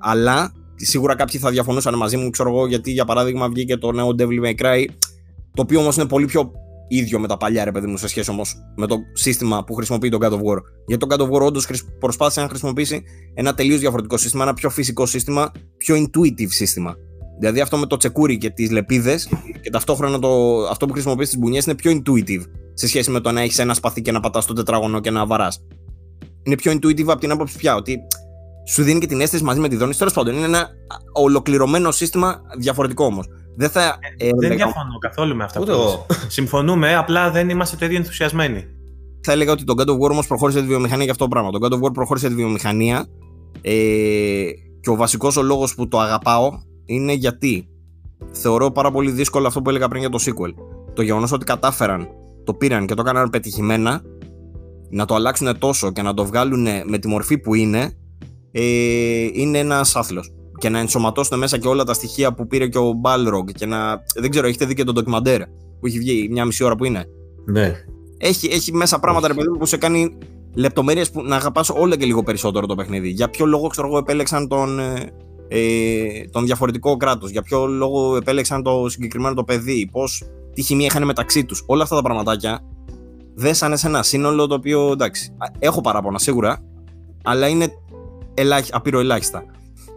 Αλλά 0.00 0.52
σίγουρα 0.74 1.14
κάποιοι 1.14 1.40
θα 1.40 1.50
διαφωνούσαν 1.50 1.94
μαζί 1.94 2.16
μου, 2.16 2.30
ξέρω 2.30 2.48
εγώ, 2.48 2.66
γιατί 2.66 2.90
για 2.90 3.04
παράδειγμα 3.04 3.48
βγήκε 3.48 3.76
το 3.76 3.92
νέο 3.92 4.14
Devil 4.18 4.44
May 4.44 4.64
Cry, 4.64 4.84
το 5.54 5.62
οποίο 5.62 5.80
όμως 5.80 5.96
είναι 5.96 6.06
πολύ 6.06 6.26
πιο 6.26 6.52
ίδιο 6.88 7.18
με 7.18 7.26
τα 7.26 7.36
παλιά, 7.36 7.64
ρε 7.64 7.72
παιδί 7.72 7.86
μου, 7.86 7.96
σε 7.96 8.08
σχέση 8.08 8.30
όμως 8.30 8.54
με 8.76 8.86
το 8.86 8.96
σύστημα 9.12 9.64
που 9.64 9.74
χρησιμοποιεί 9.74 10.08
το 10.08 10.18
God 10.20 10.30
of 10.30 10.38
War. 10.38 10.58
Γιατί 10.86 11.06
το 11.06 11.16
God 11.16 11.20
of 11.20 11.30
War 11.30 11.46
όντως 11.46 11.68
προσπάθησε 11.98 12.40
να 12.40 12.48
χρησιμοποιήσει 12.48 13.02
ένα 13.34 13.54
τελείως 13.54 13.80
διαφορετικό 13.80 14.16
σύστημα, 14.16 14.42
ένα 14.42 14.54
πιο 14.54 14.70
φυσικό 14.70 15.06
σύστημα, 15.06 15.52
πιο 15.76 15.96
intuitive 15.96 16.48
σύστημα. 16.48 16.96
Δηλαδή 17.38 17.60
αυτό 17.60 17.76
με 17.76 17.86
το 17.86 17.96
τσεκούρι 17.96 18.38
και 18.38 18.50
τις 18.50 18.70
λεπίδες 18.70 19.28
και 19.60 19.70
ταυτόχρονα 19.70 20.18
το, 20.18 20.58
αυτό 20.70 20.86
που 20.86 20.92
χρησιμοποιείς 20.92 21.28
στις 21.28 21.40
μπουνιές 21.40 21.64
είναι 21.64 21.74
πιο 21.74 21.92
intuitive 21.92 22.42
σε 22.74 22.86
σχέση 22.88 23.10
με 23.10 23.20
το 23.20 23.32
να 23.32 23.40
έχεις 23.40 23.58
ένα 23.58 23.74
σπαθί 23.74 24.02
και 24.02 24.12
να 24.12 24.20
πατάς 24.20 24.46
το 24.46 24.52
τετράγωνο 24.52 25.00
και 25.00 25.10
να 25.10 25.26
βαράς. 25.26 25.64
Είναι 26.42 26.54
πιο 26.54 26.72
intuitive 26.72 27.08
από 27.08 27.20
την 27.20 27.30
άποψη 27.30 27.58
πια 27.58 27.74
ότι 27.74 27.98
σου 28.66 28.82
δίνει 28.82 29.00
και 29.00 29.06
την 29.06 29.20
αίσθηση 29.20 29.44
μαζί 29.44 29.60
με 29.60 29.68
τη 29.68 29.76
δόνηση. 29.76 29.98
Τέλος 29.98 30.12
πάντων, 30.12 30.34
είναι 30.34 30.44
ένα 30.44 30.68
ολοκληρωμένο 31.12 31.90
σύστημα 31.90 32.40
διαφορετικό 32.58 33.04
όμως. 33.04 33.26
Δεν, 33.56 33.70
θα, 33.70 33.98
ε, 34.16 34.26
ε, 34.26 34.30
δεν 34.38 34.56
διαφωνώ 34.56 34.98
καθόλου 35.00 35.36
με 35.36 35.44
αυτά 35.44 35.60
που 35.60 35.66
Συμφωνούμε, 36.28 36.94
απλά 36.94 37.30
δεν 37.30 37.48
είμαστε 37.48 37.76
το 37.76 37.84
ίδιο 37.84 37.96
ενθουσιασμένοι. 37.96 38.66
Θα 39.22 39.32
έλεγα 39.32 39.52
ότι 39.52 39.64
το 39.64 39.74
God 39.76 39.88
of 39.88 40.06
War 40.06 40.10
όμως 40.10 40.26
προχώρησε 40.26 40.60
τη 40.60 40.66
βιομηχανία 40.66 41.02
για 41.02 41.12
αυτό 41.12 41.24
το 41.24 41.30
πράγμα. 41.30 41.50
Το 41.50 41.58
God 41.62 41.72
of 41.72 41.86
War 41.86 41.92
προχώρησε 41.92 42.28
τη 42.28 42.34
βιομηχανία 42.34 43.06
ε, 43.60 43.72
και 44.80 44.90
ο 44.90 44.96
βασικός 44.96 45.36
ο 45.36 45.42
λόγος 45.42 45.74
που 45.74 45.88
το 45.88 45.98
αγαπάω 45.98 46.50
είναι 46.84 47.12
γιατί 47.12 47.68
θεωρώ 48.32 48.70
πάρα 48.70 48.90
πολύ 48.90 49.10
δύσκολο 49.10 49.46
αυτό 49.46 49.62
που 49.62 49.70
έλεγα 49.70 49.88
πριν 49.88 50.00
για 50.00 50.10
το 50.10 50.18
sequel. 50.20 50.54
Το 50.94 51.02
γεγονός 51.02 51.32
ότι 51.32 51.44
κατάφεραν, 51.44 52.08
το 52.44 52.54
πήραν 52.54 52.86
και 52.86 52.94
το 52.94 53.02
έκαναν 53.02 53.30
πετυχημένα, 53.30 54.02
να 54.90 55.04
το 55.04 55.14
αλλάξουν 55.14 55.58
τόσο 55.58 55.92
και 55.92 56.02
να 56.02 56.14
το 56.14 56.24
βγάλουν 56.24 56.66
με 56.86 56.98
τη 56.98 57.08
μορφή 57.08 57.38
που 57.38 57.54
είναι, 57.54 57.92
ε, 58.52 58.62
είναι 59.32 59.58
ένας 59.58 59.96
άθλος. 59.96 60.32
Και 60.58 60.68
να 60.68 60.78
ενσωματώσουν 60.78 61.38
μέσα 61.38 61.58
και 61.58 61.68
όλα 61.68 61.84
τα 61.84 61.92
στοιχεία 61.92 62.34
που 62.34 62.46
πήρε 62.46 62.68
και 62.68 62.78
ο 62.78 62.92
Balrog 63.02 63.52
και 63.54 63.66
να. 63.66 64.02
Δεν 64.14 64.30
ξέρω, 64.30 64.46
έχετε 64.46 64.64
δει 64.64 64.74
και 64.74 64.84
το 64.84 64.92
ντοκιμαντέρ 64.92 65.42
που 65.80 65.86
έχει 65.86 65.98
βγει 65.98 66.28
μια 66.30 66.44
μισή 66.44 66.64
ώρα 66.64 66.76
που 66.76 66.84
είναι; 66.84 67.04
Ναι. 67.44 67.84
Έχει, 68.18 68.48
έχει 68.52 68.72
μέσα 68.72 68.98
πράγματα 68.98 69.28
ρε 69.28 69.34
παιδί 69.34 69.48
που 69.58 69.66
σε 69.66 69.76
κάνει 69.76 70.18
λεπτομέρειες 70.54 71.10
που 71.10 71.22
να 71.22 71.36
αγαπάς 71.36 71.68
όλο 71.68 71.96
και 71.96 72.04
λίγο 72.04 72.22
περισσότερο 72.22 72.66
το 72.66 72.74
παιχνίδι. 72.74 73.08
Για 73.08 73.30
ποιο 73.30 73.46
λόγο 73.46 73.66
ξέρω 73.66 73.86
εγώ 73.86 73.98
επέλεξαν 73.98 74.48
τον, 74.48 74.78
ε, 74.78 75.12
ε 75.48 76.28
τον 76.30 76.44
διαφορετικό 76.44 76.96
κράτος, 76.96 77.30
για 77.30 77.42
ποιο 77.42 77.66
λόγο 77.66 78.16
επέλεξαν 78.16 78.62
το 78.62 78.88
συγκεκριμένο 78.88 79.34
το 79.34 79.44
παιδί, 79.44 79.88
πώς 79.92 80.24
τι 80.54 80.62
χημία 80.62 80.86
είχαν 80.86 81.04
μεταξύ 81.04 81.44
τους; 81.44 81.62
Όλα 81.66 81.82
αυτά 81.82 81.96
τα 81.96 82.02
πραγματάκια 82.02 82.60
δέσανε 83.34 83.76
σε 83.76 83.86
ένα 83.86 84.02
σύνολο 84.02 84.46
το 84.46 84.54
οποίο 84.54 84.90
εντάξει, 84.92 85.36
έχω 85.58 85.80
παράπονα 85.80 86.18
σίγουρα, 86.18 86.64
αλλά 87.24 87.48
είναι 87.48 87.68
ελάχιστα, 88.40 88.76
απείρο 88.76 88.98
ελάχιστα. 88.98 89.44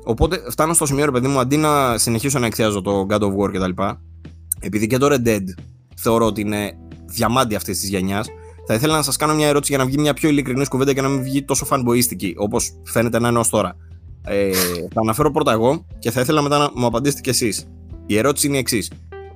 Οπότε 0.04 0.44
φτάνω 0.50 0.74
στο 0.74 0.86
σημείο, 0.86 1.06
ρε 1.06 1.12
παιδί 1.12 1.28
μου, 1.28 1.40
αντί 1.40 1.58
να 1.58 1.98
συνεχίσω 1.98 2.40
να 2.40 2.46
εκθιάζω 2.46 2.82
το 2.82 3.06
God 3.10 3.20
of 3.20 3.36
War 3.38 3.52
κτλ. 3.54 3.84
Επειδή 4.60 4.88
και 4.88 4.98
το 4.98 5.08
Red 5.12 5.28
Dead 5.28 5.44
θεωρώ 5.96 6.26
ότι 6.26 6.42
είναι 6.42 6.78
διαμάντι 7.06 7.56
αυτής 7.56 7.80
της 7.80 7.90
γενιάς, 7.90 8.28
θα 8.68 8.74
ήθελα 8.74 8.96
να 8.96 9.02
σας 9.02 9.16
κάνω 9.16 9.34
μια 9.34 9.48
ερώτηση 9.48 9.74
για 9.74 9.84
να 9.84 9.90
βγει 9.90 9.98
μια 9.98 10.14
πιο 10.14 10.30
ειλικρινής 10.30 10.68
κουβέντα 10.68 10.94
και 10.94 11.02
να 11.02 11.08
μην 11.08 11.24
βγει 11.24 11.44
τόσο 11.44 11.68
fanboyιστική, 11.70 12.34
όπως 12.36 12.72
φαίνεται 12.84 13.20
να 13.20 13.28
είναι 13.28 13.40
ως 13.40 13.50
τώρα. 13.50 13.76
Ε, 14.26 14.52
θα 14.94 15.02
αναφέρω 15.02 15.32
πρώτα 15.32 15.52
εγώ 15.52 15.86
και 16.00 16.12
θα 16.12 16.22
ήθελα 16.22 16.42
μετά 16.42 16.58
να 16.58 16.72
μου 16.76 16.86
απαντήσετε 16.86 17.22
κι 17.22 17.30
εσείς. 17.30 17.68
Η 18.06 18.18
ερώτηση 18.18 18.48
είναι 18.48 18.56
η 18.56 18.60
εξής. 18.60 18.92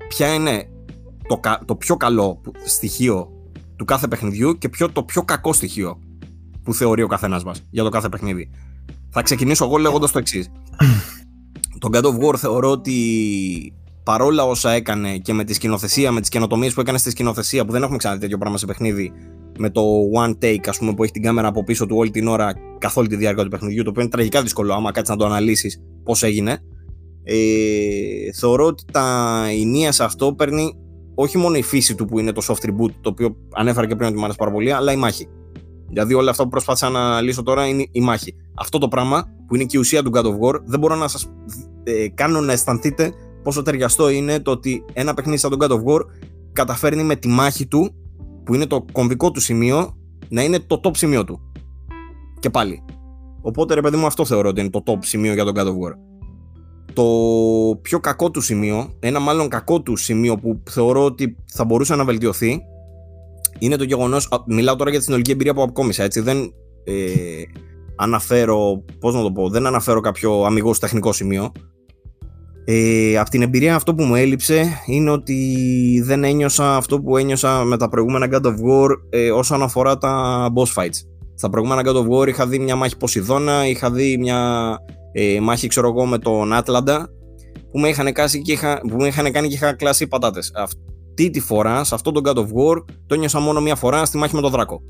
Ποια 0.07 0.33
είναι 0.33 0.69
το, 1.27 1.39
το 1.65 1.75
πιο 1.75 1.97
καλό 1.97 2.41
στοιχείο 2.65 3.31
του 3.75 3.85
κάθε 3.85 4.07
παιχνιδιού 4.07 4.57
και 4.57 4.69
ποιο 4.69 4.91
το 4.91 5.03
πιο 5.03 5.23
κακό 5.23 5.53
στοιχείο 5.53 5.99
που 6.63 6.73
θεωρεί 6.73 7.01
ο 7.01 7.07
καθένας 7.07 7.43
μας 7.43 7.63
για 7.69 7.83
το 7.83 7.89
κάθε 7.89 8.09
παιχνίδι; 8.09 8.49
Θα 9.19 9.23
ξεκινήσω 9.23 9.65
εγώ 9.65 9.77
λέγοντας 9.77 10.11
το 10.11 10.19
εξής. 10.19 10.51
Το 11.79 11.89
God 11.91 12.01
of 12.01 12.25
War 12.25 12.35
θεωρώ 12.37 12.71
ότι 12.71 12.93
παρόλα 14.03 14.45
όσα 14.45 14.71
έκανε 14.71 15.17
και 15.17 15.33
με 15.33 15.43
τη 15.43 15.53
σκηνοθεσία, 15.53 16.11
με 16.11 16.19
τις 16.19 16.29
καινοτομίες 16.29 16.73
που 16.73 16.79
έκανε 16.79 16.97
στη 16.97 17.09
σκηνοθεσία, 17.09 17.65
που 17.65 17.71
δεν 17.71 17.81
έχουμε 17.81 17.97
ξαναδεί 17.97 18.21
τέτοιο 18.21 18.37
πράγμα 18.37 18.57
σε 18.57 18.65
παιχνίδι, 18.65 19.11
με 19.57 19.69
το 19.69 19.81
one 20.23 20.43
take, 20.43 20.67
ας 20.67 20.77
πούμε, 20.77 20.93
που 20.93 21.03
έχει 21.03 21.11
την 21.11 21.21
κάμερα 21.21 21.47
από 21.47 21.63
πίσω 21.63 21.85
του 21.85 21.95
όλη 21.97 22.09
την 22.09 22.27
ώρα 22.27 22.53
καθ' 22.77 22.97
όλη 22.97 23.07
τη 23.07 23.15
διάρκεια 23.15 23.43
του 23.43 23.49
παιχνιδιού, 23.49 23.83
το 23.83 23.89
οποίο 23.89 24.01
είναι 24.01 24.11
τραγικά 24.11 24.41
δύσκολο 24.41 24.73
άμα 24.73 24.91
κάτσεις 24.91 25.15
να 25.15 25.19
το 25.19 25.25
αναλύσεις 25.25 25.81
πώς 26.03 26.23
έγινε. 26.23 26.59
Ε, 27.23 27.35
θεωρώ 28.39 28.65
ότι 28.65 28.83
τα 28.91 29.45
ενία 29.61 29.91
σε 29.91 30.03
αυτό 30.03 30.33
παίρνει 30.33 30.73
όχι 31.15 31.37
μόνο 31.37 31.55
η 31.55 31.63
φύση 31.63 31.95
του 31.95 32.05
που 32.05 32.19
είναι 32.19 32.31
το 32.31 32.41
soft 32.47 32.65
reboot, 32.69 32.91
το 33.01 33.09
οποίο 33.09 33.35
ανέφερα 33.53 33.87
και 33.87 33.95
πριν 33.95 34.07
ότι 34.07 34.17
μου 34.17 34.23
άρεσε 34.23 34.37
πάρα 34.37 34.51
πολύ, 34.51 34.71
αλλά 34.71 34.91
η 34.91 34.95
μάχη. 34.95 35.27
Δηλαδή, 35.89 36.13
όλα 36.13 36.31
αυτά 36.31 36.43
που 36.43 36.49
προσπάθησα 36.49 36.89
να 36.89 37.21
λύσω 37.21 37.43
τώρα 37.43 37.67
είναι 37.67 37.87
η 37.91 38.01
μάχη. 38.01 38.35
Αυτό 38.55 38.77
το 38.77 38.87
πράγμα 38.87 39.27
που 39.47 39.55
είναι 39.55 39.63
και 39.63 39.77
η 39.77 39.79
ουσία 39.79 40.03
του 40.03 40.11
God 40.13 40.23
of 40.23 40.39
War, 40.39 40.59
δεν 40.65 40.79
μπορώ 40.79 40.95
να 40.95 41.07
σας 41.07 41.29
ε, 41.83 42.07
κάνω 42.07 42.41
να 42.41 42.51
αισθανθείτε 42.51 43.13
πόσο 43.43 43.61
ταιριαστό 43.61 44.09
είναι 44.09 44.39
το 44.39 44.51
ότι 44.51 44.85
ένα 44.93 45.13
παιχνίδι 45.13 45.37
σαν 45.37 45.57
τον 45.57 45.59
God 45.61 45.71
of 45.71 45.93
War 45.93 46.01
καταφέρνει 46.53 47.03
με 47.03 47.15
τη 47.15 47.27
μάχη 47.27 47.67
του, 47.67 47.93
που 48.43 48.53
είναι 48.53 48.65
το 48.65 48.85
κομβικό 48.91 49.31
του 49.31 49.39
σημείο, 49.39 49.97
να 50.29 50.43
είναι 50.43 50.59
το 50.59 50.79
top 50.83 50.97
σημείο 50.97 51.23
του. 51.23 51.51
Και 52.39 52.49
πάλι. 52.49 52.83
Οπότε 53.41 53.73
ρε 53.73 53.81
παιδί 53.81 53.97
μου, 53.97 54.05
αυτό 54.05 54.25
θεωρώ 54.25 54.49
ότι 54.49 54.59
είναι 54.59 54.69
το 54.69 54.83
top 54.85 54.97
σημείο 54.99 55.33
για 55.33 55.43
τον 55.43 55.53
God 55.57 55.65
of 55.65 55.71
War. 55.71 55.93
Το 56.93 57.03
πιο 57.81 57.99
κακό 57.99 58.31
του 58.31 58.41
σημείο, 58.41 58.93
ένα 58.99 59.19
μάλλον 59.19 59.49
κακό 59.49 59.81
του 59.81 59.95
σημείο 59.95 60.37
που 60.37 60.61
θεωρώ 60.69 61.05
ότι 61.05 61.35
θα 61.45 61.65
μπορούσε 61.65 61.95
να 61.95 62.05
βελτιωθεί, 62.05 62.61
είναι 63.59 63.75
το 63.75 63.83
γεγονός. 63.83 64.29
Μιλάω 64.47 64.75
τώρα 64.75 64.89
για 64.89 64.99
τη 64.99 65.05
συνολική 65.05 65.31
εμπειρία 65.31 65.53
που 65.53 65.61
αποκόμισα, 65.61 66.03
έτσι. 66.03 66.19
Δεν 66.19 66.53
ε, 66.83 66.93
αναφέρω. 67.95 68.83
Πώς 68.99 69.13
να 69.13 69.21
το 69.21 69.31
πω, 69.31 69.49
δεν 69.49 69.65
αναφέρω 69.65 69.99
κάποιο 69.99 70.43
αμυγός 70.43 70.79
τεχνικό 70.79 71.13
σημείο. 71.13 71.51
Ε, 72.69 73.17
από 73.17 73.29
την 73.29 73.41
εμπειρία 73.41 73.75
αυτό 73.75 73.95
που 73.95 74.03
μου 74.03 74.15
έλειψε 74.15 74.81
είναι 74.85 75.09
ότι 75.09 76.01
δεν 76.05 76.23
ένιωσα 76.23 76.75
αυτό 76.75 77.01
που 77.01 77.17
ένιωσα 77.17 77.63
με 77.63 77.77
τα 77.77 77.89
προηγούμενα 77.89 78.27
God 78.31 78.45
of 78.45 78.51
War 78.53 78.89
ε, 79.09 79.31
όσον 79.31 79.63
αφορά 79.63 79.97
τα 79.97 80.45
boss 80.55 80.81
fights. 80.81 80.99
Στα 81.35 81.49
προηγούμενα 81.49 81.81
God 81.85 81.95
of 81.95 82.07
War 82.09 82.27
είχα 82.27 82.47
δει 82.47 82.59
μια 82.59 82.75
μάχη 82.75 82.97
Ποσειδώνα, 82.97 83.67
είχα 83.67 83.91
δει 83.91 84.17
μια 84.17 84.79
ε, 85.11 85.39
μάχη 85.39 85.67
ξέρω 85.67 85.87
εγώ 85.87 86.05
με 86.05 86.17
τον 86.17 86.53
Άτλαντα 86.53 87.09
που 87.71 87.79
με 87.79 87.89
είχαν, 87.89 88.13
και 88.43 88.51
είχα, 88.51 88.81
που 88.89 88.95
με 88.95 89.07
είχαν 89.07 89.31
κάνει 89.31 89.47
και 89.47 89.53
είχα 89.53 89.73
κλάσει 89.73 90.07
πατάτες. 90.07 90.51
Αυτή 91.19 91.31
τη 91.31 91.39
φορά, 91.39 91.83
σε 91.83 91.95
αυτό 91.95 92.11
τον 92.11 92.23
God 92.25 92.35
of 92.35 92.45
War, 92.45 92.83
το 93.05 93.13
ένιωσα 93.15 93.39
μόνο 93.39 93.61
μια 93.61 93.75
φορά 93.75 94.05
στη 94.05 94.17
μάχη 94.17 94.35
με 94.35 94.41
τον 94.41 94.51
Δράκο. 94.51 94.81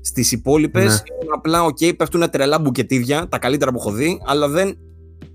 Στις 0.00 0.32
υπόλοιπες, 0.32 0.84
ναι. 0.84 1.26
απλά, 1.34 1.64
OK, 1.64 1.76
okay, 1.80 1.96
πέφτουν 1.96 2.30
τρελά 2.30 2.58
μπουκετίδια, 2.58 3.28
τα 3.28 3.38
καλύτερα 3.38 3.70
που 3.70 3.78
έχω 3.78 3.92
δει, 3.92 4.20
αλλά 4.26 4.48
δεν 4.48 4.76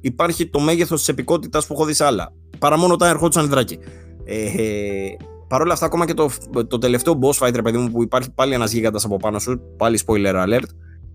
υπάρχει 0.01 0.49
το 0.49 0.59
μέγεθος 0.59 0.99
της 0.99 1.07
επικότητας 1.07 1.67
που 1.67 1.73
έχω 1.73 1.85
δει 1.85 1.93
σε 1.93 2.05
άλλα. 2.05 2.33
Παρά 2.59 2.77
μόνο 2.77 2.93
όταν 2.93 3.09
ερχόντουσαν 3.09 3.45
οι 3.45 3.47
δράκοι. 3.47 3.79
Ε, 4.25 4.37
Παρ' 5.47 5.61
όλα 5.61 5.73
αυτά, 5.73 5.85
ακόμα 5.85 6.05
και 6.05 6.13
το, 6.13 6.29
το 6.67 6.77
τελευταίο 6.77 7.19
boss 7.21 7.45
fight, 7.45 7.53
ρε 7.55 7.61
παιδί 7.61 7.77
μου, 7.77 7.91
που 7.91 8.03
υπάρχει 8.03 8.31
πάλι 8.31 8.53
ένας 8.53 8.71
γίγαντας 8.71 9.05
από 9.05 9.17
πάνω 9.17 9.39
σου, 9.39 9.61
πάλι 9.77 9.99
spoiler 10.05 10.45
alert, 10.45 10.69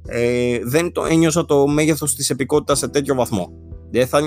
ε, 0.07 0.59
δεν 0.65 0.93
το 0.93 1.05
ένιωσα 1.05 1.45
το 1.45 1.67
μέγεθος 1.67 2.15
της 2.15 2.31
επικότητας 2.31 2.79
σε 2.79 2.89
τέτοιο 2.89 3.15
βαθμό. 3.15 3.53
Ε, 3.91 4.07
θα, 4.07 4.21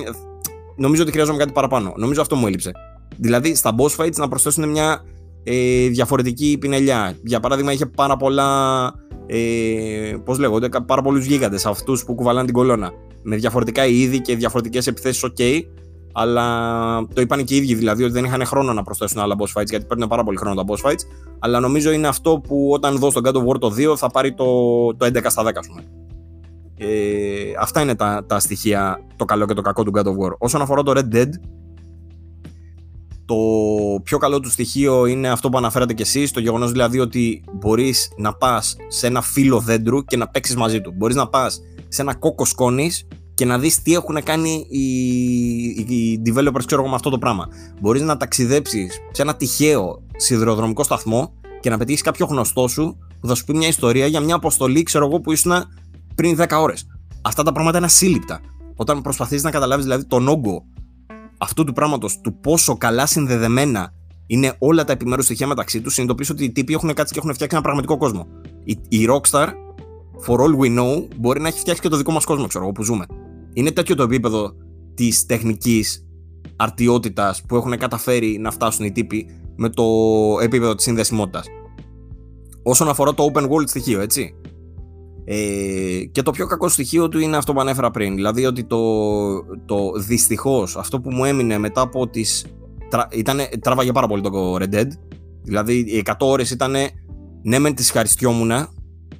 νομίζω 0.75 1.01
ότι 1.01 1.11
χρειάζομαι 1.11 1.37
κάτι 1.37 1.51
παραπάνω. 1.51 1.93
Νομίζω 1.97 2.21
αυτό 2.21 2.35
μου 2.35 2.47
έλειψε. 2.47 2.71
Δηλαδή, 3.17 3.55
στα 3.55 3.75
boss 3.77 4.03
fights 4.03 4.15
να 4.15 4.27
προσθέσουν 4.27 4.69
μια 4.69 5.01
ε, 5.43 5.87
διαφορετική 5.87 6.57
πινελιά. 6.59 7.17
Για 7.23 7.39
παράδειγμα, 7.39 7.71
είχε 7.71 7.85
πάρα 7.85 8.17
πολλά. 8.17 8.93
Ε, 9.25 10.15
Πώς 10.25 10.39
λέγονται, 10.39 10.69
πάρα 10.85 11.01
πολλούς 11.01 11.25
γίγαντες 11.25 11.65
αυτούς 11.65 12.05
που 12.05 12.15
κουβαλάνε 12.15 12.45
την 12.45 12.53
κολόνα. 12.53 12.91
Με 13.21 13.35
διαφορετικά 13.35 13.85
είδη 13.85 14.21
και 14.21 14.35
διαφορετικές 14.35 14.87
επιθέσεις, 14.87 15.25
OK. 15.25 15.61
Αλλά 16.13 17.07
το 17.13 17.21
είπαν 17.21 17.43
και 17.43 17.53
οι 17.53 17.57
ίδιοι 17.57 17.73
δηλαδή 17.73 18.03
ότι 18.03 18.13
δεν 18.13 18.25
είχαν 18.25 18.45
χρόνο 18.45 18.73
να 18.73 18.83
προσθέσουν 18.83 19.21
άλλα 19.21 19.35
boss 19.37 19.59
fights 19.59 19.69
γιατί 19.69 19.85
παίρνουν 19.85 20.07
πάρα 20.07 20.23
πολύ 20.23 20.37
χρόνο 20.37 20.55
τα 20.55 20.63
boss 20.67 20.89
fights. 20.89 21.01
Αλλά 21.39 21.59
νομίζω 21.59 21.91
είναι 21.91 22.07
αυτό 22.07 22.39
που 22.39 22.69
όταν 22.71 22.97
δω 22.97 23.11
στον 23.11 23.23
God 23.25 23.33
of 23.33 23.47
War 23.47 23.59
το 23.59 23.73
2 23.91 23.97
θα 23.97 24.09
πάρει 24.09 24.33
το, 24.33 24.45
το 24.95 25.05
11 25.05 25.25
στα 25.27 25.43
10, 25.43 25.51
ας 25.55 25.67
πούμε. 25.67 25.83
Ε, 26.77 27.53
αυτά 27.59 27.81
είναι 27.81 27.95
τα, 27.95 28.25
τα 28.27 28.39
στοιχεία, 28.39 28.99
το 29.15 29.25
καλό 29.25 29.45
και 29.45 29.53
το 29.53 29.61
κακό 29.61 29.83
του 29.83 29.91
God 29.95 30.03
of 30.03 30.25
War. 30.25 30.31
Όσον 30.37 30.61
αφορά 30.61 30.83
το 30.83 30.91
Red 30.95 31.15
Dead, 31.15 31.29
το 33.25 33.35
πιο 34.03 34.17
καλό 34.17 34.39
του 34.39 34.49
στοιχείο 34.49 35.05
είναι 35.05 35.29
αυτό 35.29 35.49
που 35.49 35.57
αναφέρατε 35.57 35.93
κι 35.93 36.01
εσείς, 36.01 36.31
το 36.31 36.39
γεγονός 36.39 36.71
δηλαδή 36.71 36.99
ότι 36.99 37.43
μπορείς 37.53 38.11
να 38.17 38.33
πας 38.33 38.75
σε 38.87 39.07
ένα 39.07 39.21
φύλλο 39.21 39.59
δέντρου 39.59 40.03
και 40.03 40.17
να 40.17 40.27
παίξεις 40.27 40.55
μαζί 40.55 40.81
του. 40.81 40.93
Μπορείς 40.97 41.15
να 41.15 41.27
πας 41.27 41.61
σε 41.87 42.01
ένα 42.01 42.15
κόκκο 42.15 42.45
σκόνης 42.45 43.07
και 43.33 43.45
να 43.45 43.59
δεις 43.59 43.81
τι 43.81 43.93
έχουν 43.93 44.23
κάνει 44.23 44.65
οι, 44.69 44.85
οι 45.67 46.21
developers 46.25 46.65
ξέρω 46.65 46.87
με 46.87 46.95
αυτό 46.95 47.09
το 47.09 47.17
πράγμα. 47.17 47.47
Μπορείς 47.81 48.01
να 48.01 48.17
ταξιδέψεις 48.17 48.99
σε 49.11 49.21
ένα 49.21 49.35
τυχαίο 49.35 50.03
σιδηροδρομικό 50.15 50.83
σταθμό 50.83 51.33
και 51.59 51.69
να 51.69 51.77
πετύχεις 51.77 52.01
κάποιο 52.01 52.25
γνωστό 52.25 52.67
σου 52.67 52.97
που 53.19 53.27
θα 53.27 53.35
σου 53.35 53.43
πει 53.45 53.55
μια 53.55 53.67
ιστορία 53.67 54.05
για 54.05 54.19
μια 54.19 54.35
αποστολή 54.35 54.83
ξέρω 54.83 55.05
εγώ 55.05 55.19
που 55.19 55.31
ήσουν 55.31 55.51
πριν 56.15 56.37
10 56.39 56.47
ώρες. 56.59 56.87
Αυτά 57.21 57.43
τα 57.43 57.51
πράγματα 57.51 57.77
είναι 57.77 57.85
ασύλληπτα. 57.85 58.41
Όταν 58.75 59.01
προσπαθείς 59.01 59.43
να 59.43 59.51
καταλάβεις 59.51 59.85
δηλαδή 59.85 60.05
τον 60.05 60.27
όγκο 60.27 60.65
αυτού 61.43 61.63
του 61.63 61.73
πράγματος, 61.73 62.21
του 62.21 62.39
πόσο 62.39 62.77
καλά 62.77 63.05
συνδεδεμένα 63.05 63.93
είναι 64.27 64.55
όλα 64.59 64.83
τα 64.83 64.91
επιμέρους 64.91 65.25
στοιχεία 65.25 65.47
μεταξύ 65.47 65.81
τους, 65.81 65.93
συνειδητοποιείς 65.93 66.29
ότι 66.29 66.43
οι 66.43 66.51
τύποι 66.51 66.73
έχουν 66.73 66.93
κάτσει 66.93 67.13
και 67.13 67.19
έχουν 67.19 67.33
φτιάξει 67.33 67.55
ένα 67.55 67.63
πραγματικό 67.63 67.97
κόσμο. 67.97 68.27
Η, 68.63 68.77
η 68.87 69.07
Rockstar, 69.09 69.47
for 70.25 70.35
all 70.35 70.57
we 70.59 70.79
know, 70.79 71.07
μπορεί 71.15 71.41
να 71.41 71.47
έχει 71.47 71.59
φτιάξει 71.59 71.81
και 71.81 71.87
το 71.87 71.97
δικό 71.97 72.11
μας 72.11 72.25
κόσμο, 72.25 72.47
ξέρω 72.47 72.63
εγώ, 72.63 72.73
που 72.73 72.83
ζούμε. 72.83 73.05
Είναι 73.53 73.71
τέτοιο 73.71 73.95
το 73.95 74.03
επίπεδο 74.03 74.53
της 74.93 75.25
τεχνικής 75.25 76.05
αρτιότητας 76.55 77.41
που 77.47 77.55
έχουν 77.55 77.77
καταφέρει 77.77 78.37
να 78.37 78.51
φτάσουν 78.51 78.85
οι 78.85 78.91
τύποι 78.91 79.27
με 79.55 79.69
το 79.69 79.83
επίπεδο 80.41 80.75
της 80.75 80.83
συνδεσιμότητας. 80.83 81.45
Όσον 82.63 82.89
αφορά 82.89 83.13
το 83.13 83.31
open 83.33 83.43
world 83.49 83.67
στοιχείο, 83.67 84.01
έτσι. 84.01 84.35
Ε, 85.25 86.03
και 86.11 86.21
το 86.21 86.31
πιο 86.31 86.47
κακό 86.47 86.67
στοιχείο 86.67 87.09
του 87.09 87.19
είναι 87.19 87.37
αυτό 87.37 87.53
που 87.53 87.59
ανέφερα 87.59 87.91
πριν. 87.91 88.15
Δηλαδή 88.15 88.45
ότι 88.45 88.63
το, 88.63 88.79
το 89.65 89.91
δυστυχώς 89.97 90.77
αυτό 90.77 91.01
που 91.01 91.11
μου 91.11 91.25
έμεινε 91.25 91.57
μετά 91.57 91.81
από 91.81 92.07
τις. 92.07 92.45
Τρα, 92.89 93.07
τράβαγε 93.61 93.91
πάρα 93.91 94.07
πολύ 94.07 94.21
το 94.21 94.55
Red 94.55 94.75
Dead. 94.75 94.87
Δηλαδή 95.43 95.77
οι 95.77 96.03
100 96.05 96.13
ώρες 96.19 96.51
ήταν. 96.51 96.75
Ναι, 97.43 97.59
μεν 97.59 97.75
τις 97.75 97.87
ευχαριστιόμουν, 97.87 98.51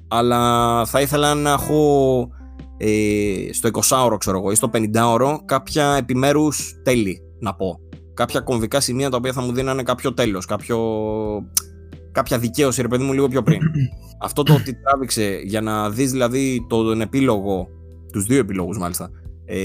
αλλά 0.08 0.84
θα 0.86 1.00
ήθελα 1.00 1.34
να 1.34 1.50
έχω 1.50 2.28
ε, 2.76 3.52
στο 3.52 3.68
20ωρο, 3.72 4.16
ξέρω 4.18 4.38
εγώ, 4.38 4.50
ή 4.50 4.54
στο 4.54 4.70
50ωρο 4.72 5.36
κάποια 5.44 5.94
επιμέρους 5.94 6.74
τέλη 6.82 7.22
να 7.40 7.54
πω. 7.54 7.78
Κάποια 8.14 8.40
κομβικά 8.40 8.80
σημεία 8.80 9.10
τα 9.10 9.16
οποία 9.16 9.32
θα 9.32 9.40
μου 9.40 9.52
δίνανε 9.52 9.82
κάποιο 9.82 10.14
τέλος, 10.14 10.46
κάποιο 10.46 10.78
κάποια 12.14 12.38
δικαίωση, 12.38 12.82
ρε 12.82 12.88
παιδί 12.88 13.04
μου, 13.04 13.12
λίγο 13.12 13.28
πιο 13.28 13.42
πριν. 13.42 13.60
Αυτό 14.26 14.42
το 14.42 14.54
ότι 14.54 14.74
τράβηξε 14.74 15.40
για 15.44 15.60
να 15.60 15.90
δεις 15.90 16.10
δηλαδή 16.10 16.66
τον 16.68 17.00
επίλογο, 17.00 17.68
τους 18.12 18.24
δύο 18.24 18.38
επιλόγους 18.38 18.78
μάλιστα, 18.78 19.10
ε, 19.44 19.56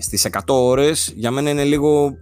στις 0.00 0.28
100 0.30 0.38
ώρες, 0.46 1.12
για 1.16 1.30
μένα 1.30 1.50
είναι 1.50 1.64
λίγο, 1.64 2.12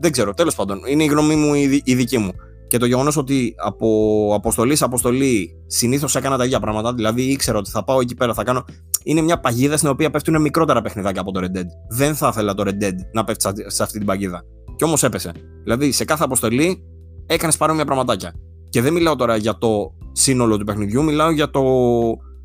δεν 0.00 0.12
ξέρω, 0.12 0.34
τέλος 0.34 0.54
πάντων, 0.54 0.80
είναι 0.86 1.04
η 1.04 1.06
γνώμη 1.06 1.36
μου 1.36 1.54
η, 1.54 1.82
η 1.84 1.94
δική 1.94 2.18
μου. 2.18 2.30
Και 2.68 2.78
το 2.78 2.86
γεγονός 2.86 3.16
ότι 3.16 3.54
από 3.64 4.30
αποστολή 4.34 4.76
σε 4.76 4.84
αποστολή 4.84 5.50
συνήθως 5.66 6.16
έκανα 6.16 6.36
τα 6.36 6.44
ίδια 6.44 6.60
πράγματα, 6.60 6.94
δηλαδή 6.94 7.22
ήξερα 7.22 7.58
ότι 7.58 7.70
θα 7.70 7.84
πάω 7.84 8.00
εκεί 8.00 8.14
πέρα, 8.14 8.34
θα 8.34 8.44
κάνω. 8.44 8.64
Είναι 9.04 9.20
μια 9.20 9.40
παγίδα 9.40 9.76
στην 9.76 9.88
οποία 9.88 10.10
πέφτουν 10.10 10.40
μικρότερα 10.40 10.80
παιχνιδάκια 10.80 11.20
από 11.20 11.32
το 11.32 11.40
Red 11.42 11.58
Dead. 11.58 11.66
Δεν 11.88 12.14
θα 12.14 12.28
ήθελα 12.28 12.54
το 12.54 12.62
Red 12.66 12.84
Dead 12.84 12.94
να 13.12 13.24
πέφτει 13.24 13.44
σε 13.66 13.82
αυτή 13.82 13.98
την 13.98 14.06
παγίδα. 14.06 14.44
Και 14.76 14.84
όμως 14.84 15.02
έπεσε. 15.02 15.32
Δηλαδή 15.62 15.92
σε 15.92 16.04
κάθε 16.04 16.24
αποστολή 16.24 16.84
έκανες 17.26 17.56
παρόμοια 17.56 17.84
πραγματάκια. 17.84 18.34
Και 18.70 18.80
δεν 18.80 18.92
μιλάω 18.92 19.16
τώρα 19.16 19.36
για 19.36 19.58
το 19.58 19.94
σύνολο 20.12 20.58
του 20.58 20.64
παιχνιδιού, 20.64 21.04
μιλάω 21.04 21.30
για 21.30 21.50
το 21.50 21.62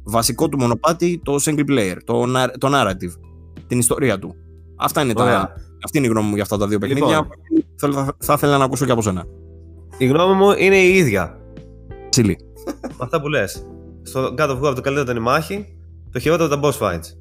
βασικό 0.04 0.50
του 0.50 0.58
μονοπάτι, 0.58 1.22
το 1.24 1.36
single 1.46 1.70
player, 1.70 1.96
το, 2.04 2.26
το 2.58 2.70
narrative, 2.72 3.14
την 3.68 3.80
ιστορία 3.80 4.20
του. 4.20 4.36
Αυτά 4.76 5.02
είναι 5.02 5.14
τα, 5.14 5.54
αυτή 5.84 5.98
είναι 5.98 6.08
η 6.08 6.10
γνώμη 6.10 6.28
μου 6.28 6.34
για 6.34 6.44
αυτά 6.44 6.58
τα 6.58 6.68
δύο 6.68 6.80
παιχνίδια. 6.80 7.28
Λοιπόν, 7.82 8.04
θα, 8.04 8.16
θα 8.20 8.34
ήθελα 8.34 8.58
να 8.58 8.64
ακούσω 8.64 8.86
και 8.86 8.92
από 8.92 9.02
σένα. 9.02 9.26
Η 9.98 10.06
γνώμη 10.06 10.34
μου 10.34 10.52
είναι 10.52 10.78
η 10.78 10.98
ίδια. 10.98 11.40
Τσιλί. 12.10 12.38
αυτά 12.98 13.22
που 13.22 13.28
λες. 13.28 13.66
Στο 14.02 14.34
God 14.38 14.50
of 14.50 14.62
War 14.62 14.76
το 14.76 14.82
καλύτερο 14.82 15.02
ήταν 15.02 15.16
η 15.16 15.20
μάχη, 15.20 15.66
το 16.12 16.20
χειρότερο 16.20 16.46
ήταν 16.54 16.62
boss 16.64 16.78
fights. 16.80 17.18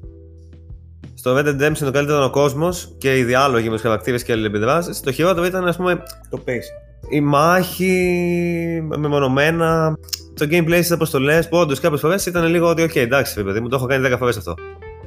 Στο 1.13 1.35
Red 1.37 1.45
Dead 1.45 1.61
Redemption 1.61 1.77
το 1.77 1.91
καλύτερο 1.91 2.17
ήταν 2.17 2.23
ο 2.23 2.29
κόσμος 2.29 2.95
και 2.97 3.17
οι 3.17 3.23
διάλογοι 3.23 3.65
με 3.65 3.73
τους 3.73 3.81
χαρακτήρες 3.81 4.23
και 4.23 4.31
αλληλεπιδράσεις. 4.31 4.99
Το 4.99 5.11
χειρότερο 5.11 5.45
ήταν, 5.45 5.67
ας 5.67 5.75
πούμε, 5.77 6.03
το 6.29 6.43
pace 6.45 6.84
η 7.09 7.21
μάχη 7.21 8.83
μεμονωμένα, 8.97 9.97
το 10.33 10.45
gameplay 10.49 10.73
στις 10.73 10.91
αποστολές 10.91 11.49
που 11.49 11.57
όντως 11.57 11.79
κάποιες 11.79 11.99
φορές 11.99 12.25
ήταν 12.25 12.45
λίγο 12.45 12.69
ότι, 12.69 12.83
OK, 12.83 12.95
εντάξει, 12.95 13.43
παιδί 13.43 13.59
μου, 13.59 13.67
το 13.67 13.75
έχω 13.75 13.85
κάνει 13.85 14.07
10 14.13 14.17
φορές 14.17 14.37
αυτό. 14.37 14.53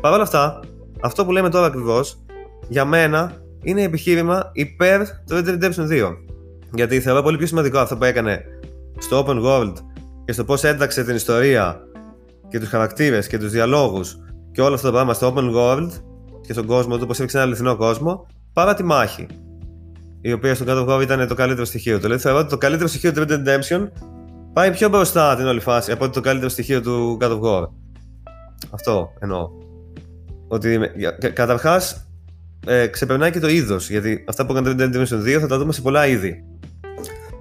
Παρ' 0.01 0.13
όλα 0.13 0.23
αυτά, 0.23 0.61
αυτό 1.01 1.25
που 1.25 1.33
λέμε 1.33 1.51
τώρα 1.51 1.67
ακριβώς, 1.67 2.19
για 2.69 2.85
μένα 2.85 3.33
είναι 3.63 3.83
επιχείρημα 3.83 4.51
υπέρ 4.53 5.09
του 5.09 5.29
Red 5.29 5.49
Dead 5.49 5.65
Redemption 5.65 5.89
2. 5.89 6.17
Γιατί 6.73 7.01
θεωρώ 7.01 7.23
πολύ 7.23 7.37
πιο 7.37 7.47
σημαντικό 7.47 7.79
αυτό 7.79 7.97
που 7.97 8.05
έκανε 8.05 8.45
στο 8.99 9.25
open 9.27 9.45
world 9.45 9.73
και 10.25 10.33
στο 10.33 10.45
πώς 10.45 10.65
ένταξε 10.65 11.05
την 11.05 11.15
ιστορία 11.15 11.81
και 12.49 12.59
τους 12.59 12.69
χαρακτήρες 12.69 13.27
και 13.27 13.39
τους 13.39 13.51
διαλόγους 13.51 14.17
και 14.53 14.61
όλο 14.63 14.75
αυτό 14.75 14.87
το 14.87 14.93
πράγμα 14.93 15.15
στο 15.15 15.35
open 15.37 15.55
world 15.57 15.91
και 16.41 16.53
στον 16.53 16.67
κόσμο 16.67 16.99
του, 16.99 17.07
πώς 17.07 17.11
έφτιαξε 17.11 17.37
ένα 17.37 17.47
αληθινό 17.47 17.77
κόσμο, 17.77 18.27
παρά 18.53 18.75
τη 18.75 18.83
μάχη 18.83 19.27
η 20.21 20.33
οποία 20.33 20.55
στο 20.55 20.65
God 20.69 20.87
of 20.87 20.97
War 20.97 21.03
ήταν 21.03 21.29
το 21.29 21.35
καλύτερο 21.35 21.65
στοιχείο 21.65 21.95
του. 21.95 22.03
Δηλαδή 22.03 22.23
θεωρώ 22.23 22.39
ότι 22.39 22.49
το 22.49 22.59
καλύτερο 22.59 22.89
στοιχείο 22.89 23.13
του 23.13 23.25
Red 23.29 23.31
Dead 23.31 23.47
Redemption 23.47 23.89
πάει 24.53 24.71
πιο 24.71 24.89
μπροστά 24.89 25.37
την 25.37 25.47
όλη 25.47 25.61
φάση 25.61 25.93
από 25.93 26.05
ότι 26.05 26.15
το 26.15 26.21
καλύτερο 26.21 26.49
στοιχείο 26.49 26.81
του 26.81 27.19
God 27.21 27.31
of 27.31 27.41
War. 27.41 27.69
Αυτό 28.71 29.13
εννοώ. 29.19 29.49
Ότι 30.49 30.79
καταρχάς 31.33 32.09
ε, 32.67 32.87
ξεπερνάει 32.87 33.31
και 33.31 33.41
το 33.41 33.49
είδος. 33.49 33.91
Γιατί 33.91 34.25
αυτά 34.29 34.47
που 34.47 34.53
έκανε 34.53 34.75
το 34.75 34.85
Red 34.85 34.87
Dead 34.87 34.97
Redemption 34.97 35.37
2 35.37 35.41
θα 35.41 35.47
τα 35.47 35.59
δούμε 35.59 35.73
σε 35.73 35.81
πολλά 35.83 36.07
είδη. 36.07 36.45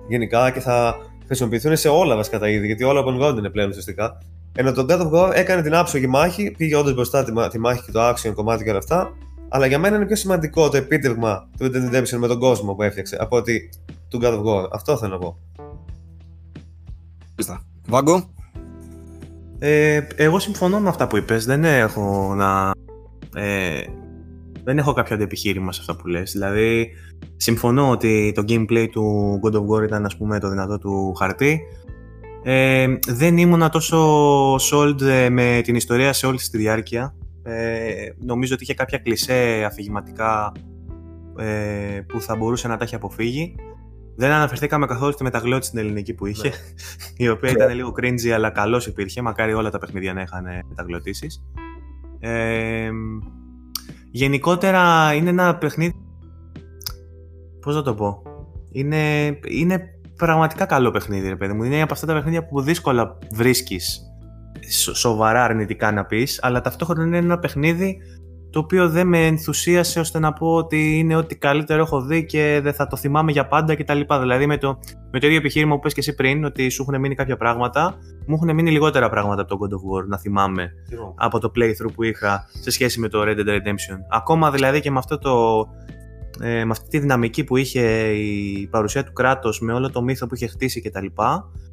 γενικά 0.08 0.52
και 0.52 0.60
θα 0.60 0.96
χρησιμοποιηθούν 1.26 1.78
σε 1.78 1.88
όλα 1.88 2.16
βασικά 2.16 2.40
τα 2.40 2.50
είδη, 2.50 2.66
γιατί 2.66 2.84
όλα 2.84 3.04
open 3.06 3.22
world 3.22 3.38
είναι 3.38 3.50
πλέον 3.50 3.70
ουσιαστικά. 3.70 4.18
Ενώ 4.56 4.72
το 4.72 4.86
God 4.90 5.02
of 5.02 5.12
War 5.12 5.32
έκανε 5.34 5.62
την 5.62 5.76
άψογη 5.76 6.08
μάχη, 6.08 6.52
πήγε 6.58 6.76
όντως 6.76 6.94
μπροστά 6.94 7.24
τη, 7.24 7.32
τη 7.50 7.60
μάχη 7.60 7.82
και 7.86 7.92
το 7.92 8.10
action 8.10 8.32
κομμάτι 8.34 8.64
και 8.64 8.70
όλα 8.70 8.80
αυτά. 8.80 9.14
Αλλά 9.50 9.66
για 9.66 9.80
μένα 9.80 9.96
είναι 9.96 10.06
πιο 10.06 10.16
σημαντικό 10.16 10.70
το 10.70 10.78
επίτευγμα 10.78 11.50
του 11.58 11.66
Red 11.66 11.76
Dead 11.76 11.96
Redemption 11.96 12.18
με 12.18 12.28
τον 12.28 12.40
κόσμο 12.40 12.74
που 12.74 12.84
έφτιαξε 12.84 13.18
από 13.20 13.36
ότι 13.38 13.70
του 14.10 14.20
God 14.22 14.34
of 14.34 14.44
War. 14.44 14.68
Αυτό 14.72 14.98
θέλω 14.98 15.12
να 15.14 15.20
πω. 15.20 15.38
Βάγκο; 17.88 18.30
Ε, 19.60 20.02
εγώ 20.16 20.40
συμφωνώ 20.40 20.80
με 20.80 20.90
αυτά 20.90 21.08
που 21.08 21.18
είπες. 21.18 21.46
Δεν 21.46 21.64
έχω 21.64 22.34
να... 22.36 22.72
Ε, 23.36 23.82
δεν 24.64 24.78
έχω 24.78 24.94
κάποιο 24.94 25.16
αντιεπιχείρημα 25.16 25.72
σε 25.72 25.80
αυτά 25.82 25.96
που 25.96 26.08
λες. 26.08 26.32
Δηλαδή, 26.32 26.90
συμφωνώ 27.38 27.90
ότι 27.90 28.32
το 28.36 28.44
gameplay 28.48 28.88
του 28.92 29.40
God 29.44 29.54
of 29.54 29.66
War 29.68 29.84
ήταν 29.84 30.06
ας 30.06 30.18
πούμε 30.18 30.40
το 30.40 30.50
δυνατό 30.50 30.78
του 30.78 31.14
χαρτί. 31.14 31.62
Ε, 32.44 32.88
δεν 33.08 33.38
ήμουνα 33.38 33.70
τόσο 33.70 34.56
sold 34.56 35.02
ε, 35.02 35.30
με 35.30 35.62
την 35.64 35.76
ιστορία 35.76 36.14
σε 36.14 36.26
όλη 36.26 36.38
τη 36.38 36.58
διάρκεια. 36.58 37.16
Ε, 37.50 38.14
νομίζω 38.18 38.54
ότι 38.54 38.64
είχε 38.64 38.74
κάποια 38.74 38.98
κλισέ 38.98 39.64
αφηγηματικά 39.66 40.52
ε, 41.38 42.02
που 42.08 42.22
θα 42.22 42.36
μπορούσε 42.36 42.68
να 42.68 42.78
τα 42.78 42.84
έχει 42.84 42.96
αποφύγει. 42.96 43.56
Δεν 44.16 44.32
αναφερθήκαμε 44.32 44.86
καθόλου 44.86 45.12
στη 45.12 45.24
μεταγλώτη 45.24 45.66
στην 45.66 45.80
ελληνική 45.80 46.14
που 46.14 46.26
είχε, 46.26 46.48
ναι. 46.48 46.56
η 47.26 47.30
οποία 47.30 47.52
ήταν 47.52 47.76
λίγο 47.76 47.94
cringy 48.00 48.30
αλλά 48.30 48.50
καλώς 48.50 48.88
υπήρχε. 48.88 49.22
Μακάρι 49.22 49.54
όλα 49.54 49.70
τα 49.70 49.78
παιχνίδια 49.78 50.14
να 50.14 50.22
είχαν 50.22 50.46
μεταγλωτήσεις. 50.70 51.44
Ε, 52.20 52.90
γενικότερα 54.12 55.14
είναι 55.14 55.30
ένα 55.30 55.58
παιχνίδι... 55.58 55.94
Πώς 57.62 57.76
να 57.76 57.82
το 57.82 57.94
πω... 57.94 58.22
Είναι, 58.72 59.28
είναι 59.48 59.84
πραγματικά 60.16 60.66
καλό 60.66 60.92
παιχνίδι, 60.92 61.28
ρε 61.28 61.36
παιδί 61.36 61.54
μου. 61.54 61.64
Είναι 61.64 61.82
από 61.82 61.94
αυτά 61.94 62.06
τα 62.06 62.14
παιχνίδια 62.14 62.48
που 62.48 62.62
δύσκολα 62.62 63.18
βρίσκεις 63.32 64.07
σοβαρά 64.94 65.44
αρνητικά 65.44 65.92
να 65.92 66.06
πεις, 66.06 66.40
αλλά 66.42 66.62
ταυτόχρονα 66.62 67.06
είναι 67.06 67.18
ένα 67.18 67.40
παιχνίδι 67.40 67.98
το 68.50 68.60
οποίο 68.60 68.90
δεν 68.90 69.08
με 69.08 69.26
ενθουσίασε 69.26 70.00
ώστε 70.00 70.20
να 70.20 70.34
πω 70.34 70.54
ότι 70.54 70.98
είναι 70.98 71.16
ό,τι 71.16 71.36
καλύτερο 71.36 71.82
έχω 71.82 72.02
δει 72.02 72.26
και 72.26 72.60
δεν 72.64 72.74
θα 72.74 72.88
το 72.88 72.96
θυμάμαι 72.96 73.32
για 73.32 73.48
πάντα 73.48 73.76
κτλ. 73.76 74.00
Δηλαδή 74.20 74.46
με 74.46 74.58
το, 74.58 74.80
με 75.12 75.20
το 75.20 75.26
ίδιο 75.26 75.38
επιχείρημα 75.38 75.76
που 75.76 75.82
πες 75.82 75.94
και 75.94 76.00
εσύ 76.00 76.16
πριν, 76.16 76.46
ότι 76.46 76.70
σου 76.70 76.82
έχουν 76.82 77.00
μείνει 77.00 77.16
κάποια 77.16 77.38
πράγματα, 77.38 77.98
μου 78.28 78.36
έχουν 78.36 78.56
μείνει 78.56 78.72
λιγότερα 78.72 79.10
πράγματα 79.10 79.42
από 79.42 79.58
το 79.58 79.66
God 79.66 79.74
of 79.74 80.04
War 80.04 80.08
να 80.08 80.18
θυμάμαι 80.18 80.72
από 81.16 81.40
το 81.40 81.52
playthrough 81.56 81.94
που 81.96 82.04
είχα 82.04 82.50
σε 82.62 82.72
σχέση 82.72 83.00
με 83.00 83.08
το 83.08 83.22
Red 83.22 83.38
Dead 83.38 83.50
Redemption. 83.50 83.98
Ακόμα 84.10 84.52
δηλαδή 84.52 84.80
και 84.80 84.92
με 84.92 84.98
αυτό 84.98 85.18
το, 85.18 85.66
ε, 86.42 86.66
με 86.66 86.72
αυτή 86.72 86.88
τη 86.90 87.00
δυναμική 87.00 87.44
που 87.44 87.58
είχε 87.58 87.82
η 88.12 88.68
παρουσία 88.68 89.04
του 89.04 89.14
κράτος 89.14 89.60
με 89.60 89.74
όλο 89.74 89.90
το 89.90 90.02
μύθο 90.02 90.28
που 90.28 90.36
είχε 90.36 90.48
χτίσει 90.48 90.82
κτλ. 90.82 91.06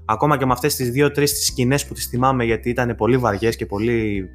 Ακόμα 0.05 0.37
και 0.39 0.47
με 0.47 0.53
αυτές 0.53 0.75
τις 0.75 0.91
δύο-τρεις 0.91 1.47
σκηνές 1.47 1.87
που 1.87 1.95
τις 1.95 2.07
θυμάμαι 2.07 2.45
γιατί 2.45 2.69
ήταν 2.69 2.95
πολύ 2.97 3.17
βαριές 3.17 3.57
και 3.57 3.67
πολύ 3.67 4.29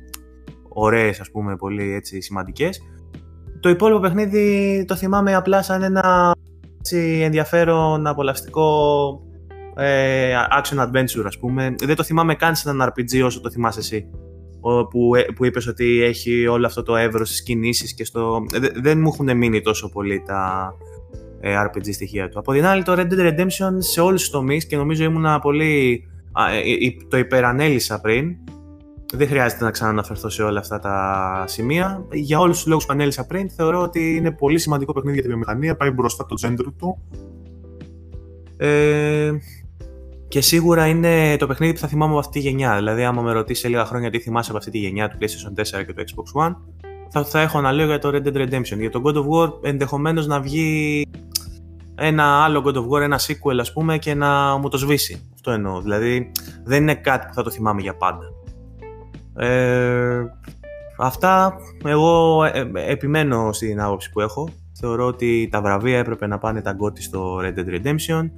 ωραίες 0.70 1.20
ας 1.20 1.32
πούμε, 1.32 1.56
πολύ 1.56 1.94
έτσι, 1.94 2.22
σημαντικές. 2.22 2.82
Το 3.60 3.70
υπόλοιπο 3.70 4.00
παιχνίδι 4.00 4.86
το 4.88 4.96
θυμάμαι 4.96 5.36
απλά 5.36 5.62
σαν 5.62 5.84
ένα 5.84 6.36
έτσι, 6.80 7.20
ενδιαφέρον, 7.24 8.08
απολαυστικό 8.08 9.22
ε, 9.76 10.34
action 10.62 10.78
adventure 10.78 11.26
ας 11.26 11.40
πούμε. 11.40 11.76
Δεν 11.84 11.96
το 11.96 12.04
θυμάμαι 12.04 12.36
καν 12.36 12.56
σαν 12.56 12.74
ένα 12.76 12.94
RPG 12.94 13.24
όσο 13.24 13.42
το 13.42 13.50
θυμάσαι 13.50 13.80
εσύ. 13.80 14.10
Που, 14.90 15.16
ε, 15.16 15.22
που 15.36 15.46
είπες 15.46 15.68
ότι 15.68 16.02
έχει 16.04 16.48
όλο 16.48 16.66
αυτό 16.66 16.84
το 16.84 16.96
εύρος 16.96 17.28
στις 17.28 17.44
κινήσεις 17.44 17.94
και 17.94 18.06
στο... 18.06 18.42
Δεν 18.82 19.00
μου 19.00 19.10
έχουν 19.14 19.38
μείνει 19.38 19.62
τόσο 19.62 19.90
πολύ 19.90 20.24
τα 20.26 20.72
ε, 20.80 20.99
RPG 21.44 21.94
στοιχεία 21.94 22.30
του. 22.30 22.40
Από 22.40 22.54
την 22.54 22.66
άλλη 22.66 22.84
το 22.84 22.94
Red 22.94 23.14
Dead 23.14 23.28
Redemption 23.28 23.76
σε 23.78 24.02
όλους 24.02 24.22
τους 24.22 24.30
τομείς 24.30 24.66
και 24.66 24.78
νομίζω 24.78 25.04
ήμουν 25.04 25.40
πολύ... 25.42 26.04
Ε, 26.64 26.90
το 27.10 27.18
υπερανέλησα 27.18 28.02
πριν 28.02 28.36
δεν 29.14 29.28
χρειάζεται 29.28 29.64
να 29.64 29.72
ξαναναφερθώ 29.72 30.30
σε 30.30 30.44
όλα 30.44 30.60
αυτά 30.60 30.80
τα 30.80 31.44
σημεία. 31.48 32.06
Για 32.12 32.40
όλους 32.40 32.58
τους 32.58 32.68
λόγους 32.68 32.86
που 32.86 32.94
ανέλησα 32.94 33.26
πριν, 33.26 33.50
θεωρώ 33.50 33.82
ότι 33.82 34.16
είναι 34.16 34.32
πολύ 34.32 34.60
σημαντικό 34.60 34.94
παιχνίδι 34.94 35.14
για 35.14 35.24
τη 35.24 35.30
βιομηχανία. 35.30 35.76
Πάει 35.76 35.92
μπροστά 35.92 36.26
το 36.26 36.36
gender 36.42 36.74
του. 36.78 36.98
Ε, 38.58 39.32
και 40.28 40.42
σίγουρα 40.42 40.88
είναι 40.88 41.38
το 41.38 41.48
παιχνίδι 41.48 41.74
που 41.74 41.80
θα 41.80 41.88
θυμάμαι 41.88 42.12
από 42.12 42.20
αυτή 42.20 42.40
τη 42.40 42.50
γενιά. 42.50 42.76
Δηλαδή, 42.76 43.04
άμα 43.04 43.22
με 43.22 43.32
ρωτήσεις 43.32 43.62
σε 43.62 43.68
λίγα 43.68 43.86
χρόνια 43.86 44.10
τι 44.10 44.20
θυμάσαι 44.20 44.50
από 44.50 44.58
αυτή 44.58 44.72
τη 44.72 44.78
γενιά 44.78 45.10
του 45.10 45.18
PlayStation 45.20 45.80
4 45.80 45.86
και 45.86 45.94
του 45.94 46.04
Xbox 46.04 46.48
One, 46.48 46.56
θα, 47.10 47.24
θα 47.24 47.42
έχω 47.42 47.62
να 47.62 47.72
λέω 47.72 47.86
για 47.86 48.00
το 48.00 48.10
Red 48.14 48.28
Dead 48.28 48.36
Redemption. 48.36 48.78
Για 48.78 48.90
το 48.90 49.02
God 49.06 49.14
of 49.14 49.26
War 49.30 49.54
ενδεχομένως 49.62 50.28
να 50.28 50.40
βγει 50.40 51.04
ένα 51.96 52.44
άλλο 52.44 52.64
God 52.66 52.76
of 52.76 52.90
War, 52.90 53.02
ένα 53.02 53.20
sequel 53.20 53.58
ας 53.60 53.74
πούμε 53.74 53.98
και 53.98 54.14
να 54.14 54.58
μου 54.58 54.70
το 54.70 54.78
σβήσει. 54.78 55.30
Αυτό 55.34 55.52
εννοώ. 55.52 55.82
Δηλαδή 55.82 56.32
δεν 56.64 56.82
είναι 56.82 56.96
κάτι 56.96 57.28
που 57.28 57.34
θα 57.34 57.44
το 57.44 57.50
θυμάμαι 57.50 57.82
για 57.82 57.96
πάντα. 57.96 58.26
Ε, 59.36 60.26
αυτά 60.98 61.54
εγώ 61.86 62.44
ε, 62.44 62.72
ε, 62.74 62.92
επιμένω 62.92 63.52
στην 63.52 63.82
άποψη 63.82 64.10
που 64.10 64.20
έχω. 64.20 64.50
Θεωρώ 64.74 65.06
ότι 65.06 65.48
τα 65.52 65.62
βραβεία 65.62 65.98
έπρεπε 65.98 66.28
να 66.28 66.38
πάνε 66.38 66.62
τα 66.62 66.72
γκότι 66.72 67.02
στο 67.02 67.40
Red 67.42 67.60
Dead 67.60 67.76
Redemption. 67.76 68.30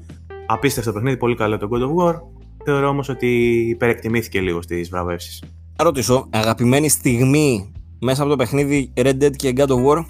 Απίστευτο 0.47 0.91
παιχνίδι, 0.91 1.17
πολύ 1.17 1.35
καλό 1.35 1.57
το 1.57 1.69
God 1.71 1.81
of 1.81 2.05
War. 2.05 2.19
Θεωρώ 2.65 2.87
όμως 2.87 3.09
ότι 3.09 3.27
υπερεκτιμήθηκε 3.69 4.41
λίγο 4.41 4.61
στις 4.61 4.89
βραβεύσεις. 4.89 5.43
Να 5.77 5.83
ρωτήσω, 5.83 6.27
αγαπημένη 6.29 6.89
στιγμή 6.89 7.71
μέσα 8.01 8.21
από 8.21 8.31
το 8.31 8.35
παιχνίδι 8.37 8.93
Red 8.95 9.23
Dead 9.23 9.35
και 9.35 9.53
God 9.57 9.67
of 9.67 9.85
War. 9.85 10.05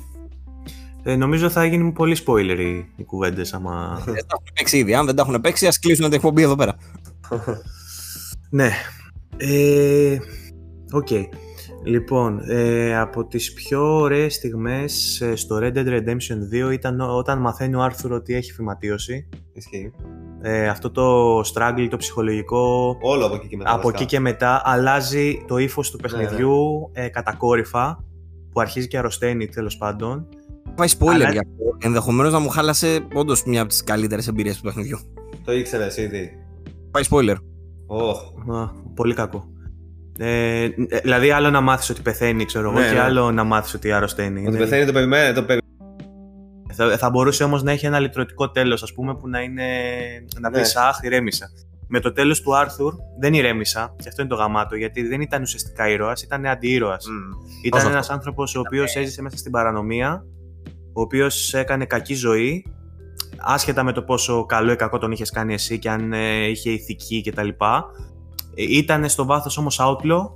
Ε, 1.04 1.16
νομίζω 1.16 1.50
θα 1.50 1.66
γίνει 1.66 1.92
πολύ 1.92 2.18
spoiler 2.26 2.84
οι 2.96 3.04
κουβέντες 3.04 3.54
άμα. 3.54 4.02
Δεν 4.06 4.14
τα 4.14 4.26
έχουν 4.30 4.46
παίξει 4.54 4.78
ήδη. 4.78 4.94
Αν 4.94 5.06
δεν 5.06 5.16
τα 5.16 5.22
έχουν 5.28 5.42
παίξει, 5.42 5.68
ας 5.68 5.80
κλείσουν 5.80 6.06
την 6.06 6.14
εκπομπή 6.14 6.42
εδώ 6.42 6.56
πέρα. 6.56 6.76
ναι. 8.50 8.70
Ε, 9.38 10.18
Οκ. 10.92 11.08
Λοιπόν, 11.84 12.42
ε, 12.50 12.98
από 13.00 13.28
τις 13.28 13.54
πιο 13.54 14.00
ωραίες 14.00 14.34
στιγμές 14.36 15.22
ε, 15.22 15.36
στο 15.36 15.60
Red 15.62 15.74
Dead 15.74 15.88
Redemption 15.88 16.68
2 16.70 16.74
ήταν 16.74 17.02
όταν 17.02 17.40
μαθαίνει 17.40 17.76
ο 17.76 17.82
Άρθουρ 17.82 18.12
ότι 18.12 18.36
έχει 18.36 18.52
φυματίωση. 18.52 19.30
Ισχύει. 19.54 19.92
Ε, 20.42 20.68
αυτό 20.68 20.92
το 20.92 21.40
struggle, 21.40 21.88
το 21.90 21.98
ψυχολογικό. 21.98 22.98
Όλο 23.02 23.26
από 23.26 23.36
εκεί 23.36 23.48
και 23.48 23.58
μετά. 23.58 23.74
Από 23.74 23.90
εκεί 23.90 24.06
και 24.06 24.20
μετά 24.20 24.62
αλλάζει 24.66 25.44
το 25.48 25.58
ύφος 25.58 25.92
του 25.92 26.00
ναι, 26.02 26.08
παιχνιδιού 26.08 26.90
ναι, 26.94 27.02
ναι. 27.02 27.06
Ε, 27.06 27.10
κατακόρυφα, 27.10 28.04
που 28.52 28.62
αρχίζει 28.62 28.88
και 28.88 28.98
αρρωσταίνει 28.98 29.48
τέλος 29.48 29.78
πάντων. 29.78 30.28
Πάει 30.76 30.88
spoiler 31.00 31.08
Αλλά... 31.08 31.32
για 31.32 31.42
αυτό. 31.42 31.78
Ενδεχομένως 31.88 32.32
να 32.32 32.40
μου 32.40 32.50
χάλασε 32.50 33.08
όντως 33.14 33.44
μια 33.44 33.62
από 33.62 33.70
τις 33.70 33.84
καλύτερες 33.84 34.28
εμπειρίες 34.28 34.56
του 34.58 34.62
παιχνιδιού. 34.62 35.00
Το 35.46 35.54
ήξερε 35.54 35.88
ήδη. 35.98 36.32
Πάει 36.92 37.04
spoiler. 37.10 37.36
Oh. 37.88 38.70
πολύ 38.96 39.14
κακό. 39.14 39.46
Ε, 40.18 40.68
δηλαδή, 41.04 41.32
άλλο 41.32 41.50
να 41.50 41.62
μάθεις 41.62 41.90
ότι 41.90 42.02
πεθαίνει, 42.02 42.46
ξέρω 42.46 42.70
εγώ, 42.70 42.80
ναι, 42.80 42.88
και 42.88 42.94
ναι. 42.94 43.00
άλλο 43.00 43.32
να 43.32 43.44
μάθεις 43.44 43.74
ότι 43.74 43.92
αρρωσταίνει. 43.92 44.48
Ότι 44.48 44.58
πεθαίνει 44.58 44.86
το 44.86 44.92
περιμένει. 44.92 45.34
Το 45.34 45.44
περι... 45.44 45.60
θα, 46.72 46.98
θα 46.98 47.10
μπορούσε 47.10 47.44
όμως 47.44 47.64
να 47.64 47.72
έχει 47.72 47.86
ένα 47.86 48.00
λυτρωτικό 48.00 48.52
τέλος, 48.52 48.84
ας 48.84 48.94
πούμε, 48.94 49.16
που 49.16 49.30
να 49.30 49.42
είναι. 49.42 49.64
να 50.40 50.50
πει 50.50 50.60
ναι. 50.60 50.66
Αχ, 50.76 51.00
ηρέμησα. 51.02 51.46
Με 51.88 52.00
το 52.00 52.12
τέλος 52.12 52.42
του 52.42 52.56
Άρθουρ 52.56 52.94
δεν 53.20 53.34
ηρέμησα, 53.34 53.96
και 53.98 54.10
αυτό 54.10 54.22
είναι 54.22 54.30
το 54.30 54.36
γαμάτο, 54.36 54.76
γιατί 54.76 55.08
δεν 55.08 55.22
ήταν 55.22 55.42
ουσιαστικά 55.42 55.90
ήρωας, 55.90 56.24
ήταν 56.24 56.46
αντιήρωα. 56.46 56.96
Mm. 56.96 57.66
Ήταν 57.66 57.88
ένας 57.88 58.10
άνθρωπος 58.10 58.56
ο 58.56 58.60
οποίος 58.60 58.96
έζησε 58.96 59.22
μέσα 59.22 59.38
στην 59.38 59.52
παρανομία, 59.52 60.26
ο 60.94 61.02
οποίος 61.02 61.54
έκανε 61.54 61.86
κακή 61.86 62.14
ζωή, 62.14 62.66
άσχετα 63.38 63.84
με 63.84 63.92
το 63.92 64.04
πόσο 64.04 64.46
καλό 64.46 64.72
ή 64.72 64.76
κακό 64.76 64.98
τον 64.98 65.12
είχες 65.12 65.30
κάνει 65.30 65.54
εσύ 65.54 65.80
και 65.80 65.90
αν 65.90 66.14
ε, 66.14 66.48
είχε 66.48 66.70
ηθική 66.70 67.22
κτλ. 67.22 67.50
Ήταν 68.56 69.10
στο 69.10 69.26
βάθος 69.26 69.58
όμως 69.58 69.80
outlaw, 69.82 70.30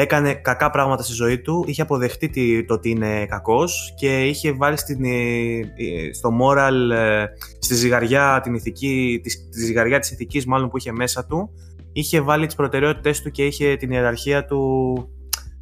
έκανε 0.00 0.34
κακά 0.34 0.70
πράγματα 0.70 1.02
στη 1.02 1.12
ζωή 1.12 1.38
του, 1.38 1.64
είχε 1.66 1.82
αποδεχτεί 1.82 2.64
το 2.64 2.74
ότι 2.74 2.90
είναι 2.90 3.26
κακός 3.26 3.94
και 3.96 4.26
είχε 4.26 4.52
βάλει 4.52 4.78
στην, 4.78 5.04
ε, 5.04 5.58
ε, 5.58 6.12
στο 6.12 6.30
moral, 6.40 6.90
ε, 6.96 7.24
στη 7.58 7.74
ζυγαριά, 7.74 8.40
την 8.42 8.54
ηθική, 8.54 9.20
της 9.22 9.48
ζυγαριά 9.50 9.98
της 9.98 10.10
ηθικής 10.10 10.46
μάλλον 10.46 10.68
που 10.68 10.76
είχε 10.76 10.92
μέσα 10.92 11.26
του, 11.26 11.50
είχε 11.92 12.20
βάλει 12.20 12.46
τις 12.46 12.54
προτεραιότητες 12.54 13.22
του 13.22 13.30
και 13.30 13.46
είχε 13.46 13.76
την 13.76 13.90
ιεραρχία 13.90 14.44
του 14.44 14.58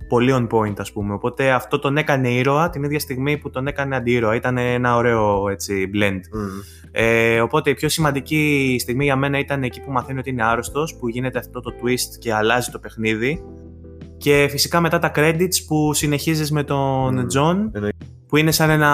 πολύ 0.09 0.33
on 0.35 0.47
point 0.49 0.75
ας 0.79 0.93
πούμε. 0.93 1.15
Οπότε 1.15 1.51
αυτό 1.51 1.79
τον 1.79 1.97
έκανε 1.97 2.29
ήρωα 2.29 2.71
την 2.71 2.83
ίδια 2.85 2.99
στιγμή 2.99 3.39
που 3.39 3.51
τον 3.51 3.67
έκανε 3.67 3.97
αντίρωα. 3.97 4.35
Ήταν 4.35 4.57
ένα 4.59 4.97
ωραίο 4.97 5.49
έτσι 5.49 5.91
blend. 5.95 6.17
Mm. 6.17 6.77
Ε, 6.93 7.41
οπότε 7.41 7.71
η 7.71 7.75
πιο 7.75 7.89
σημαντική 7.89 8.77
στιγμή 8.81 9.05
για 9.05 9.17
μένα 9.17 9.39
ήταν 9.39 9.63
εκεί 9.63 9.81
που 9.81 9.93
μαθαίνει 9.93 10.19
ότι 10.19 10.31
είναι 10.31 10.45
άρρωστος, 10.45 10.97
που 10.97 11.09
γίνεται 11.09 11.39
αυτό 11.39 11.61
το 11.61 11.73
twist 11.83 12.19
και 12.19 12.35
αλλάζει 12.35 12.71
το 12.71 12.79
παιχνίδι. 12.79 13.43
Και 14.17 14.47
φυσικά 14.51 14.81
μετά 14.81 14.99
τα 14.99 15.13
credits 15.15 15.65
που 15.67 15.93
συνεχίζεις 15.95 16.51
με 16.51 16.63
τον 16.65 17.27
John, 17.35 17.71
που 18.29 18.37
είναι 18.37 18.51
σαν 18.51 18.71
ένα... 18.71 18.89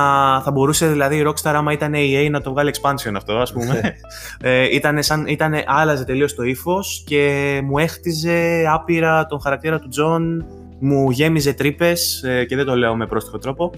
θα 0.45 0.51
μπορούσε 0.51 0.89
δηλαδή 0.89 1.17
η 1.17 1.25
Rockstar 1.27 1.53
άμα 1.55 1.73
ήταν 1.73 1.93
EA 1.95 2.29
να 2.31 2.41
το 2.41 2.51
βγάλει 2.51 2.71
expansion 2.75 3.13
αυτό 3.17 3.33
ας 3.33 3.53
πούμε. 3.53 3.81
ε, 4.41 4.75
ήτανε 4.75 5.03
σαν, 5.03 5.27
ήτανε, 5.27 5.65
άλλαζε 5.67 6.05
τελείως 6.05 6.35
το 6.35 6.43
ύφος 6.43 7.03
και 7.07 7.61
μου 7.65 7.79
έχτιζε 7.79 8.65
άπειρα 8.69 9.27
τον 9.27 9.41
χαρακτήρα 9.41 9.79
του 9.79 9.89
John 9.89 10.45
μου 10.81 11.11
γέμιζε 11.11 11.53
τρύπες 11.53 12.23
ε, 12.23 12.45
και 12.45 12.57
δεν 12.57 12.65
το 12.65 12.77
λέω 12.77 12.97
με 12.97 13.07
πρόστιχο 13.07 13.39
τρόπο. 13.39 13.71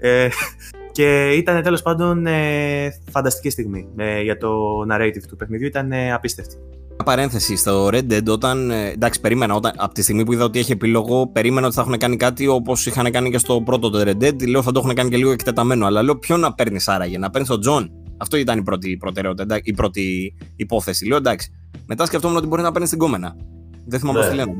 Ε, 0.00 0.28
Και 0.96 1.30
ήταν 1.30 1.62
τέλος 1.62 1.82
πάντων 1.82 2.26
ε, 2.26 3.00
φανταστική 3.10 3.50
στιγμή 3.50 3.88
ε, 3.96 4.20
για 4.22 4.36
το 4.36 4.80
narrative 4.90 5.22
του 5.28 5.36
παιχνιδιού, 5.36 5.66
ήταν 5.66 5.92
ε, 5.92 6.12
απίστευτη. 6.12 6.56
Παρένθεση, 7.04 7.56
στο 7.56 7.88
Red 7.88 8.12
Dead 8.12 8.26
όταν. 8.28 8.70
ε, 8.70 8.88
Εντάξει, 8.90 9.20
περίμενα. 9.20 9.54
Όταν, 9.54 9.72
από 9.76 9.94
τη 9.94 10.02
στιγμή 10.02 10.24
που 10.24 10.32
είδα 10.32 10.44
ότι 10.44 10.58
έχει 10.58 10.72
επίλογο, 10.72 11.26
περίμενα 11.26 11.66
ότι 11.66 11.74
θα 11.76 11.80
έχουν 11.82 11.96
κάνει 11.98 12.16
κάτι 12.16 12.46
όπως 12.46 12.86
είχαν 12.86 13.10
κάνει 13.10 13.30
και 13.30 13.38
στο 13.38 13.62
πρώτο 13.62 13.90
το 13.90 13.98
Red 14.06 14.22
Dead. 14.24 14.48
Λέω 14.48 14.62
θα 14.62 14.72
το 14.72 14.78
έχουν 14.84 14.94
κάνει 14.94 15.10
και 15.10 15.16
λίγο 15.16 15.30
εκτεταμένο. 15.30 15.86
Αλλά 15.86 16.02
λέω 16.02 16.16
ποιον 16.18 16.40
να 16.40 16.54
παίρνεις 16.54 16.88
άραγε, 16.88 17.18
να 17.18 17.30
παίρνεις 17.30 17.48
τον 17.50 17.60
Τζον. 17.60 17.90
Αυτό 18.16 18.36
ήταν 18.36 18.58
η 18.58 18.62
πρώτη 18.62 18.96
προτεραιότητα, 18.96 19.42
εντάξει, 19.42 19.70
η 19.70 19.74
πρώτη 19.74 20.34
υπόθεση. 20.56 21.06
Λέω 21.06 21.16
εντάξει. 21.16 21.50
Μετά 21.86 22.06
σκεφτόμουν 22.06 22.36
ότι 22.36 22.46
μπορεί 22.46 22.62
να 22.62 22.72
παίρνεις 22.72 22.90
την 22.90 22.98
γκόμενα. 22.98 23.36
Δεν 23.86 23.98
θυμάμαι 24.00 24.18
Ναι. 24.18 24.24
πώς 24.24 24.34
τη 24.34 24.40
λένε. 24.40 24.52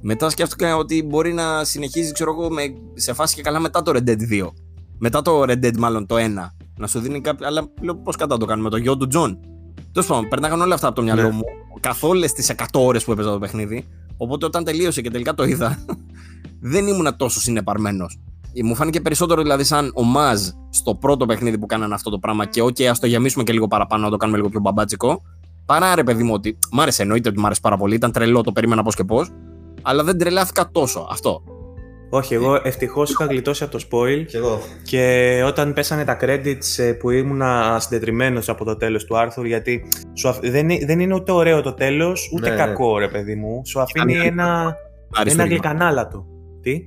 Μετά 0.00 0.30
σκέφτηκα 0.30 0.76
ότι 0.76 1.02
μπορεί 1.02 1.32
να 1.32 1.64
συνεχίζει, 1.64 2.12
ξέρω 2.12 2.30
εγώ, 2.38 2.50
με, 2.50 2.62
σε 2.94 3.12
φάση 3.12 3.34
και 3.34 3.42
καλά 3.42 3.58
μετά 3.60 3.82
το 3.82 3.92
Red 3.94 4.08
Dead 4.10 4.16
2. 4.42 4.52
Μετά 4.98 5.22
το 5.22 5.40
Red 5.42 5.64
Dead, 5.64 5.76
μάλλον 5.78 6.06
το 6.06 6.16
1. 6.18 6.52
Να 6.78 6.86
σου 6.86 6.98
δίνει 7.00 7.20
κάποιο. 7.20 7.46
Αλλά 7.46 7.68
λέω 7.82 7.96
πώς 7.96 8.16
κατά 8.16 8.36
το 8.36 8.46
κάνουμε, 8.46 8.70
το 8.70 8.76
γιο 8.76 8.96
του 8.96 9.06
Τζον. 9.06 9.38
Τέλος 9.96 10.10
πάντων, 10.10 10.28
περνάγαν 10.28 10.60
όλα 10.60 10.74
αυτά 10.74 10.86
από 10.86 10.96
το 10.96 11.02
μυαλό 11.02 11.22
Ναι. 11.22 11.30
μου 11.30 11.42
καθ' 11.80 12.02
όλες 12.04 12.26
τις 12.26 12.50
100 12.50 12.64
ώρες 12.74 13.04
που 13.04 13.12
έπαιζα 13.12 13.30
το 13.30 13.38
παιχνίδι. 13.38 13.86
Οπότε 14.16 14.46
όταν 14.46 14.64
τελείωσε 14.64 15.02
και 15.02 15.10
τελικά 15.10 15.34
το 15.34 15.44
είδα, 15.44 15.84
δεν 16.72 16.86
ήμουν 16.86 17.16
τόσο 17.16 17.40
συνεπαρμένος. 17.40 18.18
Μου 18.64 18.74
φάνηκε 18.74 19.00
περισσότερο 19.00 19.42
δηλαδή 19.42 19.64
σαν 19.64 19.90
ομάζ 19.94 20.40
στο 20.70 20.94
πρώτο 20.94 21.26
παιχνίδι 21.26 21.58
που 21.58 21.66
κάνανε 21.66 21.94
αυτό 21.94 22.10
το 22.10 22.18
πράγμα 22.18 22.46
και 22.46 22.62
OK, 22.62 22.82
ας 22.82 22.98
το 22.98 23.06
γεμίσουμε 23.06 23.44
και 23.44 23.52
λίγο 23.52 23.66
παραπάνω, 23.68 24.04
να 24.04 24.10
το 24.10 24.16
κάνουμε 24.16 24.38
λίγο 24.38 24.50
πιο 24.50 24.60
μπαμπάτσικο. 24.60 25.22
Παρά 25.66 25.94
ρε 25.94 26.04
παιδί 26.04 26.22
μου 26.22 26.32
ότι 26.32 26.58
μ' 26.72 26.80
άρεσε, 26.80 27.02
εννοείται 27.02 27.28
ότι 27.28 27.38
μ' 27.38 27.46
άρεσε 27.46 27.60
πάρα 27.60 27.76
πολύ, 27.76 27.94
ήταν 27.94 28.12
τρελό, 28.12 28.40
το 28.42 28.52
περίμενα 28.52 28.82
πώς 28.82 28.94
και 28.94 29.04
πώς. 29.04 29.30
Αλλά 29.82 30.04
δεν 30.04 30.18
τρελάθηκα 30.18 30.68
τόσο. 30.72 31.06
Αυτό. 31.10 31.42
Όχι, 32.10 32.34
εγώ 32.34 32.60
ευτυχώς 32.62 33.10
είχα 33.10 33.24
γλιτώσει 33.24 33.64
από 33.64 33.72
το 33.78 33.84
spoil 33.90 34.24
Κι 34.26 34.36
εγώ. 34.36 34.58
και 34.84 35.42
όταν 35.46 35.72
πέσανε 35.72 36.04
τα 36.04 36.16
credits 36.20 36.76
ε, 36.82 36.92
που 36.92 37.10
ήμουνα 37.10 37.76
συντετριμένο 37.80 38.40
από 38.46 38.64
το 38.64 38.76
τέλος 38.76 39.04
του 39.04 39.16
άρθρου, 39.18 39.44
γιατί 39.44 39.88
σου 40.14 40.28
αφ- 40.28 40.46
δεν, 40.50 40.68
είναι- 40.70 40.86
δεν 40.86 41.00
είναι 41.00 41.14
ούτε 41.14 41.32
ωραίο 41.32 41.62
το 41.62 41.72
τέλος, 41.72 42.30
ούτε 42.34 42.48
Ναι, 42.48 42.54
ναι. 42.54 42.62
κακό, 42.64 42.98
ρε 42.98 43.08
παιδί 43.08 43.34
μου. 43.34 43.62
Σου 43.66 43.80
αφήνει 43.80 44.14
κάνει- 44.14 44.26
ένα, 44.26 44.44
ένα 44.44 44.76
Αριστούργημα. 45.14 45.46
γλυκανάλατο. 45.54 46.26
Τι; 46.62 46.80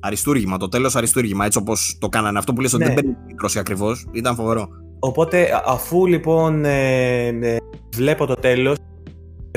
Αριστούργημα, 0.00 0.56
το 0.56 0.68
τέλος 0.68 0.96
αριστούργημα, 0.96 1.44
έτσι 1.44 1.58
όπως 1.58 1.96
το 2.00 2.08
κάνανε. 2.08 2.38
Αυτό 2.38 2.52
που 2.52 2.60
λες 2.60 2.72
ότι 2.72 2.82
Ναι. 2.82 2.88
δεν 2.88 2.94
παίρνει 3.04 3.16
μικρόση 3.26 3.58
ακριβώς, 3.58 4.06
ήταν 4.12 4.34
φοβερό. 4.34 4.68
Οπότε 4.98 5.54
α- 5.54 5.62
αφού 5.66 6.06
λοιπόν 6.06 6.64
ε, 6.64 7.26
ε, 7.26 7.56
βλέπω 7.96 8.26
το 8.26 8.34
τέλος, 8.34 8.76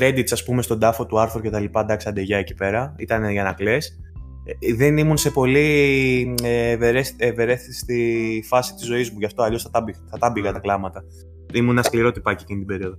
credits 0.01 0.31
ας 0.31 0.43
πούμε 0.43 0.61
στον 0.61 0.79
τάφο 0.79 1.05
του 1.05 1.19
άρθρου 1.19 1.41
και 1.41 1.49
τα 1.49 1.59
λοιπά, 1.59 1.79
εντάξει 1.81 2.07
αντεγιά 2.09 2.37
εκεί 2.37 2.53
πέρα, 2.53 2.93
ήταν 2.97 3.29
για 3.29 3.43
να 3.43 3.53
κλαις. 3.53 3.99
Ε, 4.59 4.73
Δεν 4.73 4.97
ήμουν 4.97 5.17
σε 5.17 5.31
πολύ 5.31 5.59
ε, 6.43 6.69
ευερέσ- 6.71 7.21
ευερέθιστη 7.21 8.43
φάση 8.47 8.73
της 8.73 8.85
ζωής 8.85 9.09
μου, 9.11 9.15
γι' 9.19 9.25
αυτό 9.25 9.43
αλλιώς 9.43 9.63
θα 9.63 9.69
τα, 9.69 9.81
μπη- 9.81 9.95
θα 10.09 10.17
τα 10.17 10.29
μπήγα 10.29 10.51
τα 10.51 10.59
κλάματα. 10.59 11.03
Ήμουν 11.53 11.69
ένα 11.71 11.83
σκληρό 11.83 12.11
τυπάκι 12.11 12.43
εκείνη 12.43 12.59
την 12.59 12.67
περίοδο. 12.67 12.95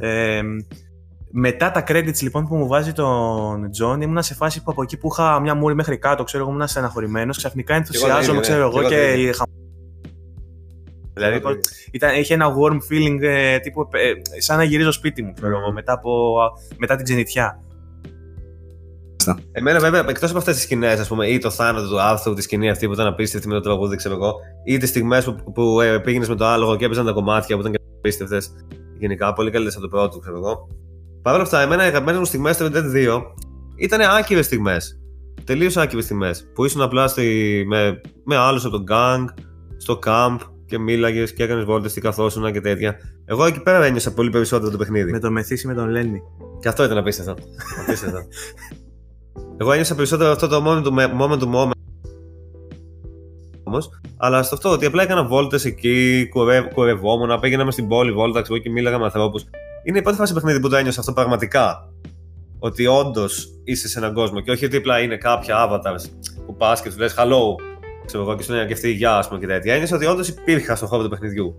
ε, 0.08 0.42
μετά 1.30 1.70
τα 1.70 1.84
credits 1.88 2.20
λοιπόν 2.22 2.46
που 2.48 2.56
μου 2.56 2.66
βάζει 2.66 2.92
τον 2.92 3.70
Τζον, 3.70 4.00
ήμουν 4.00 4.22
σε 4.22 4.34
φάση 4.34 4.62
που 4.62 4.70
από 4.70 4.82
εκεί 4.82 4.96
που 4.96 5.08
είχα 5.12 5.40
μια 5.40 5.54
μούρη 5.54 5.74
μέχρι 5.74 5.98
κάτω, 5.98 6.24
ξέρω 6.24 6.42
εγώ, 6.44 6.52
ήμουν 6.52 6.66
στεναχωρημένο. 6.66 7.32
Ξαφνικά 7.32 7.74
εγώ 7.74 7.82
το 7.84 7.88
ενθουσιάζομαι, 7.92 8.38
ίδιο, 8.38 8.40
ξέρω 8.40 8.58
ναι. 8.58 8.64
εγώ, 8.64 8.88
Και 8.88 8.94
εγώ 8.94 9.04
το 9.04 9.12
και 9.14 9.20
ίδιο. 9.20 9.32
χα- 9.32 9.44
Δηλαδή, 11.14 11.40
ήταν, 11.92 12.14
είχε 12.18 12.34
ένα 12.34 12.46
warm 12.56 12.74
feeling 12.92 13.18
ε, 13.22 13.58
τύπου, 13.58 13.88
ε, 13.92 14.40
σαν 14.40 14.56
να 14.56 14.64
γυρίζω 14.64 14.92
σπίτι 14.92 15.22
μου, 15.22 15.32
ξέρω 15.32 15.58
εγώ, 15.58 15.72
μετά, 15.72 15.92
από, 15.92 16.42
μετά 16.76 16.96
την 16.96 17.04
ξενιτιά. 17.04 17.60
Εμένα 19.52 19.78
βέβαια, 19.78 20.04
εκτός 20.08 20.30
από 20.30 20.38
αυτές 20.38 20.54
τις 20.54 20.62
σκηνές, 20.62 21.00
ας 21.00 21.08
πούμε, 21.08 21.26
ή 21.26 21.38
το 21.38 21.50
θάνατο 21.50 21.88
του 21.88 22.00
Άρθουρ, 22.00 22.34
τη 22.34 22.42
σκηνή 22.42 22.70
αυτή 22.70 22.86
που 22.86 22.92
ήταν 22.92 23.06
απίστευτη 23.06 23.48
με 23.48 23.54
το 23.54 23.60
τραγούδι, 23.60 23.96
ξέρω 23.96 24.14
εγώ, 24.14 24.34
ή 24.64 24.78
τις 24.78 24.88
στιγμές 24.88 25.24
που, 25.24 25.52
που 25.52 25.80
ε, 25.80 25.98
πήγαινες 25.98 26.28
με 26.28 26.34
το 26.34 26.46
άλογο 26.46 26.76
και 26.76 26.84
έπαιζαν 26.84 27.06
τα 27.06 27.12
κομμάτια 27.12 27.54
που 27.54 27.60
ήταν 27.60 27.72
και 27.72 27.78
απίστευτες. 27.96 28.50
Γενικά, 28.98 29.32
πολύ 29.32 29.50
καλύτερε 29.50 29.76
από 29.76 29.88
το 29.88 29.96
πρώτο, 29.96 30.18
ξέρω 30.18 30.36
εγώ. 30.36 30.68
Παρ' 31.22 31.34
όλα 31.34 31.42
αυτά, 31.42 31.60
εμένα 31.60 31.84
οι 31.84 31.86
αγαπημένες 31.86 32.18
μου 32.18 32.24
στιγμές 32.24 32.54
στο 32.54 32.66
Red 32.66 32.76
Dead 32.76 33.16
2 33.16 33.22
ήταν 33.76 34.00
άκυρε 34.00 34.42
στιγμές. 34.42 35.00
Τελείως 35.44 35.76
άκυρε 35.76 36.02
στιγμές. 36.02 36.50
Που 36.54 36.64
ήσουν 36.64 36.80
απλά 36.80 37.08
στη, 37.08 37.64
με, 37.68 38.00
με 38.24 38.36
άλλους 38.36 38.64
από 38.64 38.76
τον 38.76 38.84
gang, 38.90 39.24
στο 39.76 39.98
camp 40.06 40.36
και 40.66 40.78
μίλαγες 40.78 41.32
και 41.32 41.42
έκανες 41.42 41.64
βόλτες 41.64 41.92
και 41.92 42.00
καθόσουν 42.00 42.52
και 42.52 42.60
τέτοια. 42.60 42.96
Εγώ 43.24 43.44
εκεί 43.44 43.62
πέρα 43.62 43.84
ένιωσα 43.84 44.14
πολύ 44.14 44.30
περισσότερο 44.30 44.70
το 44.70 44.76
παιχνίδι. 44.76 45.10
Με 45.10 45.18
το 45.18 45.30
μεθύσι 45.30 45.66
με 45.66 45.74
τον 45.74 45.88
Λένι. 45.88 46.22
Και 46.60 46.68
αυτό 46.68 46.84
ήταν 46.84 46.98
απίστευτο. 46.98 47.34
απίστευτο. 47.82 48.18
Εγώ 49.56 49.72
ένιωσα 49.72 49.94
περισσότερο 49.94 50.30
αυτό 50.30 50.48
το 50.48 50.64
moment 50.66 50.82
του 50.82 50.94
moment, 50.94 51.38
του 51.38 51.50
moment 51.54 51.70
όμως, 53.64 53.90
αλλά 54.16 54.42
στο 54.42 54.54
αυτό 54.54 54.70
ότι 54.70 54.86
απλά 54.86 55.02
έκανα 55.02 55.24
βόλτες 55.24 55.64
εκεί, 55.64 56.28
κουρε, 56.30 56.60
κουρευόμουν, 56.74 57.40
πήγαινα 57.40 57.64
μες 57.64 57.72
στην 57.72 57.88
πόλη 57.88 58.12
βόλτα, 58.12 58.42
ξέρω 58.42 58.58
και 58.58 58.70
μίλαγα 58.70 58.98
με 58.98 59.04
ανθρώπους. 59.04 59.44
Είναι 59.84 59.98
η 59.98 60.02
πρώτη 60.02 60.18
φάση 60.18 60.34
παιχνίδι 60.34 60.60
που 60.60 60.68
το 60.68 60.76
ένιωσα 60.76 61.00
αυτό 61.00 61.12
πραγματικά. 61.12 61.92
Ότι 62.58 62.86
όντως 62.86 63.48
είσαι 63.64 63.88
σε 63.88 63.98
έναν 63.98 64.14
κόσμο 64.14 64.40
και 64.40 64.50
όχι 64.50 64.64
ότι 64.64 64.76
απλά 64.76 65.00
είναι 65.00 65.16
κάποια 65.16 65.68
avatars 65.68 66.10
που 66.46 66.56
πας 66.56 66.82
και 66.82 66.90
του 66.90 66.98
λες 66.98 67.14
hello, 67.18 67.42
ξέρω 68.06 68.22
εγώ, 68.22 68.36
και 68.36 68.42
σου 68.42 68.52
λένε 68.52 68.66
και 68.66 68.72
αυτή 68.72 68.90
γεια, 68.90 69.16
ας 69.16 69.28
πούμε 69.28 69.40
και 69.40 69.46
τέτοια. 69.46 69.74
Ένιωσα 69.74 69.96
ότι 69.96 70.06
όντως 70.06 70.28
υπήρχα 70.28 70.76
στον 70.76 70.88
χώρο 70.88 71.02
του 71.02 71.08
παιχνιδιού. 71.08 71.56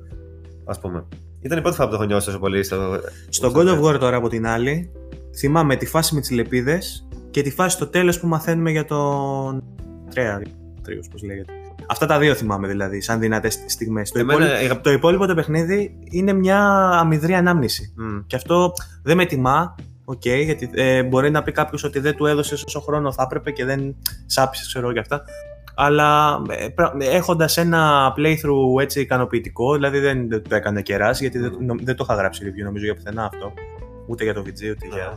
Α 0.66 0.80
πούμε. 0.80 1.06
Ήταν 1.42 1.58
η 1.58 1.62
πρώτη 1.62 1.76
φορά 1.76 1.88
που 1.88 1.96
το 1.96 2.02
έχω 2.02 2.10
νιώσει 2.12 2.26
τόσο 2.26 2.40
πολύ. 2.40 2.64
Στο... 2.64 3.00
Στον 3.30 3.54
God 3.56 3.68
of 3.68 3.82
War 3.82 4.00
τώρα 4.00 4.16
από 4.18 4.30
την 4.30 4.48
άλλη, 4.48 4.92
θυμάμαι 5.38 5.76
τη 5.76 5.86
φάση 5.86 6.16
με 6.16 6.22
τις 6.22 6.32
λεπίδες 6.32 7.07
και 7.38 7.44
τη 7.44 7.52
φάση 7.52 7.76
στο 7.76 7.88
τέλος 7.88 8.20
που 8.20 8.28
μαθαίνουμε 8.28 8.72
για 8.72 8.86
τον 8.86 9.64
Τρέα, 10.10 10.42
Τρίος, 10.82 11.08
πώς 11.08 11.24
λέγεται. 11.24 11.54
Αυτά 11.88 12.06
τα 12.06 12.20
δύο 12.20 12.34
θυμάμαι 12.36 12.68
δηλαδή, 12.68 13.02
σαν 13.02 13.20
δυνατές 13.20 13.64
στιγμές. 13.68 14.12
Το, 14.12 14.20
Εμένα, 14.20 14.40
υπόλοιπο, 14.40 14.62
η 14.62 14.66
αγαπη- 14.66 14.84
το 14.84 14.92
υπόλοιπο 14.92 15.26
το 15.26 15.36
παιχνίδι 15.36 15.98
είναι 16.12 16.34
μια 16.34 16.60
αμυδρή 16.92 17.34
ανάμνηση. 17.34 17.94
Μμ. 17.98 18.20
Και 18.28 18.36
αυτό 18.36 18.74
δεν 19.04 19.18
με 19.18 19.26
τιμά, 19.26 19.76
οκ, 20.06 20.26
γιατί 20.26 20.70
ε, 20.74 21.04
μπορεί 21.04 21.32
να 21.32 21.44
πει 21.44 21.52
κάποιος 21.52 21.84
ότι 21.84 22.00
δεν 22.00 22.16
του 22.16 22.26
έδωσε 22.26 22.54
όσο 22.54 22.80
χρόνο 22.80 23.12
θα 23.12 23.24
έπρεπε 23.24 23.52
και 23.52 23.66
δεν 23.66 23.96
σάπισε, 24.26 24.64
ξέρω 24.68 24.92
'γω 24.92 25.02
αυτά. 25.02 25.22
Αλλά 25.76 26.42
ε, 26.50 27.16
έχοντας 27.16 27.58
ένα 27.58 28.14
playthrough 28.18 28.82
έτσι 28.82 29.00
ικανοποιητικό, 29.02 29.74
δηλαδή 29.74 30.00
δεν 30.00 30.30
το 30.30 30.56
έκανα 30.56 30.82
και 30.82 30.98
rush, 30.98 31.24
γιατί 31.24 31.40
δεν, 31.40 31.58
νο- 31.66 31.76
δεν 31.82 31.96
το 31.96 32.06
είχα 32.10 32.20
γράψει 32.20 32.46
review 32.46 32.64
νομίζω 32.64 32.86
για 32.86 32.96
πουθενά 32.96 33.24
αυτό. 33.24 33.54
Ούτε 34.08 34.24
για 34.24 34.34
το 34.34 34.40
VG, 34.40 34.72
ούτε 34.72 34.88
για. 34.92 35.14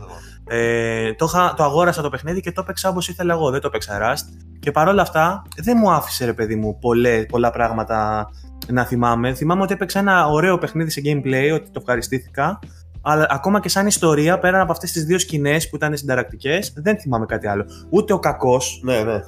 Ε, 0.47 1.13
το, 1.13 1.25
είχα, 1.25 1.53
το 1.53 1.63
αγόρασα 1.63 2.01
το 2.01 2.09
παιχνίδι 2.09 2.41
και 2.41 2.51
το 2.51 2.61
έπαιξα 2.61 2.89
όπως 2.89 3.07
ήθελα 3.07 3.33
εγώ. 3.33 3.49
Δεν 3.49 3.61
το 3.61 3.67
έπαιξα 3.67 3.99
Rust. 4.01 4.49
Και 4.59 4.71
παρόλα 4.71 5.01
αυτά 5.01 5.41
δεν 5.55 5.77
μου 5.79 5.91
άφησε 5.91 6.25
ρε 6.25 6.33
παιδί 6.33 6.55
μου 6.55 6.77
πολλέ, 6.79 7.25
πολλά 7.25 7.51
πράγματα 7.51 8.29
να 8.67 8.85
θυμάμαι. 8.85 9.33
Θυμάμαι 9.33 9.61
ότι 9.61 9.73
έπαιξα 9.73 9.99
ένα 9.99 10.27
ωραίο 10.27 10.57
παιχνίδι 10.57 10.89
σε 10.89 11.01
gameplay, 11.05 11.51
ότι 11.53 11.69
το 11.69 11.79
ευχαριστήθηκα. 11.79 12.59
Αλλά 13.03 13.27
ακόμα 13.29 13.59
και 13.59 13.69
σαν 13.69 13.87
ιστορία, 13.87 14.39
πέραν 14.39 14.61
από 14.61 14.71
αυτές 14.71 14.91
τις 14.91 15.05
δύο 15.05 15.19
σκηνές 15.19 15.69
που 15.69 15.75
ήταν 15.75 15.97
συνταρακτικές, 15.97 16.73
δεν 16.75 16.99
θυμάμαι 16.99 17.25
κάτι 17.25 17.47
άλλο. 17.47 17.65
Ούτε 17.89 18.13
ο 18.13 18.19
κακός, 18.19 18.81
Ναι, 18.83 19.03
ναι. 19.03 19.19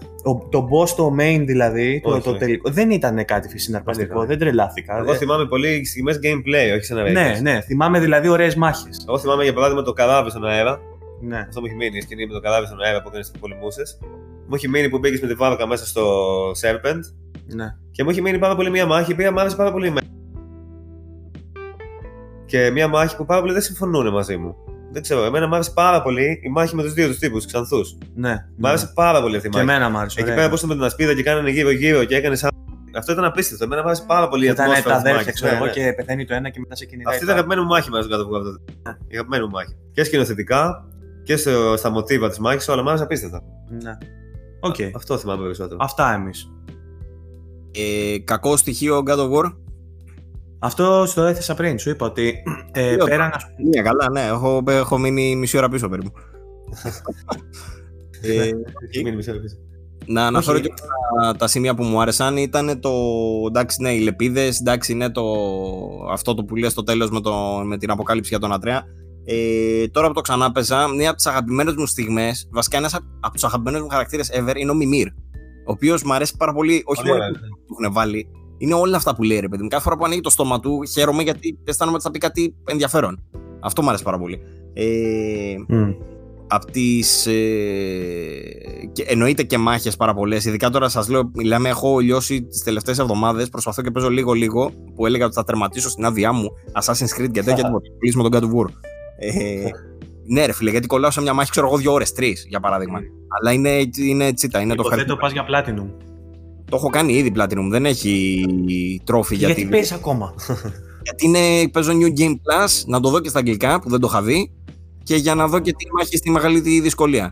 το 0.50 0.68
boss, 0.72 0.88
το 0.90 1.16
main 1.20 1.44
δηλαδή, 1.46 2.02
το, 2.04 2.10
Όχι. 2.10 2.22
το 2.24 2.38
τελικό, 2.38 2.70
δεν 2.72 2.92
ήταν 2.92 3.26
κάτι 3.26 3.60
συναρπαστικό, 3.60 4.18
Όχι, 4.20 4.28
δεν 4.28 4.40
τρελάθηκα. 4.40 4.98
Εγώ 4.98 5.12
Ε, 5.12 5.16
θυμάμαι 5.18 5.46
πολύ 5.48 5.86
στιγμές 5.86 6.20
gameplay, 6.24 6.76
όχι 6.76 6.84
σε 6.84 6.94
ένα 6.94 7.10
ναι, 7.10 7.40
ναι, 7.42 7.62
θυμάμαι 7.62 8.00
δηλαδή 8.00 8.28
ωραίες 8.28 8.56
μάχες. 8.56 9.06
Εγώ 9.08 9.20
θυμάμαι 9.20 9.44
για 9.44 9.54
παράδειγμα 9.54 9.82
το 9.82 9.94
καράβι 9.94 10.30
στον 10.30 10.46
αέρα. 10.46 10.80
Ναι. 11.22 11.38
Αυτό 11.48 11.60
μου 11.60 11.66
έχει 11.66 11.76
μείνει 11.76 11.98
η 11.98 12.02
σκηνή 12.02 12.26
με 12.28 12.34
το 12.34 12.40
καράβι 12.40 12.66
στον 12.66 12.82
αέρα 12.82 13.02
που 13.02 13.08
έκανε 13.08 13.24
στις 13.24 13.40
πολεμούσε. 13.40 13.82
Μου 14.48 14.56
έχει 14.56 14.70
μείνει 14.70 14.90
που 14.90 14.98
μπήκες 15.00 15.22
με 15.22 15.28
τη 15.28 15.34
βάρκα 15.34 15.68
μέσα 15.68 15.86
στο 15.86 16.04
Serpent. 16.62 17.00
ναι. 17.56 17.66
Και 17.92 18.04
μου 18.04 18.10
έχει 18.10 18.22
μείνει 18.22 18.38
πάρα 18.40 18.56
πολύ 18.56 18.70
μια 18.70 18.86
μάχη 18.86 19.10
η 19.12 19.14
οποία 19.14 19.32
μου 19.32 19.40
άρεσε 19.40 19.56
πάρα 19.56 19.72
πολύ. 19.72 19.94
Με- 22.58 22.64
Και 22.66 22.72
μια 22.72 22.88
μάχη 22.88 23.16
που 23.16 23.26
πάρα 23.26 23.40
πολλοί 23.42 23.54
δεν 23.54 23.62
συμφωνούν 23.62 24.10
μαζί 24.12 24.38
μου. 24.38 24.56
Δεν 24.92 25.02
ξέρω, 25.02 25.24
εμένα 25.24 25.48
μου 25.48 25.54
άρεσε 25.54 25.72
πάρα 25.72 26.02
πολύ 26.02 26.40
η 26.44 26.50
μάχη 26.50 26.76
με 26.76 26.84
τους 26.84 26.94
δύο 26.94 27.08
τους 27.08 27.18
τύπους, 27.20 27.42
του 27.42 27.48
ξανθούς. 27.48 27.98
ναι. 28.16 28.36
Μου 28.58 28.68
άρεσε 28.68 28.92
πάρα 28.96 29.22
πολύ 29.22 29.36
αυτή 29.36 29.48
η 29.48 29.52
Και 29.52 29.58
μάχη. 29.58 29.70
εμένα 29.70 29.90
μου 29.90 29.98
άρεσε. 29.98 30.16
Εκεί 30.20 30.24
ωραία. 30.24 30.36
πέρα 30.36 30.50
που 30.50 30.56
ήσουν 30.56 30.70
με 30.70 30.76
την 30.76 30.84
ασπίδα 30.84 31.14
και 31.14 31.24
κάνανε 31.24 31.50
γύρω-γύρω 31.50 32.04
και 32.04 32.16
έκανε 32.16 32.36
σαν. 32.36 32.50
Αυτό 32.98 33.12
ήταν 33.12 33.24
απίστευτο. 33.26 33.64
Εμένα 33.64 33.82
μου 33.82 33.88
άρεσε 33.88 34.04
πάρα 34.08 34.28
πολύ 34.28 34.46
η 34.46 34.50
Ήταν 34.50 34.66
ατμόσφαιρα 34.66 34.90
τα 34.96 35.02
της 35.02 35.10
αδέρφια, 35.10 35.26
μάχης. 35.26 35.34
ξέρω 35.42 35.52
Ναι, 35.52 35.58
εγώ, 35.58 35.66
ναι. 35.66 35.72
και 35.72 35.94
πεθαίνει 35.94 36.26
το 36.26 36.34
ένα 36.34 36.50
και 36.50 36.60
μετά 36.60 36.76
σε 36.76 36.86
κυνηγάει. 36.86 37.14
Αυτή 37.14 37.26
το 37.26 37.32
ήταν 37.32 37.38
η 37.38 37.40
άλλο. 37.40 37.52
αγαπημένη 37.52 37.68
μου 37.68 37.74
μάχη 37.76 37.90
μέσα 37.90 38.10
κάτω 38.10 38.24
από 38.24 38.38
αυτό. 38.38 38.50
Η 39.08 39.14
αγαπημένη 39.16 39.44
μου 39.44 39.50
μάχη. 39.50 39.76
Και 39.94 40.04
σκηνοθετικά 40.04 40.86
και 41.24 41.36
στο- 41.36 41.74
στα 41.78 41.90
μοτίβα 41.90 42.30
της 42.30 42.40
μάχης, 42.40 42.68
όλα 42.68 42.82
μου 42.84 42.88
άρεσε 42.90 43.04
απίστευτα. 43.04 43.42
Ναι. 43.84 43.98
Οκ. 44.60 44.76
Αυτό 44.96 45.18
θυμάμαι 45.18 45.44
περισσότερο. 45.44 45.78
Αυτά 45.82 46.14
εμείς. 46.14 46.52
Ε, 47.72 48.18
κακό 48.24 48.58
στοιχείο 48.58 49.04
God 49.08 49.18
of 49.18 49.30
War; 49.32 49.54
Αυτό 50.64 51.04
στο 51.08 51.22
έθεσα 51.24 51.54
πριν. 51.54 51.80
Σου 51.80 51.90
είπα 51.90 52.06
ότι 52.06 52.44
ε, 52.72 52.96
Λέω, 52.96 53.06
πέραν. 53.06 53.32
ας 53.34 53.46
πούμε- 53.46 53.70
Ναι, 53.76 53.82
καλά, 53.82 54.10
ναι. 54.12 54.22
Έχω, 54.22 54.64
έχω 54.68 54.98
μείνει 54.98 55.36
μισή 55.36 55.58
ώρα 55.58 55.70
πίσω 55.70 55.90
περίπου. 55.90 56.12
ε, 58.22 58.30
Έχει 58.90 59.04
μείνει 59.04 59.16
μισή 59.16 59.30
ώρα 59.32 59.40
πίσω. 59.40 59.56
να 60.06 60.26
αναφέρω 60.26 60.58
Όχι. 60.58 60.68
και 60.68 60.74
τα, 61.22 61.36
τα 61.36 61.48
σημεία 61.48 61.76
που 61.76 61.84
μου 61.84 62.02
άρεσαν 62.02 62.38
ήταν 62.38 62.80
το. 62.80 62.92
Εντάξει, 63.48 63.82
ναι, 63.82 63.94
οι 63.94 64.00
λεπίδες. 64.00 64.60
Εντάξει, 64.60 64.92
είναι 64.92 65.10
το, 65.12 65.24
αυτό 66.12 66.34
το 66.34 66.44
που 66.44 66.56
λέει 66.56 66.70
στο 66.70 66.84
τέλος 66.84 67.10
με, 67.10 67.22
το, 67.22 67.34
με 67.66 67.78
την 67.78 67.92
αποκάλυψη 67.92 68.30
για 68.30 68.40
τον 68.40 68.54
Ατρέα. 68.54 68.84
Ε, 69.26 69.88
τώρα 69.88 70.08
που 70.08 70.14
το 70.14 70.22
ξανά 70.22 70.52
παίζα, 70.52 70.88
μία 70.88 71.08
από 71.08 71.18
τις 71.18 71.28
αγαπημένες 71.28 71.76
μου 71.76 71.86
στιγμές, 71.86 72.50
βασικά 72.52 72.78
ένας 72.78 72.94
από 73.20 73.34
τους 73.34 73.44
αγαπημένους 73.44 73.82
μου 73.82 73.88
χαρακτήρες 73.90 74.32
ever 74.34 74.56
είναι 74.56 74.72
ο 74.72 74.74
Μιμήρ. 74.74 75.08
Ο 75.68 75.72
οποίος 75.72 76.04
μου 76.04 76.14
αρέσει 76.14 76.38
πάρα 76.38 76.54
πολύ, 76.54 76.82
όχι 76.86 77.02
Πολύ 77.02 77.12
μόνο 77.14 77.24
ωραία, 77.24 77.40
που 77.40 77.48
του 77.68 77.76
έχουν 77.84 77.94
βάλει. 77.94 78.28
Είναι 78.64 78.74
όλα 78.74 78.98
αυτά 78.98 79.16
που 79.16 79.24
λέει 79.24 79.40
ρε 79.40 79.48
παιδί 79.48 79.64
μου. 79.64 79.68
Κάθε 79.68 79.84
φορά 79.84 79.98
που 79.98 80.06
ανοίγει 80.06 80.22
το 80.22 80.30
στόμα 80.30 80.60
του, 80.60 80.84
χαίρομαι 80.92 81.24
γιατί 81.24 81.60
αισθάνομαι 81.64 81.96
ότι 81.96 82.06
θα 82.06 82.12
πει 82.12 82.20
κάτι 82.20 82.56
ενδιαφέρον. 82.66 83.24
Αυτό 83.60 83.82
μου 83.82 83.88
αρέσει 83.88 84.04
πάρα 84.04 84.18
πολύ. 84.18 84.42
Ε, 84.74 85.56
Μμ. 85.68 85.92
από 86.48 86.72
τις 86.72 87.26
ε, 87.26 87.32
και 88.92 89.04
εννοείται 89.08 89.44
και 89.44 89.58
μάχες 89.58 89.96
πάρα 89.96 90.14
πολλές. 90.14 90.46
Ειδικά 90.46 90.70
τώρα 90.70 90.90
σας 90.90 91.10
λέω, 91.10 91.32
μιλάμε, 91.34 91.70
έχω 91.70 92.00
λιώσει 92.00 92.44
τις 92.44 92.64
τελευταίες 92.64 93.00
εβδομάδες 93.00 93.50
Προσπαθώ 93.50 93.82
και 93.82 93.92
παίζω 93.92 94.10
λίγο 94.10 94.34
λίγο 94.34 94.72
Που 94.96 95.06
έλεγα 95.06 95.26
ότι 95.26 95.34
θα 95.34 95.44
τερματίσω 95.44 95.90
στην 95.90 96.06
άδειά 96.06 96.32
μου 96.32 96.50
Assassin's 96.82 97.22
Creed 97.22 97.32
και 97.32 97.44
τέτοια 97.44 97.64
τίποτα. 97.64 97.88
Κλείσουμε 98.00 98.30
τον 98.30 98.40
God 98.40 98.44
of 98.44 98.60
War. 98.60 98.70
Ε, 99.20 99.70
ναι, 100.26 100.46
ρε 100.46 100.54
φίλε, 100.54 100.70
γιατί 100.70 100.88
κολλάω 100.88 101.12
σε 101.12 101.22
μια 101.22 101.34
μάχη, 101.34 101.50
ξέρω 101.50 101.68
εγώ, 101.68 101.78
δύο 101.78 101.94
ώρες, 101.94 102.12
τρεις 102.12 102.46
για 102.50 102.60
παράδειγμα. 102.60 103.00
Αλλά 103.40 103.52
είναι, 103.52 103.90
είναι 103.98 104.34
τσίτα, 104.34 104.60
είναι 104.60 104.76
το 104.76 104.84
Υποθέτω 104.86 105.14
ευχαριστώ. 105.14 105.16
πας 105.16 105.32
για 105.32 105.46
Platinum. 105.48 106.13
Το 106.74 106.80
έχω 106.80 106.90
κάνει 106.90 107.14
ήδη 107.14 107.32
Platinum, 107.38 107.68
δεν 107.70 107.86
έχει 107.86 108.46
τρόφι 109.04 109.36
Γιατί, 109.36 109.54
γιατί. 109.54 109.70
παίζεις 109.70 109.92
ακόμα. 109.92 110.34
Γιατί 111.04 111.26
είναι, 111.26 111.70
παίζω 111.72 111.92
New 111.92 112.20
Game 112.20 112.32
Plus, 112.32 112.84
να 112.86 113.00
το 113.00 113.10
δω 113.10 113.20
και 113.20 113.30
στα 113.30 113.40
αγγλικά 113.40 113.80
που 113.80 113.90
δεν 113.90 114.00
το 114.00 114.08
είχα 114.12 114.22
δει 114.22 114.52
και 115.04 115.16
για 115.16 115.36
να 115.36 115.48
δω 115.48 115.60
και 115.60 115.74
τη 115.74 115.86
μάχη 115.98 116.18
στη 116.18 116.30
μεγαλύτερη 116.30 116.80
δυσκολία. 116.80 117.32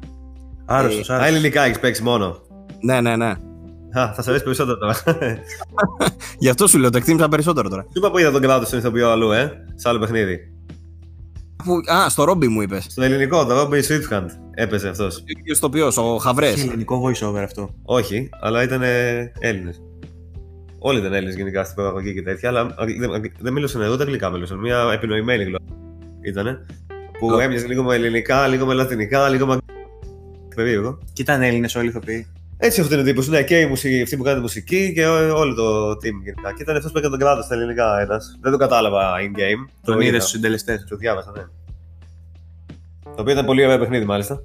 Άρρωστος, 0.66 1.10
Α, 1.10 1.14
άρρωστος. 1.14 1.34
ελληνικά 1.34 1.62
έχεις 1.64 1.80
παίξει 1.80 2.04
μόνο. 2.04 2.38
Ναι, 2.82 3.02
ναι, 3.02 3.16
ναι. 3.16 3.30
Α, 4.00 4.14
θα 4.14 4.22
σε 4.22 4.30
αρέσει 4.30 4.44
περισσότερο 4.44 4.78
τώρα. 4.78 4.96
Γι' 6.40 6.50
αυτό 6.50 6.68
σου 6.68 6.78
λέω, 6.80 6.90
το 6.90 6.98
εκτίμησα 6.98 7.28
περισσότερο 7.28 7.70
τώρα. 7.70 7.82
Σου 7.82 7.90
είπα 7.96 8.12
που 8.12 8.18
είδα 8.18 8.32
τον 8.32 8.42
κράτος 8.42 8.68
στον 8.68 8.80
ηθοποιό 8.80 9.10
αλλού, 9.10 9.32
ε, 9.32 9.52
σε 9.76 9.90
άλλο 9.90 10.00
παιχνίδι. 10.00 10.40
Που- 11.64 11.94
Α, 11.94 12.10
στο 12.10 12.24
Ρόμπι 12.24 12.48
μου 12.48 12.62
είπες. 12.62 12.86
Στο 12.90 13.04
ελληνικό, 13.04 13.46
το 13.46 13.62
Robbie 13.62 13.82
Swift 13.82 14.26
έπαιζε 14.54 14.90
αυτός. 14.90 15.24
Στο 15.54 15.68
οποίος, 15.68 15.98
ο 15.98 16.18
Χαβρές. 16.18 16.52
Έχει 16.54 16.68
ελληνικό 16.68 17.04
voice 17.06 17.28
over 17.28 17.44
αυτό. 17.44 17.70
Όχι, 17.84 18.30
αλλά 18.42 18.64
ήταν 18.64 18.82
Έλληνες. 19.40 19.82
Όλοι 20.80 21.00
ήταν 21.00 21.14
Έλληνες 21.14 21.36
γενικά 21.36 21.64
στην 21.64 21.76
παραγωγή 21.76 22.14
και 22.14 22.22
τέτοια, 22.22 22.50
αλλά 22.50 22.76
αγγλ- 22.78 23.00
δεν, 23.00 23.14
αγγλ- 23.14 23.32
δεν 23.40 23.54
μιλούσαν 23.54 23.82
εδώ, 23.82 23.96
τα 23.98 24.04
αγγλικά 24.04 24.30
μιλούσαν. 24.30 24.58
Μια 24.60 24.90
επινοημένη 24.94 25.44
γλώσσα 25.44 25.64
ήταν. 26.22 26.66
Που 27.20 27.28
Ω. 27.28 27.40
έμοιαζε 27.40 27.68
λίγο 27.68 27.84
με 27.84 27.96
ελληνικά, 27.96 28.48
λίγο 28.48 28.66
με 28.66 28.74
λατινικά, 28.74 29.30
λίγο 29.30 29.46
με. 29.46 29.58
Περίεργο. 30.56 30.98
Και 31.14 31.22
ήταν 31.22 31.42
Έλληνες 31.42 31.76
όλοι 31.76 31.86
οι 31.86 31.90
ηθοποιοί. 31.90 32.28
Έτσι 32.64 32.82
αυτό 32.82 32.94
είναι 32.94 33.02
ο 33.04 33.06
τύπο. 33.06 33.22
Ναι, 33.22 33.44
και 33.44 33.60
η 33.60 33.66
μουσική, 33.66 34.02
αυτή 34.02 34.18
που 34.18 34.24
κάνει 34.24 34.36
τη 34.36 34.42
μουσική 34.42 34.94
και 34.94 35.06
ό- 35.08 35.34
όλο 35.40 35.54
το 35.54 35.90
team 35.92 36.16
γενικά. 36.24 36.54
Και 36.56 36.62
ήταν 36.62 36.76
αυτός 36.76 36.92
που 36.92 36.98
έκανε 36.98 37.18
τον 37.18 37.26
κράτος 37.26 37.46
στα 37.46 37.56
ελληνικά 37.56 38.00
ένας. 38.02 38.38
Δεν 38.42 38.52
το 38.52 38.58
κατάλαβα 38.58 39.12
in-game. 39.20 39.70
Τον 39.84 39.94
Το 39.96 40.00
είδες 40.00 40.08
είδα. 40.10 40.20
στους 40.20 40.32
συντελεστές. 40.32 40.86
Το 40.90 40.96
διάβασα, 40.96 41.32
ναι. 41.38 41.44
Το 43.16 43.22
οποίο 43.22 43.34
ήταν 43.34 43.46
πολύ 43.46 43.66
ωραίο 43.66 43.78
παιχνίδι, 43.80 44.06
μάλιστα. 44.06 44.44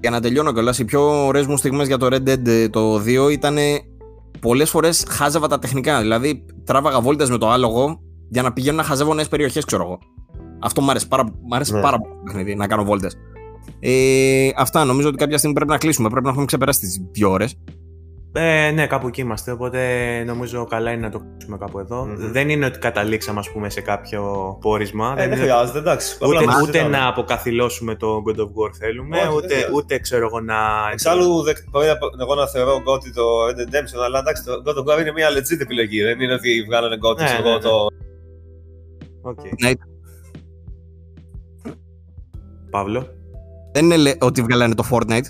Για 0.00 0.10
να 0.10 0.20
τελειώνω 0.20 0.52
κιόλας, 0.52 0.78
οι 0.78 0.84
πιο 0.84 1.26
ωραίες 1.26 1.46
μου 1.46 1.56
στιγμές 1.56 1.86
για 1.86 1.98
το 1.98 2.06
Red 2.10 2.28
Dead 2.28 2.46
ε, 2.46 2.68
το 2.68 2.98
2 2.98 3.30
ήταν 3.30 3.56
πολλές 4.40 4.70
φορές 4.70 5.04
χάζευα 5.08 5.46
τα 5.48 5.58
τεχνικά. 5.58 6.00
Δηλαδή, 6.00 6.44
τράβαγα 6.64 7.00
βόλτες 7.00 7.30
με 7.30 7.38
το 7.38 7.50
άλογο 7.50 8.00
για 8.28 8.42
να 8.42 8.52
πηγαίνω 8.52 8.76
να 8.76 8.82
χαζεύω 8.82 9.14
νέες 9.14 9.28
περιοχές, 9.28 9.64
ξέρω 9.64 9.82
εγώ. 9.82 9.98
Αυτό 10.62 10.80
μου 10.80 10.90
άρεσε 10.90 11.06
πάρα, 11.06 11.24
μ' 11.24 11.54
άρεσε 11.54 11.74
Ναι. 11.74 11.80
πάρα 11.80 11.98
πολύ 11.98 12.12
το 12.14 12.20
παιχνίδι, 12.24 12.54
να 12.54 12.66
κάνω 12.66 12.84
βόλτες. 12.84 13.16
Ε, 13.80 14.48
αυτά 14.56 14.84
νομίζω 14.84 15.08
ότι 15.08 15.16
κάποια 15.16 15.38
στιγμή 15.38 15.54
πρέπει 15.54 15.70
να 15.70 15.78
κλείσουμε. 15.78 16.08
Πρέπει 16.08 16.24
να 16.24 16.30
έχουμε 16.30 16.44
ξεπεράσει 16.46 16.80
τις 16.80 17.00
δύο 17.12 17.30
ώρες. 17.30 17.54
Ε, 18.38 18.70
ναι, 18.70 18.86
κάπου 18.86 19.06
εκεί 19.08 19.20
είμαστε. 19.20 19.50
Οπότε 19.50 19.78
νομίζω 20.26 20.64
καλά 20.64 20.90
είναι 20.90 21.00
να 21.00 21.10
το 21.10 21.18
κλείσουμε 21.18 21.56
κάπου 21.58 21.78
εδώ. 21.78 22.04
Μμμ. 22.04 22.32
Δεν 22.32 22.48
είναι 22.48 22.66
ότι 22.66 22.78
καταλήξαμε, 22.78 23.38
ας 23.38 23.50
πούμε, 23.52 23.70
σε 23.70 23.80
κάποιο 23.80 24.22
πόρισμα. 24.60 25.06
Ε, 25.12 25.14
δεν 25.14 25.28
δεν 25.28 25.32
είναι 25.32 25.40
χρειάζεται, 25.40 25.78
εντάξει. 25.78 26.16
Απλά 26.20 26.28
Ούτε, 26.36 26.44
να 26.44 26.52
ούτε 26.56 26.64
συζητάμε. 26.72 26.96
να 26.96 27.06
αποκαθηλώσουμε 27.08 27.94
το 27.94 28.22
God 28.26 28.36
of 28.40 28.42
War 28.44 28.70
θέλουμε, 28.78 29.16
Όχι, 29.16 29.26
δεν 29.26 29.34
ούτε, 29.36 29.46
χρειάζεται. 29.46 29.72
ούτε 29.74 29.98
ξέρω 29.98 30.26
εγώ 30.26 30.40
να. 30.40 30.54
Εξάλλου, 30.92 31.42
δεν- 31.42 31.54
μπορεί 31.70 31.86
να- 31.86 32.22
εγώ 32.24 32.34
να 32.34 32.46
θεωρώ 32.48 32.82
ότι 32.84 33.12
το 33.12 33.22
Red 33.46 33.58
Dead 33.60 33.74
Redemption, 33.74 34.00
αλλά 34.04 34.18
εντάξει, 34.18 34.44
το 34.44 34.62
God 34.66 34.74
of 34.78 34.94
War 34.96 35.00
είναι 35.00 35.12
μια 35.12 35.28
legit 35.30 35.60
επιλογή. 35.60 36.02
Δεν 36.02 36.20
είναι 36.20 36.32
ότι 36.34 36.62
βγάλανε 36.66 36.96
GOTY 37.08 37.16
Ναι, 37.18 37.24
ξέρω 37.24 37.42
ναι, 37.42 37.48
εγώ 37.48 37.56
ναι. 37.56 37.62
το. 37.62 37.86
Οκ. 39.22 39.38
Ναι. 39.62 39.70
Παύλο. 42.70 43.06
Δεν 43.76 43.84
είναι 43.84 43.96
λε- 43.96 44.24
ότι 44.24 44.42
βγάλανε 44.42 44.74
το 44.74 44.84
Fortnite. 44.90 45.24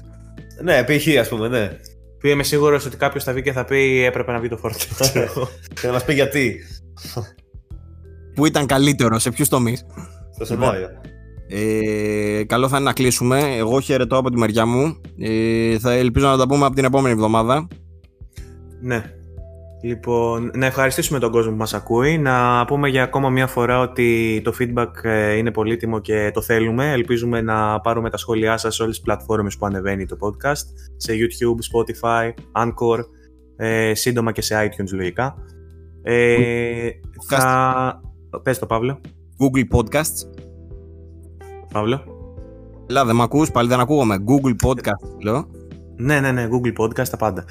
Ναι, 0.62 0.84
π.χ. 0.84 1.18
ας 1.20 1.28
πούμε, 1.28 1.48
ναι. 1.48 1.68
Που 2.20 2.26
είμαι 2.26 2.42
σίγουρος 2.42 2.86
ότι 2.86 2.96
κάποιος 2.96 3.24
θα 3.24 3.32
βγει 3.32 3.42
και 3.42 3.52
θα 3.52 3.64
πει 3.64 4.04
έπρεπε 4.04 4.32
να 4.32 4.38
βγει 4.38 4.48
το 4.48 4.60
Fortnite. 4.64 4.86
ξέρω 5.10 5.24
εγώ. 5.36 5.48
Και 5.80 5.86
να 5.86 5.92
μας 5.92 6.04
πει 6.04 6.14
γιατί. 6.14 6.56
Που 8.34 8.46
ήταν 8.46 8.66
καλύτερο, 8.66 9.18
σε 9.18 9.30
ποιους 9.30 9.48
τομείς. 9.48 9.86
Στο 10.34 10.44
σενάριο. 10.44 10.88
Ε, 11.48 12.44
καλό 12.44 12.68
θα 12.68 12.76
είναι 12.76 12.84
να 12.86 12.92
κλείσουμε. 12.92 13.40
Εγώ 13.56 13.80
χαιρετώ 13.80 14.16
από 14.16 14.30
τη 14.30 14.38
μεριά 14.38 14.66
μου. 14.66 15.00
Ε, 15.18 15.78
θα 15.78 15.92
ελπίζω 15.92 16.26
να 16.26 16.36
τα 16.36 16.46
πούμε 16.48 16.64
από 16.66 16.74
την 16.74 16.84
επόμενη 16.84 17.14
εβδομάδα. 17.14 17.68
ναι. 18.80 19.04
Λοιπόν, 19.86 20.50
να 20.54 20.66
ευχαριστήσουμε 20.66 21.18
τον 21.18 21.30
κόσμο 21.30 21.50
που 21.50 21.56
μας 21.56 21.74
ακούει, 21.74 22.18
να 22.18 22.64
πούμε 22.64 22.88
για 22.88 23.02
ακόμα 23.02 23.30
μια 23.30 23.46
φορά 23.46 23.80
ότι 23.80 24.40
το 24.44 24.52
feedback 24.58 24.90
ε, 25.02 25.32
είναι 25.32 25.50
πολύτιμο 25.50 25.98
και 25.98 26.30
το 26.34 26.40
θέλουμε. 26.40 26.92
Ελπίζουμε 26.92 27.40
να 27.40 27.80
πάρουμε 27.80 28.10
τα 28.10 28.16
σχόλιά 28.16 28.56
σας 28.56 28.74
σε 28.74 28.82
όλες 28.82 28.94
τις 28.94 29.04
πλατφόρμες 29.04 29.56
που 29.56 29.66
ανεβαίνει 29.66 30.06
το 30.06 30.16
podcast, 30.20 30.64
σε 30.96 31.12
YouTube, 31.12 31.58
Spotify, 31.72 32.30
Anchor, 32.52 32.98
ε, 33.56 33.94
σύντομα 33.94 34.32
και 34.32 34.42
σε 34.42 34.54
iTunes 34.64 34.92
λογικά. 34.92 35.34
Ε, 36.02 36.88
θα... 37.28 38.00
Πες 38.42 38.58
το 38.58 38.66
Παύλο. 38.66 39.00
Google 39.38 39.78
Podcasts. 39.78 40.30
Παύλο. 41.72 42.02
Ελά, 42.88 43.04
δεν 43.04 43.16
με 43.16 43.22
ακούς, 43.22 43.50
πάλι 43.50 43.68
δεν 43.68 43.80
ακούγομαι. 43.80 44.16
Google 44.28 44.68
Podcasts, 44.68 45.22
λέω. 45.22 45.55
Ναι, 45.96 46.20
ναι, 46.20 46.32
ναι, 46.32 46.48
Google 46.50 46.84
Podcast, 46.84 47.08
τα 47.08 47.16
πάντα. 47.16 47.44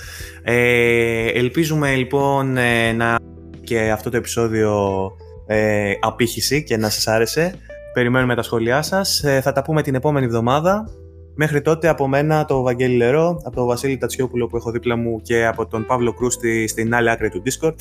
Ε, 0.44 1.28
ελπίζουμε 1.28 1.96
λοιπόν 1.96 2.58
ε, 2.58 2.92
να 2.92 3.18
και 3.64 3.92
αυτό 3.92 4.10
το 4.10 4.18
επεισόδιο 4.18 5.12
ε, 5.46 5.94
απήχηση 6.02 6.64
και 6.64 6.78
να 6.78 6.90
σας 6.90 7.08
άρεσε. 7.08 7.56
Περιμένουμε 7.94 8.36
τα 8.36 8.42
σχόλιά 8.42 8.82
σας. 8.82 9.24
Ε, 9.24 9.42
θα 9.42 9.52
τα 9.52 9.62
πούμε 9.62 9.82
την 9.82 9.96
επόμενη 9.96 10.26
εβδομάδα. 10.26 10.90
Μέχρι 11.38 11.62
τότε 11.62 11.88
από 11.88 12.08
μένα 12.08 12.46
το 12.46 12.62
Βαγγέλη 12.62 12.96
Λερό, 12.96 13.42
από 13.44 13.56
τον 13.56 13.66
Βασίλη 13.66 13.98
Τατσιόπουλο 13.98 14.48
που 14.48 14.58
έχω 14.58 14.72
δίπλα 14.72 14.96
μου 14.96 15.22
και 15.22 15.46
από 15.46 15.68
τον 15.68 15.86
Παύλο 15.86 16.14
Κρούστη 16.14 16.68
στην 16.68 16.96
άλλη 16.96 17.10
άκρη 17.10 17.30
του 17.30 17.44
Discord. 17.46 17.76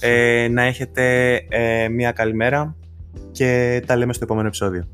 Ε, 0.00 0.48
να 0.50 0.62
έχετε 0.62 1.34
ε, 1.48 1.88
μια 1.88 2.12
καλημέρα 2.12 2.76
και 3.32 3.82
τα 3.86 3.96
λέμε 3.96 4.12
στο 4.12 4.24
επόμενο 4.24 4.46
επεισόδιο. 4.46 4.88